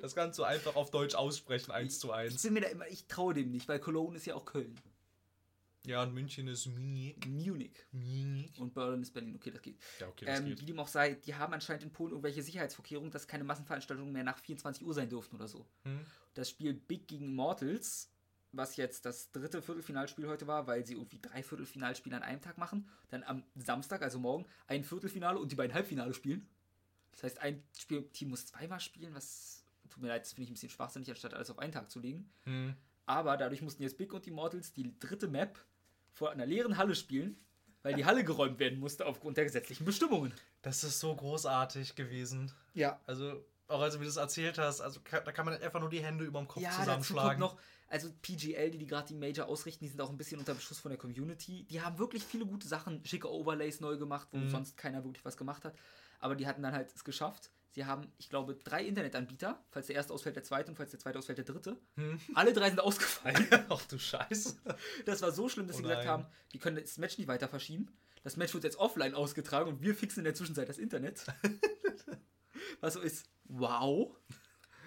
das 0.00 0.14
kannst 0.14 0.38
du 0.38 0.44
einfach 0.44 0.74
auf 0.74 0.90
Deutsch 0.90 1.14
aussprechen, 1.14 1.70
eins 1.70 1.98
zu 1.98 2.08
Ich 2.08 2.14
eins. 2.14 2.42
bin 2.42 2.54
mir 2.54 2.62
da 2.62 2.68
immer, 2.68 2.88
ich 2.88 3.06
traue 3.06 3.34
dem 3.34 3.50
nicht, 3.50 3.68
weil 3.68 3.78
Cologne 3.78 4.16
ist 4.16 4.24
ja 4.26 4.34
auch 4.34 4.46
Köln. 4.46 4.74
Ja, 5.90 6.04
und 6.04 6.14
München 6.14 6.46
ist 6.46 6.66
Munich. 6.66 7.16
Munich. 7.26 7.72
Munich. 7.90 8.56
Und 8.60 8.72
Berlin 8.72 9.02
ist 9.02 9.12
Berlin. 9.12 9.34
Okay, 9.34 9.50
das 9.50 9.60
geht. 9.60 9.76
Ja, 9.98 10.06
okay, 10.06 10.24
das 10.24 10.38
Ähm, 10.38 10.46
geht. 10.46 10.60
wie 10.60 10.66
dem 10.66 10.78
auch 10.78 10.86
sei, 10.86 11.14
die 11.14 11.34
haben 11.34 11.52
anscheinend 11.52 11.82
in 11.82 11.92
Polen 11.92 12.12
irgendwelche 12.12 12.44
Sicherheitsvorkehrungen, 12.44 13.10
dass 13.10 13.26
keine 13.26 13.42
Massenveranstaltungen 13.42 14.12
mehr 14.12 14.22
nach 14.22 14.38
24 14.38 14.84
Uhr 14.84 14.94
sein 14.94 15.08
dürften 15.08 15.34
oder 15.34 15.48
so. 15.48 15.66
Hm? 15.82 16.06
Das 16.34 16.48
Spiel 16.48 16.74
Big 16.74 17.08
gegen 17.08 17.24
Immortals, 17.24 18.12
was 18.52 18.76
jetzt 18.76 19.04
das 19.04 19.32
dritte 19.32 19.62
Viertelfinalspiel 19.62 20.28
heute 20.28 20.46
war, 20.46 20.68
weil 20.68 20.86
sie 20.86 20.94
irgendwie 20.94 21.18
drei 21.20 21.42
Viertelfinalspiele 21.42 22.16
an 22.16 22.22
einem 22.22 22.40
Tag 22.40 22.56
machen, 22.56 22.88
dann 23.08 23.24
am 23.24 23.42
Samstag, 23.56 24.02
also 24.02 24.20
morgen, 24.20 24.46
ein 24.68 24.84
Viertelfinale 24.84 25.40
und 25.40 25.50
die 25.50 25.56
beiden 25.56 25.74
Halbfinale 25.74 26.14
spielen. 26.14 26.48
Das 27.10 27.24
heißt, 27.24 27.40
ein 27.40 27.64
Spielteam 27.76 28.28
muss 28.28 28.46
zweimal 28.46 28.78
spielen, 28.78 29.12
was 29.12 29.64
tut 29.88 30.00
mir 30.02 30.08
leid, 30.08 30.22
das 30.22 30.34
finde 30.34 30.44
ich 30.44 30.50
ein 30.50 30.54
bisschen 30.54 30.70
schwachsinnig, 30.70 31.10
anstatt 31.10 31.34
alles 31.34 31.50
auf 31.50 31.58
einen 31.58 31.72
Tag 31.72 31.90
zu 31.90 31.98
legen. 31.98 32.30
Hm. 32.44 32.76
Aber 33.06 33.36
dadurch 33.36 33.60
mussten 33.60 33.82
jetzt 33.82 33.98
Big 33.98 34.12
und 34.12 34.24
Immortals 34.28 34.72
die 34.72 34.96
dritte 35.00 35.26
Map 35.26 35.58
vor 36.20 36.30
einer 36.32 36.44
leeren 36.44 36.76
Halle 36.76 36.94
spielen, 36.94 37.34
weil 37.82 37.94
die 37.94 38.04
Halle 38.04 38.24
geräumt 38.24 38.58
werden 38.58 38.78
musste 38.78 39.06
aufgrund 39.06 39.38
der 39.38 39.44
gesetzlichen 39.44 39.86
Bestimmungen. 39.86 40.34
Das 40.60 40.84
ist 40.84 41.00
so 41.00 41.16
großartig 41.16 41.94
gewesen. 41.94 42.52
Ja. 42.74 43.00
Also, 43.06 43.42
auch 43.68 43.80
als 43.80 43.94
du 43.94 44.00
mir 44.00 44.04
das 44.04 44.16
erzählt 44.18 44.58
hast, 44.58 44.82
also 44.82 45.00
da 45.10 45.32
kann 45.32 45.46
man 45.46 45.54
einfach 45.62 45.80
nur 45.80 45.88
die 45.88 46.04
Hände 46.04 46.24
über 46.24 46.38
dem 46.38 46.46
Kopf 46.46 46.62
Ja, 46.62 46.68
dazu 46.68 46.76
kommt 46.90 47.04
zusammenschlagen. 47.06 47.40
noch, 47.40 47.58
also 47.88 48.10
PGL, 48.20 48.70
die 48.70 48.76
die 48.76 48.86
gerade 48.86 49.08
die 49.08 49.14
Major 49.14 49.46
ausrichten, 49.46 49.82
die 49.82 49.88
sind 49.88 49.98
auch 50.02 50.10
ein 50.10 50.18
bisschen 50.18 50.38
unter 50.38 50.52
Beschuss 50.52 50.78
von 50.78 50.90
der 50.90 50.98
Community. 50.98 51.64
Die 51.70 51.80
haben 51.80 51.96
wirklich 51.98 52.22
viele 52.22 52.44
gute 52.44 52.68
Sachen, 52.68 53.02
schicke 53.06 53.32
Overlays 53.32 53.80
neu 53.80 53.96
gemacht, 53.96 54.28
wo 54.32 54.36
Mhm. 54.36 54.50
sonst 54.50 54.76
keiner 54.76 55.02
wirklich 55.02 55.24
was 55.24 55.38
gemacht 55.38 55.64
hat. 55.64 55.74
Aber 56.18 56.36
die 56.36 56.46
hatten 56.46 56.62
dann 56.62 56.74
halt 56.74 56.92
es 56.94 57.02
geschafft. 57.02 57.50
Sie 57.72 57.84
haben, 57.84 58.12
ich 58.18 58.28
glaube, 58.28 58.56
drei 58.56 58.84
Internetanbieter. 58.84 59.64
Falls 59.70 59.86
der 59.86 59.96
erste 59.96 60.12
ausfällt, 60.12 60.34
der 60.34 60.42
zweite 60.42 60.70
und 60.70 60.76
falls 60.76 60.90
der 60.90 60.98
zweite 60.98 61.18
ausfällt, 61.18 61.38
der 61.38 61.44
dritte. 61.44 61.78
Hm? 61.94 62.20
Alle 62.34 62.52
drei 62.52 62.68
sind 62.68 62.80
ausgefallen. 62.80 63.46
Ach 63.68 63.82
du 63.86 63.98
Scheiße. 63.98 64.56
Das 65.04 65.22
war 65.22 65.30
so 65.30 65.48
schlimm, 65.48 65.68
dass 65.68 65.76
Oh 65.76 65.78
sie 65.78 65.82
gesagt 65.84 66.06
haben, 66.06 66.26
die 66.52 66.58
können 66.58 66.76
das 66.76 66.98
Match 66.98 67.16
nicht 67.18 67.28
weiter 67.28 67.48
verschieben. 67.48 67.88
Das 68.22 68.36
Match 68.36 68.52
wird 68.54 68.64
jetzt 68.64 68.76
offline 68.76 69.14
ausgetragen 69.14 69.70
und 69.70 69.82
wir 69.82 69.94
fixen 69.94 70.20
in 70.20 70.24
der 70.24 70.34
Zwischenzeit 70.34 70.68
das 70.68 70.78
Internet. 70.78 71.24
was 72.80 72.94
so 72.94 73.00
ist, 73.00 73.30
wow. 73.44 74.14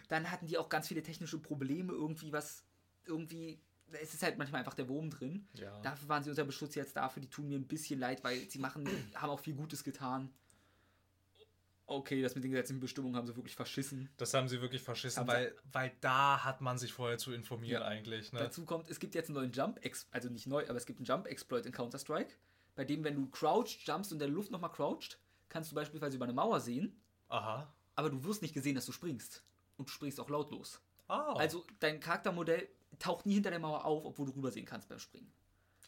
Dann 0.09 0.29
hatten 0.29 0.45
die 0.45 0.57
auch 0.57 0.69
ganz 0.69 0.87
viele 0.89 1.01
technische 1.01 1.39
Probleme, 1.39 1.93
irgendwie 1.93 2.33
was, 2.33 2.65
irgendwie, 3.05 3.61
es 3.91 4.13
ist 4.13 4.23
halt 4.23 4.37
manchmal 4.37 4.59
einfach 4.59 4.75
der 4.75 4.89
Wurm 4.89 5.09
drin. 5.09 5.47
Ja. 5.53 5.79
Dafür 5.81 6.09
waren 6.09 6.23
sie 6.23 6.29
unter 6.29 6.43
Beschutz 6.43 6.75
jetzt 6.75 6.95
dafür, 6.97 7.21
die 7.21 7.29
tun 7.29 7.47
mir 7.47 7.57
ein 7.57 7.67
bisschen 7.67 7.99
leid, 7.99 8.23
weil 8.23 8.49
sie 8.49 8.59
machen, 8.59 8.87
haben 9.15 9.29
auch 9.29 9.39
viel 9.39 9.55
Gutes 9.55 9.83
getan. 9.83 10.33
Okay, 11.85 12.21
das 12.21 12.33
mit 12.35 12.43
den 12.43 12.51
gesetzlichen 12.51 12.79
Bestimmungen 12.79 13.15
haben 13.15 13.27
sie 13.27 13.35
wirklich 13.35 13.55
verschissen. 13.55 14.09
Das 14.17 14.33
haben 14.33 14.47
sie 14.47 14.61
wirklich 14.61 14.81
verschissen, 14.81 15.21
Haben 15.21 15.27
weil, 15.27 15.55
weil 15.71 15.91
da 15.99 16.43
hat 16.43 16.61
man 16.61 16.77
sich 16.77 16.93
vorher 16.93 17.17
zu 17.17 17.33
informieren 17.33 17.81
Ja. 17.81 17.87
eigentlich. 17.87 18.31
Ne? 18.31 18.39
Dazu 18.39 18.65
kommt, 18.65 18.89
es 18.89 18.99
gibt 18.99 19.15
jetzt 19.15 19.27
einen 19.29 19.35
neuen 19.35 19.51
Jump, 19.51 19.79
also 20.11 20.29
nicht 20.29 20.47
neu, 20.47 20.63
aber 20.67 20.77
es 20.77 20.85
gibt 20.85 20.99
einen 20.99 21.05
Jump-Exploit 21.05 21.65
in 21.65 21.71
Counter-Strike, 21.73 22.33
bei 22.75 22.85
dem, 22.85 23.03
wenn 23.03 23.15
du 23.15 23.29
crouched, 23.29 23.85
jumpst 23.85 24.11
und 24.11 24.15
in 24.15 24.19
der 24.19 24.29
Luft 24.29 24.49
nochmal 24.49 24.71
crouched, 24.71 25.19
kannst 25.49 25.71
du 25.71 25.75
beispielsweise 25.75 26.15
über 26.15 26.25
eine 26.25 26.33
Mauer 26.33 26.59
sehen, 26.61 26.99
Aha. 27.27 27.71
aber 27.95 28.09
du 28.09 28.23
wirst 28.23 28.41
nicht 28.41 28.53
gesehen, 28.53 28.75
dass 28.75 28.85
du 28.85 28.91
springst. 28.91 29.43
Und 29.77 29.89
du 29.89 29.91
springst 29.91 30.19
auch 30.19 30.29
lautlos. 30.29 30.81
Ah. 31.07 31.33
Also 31.33 31.65
dein 31.79 31.99
Charaktermodell 31.99 32.69
taucht 32.99 33.25
nie 33.25 33.33
hinter 33.33 33.49
der 33.49 33.59
Mauer 33.59 33.85
auf, 33.85 34.05
obwohl 34.05 34.27
du 34.27 34.33
rübersehen 34.33 34.65
kannst 34.65 34.87
beim 34.87 34.99
Springen. 34.99 35.31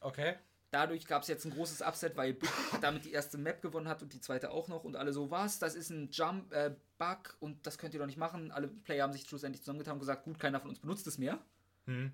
Okay. 0.02 0.36
Dadurch 0.72 1.06
gab 1.08 1.22
es 1.22 1.28
jetzt 1.28 1.46
ein 1.46 1.52
großes 1.52 1.82
Upset, 1.82 2.18
weil 2.18 2.34
Big 2.34 2.50
damit 2.82 3.06
die 3.06 3.12
erste 3.12 3.38
Map 3.38 3.62
gewonnen 3.62 3.88
hat 3.88 4.02
und 4.02 4.14
die 4.14 4.20
zweite 4.20 4.52
auch 4.52 4.68
noch 4.68 4.84
und 4.84 4.96
alle 4.96 5.14
so, 5.14 5.32
was, 5.32 5.60
das 5.60 5.76
ist 5.76 5.90
ein 5.90 6.10
Jump-Bug 6.12 7.38
und 7.40 7.66
das 7.66 7.78
könnt 7.78 7.94
ihr 7.94 8.00
doch 8.00 8.08
nicht 8.08 8.18
machen. 8.18 8.52
Alle 8.52 8.68
Player 8.68 9.04
haben 9.04 9.14
sich 9.14 9.24
schlussendlich 9.24 9.62
zusammengetan 9.62 9.94
und 9.94 10.00
gesagt, 10.00 10.24
gut, 10.24 10.40
keiner 10.40 10.60
von 10.60 10.70
uns 10.70 10.80
benutzt 10.80 11.08
es 11.08 11.18
mehr. 11.18 11.40
Hm. 11.86 12.12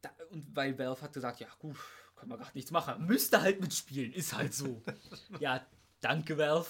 Da, 0.00 0.10
und 0.30 0.54
weil 0.54 0.78
Valve 0.78 1.02
hat 1.02 1.12
gesagt, 1.12 1.40
ja 1.40 1.48
gut, 1.58 1.76
können 2.16 2.30
wir 2.30 2.38
gar 2.38 2.50
nichts 2.54 2.70
machen. 2.70 3.06
Müsste 3.06 3.42
halt 3.42 3.60
mitspielen, 3.60 4.12
ist 4.12 4.34
halt 4.34 4.54
so. 4.54 4.82
ja, 5.40 5.66
danke 6.00 6.38
Valve. 6.38 6.68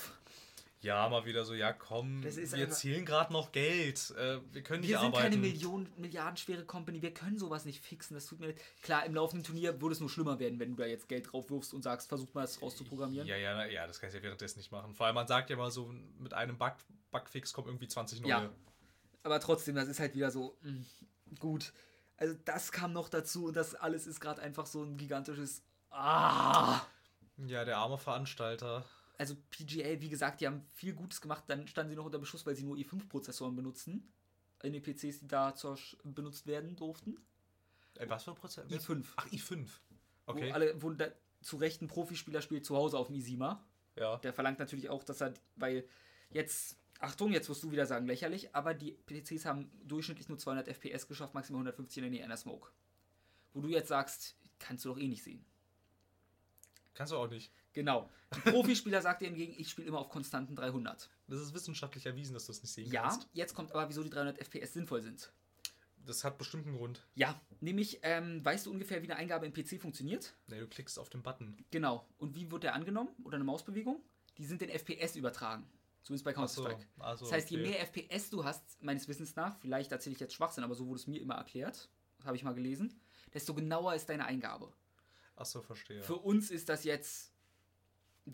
Ja, 0.80 1.08
mal 1.08 1.24
wieder 1.24 1.44
so, 1.44 1.54
ja 1.54 1.72
komm, 1.72 2.22
wir 2.22 2.70
zielen 2.70 3.04
gerade 3.04 3.32
noch 3.32 3.50
Geld. 3.50 4.14
Äh, 4.16 4.38
wir 4.52 4.62
können 4.62 4.80
nicht 4.80 4.90
Wir 4.90 4.98
sind 5.00 5.08
arbeiten. 5.08 5.22
keine 5.30 5.36
Millionen, 5.38 5.92
milliardenschwere 5.96 6.64
Company, 6.64 7.02
wir 7.02 7.12
können 7.12 7.36
sowas 7.36 7.64
nicht 7.64 7.82
fixen. 7.84 8.14
Das 8.14 8.26
tut 8.26 8.38
mir 8.38 8.48
leid. 8.48 8.60
Klar, 8.82 9.04
im 9.04 9.14
laufenden 9.14 9.44
Turnier 9.44 9.80
würde 9.80 9.94
es 9.94 10.00
nur 10.00 10.08
schlimmer 10.08 10.38
werden, 10.38 10.60
wenn 10.60 10.70
du 10.70 10.76
da 10.76 10.86
jetzt 10.86 11.08
Geld 11.08 11.32
drauf 11.32 11.50
wirfst 11.50 11.74
und 11.74 11.82
sagst, 11.82 12.08
versuch 12.08 12.32
mal 12.32 12.44
es 12.44 12.62
rauszuprogrammieren. 12.62 13.26
Ja, 13.26 13.36
ja, 13.36 13.64
ja, 13.66 13.86
das 13.88 13.98
kannst 14.00 14.14
du 14.14 14.18
ja 14.18 14.22
währenddessen 14.24 14.60
nicht 14.60 14.70
machen. 14.70 14.94
Vor 14.94 15.06
allem, 15.06 15.16
man 15.16 15.26
sagt 15.26 15.50
ja 15.50 15.56
mal 15.56 15.70
so, 15.72 15.92
mit 16.18 16.32
einem 16.32 16.56
Bug, 16.56 16.74
Bugfix 17.10 17.52
kommen 17.52 17.66
irgendwie 17.66 17.88
20 17.88 18.20
neue. 18.20 18.30
Ja. 18.30 18.50
Aber 19.24 19.40
trotzdem, 19.40 19.74
das 19.74 19.88
ist 19.88 19.98
halt 19.98 20.14
wieder 20.14 20.30
so, 20.30 20.56
mh, 20.62 20.84
gut. 21.40 21.72
Also 22.16 22.36
das 22.44 22.70
kam 22.70 22.92
noch 22.92 23.08
dazu 23.08 23.46
und 23.46 23.56
das 23.56 23.74
alles 23.74 24.06
ist 24.06 24.20
gerade 24.20 24.42
einfach 24.42 24.66
so 24.66 24.82
ein 24.84 24.96
gigantisches 24.96 25.62
Ah! 25.90 26.80
Ja, 27.36 27.64
der 27.64 27.78
arme 27.78 27.98
Veranstalter. 27.98 28.84
Also 29.18 29.36
PGA, 29.50 30.00
wie 30.00 30.08
gesagt, 30.08 30.40
die 30.40 30.46
haben 30.46 30.64
viel 30.74 30.94
Gutes 30.94 31.20
gemacht, 31.20 31.44
dann 31.48 31.66
standen 31.66 31.90
sie 31.90 31.96
noch 31.96 32.04
unter 32.04 32.20
Beschuss, 32.20 32.46
weil 32.46 32.54
sie 32.54 32.64
nur 32.64 32.76
i5-Prozessoren 32.76 33.54
benutzen. 33.56 34.08
In 34.62 34.72
den 34.72 34.82
PCs, 34.82 35.20
die 35.20 35.28
da 35.28 35.54
zur 35.54 35.78
benutzt 36.04 36.46
werden 36.46 36.76
durften. 36.76 37.18
Äh, 37.96 38.08
was 38.08 38.24
für 38.24 38.30
ein 38.30 38.36
Prozent? 38.36 38.72
i5. 38.72 39.04
Ach, 39.16 39.26
i5. 39.26 39.68
Okay. 40.26 40.48
Wo, 40.48 40.54
alle, 40.54 40.82
wo 40.82 40.90
da, 40.90 41.08
zu 41.42 41.56
Recht 41.56 41.82
ein 41.82 41.88
Profispieler 41.88 42.42
spielt 42.42 42.64
zu 42.64 42.76
Hause 42.76 42.96
auf 42.96 43.08
dem 43.08 43.16
i7er. 43.16 43.58
ja. 43.96 44.16
Der 44.18 44.32
verlangt 44.32 44.58
natürlich 44.58 44.88
auch, 44.88 45.02
dass 45.02 45.20
er, 45.20 45.34
weil 45.56 45.84
jetzt, 46.30 46.76
Achtung, 47.00 47.32
jetzt 47.32 47.48
wirst 47.48 47.62
du 47.62 47.70
wieder 47.72 47.86
sagen 47.86 48.06
lächerlich, 48.06 48.54
aber 48.54 48.74
die 48.74 48.92
PCs 48.92 49.44
haben 49.44 49.70
durchschnittlich 49.84 50.28
nur 50.28 50.38
200 50.38 50.68
FPS 50.68 51.06
geschafft, 51.06 51.34
maximal 51.34 51.60
150 51.60 52.04
in 52.04 52.12
der 52.12 52.24
einer 52.24 52.36
Smoke. 52.36 52.70
Wo 53.52 53.60
du 53.60 53.68
jetzt 53.68 53.88
sagst, 53.88 54.36
kannst 54.58 54.84
du 54.84 54.90
doch 54.90 54.98
eh 54.98 55.08
nicht 55.08 55.22
sehen. 55.22 55.44
Kannst 56.94 57.12
du 57.12 57.16
auch 57.16 57.28
nicht. 57.28 57.52
Genau. 57.72 58.08
Ein 58.30 58.52
Profispieler 58.52 59.00
sagt 59.02 59.22
dir 59.22 59.26
hingegen, 59.28 59.54
ich 59.56 59.70
spiele 59.70 59.88
immer 59.88 59.98
auf 60.00 60.08
konstanten 60.08 60.54
300. 60.56 61.08
Das 61.28 61.40
ist 61.40 61.54
wissenschaftlich 61.54 62.06
erwiesen, 62.06 62.34
dass 62.34 62.46
du 62.46 62.52
es 62.52 62.62
nicht 62.62 62.72
sehen 62.72 62.90
Ja, 62.90 63.02
kannst. 63.02 63.28
jetzt 63.32 63.54
kommt 63.54 63.72
aber, 63.72 63.88
wieso 63.88 64.02
die 64.02 64.10
300 64.10 64.38
FPS 64.38 64.72
sinnvoll 64.74 65.00
sind. 65.02 65.32
Das 66.04 66.24
hat 66.24 66.38
bestimmt 66.38 66.66
einen 66.66 66.76
Grund. 66.76 67.06
Ja, 67.14 67.38
nämlich, 67.60 67.98
ähm, 68.02 68.42
weißt 68.44 68.66
du 68.66 68.70
ungefähr, 68.70 69.02
wie 69.02 69.06
eine 69.10 69.16
Eingabe 69.16 69.46
im 69.46 69.52
PC 69.52 69.78
funktioniert? 69.80 70.34
Nee, 70.46 70.60
du 70.60 70.66
klickst 70.66 70.98
auf 70.98 71.10
den 71.10 71.22
Button. 71.22 71.64
Genau. 71.70 72.06
Und 72.18 72.34
wie 72.34 72.50
wird 72.50 72.62
der 72.64 72.74
angenommen? 72.74 73.10
Oder 73.24 73.34
eine 73.36 73.44
Mausbewegung? 73.44 74.02
Die 74.38 74.46
sind 74.46 74.62
in 74.62 74.70
FPS 74.70 75.16
übertragen. 75.16 75.68
Zumindest 76.02 76.24
bei 76.24 76.32
Counter-Strike. 76.32 76.86
also, 77.00 77.26
Das 77.26 77.32
heißt, 77.32 77.50
je 77.50 77.58
okay. 77.60 77.68
mehr 77.70 77.80
FPS 77.86 78.30
du 78.30 78.44
hast, 78.44 78.82
meines 78.82 79.06
Wissens 79.08 79.36
nach, 79.36 79.58
vielleicht 79.58 79.92
erzähle 79.92 80.14
ich 80.14 80.20
jetzt 80.20 80.32
Schwachsinn, 80.32 80.64
aber 80.64 80.74
so 80.74 80.86
wurde 80.86 81.00
es 81.00 81.06
mir 81.06 81.20
immer 81.20 81.34
erklärt, 81.34 81.90
habe 82.24 82.36
ich 82.36 82.42
mal 82.44 82.54
gelesen, 82.54 82.98
desto 83.34 83.52
genauer 83.52 83.94
ist 83.94 84.08
deine 84.08 84.24
Eingabe. 84.24 84.72
Achso, 85.36 85.60
verstehe. 85.60 86.02
Für 86.02 86.16
uns 86.16 86.50
ist 86.50 86.68
das 86.70 86.84
jetzt, 86.84 87.32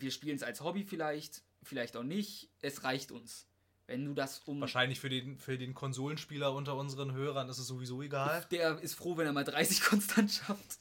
wir 0.01 0.11
spielen 0.11 0.35
es 0.35 0.43
als 0.43 0.61
Hobby 0.61 0.83
vielleicht, 0.83 1.43
vielleicht 1.63 1.97
auch 1.97 2.03
nicht, 2.03 2.49
es 2.61 2.83
reicht 2.83 3.11
uns. 3.11 3.47
Wenn 3.87 4.05
du 4.05 4.13
das 4.13 4.39
um... 4.45 4.59
Wahrscheinlich 4.61 4.99
für 4.99 5.09
den, 5.09 5.37
für 5.37 5.57
den 5.57 5.73
Konsolenspieler 5.75 6.53
unter 6.53 6.75
unseren 6.75 7.13
Hörern 7.13 7.49
ist 7.49 7.59
es 7.59 7.67
sowieso 7.67 8.01
egal. 8.01 8.45
Der 8.49 8.79
ist 8.79 8.95
froh, 8.95 9.15
wenn 9.17 9.27
er 9.27 9.33
mal 9.33 9.43
30 9.43 9.81
konstant 9.81 10.31
schafft. 10.31 10.79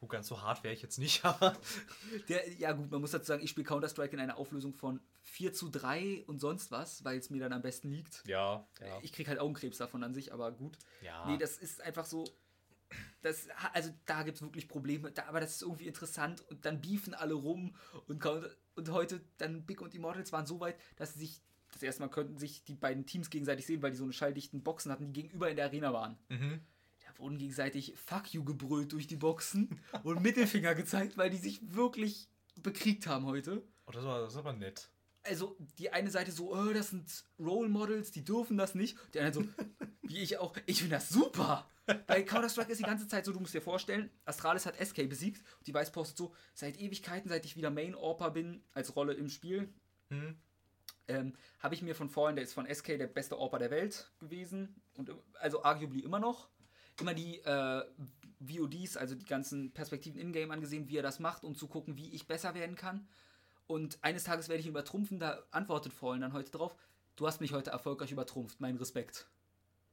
Gut, 0.00 0.08
ganz 0.08 0.28
so 0.28 0.40
hart 0.40 0.64
wäre 0.64 0.72
ich 0.72 0.80
jetzt 0.80 0.98
nicht, 0.98 1.22
aber. 1.26 1.54
Der, 2.28 2.50
ja 2.54 2.72
gut, 2.72 2.90
man 2.90 3.02
muss 3.02 3.10
dazu 3.10 3.26
sagen, 3.26 3.44
ich 3.44 3.50
spiele 3.50 3.66
Counter-Strike 3.66 4.14
in 4.14 4.20
einer 4.20 4.38
Auflösung 4.38 4.72
von 4.72 5.00
4 5.20 5.52
zu 5.52 5.68
3 5.68 6.24
und 6.26 6.40
sonst 6.40 6.70
was, 6.70 7.04
weil 7.04 7.18
es 7.18 7.28
mir 7.28 7.40
dann 7.40 7.52
am 7.52 7.60
besten 7.60 7.90
liegt. 7.90 8.26
Ja, 8.26 8.66
ja. 8.80 8.98
Ich 9.02 9.12
krieg 9.12 9.28
halt 9.28 9.38
Augenkrebs 9.38 9.76
davon 9.76 10.02
an 10.02 10.14
sich, 10.14 10.32
aber 10.32 10.52
gut. 10.52 10.78
ja. 11.02 11.26
Nee, 11.26 11.36
das 11.36 11.58
ist 11.58 11.82
einfach 11.82 12.06
so. 12.06 12.24
Das, 13.22 13.48
also 13.72 13.90
da 14.06 14.22
gibt 14.22 14.36
es 14.36 14.42
wirklich 14.42 14.68
Probleme, 14.68 15.10
da, 15.12 15.24
aber 15.26 15.40
das 15.40 15.56
ist 15.56 15.62
irgendwie 15.62 15.86
interessant 15.86 16.42
und 16.48 16.64
dann 16.64 16.80
beefen 16.80 17.14
alle 17.14 17.34
rum 17.34 17.74
und, 18.06 18.24
und 18.74 18.90
heute 18.90 19.20
dann 19.38 19.64
Big 19.66 19.80
und 19.80 19.94
Immortals 19.94 20.32
waren 20.32 20.46
so 20.46 20.60
weit, 20.60 20.76
dass 20.96 21.14
sie 21.14 21.20
sich 21.20 21.40
das 21.72 21.82
erste 21.82 22.02
Mal 22.02 22.08
könnten 22.08 22.38
sich 22.38 22.64
die 22.64 22.74
beiden 22.74 23.06
Teams 23.06 23.30
gegenseitig 23.30 23.66
sehen, 23.66 23.82
weil 23.82 23.90
die 23.90 23.96
so 23.96 24.04
eine 24.04 24.12
schalldichten 24.12 24.62
Boxen 24.62 24.90
hatten, 24.90 25.12
die 25.12 25.22
gegenüber 25.22 25.48
in 25.48 25.56
der 25.56 25.66
Arena 25.66 25.92
waren. 25.92 26.18
Mhm. 26.28 26.60
Da 27.06 27.18
wurden 27.18 27.38
gegenseitig 27.38 27.94
Fuck 27.96 28.32
you 28.34 28.44
gebrüllt 28.44 28.92
durch 28.92 29.06
die 29.06 29.16
Boxen 29.16 29.80
und 30.02 30.22
Mittelfinger 30.22 30.74
gezeigt, 30.74 31.16
weil 31.16 31.30
die 31.30 31.38
sich 31.38 31.74
wirklich 31.74 32.28
bekriegt 32.56 33.06
haben 33.06 33.26
heute. 33.26 33.62
Oh, 33.86 33.92
das 33.92 34.04
war, 34.04 34.20
das 34.20 34.34
war 34.34 34.40
aber 34.40 34.52
nett. 34.52 34.90
Also 35.22 35.56
die 35.78 35.92
eine 35.92 36.10
Seite 36.10 36.32
so, 36.32 36.54
oh, 36.54 36.72
das 36.72 36.90
sind 36.90 37.24
Role 37.38 37.68
Models, 37.68 38.10
die 38.10 38.24
dürfen 38.24 38.56
das 38.56 38.74
nicht. 38.74 38.96
Die 39.14 39.20
andere 39.20 39.44
so, 39.44 39.48
wie 40.02 40.18
ich 40.18 40.38
auch, 40.38 40.56
ich 40.66 40.78
finde 40.78 40.96
das 40.96 41.10
super. 41.10 41.68
Bei 42.06 42.22
Counter-Strike 42.22 42.70
ist 42.72 42.78
die 42.78 42.84
ganze 42.84 43.08
Zeit 43.08 43.24
so, 43.24 43.32
du 43.32 43.40
musst 43.40 43.54
dir 43.54 43.62
vorstellen, 43.62 44.10
Astralis 44.24 44.66
hat 44.66 44.76
SK 44.76 45.08
besiegt. 45.08 45.42
Die 45.66 45.74
Weiß 45.74 45.90
postet 45.92 46.18
so, 46.18 46.34
seit 46.54 46.78
Ewigkeiten, 46.78 47.28
seit 47.28 47.44
ich 47.44 47.56
wieder 47.56 47.70
Main-Orper 47.70 48.30
bin, 48.30 48.62
als 48.72 48.94
Rolle 48.96 49.14
im 49.14 49.28
Spiel, 49.28 49.72
Hm? 50.08 50.36
ähm, 51.06 51.36
habe 51.60 51.74
ich 51.74 51.82
mir 51.82 51.94
von 51.94 52.08
vorhin, 52.10 52.36
der 52.36 52.44
ist 52.44 52.52
von 52.52 52.66
SK 52.66 52.98
der 52.98 53.06
beste 53.06 53.38
Orper 53.38 53.58
der 53.58 53.70
Welt 53.70 54.10
gewesen. 54.18 54.80
Und 54.94 55.12
also 55.34 55.62
arguably 55.62 56.00
immer 56.00 56.18
noch. 56.18 56.48
Immer 57.00 57.14
die 57.14 57.38
äh, 57.38 57.84
VODs, 58.40 58.96
also 58.96 59.14
die 59.14 59.24
ganzen 59.24 59.72
Perspektiven 59.72 60.20
in-game 60.20 60.50
angesehen, 60.50 60.88
wie 60.88 60.96
er 60.96 61.02
das 61.02 61.18
macht, 61.18 61.44
um 61.44 61.54
zu 61.54 61.68
gucken, 61.68 61.96
wie 61.96 62.10
ich 62.10 62.26
besser 62.26 62.54
werden 62.54 62.76
kann. 62.76 63.08
Und 63.66 63.98
eines 64.02 64.24
Tages 64.24 64.48
werde 64.48 64.60
ich 64.60 64.66
ihn 64.66 64.70
übertrumpfen, 64.70 65.20
da 65.20 65.42
antwortet 65.52 65.92
Fallen 65.92 66.20
dann 66.20 66.32
heute 66.32 66.50
drauf, 66.50 66.74
du 67.16 67.26
hast 67.26 67.40
mich 67.40 67.52
heute 67.52 67.70
erfolgreich 67.70 68.10
übertrumpft, 68.10 68.60
mein 68.60 68.76
Respekt. 68.76 69.28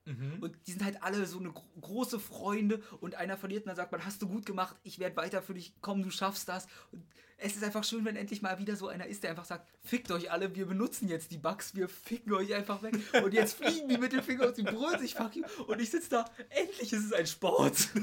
Mhm. 0.07 0.37
Und 0.39 0.55
die 0.65 0.71
sind 0.71 0.83
halt 0.83 1.03
alle 1.03 1.25
so 1.25 1.39
eine 1.39 1.51
gro 1.51 1.63
große 1.81 2.19
Freunde 2.19 2.81
und 3.01 3.15
einer 3.15 3.37
verliert 3.37 3.63
und 3.63 3.67
dann 3.67 3.75
sagt 3.75 3.91
man, 3.91 4.05
hast 4.05 4.21
du 4.21 4.27
gut 4.27 4.45
gemacht, 4.45 4.75
ich 4.83 4.99
werde 4.99 5.15
weiter 5.17 5.41
für 5.41 5.53
dich 5.53 5.79
kommen, 5.81 6.01
du 6.01 6.09
schaffst 6.09 6.47
das. 6.47 6.67
Und 6.91 7.03
es 7.37 7.55
ist 7.55 7.63
einfach 7.63 7.83
schön, 7.83 8.03
wenn 8.05 8.15
endlich 8.15 8.41
mal 8.41 8.57
wieder 8.57 8.75
so 8.75 8.87
einer 8.87 9.05
ist, 9.05 9.23
der 9.23 9.31
einfach 9.31 9.45
sagt, 9.45 9.67
fickt 9.83 10.11
euch 10.11 10.31
alle, 10.31 10.55
wir 10.55 10.65
benutzen 10.65 11.07
jetzt 11.07 11.31
die 11.31 11.37
Bugs, 11.37 11.75
wir 11.75 11.87
ficken 11.87 12.33
euch 12.33 12.53
einfach 12.53 12.81
weg. 12.81 12.97
Und 13.23 13.33
jetzt 13.33 13.55
fliegen 13.55 13.89
die 13.89 13.97
Mittelfinger 13.97 14.47
und 14.47 14.57
die 14.57 14.63
brüllen 14.63 14.99
sich, 14.99 15.13
fuck 15.13 15.35
you. 15.35 15.43
Und 15.67 15.79
ich 15.79 15.91
sitze 15.91 16.09
da, 16.09 16.25
endlich 16.49 16.93
ist 16.93 17.05
es 17.05 17.13
ein 17.13 17.27
Sport. 17.27 17.89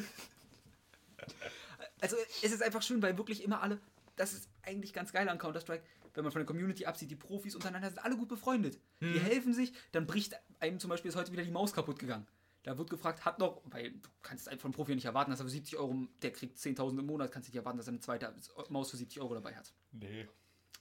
Also 2.00 2.16
es 2.42 2.52
ist 2.52 2.62
einfach 2.62 2.82
schön, 2.82 3.00
weil 3.00 3.16
wirklich 3.16 3.42
immer 3.42 3.62
alle, 3.62 3.80
das 4.16 4.34
ist 4.34 4.46
eigentlich 4.62 4.92
ganz 4.92 5.10
geil 5.10 5.26
an 5.26 5.38
Counter-Strike, 5.38 5.82
wenn 6.12 6.22
man 6.22 6.32
von 6.32 6.40
der 6.40 6.46
Community 6.46 6.84
absieht, 6.86 7.10
die 7.10 7.16
Profis 7.16 7.54
untereinander 7.54 7.88
sind 7.88 7.98
alle 7.98 8.16
gut 8.16 8.28
befreundet. 8.28 8.78
Die 9.00 9.18
helfen 9.18 9.54
sich, 9.54 9.72
dann 9.92 10.06
bricht 10.06 10.34
einem 10.64 10.80
zum 10.80 10.90
Beispiel 10.90 11.10
ist 11.10 11.16
heute 11.16 11.32
wieder 11.32 11.42
die 11.42 11.50
Maus 11.50 11.72
kaputt 11.72 11.98
gegangen. 11.98 12.26
Da 12.62 12.78
wird 12.78 12.88
gefragt, 12.88 13.24
hat 13.24 13.38
noch, 13.38 13.60
weil 13.66 13.90
du 13.90 14.08
kannst 14.22 14.48
einfach 14.48 14.62
von 14.62 14.72
Profi 14.72 14.94
nicht 14.94 15.04
erwarten, 15.04 15.30
dass 15.30 15.40
er 15.40 15.44
für 15.44 15.50
70 15.50 15.76
Euro, 15.76 16.06
der 16.22 16.32
kriegt 16.32 16.56
10.000 16.56 16.98
im 16.98 17.06
Monat, 17.06 17.30
kannst 17.30 17.48
du 17.48 17.50
nicht 17.50 17.58
erwarten, 17.58 17.76
dass 17.76 17.88
er 17.88 17.92
eine 17.92 18.00
zweite 18.00 18.34
Maus 18.70 18.90
für 18.90 18.96
70 18.96 19.20
Euro 19.20 19.34
dabei 19.34 19.54
hat. 19.54 19.72
Nee. 19.92 20.26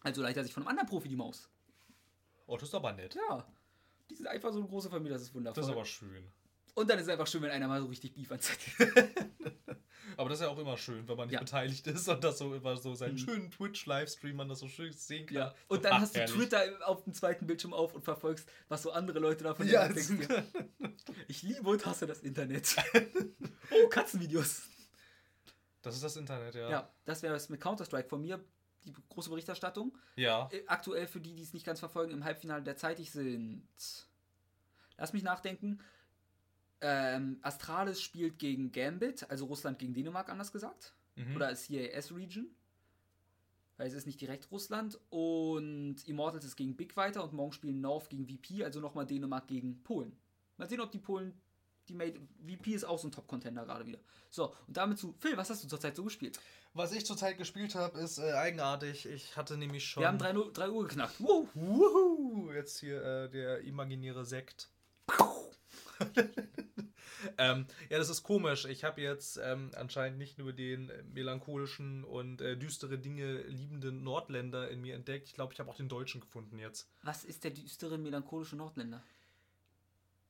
Also 0.01 0.21
leiht 0.21 0.37
er 0.37 0.43
sich 0.43 0.53
von 0.53 0.63
einem 0.63 0.69
anderen 0.69 0.87
Profi 0.87 1.09
die 1.09 1.17
Maus. 1.17 1.49
Oh, 2.45 2.55
das 2.55 2.69
ist 2.69 2.75
aber 2.75 2.93
nett. 2.93 3.15
Ja. 3.15 3.45
Die 4.09 4.15
sind 4.15 4.27
einfach 4.27 4.53
so 4.53 4.59
eine 4.59 4.67
große 4.67 4.89
Familie, 4.89 5.13
das 5.13 5.23
ist 5.23 5.33
wundervoll. 5.33 5.61
Das 5.61 5.69
ist 5.69 5.75
aber 5.75 5.85
schön. 5.85 6.31
Und 6.75 6.89
dann 6.89 6.97
ist 6.97 7.05
es 7.05 7.09
einfach 7.09 7.27
schön, 7.27 7.41
wenn 7.43 7.51
einer 7.51 7.67
mal 7.67 7.81
so 7.81 7.87
richtig 7.87 8.13
Beef 8.13 8.31
anzettelt. 8.31 9.13
Aber 10.17 10.29
das 10.29 10.39
ist 10.39 10.43
ja 10.45 10.49
auch 10.51 10.59
immer 10.59 10.77
schön, 10.77 11.07
wenn 11.07 11.17
man 11.17 11.27
nicht 11.27 11.33
Ja. 11.33 11.39
beteiligt 11.39 11.87
ist 11.87 12.07
und 12.07 12.23
das 12.23 12.37
so 12.37 12.53
über 12.53 12.77
so 12.77 12.93
seinen 12.93 13.13
Mhm. 13.13 13.17
schönen 13.19 13.51
Twitch-Livestream 13.51 14.35
man 14.35 14.47
das 14.47 14.59
so 14.59 14.67
schön 14.67 14.91
sehen 14.93 15.25
kann. 15.25 15.35
Ja. 15.37 15.55
Und 15.67 15.85
dann 15.85 15.93
Ach, 15.93 16.01
hast 16.01 16.15
du 16.15 16.19
herrlich. 16.19 16.35
Twitter 16.35 16.87
auf 16.87 17.03
dem 17.03 17.13
zweiten 17.13 17.47
Bildschirm 17.47 17.73
auf 17.73 17.95
und 17.95 18.03
verfolgst, 18.03 18.47
was 18.69 18.83
so 18.83 18.91
andere 18.91 19.19
Leute 19.19 19.43
davon 19.43 19.67
Ja, 19.67 19.87
denken. 19.87 20.27
Ich 21.27 21.41
liebe 21.41 21.67
und 21.67 21.85
hasse 21.85 22.05
das 22.05 22.19
Internet. 22.19 22.75
oh, 23.71 23.87
Katzenvideos. 23.89 24.63
Das 25.81 25.95
ist 25.95 26.03
das 26.03 26.15
Internet, 26.15 26.55
ja. 26.55 26.69
Ja, 26.69 26.93
das 27.05 27.21
wäre 27.23 27.35
es 27.35 27.49
mit 27.49 27.59
Counter-Strike 27.61 28.07
von 28.09 28.21
mir. 28.21 28.43
Die 28.85 28.93
große 29.09 29.29
Berichterstattung. 29.29 29.97
Ja. 30.15 30.49
Äh, 30.51 30.63
Aktuell 30.67 31.07
für 31.07 31.21
die, 31.21 31.33
die 31.33 31.41
es 31.43 31.53
nicht 31.53 31.65
ganz 31.65 31.79
verfolgen, 31.79 32.11
im 32.13 32.23
Halbfinale 32.23 32.63
der 32.63 32.77
zeitig 32.77 33.11
sind. 33.11 33.63
Lass 34.97 35.13
mich 35.13 35.23
nachdenken. 35.23 35.79
Ähm, 36.85 37.37
Astralis 37.41 38.01
spielt 38.01 38.37
gegen 38.39 38.73
Gambit, 38.73 39.29
also 39.29 39.45
Russland 39.45 39.79
gegen 39.79 39.93
Dänemark, 39.93 40.27
anders 40.27 40.51
gesagt. 40.51 40.93
Mhm. 41.15 41.37
Oder 41.37 41.49
ist 41.49 41.69
CAS 41.69 42.13
Region. 42.13 42.47
Weil 43.77 43.87
es 43.87 43.93
ist 43.93 44.05
nicht 44.05 44.19
direkt 44.19 44.51
Russland. 44.51 44.99
Und 45.09 45.95
Immortals 46.05 46.43
ist 46.43 46.57
gegen 46.57 46.75
Big 46.75 46.97
weiter 46.97 47.23
und 47.23 47.31
morgen 47.31 47.53
spielen 47.53 47.79
North 47.79 48.09
gegen 48.09 48.27
VP, 48.27 48.65
also 48.65 48.81
nochmal 48.81 49.05
Dänemark 49.05 49.47
gegen 49.47 49.81
Polen. 49.83 50.11
Mal 50.57 50.67
sehen, 50.67 50.81
ob 50.81 50.91
die 50.91 50.99
Polen. 50.99 51.33
Die 51.87 51.93
Made, 51.93 52.19
VP 52.45 52.71
ist 52.71 52.85
auch 52.85 52.99
so 52.99 53.07
ein 53.07 53.11
Top-Contender 53.11 53.65
gerade 53.65 53.85
wieder. 53.85 53.99
So, 54.29 54.53
und 54.67 54.77
damit 54.77 54.97
zu. 54.97 55.15
Phil, 55.19 55.35
was 55.35 55.49
hast 55.49 55.63
du 55.63 55.67
zurzeit 55.67 55.95
so 55.95 56.03
gespielt? 56.03 56.39
Was 56.73 56.93
ich 56.93 57.05
zurzeit 57.05 57.37
gespielt 57.37 57.75
habe, 57.75 57.99
ist 57.99 58.19
äh, 58.19 58.33
eigenartig. 58.33 59.05
Ich 59.05 59.35
hatte 59.35 59.57
nämlich 59.57 59.85
schon. 59.85 60.01
Wir 60.01 60.07
haben 60.07 60.17
3 60.17 60.37
Uhr, 60.37 60.53
drei 60.53 60.69
Uhr 60.69 60.87
geknackt. 60.87 61.19
Wuhu! 61.19 62.51
Jetzt 62.51 62.79
hier 62.79 63.03
äh, 63.03 63.29
der 63.29 63.61
imaginäre 63.61 64.25
Sekt. 64.25 64.69
ähm, 67.37 67.65
ja, 67.89 67.97
das 67.97 68.09
ist 68.09 68.23
komisch. 68.23 68.65
Ich 68.65 68.83
habe 68.83 69.01
jetzt 69.01 69.39
ähm, 69.41 69.71
anscheinend 69.75 70.17
nicht 70.17 70.37
nur 70.37 70.53
den 70.53 70.91
melancholischen 71.13 72.03
und 72.03 72.41
äh, 72.41 72.57
düstere 72.57 72.97
Dinge 72.97 73.41
liebenden 73.43 74.03
Nordländer 74.03 74.69
in 74.69 74.81
mir 74.81 74.95
entdeckt. 74.95 75.27
Ich 75.27 75.33
glaube, 75.33 75.53
ich 75.53 75.59
habe 75.59 75.69
auch 75.69 75.75
den 75.75 75.89
Deutschen 75.89 76.21
gefunden 76.21 76.59
jetzt. 76.59 76.89
Was 77.03 77.23
ist 77.23 77.43
der 77.43 77.51
düstere 77.51 77.97
melancholische 77.97 78.55
Nordländer? 78.55 79.03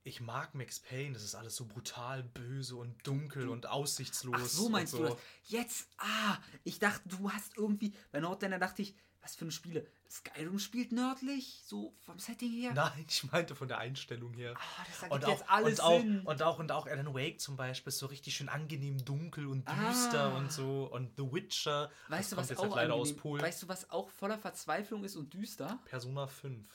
Ich 0.05 0.19
mag 0.19 0.53
Max 0.53 0.79
Payne. 0.79 1.13
Das 1.13 1.23
ist 1.23 1.35
alles 1.35 1.55
so 1.55 1.65
brutal 1.65 2.23
böse 2.23 2.75
und 2.75 3.07
dunkel 3.07 3.47
und 3.47 3.67
aussichtslos. 3.67 4.35
Ach, 4.37 4.45
so 4.45 4.69
meinst 4.69 4.93
und 4.93 5.01
du 5.01 5.07
das? 5.09 5.17
Jetzt, 5.45 5.87
ah, 5.97 6.37
ich 6.65 6.79
dachte, 6.79 7.07
du 7.07 7.31
hast 7.31 7.57
irgendwie, 7.57 7.93
bei 8.11 8.19
Nordländer 8.19 8.59
dachte 8.59 8.81
ich, 8.81 8.95
was 9.21 9.35
für 9.35 9.45
eine 9.45 9.51
Spiele? 9.51 9.87
Skyrim 10.13 10.59
spielt 10.59 10.91
nördlich, 10.91 11.63
so 11.65 11.91
vom 12.05 12.19
Setting 12.19 12.51
her. 12.51 12.71
Nein, 12.75 13.03
ich 13.09 13.23
meinte 13.31 13.55
von 13.55 13.67
der 13.67 13.79
Einstellung 13.79 14.31
her. 14.33 14.53
Ah, 14.55 14.83
das 14.87 15.01
ergibt 15.01 15.11
Und 15.11 15.25
auch, 15.25 15.29
jetzt 15.29 15.49
alles 15.49 15.79
und, 15.79 15.85
auch, 15.85 15.99
Sinn. 16.01 16.19
und 16.21 16.41
auch 16.43 16.59
und 16.59 16.71
auch 16.71 16.85
Alan 16.85 17.13
Wake 17.15 17.39
zum 17.41 17.55
Beispiel 17.57 17.89
ist 17.89 17.97
so 17.97 18.05
richtig 18.05 18.35
schön 18.35 18.47
angenehm 18.47 19.03
dunkel 19.03 19.47
und 19.47 19.67
düster 19.67 20.25
Ah. 20.33 20.37
und 20.37 20.51
so 20.51 20.85
und 20.91 21.17
The 21.17 21.23
Witcher 21.33 21.89
weißt 22.09 22.31
du, 22.33 22.37
was 22.37 22.49
jetzt 22.49 22.59
auch 22.59 22.63
halt 22.65 22.75
leider 22.75 22.93
aus 22.93 23.09
angenehm- 23.09 23.21
Polen 23.21 23.41
Weißt 23.41 23.63
du, 23.63 23.67
was 23.67 23.89
auch 23.89 24.09
voller 24.09 24.37
Verzweiflung 24.37 25.03
ist 25.03 25.15
und 25.15 25.33
düster? 25.33 25.79
Persona 25.85 26.27
5 26.27 26.67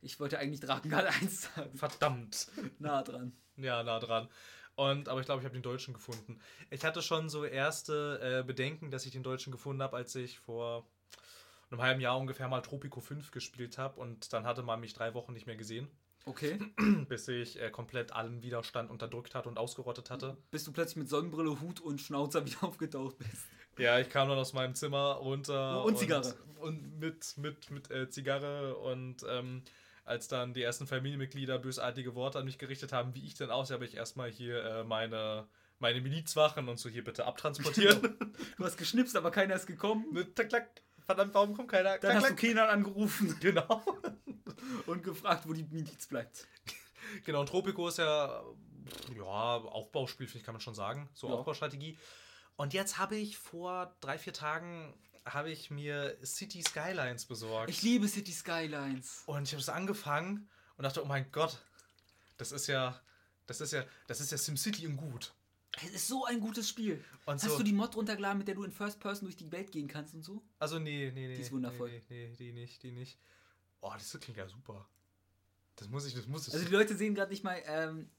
Ich 0.00 0.18
wollte 0.18 0.38
eigentlich 0.40 0.60
Drakengard 0.60 1.06
1 1.22 1.42
sagen. 1.54 1.76
verdammt 1.78 2.48
Nah 2.80 3.02
dran. 3.02 3.32
ja 3.56 3.82
nah 3.84 4.00
dran 4.00 4.28
und 4.74 5.08
aber 5.08 5.20
ich 5.20 5.26
glaube 5.26 5.42
ich 5.42 5.44
habe 5.44 5.54
den 5.54 5.62
deutschen 5.62 5.94
gefunden 5.94 6.40
ich 6.70 6.84
hatte 6.84 7.02
schon 7.02 7.28
so 7.28 7.44
erste 7.44 8.40
äh, 8.40 8.44
Bedenken 8.44 8.90
dass 8.90 9.06
ich 9.06 9.12
den 9.12 9.22
deutschen 9.22 9.52
gefunden 9.52 9.80
habe 9.82 9.96
als 9.96 10.14
ich 10.16 10.38
vor 10.40 10.84
einem 11.70 11.82
halben 11.82 12.00
Jahr 12.00 12.18
ungefähr 12.18 12.48
mal 12.48 12.60
Tropico 12.60 13.00
5 13.00 13.30
gespielt 13.30 13.78
habe 13.78 14.00
und 14.00 14.32
dann 14.32 14.46
hatte 14.46 14.62
man 14.62 14.80
mich 14.80 14.94
drei 14.94 15.14
Wochen 15.14 15.32
nicht 15.32 15.46
mehr 15.46 15.56
gesehen 15.56 15.88
Okay. 16.28 16.58
bis 17.08 17.26
ich 17.28 17.60
äh, 17.60 17.70
komplett 17.70 18.12
allen 18.12 18.42
Widerstand 18.42 18.90
unterdrückt 18.90 19.34
hatte 19.34 19.48
und 19.48 19.58
ausgerottet 19.58 20.10
hatte 20.10 20.36
Bis 20.50 20.64
du 20.64 20.72
plötzlich 20.72 20.96
mit 20.96 21.08
Sonnenbrille, 21.08 21.60
Hut 21.60 21.80
und 21.80 22.00
Schnauzer 22.00 22.44
wieder 22.44 22.62
aufgetaucht 22.64 23.18
bist. 23.18 23.46
Ja, 23.78 23.98
ich 23.98 24.10
kam 24.10 24.28
dann 24.28 24.38
aus 24.38 24.52
meinem 24.52 24.74
Zimmer 24.74 25.12
runter. 25.14 25.84
Und 25.84 25.98
Zigarre. 25.98 26.34
Und, 26.60 26.80
und 26.80 26.98
mit, 26.98 27.34
mit, 27.38 27.70
mit 27.70 27.90
äh, 27.90 28.10
Zigarre. 28.10 28.76
Und 28.76 29.24
ähm, 29.28 29.62
als 30.04 30.28
dann 30.28 30.52
die 30.52 30.62
ersten 30.62 30.86
Familienmitglieder 30.86 31.58
bösartige 31.58 32.14
Worte 32.14 32.38
an 32.38 32.44
mich 32.44 32.58
gerichtet 32.58 32.92
haben, 32.92 33.14
wie 33.14 33.24
ich 33.24 33.34
denn 33.34 33.50
aussehe, 33.50 33.74
habe 33.74 33.84
ich 33.84 33.96
erstmal 33.96 34.30
hier 34.30 34.62
äh, 34.62 34.84
meine, 34.84 35.46
meine 35.78 36.00
Milizwachen 36.00 36.68
und 36.68 36.78
so 36.78 36.88
hier 36.88 37.04
bitte 37.04 37.24
abtransportieren. 37.24 38.16
Du 38.56 38.64
hast 38.64 38.76
geschnipst, 38.76 39.16
aber 39.16 39.30
keiner 39.30 39.54
ist 39.54 39.66
gekommen. 39.66 40.06
Mit 40.12 40.34
Klack, 40.34 40.48
klack. 40.48 40.82
Verdammt, 41.08 41.32
warum 41.32 41.54
kommt 41.54 41.70
keiner? 41.70 41.96
Dann 41.96 42.16
hast 42.16 42.28
du. 42.28 42.34
Kenan 42.34 42.68
angerufen 42.68 43.34
Genau. 43.40 43.82
und 44.84 45.02
gefragt, 45.02 45.48
wo 45.48 45.54
die 45.54 45.62
Miliz 45.62 46.06
bleibt. 46.06 46.46
genau, 47.24 47.40
und 47.40 47.46
Tropico 47.48 47.88
ist 47.88 47.96
ja, 47.96 48.44
ja, 49.16 49.24
Aufbauspiel, 49.24 50.26
finde 50.26 50.40
ich, 50.40 50.44
kann 50.44 50.52
man 50.52 50.60
schon 50.60 50.74
sagen. 50.74 51.08
So 51.14 51.28
Ja. 51.28 51.34
Aufbaustrategie. 51.36 51.96
Und 52.56 52.74
jetzt 52.74 52.98
habe 52.98 53.16
ich 53.16 53.38
vor 53.38 53.96
drei, 54.00 54.18
vier 54.18 54.34
Tagen 54.34 54.92
habe 55.24 55.50
ich 55.50 55.70
mir 55.70 56.18
City 56.22 56.62
Skylines 56.62 57.24
besorgt. 57.24 57.70
Ich 57.70 57.80
liebe 57.80 58.06
City 58.06 58.32
Skylines. 58.32 59.22
Und 59.24 59.44
ich 59.44 59.52
habe 59.52 59.62
es 59.62 59.70
angefangen 59.70 60.50
und 60.76 60.82
dachte, 60.82 61.02
oh 61.02 61.06
mein 61.06 61.32
Gott, 61.32 61.56
das 62.36 62.52
ist 62.52 62.66
ja, 62.66 63.00
das 63.46 63.62
ist 63.62 63.72
ja, 63.72 63.82
das 64.08 64.20
ist 64.20 64.30
ja 64.30 64.36
SimCity 64.36 64.84
in 64.84 64.98
gut. 64.98 65.32
Es 65.84 65.90
ist 65.94 66.08
so 66.08 66.24
ein 66.24 66.40
gutes 66.40 66.68
Spiel. 66.68 67.04
Und 67.26 67.34
Hast 67.34 67.44
so, 67.44 67.58
du 67.58 67.62
die 67.64 67.72
Mod 67.72 67.94
runtergeladen, 67.96 68.38
mit 68.38 68.48
der 68.48 68.54
du 68.54 68.64
in 68.64 68.72
First 68.72 69.00
Person 69.00 69.26
durch 69.26 69.36
die 69.36 69.50
Welt 69.52 69.70
gehen 69.72 69.88
kannst 69.88 70.14
und 70.14 70.22
so? 70.22 70.42
also 70.58 70.78
nee, 70.78 71.10
nee, 71.14 71.28
nee. 71.28 71.34
Die 71.34 71.42
ist 71.42 71.52
wundervoll. 71.52 71.90
Nee, 71.90 72.02
nee, 72.08 72.28
nee, 72.28 72.36
die 72.36 72.52
nicht, 72.52 72.82
die 72.82 72.92
nicht. 72.92 73.18
Oh, 73.80 73.92
das 73.92 74.18
klingt 74.20 74.38
ja 74.38 74.48
super. 74.48 74.88
Das 75.76 75.88
muss 75.88 76.06
ich, 76.06 76.14
das 76.14 76.26
muss 76.26 76.48
ich, 76.48 76.54
Also 76.54 76.66
die 76.66 76.72
Leute 76.72 76.96
sehen 76.96 77.14
gerade 77.14 77.30
nicht 77.30 77.44
mal 77.44 77.62
ähm, 77.66 78.10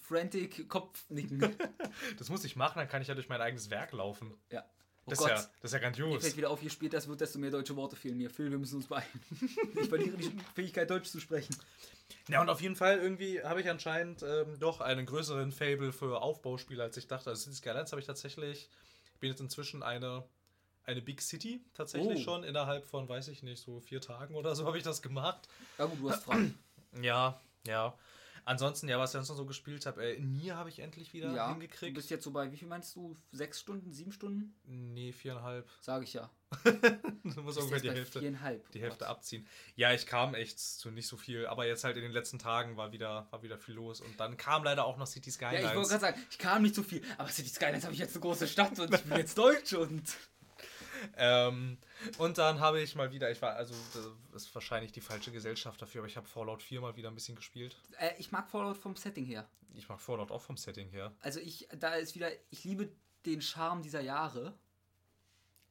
Frantic 0.00 0.68
Kopfnicken. 0.68 1.56
das 2.18 2.28
muss 2.28 2.44
ich 2.44 2.56
machen, 2.56 2.78
dann 2.78 2.88
kann 2.88 3.02
ich 3.02 3.08
ja 3.08 3.14
durch 3.14 3.28
mein 3.28 3.40
eigenes 3.40 3.70
Werk 3.70 3.92
laufen. 3.92 4.34
ja. 4.50 4.64
Oh 5.06 5.10
Das, 5.10 5.18
Gott. 5.20 5.30
ist 5.30 5.36
ja, 5.44 5.50
das 5.62 5.70
ist 5.70 5.72
ja 5.72 5.78
Mir 5.78 5.82
grandios. 5.82 6.22
fällt 6.22 6.36
wieder 6.36 6.50
auf, 6.50 6.62
je 6.62 6.68
später 6.68 6.98
es 6.98 7.06
wird, 7.06 7.20
desto 7.20 7.38
mehr 7.38 7.50
deutsche 7.50 7.76
Worte 7.76 7.94
fehlen 7.96 8.18
mir. 8.18 8.28
Phil, 8.28 8.50
wir 8.50 8.58
müssen 8.58 8.76
uns 8.76 8.86
beeilen. 8.86 9.06
ich 9.80 9.88
verliere 9.88 10.16
die 10.16 10.32
Fähigkeit, 10.54 10.90
Deutsch 10.90 11.08
zu 11.08 11.20
sprechen. 11.20 11.56
Ja, 12.28 12.40
und 12.40 12.48
auf 12.48 12.60
jeden 12.60 12.74
Fall 12.76 12.98
irgendwie 12.98 13.40
habe 13.42 13.60
ich 13.60 13.70
anscheinend 13.70 14.22
ähm, 14.24 14.58
doch 14.58 14.80
einen 14.80 15.06
größeren 15.06 15.52
Fable 15.52 15.92
für 15.92 16.20
Aufbauspiele, 16.20 16.82
als 16.82 16.96
ich 16.96 17.06
dachte. 17.06 17.30
Also 17.30 17.42
Cities 17.42 17.58
Skylines 17.58 17.92
habe 17.92 18.00
ich 18.00 18.06
tatsächlich, 18.06 18.68
ich 19.14 19.20
bin 19.20 19.30
jetzt 19.30 19.40
inzwischen 19.40 19.84
eine, 19.84 20.24
eine 20.84 21.02
Big 21.02 21.22
City 21.22 21.64
tatsächlich 21.74 22.18
Oh. 22.20 22.22
schon. 22.22 22.42
Innerhalb 22.44 22.84
von, 22.84 23.08
weiß 23.08 23.28
ich 23.28 23.44
nicht, 23.44 23.62
so 23.62 23.78
vier 23.80 24.00
Tagen 24.00 24.34
oder 24.34 24.56
so 24.56 24.66
habe 24.66 24.76
ich 24.76 24.82
das 24.84 25.02
gemacht. 25.02 25.48
Ja 25.78 25.86
gut, 25.86 26.00
du 26.00 26.10
hast 26.10 26.24
Fragen. 26.24 26.58
Ja, 27.00 27.40
ja. 27.64 27.96
Ansonsten, 28.46 28.88
ja, 28.88 28.96
was 28.98 29.10
ich 29.10 29.14
sonst 29.14 29.28
noch 29.28 29.36
so 29.36 29.44
gespielt 29.44 29.84
habe, 29.86 30.02
äh, 30.04 30.20
Nier 30.20 30.54
habe 30.56 30.68
ich 30.68 30.78
endlich 30.78 31.12
wieder 31.12 31.34
ja, 31.34 31.46
du 31.48 31.52
hingekriegt. 31.54 31.94
bist 31.96 32.10
jetzt 32.10 32.22
so 32.22 32.30
bei, 32.30 32.50
wie 32.52 32.56
viel 32.56 32.68
meinst 32.68 32.94
du? 32.94 33.16
Sechs 33.32 33.58
Stunden, 33.58 33.92
sieben 33.92 34.12
Stunden? 34.12 34.54
Nee, 34.64 35.10
viereinhalb. 35.12 35.68
Sage 35.80 36.04
ich 36.04 36.12
ja. 36.14 36.30
Du 37.24 37.42
musst 37.42 37.58
Du 37.58 37.62
ungefähr 37.62 37.80
die 37.80 37.90
Hälfte. 37.90 38.20
Viereinhalb. 38.20 38.70
die 38.70 38.80
Hälfte 38.80 39.08
abziehen. 39.08 39.44
Ja, 39.74 39.92
ich 39.92 40.06
kam 40.06 40.34
echt 40.36 40.60
zu 40.60 40.92
nicht 40.92 41.08
so 41.08 41.16
viel, 41.16 41.44
aber 41.46 41.66
jetzt 41.66 41.82
halt 41.82 41.96
in 41.96 42.04
den 42.04 42.12
letzten 42.12 42.38
Tagen 42.38 42.76
war 42.76 42.92
wieder, 42.92 43.26
war 43.32 43.42
wieder 43.42 43.58
viel 43.58 43.74
los 43.74 44.00
und 44.00 44.18
dann 44.20 44.36
kam 44.36 44.62
leider 44.62 44.84
auch 44.84 44.96
noch 44.96 45.08
City 45.08 45.30
Ja, 45.30 45.34
Skylines. 45.34 45.70
ich 45.70 45.74
wollte 45.76 45.88
gerade 45.88 46.00
sagen, 46.00 46.22
ich 46.30 46.38
kam 46.38 46.62
nicht 46.62 46.76
so 46.76 46.84
viel, 46.84 47.02
aber 47.18 47.28
City 47.28 47.48
Skylines 47.48 47.82
habe 47.82 47.94
ich 47.94 47.98
jetzt 47.98 48.14
eine 48.14 48.20
große 48.22 48.46
Stadt 48.46 48.78
und 48.78 48.94
ich 48.94 49.02
bin 49.02 49.18
jetzt 49.18 49.36
Deutsch 49.36 49.72
und. 49.72 50.04
Ähm, 51.16 51.78
und 52.18 52.38
dann 52.38 52.60
habe 52.60 52.80
ich 52.80 52.94
mal 52.94 53.12
wieder, 53.12 53.30
ich 53.30 53.40
war, 53.42 53.54
also 53.54 53.74
das 54.32 54.44
ist 54.44 54.54
wahrscheinlich 54.54 54.92
die 54.92 55.00
falsche 55.00 55.32
Gesellschaft 55.32 55.80
dafür, 55.80 56.00
aber 56.00 56.08
ich 56.08 56.16
habe 56.16 56.26
Fallout 56.26 56.62
4 56.62 56.80
mal 56.80 56.96
wieder 56.96 57.08
ein 57.08 57.14
bisschen 57.14 57.36
gespielt. 57.36 57.76
Äh, 57.98 58.10
ich 58.18 58.32
mag 58.32 58.50
Fallout 58.50 58.76
vom 58.76 58.96
Setting 58.96 59.24
her. 59.24 59.48
Ich 59.74 59.88
mag 59.88 60.00
Fallout 60.00 60.30
auch 60.30 60.42
vom 60.42 60.56
Setting 60.56 60.88
her. 60.88 61.12
Also 61.20 61.40
ich, 61.40 61.68
da 61.78 61.94
ist 61.94 62.14
wieder, 62.14 62.30
ich 62.50 62.64
liebe 62.64 62.90
den 63.24 63.42
Charme 63.42 63.82
dieser 63.82 64.00
Jahre. 64.00 64.54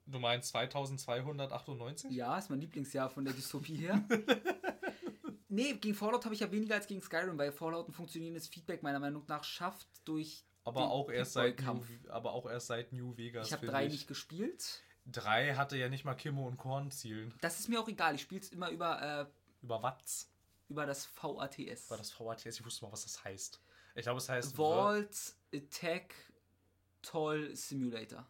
Du 0.07 0.19
meinst 0.19 0.49
2298? 0.49 2.11
Ja, 2.11 2.37
ist 2.37 2.49
mein 2.49 2.61
Lieblingsjahr 2.61 3.09
von 3.09 3.25
der 3.25 3.33
Dystopie 3.33 3.75
her. 3.75 4.03
nee, 5.49 5.73
gegen 5.73 5.95
Fallout 5.95 6.25
habe 6.25 6.35
ich 6.35 6.41
ja 6.41 6.51
weniger 6.51 6.75
als 6.75 6.85
gegen 6.85 7.01
Skyrim, 7.01 7.37
weil 7.37 7.51
Fallout 7.51 7.87
ein 7.87 7.93
funktionierendes 7.93 8.47
Feedback 8.47 8.83
meiner 8.83 8.99
Meinung 8.99 9.23
nach 9.27 9.43
schafft 9.43 9.87
durch. 10.05 10.45
Aber 10.63 10.91
auch 10.91 11.09
erst 11.09 11.33
seit 11.33 11.59
New, 11.61 11.81
aber 12.09 12.33
auch 12.33 12.49
erst 12.49 12.67
seit 12.67 12.93
New 12.93 13.17
Vegas. 13.17 13.47
Ich 13.47 13.53
habe 13.53 13.65
drei 13.65 13.85
ich. 13.85 13.93
nicht 13.93 14.07
gespielt. 14.07 14.83
Drei 15.05 15.53
hatte 15.55 15.77
ja 15.77 15.87
nicht 15.89 16.03
mal 16.05 16.15
Kimme 16.15 16.41
und 16.41 16.57
Korn 16.57 16.89
zielen. 16.91 17.33
Das 17.41 17.59
ist 17.59 17.69
mir 17.69 17.79
auch 17.79 17.87
egal. 17.87 18.15
Ich 18.15 18.21
spiele 18.21 18.41
es 18.41 18.49
immer 18.51 18.69
über, 18.71 19.01
äh, 19.01 19.25
Über 19.63 19.81
Watts. 19.83 20.31
über 20.67 20.85
das 20.85 21.05
VATS. 21.21 21.89
War 21.89 21.97
das 21.97 22.19
VATS? 22.19 22.45
Ich 22.45 22.65
wusste 22.65 22.85
mal, 22.85 22.91
was 22.91 23.03
das 23.03 23.23
heißt. 23.23 23.61
Ich 23.95 24.03
glaube, 24.03 24.17
es 24.17 24.27
heißt 24.27 24.55
Vault 24.55 25.35
Attack 25.53 26.13
Toll 27.01 27.55
Simulator. 27.55 28.25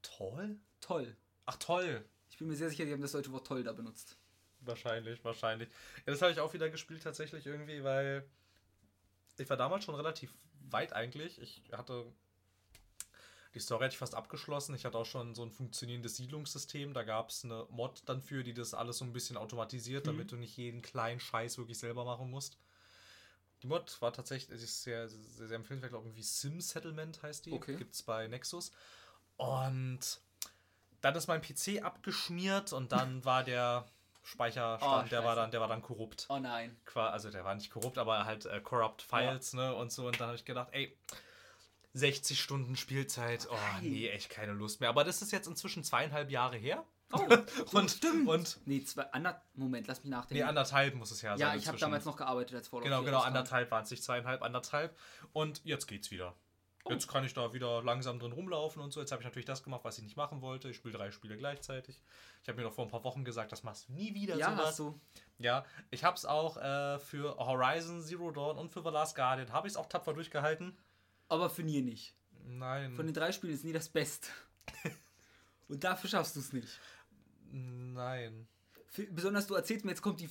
Toll? 0.00 0.58
Toll. 0.80 1.14
Ach 1.46 1.56
toll. 1.56 2.04
Ich 2.30 2.38
bin 2.38 2.48
mir 2.48 2.56
sehr 2.56 2.70
sicher, 2.70 2.84
die 2.86 2.92
haben 2.92 3.02
das 3.02 3.12
deutsche 3.12 3.30
Wort 3.32 3.46
toll 3.46 3.62
da 3.62 3.72
benutzt. 3.72 4.16
Wahrscheinlich, 4.60 5.22
wahrscheinlich. 5.24 5.68
Ja, 6.06 6.12
das 6.12 6.22
habe 6.22 6.32
ich 6.32 6.40
auch 6.40 6.54
wieder 6.54 6.70
gespielt 6.70 7.02
tatsächlich 7.02 7.44
irgendwie, 7.46 7.84
weil 7.84 8.26
ich 9.36 9.48
war 9.50 9.56
damals 9.56 9.84
schon 9.84 9.94
relativ 9.94 10.32
weit 10.70 10.92
eigentlich. 10.94 11.40
Ich 11.40 11.62
hatte 11.72 12.10
die 13.54 13.60
Story 13.60 13.84
hatte 13.84 13.92
ich 13.92 13.98
fast 13.98 14.14
abgeschlossen. 14.14 14.74
Ich 14.74 14.84
hatte 14.84 14.96
auch 14.96 15.06
schon 15.06 15.34
so 15.34 15.42
ein 15.42 15.50
funktionierendes 15.50 16.16
Siedlungssystem. 16.16 16.94
Da 16.94 17.02
gab 17.02 17.30
es 17.30 17.44
eine 17.44 17.66
Mod 17.70 18.02
dann 18.06 18.22
für, 18.22 18.42
die 18.42 18.54
das 18.54 18.72
alles 18.72 18.98
so 18.98 19.04
ein 19.04 19.12
bisschen 19.12 19.36
automatisiert, 19.36 20.06
damit 20.06 20.32
du 20.32 20.36
nicht 20.36 20.56
jeden 20.56 20.80
kleinen 20.80 21.20
Scheiß 21.20 21.58
wirklich 21.58 21.78
selber 21.78 22.04
machen 22.04 22.30
musst. 22.30 22.56
Die 23.62 23.66
Mod 23.66 24.00
war 24.00 24.12
tatsächlich 24.12 24.58
sehr, 24.70 25.08
sehr, 25.08 25.48
sehr 25.48 25.56
empfehlenswert, 25.56 25.92
glaube 25.92 26.06
ich, 26.06 26.10
irgendwie 26.10 26.22
Sim 26.22 26.60
Settlement 26.60 27.22
heißt 27.22 27.46
die. 27.46 27.52
Okay. 27.52 27.76
Gibt 27.76 27.94
es 27.94 28.02
bei 28.02 28.26
Nexus. 28.26 28.72
Und 29.36 30.20
dann 31.02 31.14
ist 31.14 31.26
mein 31.26 31.42
PC 31.42 31.82
abgeschmiert 31.82 32.72
und 32.72 32.92
dann 32.92 33.24
war 33.24 33.44
der 33.44 33.86
Speicherstand, 34.24 35.06
Oh, 35.06 35.08
der 35.08 35.24
war 35.24 35.34
dann, 35.36 35.50
der 35.50 35.60
war 35.60 35.68
dann 35.68 35.82
korrupt. 35.82 36.26
Oh 36.28 36.38
nein. 36.38 36.76
Also 36.94 37.30
der 37.30 37.44
war 37.44 37.54
nicht 37.54 37.70
korrupt, 37.70 37.98
aber 37.98 38.24
halt 38.24 38.46
äh, 38.46 38.60
corrupt 38.60 39.02
Files, 39.02 39.52
ne? 39.52 39.74
Und 39.74 39.92
so. 39.92 40.06
Und 40.06 40.20
dann 40.20 40.28
habe 40.28 40.36
ich 40.36 40.44
gedacht, 40.44 40.68
ey, 40.72 40.96
60 41.94 42.40
Stunden 42.40 42.76
Spielzeit, 42.76 43.46
oh 43.50 43.56
nee, 43.82 44.08
echt 44.08 44.30
keine 44.30 44.52
Lust 44.52 44.80
mehr. 44.80 44.88
Aber 44.88 45.04
das 45.04 45.20
ist 45.22 45.30
jetzt 45.32 45.46
inzwischen 45.46 45.84
zweieinhalb 45.84 46.30
Jahre 46.30 46.56
her. 46.56 46.84
Oh, 47.12 47.20
und 47.76 47.90
stimmt. 47.90 48.26
Und 48.28 48.60
Nee, 48.64 48.82
zwei, 48.84 49.02
ander, 49.12 49.42
Moment, 49.54 49.86
lass 49.86 49.98
mich 49.98 50.04
nee, 50.10 50.16
nachdenken. 50.16 50.44
anderthalb 50.44 50.94
muss 50.94 51.10
es 51.10 51.20
ja 51.20 51.36
sein. 51.36 51.48
ja, 51.48 51.54
ich 51.54 51.68
habe 51.68 51.76
damals 51.78 52.06
noch 52.06 52.16
gearbeitet 52.16 52.56
als 52.56 52.68
Fallout 52.68 52.84
Genau, 52.84 53.00
4 53.00 53.06
genau, 53.06 53.20
anderthalb 53.20 53.70
waren 53.70 53.84
es 53.84 53.90
nicht 53.90 54.02
zweieinhalb, 54.02 54.42
anderthalb. 54.42 54.96
Und 55.34 55.60
jetzt 55.64 55.86
geht's 55.86 56.10
wieder. 56.10 56.34
Oh. 56.84 56.90
Jetzt 56.90 57.06
kann 57.06 57.24
ich 57.24 57.32
da 57.34 57.52
wieder 57.52 57.82
langsam 57.84 58.18
drin 58.18 58.32
rumlaufen 58.32 58.82
und 58.82 58.90
so. 58.92 58.98
Jetzt 59.00 59.12
habe 59.12 59.20
ich 59.22 59.26
natürlich 59.26 59.44
das 59.46 59.62
gemacht, 59.62 59.84
was 59.84 59.98
ich 59.98 60.04
nicht 60.04 60.16
machen 60.16 60.40
wollte. 60.40 60.68
Ich 60.70 60.76
spiele 60.76 60.96
drei 60.96 61.10
Spiele 61.12 61.36
gleichzeitig. 61.36 62.00
Ich 62.42 62.48
habe 62.48 62.58
mir 62.58 62.64
noch 62.64 62.72
vor 62.72 62.86
ein 62.86 62.90
paar 62.90 63.04
Wochen 63.04 63.24
gesagt, 63.24 63.52
das 63.52 63.62
machst 63.62 63.88
du 63.88 63.92
nie 63.92 64.14
wieder 64.14 64.34
Ja, 64.36 64.50
sowas. 64.50 64.66
hast 64.68 64.78
du. 64.80 65.00
Ja, 65.38 65.64
ich 65.90 66.02
habe 66.02 66.16
es 66.16 66.24
auch 66.24 66.56
äh, 66.56 66.98
für 66.98 67.36
Horizon 67.36 68.02
Zero 68.02 68.30
Dawn 68.32 68.56
und 68.58 68.70
für 68.70 68.82
The 68.82 68.88
Last 68.88 69.14
Guardian 69.14 69.52
habe 69.52 69.68
ich 69.68 69.74
es 69.74 69.76
auch 69.76 69.86
tapfer 69.86 70.12
durchgehalten. 70.14 70.76
Aber 71.32 71.48
für 71.48 71.62
Nier 71.62 71.80
nicht. 71.82 72.14
Nein. 72.44 72.94
Von 72.94 73.06
den 73.06 73.14
drei 73.14 73.32
Spielen 73.32 73.54
ist 73.54 73.64
nie 73.64 73.72
das 73.72 73.88
Beste. 73.88 74.28
Und 75.68 75.82
dafür 75.82 76.10
schaffst 76.10 76.36
du 76.36 76.40
es 76.40 76.52
nicht. 76.52 76.78
Nein. 77.50 78.46
Besonders 79.12 79.46
du 79.46 79.54
erzählst 79.54 79.86
mir, 79.86 79.92
jetzt 79.92 80.02
kommt 80.02 80.20
die, 80.20 80.28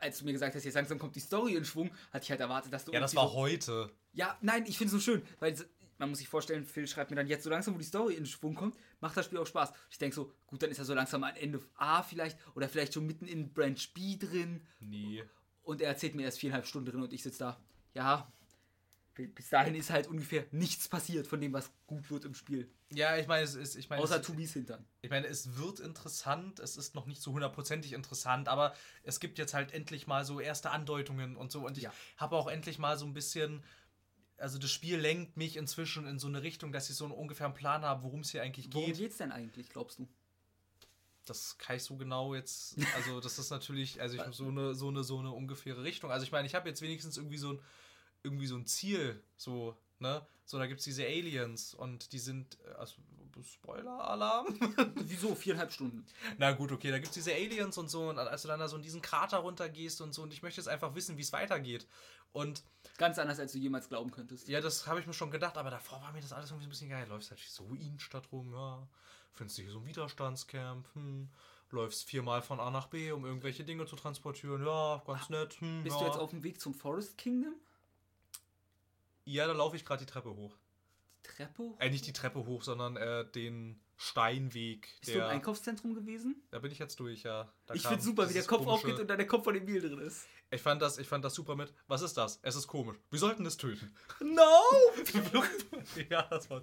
als 0.00 0.18
du 0.18 0.24
mir 0.24 0.32
gesagt 0.32 0.54
hast, 0.54 0.64
jetzt 0.64 0.72
langsam 0.74 0.98
kommt 0.98 1.14
die 1.16 1.20
Story 1.20 1.54
in 1.54 1.66
Schwung, 1.66 1.90
hatte 2.10 2.24
ich 2.24 2.30
halt 2.30 2.40
erwartet, 2.40 2.72
dass 2.72 2.86
du 2.86 2.92
Ja, 2.92 3.00
das 3.00 3.14
war 3.14 3.28
so, 3.28 3.34
heute. 3.34 3.90
Ja, 4.14 4.38
nein, 4.40 4.64
ich 4.66 4.78
finde 4.78 4.96
es 4.96 5.04
so 5.04 5.12
schön, 5.12 5.22
weil 5.38 5.54
man 5.98 6.08
muss 6.08 6.18
sich 6.20 6.28
vorstellen, 6.28 6.64
Phil 6.64 6.86
schreibt 6.86 7.10
mir 7.10 7.16
dann 7.16 7.26
jetzt 7.26 7.44
so 7.44 7.50
langsam, 7.50 7.74
wo 7.74 7.78
die 7.78 7.84
Story 7.84 8.14
in 8.14 8.24
Schwung 8.24 8.54
kommt, 8.54 8.78
macht 9.00 9.14
das 9.18 9.26
Spiel 9.26 9.36
auch 9.36 9.46
Spaß. 9.46 9.74
Ich 9.90 9.98
denke 9.98 10.16
so, 10.16 10.32
gut, 10.46 10.62
dann 10.62 10.70
ist 10.70 10.78
er 10.78 10.86
so 10.86 10.94
langsam 10.94 11.22
am 11.22 11.34
Ende 11.36 11.60
A 11.76 12.02
vielleicht 12.02 12.38
oder 12.54 12.66
vielleicht 12.70 12.94
schon 12.94 13.04
mitten 13.06 13.26
in 13.26 13.52
Branch 13.52 13.76
B 13.92 14.16
drin 14.16 14.62
Nee. 14.80 15.22
und 15.62 15.82
er 15.82 15.88
erzählt 15.88 16.14
mir 16.14 16.22
erst 16.22 16.38
viereinhalb 16.38 16.66
Stunden 16.66 16.90
drin 16.90 17.02
und 17.02 17.12
ich 17.12 17.22
sitze 17.22 17.40
da. 17.40 17.60
Ja, 17.92 18.32
bis 19.14 19.50
dahin 19.50 19.74
ist 19.74 19.90
halt 19.90 20.06
ungefähr 20.06 20.46
nichts 20.50 20.88
passiert 20.88 21.26
von 21.26 21.40
dem, 21.40 21.52
was 21.52 21.70
gut 21.86 22.10
wird 22.10 22.24
im 22.24 22.34
Spiel. 22.34 22.70
Ja, 22.90 23.16
ich 23.16 23.26
meine, 23.26 23.44
es 23.44 23.54
ist, 23.54 23.76
ich 23.76 23.88
meine, 23.90 24.02
Außer 24.02 24.20
es, 24.20 24.26
Tubis 24.26 24.52
Hintern. 24.54 24.84
ich 25.02 25.10
meine, 25.10 25.26
es 25.26 25.56
wird 25.56 25.80
interessant, 25.80 26.60
es 26.60 26.76
ist 26.76 26.94
noch 26.94 27.06
nicht 27.06 27.20
so 27.22 27.32
hundertprozentig 27.32 27.92
interessant, 27.92 28.48
aber 28.48 28.74
es 29.02 29.20
gibt 29.20 29.38
jetzt 29.38 29.54
halt 29.54 29.72
endlich 29.72 30.06
mal 30.06 30.24
so 30.24 30.40
erste 30.40 30.70
Andeutungen 30.70 31.36
und 31.36 31.52
so 31.52 31.66
und 31.66 31.76
ich 31.78 31.84
Ja. 31.84 31.92
habe 32.16 32.36
auch 32.36 32.48
endlich 32.48 32.78
mal 32.78 32.96
so 32.98 33.06
ein 33.06 33.14
bisschen 33.14 33.62
also 34.38 34.58
das 34.58 34.72
Spiel 34.72 34.98
lenkt 34.98 35.36
mich 35.36 35.56
inzwischen 35.56 36.04
in 36.04 36.18
so 36.18 36.26
eine 36.26 36.42
Richtung, 36.42 36.72
dass 36.72 36.90
ich 36.90 36.96
so 36.96 37.04
einen 37.04 37.14
ungefähren 37.14 37.54
Plan 37.54 37.82
habe, 37.82 38.02
worum 38.02 38.20
es 38.20 38.30
hier 38.30 38.42
eigentlich 38.42 38.72
Worum 38.72 38.88
geht. 38.88 38.98
geht's 38.98 39.18
denn 39.18 39.30
eigentlich, 39.30 39.68
glaubst 39.68 40.00
du? 40.00 40.08
das 41.26 41.56
kann 41.58 41.76
ich 41.76 41.84
so 41.84 41.96
genau 41.96 42.34
jetzt, 42.34 42.76
also 42.96 43.20
das 43.20 43.38
ist 43.38 43.50
natürlich, 43.50 44.00
also 44.00 44.16
ich 44.16 44.22
so 44.34 44.48
eine, 44.48 44.74
so 44.74 44.88
eine, 44.88 45.04
so 45.04 45.18
eine 45.18 45.30
ungefähre 45.30 45.84
Richtung. 45.84 46.10
Also 46.10 46.24
ich 46.24 46.32
meine, 46.32 46.46
ich 46.46 46.54
habe 46.54 46.68
jetzt 46.68 46.82
wenigstens 46.82 47.16
irgendwie 47.16 47.38
so 47.38 47.52
ein, 47.52 47.60
irgendwie 48.22 48.46
so 48.46 48.56
ein 48.56 48.66
Ziel, 48.66 49.22
so, 49.36 49.76
ne? 49.98 50.26
So, 50.44 50.58
da 50.58 50.66
gibt 50.66 50.80
es 50.80 50.84
diese 50.84 51.04
Aliens 51.04 51.74
und 51.74 52.12
die 52.12 52.18
sind, 52.18 52.58
äh, 52.66 52.72
also, 52.74 52.94
Spoiler-Alarm? 53.40 54.46
Wieso? 54.96 55.34
Viereinhalb 55.34 55.72
Stunden. 55.72 56.04
Na 56.38 56.52
gut, 56.52 56.70
okay, 56.70 56.90
da 56.90 56.98
gibt 56.98 57.08
es 57.08 57.14
diese 57.14 57.32
Aliens 57.32 57.78
und 57.78 57.88
so 57.88 58.10
und 58.10 58.18
als 58.18 58.42
du 58.42 58.48
dann 58.48 58.60
da 58.60 58.68
so 58.68 58.76
in 58.76 58.82
diesen 58.82 59.00
Krater 59.00 59.38
runtergehst 59.38 60.00
und 60.00 60.12
so 60.12 60.22
und 60.22 60.32
ich 60.32 60.42
möchte 60.42 60.60
jetzt 60.60 60.68
einfach 60.68 60.94
wissen, 60.94 61.16
wie 61.16 61.22
es 61.22 61.32
weitergeht. 61.32 61.86
Und 62.32 62.62
Ganz 62.98 63.18
anders, 63.18 63.38
als 63.38 63.52
du 63.52 63.58
jemals 63.58 63.88
glauben 63.88 64.10
könntest. 64.10 64.48
ja, 64.48 64.60
das 64.60 64.86
habe 64.86 65.00
ich 65.00 65.06
mir 65.06 65.12
schon 65.12 65.30
gedacht, 65.30 65.56
aber 65.56 65.70
davor 65.70 66.00
war 66.02 66.12
mir 66.12 66.20
das 66.20 66.32
alles 66.32 66.50
irgendwie 66.50 66.64
so 66.64 66.68
ein 66.68 66.70
bisschen 66.70 66.90
geil. 66.90 67.06
Läufst 67.08 67.30
halt 67.30 67.40
so 67.40 67.64
Innenstadt 67.74 68.30
rum, 68.32 68.52
ja. 68.52 68.86
Findest 69.34 69.58
du 69.58 69.62
hier 69.62 69.72
so 69.72 69.78
ein 69.78 69.86
Widerstandscamp, 69.86 70.86
hm. 70.94 71.30
Läufst 71.70 72.04
viermal 72.04 72.42
von 72.42 72.60
A 72.60 72.70
nach 72.70 72.88
B, 72.88 73.12
um 73.12 73.24
irgendwelche 73.24 73.64
Dinge 73.64 73.86
zu 73.86 73.96
transportieren, 73.96 74.62
ja, 74.64 75.02
ganz 75.06 75.30
nett, 75.30 75.54
hm, 75.54 75.82
Bist 75.82 75.96
ja. 75.96 76.00
du 76.00 76.06
jetzt 76.06 76.18
auf 76.18 76.28
dem 76.28 76.42
Weg 76.42 76.60
zum 76.60 76.74
Forest 76.74 77.16
Kingdom? 77.16 77.54
Ja, 79.24 79.46
da 79.46 79.52
laufe 79.52 79.76
ich 79.76 79.84
gerade 79.84 80.04
die 80.04 80.10
Treppe 80.10 80.34
hoch. 80.34 80.56
Die 81.24 81.28
Treppe? 81.28 81.62
hoch? 81.62 81.80
Äh, 81.80 81.90
nicht 81.90 82.06
die 82.06 82.12
Treppe 82.12 82.44
hoch, 82.46 82.62
sondern 82.62 82.96
äh, 82.96 83.24
den 83.30 83.80
Steinweg. 83.96 84.88
Bist 85.00 85.14
du 85.14 85.18
im 85.18 85.24
Einkaufszentrum 85.26 85.94
gewesen? 85.94 86.42
da 86.50 86.58
bin 86.58 86.72
ich 86.72 86.78
jetzt 86.78 86.98
durch, 86.98 87.22
ja. 87.22 87.52
Da 87.66 87.74
ich 87.74 87.86
finde 87.86 88.02
super, 88.02 88.28
wie 88.28 88.32
der 88.32 88.42
Kopf 88.44 88.64
komische- 88.64 88.72
aufgeht 88.72 88.98
und 88.98 89.08
dann 89.08 89.18
der 89.18 89.26
Kopf 89.26 89.44
von 89.44 89.54
Emil 89.54 89.80
drin 89.80 89.98
ist. 90.00 90.26
Ich 90.50 90.60
fand, 90.60 90.82
das, 90.82 90.98
ich 90.98 91.06
fand 91.08 91.24
das 91.24 91.34
super 91.34 91.54
mit. 91.56 91.72
Was 91.86 92.02
ist 92.02 92.14
das? 92.16 92.40
Es 92.42 92.56
ist 92.56 92.66
komisch. 92.66 92.96
Wir 93.10 93.18
sollten 93.18 93.46
es 93.46 93.56
töten. 93.56 93.94
No! 94.20 94.42
ja, 96.10 96.22
das 96.22 96.50
war 96.50 96.62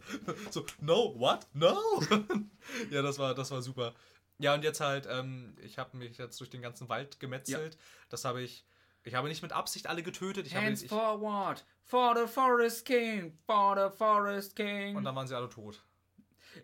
so, 0.51 0.65
no, 0.81 1.15
what? 1.17 1.47
No! 1.53 1.75
ja, 2.91 3.01
das 3.01 3.17
war, 3.17 3.33
das 3.33 3.49
war 3.51 3.61
super. 3.61 3.95
Ja, 4.37 4.53
und 4.53 4.63
jetzt 4.63 4.79
halt, 4.79 5.07
ähm, 5.09 5.55
ich 5.61 5.77
habe 5.79 5.97
mich 5.97 6.17
jetzt 6.17 6.39
durch 6.39 6.49
den 6.49 6.61
ganzen 6.61 6.87
Wald 6.89 7.19
gemetzelt. 7.19 7.77
Das 8.09 8.25
habe 8.25 8.41
ich, 8.41 8.63
ich 9.03 9.15
habe 9.15 9.27
nicht 9.27 9.41
mit 9.41 9.51
Absicht 9.51 9.87
alle 9.87 10.03
getötet. 10.03 10.47
Ich 10.47 10.55
habe, 10.55 10.65
Hands 10.65 10.81
ich, 10.81 10.89
forward! 10.89 11.65
For 11.83 12.15
the 12.15 12.31
Forest 12.31 12.85
King! 12.85 13.37
For 13.45 13.75
the 13.75 13.95
Forest 13.95 14.55
King! 14.55 14.95
und 14.95 15.03
dann 15.03 15.15
waren 15.15 15.27
sie 15.27 15.35
alle 15.35 15.49
tot. 15.49 15.83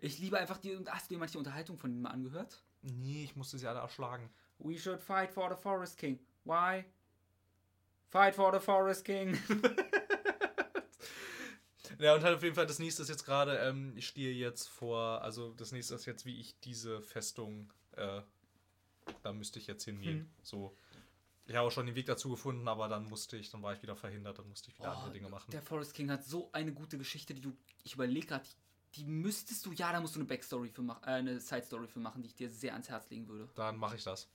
ich 0.00 0.18
liebe 0.18 0.38
einfach 0.38 0.58
die. 0.58 0.78
Hast 0.86 1.10
du 1.10 1.14
dir 1.14 1.18
manche 1.18 1.38
Unterhaltung 1.38 1.78
von 1.78 1.90
ihm 1.92 2.02
mal 2.02 2.10
angehört? 2.10 2.62
Nee, 2.82 3.24
ich 3.24 3.36
musste 3.36 3.58
sie 3.58 3.66
alle 3.66 3.80
erschlagen. 3.80 4.30
We 4.58 4.78
should 4.78 5.00
fight 5.00 5.30
for 5.30 5.50
the 5.50 5.60
Forest 5.60 5.98
King. 5.98 6.18
Why? 6.44 6.84
Fight 8.08 8.34
for 8.34 8.52
the 8.52 8.60
Forest 8.60 9.04
King. 9.04 9.38
Ja, 11.98 12.14
und 12.14 12.22
halt 12.22 12.36
auf 12.36 12.42
jeden 12.42 12.54
Fall, 12.54 12.66
das 12.66 12.78
nächste 12.78 13.02
ist 13.02 13.08
jetzt 13.08 13.24
gerade, 13.24 13.56
ähm, 13.58 13.94
ich 13.96 14.06
stehe 14.06 14.32
jetzt 14.32 14.68
vor, 14.68 15.22
also 15.22 15.54
das 15.54 15.72
nächste 15.72 15.94
ist 15.94 16.04
jetzt, 16.04 16.26
wie 16.26 16.38
ich 16.38 16.58
diese 16.60 17.00
Festung, 17.00 17.72
äh, 17.92 18.20
da 19.22 19.32
müsste 19.32 19.58
ich 19.58 19.66
jetzt 19.66 19.84
hingehen. 19.84 20.20
Hm. 20.20 20.30
So. 20.42 20.76
Ich 21.46 21.54
habe 21.54 21.66
auch 21.66 21.70
schon 21.70 21.86
den 21.86 21.94
Weg 21.94 22.06
dazu 22.06 22.30
gefunden, 22.30 22.66
aber 22.66 22.88
dann 22.88 23.04
musste 23.04 23.36
ich, 23.36 23.50
dann 23.50 23.62
war 23.62 23.72
ich 23.72 23.80
wieder 23.82 23.94
verhindert, 23.94 24.38
dann 24.38 24.48
musste 24.48 24.70
ich 24.70 24.78
wieder 24.78 24.90
andere 24.90 25.12
Dinge 25.12 25.28
machen. 25.28 25.44
Oh, 25.48 25.52
Der 25.52 25.62
Forest 25.62 25.94
King 25.94 26.10
hat 26.10 26.24
so 26.24 26.50
eine 26.52 26.72
gute 26.72 26.98
Geschichte, 26.98 27.34
die 27.34 27.40
du, 27.40 27.56
ich 27.84 27.94
überlege 27.94 28.26
gerade, 28.26 28.44
die, 28.94 29.02
die 29.02 29.04
müsstest 29.04 29.64
du, 29.64 29.72
ja, 29.72 29.92
da 29.92 30.00
musst 30.00 30.16
du 30.16 30.18
eine 30.20 30.26
Backstory 30.26 30.70
für 30.70 30.82
machen, 30.82 31.04
äh, 31.04 31.12
eine 31.12 31.38
Side 31.40 31.62
Story 31.64 31.86
für 31.86 32.00
machen, 32.00 32.22
die 32.22 32.28
ich 32.28 32.34
dir 32.34 32.50
sehr 32.50 32.72
ans 32.72 32.88
Herz 32.88 33.08
legen 33.10 33.28
würde. 33.28 33.48
Dann 33.54 33.76
mache 33.76 33.94
ich 33.96 34.02
das. 34.02 34.28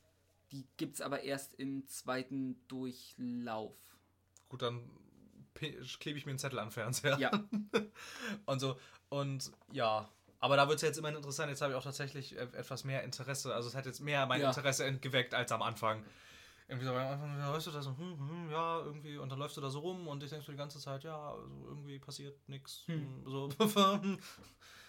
Die 0.53 0.65
gibt's 0.77 1.01
aber 1.01 1.21
erst 1.23 1.53
im 1.55 1.85
zweiten 1.87 2.65
Durchlauf. 2.67 3.75
Gut, 4.49 4.61
dann 4.61 4.89
klebe 5.99 6.17
ich 6.17 6.25
mir 6.25 6.31
einen 6.31 6.39
Zettel 6.39 6.59
an 6.59 6.67
den 6.67 6.71
Fernseher. 6.71 7.17
Ja, 7.19 7.31
und 8.45 8.59
so. 8.59 8.77
Und 9.09 9.51
ja. 9.71 10.09
Aber 10.39 10.55
da 10.55 10.67
wird 10.67 10.77
es 10.77 10.81
jetzt 10.81 10.97
immer 10.97 11.09
interessant. 11.09 11.49
Jetzt 11.49 11.61
habe 11.61 11.73
ich 11.73 11.77
auch 11.77 11.83
tatsächlich 11.83 12.33
e- 12.35 12.39
etwas 12.39 12.83
mehr 12.83 13.03
Interesse. 13.03 13.53
Also 13.53 13.67
es 13.69 13.75
hat 13.75 13.85
jetzt 13.85 13.99
mehr 13.99 14.25
mein 14.25 14.41
Ja. 14.41 14.47
Interesse 14.49 14.85
entgeweckt 14.85 15.33
als 15.33 15.51
am 15.51 15.61
Anfang. 15.61 16.03
Irgendwie 16.71 16.85
so, 16.85 16.93
am 16.93 17.21
Anfang, 17.21 17.53
weißt 17.53 17.67
du 17.67 17.71
das 17.71 17.83
so, 17.83 17.97
hm, 17.97 18.17
hm, 18.17 18.49
ja, 18.49 18.79
irgendwie, 18.79 19.17
und 19.17 19.29
dann 19.29 19.37
läufst 19.37 19.57
du 19.57 19.61
da 19.61 19.69
so 19.69 19.79
rum 19.79 20.07
und 20.07 20.23
ich 20.23 20.29
denke 20.29 20.45
so 20.45 20.53
die 20.53 20.57
ganze 20.57 20.79
Zeit, 20.79 21.03
ja, 21.03 21.31
also 21.33 21.67
irgendwie 21.67 21.99
passiert 21.99 22.47
nichts. 22.47 22.83
Hm. 22.85 23.25
So. 23.25 23.49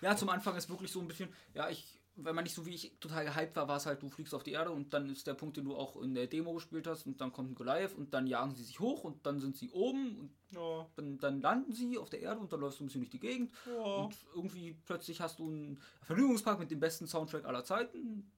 ja, 0.01 0.17
zum 0.17 0.29
Anfang 0.29 0.55
ist 0.55 0.71
wirklich 0.71 0.93
so 0.93 1.01
ein 1.01 1.09
bisschen, 1.09 1.35
ja, 1.55 1.69
ich, 1.71 1.99
wenn 2.15 2.37
man 2.37 2.45
nicht 2.45 2.55
so 2.55 2.65
wie 2.67 2.75
ich 2.75 2.97
total 3.01 3.25
gehypt 3.25 3.57
war, 3.57 3.67
war 3.67 3.79
es 3.79 3.87
halt, 3.87 4.01
du 4.01 4.09
fliegst 4.11 4.33
auf 4.33 4.45
die 4.45 4.53
Erde 4.53 4.71
und 4.71 4.95
dann 4.95 5.11
ist 5.11 5.27
der 5.27 5.35
Punkt, 5.35 5.57
den 5.57 5.65
du 5.65 5.75
auch 5.75 6.01
in 6.01 6.15
der 6.15 6.29
Demo 6.29 6.55
gespielt 6.55 6.87
hast 6.87 7.05
und 7.05 7.21
dann 7.21 7.33
kommt 7.33 7.51
ein 7.51 7.57
Goliath 7.57 7.97
und 7.97 8.15
dann 8.15 8.29
jagen 8.29 8.55
sie 8.55 8.63
sich 8.63 8.79
hoch 8.79 9.03
und 9.03 9.27
dann 9.27 9.41
sind 9.41 9.57
sie 9.57 9.71
oben 9.71 10.17
und 10.21 10.31
ja, 10.51 10.87
dann, 10.95 11.19
dann 11.19 11.41
landen 11.41 11.73
sie 11.73 11.99
auf 11.99 12.11
der 12.11 12.21
Erde 12.21 12.39
und 12.39 12.53
dann 12.53 12.61
läufst 12.61 12.79
du 12.79 12.85
ein 12.85 12.87
bisschen 12.87 13.01
durch 13.01 13.11
die 13.11 13.19
Gegend 13.19 13.51
ja. 13.67 13.83
und 13.83 14.15
irgendwie 14.37 14.79
plötzlich 14.87 15.21
hast 15.21 15.41
du 15.41 15.49
einen 15.49 15.81
Vergnügungspark 16.03 16.61
mit 16.61 16.71
dem 16.71 16.79
besten 16.79 17.09
Soundtrack 17.09 17.45
aller 17.45 17.65
Zeiten. 17.65 18.31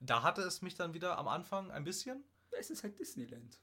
Da 0.00 0.22
hatte 0.22 0.42
es 0.42 0.60
mich 0.60 0.74
dann 0.74 0.92
wieder 0.92 1.16
am 1.16 1.28
Anfang 1.28 1.70
ein 1.70 1.84
bisschen. 1.84 2.22
Es 2.58 2.70
ist 2.70 2.82
halt 2.82 2.98
Disneyland. 2.98 3.58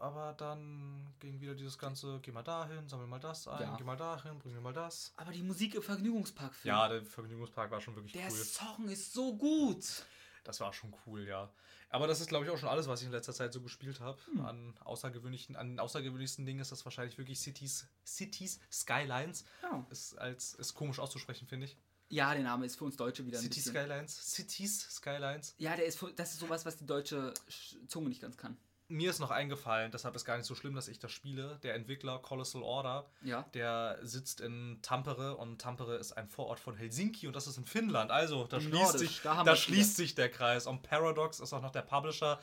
Aber 0.00 0.32
dann 0.34 1.12
ging 1.18 1.40
wieder 1.40 1.54
dieses 1.56 1.76
ganze, 1.76 2.20
geh 2.22 2.30
mal 2.30 2.42
dahin, 2.44 2.88
sammel 2.88 3.08
mal 3.08 3.18
das 3.18 3.48
ein, 3.48 3.62
Ja. 3.62 3.76
geh 3.76 3.82
mal 3.84 3.96
dahin, 3.96 4.38
bring 4.38 4.52
mir 4.54 4.60
mal 4.60 4.72
das. 4.72 5.12
Aber 5.16 5.32
die 5.32 5.42
Musik 5.42 5.74
im 5.74 5.82
Vergnügungspark 5.82 6.52
Ja, 6.64 6.88
der 6.88 7.04
Vergnügungspark 7.04 7.70
war 7.70 7.80
schon 7.80 7.96
wirklich 7.96 8.12
der 8.12 8.30
cool. 8.30 8.36
Song 8.36 8.88
ist 8.88 9.12
so 9.12 9.36
gut. 9.36 10.04
Das 10.44 10.60
war 10.60 10.72
schon 10.72 10.94
cool, 11.04 11.26
ja. 11.26 11.52
Aber 11.90 12.06
das 12.06 12.20
ist, 12.20 12.28
glaube 12.28 12.44
ich, 12.44 12.50
auch 12.50 12.58
schon 12.58 12.68
alles, 12.68 12.86
was 12.86 13.00
ich 13.00 13.06
in 13.06 13.12
letzter 13.12 13.34
Zeit 13.34 13.52
so 13.52 13.60
gespielt 13.60 13.98
habe. 14.00 14.18
Hm. 14.26 14.44
An 14.44 14.78
außergewöhnlichen, 14.80 15.56
an 15.56 15.70
den 15.70 15.80
außergewöhnlichsten 15.80 16.46
Dingen 16.46 16.60
ist 16.60 16.70
das 16.70 16.84
wahrscheinlich 16.84 17.18
wirklich 17.18 17.40
Cities, 17.40 17.88
Cities 18.06 18.60
Skylines. 18.70 19.44
Ja. 19.62 19.84
Ist 19.90 20.14
als 20.16 20.54
ist 20.54 20.74
komisch 20.74 21.00
auszusprechen, 21.00 21.48
finde 21.48 21.66
ich. 21.66 21.76
Ja, 22.08 22.32
der 22.34 22.42
Name 22.42 22.66
ist 22.66 22.76
für 22.76 22.84
uns 22.84 22.96
Deutsche 22.96 23.24
wieder 23.26 23.38
ein 23.38 23.42
Cities 23.42 23.64
bisschen. 23.64 23.82
Skylines, 23.84 24.34
Cities 24.34 24.80
Skylines. 24.90 25.54
Ja, 25.58 25.76
der 25.76 25.86
ist, 25.86 25.98
für- 25.98 26.12
das 26.12 26.32
ist 26.32 26.40
sowas, 26.40 26.64
was 26.66 26.76
die 26.76 26.86
deutsche 26.86 27.32
Sch- 27.50 27.76
Zunge 27.88 28.08
nicht 28.08 28.20
ganz 28.22 28.36
kann. 28.36 28.56
Mir 28.90 29.10
ist 29.10 29.18
noch 29.18 29.30
eingefallen, 29.30 29.92
deshalb 29.92 30.16
ist 30.16 30.24
gar 30.24 30.38
nicht 30.38 30.46
so 30.46 30.54
schlimm, 30.54 30.74
dass 30.74 30.88
ich 30.88 30.98
das 30.98 31.12
spiele. 31.12 31.58
Der 31.62 31.74
Entwickler 31.74 32.18
Colossal 32.20 32.62
Order, 32.62 33.10
Ja. 33.22 33.42
der 33.52 33.98
sitzt 34.00 34.40
in 34.40 34.78
Tampere 34.80 35.36
und 35.36 35.60
Tampere 35.60 35.96
ist 35.96 36.12
ein 36.12 36.26
Vorort 36.26 36.58
von 36.58 36.74
Helsinki 36.74 37.26
und 37.26 37.36
das 37.36 37.46
ist 37.46 37.58
in 37.58 37.66
Finnland. 37.66 38.10
Also, 38.10 38.46
da 38.46 38.58
schließt, 38.58 38.72
Nordisch, 38.74 39.00
sich, 39.00 39.20
da 39.22 39.44
da 39.44 39.56
schließt 39.56 39.94
sich 39.96 40.14
der 40.14 40.30
Kreis. 40.30 40.66
Und 40.66 40.82
Paradox 40.82 41.38
ist 41.38 41.52
auch 41.52 41.60
noch 41.60 41.70
der 41.72 41.82
Publisher. 41.82 42.40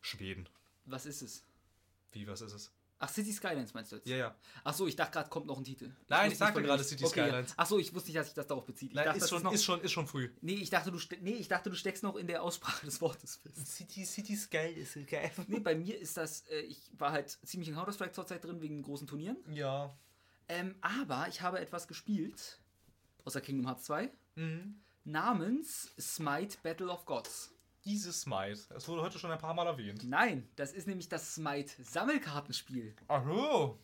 Schweden. 0.00 0.48
Was 0.84 1.04
ist 1.04 1.20
es? 1.22 1.42
Wie, 2.12 2.28
was 2.28 2.42
ist 2.42 2.52
es? 2.52 2.70
Ach, 3.00 3.08
City 3.08 3.32
Skylines 3.32 3.74
meinst 3.74 3.92
du 3.92 3.96
jetzt? 3.96 4.08
Ja, 4.08 4.16
ja. 4.16 4.34
Ach 4.64 4.74
so, 4.74 4.86
ich 4.88 4.96
dachte 4.96 5.12
gerade 5.12 5.28
kommt 5.28 5.46
noch 5.46 5.56
ein 5.58 5.62
Titel. 5.64 5.92
Nein, 6.08 6.22
wusste 6.22 6.32
ich 6.32 6.38
sagte 6.38 6.62
gerade 6.62 6.82
City 6.82 7.04
okay. 7.04 7.28
Skylines. 7.28 7.54
Ach 7.56 7.66
so, 7.66 7.78
ich 7.78 7.94
wusste 7.94 8.08
nicht, 8.08 8.18
dass 8.18 8.26
sich 8.26 8.34
das 8.34 8.46
darauf 8.48 8.64
bezieht. 8.66 8.90
Ich 8.90 8.96
Nein, 8.96 9.04
dachte, 9.04 9.18
ist, 9.18 9.22
das 9.22 9.30
schon, 9.30 9.38
ist 9.38 9.44
noch, 9.44 9.52
ist, 9.52 9.64
schon, 9.64 9.80
ist 9.82 9.92
schon 9.92 10.06
früh. 10.08 10.30
nee, 10.40 10.54
ich 10.54 10.70
dachte, 10.70 10.90
du 10.90 10.98
nee, 11.20 11.34
ich 11.34 11.46
dachte, 11.46 11.70
du 11.70 11.76
steckst 11.76 12.02
noch 12.02 12.16
in 12.16 12.26
der 12.26 12.42
Aussprache 12.42 12.84
des 12.86 13.00
Wortes 13.00 13.36
fest. 13.36 13.66
City, 13.68 14.04
City 14.04 14.34
Sky 14.36 14.66
ist 14.74 14.94
geil. 15.08 15.30
Nee, 15.46 15.60
bei 15.60 15.76
mir 15.76 15.96
ist 15.98 16.16
das, 16.16 16.40
äh, 16.48 16.60
ich 16.62 16.90
war 16.98 17.12
halt 17.12 17.30
ziemlich 17.44 17.68
in 17.68 17.76
Counter-Strike 17.76 18.12
zurzeit 18.12 18.44
drin 18.44 18.60
wegen 18.60 18.82
großen 18.82 19.06
Turnieren. 19.06 19.36
Ja. 19.52 19.96
Ähm, 20.48 20.74
aber 20.80 21.28
ich 21.28 21.40
habe 21.42 21.60
etwas 21.60 21.86
gespielt, 21.86 22.58
außer 23.24 23.40
Kingdom 23.40 23.66
Hearts 23.66 23.84
2, 23.84 24.10
Mhm. 24.34 24.80
namens 25.04 25.90
Smite 26.00 26.58
Battle 26.62 26.88
of 26.88 27.04
Gods. 27.06 27.52
Dieses 27.88 28.20
Smite. 28.20 28.60
Es 28.76 28.86
wurde 28.86 29.00
heute 29.00 29.18
schon 29.18 29.30
ein 29.30 29.38
paar 29.38 29.54
Mal 29.54 29.66
erwähnt. 29.66 30.04
Nein, 30.04 30.46
das 30.56 30.72
ist 30.72 30.86
nämlich 30.86 31.08
das 31.08 31.34
Smite 31.34 31.72
Sammelkartenspiel. 31.82 32.94
Ach 33.08 33.24
so. 33.24 33.78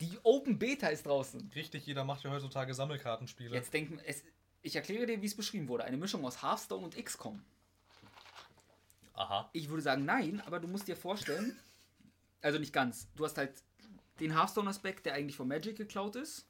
Die 0.00 0.16
Open 0.22 0.60
Beta 0.60 0.86
ist 0.86 1.04
draußen. 1.04 1.50
Richtig, 1.56 1.86
jeder 1.86 2.04
macht 2.04 2.22
ja 2.22 2.30
heutzutage 2.30 2.72
Sammelkartenspiele. 2.72 3.52
Jetzt 3.52 3.74
denken, 3.74 3.98
es, 4.06 4.22
ich 4.62 4.76
erkläre 4.76 5.06
dir, 5.06 5.20
wie 5.20 5.26
es 5.26 5.36
beschrieben 5.36 5.68
wurde. 5.68 5.82
Eine 5.82 5.96
Mischung 5.96 6.24
aus 6.24 6.40
Hearthstone 6.40 6.84
und 6.84 6.96
XCOM. 6.96 7.42
Aha. 9.14 9.50
Ich 9.52 9.68
würde 9.68 9.82
sagen 9.82 10.04
nein, 10.04 10.40
aber 10.46 10.60
du 10.60 10.68
musst 10.68 10.86
dir 10.86 10.96
vorstellen, 10.96 11.58
also 12.42 12.60
nicht 12.60 12.72
ganz. 12.72 13.08
Du 13.16 13.24
hast 13.24 13.36
halt 13.38 13.54
den 14.20 14.36
Hearthstone-Aspekt, 14.36 15.06
der 15.06 15.14
eigentlich 15.14 15.36
von 15.36 15.48
Magic 15.48 15.76
geklaut 15.76 16.14
ist. 16.14 16.46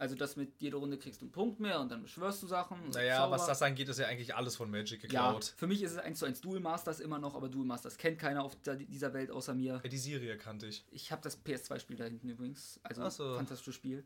Also 0.00 0.14
das 0.14 0.36
mit 0.36 0.60
jeder 0.60 0.78
Runde 0.78 0.96
kriegst 0.96 1.20
du 1.20 1.24
einen 1.24 1.32
Punkt 1.32 1.58
mehr 1.58 1.80
und 1.80 1.90
dann 1.90 2.02
beschwörst 2.02 2.40
du 2.42 2.46
Sachen. 2.46 2.78
Naja, 2.90 3.16
Zauber. 3.16 3.32
was 3.36 3.46
das 3.46 3.60
angeht, 3.62 3.88
ist 3.88 3.98
ja 3.98 4.06
eigentlich 4.06 4.32
alles 4.34 4.54
von 4.54 4.70
Magic 4.70 5.02
Ja, 5.02 5.08
geklaut. 5.32 5.54
für 5.56 5.66
mich 5.66 5.82
ist 5.82 5.90
es 5.92 5.98
1 5.98 6.18
zu 6.20 6.24
1 6.24 6.40
Duel 6.40 6.60
Masters 6.60 7.00
immer 7.00 7.18
noch, 7.18 7.34
aber 7.34 7.48
Duel 7.48 7.66
Masters 7.66 7.96
kennt 7.98 8.18
keiner 8.20 8.44
auf 8.44 8.56
dieser 8.62 9.12
Welt 9.12 9.32
außer 9.32 9.54
mir. 9.54 9.80
Ja. 9.82 9.88
Die 9.88 9.98
Serie 9.98 10.36
kannte 10.38 10.66
ich. 10.68 10.84
Ich 10.92 11.10
habe 11.10 11.20
das 11.22 11.44
PS2-Spiel 11.44 11.96
da 11.96 12.04
hinten 12.04 12.28
übrigens. 12.28 12.78
Also 12.84 13.02
Ach 13.02 13.10
so. 13.10 13.34
fantastisches 13.34 13.74
Spiel. 13.74 14.04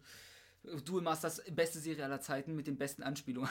Duel 0.87 1.03
Masters, 1.03 1.43
beste 1.51 1.79
Serie 1.79 2.05
aller 2.05 2.21
Zeiten 2.23 2.57
mit 2.57 2.67
den 2.69 2.79
besten 2.79 3.03
Anspielungen. 3.03 3.51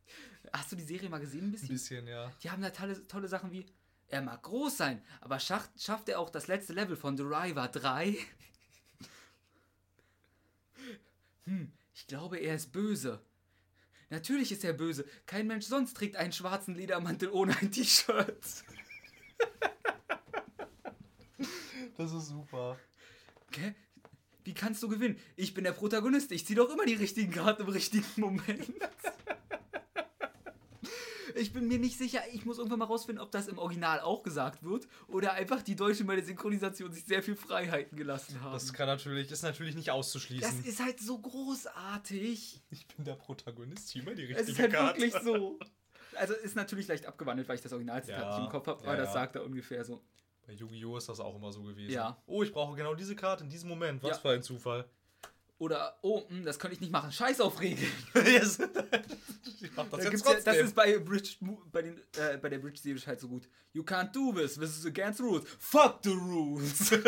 Hast 0.52 0.72
du 0.72 0.76
die 0.76 0.84
Serie 0.84 1.10
mal 1.10 1.18
gesehen 1.18 1.40
ein 1.42 1.48
Ein 1.48 1.52
bisschen? 1.52 1.68
bisschen, 1.68 2.06
ja. 2.06 2.32
Die 2.42 2.50
haben 2.50 2.62
da 2.62 2.70
tolle, 2.70 3.06
tolle 3.06 3.28
Sachen 3.28 3.52
wie, 3.52 3.66
er 4.08 4.22
mag 4.22 4.42
groß 4.42 4.76
sein, 4.78 5.02
aber 5.20 5.38
schafft, 5.40 5.70
schafft 5.80 6.08
er 6.08 6.20
auch 6.20 6.30
das 6.30 6.46
letzte 6.46 6.72
Level 6.72 6.96
von 6.96 7.16
The 7.18 7.22
River 7.24 7.68
3? 7.68 8.16
hm, 11.44 11.72
ich 12.02 12.08
glaube, 12.08 12.38
er 12.38 12.56
ist 12.56 12.72
böse. 12.72 13.20
Natürlich 14.10 14.50
ist 14.50 14.64
er 14.64 14.72
böse. 14.72 15.06
Kein 15.24 15.46
Mensch 15.46 15.66
sonst 15.66 15.96
trägt 15.96 16.16
einen 16.16 16.32
schwarzen 16.32 16.74
Ledermantel 16.74 17.30
ohne 17.30 17.56
ein 17.58 17.70
T-Shirt. 17.70 18.36
Das 21.98 22.10
ist 22.12 22.28
super. 22.28 22.78
Hä? 23.54 23.74
Wie 24.44 24.54
kannst 24.54 24.82
du 24.82 24.88
gewinnen? 24.88 25.18
Ich 25.36 25.52
bin 25.52 25.62
der 25.62 25.72
Protagonist. 25.72 26.32
Ich 26.32 26.46
ziehe 26.46 26.56
doch 26.56 26.70
immer 26.70 26.86
die 26.86 26.94
richtigen 26.94 27.30
Karten 27.30 27.62
im 27.62 27.68
richtigen 27.68 28.04
Moment. 28.16 28.66
Ich 31.36 31.52
bin 31.52 31.68
mir 31.68 31.78
nicht 31.78 31.98
sicher. 31.98 32.20
Ich 32.32 32.44
muss 32.44 32.58
irgendwann 32.58 32.78
mal 32.80 32.84
rausfinden, 32.86 33.22
ob 33.22 33.30
das 33.30 33.48
im 33.48 33.58
Original 33.58 34.00
auch 34.00 34.22
gesagt 34.22 34.62
wird 34.62 34.86
oder 35.08 35.32
einfach 35.34 35.62
die 35.62 35.76
Deutschen 35.76 36.06
bei 36.06 36.16
der 36.16 36.24
Synchronisation 36.24 36.92
sich 36.92 37.04
sehr 37.04 37.22
viel 37.22 37.36
Freiheiten 37.36 37.96
gelassen 37.96 38.40
haben. 38.40 38.52
Das 38.52 38.72
kann 38.72 38.86
natürlich, 38.86 39.30
ist 39.30 39.42
natürlich 39.42 39.74
nicht 39.74 39.88
Das 39.88 39.94
auszuschließen. 39.96 40.64
ist 40.64 40.80
halt 40.82 41.00
so 41.00 41.18
großartig. 41.18 42.60
ich 42.70 42.86
bin 42.88 43.04
der 43.04 43.14
Protagonist, 43.14 43.88
hier 43.90 44.02
mal 44.04 44.14
die 44.14 44.22
richtige 44.24 44.40
Es 44.40 44.48
ist 44.48 44.58
halt 44.58 44.72
Karte. 44.72 45.00
wirklich 45.00 45.22
so. 45.22 45.58
Also 46.14 46.34
ist 46.34 46.56
natürlich 46.56 46.88
leicht 46.88 47.06
abgewandelt, 47.06 47.48
weil 47.48 47.56
ich 47.56 47.62
das 47.62 47.72
Originalzitat 47.72 48.20
Ja, 48.20 48.36
nicht 48.36 48.44
im 48.44 48.50
Kopf 48.52 48.66
habe, 48.66 48.82
ja, 48.82 48.88
aber 48.88 48.98
das 48.98 49.06
ja. 49.08 49.12
sagt 49.14 49.34
er 49.36 49.44
ungefähr 49.46 49.82
so. 49.82 50.02
Bei 50.46 50.52
Yu-Gi-Oh! 50.52 50.98
ist 50.98 51.08
das 51.08 51.20
auch 51.20 51.34
immer 51.36 51.50
so 51.52 51.62
gewesen. 51.62 51.90
Ja. 51.90 52.22
Oh, 52.26 52.42
ich 52.42 52.52
brauche 52.52 52.76
genau 52.76 52.94
diese 52.94 53.16
Karte 53.16 53.44
in 53.44 53.48
diesem 53.48 53.70
Moment. 53.70 54.02
Was 54.02 54.10
Ja. 54.10 54.18
für 54.18 54.28
ein 54.30 54.42
Zufall. 54.42 54.84
Oder, 55.62 55.96
oh, 56.02 56.28
hm, 56.28 56.44
das 56.44 56.58
könnte 56.58 56.74
ich 56.74 56.80
nicht 56.80 56.90
machen. 56.90 57.12
Scheiß 57.12 57.40
auf 57.40 57.60
Regeln. 57.60 57.92
yes. 58.14 58.58
ich 59.60 59.70
mach 59.76 59.88
das 59.90 60.00
Da 60.00 60.10
jetzt 60.10 60.26
ja, 60.26 60.40
das 60.40 60.56
ist 60.56 60.74
bei, 60.74 60.98
Bridge, 60.98 61.36
bei, 61.70 61.82
den, 61.82 62.00
äh, 62.16 62.36
bei 62.38 62.48
der 62.48 62.58
Bridge-Serie 62.58 63.00
halt 63.06 63.20
so 63.20 63.28
gut. 63.28 63.48
You 63.72 63.84
can't 63.84 64.10
do 64.10 64.32
this. 64.32 64.56
This 64.56 64.76
is 64.76 64.84
against 64.86 65.20
rules. 65.20 65.44
Fuck 65.60 66.00
the 66.02 66.10
rules. 66.10 66.90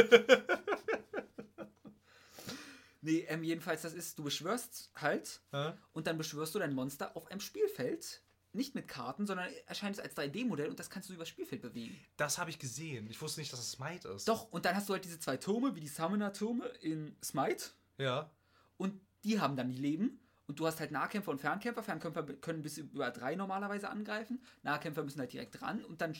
nee, 3.00 3.26
ähm, 3.26 3.42
jedenfalls, 3.42 3.82
das 3.82 3.92
ist, 3.92 4.20
du 4.20 4.22
beschwörst 4.22 4.92
halt 4.94 5.40
Hä? 5.50 5.72
und 5.92 6.06
dann 6.06 6.16
beschwörst 6.16 6.54
du 6.54 6.60
dein 6.60 6.74
Monster 6.74 7.16
auf 7.16 7.28
einem 7.32 7.40
Spielfeld. 7.40 8.22
Nicht 8.52 8.76
mit 8.76 8.86
Karten, 8.86 9.26
sondern 9.26 9.48
erscheint 9.66 9.96
es 9.96 10.00
als 10.00 10.16
3D-Modell 10.16 10.68
und 10.68 10.78
das 10.78 10.90
kannst 10.90 11.08
du 11.08 11.14
übers 11.14 11.28
Spielfeld 11.28 11.62
bewegen. 11.62 11.98
das 12.16 12.38
habe 12.38 12.50
ich 12.50 12.60
gesehen. 12.60 13.10
Ich 13.10 13.20
wusste 13.20 13.40
nicht, 13.40 13.52
dass 13.52 13.58
es 13.58 13.72
Smite 13.72 14.10
ist. 14.10 14.28
Doch, 14.28 14.52
und 14.52 14.64
dann 14.64 14.76
hast 14.76 14.88
du 14.88 14.92
halt 14.92 15.04
diese 15.04 15.18
zwei 15.18 15.38
Türme, 15.38 15.74
wie 15.74 15.80
die 15.80 15.88
Summoner-Türme 15.88 16.66
in 16.80 17.16
Smite. 17.20 17.70
Ja. 17.98 18.30
Und 18.76 19.00
die 19.24 19.40
haben 19.40 19.56
dann 19.56 19.68
die 19.68 19.78
Leben. 19.78 20.20
Und 20.46 20.60
du 20.60 20.66
hast 20.66 20.80
halt 20.80 20.90
Nahkämpfer 20.90 21.30
und 21.30 21.40
Fernkämpfer. 21.40 21.82
Fernkämpfer 21.82 22.22
können 22.22 22.62
bis 22.62 22.78
über 22.78 23.10
drei 23.10 23.34
normalerweise 23.34 23.88
angreifen. 23.88 24.42
Nahkämpfer 24.62 25.02
müssen 25.02 25.20
halt 25.20 25.32
direkt 25.32 25.62
ran. 25.62 25.84
Und 25.84 26.00
dann 26.00 26.14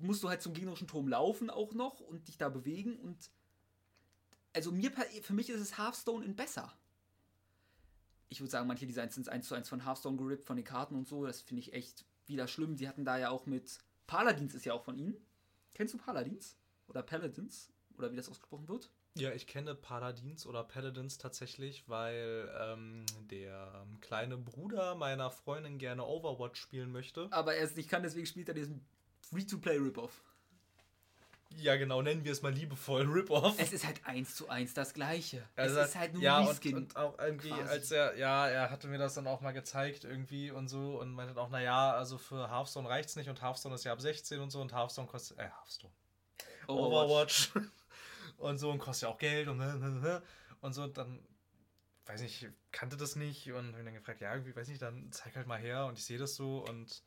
musst 0.00 0.22
du 0.22 0.28
halt 0.28 0.42
zum 0.42 0.54
gegnerischen 0.54 0.88
Turm 0.88 1.08
laufen 1.08 1.50
auch 1.50 1.74
noch 1.74 2.00
und 2.00 2.28
dich 2.28 2.38
da 2.38 2.48
bewegen. 2.48 2.96
Und 2.96 3.30
also 4.52 4.72
mir, 4.72 4.90
für 5.22 5.34
mich 5.34 5.50
ist 5.50 5.60
es 5.60 5.78
Hearthstone 5.78 6.24
in 6.24 6.34
besser. 6.34 6.72
Ich 8.28 8.40
würde 8.40 8.50
sagen, 8.50 8.66
manche 8.66 8.86
Designs 8.86 9.14
sind 9.14 9.28
1 9.28 9.46
zu 9.46 9.54
1 9.54 9.68
von 9.68 9.84
Hearthstone 9.84 10.16
gerippt, 10.16 10.44
von 10.44 10.56
den 10.56 10.64
Karten 10.64 10.96
und 10.96 11.06
so. 11.06 11.26
Das 11.26 11.42
finde 11.42 11.60
ich 11.60 11.72
echt 11.72 12.04
wieder 12.26 12.48
schlimm. 12.48 12.76
Sie 12.76 12.88
hatten 12.88 13.04
da 13.04 13.18
ja 13.18 13.30
auch 13.30 13.46
mit. 13.46 13.78
Paladins 14.06 14.54
ist 14.54 14.64
ja 14.64 14.72
auch 14.72 14.84
von 14.84 14.98
ihnen. 14.98 15.16
Kennst 15.74 15.94
du 15.94 15.98
Paladins? 15.98 16.56
Oder 16.88 17.02
Paladins? 17.02 17.70
Oder 17.98 18.10
wie 18.10 18.16
das 18.16 18.28
ausgesprochen 18.28 18.68
wird? 18.68 18.90
Ja, 19.18 19.32
ich 19.32 19.46
kenne 19.46 19.74
Paladins 19.74 20.46
oder 20.46 20.62
Paladins 20.62 21.18
tatsächlich, 21.18 21.88
weil 21.88 22.50
ähm, 22.60 23.06
der 23.30 23.86
kleine 24.00 24.36
Bruder 24.36 24.94
meiner 24.94 25.30
Freundin 25.30 25.78
gerne 25.78 26.04
Overwatch 26.04 26.60
spielen 26.60 26.92
möchte. 26.92 27.28
Aber 27.30 27.54
er 27.54 27.64
es 27.64 27.76
nicht 27.76 27.88
kann, 27.88 28.02
deswegen 28.02 28.26
spielt 28.26 28.48
er 28.48 28.54
diesen 28.54 28.84
Free-to-Play-Rip-Off. 29.30 30.22
Ja, 31.58 31.76
genau, 31.76 32.02
nennen 32.02 32.24
wir 32.24 32.32
es 32.32 32.42
mal 32.42 32.52
liebevoll 32.52 33.02
Rip-Off. 33.02 33.54
Es 33.58 33.72
ist 33.72 33.86
halt 33.86 34.04
eins 34.04 34.34
zu 34.34 34.48
eins 34.48 34.74
das 34.74 34.92
gleiche. 34.92 35.48
Also, 35.56 35.78
es 35.80 35.88
ist 35.88 35.96
halt 35.96 36.12
nur 36.12 36.22
ja, 36.22 36.38
ein 36.38 36.42
und, 36.42 36.50
Reskin. 36.50 36.76
und 36.76 36.96
auch 36.96 37.18
irgendwie, 37.18 37.48
quasi. 37.48 37.62
als 37.62 37.90
er, 37.90 38.16
ja, 38.18 38.48
er 38.48 38.70
hatte 38.70 38.88
mir 38.88 38.98
das 38.98 39.14
dann 39.14 39.26
auch 39.26 39.40
mal 39.40 39.52
gezeigt 39.52 40.04
irgendwie 40.04 40.50
und 40.50 40.68
so 40.68 41.00
und 41.00 41.12
meinte 41.12 41.40
auch, 41.40 41.48
naja, 41.48 41.92
also 41.92 42.18
für 42.18 42.50
Hearthstone 42.50 42.88
reicht's 42.88 43.16
nicht 43.16 43.30
und 43.30 43.40
Hearthstone 43.40 43.74
ist 43.74 43.84
ja 43.84 43.92
ab 43.92 44.00
16 44.00 44.40
und 44.40 44.50
so 44.50 44.60
und 44.60 44.74
Hearthstone 44.74 45.08
kostet, 45.08 45.38
äh, 45.38 45.44
Hearthstone. 45.44 45.92
Overwatch. 46.66 47.52
Und 48.38 48.58
so 48.58 48.70
und 48.70 48.78
kostet 48.78 49.08
ja 49.08 49.14
auch 49.14 49.18
Geld 49.18 49.48
und, 49.48 49.60
und 50.60 50.72
so 50.72 50.86
dann, 50.86 51.20
weiß 52.06 52.20
nicht, 52.22 52.48
kannte 52.72 52.96
das 52.96 53.16
nicht 53.16 53.50
und 53.52 53.72
hab 53.72 53.78
ihn 53.78 53.84
dann 53.84 53.94
gefragt, 53.94 54.20
ja, 54.20 54.32
irgendwie, 54.32 54.54
weiß 54.54 54.68
nicht, 54.68 54.82
dann 54.82 55.10
zeig 55.12 55.36
halt 55.36 55.46
mal 55.46 55.58
her 55.58 55.86
und 55.86 55.98
ich 55.98 56.04
sehe 56.04 56.18
das 56.18 56.34
so 56.34 56.64
und 56.68 57.02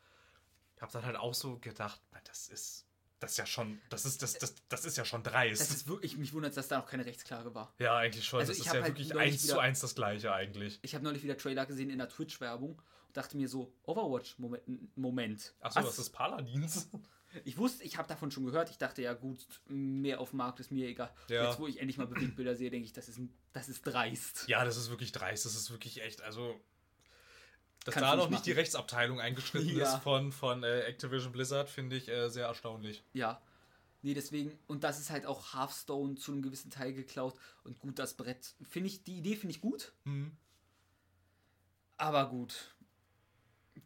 hab 0.79 0.91
dann 0.91 1.05
halt 1.05 1.17
auch 1.17 1.33
so 1.33 1.57
gedacht, 1.59 2.01
das 2.23 2.47
ist, 2.47 2.85
das 3.19 3.31
ist 3.31 3.37
ja 3.37 3.45
schon, 3.45 3.81
das 3.89 4.05
ist, 4.05 4.21
das, 4.21 4.37
das, 4.37 4.55
das 4.69 4.85
ist 4.85 4.97
ja 4.97 5.03
schon 5.03 5.23
dreist. 5.23 5.59
Das 5.59 5.71
ist 5.71 5.87
wirklich, 5.87 6.17
mich 6.17 6.31
wundert, 6.33 6.55
dass 6.55 6.69
da 6.69 6.77
noch 6.79 6.85
keine 6.85 7.05
Rechtsklage 7.05 7.53
war. 7.53 7.73
ja, 7.77 7.97
eigentlich 7.97 8.25
schon. 8.25 8.39
Also 8.39 8.53
das 8.53 8.59
ist 8.59 8.65
ja 8.67 8.73
halt 8.73 8.85
wirklich 8.85 9.15
eins 9.15 9.45
zu 9.45 9.59
eins 9.59 9.81
das 9.81 9.93
gleiche 9.95 10.33
eigentlich. 10.33 10.79
Ich 10.83 10.95
habe 10.95 11.03
neulich 11.03 11.23
wieder 11.23 11.37
Trailer 11.37 11.65
gesehen 11.65 11.89
in 11.89 11.97
der 11.97 12.07
Twitch-Werbung 12.07 12.81
und 13.07 13.17
dachte 13.17 13.35
mir 13.35 13.49
so, 13.49 13.73
Overwatch-Moment. 13.83 14.97
Moment. 14.97 15.53
Achso, 15.59 15.79
Was? 15.79 15.87
das 15.87 15.99
ist 15.99 16.11
Paladins. 16.11 16.89
Ich 17.43 17.57
wusste, 17.57 17.83
ich 17.83 17.97
habe 17.97 18.07
davon 18.07 18.31
schon 18.31 18.45
gehört. 18.45 18.69
Ich 18.69 18.77
dachte, 18.77 19.01
ja 19.01 19.13
gut, 19.13 19.45
mehr 19.67 20.19
auf 20.19 20.31
dem 20.31 20.37
Markt 20.37 20.59
ist 20.59 20.71
mir 20.71 20.87
egal. 20.87 21.13
Ja. 21.27 21.47
Jetzt, 21.47 21.59
wo 21.59 21.67
ich 21.67 21.79
endlich 21.79 21.97
mal 21.97 22.07
Bewegtbilder 22.07 22.55
sehe, 22.55 22.69
denke 22.71 22.85
ich, 22.85 22.93
das 22.93 23.07
ist, 23.07 23.19
das 23.53 23.69
ist 23.69 23.83
dreist. 23.83 24.47
Ja, 24.47 24.65
das 24.65 24.77
ist 24.77 24.89
wirklich 24.89 25.11
dreist. 25.11 25.45
Das 25.45 25.55
ist 25.55 25.69
wirklich 25.71 26.01
echt, 26.01 26.21
also. 26.21 26.59
Dass 27.85 27.93
Kannst 27.93 28.09
da 28.09 28.15
noch 28.15 28.23
nicht 28.25 28.31
nicht 28.31 28.45
die 28.45 28.49
machen. 28.51 28.59
Rechtsabteilung 28.59 29.21
eingeschritten 29.21 29.69
Ja. 29.77 29.95
ist 29.95 30.03
von, 30.03 30.31
von 30.31 30.63
äh, 30.63 30.81
Activision 30.81 31.31
Blizzard, 31.31 31.69
finde 31.69 31.95
ich 31.95 32.09
äh, 32.09 32.29
sehr 32.29 32.47
erstaunlich. 32.47 33.03
Ja. 33.13 33.41
Nee, 34.01 34.13
deswegen, 34.13 34.57
und 34.67 34.83
das 34.83 34.99
ist 34.99 35.09
halt 35.09 35.25
auch 35.25 35.53
Hearthstone 35.53 36.15
zu 36.15 36.31
einem 36.31 36.41
gewissen 36.41 36.71
Teil 36.71 36.93
geklaut. 36.93 37.35
Und 37.63 37.79
gut, 37.79 37.99
das 37.99 38.15
Brett, 38.15 38.55
finde 38.69 38.87
ich, 38.87 39.03
die 39.03 39.17
Idee 39.17 39.35
finde 39.35 39.55
ich 39.55 39.61
gut. 39.61 39.93
Hm. 40.05 40.31
Aber 41.97 42.29
gut. 42.29 42.75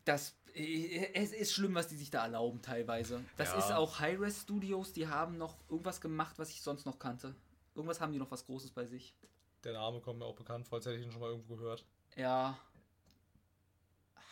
Das, 0.05 0.35
äh, 0.53 1.13
es 1.13 1.31
ist 1.33 1.53
schlimm, 1.53 1.75
was 1.75 1.87
die 1.87 1.95
sich 1.95 2.09
da 2.09 2.23
erlauben 2.23 2.61
teilweise. 2.61 3.23
Das 3.37 3.49
Ja. 3.49 3.57
ist 3.59 3.71
auch 3.71 3.99
Hi-Res 3.99 4.41
Studios, 4.41 4.93
die 4.93 5.07
haben 5.07 5.37
noch 5.37 5.55
irgendwas 5.69 6.01
gemacht, 6.01 6.37
was 6.39 6.49
ich 6.51 6.61
sonst 6.61 6.85
noch 6.85 6.99
kannte. 6.99 7.35
Irgendwas 7.75 7.99
haben 8.01 8.11
die 8.13 8.19
noch 8.19 8.31
was 8.31 8.45
Großes 8.45 8.71
bei 8.71 8.85
sich. 8.85 9.15
Der 9.63 9.73
Name 9.73 9.99
kommt 10.01 10.19
mir 10.19 10.25
auch 10.25 10.35
bekannt 10.35 10.67
vor, 10.67 10.77
als 10.77 10.85
hätte 10.85 10.97
ich 10.97 11.05
ihn 11.05 11.11
schon 11.11 11.21
mal 11.21 11.29
irgendwo 11.31 11.55
gehört. 11.55 11.85
Ja. 12.15 12.57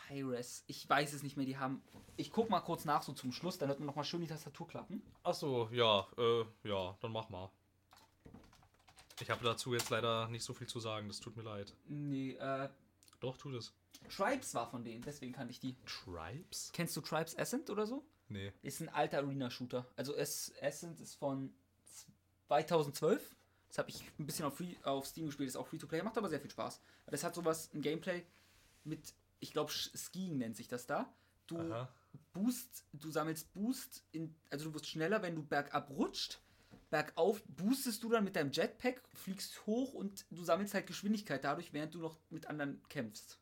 Hi-Res, 0.08 0.64
ich 0.66 0.88
weiß 0.88 1.12
es 1.14 1.22
nicht 1.22 1.36
mehr, 1.36 1.46
die 1.46 1.56
haben... 1.56 1.82
Ich 2.16 2.30
guck 2.30 2.50
mal 2.50 2.60
kurz 2.60 2.84
nach, 2.84 3.02
so 3.02 3.12
zum 3.14 3.32
Schluss, 3.32 3.56
dann 3.58 3.68
hört 3.68 3.78
man 3.78 3.86
noch 3.86 3.96
mal 3.96 4.04
schön 4.04 4.20
die 4.20 4.26
Tastatur 4.26 4.68
klappen. 4.68 5.02
Achso, 5.22 5.68
ja, 5.72 6.06
äh, 6.18 6.44
ja, 6.68 6.96
dann 7.00 7.12
mach 7.12 7.30
mal. 7.30 7.50
Ich 9.20 9.30
habe 9.30 9.42
dazu 9.44 9.72
jetzt 9.72 9.88
leider 9.90 10.28
nicht 10.28 10.44
so 10.44 10.52
viel 10.52 10.66
zu 10.66 10.80
sagen, 10.80 11.08
das 11.08 11.20
tut 11.20 11.36
mir 11.36 11.42
leid. 11.42 11.74
Nee, 11.86 12.32
äh, 12.32 12.68
Doch, 13.20 13.36
tut 13.38 13.54
es. 13.54 13.72
Tribes 14.08 14.54
war 14.54 14.70
von 14.70 14.84
denen, 14.84 15.02
deswegen 15.02 15.32
kannte 15.32 15.52
ich 15.52 15.60
die. 15.60 15.76
Tribes? 15.86 16.70
Kennst 16.72 16.96
du 16.96 17.00
Tribes 17.00 17.36
Ascent 17.38 17.70
oder 17.70 17.86
so? 17.86 18.04
Nee. 18.28 18.52
Ist 18.62 18.80
ein 18.80 18.88
alter 18.88 19.18
Arena-Shooter. 19.18 19.86
Also 19.96 20.14
es, 20.14 20.52
Ascent 20.60 21.00
ist 21.00 21.14
von 21.14 21.52
2012. 22.48 23.36
Das 23.68 23.78
habe 23.78 23.90
ich 23.90 24.02
ein 24.18 24.26
bisschen 24.26 24.44
auf, 24.44 24.56
Free, 24.56 24.74
auf 24.82 25.06
Steam 25.06 25.26
gespielt. 25.26 25.48
Ist 25.48 25.56
auch 25.56 25.66
Free-to-Play, 25.66 26.02
macht 26.02 26.18
aber 26.18 26.28
sehr 26.28 26.40
viel 26.40 26.50
Spaß. 26.50 26.80
Das 27.06 27.24
hat 27.24 27.34
sowas, 27.34 27.70
ein 27.72 27.80
Gameplay 27.80 28.22
mit, 28.84 29.14
ich 29.40 29.52
glaube, 29.52 29.72
Skiing 29.72 30.38
nennt 30.38 30.56
sich 30.56 30.68
das 30.68 30.86
da. 30.86 31.12
Du 31.46 31.58
Aha. 31.58 31.88
Boost, 32.32 32.84
du 32.92 33.10
sammelst 33.10 33.52
Boost, 33.52 34.04
in, 34.12 34.34
also 34.50 34.66
du 34.66 34.74
wirst 34.74 34.88
schneller, 34.88 35.22
wenn 35.22 35.34
du 35.34 35.42
bergab 35.42 35.90
rutscht. 35.90 36.40
Bergauf 36.90 37.42
boostest 37.46 38.02
du 38.02 38.10
dann 38.10 38.24
mit 38.24 38.36
deinem 38.36 38.52
Jetpack, 38.52 39.02
fliegst 39.14 39.66
hoch 39.66 39.94
und 39.94 40.26
du 40.30 40.44
sammelst 40.44 40.74
halt 40.74 40.86
Geschwindigkeit 40.86 41.42
dadurch, 41.42 41.72
während 41.72 41.94
du 41.94 42.00
noch 42.00 42.18
mit 42.28 42.46
anderen 42.46 42.82
kämpfst. 42.90 43.38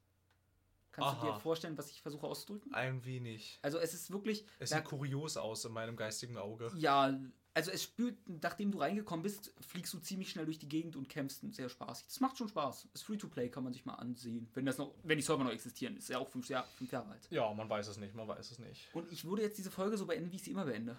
Kannst 0.92 1.22
du 1.22 1.26
Aha. 1.26 1.34
dir 1.34 1.40
vorstellen, 1.40 1.78
was 1.78 1.90
ich 1.90 2.02
versuche 2.02 2.26
auszudrücken? 2.26 2.74
Ein 2.74 3.04
wenig. 3.04 3.58
Also 3.62 3.78
es 3.78 3.94
ist 3.94 4.10
wirklich. 4.10 4.44
Es 4.58 4.70
sieht 4.70 4.84
kurios 4.84 5.36
aus 5.36 5.64
in 5.64 5.72
meinem 5.72 5.96
geistigen 5.96 6.36
Auge. 6.36 6.70
ja, 6.76 7.18
also 7.52 7.72
es 7.72 7.82
spürt, 7.82 8.16
nachdem 8.28 8.70
du 8.70 8.78
reingekommen 8.78 9.24
bist, 9.24 9.52
fliegst 9.60 9.92
du 9.92 9.98
ziemlich 9.98 10.30
schnell 10.30 10.44
durch 10.44 10.60
die 10.60 10.68
Gegend 10.68 10.94
und 10.94 11.08
kämpfst 11.08 11.42
sehr 11.52 11.68
spaßig. 11.68 12.06
Das 12.06 12.20
macht 12.20 12.38
schon 12.38 12.48
Spaß. 12.48 12.88
Ist 12.94 13.02
Free-to-Play, 13.02 13.48
kann 13.50 13.64
man 13.64 13.72
sich 13.72 13.84
mal 13.84 13.94
ansehen. 13.94 14.48
Wenn 14.54 14.66
das 14.66 14.78
noch, 14.78 14.94
wenn 15.02 15.18
die 15.18 15.22
Server 15.22 15.42
noch 15.42 15.50
existieren. 15.50 15.96
Ist 15.96 16.08
ja 16.08 16.18
auch 16.18 16.28
fünf, 16.28 16.48
Jahr, 16.48 16.64
fünf 16.76 16.92
Jahre 16.92 17.10
alt. 17.10 17.26
Ja, 17.30 17.52
man 17.52 17.68
weiß 17.68 17.88
es 17.88 17.96
nicht, 17.98 18.14
man 18.14 18.28
weiß 18.28 18.52
es 18.52 18.60
nicht. 18.60 18.88
Und 18.94 19.10
ich 19.10 19.24
würde 19.24 19.42
jetzt 19.42 19.58
diese 19.58 19.70
Folge 19.70 19.96
so 19.96 20.06
beenden, 20.06 20.30
wie 20.30 20.36
ich 20.36 20.44
sie 20.44 20.52
immer 20.52 20.64
beende. 20.64 20.96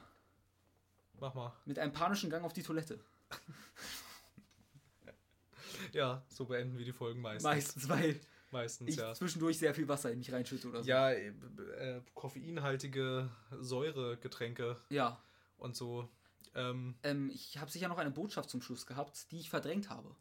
Mach 1.19 1.33
mal. 1.33 1.53
Mit 1.65 1.79
einem 1.79 1.93
panischen 1.93 2.29
Gang 2.29 2.43
auf 2.43 2.53
die 2.53 2.63
Toilette. 2.63 2.99
Ja, 5.93 6.23
so 6.27 6.45
beenden 6.45 6.77
wir 6.77 6.85
die 6.85 6.93
Folgen 6.93 7.21
meistens. 7.21 7.43
Meistens, 7.43 7.89
weil 7.89 8.19
Meistens, 8.51 8.89
ich 8.89 8.95
ja. 8.97 9.13
zwischendurch 9.13 9.57
sehr 9.57 9.73
viel 9.73 9.87
Wasser 9.87 10.11
in 10.11 10.17
mich 10.19 10.31
reinschütte 10.31 10.67
oder 10.67 10.83
so. 10.83 10.89
Ja, 10.89 11.09
äh, 11.11 11.27
äh, 11.29 12.01
koffeinhaltige 12.13 13.29
Säuregetränke 13.59 14.79
Ja. 14.89 15.21
und 15.57 15.75
so. 15.75 16.09
Ähm, 16.53 16.95
Ähm, 17.03 17.29
ich 17.33 17.57
habe 17.57 17.71
sicher 17.71 17.87
noch 17.87 17.97
eine 17.97 18.11
Botschaft 18.11 18.49
zum 18.49 18.61
Schluss 18.61 18.85
gehabt, 18.85 19.31
die 19.31 19.39
ich 19.39 19.49
verdrängt 19.49 19.89
habe. 19.89 20.15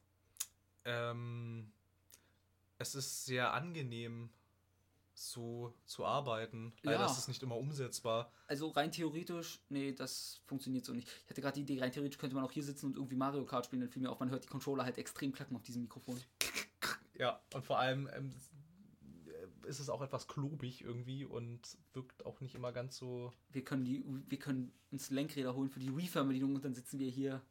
ähm, 0.85 1.73
es 2.79 2.95
ist 2.95 3.27
sehr 3.27 3.53
angenehm, 3.53 4.31
so 5.13 5.75
zu 5.85 6.07
arbeiten. 6.07 6.73
Leider 6.83 7.01
Ja. 7.01 7.07
ist 7.07 7.19
es 7.19 7.29
nicht 7.29 7.43
immer 7.43 7.57
umsetzbar. 7.59 8.33
Also 8.47 8.69
rein 8.69 8.91
theoretisch, 8.91 9.61
nee, 9.69 9.93
das 9.93 10.41
funktioniert 10.47 10.87
so 10.87 10.95
nicht. 10.95 11.07
Ich 11.25 11.31
hatte 11.31 11.43
gerade 11.43 11.57
die 11.57 11.63
Idee, 11.71 11.81
rein 11.83 11.93
theoretisch 11.93 12.17
könnte 12.17 12.35
man 12.37 12.45
auch 12.45 12.53
hier 12.53 12.63
sitzen 12.63 12.87
und 12.87 12.97
irgendwie 12.97 13.17
Mario 13.17 13.45
Kart 13.45 13.67
spielen, 13.67 13.81
dann 13.83 13.91
fiel 13.91 14.01
mir 14.01 14.11
auf, 14.11 14.19
man 14.21 14.31
hört 14.31 14.45
die 14.45 14.49
Controller 14.49 14.85
halt 14.85 14.97
extrem 14.97 15.33
klacken 15.33 15.57
auf 15.57 15.63
diesem 15.63 15.83
Mikrofon. 15.83 16.19
Ja, 17.21 17.39
und 17.53 17.67
vor 17.67 17.79
allem 17.79 18.09
ähm, 18.17 18.35
ist 19.67 19.79
es 19.79 19.91
auch 19.91 20.01
etwas 20.01 20.27
klobig 20.27 20.83
irgendwie 20.83 21.27
und 21.27 21.61
wirkt 21.93 22.25
auch 22.25 22.41
nicht 22.41 22.55
immer 22.55 22.73
ganz 22.73 22.97
so. 22.97 23.31
Wir 23.51 23.63
können, 23.63 23.85
die, 23.85 24.03
wir 24.27 24.39
können 24.39 24.73
uns 24.91 25.11
Lenkräder 25.11 25.55
holen 25.55 25.69
für 25.69 25.81
die 25.81 25.95
Wii-Fernbedienung 25.95 26.55
und 26.55 26.65
dann 26.65 26.75
sitzen 26.75 26.99
wir 26.99 27.11
hier 27.11 27.43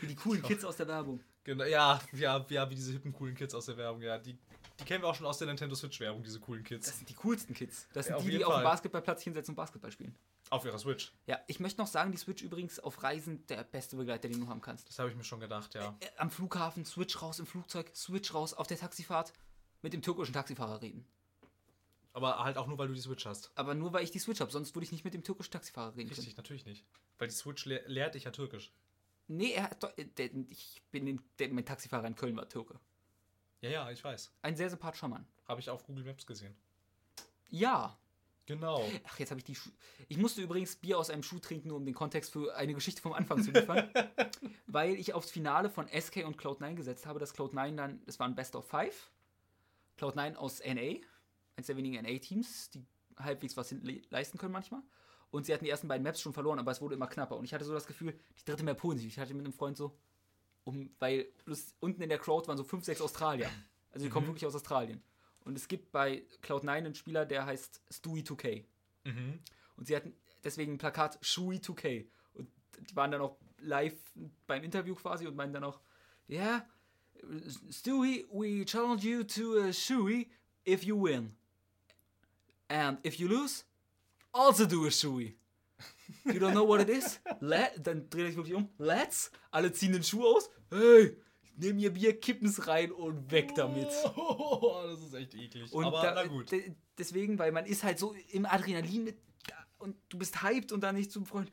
wie 0.00 0.06
die 0.06 0.14
coolen 0.14 0.40
Kids 0.44 0.64
aus 0.64 0.76
der 0.76 0.86
Werbung. 0.86 1.20
Genau, 1.42 1.64
ja, 1.64 2.00
ja, 2.12 2.46
ja, 2.48 2.70
wie 2.70 2.74
diese 2.76 2.92
hippen, 2.92 3.12
coolen 3.12 3.34
Kids 3.34 3.54
aus 3.54 3.66
der 3.66 3.76
Werbung, 3.76 4.02
ja. 4.02 4.18
Die, 4.18 4.38
die 4.78 4.84
kennen 4.84 5.02
wir 5.02 5.08
auch 5.08 5.14
schon 5.16 5.26
aus 5.26 5.38
der 5.38 5.48
Nintendo 5.48 5.74
Switch-Werbung, 5.74 6.22
diese 6.22 6.38
coolen 6.38 6.62
Kids. 6.62 6.86
Das 6.86 6.98
sind 6.98 7.08
die 7.08 7.14
coolsten 7.14 7.54
Kids. 7.54 7.88
Das 7.92 8.06
sind 8.06 8.16
Ja, 8.18 8.22
die, 8.22 8.30
die 8.30 8.44
auf 8.44 8.54
dem. 8.54 8.62
Basketballplatz 8.62 9.22
hinsetzen 9.24 9.52
und 9.52 9.56
Basketball 9.56 9.90
spielen. 9.90 10.14
Auf 10.50 10.64
ihrer 10.64 10.78
Switch. 10.78 11.12
Ja, 11.26 11.38
ich 11.46 11.60
möchte 11.60 11.80
noch 11.80 11.86
sagen, 11.86 12.12
die 12.12 12.18
Switch 12.18 12.42
übrigens 12.42 12.78
auf 12.80 13.02
Reisen 13.02 13.46
der 13.46 13.64
beste 13.64 13.96
Begleiter, 13.96 14.28
den 14.28 14.40
du 14.40 14.48
haben 14.48 14.60
kannst. 14.60 14.88
Das 14.88 14.98
habe 14.98 15.10
ich 15.10 15.16
mir 15.16 15.24
schon 15.24 15.40
gedacht, 15.40 15.74
ja. 15.74 15.96
Äh, 16.00 16.08
am 16.16 16.30
Flughafen, 16.30 16.84
Switch 16.84 17.20
raus 17.20 17.38
im 17.38 17.46
Flugzeug, 17.46 17.90
Switch 17.94 18.32
raus 18.34 18.54
auf 18.54 18.66
der 18.66 18.78
Taxifahrt, 18.78 19.32
mit 19.82 19.92
dem 19.92 20.02
türkischen 20.02 20.32
Taxifahrer 20.32 20.80
reden. 20.82 21.06
Aber 22.12 22.42
halt 22.42 22.56
auch 22.56 22.66
nur, 22.66 22.78
weil 22.78 22.88
du 22.88 22.94
die 22.94 23.00
Switch 23.00 23.26
hast. 23.26 23.52
Aber 23.54 23.74
nur 23.74 23.92
weil 23.92 24.02
ich 24.02 24.10
die 24.10 24.18
Switch 24.18 24.40
habe, 24.40 24.50
sonst 24.50 24.74
würde 24.74 24.84
ich 24.84 24.92
nicht 24.92 25.04
mit 25.04 25.14
dem 25.14 25.22
türkischen 25.22 25.52
Taxifahrer 25.52 25.94
reden 25.94 26.08
können. 26.08 26.18
Richtig, 26.18 26.36
natürlich 26.36 26.66
nicht. 26.66 26.84
Weil 27.18 27.28
die 27.28 27.34
Switch 27.34 27.64
le 27.64 27.82
lehrt 27.86 28.14
dich 28.14 28.24
ja 28.24 28.30
Türkisch. 28.30 28.72
Nee, 29.28 29.52
er 29.52 29.64
hat 29.64 29.98
äh, 29.98 30.06
der, 30.06 30.30
ich 30.48 30.82
bin 30.90 31.06
in, 31.06 31.22
der, 31.38 31.50
mein 31.50 31.64
Taxifahrer 31.64 32.06
in 32.06 32.16
Köln 32.16 32.36
war 32.36 32.48
Türke. 32.48 32.80
Ja, 33.60 33.70
ja, 33.70 33.90
ich 33.90 34.02
weiß. 34.02 34.32
Ein 34.42 34.56
sehr 34.56 34.70
sympathischer 34.70 35.08
Mann. 35.08 35.26
Habe 35.46 35.60
ich 35.60 35.68
auf 35.68 35.84
Google 35.84 36.04
Maps 36.04 36.26
gesehen. 36.26 36.56
Ja. 37.50 37.98
Genau. 38.48 38.82
Ach, 39.06 39.18
jetzt 39.18 39.28
habe 39.30 39.38
ich 39.40 39.44
die 39.44 39.54
Schuhe. 39.54 39.72
Ich 40.08 40.16
musste 40.16 40.40
übrigens 40.40 40.74
Bier 40.76 40.98
aus 40.98 41.10
einem 41.10 41.22
Schuh 41.22 41.38
trinken, 41.38 41.70
um 41.70 41.84
den 41.84 41.94
Kontext 41.94 42.32
für 42.32 42.56
eine 42.56 42.72
Geschichte 42.72 43.02
vom 43.02 43.12
Anfang 43.12 43.42
zu 43.42 43.50
liefern. 43.50 43.90
weil 44.66 44.94
ich 44.94 45.12
aufs 45.12 45.30
Finale 45.30 45.68
von 45.68 45.86
SK 45.86 46.24
und 46.24 46.40
Cloud9 46.40 46.74
gesetzt 46.74 47.04
habe, 47.04 47.18
dass 47.20 47.34
Cloud9 47.34 47.76
dann, 47.76 48.00
es 48.06 48.18
war 48.18 48.26
ein 48.26 48.34
Best 48.34 48.56
of 48.56 48.66
Five. 48.66 49.10
Cloud9 49.98 50.36
aus 50.36 50.60
NA, 50.64 50.96
eines 51.56 51.66
der 51.66 51.76
wenigen 51.76 52.02
NA-Teams, 52.02 52.70
die 52.70 52.86
halbwegs 53.18 53.54
was 53.58 53.70
le- 53.72 54.00
leisten 54.08 54.38
können 54.38 54.52
manchmal. 54.52 54.80
Und 55.30 55.44
sie 55.44 55.52
hatten 55.52 55.64
die 55.66 55.70
ersten 55.70 55.88
beiden 55.88 56.02
Maps 56.04 56.22
schon 56.22 56.32
verloren, 56.32 56.58
aber 56.58 56.70
es 56.72 56.80
wurde 56.80 56.94
immer 56.94 57.06
knapper. 57.06 57.36
Und 57.36 57.44
ich 57.44 57.52
hatte 57.52 57.66
so 57.66 57.74
das 57.74 57.86
Gefühl, 57.86 58.18
die 58.40 58.44
dritte 58.46 58.64
Map 58.64 58.82
holen 58.82 58.96
sie. 58.96 59.08
Ich 59.08 59.18
hatte 59.18 59.34
mit 59.34 59.44
einem 59.44 59.52
Freund 59.52 59.76
so, 59.76 59.94
um, 60.64 60.88
weil 61.00 61.24
plus 61.44 61.74
unten 61.80 62.00
in 62.00 62.08
der 62.08 62.18
Crowd 62.18 62.48
waren 62.48 62.56
so 62.56 62.64
fünf, 62.64 62.84
sechs 62.86 63.02
Australier. 63.02 63.50
Also 63.90 64.06
die 64.06 64.10
kommen 64.10 64.26
wirklich 64.26 64.46
aus 64.46 64.54
Australien. 64.54 65.02
Und 65.48 65.56
es 65.56 65.66
gibt 65.66 65.92
bei 65.92 66.26
Cloud9 66.42 66.68
einen 66.68 66.94
Spieler, 66.94 67.24
der 67.24 67.46
heißt 67.46 67.80
Stewie2K. 67.90 68.66
Mhm. 69.04 69.38
Und 69.78 69.86
sie 69.86 69.96
hatten 69.96 70.12
deswegen 70.44 70.74
ein 70.74 70.78
Plakat 70.78 71.18
Shui2K. 71.24 72.04
Und 72.34 72.50
die 72.78 72.94
waren 72.94 73.10
dann 73.10 73.22
auch 73.22 73.38
live 73.60 73.94
beim 74.46 74.62
Interview 74.62 74.94
quasi 74.94 75.26
und 75.26 75.36
meinten 75.36 75.54
dann 75.54 75.64
auch, 75.64 75.80
ja, 76.26 76.38
yeah, 76.42 76.68
Stewie, 77.70 78.26
we 78.30 78.62
challenge 78.66 79.00
you 79.04 79.24
to 79.24 79.58
a 79.62 79.72
Shui 79.72 80.28
if 80.66 80.84
you 80.84 81.02
win. 81.02 81.34
And 82.68 82.98
if 83.02 83.14
you 83.14 83.26
lose, 83.26 83.64
also 84.34 84.66
do 84.66 84.84
a 84.84 84.90
Shui. 84.90 85.34
You 86.26 86.38
don't 86.40 86.52
know 86.52 86.68
what 86.68 86.82
it 86.82 86.90
is? 86.90 87.20
Let, 87.40 87.86
dann 87.86 88.10
dreht 88.10 88.24
er 88.24 88.26
sich 88.26 88.36
wirklich 88.36 88.54
um. 88.54 88.68
Let's. 88.76 89.30
Alle 89.50 89.72
ziehen 89.72 89.92
den 89.92 90.02
Schuh 90.02 90.26
aus. 90.26 90.50
hey, 90.70 91.16
nimm 91.58 91.76
mir 91.76 91.92
Bier, 91.92 92.18
kippen's 92.18 92.66
rein 92.66 92.90
und 92.92 93.30
weg 93.30 93.54
damit. 93.54 93.88
Oh, 94.16 94.80
das 94.86 95.00
ist 95.02 95.14
echt 95.14 95.34
eklig. 95.34 95.72
Und 95.72 95.84
Aber 95.84 96.02
da, 96.02 96.12
na 96.14 96.26
gut. 96.26 96.50
de- 96.50 96.72
deswegen, 96.96 97.38
weil 97.38 97.52
man 97.52 97.66
ist 97.66 97.82
halt 97.84 97.98
so 97.98 98.14
im 98.30 98.46
Adrenalin 98.46 99.04
mit 99.04 99.18
und 99.78 99.96
du 100.08 100.18
bist 100.18 100.42
hyped 100.42 100.72
und 100.72 100.80
dann 100.80 100.96
nicht 100.96 101.12
zum 101.12 101.24
Freund. 101.26 101.50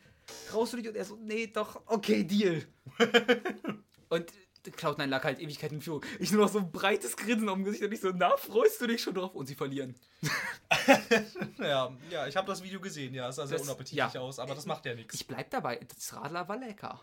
Traust 0.50 0.74
du 0.74 0.78
dich? 0.78 0.88
Und 0.88 0.96
er 0.96 1.06
so, 1.06 1.16
nee, 1.18 1.46
doch, 1.48 1.82
okay, 1.86 2.24
Deal. 2.24 2.66
und 4.10 4.32
Cloud9 4.66 5.06
lag 5.06 5.24
halt 5.24 5.40
Ewigkeiten 5.40 5.76
in 5.78 5.82
Führung. 5.84 6.04
Ich 6.18 6.32
nur 6.32 6.42
noch 6.46 6.52
so 6.52 6.58
ein 6.58 6.72
breites 6.72 7.16
Grinsen 7.16 7.48
am 7.50 7.64
Gesicht 7.64 7.84
und 7.84 7.92
ich 7.92 8.00
so, 8.02 8.12
na, 8.16 8.36
freust 8.36 8.82
du 8.82 8.88
dich 8.88 9.00
schon 9.04 9.14
drauf? 9.14 9.36
Und 9.36 9.46
sie 9.46 9.54
verlieren. 9.56 9.96
Ja, 11.60 11.96
ja 12.10 12.28
ich 12.28 12.36
habe 12.36 12.48
das 12.48 12.64
Video 12.64 12.80
gesehen, 12.80 13.14
ja. 13.14 13.30
Es 13.30 13.36
sah 13.38 13.46
sehr 13.48 13.58
Das- 13.58 13.68
unappetitlich 13.68 14.14
ja. 14.14 14.20
aus, 14.22 14.40
aber 14.40 14.56
das 14.56 14.66
macht 14.66 14.86
ja 14.86 14.94
nichts. 14.96 15.14
Ich 15.16 15.28
bleib 15.28 15.50
dabei, 15.52 15.78
das 15.96 16.14
Radler 16.16 16.48
war 16.48 16.58
lecker. 16.58 17.00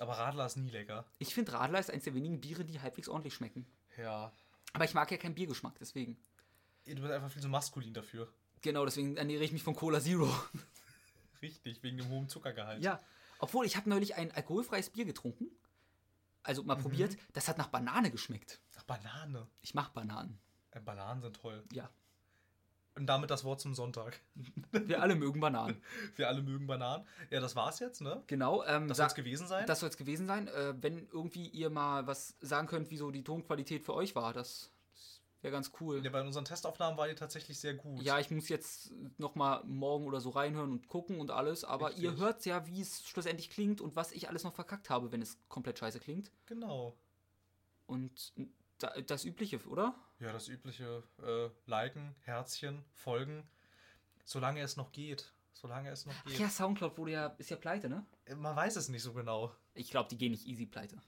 Aber 0.00 0.12
Radler 0.18 0.46
ist 0.46 0.56
nie 0.56 0.70
lecker. 0.70 1.04
Ich 1.18 1.34
finde 1.34 1.52
Radler 1.52 1.80
ist 1.80 1.90
eines 1.90 2.04
der 2.04 2.14
wenigen 2.14 2.40
Biere, 2.40 2.64
die 2.64 2.80
halbwegs 2.80 3.08
ordentlich 3.08 3.34
schmecken. 3.34 3.66
Ja. 3.96 4.32
Aber 4.72 4.84
ich 4.84 4.94
mag 4.94 5.10
ja 5.10 5.16
keinen 5.16 5.34
Biergeschmack, 5.34 5.78
deswegen. 5.78 6.18
Du 6.84 6.94
bist 6.94 7.10
einfach 7.10 7.30
viel 7.30 7.42
zu 7.42 7.48
maskulin 7.48 7.92
dafür. 7.92 8.32
Genau, 8.62 8.84
deswegen 8.84 9.16
ernähre 9.16 9.44
ich 9.44 9.52
mich 9.52 9.62
von 9.62 9.74
Cola 9.74 10.00
Zero. 10.00 10.32
Richtig, 11.42 11.82
wegen 11.82 11.98
dem 11.98 12.08
hohen 12.08 12.28
Zuckergehalt. 12.28 12.82
Ja, 12.82 13.00
obwohl 13.38 13.66
ich 13.66 13.76
habe 13.76 13.88
neulich 13.88 14.16
ein 14.16 14.32
alkoholfreies 14.32 14.90
Bier 14.90 15.04
getrunken. 15.04 15.50
Also 16.42 16.62
mal 16.62 16.76
probiert. 16.76 17.16
Das 17.34 17.48
hat 17.48 17.58
nach 17.58 17.68
Banane 17.68 18.10
geschmeckt. 18.10 18.60
Ach, 18.76 18.84
Banane. 18.84 19.46
Ich 19.60 19.74
mag 19.74 19.92
Bananen. 19.92 20.40
Äh, 20.70 20.80
Bananen 20.80 21.20
sind 21.20 21.36
toll. 21.36 21.62
Ja. 21.72 21.90
Und 22.98 23.06
damit 23.06 23.30
das 23.30 23.44
Wort 23.44 23.60
zum 23.60 23.74
Sonntag. 23.74 24.20
Wir 24.72 25.00
alle 25.00 25.14
mögen 25.14 25.38
Bananen. 25.40 25.80
Wir 26.16 26.26
alle 26.28 26.42
mögen 26.42 26.66
Bananen. 26.66 27.06
Ja, 27.30 27.40
das 27.40 27.54
war's 27.54 27.78
jetzt, 27.78 28.00
ne? 28.00 28.22
Genau. 28.26 28.64
Ähm, 28.64 28.88
Das 28.88 28.96
soll's 28.96 29.14
gewesen 29.14 29.46
sein. 29.46 29.66
das 29.66 29.80
soll 29.80 29.88
es 29.88 29.96
gewesen 29.96 30.26
sein. 30.26 30.48
Äh, 30.48 30.74
wenn 30.80 31.06
irgendwie 31.12 31.46
ihr 31.48 31.70
mal 31.70 32.06
was 32.08 32.34
sagen 32.40 32.66
könnt, 32.66 32.90
wieso 32.90 33.10
die 33.12 33.22
Tonqualität 33.22 33.84
für 33.84 33.94
euch 33.94 34.16
war, 34.16 34.32
das, 34.32 34.72
das 34.90 35.20
wäre 35.42 35.52
ganz 35.52 35.70
cool. 35.80 36.04
ja, 36.04 36.10
bei 36.10 36.22
unseren 36.22 36.44
Testaufnahmen 36.44 36.98
war 36.98 37.06
die 37.06 37.14
tatsächlich 37.14 37.60
sehr 37.60 37.74
gut. 37.74 38.02
Ja, 38.02 38.18
ich 38.18 38.32
muss 38.32 38.48
jetzt 38.48 38.90
noch 39.16 39.36
mal 39.36 39.62
morgen 39.64 40.04
oder 40.06 40.20
so 40.20 40.30
reinhören 40.30 40.72
und 40.72 40.88
gucken 40.88 41.20
und 41.20 41.30
alles, 41.30 41.62
aber 41.62 41.88
Richtig. 41.90 42.02
ihr 42.04 42.16
hört 42.16 42.44
ja, 42.46 42.66
wie 42.66 42.80
es 42.80 43.06
schlussendlich 43.06 43.48
klingt 43.50 43.80
und 43.80 43.94
was 43.94 44.10
ich 44.10 44.28
alles 44.28 44.42
noch 44.42 44.54
verkackt 44.54 44.90
habe, 44.90 45.12
wenn 45.12 45.22
es 45.22 45.38
komplett 45.48 45.78
scheiße 45.78 46.00
klingt. 46.00 46.32
Genau. 46.46 46.96
Und 47.86 48.32
das 48.78 49.24
Übliche, 49.24 49.58
oder? 49.66 49.94
Ja, 50.20 50.32
das 50.32 50.48
übliche 50.48 51.02
äh, 51.22 51.48
Liken, 51.70 52.14
Herzchen, 52.22 52.84
Folgen. 52.94 53.48
Solange 54.24 54.60
es 54.60 54.76
noch 54.76 54.92
geht. 54.92 55.32
Solange 55.52 55.90
es 55.90 56.06
noch 56.06 56.14
Ach 56.18 56.24
geht. 56.28 56.38
ja, 56.38 56.48
Soundcloud 56.48 56.96
wurde 56.98 57.12
ja, 57.12 57.26
ist 57.38 57.50
ja 57.50 57.56
pleite, 57.56 57.88
ne? 57.88 58.04
Äh, 58.26 58.34
Man 58.34 58.54
weiß 58.54 58.76
es 58.76 58.88
nicht 58.88 59.02
so 59.02 59.12
genau. 59.12 59.52
Ich 59.74 59.90
glaube, 59.90 60.08
die 60.08 60.16
gehen 60.18 60.30
nicht 60.32 60.46
easy 60.46 60.66
pleite. 60.66 61.00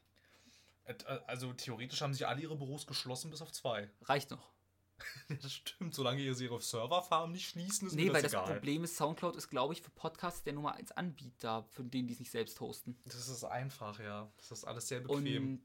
Äh, 0.85 0.95
Also 1.27 1.53
theoretisch 1.53 2.01
haben 2.03 2.15
sie 2.15 2.25
alle 2.25 2.41
ihre 2.43 2.57
Büros 2.57 2.87
geschlossen, 2.87 3.31
bis 3.31 3.43
auf 3.43 3.53
zwei. 3.53 3.91
Reicht 4.03 4.31
noch. 4.31 4.51
Das 5.43 5.53
stimmt. 5.53 5.95
Solange 5.95 6.21
ihr 6.21 6.39
ihre 6.39 6.61
Serverfarm 6.61 7.33
nicht 7.33 7.49
schließen, 7.49 7.89
ist 7.89 7.95
Nee, 7.95 8.07
mir 8.07 8.13
weil 8.13 8.23
das 8.23 8.33
das 8.33 8.43
egal. 8.43 8.55
Problem 8.55 8.85
ist, 8.85 8.97
Soundcloud 8.97 9.37
ist, 9.37 9.49
glaube 9.49 9.73
ich, 9.73 9.81
für 9.83 9.91
Podcasts 9.91 10.43
der 10.43 10.53
Nummer 10.53 10.75
1 10.75 10.93
Anbieter, 10.93 11.63
für 11.71 11.85
den, 11.85 12.07
die 12.07 12.13
es 12.15 12.19
nicht 12.21 12.31
selbst 12.31 12.61
hosten. 12.61 12.99
Das 13.07 13.29
ist 13.29 13.45
einfach, 13.45 13.99
ja. 14.01 14.31
Das 14.37 14.51
ist 14.51 14.65
alles 14.65 14.89
sehr 14.89 15.01
bequem. 15.01 15.55
Und 15.55 15.63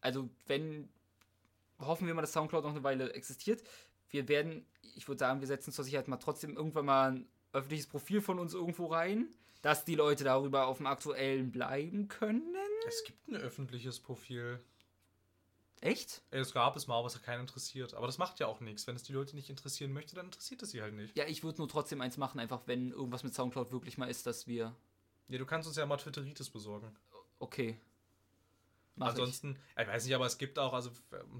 also, 0.00 0.28
wenn, 0.46 0.90
hoffen 1.78 2.06
wir 2.06 2.14
mal, 2.14 2.22
dass 2.22 2.32
Soundcloud 2.32 2.64
noch 2.64 2.70
eine 2.70 2.82
Weile 2.82 3.12
existiert. 3.12 3.62
Wir 4.08 4.28
werden, 4.28 4.66
ich 4.94 5.08
würde 5.08 5.18
sagen, 5.18 5.40
wir 5.40 5.46
setzen 5.46 5.72
zur 5.72 5.84
Sicherheit 5.84 6.08
mal 6.08 6.16
trotzdem 6.16 6.56
irgendwann 6.56 6.86
mal 6.86 7.12
ein 7.12 7.28
öffentliches 7.52 7.86
Profil 7.86 8.20
von 8.20 8.38
uns 8.38 8.54
irgendwo 8.54 8.86
rein, 8.86 9.28
dass 9.62 9.84
die 9.84 9.94
Leute 9.94 10.24
darüber 10.24 10.66
auf 10.66 10.78
dem 10.78 10.86
aktuellen 10.86 11.50
bleiben 11.50 12.08
können. 12.08 12.54
es 12.86 13.04
gibt 13.04 13.28
ein 13.28 13.36
öffentliches 13.36 14.00
Profil. 14.00 14.60
Echt? 15.80 16.22
Es 16.30 16.54
gab 16.54 16.76
es 16.76 16.86
mal, 16.86 16.98
aber 16.98 17.08
es 17.08 17.14
hat 17.14 17.24
keinen 17.24 17.42
interessiert. 17.42 17.92
Aber 17.92 18.06
das 18.06 18.16
macht 18.16 18.40
ja 18.40 18.46
auch 18.46 18.60
nichts. 18.60 18.86
Wenn 18.86 18.96
es 18.96 19.02
die 19.02 19.12
Leute 19.12 19.36
nicht 19.36 19.50
interessieren 19.50 19.92
möchte, 19.92 20.14
dann 20.14 20.26
interessiert 20.26 20.62
es 20.62 20.70
sie 20.70 20.80
halt 20.80 20.94
nicht. 20.94 21.14
Ja, 21.14 21.26
ich 21.26 21.44
würde 21.44 21.58
nur 21.58 21.68
trotzdem 21.68 22.00
eins 22.00 22.16
machen, 22.16 22.40
einfach 22.40 22.62
wenn 22.66 22.90
irgendwas 22.90 23.22
mit 23.22 23.34
Soundcloud 23.34 23.70
wirklich 23.70 23.98
mal 23.98 24.08
ist, 24.08 24.26
dass 24.26 24.46
wir. 24.46 24.74
Ja, 25.28 25.38
du 25.38 25.44
kannst 25.44 25.68
uns 25.68 25.76
ja 25.76 25.84
mal 25.84 25.98
Twitteritis 25.98 26.48
besorgen. 26.48 26.96
Okay. 27.38 27.78
Mach 28.96 29.08
Ansonsten, 29.08 29.58
ja, 29.76 29.82
ich 29.82 29.88
weiß 29.88 30.04
nicht, 30.04 30.14
aber 30.14 30.26
es 30.26 30.38
gibt 30.38 30.56
auch, 30.56 30.72
also 30.72 30.90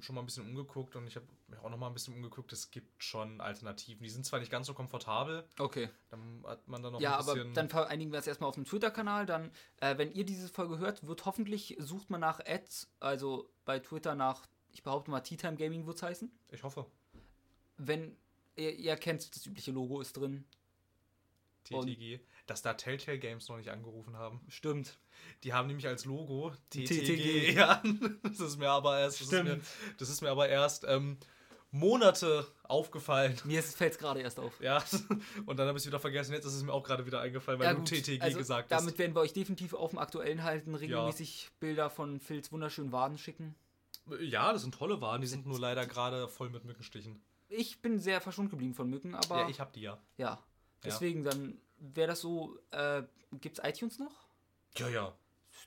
schon 0.01 0.17
mal 0.17 0.23
ein 0.23 0.27
bisschen 0.27 0.45
umgeguckt 0.45 0.97
und 0.97 1.07
ich 1.07 1.15
habe 1.15 1.27
mir 1.47 1.63
auch 1.63 1.71
noch 1.71 1.79
mal 1.79 1.87
ein 1.87 1.95
bisschen 1.95 2.15
umgeguckt, 2.15 2.53
es 2.53 2.73
gibt 2.73 3.01
schon 3.03 3.41
Alternativen. 3.41 4.03
Die 4.03 4.11
sind 4.11 4.27
zwar 4.27 4.41
nicht 4.41 4.51
ganz 4.51 4.67
so 4.67 4.75
komfortabel, 4.75 5.45
ich. 5.55 5.61
Okay. 5.61 5.89
dann 6.11 6.43
hat 6.45 6.67
man 6.67 6.83
dann 6.83 6.95
noch 6.95 7.01
Ja, 7.01 7.15
ein 7.15 7.21
aber 7.21 7.35
bisschen... 7.35 7.55
dann 7.55 7.69
vereinigen 7.69 8.11
wir 8.11 8.19
es 8.19 8.27
erstmal 8.27 8.49
auf 8.49 8.57
dem 8.57 8.65
Twitter-Kanal. 8.65 9.27
Dann, 9.27 9.53
äh, 9.77 9.97
wenn 9.99 10.11
ihr 10.13 10.25
diese 10.25 10.49
Folge 10.49 10.79
hört, 10.79 11.07
wird 11.07 11.25
hoffentlich, 11.27 11.77
sucht 11.79 12.11
man 12.11 12.21
nach 12.21 12.41
Ads, 12.45 12.91
also 12.99 13.49
bei 13.65 13.79
Twitter 13.79 14.17
nach, 14.17 14.47
ich 14.73 14.83
behaupte 14.83 15.13
mal, 15.13 15.21
Tea 15.21 15.37
Time 15.37 15.57
Gaming 15.57 15.87
wird 15.87 15.97
es 15.97 16.03
heißen. 16.03 16.33
ich 16.51 16.63
hoffe, 16.65 16.87
Wenn 17.77 18.17
ihr, 18.57 18.75
ihr 18.75 18.97
kennt, 18.97 19.33
das 19.35 19.47
übliche 19.47 19.71
Logo 19.71 20.01
ist 20.01 20.15
drin. 20.17 20.45
TTG, 21.65 22.21
dass 22.47 22.63
da 22.63 22.75
Telltale 22.75 23.19
Games 23.19 23.49
noch 23.49 23.57
nicht 23.57 23.71
angerufen 23.71 24.17
haben. 24.17 24.41
Stimmt. 24.49 24.99
Die 25.43 25.53
haben 25.53 25.67
nämlich 25.69 25.87
als 25.87 26.05
Logo 26.05 26.53
TTG. 26.71 27.53
Ja, 27.55 27.83
das 28.23 28.41
ist 28.41 28.59
mir 28.59 28.71
aber 28.71 28.99
erst, 28.99 29.21
das 29.21 29.33
ist 29.33 29.45
mir, 29.45 29.61
das 29.99 30.09
ist 30.09 30.21
mir 30.21 30.31
aber 30.31 30.49
erst 30.49 30.85
ähm, 30.87 31.19
Monate 31.71 32.47
aufgefallen. 32.63 33.37
Mir 33.45 33.63
fällt 33.63 33.95
es 33.95 33.99
gerade 33.99 34.21
erst 34.21 34.39
auf. 34.39 34.61
Ja, 34.61 34.83
und 35.47 35.59
dann 35.59 35.67
habe 35.67 35.77
ich 35.77 35.83
es 35.83 35.87
wieder 35.87 35.99
vergessen. 35.99 36.33
Jetzt 36.33 36.45
ist 36.45 36.55
es 36.55 36.63
mir 36.63 36.73
auch 36.73 36.85
gerade 36.85 37.05
wieder 37.05 37.21
eingefallen, 37.21 37.59
weil 37.59 37.67
Ja, 37.67 37.75
du 37.75 37.83
TTG 37.83 38.21
also 38.21 38.39
gesagt 38.39 38.71
hast. 38.71 38.81
Damit 38.81 38.99
werden 38.99 39.15
wir 39.15 39.21
euch 39.21 39.33
definitiv 39.33 39.75
auf 39.75 39.91
dem 39.91 39.99
Aktuellen 39.99 40.45
halten, 40.45 40.75
regelmäßig 40.75 41.51
Bilder 41.61 41.91
von 41.91 42.21
Phils 42.21 42.53
wunderschönen 42.53 42.93
Waden 42.93 43.19
schicken. 43.19 43.55
Ja, 44.21 44.53
das 44.53 44.63
sind 44.63 44.75
tolle 44.75 45.01
Waren, 45.01 45.21
die 45.21 45.27
sind 45.27 45.47
nur 45.47 45.59
leider 45.59 45.87
gerade 45.87 46.29
voll 46.29 46.51
mit 46.51 46.65
Mückenstichen. 46.65 47.21
Ich 47.49 47.81
bin 47.81 47.99
sehr 47.99 48.21
verschont 48.21 48.51
geblieben 48.51 48.75
von 48.75 48.89
Mücken, 48.89 49.15
aber 49.15 49.41
Ja, 49.41 49.49
ich 49.49 49.61
hab 49.61 49.73
die 49.73 49.81
ja. 49.83 49.99
ja. 50.17 50.43
Deswegen, 50.85 51.25
dann 51.25 51.59
wäre 51.79 52.09
das 52.09 52.21
so, 52.21 52.59
äh, 52.71 53.03
gibt's 53.41 53.61
iTunes 53.63 53.99
noch? 53.99 54.29
Ja, 54.77 54.89
ja. 54.89 55.15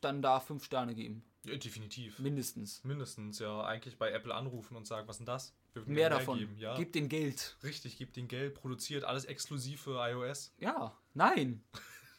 Dann 0.01 0.21
da 0.21 0.39
fünf 0.39 0.63
Sterne 0.63 0.93
geben. 0.95 1.23
ja 1.45 1.55
definitiv. 1.55 2.19
Mindestens. 2.19 2.83
Mindestens, 2.83 3.39
ja. 3.39 3.63
Eigentlich 3.63 3.97
bei 3.97 4.11
Apple 4.11 4.33
anrufen 4.33 4.75
und 4.75 4.85
sagen, 4.85 5.07
was 5.07 5.15
ist 5.15 5.19
denn 5.19 5.25
das? 5.25 5.53
Mehr 5.85 6.09
davon. 6.09 6.39
Geben. 6.39 6.57
Ja. 6.57 6.75
Gib 6.75 6.93
den 6.93 7.07
Geld. 7.07 7.55
Richtig, 7.63 7.97
gibt 7.97 8.15
den 8.15 8.27
Geld, 8.27 8.55
produziert 8.55 9.03
alles 9.03 9.25
exklusiv 9.25 9.81
für 9.81 10.03
iOS. 10.09 10.51
Ja, 10.57 10.97
nein. 11.13 11.63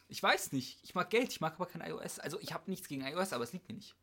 Ich 0.07 0.23
weiß 0.23 0.53
nicht. 0.53 0.79
Ich 0.83 0.95
mag 0.95 1.09
Geld, 1.09 1.29
ich 1.29 1.41
mag 1.41 1.53
aber 1.55 1.67
kein 1.67 1.81
iOS. 1.81 2.19
Also 2.19 2.39
ich 2.39 2.53
habe 2.53 2.69
nichts 2.69 2.87
gegen 2.87 3.05
iOS, 3.05 3.33
aber 3.33 3.43
es 3.43 3.53
liegt 3.53 3.67
mir 3.67 3.75
nicht. 3.75 3.95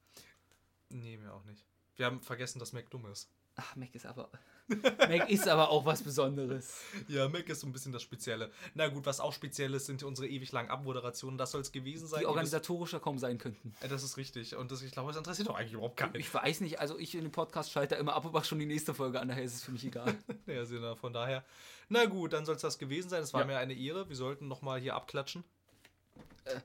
Nee, 0.90 1.16
mir 1.16 1.32
auch 1.32 1.44
nicht. 1.44 1.64
Wir 1.96 2.06
haben 2.06 2.20
vergessen, 2.20 2.58
dass 2.58 2.72
Mac 2.72 2.88
dumm 2.90 3.06
ist. 3.06 3.28
Ach, 3.56 3.74
Mac 3.74 3.94
ist 3.94 4.06
aber. 4.06 4.30
Mac 5.08 5.30
ist 5.30 5.46
aber 5.46 5.70
auch 5.70 5.84
was 5.86 6.02
Besonderes. 6.02 6.80
Ja, 7.08 7.28
Mac 7.28 7.48
ist 7.48 7.60
so 7.60 7.66
ein 7.68 7.72
bisschen 7.72 7.92
das 7.92 8.02
Spezielle. 8.02 8.50
Na 8.74 8.88
gut, 8.88 9.06
was 9.06 9.20
auch 9.20 9.32
speziell 9.32 9.72
ist, 9.74 9.86
sind 9.86 10.02
unsere 10.02 10.26
ewig 10.26 10.50
langen 10.52 10.70
Abmoderationen. 10.70 11.38
Das 11.38 11.52
soll 11.52 11.60
es 11.60 11.70
gewesen 11.70 12.08
sein. 12.08 12.20
Die 12.20 12.26
organisatorischer 12.26 12.98
kaum 12.98 13.18
sein 13.18 13.38
könnten. 13.38 13.74
Äh, 13.80 13.88
Das 13.88 14.02
ist 14.02 14.16
richtig. 14.16 14.56
Und 14.56 14.72
das, 14.72 14.82
ich 14.82 14.90
glaube, 14.90 15.08
das 15.10 15.16
interessiert 15.18 15.48
doch 15.48 15.54
eigentlich 15.56 15.74
überhaupt 15.74 15.96
keinen. 15.96 16.16
Ich 16.16 16.32
weiß 16.32 16.60
nicht, 16.62 16.80
also 16.80 16.98
ich 16.98 17.14
in 17.14 17.22
dem 17.22 17.30
Podcast 17.32 17.70
schalte 17.70 17.94
immer 17.94 18.14
ab 18.14 18.24
und 18.24 18.32
mache 18.32 18.44
schon 18.44 18.58
die 18.58 18.66
nächste 18.66 18.92
Folge 18.94 19.20
an, 19.20 19.28
daher 19.28 19.44
ist 19.44 19.54
es 19.54 19.62
für 19.64 19.72
mich 19.72 19.84
egal. 19.84 20.14
Ja, 20.46 20.64
Sinne, 20.64 20.96
von 20.96 21.12
daher. 21.12 21.44
Na 21.88 22.04
gut, 22.06 22.32
dann 22.32 22.44
soll 22.44 22.56
es 22.56 22.62
das 22.62 22.78
gewesen 22.78 23.08
sein. 23.08 23.22
Es 23.22 23.32
war 23.32 23.42
Ja. 23.42 23.46
mir 23.46 23.58
eine 23.58 23.74
Ehre. 23.74 24.08
Wir 24.08 24.16
sollten 24.16 24.48
nochmal 24.48 24.80
hier 24.80 24.94
abklatschen. 24.96 25.44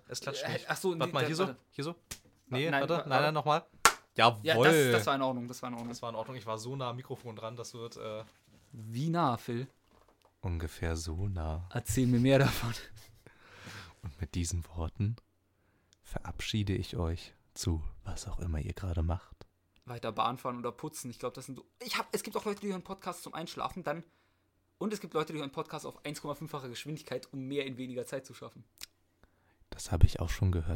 es 0.07 0.19
klatscht 0.22 0.44
äh, 0.44 0.53
nicht. 0.53 0.65
ach 0.69 0.78
so, 0.78 0.90
warte 0.91 1.06
nee, 1.06 1.11
mal, 1.11 1.26
hier 1.26 1.36
so? 1.36 1.49
Hier 1.72 1.84
so? 1.84 1.95
Nee, 2.48 2.69
nein, 2.69 2.82
warte. 2.88 3.07
Nein, 3.10 3.22
nein, 3.22 3.34
nochmal. 3.34 3.64
Jawohl. 4.15 4.39
Ja, 4.43 4.61
das, 4.61 4.91
das 4.91 5.05
war 5.07 5.15
in 5.15 5.21
Ordnung, 5.21 5.47
das 5.47 5.61
war 5.61 5.69
in 5.69 5.75
Ordnung. 5.75 5.89
Das 5.89 6.01
war 6.01 6.09
in 6.09 6.15
Ordnung. 6.15 6.35
Ich 6.35 6.45
war 6.45 6.57
so 6.57 6.75
nah 6.75 6.89
am 6.89 6.97
Mikrofon 6.97 7.35
dran, 7.35 7.55
das 7.55 7.73
wird 7.73 7.97
äh, 7.97 8.23
Wie 8.71 9.09
nah, 9.09 9.38
Phil? 9.38 9.67
ungefähr 10.41 10.95
so 10.95 11.27
nah. 11.27 11.67
Erzähl 11.71 12.07
mir 12.07 12.19
mehr 12.19 12.39
davon. 12.39 12.73
Und 14.01 14.19
mit 14.19 14.35
diesen 14.35 14.65
Worten 14.75 15.15
verabschiede 16.03 16.73
ich 16.73 16.97
euch 16.97 17.33
zu 17.53 17.83
was 18.03 18.27
auch 18.27 18.39
immer 18.39 18.59
ihr 18.59 18.73
gerade 18.73 19.03
macht. 19.03 19.45
Weiter 19.85 20.11
Bahn 20.11 20.38
fahren 20.38 20.57
oder 20.57 20.71
putzen. 20.71 21.11
Ich 21.11 21.19
glaube, 21.19 21.35
das 21.35 21.45
sind 21.45 21.55
so. 21.55 21.65
Ich 21.79 21.97
hab, 21.97 22.07
es 22.11 22.23
gibt 22.23 22.35
auch 22.38 22.45
Leute, 22.45 22.61
die 22.61 22.71
hören 22.71 22.83
Podcasts 22.83 23.23
zum 23.23 23.33
Einschlafen, 23.33 23.83
dann. 23.83 24.03
Und 24.77 24.93
es 24.93 24.99
gibt 24.99 25.13
Leute, 25.13 25.33
die 25.33 25.39
hören 25.39 25.51
Podcasts 25.51 25.85
auf 25.85 26.03
1,5-fache 26.03 26.69
Geschwindigkeit, 26.69 27.31
um 27.31 27.41
mehr 27.47 27.65
in 27.65 27.77
weniger 27.77 28.05
Zeit 28.05 28.25
zu 28.25 28.33
schaffen. 28.33 28.63
Das 29.69 29.91
habe 29.91 30.05
ich 30.05 30.19
auch 30.19 30.29
schon 30.29 30.51
gehört. 30.51 30.69